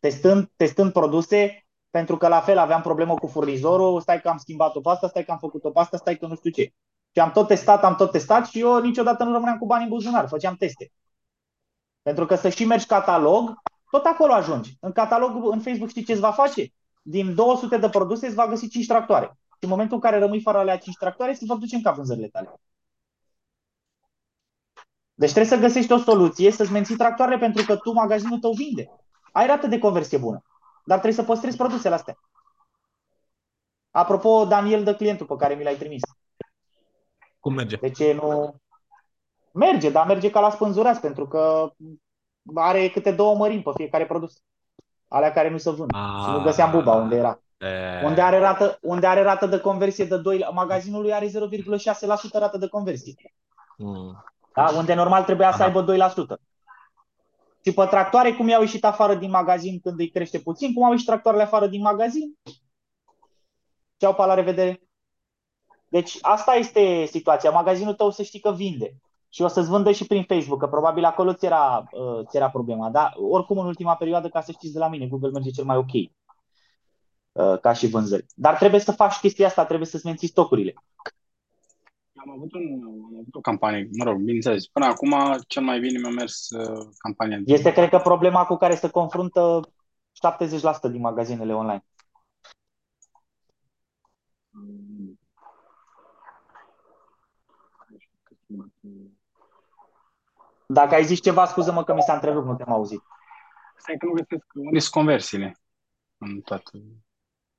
Testând, 0.00 0.50
testând 0.56 0.92
produse, 0.92 1.66
pentru 1.90 2.16
că 2.16 2.28
la 2.28 2.40
fel 2.40 2.58
aveam 2.58 2.80
problemă 2.80 3.14
cu 3.14 3.26
furnizorul, 3.26 4.00
stai 4.00 4.20
că 4.20 4.28
am 4.28 4.36
schimbat-o 4.36 4.80
pe 4.80 4.88
asta, 4.88 5.08
stai 5.08 5.24
că 5.24 5.30
am 5.30 5.38
făcut-o 5.38 5.70
pe 5.70 5.80
asta, 5.80 5.96
stai 5.96 6.16
că 6.16 6.26
nu 6.26 6.34
știu 6.36 6.50
ce. 6.50 6.62
Și 7.12 7.20
am 7.20 7.32
tot 7.32 7.46
testat, 7.46 7.84
am 7.84 7.96
tot 7.96 8.10
testat 8.10 8.46
și 8.46 8.60
eu 8.60 8.80
niciodată 8.80 9.24
nu 9.24 9.32
rămâneam 9.32 9.58
cu 9.58 9.66
bani 9.66 9.82
în 9.82 9.88
buzunar, 9.88 10.28
făceam 10.28 10.54
teste. 10.54 10.92
Pentru 12.02 12.26
că 12.26 12.34
să 12.34 12.48
și 12.48 12.64
mergi 12.64 12.86
catalog, 12.86 13.52
tot 13.90 14.04
acolo 14.04 14.32
ajungi. 14.32 14.76
În 14.80 14.92
catalog, 14.92 15.52
în 15.52 15.60
Facebook, 15.60 15.88
știi 15.88 16.04
ce 16.04 16.12
îți 16.12 16.20
va 16.20 16.30
face? 16.30 16.72
Din 17.02 17.34
200 17.34 17.76
de 17.76 17.88
produse 17.88 18.26
îți 18.26 18.34
va 18.34 18.46
găsi 18.46 18.68
5 18.68 18.86
tractoare. 18.86 19.26
Și 19.26 19.64
în 19.64 19.68
momentul 19.68 19.94
în 19.94 20.00
care 20.00 20.18
rămâi 20.18 20.40
fără 20.40 20.58
alea 20.58 20.78
5 20.78 20.96
tractoare, 20.96 21.32
se 21.32 21.44
vor 21.46 21.56
duce 21.56 21.76
în 21.76 21.82
cap 21.82 21.94
vânzările 21.94 22.28
tale. 22.28 22.60
Deci 25.14 25.32
trebuie 25.32 25.52
să 25.52 25.66
găsești 25.66 25.92
o 25.92 25.98
soluție 25.98 26.50
să-ți 26.50 26.72
menții 26.72 26.96
tractoarele 26.96 27.38
pentru 27.38 27.64
că 27.64 27.76
tu, 27.76 27.92
magazinul 27.92 28.38
tău 28.38 28.52
vinde. 28.52 28.90
Ai 29.32 29.46
rată 29.46 29.66
de 29.66 29.78
conversie 29.78 30.18
bună, 30.18 30.42
dar 30.84 30.98
trebuie 30.98 31.20
să 31.20 31.26
păstrezi 31.26 31.56
produsele 31.56 31.94
astea. 31.94 32.18
Apropo, 33.90 34.44
Daniel, 34.44 34.84
de 34.84 34.94
clientul 34.94 35.26
pe 35.26 35.36
care 35.36 35.54
mi 35.54 35.62
l-ai 35.62 35.76
trimis. 35.76 36.00
Cum 37.40 37.54
merge? 37.54 37.76
De 37.76 37.90
ce 37.90 38.12
nu... 38.12 38.60
Merge, 39.52 39.90
dar 39.90 40.06
merge 40.06 40.30
ca 40.30 40.40
la 40.40 40.50
spânzurați, 40.50 41.00
pentru 41.00 41.28
că 41.28 41.72
are 42.54 42.88
câte 42.88 43.12
două 43.12 43.34
mărimi 43.36 43.62
pe 43.62 43.70
fiecare 43.74 44.06
produs. 44.06 44.42
Alea 45.08 45.32
care 45.32 45.50
nu 45.50 45.58
se 45.58 45.70
vând. 45.70 45.90
Ah. 45.94 46.24
Și 46.24 46.30
nu 46.30 46.42
găseam 46.42 46.70
buba 46.70 46.94
unde 46.94 47.16
era. 47.16 47.40
E, 47.58 48.04
Unde 48.04 48.20
are 48.20 48.38
rată, 48.38 48.78
unde 48.82 49.06
are 49.06 49.22
rată 49.22 49.46
de 49.46 49.60
conversie 49.60 50.04
de 50.04 50.16
2, 50.16 50.48
magazinul 50.52 51.00
lui 51.02 51.12
are 51.12 51.26
0,6% 51.26 51.32
rată 52.32 52.58
de 52.58 52.68
conversie. 52.68 53.34
mm. 53.76 54.24
Da? 54.54 54.70
Unde 54.76 54.94
normal 54.94 55.24
trebuia 55.24 55.52
să 55.52 55.62
Aha. 55.62 55.64
aibă 55.64 55.82
2%. 55.82 56.40
Și 57.64 57.72
pe 57.72 57.84
tractoare, 57.86 58.32
cum 58.32 58.48
i-au 58.48 58.60
ieșit 58.60 58.84
afară 58.84 59.14
din 59.14 59.30
magazin 59.30 59.80
când 59.80 59.98
îi 59.98 60.10
crește 60.10 60.38
puțin, 60.38 60.72
cum 60.74 60.84
au 60.84 60.90
ieșit 60.90 61.06
tractoarele 61.06 61.42
afară 61.42 61.66
din 61.66 61.80
magazin, 61.80 62.38
ceau 63.96 64.14
pa 64.14 64.26
la 64.26 64.34
revedere. 64.34 64.80
Deci 65.88 66.18
asta 66.20 66.54
este 66.54 67.04
situația. 67.04 67.50
Magazinul 67.50 67.94
tău 67.94 68.10
să 68.10 68.22
știi 68.22 68.40
că 68.40 68.52
vinde. 68.52 68.94
Și 69.32 69.42
o 69.42 69.48
să-ți 69.48 69.68
vândă 69.68 69.92
și 69.92 70.06
prin 70.06 70.24
Facebook, 70.24 70.58
că 70.60 70.66
probabil 70.66 71.04
acolo 71.04 71.32
ți 71.32 71.44
era, 71.44 71.88
uh, 71.92 72.26
ți 72.28 72.36
era 72.36 72.50
problema. 72.50 72.90
Dar 72.90 73.12
oricum 73.16 73.58
în 73.58 73.66
ultima 73.66 73.94
perioadă, 73.96 74.28
ca 74.28 74.40
să 74.40 74.52
știți 74.52 74.72
de 74.72 74.78
la 74.78 74.88
mine, 74.88 75.06
Google 75.06 75.30
merge 75.30 75.50
cel 75.50 75.64
mai 75.64 75.76
ok 75.76 75.92
uh, 77.32 77.60
ca 77.60 77.72
și 77.72 77.86
vânzări. 77.88 78.26
Dar 78.34 78.56
trebuie 78.56 78.80
să 78.80 78.92
faci 78.92 79.14
chestia 79.18 79.46
asta, 79.46 79.64
trebuie 79.64 79.86
să-ți 79.86 80.06
menții 80.06 80.28
stocurile. 80.28 80.74
Am 82.14 82.30
avut, 82.30 82.52
un, 82.54 82.80
am 82.84 83.16
avut 83.20 83.34
o 83.34 83.40
campanie, 83.40 83.88
mă 83.98 84.04
rog, 84.04 84.16
bineînțeles. 84.18 84.66
Până 84.66 84.86
acum, 84.86 85.14
cel 85.46 85.62
mai 85.62 85.80
bine 85.80 85.98
mi-a 85.98 86.10
mers 86.10 86.48
uh, 86.50 86.88
campania. 86.98 87.38
de- 87.38 87.52
Este, 87.52 87.72
cred 87.72 87.88
că, 87.88 87.98
problema 87.98 88.44
cu 88.46 88.56
care 88.56 88.74
se 88.74 88.90
confruntă 88.90 89.60
70% 90.12 90.90
din 90.90 91.00
magazinele 91.00 91.54
online. 91.54 91.84
Dacă 100.72 100.94
ai 100.94 101.04
zis 101.04 101.20
ceva, 101.20 101.44
scuză-mă 101.46 101.84
că 101.84 101.94
mi 101.94 102.02
s-a 102.02 102.12
întrerupt, 102.12 102.46
nu 102.46 102.54
te-am 102.54 102.72
auzit. 102.72 103.02
Stai 103.76 103.96
că 103.96 104.06
nu 104.06 104.12
găsesc 104.12 104.44
unde 104.54 104.78
sunt 104.78 104.92
conversiile 104.92 105.56
în 106.18 106.40
toată. 106.40 106.70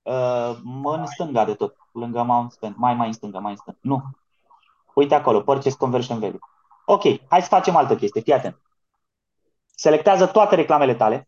Uh, 0.01 0.59
mă 0.63 0.95
în 0.95 1.05
stânga 1.05 1.45
de 1.45 1.53
tot, 1.53 1.75
lângă 1.91 2.23
Mount 2.23 2.51
Spend, 2.51 2.75
mai 2.75 2.93
mai 2.93 3.07
în 3.07 3.13
stânga, 3.13 3.39
mai 3.39 3.51
în 3.51 3.57
stânga. 3.57 3.79
Nu. 3.81 4.03
Uite 4.93 5.15
acolo, 5.15 5.41
Purchase 5.41 5.77
Conversion 5.77 6.19
Value. 6.19 6.39
Ok, 6.85 7.01
hai 7.29 7.41
să 7.41 7.47
facem 7.47 7.75
altă 7.75 7.95
chestie, 7.95 8.21
fii 8.21 8.33
atent. 8.33 8.61
Selectează 9.75 10.27
toate 10.27 10.55
reclamele 10.55 10.95
tale. 10.95 11.27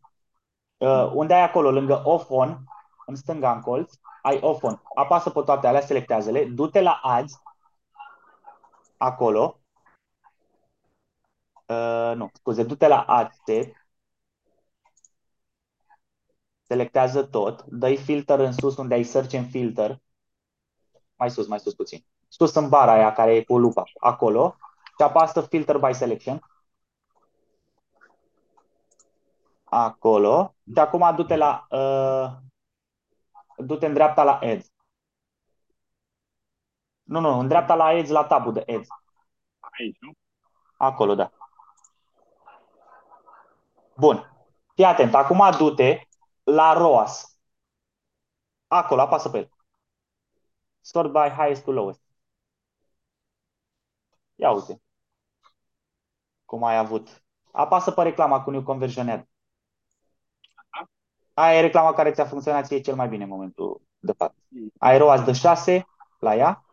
Uh, 0.77 1.11
unde 1.13 1.33
ai 1.33 1.43
acolo, 1.43 1.71
lângă 1.71 2.01
Off 2.05 2.29
On, 2.29 2.57
în 3.05 3.15
stânga 3.15 3.51
în 3.53 3.61
colț, 3.61 3.93
ai 4.21 4.39
Off 4.41 4.63
On. 4.63 4.81
Apasă 4.95 5.29
pe 5.29 5.41
toate 5.41 5.67
alea, 5.67 5.81
selectează-le, 5.81 6.45
du-te 6.45 6.81
la 6.81 6.99
Ads, 7.03 7.41
acolo. 8.97 9.57
Uh, 11.73 12.15
nu, 12.15 12.29
scuze, 12.33 12.63
du-te 12.63 12.87
la 12.87 13.01
Ads 13.01 13.35
Set, 13.45 13.73
selectează 16.61 17.23
tot, 17.23 17.63
dă-i 17.63 17.97
filter 17.97 18.39
în 18.39 18.51
sus 18.51 18.77
unde 18.77 18.93
ai 18.93 19.03
search 19.03 19.35
and 19.35 19.49
filter, 19.49 20.01
mai 21.15 21.31
sus, 21.31 21.47
mai 21.47 21.59
sus 21.59 21.73
puțin, 21.73 22.05
sus 22.27 22.55
în 22.55 22.69
bara 22.69 22.91
aia 22.91 23.13
care 23.13 23.35
e 23.35 23.43
cu 23.43 23.57
lupa, 23.57 23.83
acolo, 23.99 24.55
și 24.97 25.03
apasă 25.03 25.41
filter 25.41 25.77
by 25.77 25.93
selection, 25.93 26.39
acolo, 29.63 30.55
și 30.73 30.79
acum 30.79 31.15
du-te 31.15 31.35
la, 31.35 31.67
uh, 31.69 32.31
du-te 33.57 33.85
în 33.85 33.93
dreapta 33.93 34.23
la 34.23 34.39
ads. 34.39 34.71
Nu, 37.03 37.19
nu, 37.19 37.39
în 37.39 37.47
dreapta 37.47 37.75
la 37.75 37.83
ads, 37.85 38.09
la 38.09 38.23
tabul 38.25 38.53
de 38.53 38.59
ads. 38.59 38.87
Aici, 39.59 39.97
nu? 39.99 40.11
Acolo, 40.77 41.15
da. 41.15 41.31
Bun. 43.97 44.31
Fii 44.75 44.85
atent. 44.85 45.13
Acum 45.13 45.51
du-te 45.57 46.07
la 46.43 46.73
ROAS. 46.73 47.37
Acolo, 48.67 49.01
apasă 49.01 49.29
pe 49.29 49.37
el. 49.37 49.49
Sort 50.81 51.11
by 51.11 51.29
highest 51.29 51.63
to 51.63 51.71
lowest. 51.71 52.01
Ia 54.35 54.51
uite. 54.51 54.81
Cum 56.45 56.63
ai 56.63 56.77
avut. 56.77 57.23
Apasă 57.51 57.91
pe 57.91 58.01
reclama 58.01 58.43
cu 58.43 58.51
New 58.51 58.63
Conversion 58.63 59.09
Ad. 59.09 59.27
Aia 61.33 61.57
e 61.57 61.61
reclama 61.61 61.93
care 61.93 62.11
ți-a 62.11 62.25
funcționat 62.25 62.65
ție 62.65 62.81
cel 62.81 62.95
mai 62.95 63.07
bine 63.07 63.23
în 63.23 63.29
momentul 63.29 63.81
de 63.99 64.11
față. 64.11 64.35
Ai 64.77 64.97
ROAS 64.97 65.23
de 65.23 65.31
6 65.31 65.87
la 66.19 66.35
ea 66.35 66.65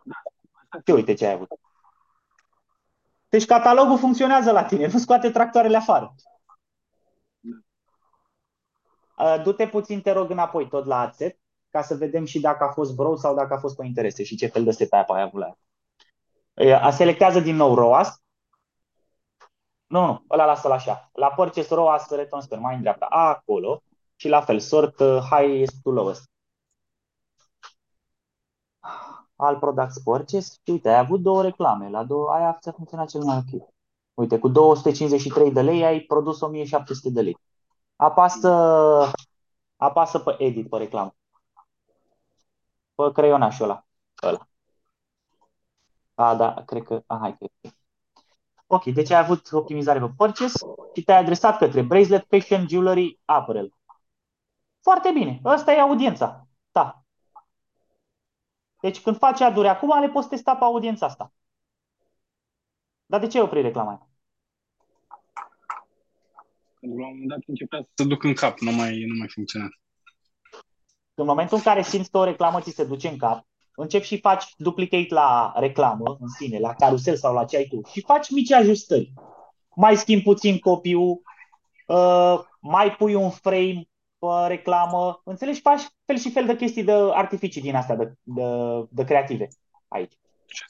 și 0.86 0.92
uite 0.92 1.14
ce 1.14 1.26
ai 1.26 1.32
avut. 1.32 1.48
Deci 3.28 3.46
catalogul 3.46 3.98
funcționează 3.98 4.50
la 4.52 4.64
tine, 4.64 4.86
nu 4.86 4.98
scoate 4.98 5.30
tractoarele 5.30 5.76
afară. 5.76 6.14
Uh, 9.20 9.42
Du-te 9.42 9.68
puțin, 9.68 10.00
te 10.00 10.12
rog, 10.12 10.30
înapoi 10.30 10.68
tot 10.68 10.86
la 10.86 11.00
adset, 11.00 11.38
ca 11.70 11.82
să 11.82 11.94
vedem 11.94 12.24
și 12.24 12.40
dacă 12.40 12.64
a 12.64 12.72
fost 12.72 12.94
browse 12.94 13.20
sau 13.20 13.34
dacă 13.34 13.54
a 13.54 13.58
fost 13.58 13.76
pe 13.76 13.86
interese 13.86 14.22
și 14.24 14.36
ce 14.36 14.46
fel 14.46 14.64
de 14.64 14.70
setup 14.70 15.10
ai 15.10 15.22
avut 15.22 15.40
la 15.40 15.56
ea. 16.54 16.86
Uh, 16.86 16.92
Selectează 16.92 17.40
din 17.40 17.56
nou 17.56 17.74
ROAS. 17.74 18.20
Nu, 19.86 20.06
nu, 20.06 20.24
ăla 20.30 20.44
lasă-l 20.44 20.70
așa. 20.70 21.10
La 21.12 21.28
purchase 21.28 21.74
ROAS, 21.74 22.10
return 22.10 22.42
sper, 22.42 22.58
mai 22.58 22.74
în 22.74 22.80
dreapta. 22.80 23.06
Acolo. 23.06 23.82
Și 24.16 24.28
la 24.28 24.40
fel, 24.40 24.58
sort 24.58 25.00
uh, 25.00 25.18
highest 25.30 25.82
to 25.82 25.90
lowest. 25.90 26.30
All 29.36 29.58
products 29.58 29.98
purchase. 29.98 30.50
Și 30.64 30.70
uite, 30.70 30.88
ai 30.88 30.98
avut 30.98 31.20
două 31.20 31.42
reclame. 31.42 31.88
La 31.90 32.04
două, 32.04 32.30
aia 32.32 32.58
ți-a 32.60 32.72
funcționat 32.72 33.08
cel 33.08 33.22
mai 33.22 33.36
ok. 33.36 33.68
Uite, 34.14 34.38
cu 34.38 34.48
253 34.48 35.52
de 35.52 35.62
lei 35.62 35.84
ai 35.84 36.00
produs 36.00 36.40
1700 36.40 37.10
de 37.10 37.20
lei. 37.20 37.36
Apasă, 38.06 38.50
apasă 39.76 40.18
pe 40.18 40.36
edit, 40.38 40.68
pe 40.68 40.76
reclamă. 40.76 41.14
Pe 42.94 43.12
creionașul 43.12 43.64
ăla. 43.64 43.86
ăla. 44.22 44.48
A, 46.14 46.34
da, 46.34 46.62
cred 46.66 46.82
că... 46.82 47.02
A, 47.06 47.16
hai, 47.16 47.36
cred 47.36 47.50
că. 47.60 47.68
Ok, 48.66 48.84
deci 48.84 49.10
ai 49.10 49.18
avut 49.18 49.52
optimizare 49.52 49.98
pe 49.98 50.10
purchase 50.16 50.66
și 50.94 51.02
te-ai 51.04 51.18
adresat 51.18 51.58
către 51.58 51.82
bracelet, 51.82 52.26
fashion, 52.28 52.68
jewelry, 52.68 53.20
apparel. 53.24 53.74
Foarte 54.80 55.10
bine. 55.12 55.40
Ăsta 55.44 55.72
e 55.72 55.80
audiența. 55.80 56.46
Da. 56.72 57.04
Deci 58.80 59.02
când 59.02 59.16
faci 59.18 59.40
aduri 59.40 59.68
acum, 59.68 60.00
le 60.00 60.08
poți 60.08 60.28
testa 60.28 60.56
pe 60.56 60.64
audiența 60.64 61.06
asta. 61.06 61.32
Dar 63.06 63.20
de 63.20 63.26
ce 63.26 63.40
opri 63.40 63.60
reclama 63.60 63.90
aia? 63.90 64.09
Pentru 66.80 66.98
că 66.98 67.04
la 67.04 67.08
un 67.08 67.12
moment 67.12 67.28
dat 67.28 67.38
începea 67.46 67.80
să 67.94 68.04
duc 68.04 68.22
în 68.22 68.34
cap, 68.34 68.58
nu 68.58 68.72
mai, 68.72 69.04
nu 69.04 69.18
mai 69.18 69.28
funcționează. 69.28 69.74
În 71.14 71.26
momentul 71.26 71.56
în 71.56 71.62
care 71.62 71.82
simți 71.82 72.10
că 72.10 72.18
o 72.18 72.24
reclamă 72.24 72.60
ți 72.60 72.70
se 72.70 72.84
duce 72.84 73.08
în 73.08 73.16
cap, 73.16 73.46
începi 73.74 74.06
și 74.06 74.20
faci 74.20 74.44
duplicate 74.56 75.14
la 75.14 75.52
reclamă 75.56 76.16
în 76.20 76.28
sine, 76.28 76.58
la 76.58 76.74
carusel 76.74 77.16
sau 77.16 77.34
la 77.34 77.44
ce 77.44 77.56
ai 77.56 77.64
tu 77.64 77.80
și 77.90 78.00
faci 78.00 78.30
mici 78.30 78.52
ajustări. 78.52 79.12
Mai 79.76 79.96
schimbi 79.96 80.24
puțin 80.24 80.58
copiul, 80.58 81.22
uh, 81.86 82.40
mai 82.60 82.92
pui 82.92 83.14
un 83.14 83.30
frame 83.30 83.88
pe 84.18 84.26
reclamă, 84.46 85.20
înțelegi? 85.24 85.60
Faci 85.60 85.82
fel 86.04 86.16
și 86.18 86.30
fel 86.30 86.46
de 86.46 86.56
chestii 86.56 86.84
de 86.84 86.92
artificii 86.92 87.60
din 87.60 87.74
astea, 87.74 87.96
de, 87.96 88.12
de, 88.22 88.42
de 88.90 89.04
creative 89.04 89.48
aici. 89.88 90.12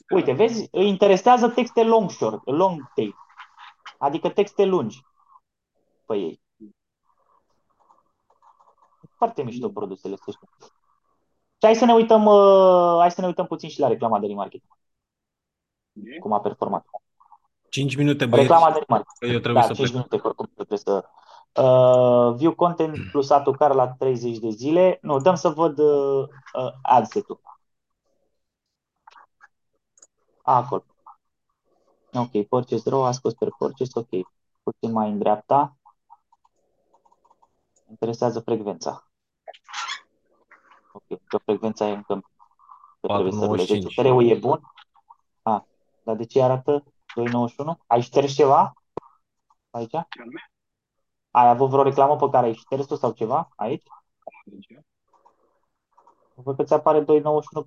Uite, 0.09 0.31
vezi, 0.31 0.67
îi 0.71 0.87
interesează 0.87 1.49
texte 1.49 1.83
long 1.83 2.09
short, 2.09 2.41
long 2.45 2.91
tail, 2.95 3.15
adică 3.97 4.29
texte 4.29 4.65
lungi 4.65 5.01
pe 6.11 6.17
ei. 6.17 6.41
Foarte 9.17 9.43
mișto 9.43 9.69
produsele 9.69 10.13
astea. 10.13 10.49
Și 11.57 11.67
hai 11.67 11.75
să 11.75 11.85
ne 11.85 11.93
uităm, 11.93 12.25
uh, 12.25 12.97
hai 12.99 13.11
să 13.11 13.21
ne 13.21 13.27
uităm 13.27 13.45
puțin 13.45 13.69
și 13.69 13.79
la 13.79 13.87
reclama 13.87 14.19
de 14.19 14.27
remarketing. 14.27 14.71
Cum 16.19 16.33
a 16.33 16.39
performat. 16.39 16.85
5 17.69 17.95
minute, 17.95 18.25
băieți. 18.25 18.51
Reclama 18.51 18.73
de 18.73 18.83
remarketing. 18.87 19.33
Eu 19.33 19.39
trebuie 19.39 19.61
da, 19.61 19.67
să 19.67 19.73
5 19.73 19.89
plec. 19.89 19.91
minute, 19.91 20.27
oricum 20.27 20.51
trebuie 20.55 20.77
să... 20.77 21.05
Uh, 21.55 22.33
view 22.35 22.55
content 22.55 22.97
plus 23.11 23.29
atucar 23.29 23.73
la 23.73 23.87
30 23.87 24.37
de 24.37 24.49
zile. 24.49 24.97
Nu, 25.01 25.19
dăm 25.19 25.35
să 25.35 25.49
văd 25.49 25.77
uh, 25.77 26.27
uh, 26.53 26.71
adset-ul. 26.81 27.41
Acolo. 30.41 30.83
Ok, 32.13 32.47
purchase 32.47 32.89
row, 32.89 33.03
a 33.03 33.11
scos 33.11 33.33
pe 33.33 33.47
purchase, 33.57 33.91
ok. 33.99 34.09
Puțin 34.63 34.91
mai 34.91 35.09
în 35.09 35.17
dreapta. 35.17 35.75
Interesează 37.91 38.39
frecvența. 38.39 39.07
Ok, 40.91 41.19
că 41.27 41.37
frecvența 41.37 41.87
e 41.87 41.93
încă 41.93 42.21
că 43.01 43.07
trebuie 43.07 43.31
să 43.31 43.45
rulezi. 43.45 43.71
Deci 43.71 43.83
4,95. 43.83 43.97
UTR-ul 43.97 44.29
e 44.29 44.35
bun. 44.35 44.61
A, 45.41 45.65
dar 46.03 46.15
de 46.15 46.25
ce 46.25 46.41
arată 46.41 46.83
2,91? 46.83 47.77
Ai 47.87 48.01
șters 48.01 48.33
ceva 48.33 48.73
aici? 49.69 49.93
Ai 51.31 51.49
avut 51.49 51.69
vreo 51.69 51.83
reclamă 51.83 52.15
pe 52.15 52.29
care 52.29 52.45
ai 52.45 52.53
șters 52.53 52.87
tu 52.87 52.95
sau 52.95 53.11
ceva 53.11 53.49
aici? 53.55 53.83
Văd 56.33 56.55
că 56.55 56.63
ți 56.63 56.73
apare 56.73 57.03
2,91 57.03 57.05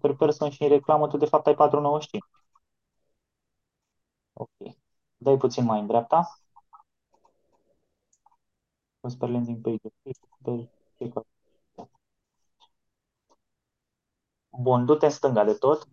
per 0.00 0.14
person 0.14 0.50
și 0.50 0.62
în 0.62 0.68
reclamă 0.68 1.08
tu 1.08 1.16
de 1.16 1.26
fapt 1.26 1.46
ai 1.46 1.54
4,95. 1.54 1.58
Ok. 4.32 4.74
Dai 5.16 5.36
puțin 5.36 5.64
mai 5.64 5.80
în 5.80 5.86
dreapta. 5.86 6.38
Prosper 9.04 9.28
landing 9.28 9.60
page. 9.60 9.80
ok. 10.46 10.68
Check-out. 10.96 11.26
Bun, 14.50 14.84
du-te 14.86 15.06
în 15.06 15.10
stânga 15.10 15.44
de 15.44 15.52
tot. 15.52 15.88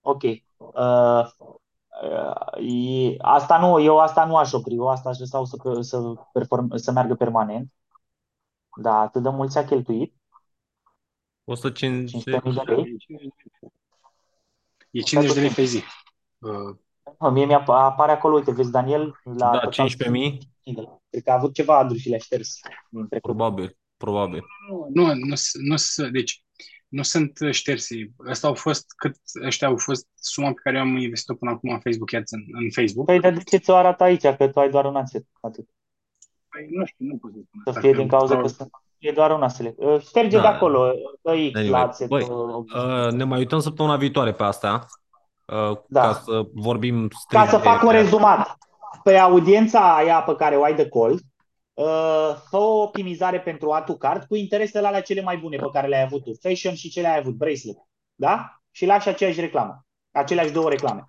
Ok. 0.00 0.22
Uh, 0.22 1.24
uh, 2.02 2.34
e, 2.58 3.16
asta 3.18 3.58
nu, 3.58 3.80
eu 3.80 3.98
asta 3.98 4.24
nu 4.24 4.36
aș 4.36 4.52
opri, 4.52 4.74
eu 4.74 4.88
asta 4.88 5.08
aș 5.08 5.18
lăsa 5.18 5.44
să, 5.44 5.80
să, 5.80 6.14
perform, 6.32 6.76
să 6.76 6.92
meargă 6.92 7.14
permanent. 7.14 7.72
Da, 8.76 8.94
atât 8.94 9.22
de 9.22 9.28
mulți 9.28 9.58
a 9.58 9.64
cheltuit. 9.64 10.14
150. 11.44 12.22
500.000 12.22 12.64
de 12.64 12.72
lei. 12.72 12.96
E 14.90 15.00
50 15.00 15.34
de 15.34 15.40
lei 15.40 15.50
pe 15.50 15.64
zi. 15.64 15.82
Uh, 16.38 16.76
Mă, 17.18 17.30
mie 17.30 17.44
mi 17.44 17.54
apare 17.54 18.12
acolo, 18.12 18.34
uite, 18.34 18.52
vezi, 18.52 18.70
Daniel, 18.70 19.20
la 19.24 19.50
Da, 19.50 19.58
total 19.58 19.88
15.000. 19.88 20.38
Cred 21.10 21.22
că 21.22 21.30
a 21.30 21.34
avut 21.34 21.54
ceva 21.54 21.78
aduri 21.78 21.98
și 21.98 22.08
le-a 22.08 22.18
șters 22.18 22.58
din 22.90 23.08
trecut. 23.08 23.36
Probabil, 23.36 23.78
probabil. 23.96 24.44
nu, 24.68 24.88
nu, 24.92 25.14
nu, 25.14 25.34
nu, 25.52 25.76
nu, 25.96 26.10
deci 26.10 26.44
nu 26.88 27.02
sunt 27.02 27.38
ștersi. 27.50 28.10
Asta 28.28 28.46
au 28.46 28.54
fost 28.54 28.84
cât 28.96 29.16
ăștia 29.44 29.68
au 29.68 29.76
fost 29.76 30.06
suma 30.14 30.52
pe 30.52 30.60
care 30.62 30.76
eu 30.76 30.82
am 30.82 30.96
investit-o 30.96 31.34
până 31.34 31.50
acum 31.50 31.70
în 31.70 31.80
Facebook 31.80 32.12
Ads 32.12 32.30
în, 32.30 32.40
în 32.52 32.70
Facebook. 32.70 33.06
Păi, 33.06 33.20
dar 33.20 33.32
de 33.32 33.42
ce 33.42 33.56
ți-o 33.56 33.74
arată 33.74 34.02
aici? 34.02 34.26
Că 34.26 34.48
tu 34.48 34.60
ai 34.60 34.70
doar 34.70 34.84
un 34.84 34.96
asset. 34.96 35.26
Atât. 35.40 35.68
Păi, 36.52 36.68
nu 36.70 36.84
știu, 36.84 37.04
nu 37.06 37.16
pot 37.16 37.30
să 37.32 37.38
spun 37.48 37.60
Să 37.64 37.68
asta, 37.68 37.80
fie 37.80 37.90
că 37.90 37.96
din 37.96 38.08
cauza 38.08 38.34
au- 38.34 38.40
că 38.40 38.48
sunt, 38.48 38.70
e 38.98 39.10
doar 39.12 39.30
un 39.30 39.42
asset. 39.42 39.74
Uh, 39.76 40.00
Șterge 40.00 40.36
Da. 40.36 40.42
de 40.42 40.48
acolo, 40.48 40.92
dă 41.22 41.30
X 41.30 41.36
Anyway, 41.36 41.68
la 41.68 41.78
asset. 41.88 42.08
băi, 42.08 42.22
uh, 42.22 42.64
Uh, 42.74 43.12
ne 43.12 43.24
mai 43.24 43.38
uităm 43.38 43.58
săptămâna 43.60 43.96
viitoare 43.96 44.32
pe 44.32 44.42
asta. 44.42 44.86
Uh, 45.46 45.76
Da. 45.88 46.00
Ca 46.00 46.12
să 46.12 46.42
vorbim 46.54 47.08
Ca 47.08 47.16
strict 47.18 47.48
să 47.48 47.56
de- 47.56 47.62
fac 47.62 47.82
un 47.82 47.90
rezumat. 47.90 48.56
Pe 49.02 49.16
audiența 49.16 49.94
aia 49.96 50.22
pe 50.22 50.34
care 50.34 50.56
o 50.56 50.62
ai 50.62 50.74
de 50.74 50.88
cold, 50.88 51.20
uh, 51.74 52.34
fă 52.48 52.56
o 52.56 52.82
optimizare 52.82 53.40
pentru 53.40 53.70
add 53.70 53.98
card 53.98 54.24
cu 54.24 54.34
interesele 54.36 54.86
alea 54.86 55.02
cele 55.02 55.22
mai 55.22 55.36
bune 55.36 55.56
pe 55.56 55.68
care 55.72 55.86
le-ai 55.86 56.02
avut 56.02 56.22
tu. 56.24 56.30
Fashion 56.40 56.74
și 56.74 56.88
cele 56.90 57.08
ai 57.08 57.18
avut, 57.18 57.32
bracelet. 57.34 57.76
Da? 58.14 58.60
Și 58.70 58.86
lași 58.86 59.08
aceeași 59.08 59.40
reclamă. 59.40 59.84
Aceleași 60.10 60.52
două 60.52 60.68
reclame. 60.68 61.04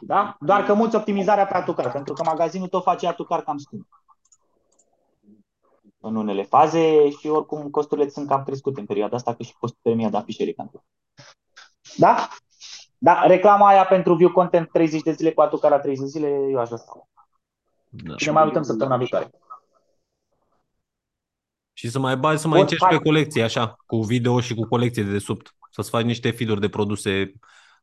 Da? 0.00 0.36
Doar 0.40 0.64
că 0.64 0.74
muți 0.74 0.96
optimizarea 0.96 1.46
pe 1.46 1.54
add 1.54 1.74
card, 1.74 1.92
pentru 1.92 2.12
că 2.12 2.22
magazinul 2.22 2.68
tot 2.68 2.82
face 2.82 3.06
add 3.06 3.26
card 3.26 3.44
cam 3.44 3.58
scump. 3.58 4.02
În 6.00 6.16
unele 6.16 6.42
faze 6.42 7.10
și 7.10 7.26
oricum 7.26 7.70
costurile 7.70 8.08
sunt 8.08 8.28
cam 8.28 8.44
crescute 8.44 8.80
în 8.80 8.86
perioada 8.86 9.16
asta, 9.16 9.34
că 9.34 9.42
și 9.42 9.54
costul 9.58 9.78
per 9.82 9.94
mie 9.94 10.08
de 10.08 10.16
afișere 10.16 10.52
cam 10.52 10.68
crescut. 10.68 10.90
Da? 11.96 12.28
Da, 12.98 13.26
reclama 13.26 13.68
aia 13.68 13.84
pentru 13.84 14.14
view 14.14 14.30
content 14.30 14.70
30 14.70 15.02
de 15.02 15.12
zile 15.12 15.32
cu 15.32 15.40
atucara 15.40 15.78
30 15.78 16.04
de 16.04 16.10
zile, 16.10 16.28
eu 16.28 16.58
aș 16.58 16.70
lăsa. 16.70 17.08
Da. 17.88 18.16
Și 18.16 18.26
ne 18.26 18.32
mai 18.32 18.44
uităm 18.44 18.62
săptămâna 18.62 18.96
viitoare. 18.96 19.30
Și 21.72 21.90
să 21.90 21.98
mai 21.98 22.16
bagi, 22.16 22.40
să 22.40 22.48
mai 22.48 22.58
Bun, 22.58 22.68
încerci 22.68 22.90
hai. 22.90 22.96
pe 22.96 23.04
colecție, 23.04 23.42
așa, 23.42 23.76
cu 23.86 23.96
video 23.96 24.40
și 24.40 24.54
cu 24.54 24.66
colecție 24.68 25.02
de 25.02 25.10
desubt. 25.10 25.54
Să-ți 25.70 25.90
faci 25.90 26.04
niște 26.04 26.30
feed 26.30 26.58
de 26.58 26.68
produse 26.68 27.32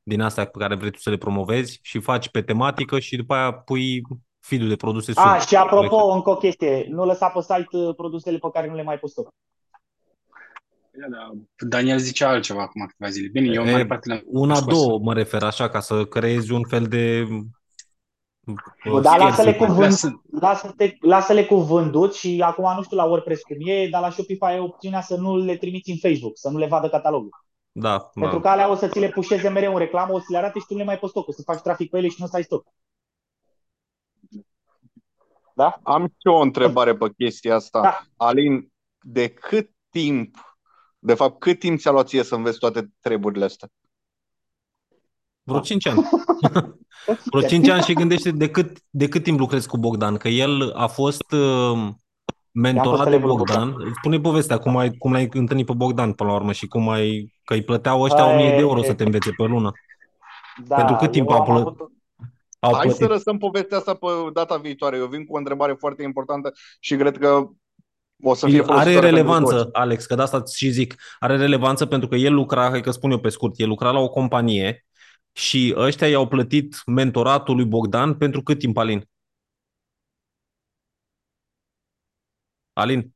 din 0.03 0.21
astea 0.21 0.45
pe 0.45 0.59
care 0.59 0.75
vrei 0.75 0.91
tu 0.91 0.99
să 0.99 1.09
le 1.09 1.17
promovezi 1.17 1.79
și 1.81 1.99
faci 1.99 2.29
pe 2.29 2.41
tematică 2.41 2.99
și 2.99 3.15
după 3.15 3.33
aia 3.33 3.53
pui 3.53 4.01
feed 4.39 4.67
de 4.67 4.75
produse 4.75 5.11
A, 5.15 5.35
sunt. 5.37 5.47
și 5.47 5.55
apropo, 5.55 5.95
încă 5.95 6.29
o 6.29 6.35
chestie. 6.37 6.85
Nu 6.89 7.05
lăsa 7.05 7.27
pe 7.29 7.41
site 7.41 7.77
uh, 7.77 7.95
produsele 7.95 8.37
pe 8.37 8.49
care 8.53 8.67
nu 8.67 8.75
le 8.75 8.83
mai 8.83 8.99
postăm. 8.99 9.27
Da, 10.91 11.07
da. 11.17 11.31
Daniel 11.67 11.97
zicea 11.97 12.29
altceva 12.29 12.61
acum 12.61 12.85
câteva 12.85 13.09
zile. 13.09 13.27
Bine, 13.27 13.53
eu 13.53 13.61
în 13.61 13.67
E, 13.67 13.71
mare 13.71 13.85
parte 13.85 14.07
le-am 14.09 14.21
Una, 14.25 14.55
scos. 14.55 14.77
două 14.77 14.99
mă 14.99 15.13
refer 15.13 15.43
așa, 15.43 15.69
ca 15.69 15.79
să 15.79 16.05
creezi 16.05 16.51
un 16.51 16.63
fel 16.67 16.83
de 16.83 17.27
Bă, 18.85 18.95
uh, 18.95 19.01
dar 19.01 19.17
lasă-le 19.19 19.51
scarcity. 19.51 19.57
cu 19.57 19.63
Vrea 19.65 19.75
vând, 19.75 19.91
să... 19.91 20.09
lasă-te, 20.39 20.95
lasă-le 20.99 21.45
cu 21.45 21.55
vândut 21.55 22.13
și 22.15 22.41
acum 22.45 22.73
nu 22.75 22.83
știu 22.83 22.97
la 22.97 23.03
WordPress 23.05 23.41
cum 23.41 23.55
e, 23.59 23.87
dar 23.87 24.01
la 24.01 24.09
Shopify 24.09 24.53
e 24.55 24.59
opțiunea 24.59 25.01
să 25.01 25.15
nu 25.15 25.37
le 25.37 25.55
trimiți 25.57 25.89
în 25.89 25.97
Facebook, 25.97 26.31
să 26.37 26.49
nu 26.49 26.57
le 26.57 26.67
vadă 26.67 26.89
catalogul. 26.89 27.29
Da, 27.71 27.99
Pentru 27.99 28.39
da. 28.39 28.41
că 28.41 28.47
alea 28.47 28.69
o 28.69 28.75
să 28.75 28.87
ți 28.87 28.99
le 28.99 29.09
pușeze 29.09 29.49
mereu 29.49 29.71
în 29.71 29.77
reclamă, 29.77 30.13
o 30.13 30.19
să 30.19 30.25
le 30.29 30.37
arate 30.37 30.59
și 30.59 30.65
tu 30.65 30.73
nu 30.73 30.79
le 30.79 30.85
mai 30.85 30.99
poți 30.99 31.11
stoc, 31.11 31.27
o 31.27 31.31
să 31.31 31.41
faci 31.41 31.61
trafic 31.61 31.89
pe 31.89 31.97
ele 31.97 32.07
și 32.07 32.15
nu 32.17 32.25
o 32.25 32.27
să 32.27 32.35
ai 32.35 32.43
stoc. 32.43 32.65
Da? 35.53 35.79
Am 35.83 36.07
și 36.07 36.15
eu 36.27 36.33
o 36.33 36.41
întrebare 36.41 36.95
pe 36.95 37.13
chestia 37.17 37.55
asta. 37.55 37.81
Da. 37.81 38.01
Alin, 38.15 38.71
de 38.99 39.29
cât 39.29 39.69
timp, 39.89 40.35
de 40.99 41.13
fapt, 41.13 41.39
cât 41.39 41.59
timp 41.59 41.79
ți-a 41.79 41.91
luat 41.91 42.07
ție 42.07 42.23
să 42.23 42.35
înveți 42.35 42.59
toate 42.59 42.91
treburile 42.99 43.45
astea? 43.45 43.67
Vreo 45.43 45.59
5 45.59 45.87
ani. 45.87 46.09
Vreo 47.31 47.47
5 47.47 47.67
ani 47.67 47.83
și 47.83 47.93
gândește 47.93 48.31
de 48.31 48.49
cât, 48.49 48.77
de 48.89 49.07
cât 49.07 49.23
timp 49.23 49.39
lucrezi 49.39 49.67
cu 49.67 49.77
Bogdan, 49.77 50.17
că 50.17 50.27
el 50.27 50.71
a 50.71 50.87
fost 50.87 51.31
uh, 51.31 51.89
mentorat 52.51 53.03
de 53.03 53.09
elevul 53.09 53.27
lui 53.27 53.37
Bogdan. 53.37 53.75
Spune 53.97 54.19
povestea, 54.19 54.57
cum, 54.57 54.77
ai, 54.77 54.91
cum 54.97 55.11
l-ai 55.11 55.29
întâlnit 55.33 55.65
pe 55.65 55.73
Bogdan 55.73 56.13
până 56.13 56.29
la 56.29 56.35
urmă 56.35 56.51
și 56.51 56.67
cum 56.67 56.89
ai, 56.89 57.33
că 57.43 57.53
îi 57.53 57.63
plăteau 57.63 58.01
ăștia 58.01 58.25
1000 58.25 58.49
de 58.49 58.55
euro 58.55 58.83
să 58.83 58.93
te 58.93 59.03
învețe 59.03 59.31
pe 59.37 59.43
lună. 59.43 59.71
Da, 60.67 60.75
Pentru 60.75 60.95
cât 60.95 61.11
timp 61.11 61.29
eu 61.29 61.35
au, 61.35 61.41
am 61.41 61.47
plă, 61.47 61.59
avut, 61.59 61.91
au 62.59 62.73
Hai 62.73 62.89
să 62.89 62.95
plătit? 62.95 63.15
lăsăm 63.15 63.37
povestea 63.37 63.77
asta 63.77 63.93
pe 63.93 64.07
data 64.33 64.57
viitoare. 64.57 64.97
Eu 64.97 65.05
vin 65.05 65.25
cu 65.25 65.33
o 65.35 65.37
întrebare 65.37 65.75
foarte 65.79 66.03
importantă 66.03 66.51
și 66.79 66.95
cred 66.95 67.17
că 67.17 67.47
o 68.23 68.33
să 68.33 68.45
fie 68.45 68.55
Are 68.55 68.65
folositoare 68.65 68.99
pentru 68.99 69.15
relevanță, 69.15 69.55
toți. 69.55 69.69
Alex, 69.75 70.05
că 70.05 70.15
de 70.15 70.21
asta 70.21 70.43
și 70.55 70.69
zic, 70.69 70.95
are 71.19 71.37
relevanță 71.37 71.85
pentru 71.85 72.07
că 72.07 72.15
el 72.15 72.33
lucra, 72.33 72.69
hai 72.69 72.81
că 72.81 72.91
spun 72.91 73.11
eu 73.11 73.19
pe 73.19 73.29
scurt, 73.29 73.59
el 73.59 73.67
lucra 73.67 73.91
la 73.91 73.99
o 73.99 74.09
companie 74.09 74.85
și 75.31 75.73
ăștia 75.77 76.07
i-au 76.07 76.27
plătit 76.27 76.75
mentoratul 76.85 77.55
lui 77.55 77.65
Bogdan 77.65 78.13
pentru 78.13 78.41
cât 78.41 78.59
timp, 78.59 78.77
Alin? 78.77 79.09
Alin, 82.73 83.15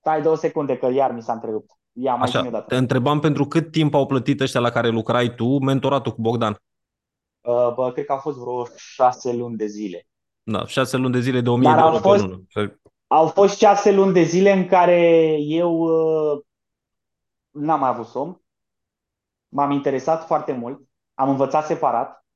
stai 0.00 0.22
două 0.22 0.36
secunde 0.36 0.78
că 0.78 0.86
iar 0.86 1.12
mi 1.12 1.22
s-a 1.22 1.32
întrerupt. 1.32 1.70
Ia 1.92 2.14
mai 2.14 2.28
zi 2.28 2.36
așa, 2.36 2.46
o 2.46 2.50
dată. 2.50 2.64
te 2.68 2.76
întrebam 2.76 3.20
pentru 3.20 3.44
cât 3.44 3.70
timp 3.70 3.94
au 3.94 4.06
plătit 4.06 4.40
ăștia 4.40 4.60
la 4.60 4.70
care 4.70 4.88
lucrai 4.88 5.34
tu 5.34 5.58
mentoratul 5.58 6.12
cu 6.12 6.20
Bogdan? 6.20 6.52
Uh, 7.40 7.72
Bă, 7.74 7.92
cred 7.92 8.04
că 8.04 8.12
au 8.12 8.18
fost 8.18 8.38
vreo 8.38 8.66
șase 8.76 9.32
luni 9.32 9.56
de 9.56 9.66
zile. 9.66 10.06
Da, 10.42 10.66
șase 10.66 10.96
luni 10.96 11.12
de 11.12 11.20
zile 11.20 11.40
de 11.40 11.48
1000 11.48 11.66
Dar 11.68 11.74
de 11.76 11.80
au 11.80 11.86
euro 11.86 12.00
pe 12.02 12.08
fost, 12.08 12.22
lună. 12.22 12.42
Că- 12.52 12.74
au 13.06 13.26
fost 13.26 13.56
șase 13.58 13.92
luni 13.92 14.12
de 14.12 14.22
zile 14.22 14.52
în 14.52 14.66
care 14.66 15.36
eu 15.40 15.78
uh, 15.78 16.40
n-am 17.50 17.80
mai 17.80 17.88
avut 17.88 18.06
somn, 18.06 18.40
m-am 19.48 19.70
interesat 19.70 20.26
foarte 20.26 20.52
mult, 20.52 20.80
am 21.14 21.28
învățat 21.28 21.66
separat, 21.66 22.26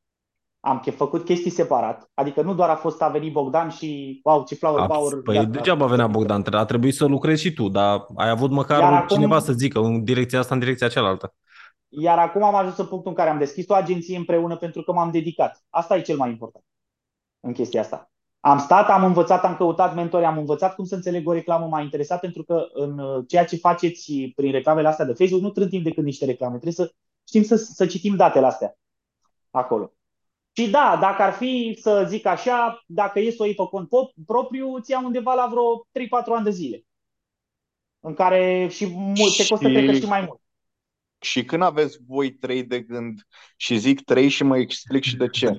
am 0.65 0.81
che- 0.81 0.91
făcut 0.97 1.25
chestii 1.25 1.51
separat, 1.51 2.11
adică 2.15 2.43
nu 2.43 2.55
doar 2.55 2.69
a 2.69 2.75
fost 2.75 3.03
a 3.03 3.09
venit 3.09 3.33
Bogdan 3.33 3.69
și 3.69 4.21
wow, 4.25 4.45
ce 4.45 4.55
flower 4.55 4.81
A, 4.81 4.87
power, 4.87 5.23
păi 5.23 5.35
gata, 5.35 5.47
degeaba 5.49 5.87
venea 5.87 6.07
Bogdan, 6.07 6.45
a 6.51 6.65
trebuit 6.65 6.95
să 6.95 7.05
lucrezi 7.05 7.43
și 7.43 7.53
tu, 7.53 7.69
dar 7.69 8.07
ai 8.17 8.29
avut 8.29 8.51
măcar 8.51 8.81
Iar 8.81 8.93
acum- 8.93 9.17
cineva 9.17 9.39
să 9.39 9.53
zică 9.53 9.81
în 9.81 10.05
direcția 10.05 10.39
asta, 10.39 10.55
în 10.55 10.61
direcția 10.61 10.89
cealaltă. 10.89 11.35
Iar 11.89 12.19
acum 12.19 12.43
am 12.43 12.55
ajuns 12.55 12.77
în 12.77 12.87
punctul 12.87 13.11
în 13.11 13.17
care 13.17 13.31
am 13.31 13.39
deschis 13.39 13.69
o 13.69 13.75
agenție 13.75 14.17
împreună 14.17 14.57
pentru 14.57 14.83
că 14.83 14.93
m-am 14.93 15.11
dedicat. 15.11 15.63
Asta 15.71 15.97
e 15.97 16.01
cel 16.01 16.17
mai 16.17 16.31
important 16.31 16.65
în 17.41 17.53
chestia 17.53 17.81
asta. 17.81 18.11
Am 18.41 18.59
stat, 18.59 18.89
am 18.89 19.05
învățat, 19.05 19.45
am 19.45 19.57
căutat 19.57 19.95
mentori, 19.95 20.25
am 20.25 20.39
învățat 20.39 20.75
cum 20.75 20.85
să 20.85 20.95
înțeleg 20.95 21.29
o 21.29 21.33
reclamă, 21.33 21.67
m-a 21.67 21.81
interesat 21.81 22.21
pentru 22.21 22.43
că 22.43 22.65
în 22.73 22.99
uh, 22.99 23.25
ceea 23.27 23.45
ce 23.45 23.57
faceți 23.57 24.33
prin 24.37 24.53
reclamele 24.53 24.89
astea 24.89 25.05
de 25.05 25.13
Facebook 25.13 25.43
nu 25.43 25.51
trântim 25.51 25.83
decât 25.83 26.05
niște 26.05 26.25
reclame. 26.25 26.59
Trebuie 26.59 26.87
să 26.87 26.93
știm 27.29 27.43
să, 27.43 27.57
să 27.57 27.87
citim 27.87 28.17
datele 28.17 28.47
astea 28.47 28.77
acolo. 29.51 29.93
Și 30.53 30.71
da, 30.71 30.99
dacă 31.01 31.23
ar 31.23 31.33
fi 31.33 31.79
să 31.81 32.05
zic 32.09 32.27
așa, 32.27 32.83
dacă 32.87 33.21
e 33.21 33.31
să 33.31 33.43
o 33.43 33.45
iei 33.45 33.55
pe 33.55 33.63
cont 33.71 33.89
pop- 33.89 34.25
propriu, 34.27 34.75
îți 34.75 34.91
ia 34.91 35.01
undeva 35.05 35.35
la 35.35 35.47
vreo 35.47 35.87
3-4 35.93 36.35
ani 36.35 36.45
de 36.45 36.51
zile. 36.51 36.85
În 38.01 38.15
care 38.15 38.69
și 38.71 38.87
mult, 38.87 39.37
te 39.37 39.47
costă, 39.47 39.69
Și- 39.69 39.75
cred 39.75 39.87
că 39.87 39.93
și 39.93 40.05
mai 40.05 40.21
mult. 40.21 40.41
Și 41.21 41.45
când 41.45 41.63
aveți 41.63 41.99
voi 42.07 42.33
trei 42.33 42.65
de 42.65 42.81
gând, 42.81 43.27
și 43.57 43.77
zic 43.77 44.05
trei 44.05 44.29
și 44.29 44.43
mă 44.43 44.59
explic 44.59 45.03
și 45.03 45.17
de 45.17 45.29
ce, 45.29 45.59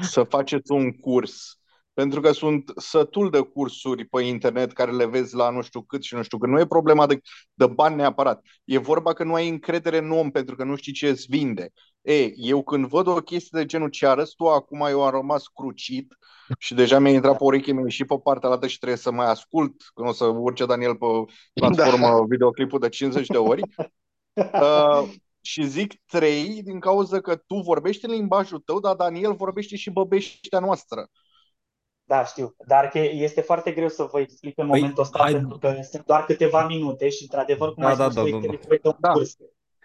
să 0.00 0.22
faceți 0.22 0.72
un 0.72 0.92
curs, 0.92 1.58
pentru 1.94 2.20
că 2.20 2.32
sunt 2.32 2.72
sătul 2.76 3.30
de 3.30 3.40
cursuri 3.40 4.04
pe 4.04 4.22
internet 4.22 4.72
care 4.72 4.92
le 4.92 5.06
vezi 5.06 5.34
la 5.34 5.50
nu 5.50 5.62
știu 5.62 5.82
cât 5.82 6.02
și 6.02 6.14
nu 6.14 6.22
știu 6.22 6.38
cât. 6.38 6.48
Nu 6.48 6.60
e 6.60 6.66
problema 6.66 7.06
de, 7.06 7.20
de 7.54 7.66
bani 7.66 7.96
neapărat. 7.96 8.44
E 8.64 8.78
vorba 8.78 9.12
că 9.12 9.24
nu 9.24 9.34
ai 9.34 9.48
încredere 9.48 9.98
în 9.98 10.10
om 10.10 10.30
pentru 10.30 10.56
că 10.56 10.64
nu 10.64 10.76
știi 10.76 10.92
ce 10.92 11.08
îți 11.08 11.26
vinde. 11.28 11.72
E, 12.00 12.32
eu 12.36 12.62
când 12.62 12.86
văd 12.86 13.06
o 13.06 13.14
chestie 13.14 13.58
de 13.60 13.66
genul 13.66 13.88
ce 13.88 14.06
arăți 14.06 14.34
tu 14.36 14.48
acum, 14.48 14.80
eu 14.80 15.02
am 15.02 15.10
rămas 15.10 15.46
crucit 15.46 16.16
și 16.58 16.74
deja 16.74 16.98
mi-a 16.98 17.12
intrat 17.12 17.36
pe 17.36 17.44
ureche, 17.44 17.72
mi-a 17.72 17.82
ieșit 17.82 18.06
pe 18.06 18.18
partea 18.22 18.48
altă 18.48 18.66
și 18.66 18.78
trebuie 18.78 18.98
să 18.98 19.12
mai 19.12 19.30
ascult 19.30 19.74
când 19.94 20.08
o 20.08 20.12
să 20.12 20.24
urce 20.24 20.66
Daniel 20.66 20.96
pe 20.96 21.06
platformă 21.52 22.06
da. 22.06 22.24
videoclipul 22.28 22.78
de 22.78 22.88
50 22.88 23.26
de 23.26 23.38
ori. 23.38 23.62
Uh, 24.34 25.08
și 25.40 25.66
zic 25.66 25.94
trei 26.06 26.62
din 26.62 26.80
cauza 26.80 27.20
că 27.20 27.36
tu 27.36 27.54
vorbești 27.54 28.04
în 28.04 28.10
limbajul 28.10 28.58
tău, 28.58 28.80
dar 28.80 28.94
Daniel 28.94 29.34
vorbește 29.34 29.76
și 29.76 29.90
băbeștea 29.90 30.58
noastră. 30.58 31.08
Da, 32.04 32.24
știu, 32.24 32.54
dar 32.66 32.88
că 32.88 32.98
este 32.98 33.40
foarte 33.40 33.70
greu 33.70 33.88
să 33.88 34.08
vă 34.12 34.20
explic 34.20 34.58
în 34.58 34.68
Păi, 34.68 34.78
momentul 34.80 35.02
ăsta 35.02 35.18
hai- 35.22 35.32
pentru 35.32 35.58
că 35.58 35.74
sunt 35.90 36.04
doar 36.06 36.24
câteva 36.24 36.66
minute 36.66 37.08
și 37.08 37.22
într-adevăr, 37.22 37.74
cum 37.74 37.82
Da, 37.82 37.88
ai 37.88 37.96
da, 37.96 38.02
spus 38.10 38.14
da, 38.14 38.20
tu, 38.22 38.28
da, 38.28 38.36
este 38.36 38.46
da. 38.46 38.52
nevoie 38.60 38.78
de 38.82 38.88
un 38.88 38.94
Da. 38.98 39.10
curs 39.12 39.36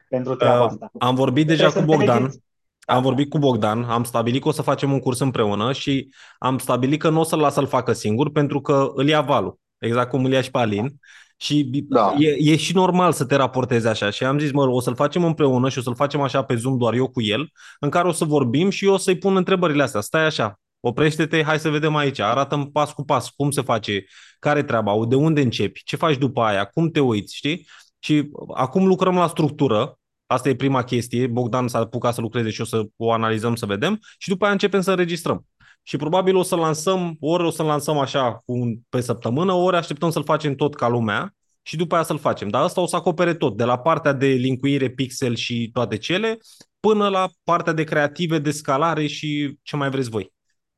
pentru 0.09 0.35
treaba 0.35 0.63
Uh, 0.63 0.69
asta. 0.69 0.91
am 0.99 1.15
vorbit 1.15 1.47
deja 1.47 1.65
cu 1.65 1.71
Trebuie 1.71 1.91
să 1.91 1.97
Bogdan. 1.97 2.15
înțelegeți. 2.15 2.45
Am 2.85 3.01
vorbit 3.01 3.29
cu 3.29 3.37
Bogdan, 3.37 3.83
am 3.83 4.03
stabilit 4.03 4.41
că 4.41 4.47
o 4.47 4.51
să 4.51 4.61
facem 4.61 4.91
un 4.91 4.99
curs 4.99 5.19
împreună 5.19 5.71
și 5.73 6.09
am 6.37 6.57
stabilit 6.57 6.99
că 6.99 7.09
nu 7.09 7.19
o 7.19 7.23
să-l 7.23 7.39
las 7.39 7.53
să-l 7.53 7.67
facă 7.67 7.93
singur 7.93 8.31
pentru 8.31 8.61
că 8.61 8.91
îl 8.95 9.07
ia 9.07 9.21
valul, 9.21 9.59
exact 9.77 10.09
cum 10.09 10.25
îl 10.25 10.31
ia 10.31 10.41
și 10.41 10.51
pe 10.51 10.57
Alin. 10.57 10.99
Și 11.39 11.63
Da. 11.89 12.13
e, 12.17 12.35
e 12.51 12.55
și 12.55 12.73
normal 12.75 13.11
să 13.11 13.25
te 13.25 13.35
raportezi 13.35 13.87
așa. 13.87 14.09
Și 14.09 14.23
am 14.23 14.39
zis, 14.39 14.51
mă, 14.51 14.67
o 14.69 14.79
să-l 14.79 14.95
facem 14.95 15.23
împreună 15.23 15.69
și 15.69 15.77
o 15.77 15.81
să-l 15.81 15.95
facem 15.95 16.21
așa 16.21 16.43
pe 16.43 16.55
Zoom 16.55 16.77
doar 16.77 16.93
eu 16.93 17.07
cu 17.07 17.21
el, 17.21 17.51
în 17.79 17.89
care 17.89 18.07
o 18.07 18.11
să 18.11 18.25
vorbim 18.25 18.69
și 18.69 18.85
eu 18.85 18.93
o 18.93 18.97
să-i 18.97 19.17
pun 19.17 19.35
întrebările 19.35 19.83
astea. 19.83 20.01
Stai 20.01 20.25
așa, 20.25 20.59
oprește-te, 20.87 21.43
hai 21.43 21.59
să 21.59 21.69
vedem 21.69 21.95
aici, 21.95 22.19
arată 22.19 22.69
pas 22.73 22.93
cu 22.93 23.03
pas 23.05 23.29
cum 23.29 23.51
se 23.51 23.61
face, 23.61 24.05
care 24.39 24.63
treaba, 24.63 24.93
de 25.07 25.15
unde 25.15 25.41
începi, 25.41 25.83
ce 25.83 25.95
faci 25.95 26.17
după 26.17 26.41
aia, 26.41 26.65
cum 26.65 26.89
te 26.89 26.99
uiți, 26.99 27.35
știi? 27.35 27.67
Și 27.99 28.29
acum 28.55 28.87
lucrăm 28.87 29.15
la 29.15 29.27
structură, 29.27 29.97
Asta 30.27 30.49
e 30.49 30.55
prima 30.55 30.83
chestie. 30.83 31.27
Bogdan 31.27 31.67
s-a 31.67 31.79
apucat 31.79 32.13
să 32.13 32.21
lucreze 32.21 32.49
și 32.49 32.61
o 32.61 32.63
să 32.63 32.83
o 32.95 33.11
analizăm 33.11 33.55
să 33.55 33.65
vedem 33.65 33.99
și 34.17 34.29
după 34.29 34.43
aia 34.43 34.53
începem 34.53 34.81
să 34.81 34.89
înregistrăm. 34.89 35.45
Și 35.83 35.97
probabil 35.97 36.35
o 36.35 36.43
să 36.43 36.55
lansăm, 36.55 37.17
ori 37.19 37.43
o 37.43 37.49
să 37.49 37.63
lansăm 37.63 37.97
așa 37.97 38.33
cu 38.33 38.53
un, 38.53 38.77
pe 38.89 39.01
săptămână, 39.01 39.53
ori 39.53 39.75
așteptăm 39.75 40.09
să-l 40.09 40.23
facem 40.23 40.55
tot 40.55 40.75
ca 40.75 40.87
lumea 40.87 41.35
și 41.61 41.75
după 41.75 41.95
aia 41.95 42.03
să-l 42.03 42.17
facem. 42.17 42.47
Dar 42.47 42.61
asta 42.61 42.81
o 42.81 42.85
să 42.85 42.95
acopere 42.95 43.33
tot, 43.33 43.57
de 43.57 43.63
la 43.63 43.77
partea 43.79 44.13
de 44.13 44.27
linkuire 44.27 44.89
pixel 44.89 45.35
și 45.35 45.69
toate 45.73 45.97
cele, 45.97 46.37
până 46.79 47.09
la 47.09 47.29
partea 47.43 47.73
de 47.73 47.83
creative, 47.83 48.39
de 48.39 48.51
scalare 48.51 49.07
și 49.07 49.57
ce 49.61 49.75
mai 49.75 49.89
vreți 49.89 50.09
voi. 50.09 50.33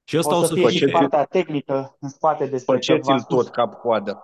Și 0.10 0.18
asta 0.18 0.36
O 0.36 0.38
o 0.38 0.42
să 0.42 0.48
să 0.48 0.54
fie 0.54 0.70
și 0.70 0.78
fie, 0.78 0.88
partea 0.88 1.24
tehnică 1.24 1.98
în 2.00 2.10
spate 2.10 2.46
despre 2.46 2.80
ce 2.80 2.92
Faceți-l 2.92 3.12
v-am 3.12 3.20
spus. 3.20 3.44
tot 3.44 3.54
cap-coadă. 3.54 4.22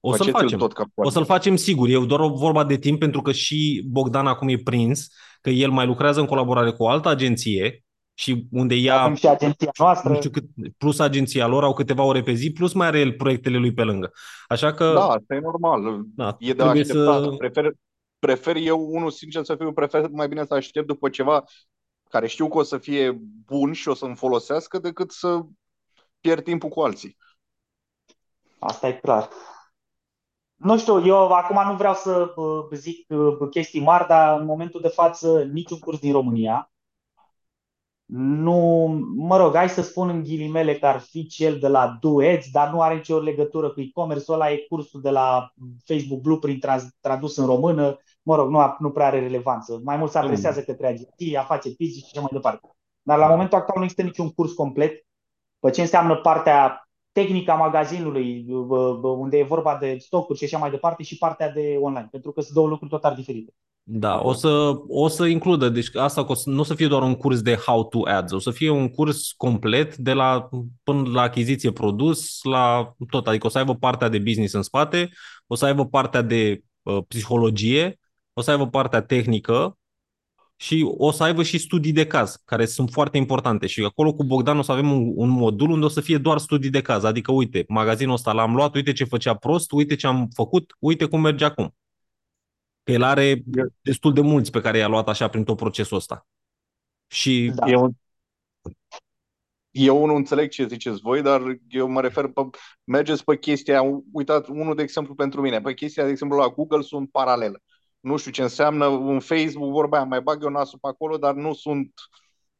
o 0.00 0.10
să-l 0.14 0.18
Faceți-l 0.18 0.32
facem. 0.40 0.58
tot 0.58 0.72
cap-coadă. 0.72 1.08
O 1.08 1.12
să-l 1.12 1.24
facem 1.24 1.56
sigur. 1.56 1.88
E 1.88 1.98
doar 2.06 2.20
o 2.20 2.28
vorba 2.28 2.64
de 2.64 2.76
timp 2.76 2.98
pentru 2.98 3.22
că 3.22 3.32
și 3.32 3.84
Bogdan 3.90 4.26
acum 4.26 4.48
e 4.48 4.56
prins 4.64 5.06
că 5.40 5.50
el 5.50 5.70
mai 5.70 5.86
lucrează 5.86 6.20
în 6.20 6.26
colaborare 6.26 6.70
cu 6.70 6.82
o 6.82 6.88
altă 6.88 7.08
agenție 7.08 7.84
și 8.14 8.46
unde 8.50 8.74
ia 8.74 9.00
Avem 9.00 9.14
și 9.14 9.26
agenția 9.28 9.70
noastră. 9.78 10.08
nu 10.10 10.14
știu 10.16 10.30
cât, 10.30 10.44
plus 10.78 10.98
agenția 10.98 11.46
lor 11.46 11.64
au 11.64 11.74
câteva 11.74 12.02
ore 12.02 12.22
pe 12.22 12.32
zi, 12.32 12.52
plus 12.52 12.72
mai 12.72 12.86
are 12.86 13.00
el 13.00 13.12
proiectele 13.12 13.56
lui 13.58 13.72
pe 13.72 13.82
lângă. 13.82 14.12
Așa 14.48 14.72
că 14.74 14.92
Da, 14.94 15.06
asta 15.06 15.34
e 15.34 15.40
normal. 15.40 16.00
da, 16.14 16.36
E 16.38 16.46
de 16.46 16.54
trebuie 16.54 16.80
așteptat. 16.80 17.22
să... 17.22 17.28
Prefer, 17.28 17.72
prefer 18.18 18.56
eu, 18.56 18.86
unul 18.90 19.10
sincer 19.10 19.42
să 19.44 19.54
fiu, 19.58 19.72
prefer 19.72 20.08
mai 20.10 20.28
bine 20.28 20.44
să 20.44 20.54
aștept 20.54 20.86
după 20.86 21.08
ceva 21.08 21.44
care 22.08 22.26
știu 22.26 22.48
că 22.48 22.58
o 22.58 22.62
să 22.62 22.78
fie 22.78 23.10
bun 23.46 23.72
și 23.72 23.88
o 23.88 23.94
să-mi 23.94 24.16
folosească 24.16 24.78
decât 24.78 25.10
să 25.10 25.40
pierd 26.20 26.44
timpul 26.44 26.68
cu 26.68 26.80
alții. 26.80 27.16
Asta 28.58 28.88
e 28.88 28.92
clar. 28.92 29.28
Nu 30.54 30.78
știu, 30.78 31.06
eu 31.06 31.32
acum 31.32 31.70
nu 31.70 31.76
vreau 31.76 31.94
să 31.94 32.32
uh, 32.36 32.66
zic 32.72 33.06
uh, 33.08 33.48
chestii 33.50 33.80
mari, 33.80 34.06
dar 34.06 34.40
în 34.40 34.46
momentul 34.46 34.80
de 34.80 34.88
față 34.88 35.42
niciun 35.42 35.78
curs 35.78 35.98
din 35.98 36.12
România. 36.12 36.72
Nu, 38.10 38.86
mă 39.16 39.36
rog, 39.36 39.54
hai 39.54 39.68
să 39.68 39.82
spun 39.82 40.08
în 40.08 40.22
ghilimele 40.22 40.78
că 40.78 40.86
ar 40.86 41.00
fi 41.00 41.26
cel 41.26 41.58
de 41.58 41.68
la 41.68 41.96
Duets, 42.00 42.50
dar 42.50 42.70
nu 42.70 42.82
are 42.82 42.94
nicio 42.94 43.18
legătură 43.18 43.70
cu 43.70 43.80
e-commerce. 43.80 44.32
Ăla 44.32 44.50
e 44.50 44.66
cursul 44.68 45.00
de 45.00 45.10
la 45.10 45.52
Facebook 45.84 46.20
Blueprint 46.20 46.60
trans, 46.60 46.84
tradus 47.00 47.36
în 47.36 47.46
română. 47.46 47.98
Mă 48.28 48.36
rog, 48.36 48.50
nu, 48.50 48.76
nu 48.78 48.90
prea 48.90 49.06
are 49.06 49.20
relevanță. 49.20 49.80
Mai 49.84 49.96
mult 49.96 50.10
se 50.10 50.18
adresează 50.18 50.60
către 50.62 50.86
agenții, 50.86 51.36
afaceri 51.36 51.74
fizici 51.74 52.04
și 52.04 52.10
așa 52.12 52.20
mai 52.20 52.30
departe. 52.32 52.68
Dar 53.02 53.18
la 53.18 53.28
momentul 53.28 53.58
actual 53.58 53.76
nu 53.78 53.82
există 53.82 54.02
niciun 54.02 54.30
curs 54.30 54.52
complet 54.52 55.06
pe 55.58 55.70
ce 55.70 55.80
înseamnă 55.80 56.16
partea 56.16 56.88
tehnică 57.12 57.50
a 57.50 57.54
magazinului, 57.54 58.44
bă, 58.66 58.98
bă, 59.00 59.08
unde 59.08 59.38
e 59.38 59.42
vorba 59.42 59.76
de 59.80 59.96
stocuri 60.00 60.38
și 60.38 60.44
așa 60.44 60.58
mai 60.58 60.70
departe, 60.70 61.02
și 61.02 61.18
partea 61.18 61.50
de 61.50 61.76
online, 61.80 62.08
pentru 62.10 62.32
că 62.32 62.40
sunt 62.40 62.54
două 62.54 62.68
lucruri 62.68 62.90
total 62.90 63.14
diferite. 63.14 63.54
Da, 63.82 64.20
o 64.22 64.32
să, 64.32 64.72
o 64.88 65.08
să 65.08 65.24
includă, 65.24 65.68
deci 65.68 65.96
asta 65.96 66.24
că 66.24 66.32
o 66.32 66.34
să, 66.34 66.50
nu 66.50 66.60
o 66.60 66.62
să 66.62 66.74
fie 66.74 66.86
doar 66.86 67.02
un 67.02 67.14
curs 67.14 67.42
de 67.42 67.54
how 67.54 67.84
to 67.84 68.00
ads, 68.04 68.32
o 68.32 68.38
să 68.38 68.50
fie 68.50 68.70
un 68.70 68.88
curs 68.88 69.32
complet 69.32 69.96
de 69.96 70.12
la 70.12 70.48
până 70.82 71.10
la 71.10 71.22
achiziție 71.22 71.72
produs, 71.72 72.42
la 72.42 72.92
tot, 73.10 73.26
adică 73.26 73.46
o 73.46 73.50
să 73.50 73.58
aibă 73.58 73.74
partea 73.74 74.08
de 74.08 74.18
business 74.18 74.52
în 74.52 74.62
spate, 74.62 75.10
o 75.46 75.54
să 75.54 75.64
aibă 75.64 75.86
partea 75.86 76.22
de 76.22 76.60
uh, 76.82 76.98
psihologie, 77.08 77.97
o 78.38 78.40
să 78.40 78.50
aibă 78.50 78.68
partea 78.68 79.02
tehnică 79.02 79.78
și 80.56 80.94
o 80.96 81.10
să 81.10 81.22
aibă 81.22 81.42
și 81.42 81.58
studii 81.58 81.92
de 81.92 82.06
caz, 82.06 82.42
care 82.44 82.66
sunt 82.66 82.90
foarte 82.90 83.16
importante 83.16 83.66
și 83.66 83.84
acolo 83.84 84.14
cu 84.14 84.24
Bogdan 84.24 84.58
o 84.58 84.62
să 84.62 84.72
avem 84.72 84.90
un, 84.92 85.12
un 85.14 85.28
modul 85.28 85.70
unde 85.70 85.84
o 85.84 85.88
să 85.88 86.00
fie 86.00 86.18
doar 86.18 86.38
studii 86.38 86.70
de 86.70 86.82
caz, 86.82 87.04
adică 87.04 87.32
uite, 87.32 87.64
magazinul 87.68 88.14
ăsta 88.14 88.32
l-am 88.32 88.54
luat, 88.54 88.74
uite 88.74 88.92
ce 88.92 89.04
făcea 89.04 89.34
prost, 89.34 89.72
uite 89.72 89.94
ce 89.94 90.06
am 90.06 90.28
făcut, 90.34 90.76
uite 90.78 91.04
cum 91.04 91.20
merge 91.20 91.44
acum. 91.44 91.74
Că 92.82 92.92
el 92.92 93.02
are 93.02 93.42
destul 93.80 94.12
de 94.12 94.20
mulți 94.20 94.50
pe 94.50 94.60
care 94.60 94.78
i-a 94.78 94.88
luat 94.88 95.08
așa 95.08 95.28
prin 95.28 95.44
tot 95.44 95.56
procesul 95.56 95.96
ăsta. 95.96 96.26
Și 97.06 97.52
Da. 97.54 97.70
Eu, 97.70 97.94
eu 99.70 100.06
nu 100.06 100.14
înțeleg 100.14 100.50
ce 100.50 100.66
ziceți 100.66 101.00
voi, 101.00 101.22
dar 101.22 101.42
eu 101.68 101.88
mă 101.88 102.00
refer 102.00 102.26
pe, 102.26 102.40
mergeți 102.84 103.24
pe 103.24 103.38
chestia, 103.38 103.82
uitați, 104.12 104.50
unul 104.50 104.74
de 104.74 104.82
exemplu 104.82 105.14
pentru 105.14 105.40
mine, 105.40 105.60
pe 105.60 105.74
chestia, 105.74 106.04
de 106.04 106.10
exemplu, 106.10 106.38
la 106.38 106.48
Google 106.48 106.82
sunt 106.82 107.10
paralelă. 107.10 107.62
Nu 108.00 108.16
știu 108.16 108.30
ce 108.30 108.42
înseamnă 108.42 108.86
un 108.86 109.20
Facebook, 109.20 109.70
vorba 109.70 109.96
aia, 109.96 110.06
mai 110.06 110.20
bag 110.20 110.42
eu 110.42 110.48
nasul 110.48 110.78
pe 110.78 110.88
acolo, 110.88 111.16
dar 111.16 111.34
nu 111.34 111.54
sunt 111.54 111.92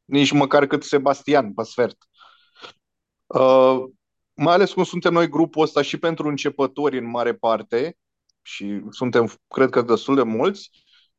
nici 0.04 0.32
măcar 0.32 0.66
cât 0.66 0.84
Sebastian 0.84 1.54
pe 1.54 1.62
sfert. 1.62 1.96
Uh, 3.26 3.84
mai 4.34 4.54
ales 4.54 4.72
cum 4.72 4.84
suntem 4.84 5.12
noi 5.12 5.28
grupul 5.28 5.62
ăsta 5.62 5.82
și 5.82 5.98
pentru 5.98 6.28
începători 6.28 6.98
în 6.98 7.10
mare 7.10 7.34
parte, 7.34 7.96
și 8.42 8.82
suntem, 8.90 9.32
cred 9.48 9.70
că, 9.70 9.82
destul 9.82 10.14
de 10.14 10.22
mulți, 10.22 10.70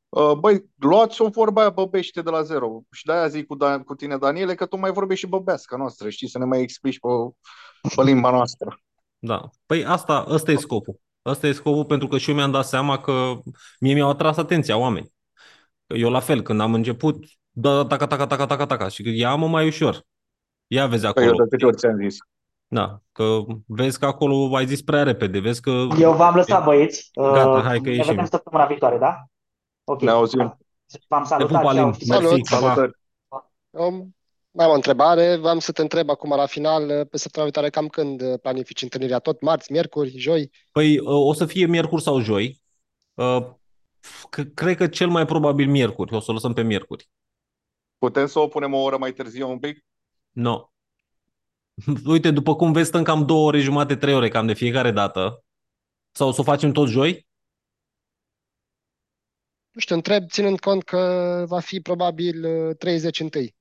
uh, 0.10 0.32
băi, 0.32 0.66
luați 0.76 1.22
o 1.22 1.28
vorba 1.28 1.62
aia 1.62 1.70
băbește 1.70 2.22
de 2.22 2.30
la 2.30 2.42
zero. 2.42 2.82
Și 2.92 3.06
de-aia 3.06 3.28
zic 3.28 3.48
cu, 3.48 3.56
Dan- 3.56 3.84
cu 3.86 3.96
tine, 3.96 4.18
Daniele, 4.18 4.56
că 4.56 4.66
tu 4.66 4.78
mai 4.78 4.92
vorbești 4.92 5.24
și 5.24 5.30
băbească 5.30 5.76
noastră, 5.76 6.10
știi, 6.10 6.30
să 6.30 6.38
ne 6.38 6.46
mai 6.46 6.62
explici 6.62 7.00
pe, 7.00 7.08
pe 7.96 8.04
limba 8.04 8.32
noastră. 8.32 8.80
Da. 9.20 9.50
Păi 9.66 9.86
asta, 9.86 10.26
ăsta 10.30 10.52
e 10.52 10.56
scopul. 10.56 11.00
Ăsta 11.26 11.48
e 11.48 11.52
scopul 11.52 11.86
pentru 11.86 12.08
că 12.08 12.18
și 12.18 12.30
eu 12.30 12.36
mi-am 12.36 12.52
dat 12.52 12.66
seama 12.66 13.00
că 13.00 13.34
mie 13.80 13.94
mi-au 13.94 14.10
atras 14.10 14.38
atenția 14.38 14.78
oameni. 14.78 15.12
Eu 15.88 16.10
la 16.10 16.20
fel, 16.20 16.42
când 16.42 16.62
am 16.62 16.74
început, 16.74 17.26
da, 17.52 17.86
taca, 17.86 18.08
taca, 18.08 18.28
taca, 18.28 18.46
taca, 18.46 18.66
taca, 18.66 18.88
și 18.88 19.04
că 19.04 19.10
ia 19.10 19.36
mă 19.36 19.48
mai 19.48 19.68
ușor. 19.68 20.02
Ia 20.68 20.88
vezi 20.88 21.02
Păi 21.14 21.24
eu 21.24 21.30
acolo. 21.30 21.44
de 21.44 21.50
câte 21.50 21.66
ori 21.66 21.76
ți-am 21.78 21.98
zis. 22.02 22.18
Da, 22.68 23.02
că 23.12 23.40
vezi 23.66 24.00
că 24.00 24.06
acolo 24.06 24.56
ai 24.56 24.66
zis 24.68 24.82
prea 24.82 25.04
repede, 25.04 25.40
vezi 25.40 25.62
că... 25.62 25.88
Eu 26.00 26.14
v-am 26.14 26.36
lăsat, 26.36 26.64
băieți. 26.64 27.10
Gata, 27.14 27.50
Uh, 27.50 27.62
hai 27.64 27.78
că 27.80 27.90
ne 27.90 27.96
ieșim. 27.96 28.12
vedem 28.12 28.26
săptămâna 28.26 28.66
viitoare, 28.66 28.98
da? 28.98 29.24
Ok. 29.84 30.02
Ne 30.02 30.10
auzim. 30.10 30.58
V-am 31.08 31.22
Te 31.22 31.28
salutat. 31.28 31.62
pup, 31.62 31.72
Ceau, 31.72 31.88
Alin. 31.88 31.94
și 31.94 32.08
Mersi, 32.10 32.26
Salut. 32.26 32.48
pa, 32.50 32.58
pa. 32.60 32.62
Salutări. 32.74 32.92
Um, 33.70 34.16
mai 34.52 34.66
am 34.66 34.72
o 34.72 34.76
întrebare. 34.76 35.36
Vreau 35.36 35.60
să 35.60 35.72
te 35.72 35.82
întreb 35.82 36.10
acum 36.10 36.30
la 36.30 36.46
final, 36.46 37.06
pe 37.06 37.18
săptămâna 37.18 37.52
viitoare, 37.52 37.70
cam 37.70 37.88
când 37.88 38.22
uh, 38.22 38.40
planifici 38.42 38.82
întâlnirea? 38.82 39.20
Tot 39.20 39.42
marți, 39.42 39.72
miercuri, 39.72 40.18
joi? 40.18 40.52
Păi 40.72 41.00
o 41.04 41.34
să 41.34 41.46
fie 41.46 41.66
miercuri 41.66 42.02
sau 42.02 42.20
joi. 42.20 42.62
Uh, 43.14 43.46
c- 44.38 44.54
Cred 44.54 44.78
că 44.78 44.88
cel 44.88 45.08
mai 45.10 45.26
probabil 45.26 45.70
miercuri. 45.70 46.16
O 46.16 46.20
să 46.20 46.32
o 46.32 46.34
lăsăm 46.34 46.54
pe 46.54 46.62
miercuri. 46.62 47.10
Putem 47.98 48.28
să 48.28 48.40
o 48.40 48.48
punem 48.48 48.74
o 48.74 48.78
oră 48.82 48.98
mai 48.98 49.12
târziu 49.12 49.50
un 49.50 49.60
pic? 49.60 49.86
No. 50.32 50.70
Uite, 52.06 52.32
după 52.32 52.56
cum 52.56 52.72
vezi, 52.72 52.88
stăm 52.88 53.04
cam 53.04 53.26
două 53.26 53.48
ore 53.48 53.60
jumate, 53.60 53.96
trei 53.96 54.14
ore 54.14 54.30
cam 54.30 54.46
de 54.46 54.54
fiecare 54.54 54.92
dată. 54.92 55.44
Sau 56.12 56.32
să 56.32 56.42
o 56.42 56.44
facem 56.44 56.72
tot 56.72 56.88
joi? 56.88 57.28
Nu 59.72 59.80
știu, 59.80 59.96
întreb 59.96 60.30
ținând 60.30 60.60
cont 60.60 60.84
că 60.84 61.44
va 61.48 61.60
fi 61.60 61.80
probabil 61.80 62.46
uh, 62.46 62.76
30 62.78 63.20
întâi. 63.20 63.56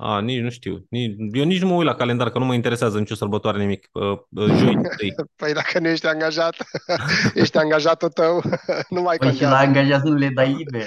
A, 0.00 0.20
nici 0.20 0.40
nu 0.40 0.50
știu. 0.50 0.86
Nici, 0.90 1.16
eu 1.32 1.44
nici 1.44 1.60
nu 1.60 1.66
mă 1.66 1.74
uit 1.74 1.86
la 1.86 1.94
calendar, 1.94 2.30
că 2.30 2.38
nu 2.38 2.44
mă 2.44 2.54
interesează 2.54 2.98
nicio 2.98 3.14
sărbătoare, 3.14 3.58
nimic. 3.58 3.88
Uh, 3.92 4.02
uh, 4.42 4.56
Joi 4.56 4.74
întâi. 4.74 5.14
Păi 5.36 5.52
dacă 5.52 5.78
nu 5.78 5.88
ești 5.88 6.06
angajat, 6.06 6.56
ești 7.34 7.56
angajatul 7.56 8.08
tău, 8.08 8.42
nu 8.94 9.02
mai 9.02 9.16
Păi 9.16 9.34
și 9.34 9.42
la 9.42 9.48
contează. 9.48 9.66
angajat 9.66 10.02
nu 10.02 10.14
le 10.14 10.28
dai 10.28 10.52
liber. 10.54 10.86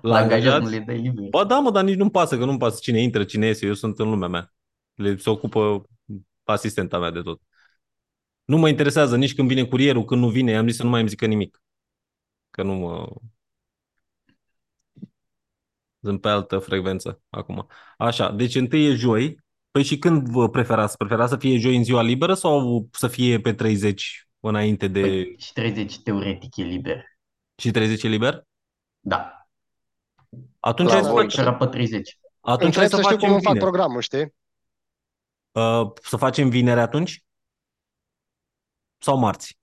La 0.00 0.16
angajat 0.16 0.62
nu 0.62 0.68
le 0.68 0.78
dai 0.78 0.96
liber. 0.96 1.28
Ba 1.28 1.44
da, 1.44 1.58
mă, 1.58 1.70
dar 1.70 1.84
nici 1.84 1.96
nu-mi 1.96 2.10
pasă, 2.10 2.38
că 2.38 2.44
nu-mi 2.44 2.58
pasă 2.58 2.78
cine 2.80 3.00
intră, 3.00 3.24
cine 3.24 3.46
iese, 3.46 3.66
eu 3.66 3.74
sunt 3.74 3.98
în 3.98 4.08
lumea 4.08 4.28
mea. 4.28 4.52
Le 4.94 5.16
se 5.16 5.30
ocupă 5.30 5.82
asistenta 6.44 6.98
mea 6.98 7.10
de 7.10 7.20
tot. 7.20 7.40
Nu 8.44 8.56
mă 8.56 8.68
interesează 8.68 9.16
nici 9.16 9.34
când 9.34 9.48
vine 9.48 9.64
curierul, 9.64 10.04
când 10.04 10.20
nu 10.20 10.28
vine, 10.28 10.56
am 10.56 10.66
zis 10.66 10.76
să 10.76 10.82
nu 10.82 10.88
mai 10.88 11.00
îmi 11.00 11.08
zică 11.08 11.26
nimic. 11.26 11.62
Că 12.50 12.62
nu 12.62 12.74
mă... 12.74 13.06
Sunt 16.02 16.20
pe 16.20 16.28
altă 16.28 16.58
frecvență 16.58 17.22
acum. 17.30 17.66
Așa, 17.98 18.30
deci 18.30 18.54
întâi 18.54 18.86
e 18.86 18.94
joi. 18.94 19.40
Păi 19.70 19.82
și 19.82 19.98
când 19.98 20.28
vă 20.28 20.48
preferați? 20.50 20.96
Preferați 20.96 21.30
să 21.30 21.36
fie 21.36 21.58
joi 21.58 21.76
în 21.76 21.84
ziua 21.84 22.02
liberă 22.02 22.34
sau 22.34 22.88
să 22.92 23.08
fie 23.08 23.40
pe 23.40 23.52
30 23.54 24.28
înainte 24.40 24.88
de... 24.88 25.00
Păi, 25.00 25.34
și 25.38 25.52
30 25.52 25.98
teoretic 25.98 26.56
e 26.56 26.62
liber. 26.62 27.04
Și 27.56 27.70
30 27.70 28.02
e 28.02 28.08
liber? 28.08 28.46
Da. 29.00 29.46
Atunci 30.60 30.88
La 30.88 30.94
hai 30.94 31.02
să 31.02 31.10
voi. 31.10 31.22
facem... 31.22 31.42
Era 31.42 31.54
pe 31.54 31.66
30. 31.66 32.18
Atunci 32.40 32.74
hai 32.74 32.84
Întreb 32.84 32.88
să 32.88 32.96
să 32.96 33.02
știu 33.02 33.16
cum 33.16 33.28
facem 33.28 33.32
îmi 33.32 33.42
fac 33.42 33.52
vineri. 33.52 33.70
programul, 33.70 34.00
știi? 34.00 34.34
Uh, 35.52 35.92
să 36.02 36.16
facem 36.16 36.48
vineri 36.48 36.80
atunci? 36.80 37.24
Sau 38.98 39.18
marți? 39.18 39.58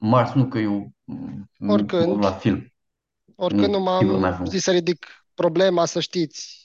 Mars 0.00 0.32
nu 0.34 0.48
că 0.48 0.58
eu 0.58 0.90
mm, 1.04 1.50
Oricând. 1.66 2.22
la 2.22 2.32
film. 2.32 2.72
Oricând 3.40 3.74
Nu, 3.74 3.78
nu 3.78 3.98
sigur 3.98 4.18
m-am 4.18 4.20
n-ajung. 4.20 4.48
zis 4.48 4.62
să 4.62 4.70
ridic 4.70 5.06
problema, 5.34 5.84
să 5.84 6.00
știți. 6.00 6.56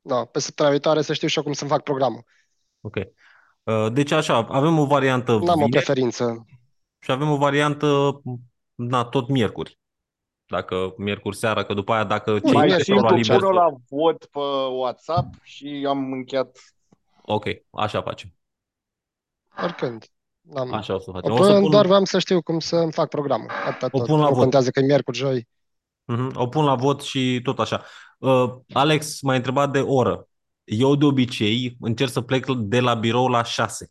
Da, 0.00 0.24
pe 0.24 0.38
săptămâna 0.40 0.74
viitoare 0.74 1.02
să 1.02 1.12
știu 1.12 1.28
și 1.28 1.36
eu 1.38 1.42
cum 1.44 1.52
să-mi 1.52 1.70
fac 1.70 1.82
programul. 1.82 2.24
Ok. 2.80 2.96
Uh, 3.62 3.92
deci 3.92 4.10
așa, 4.10 4.36
avem 4.48 4.78
o 4.78 4.86
variantă 4.86 5.32
N-am 5.32 5.62
o 5.62 5.64
vineri 5.64 5.70
preferință. 5.70 6.46
și 6.98 7.10
avem 7.10 7.30
o 7.30 7.36
variantă 7.36 8.20
na, 8.74 9.04
tot 9.04 9.28
miercuri. 9.28 9.78
Dacă 10.46 10.94
miercuri 10.96 11.36
seara, 11.36 11.64
că 11.64 11.74
după 11.74 11.92
aia 11.92 12.04
dacă 12.04 12.30
Bun, 12.30 12.40
cei 12.40 12.52
Mai 12.52 12.68
care 12.68 12.82
stau 12.82 12.98
la 13.00 13.08
simplu, 13.08 13.16
liber... 13.16 13.38
pun-o 13.38 13.52
la 13.52 13.68
vot 13.88 14.24
pe 14.24 14.38
WhatsApp 14.70 15.34
și 15.42 15.84
am 15.88 16.12
încheiat. 16.12 16.58
Ok, 17.22 17.44
așa 17.70 18.02
facem. 18.02 18.34
Oricând. 19.62 20.04
N-am... 20.40 20.72
Așa 20.72 20.94
o 20.94 20.98
să 20.98 21.10
O 21.10 21.12
facem. 21.12 21.32
O 21.32 21.42
să 21.42 21.52
pun, 21.52 21.60
pun, 21.60 21.70
doar 21.70 21.86
vreau 21.86 22.04
să 22.04 22.18
știu 22.18 22.42
cum 22.42 22.58
să-mi 22.58 22.92
fac 22.92 23.08
programul. 23.08 23.50
Atâta 23.66 23.88
o 23.90 23.98
tot. 23.98 24.06
pun 24.06 24.18
la 24.18 24.24
Nu 24.24 24.30
vot. 24.30 24.38
contează 24.38 24.70
că 24.70 24.80
e 24.80 24.82
miercuri, 24.82 25.16
joi. 25.16 25.48
Mhm, 26.06 26.32
O 26.34 26.46
pun 26.46 26.64
la 26.64 26.74
vot 26.74 27.00
și 27.02 27.40
tot 27.42 27.58
așa. 27.58 27.84
Uh, 28.18 28.52
Alex 28.72 29.20
m-a 29.22 29.34
întrebat 29.34 29.70
de 29.72 29.80
oră. 29.80 30.28
Eu 30.64 30.96
de 30.96 31.04
obicei 31.04 31.76
încerc 31.80 32.10
să 32.10 32.20
plec 32.20 32.46
de 32.50 32.80
la 32.80 32.94
birou 32.94 33.28
la 33.28 33.42
6. 33.42 33.90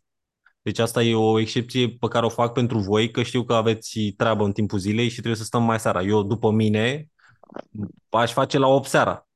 Deci 0.62 0.78
asta 0.78 1.02
e 1.02 1.14
o 1.14 1.38
excepție 1.40 1.88
pe 1.88 2.08
care 2.08 2.26
o 2.26 2.28
fac 2.28 2.52
pentru 2.52 2.78
voi, 2.78 3.10
că 3.10 3.22
știu 3.22 3.44
că 3.44 3.54
aveți 3.54 4.00
treabă 4.16 4.44
în 4.44 4.52
timpul 4.52 4.78
zilei 4.78 5.06
și 5.08 5.14
trebuie 5.14 5.36
să 5.36 5.44
stăm 5.44 5.62
mai 5.62 5.80
seara. 5.80 6.02
Eu, 6.02 6.22
după 6.22 6.50
mine, 6.50 7.08
aș 8.08 8.32
face 8.32 8.58
la 8.58 8.66
8 8.66 8.88
seara. 8.88 9.26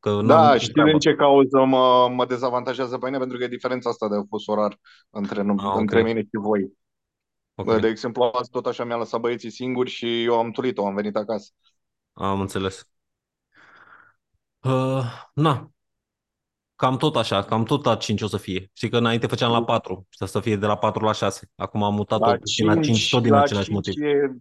Că 0.00 0.10
n-am 0.10 0.26
Da, 0.26 0.46
nicio 0.46 0.58
știi 0.58 0.72
treabă. 0.72 0.90
din 0.90 0.98
ce 0.98 1.14
cauză 1.14 1.64
mă, 1.64 2.08
mă 2.14 2.26
dezavantajează 2.26 2.98
pe 2.98 3.06
mine? 3.06 3.18
Pentru 3.18 3.38
că 3.38 3.44
e 3.44 3.48
diferența 3.48 3.90
asta 3.90 4.08
de 4.08 4.14
fus 4.28 4.46
orar 4.46 4.78
între, 5.10 5.40
Ah, 5.40 5.46
ok. 5.48 5.78
între 5.78 6.02
mine 6.02 6.20
și 6.20 6.28
voi. 6.40 6.72
Ok, 7.54 7.80
De 7.80 7.88
exemplu, 7.88 8.22
azi 8.22 8.50
tot 8.50 8.66
așa 8.66 8.84
mi-a 8.84 8.96
lăsat 8.96 9.20
băieții 9.20 9.50
singuri 9.50 9.90
și 9.90 10.22
eu 10.24 10.38
am 10.38 10.50
tulit-o, 10.50 10.86
am 10.86 10.94
venit 10.94 11.16
acasă. 11.16 11.50
Am 12.18 12.40
înțeles. 12.40 12.88
Uh, 14.64 15.04
na, 15.34 15.70
cam 16.76 16.96
tot 16.96 17.16
așa, 17.16 17.42
cam 17.44 17.64
tot 17.64 17.84
la 17.84 17.96
5 17.96 18.20
o 18.22 18.26
să 18.26 18.36
fie. 18.36 18.70
Știi 18.72 18.88
că 18.90 18.96
înainte 18.96 19.26
făceam 19.26 19.52
la 19.52 19.64
4, 19.64 20.06
să 20.10 20.24
să 20.24 20.40
fie 20.40 20.56
de 20.56 20.66
la 20.66 20.76
4 20.76 21.04
la 21.04 21.12
6. 21.12 21.50
Acum 21.56 21.82
am 21.82 21.94
mutat-o 21.94 22.30
La 22.30 22.36
puțin 22.36 22.66
la 22.66 22.76
5, 22.76 22.86
5, 22.86 23.08
tot 23.08 23.22
din 23.22 23.32
la 23.32 23.38
același 23.38 23.70
5 23.70 23.74
motiv. 23.74 23.94
e, 23.94 24.32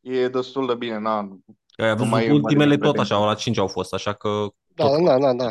e 0.00 0.28
destul 0.28 0.66
de 0.66 0.74
bine. 0.74 0.98
Na, 0.98 1.28
Ai 1.76 1.94
nu 1.94 2.04
văzut, 2.04 2.06
mai 2.06 2.30
ultimele 2.30 2.66
mai 2.66 2.78
tot 2.78 2.94
pretenții. 2.94 3.14
așa, 3.14 3.24
la 3.24 3.34
5 3.34 3.58
au 3.58 3.66
fost, 3.68 3.92
așa 3.94 4.12
că 4.14 4.46
Da, 4.74 4.84
tot. 4.84 5.04
da, 5.04 5.18
da, 5.18 5.34
da. 5.34 5.50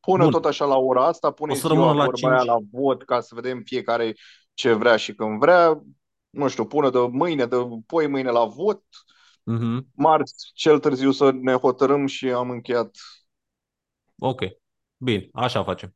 Pune 0.00 0.24
Bun, 0.24 0.30
tot 0.30 0.44
așa 0.44 0.64
la 0.64 0.76
ora 0.76 1.06
asta, 1.06 1.30
o 1.30 1.32
pune 1.32 1.54
să 1.54 1.68
ziua 1.68 1.68
rămână 1.68 1.92
la 1.92 2.04
vorba 2.04 2.28
aia 2.30 2.42
5. 2.42 2.44
la 2.44 2.56
vot 2.72 3.02
ca 3.04 3.20
să 3.20 3.34
vedem 3.34 3.62
fiecare 3.64 4.14
ce 4.54 4.72
vrea 4.72 4.96
și 4.96 5.14
când 5.14 5.38
vrea. 5.38 5.82
Nu 6.30 6.48
știu, 6.48 6.66
pune 6.66 6.90
de 6.90 6.98
mâine, 7.10 7.46
de 7.46 7.56
poi 7.86 8.06
mâine 8.06 8.30
la 8.30 8.44
vot. 8.44 8.82
Mhm. 9.42 9.86
Marți, 9.94 10.50
cel 10.54 10.78
târziu 10.78 11.10
să 11.10 11.30
ne 11.30 11.52
hotărâm 11.54 12.06
și 12.06 12.28
am 12.30 12.50
încheiat. 12.50 12.96
Ok, 14.18 14.40
bine, 14.96 15.28
așa 15.32 15.64
facem. 15.64 15.94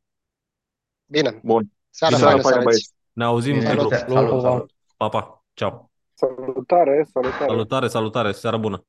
Bine. 1.04 1.40
Bun. 1.42 1.72
Seara 1.90 2.16
Bine, 2.16 2.26
faină 2.28 2.40
Seara 2.40 2.42
să 2.42 2.48
faină, 2.48 2.56
aveți. 2.56 2.64
băieți. 2.64 2.92
ne 3.12 3.24
auzim 3.24 3.52
Bine, 3.58 3.64
pe 3.70 3.76
Salut. 3.76 3.88
grup. 3.88 3.92
salut, 4.08 4.28
salut, 4.28 4.40
Salut, 4.42 4.42
pa, 4.42 4.48
pa. 4.48 4.50
salut. 4.50 4.72
Pa, 4.96 5.08
pa, 5.08 5.44
ceau. 5.54 5.90
Salutare, 6.14 7.06
salutare. 7.12 7.46
Salutare, 7.46 7.88
salutare, 7.88 8.32
seară 8.32 8.56
bună. 8.56 8.84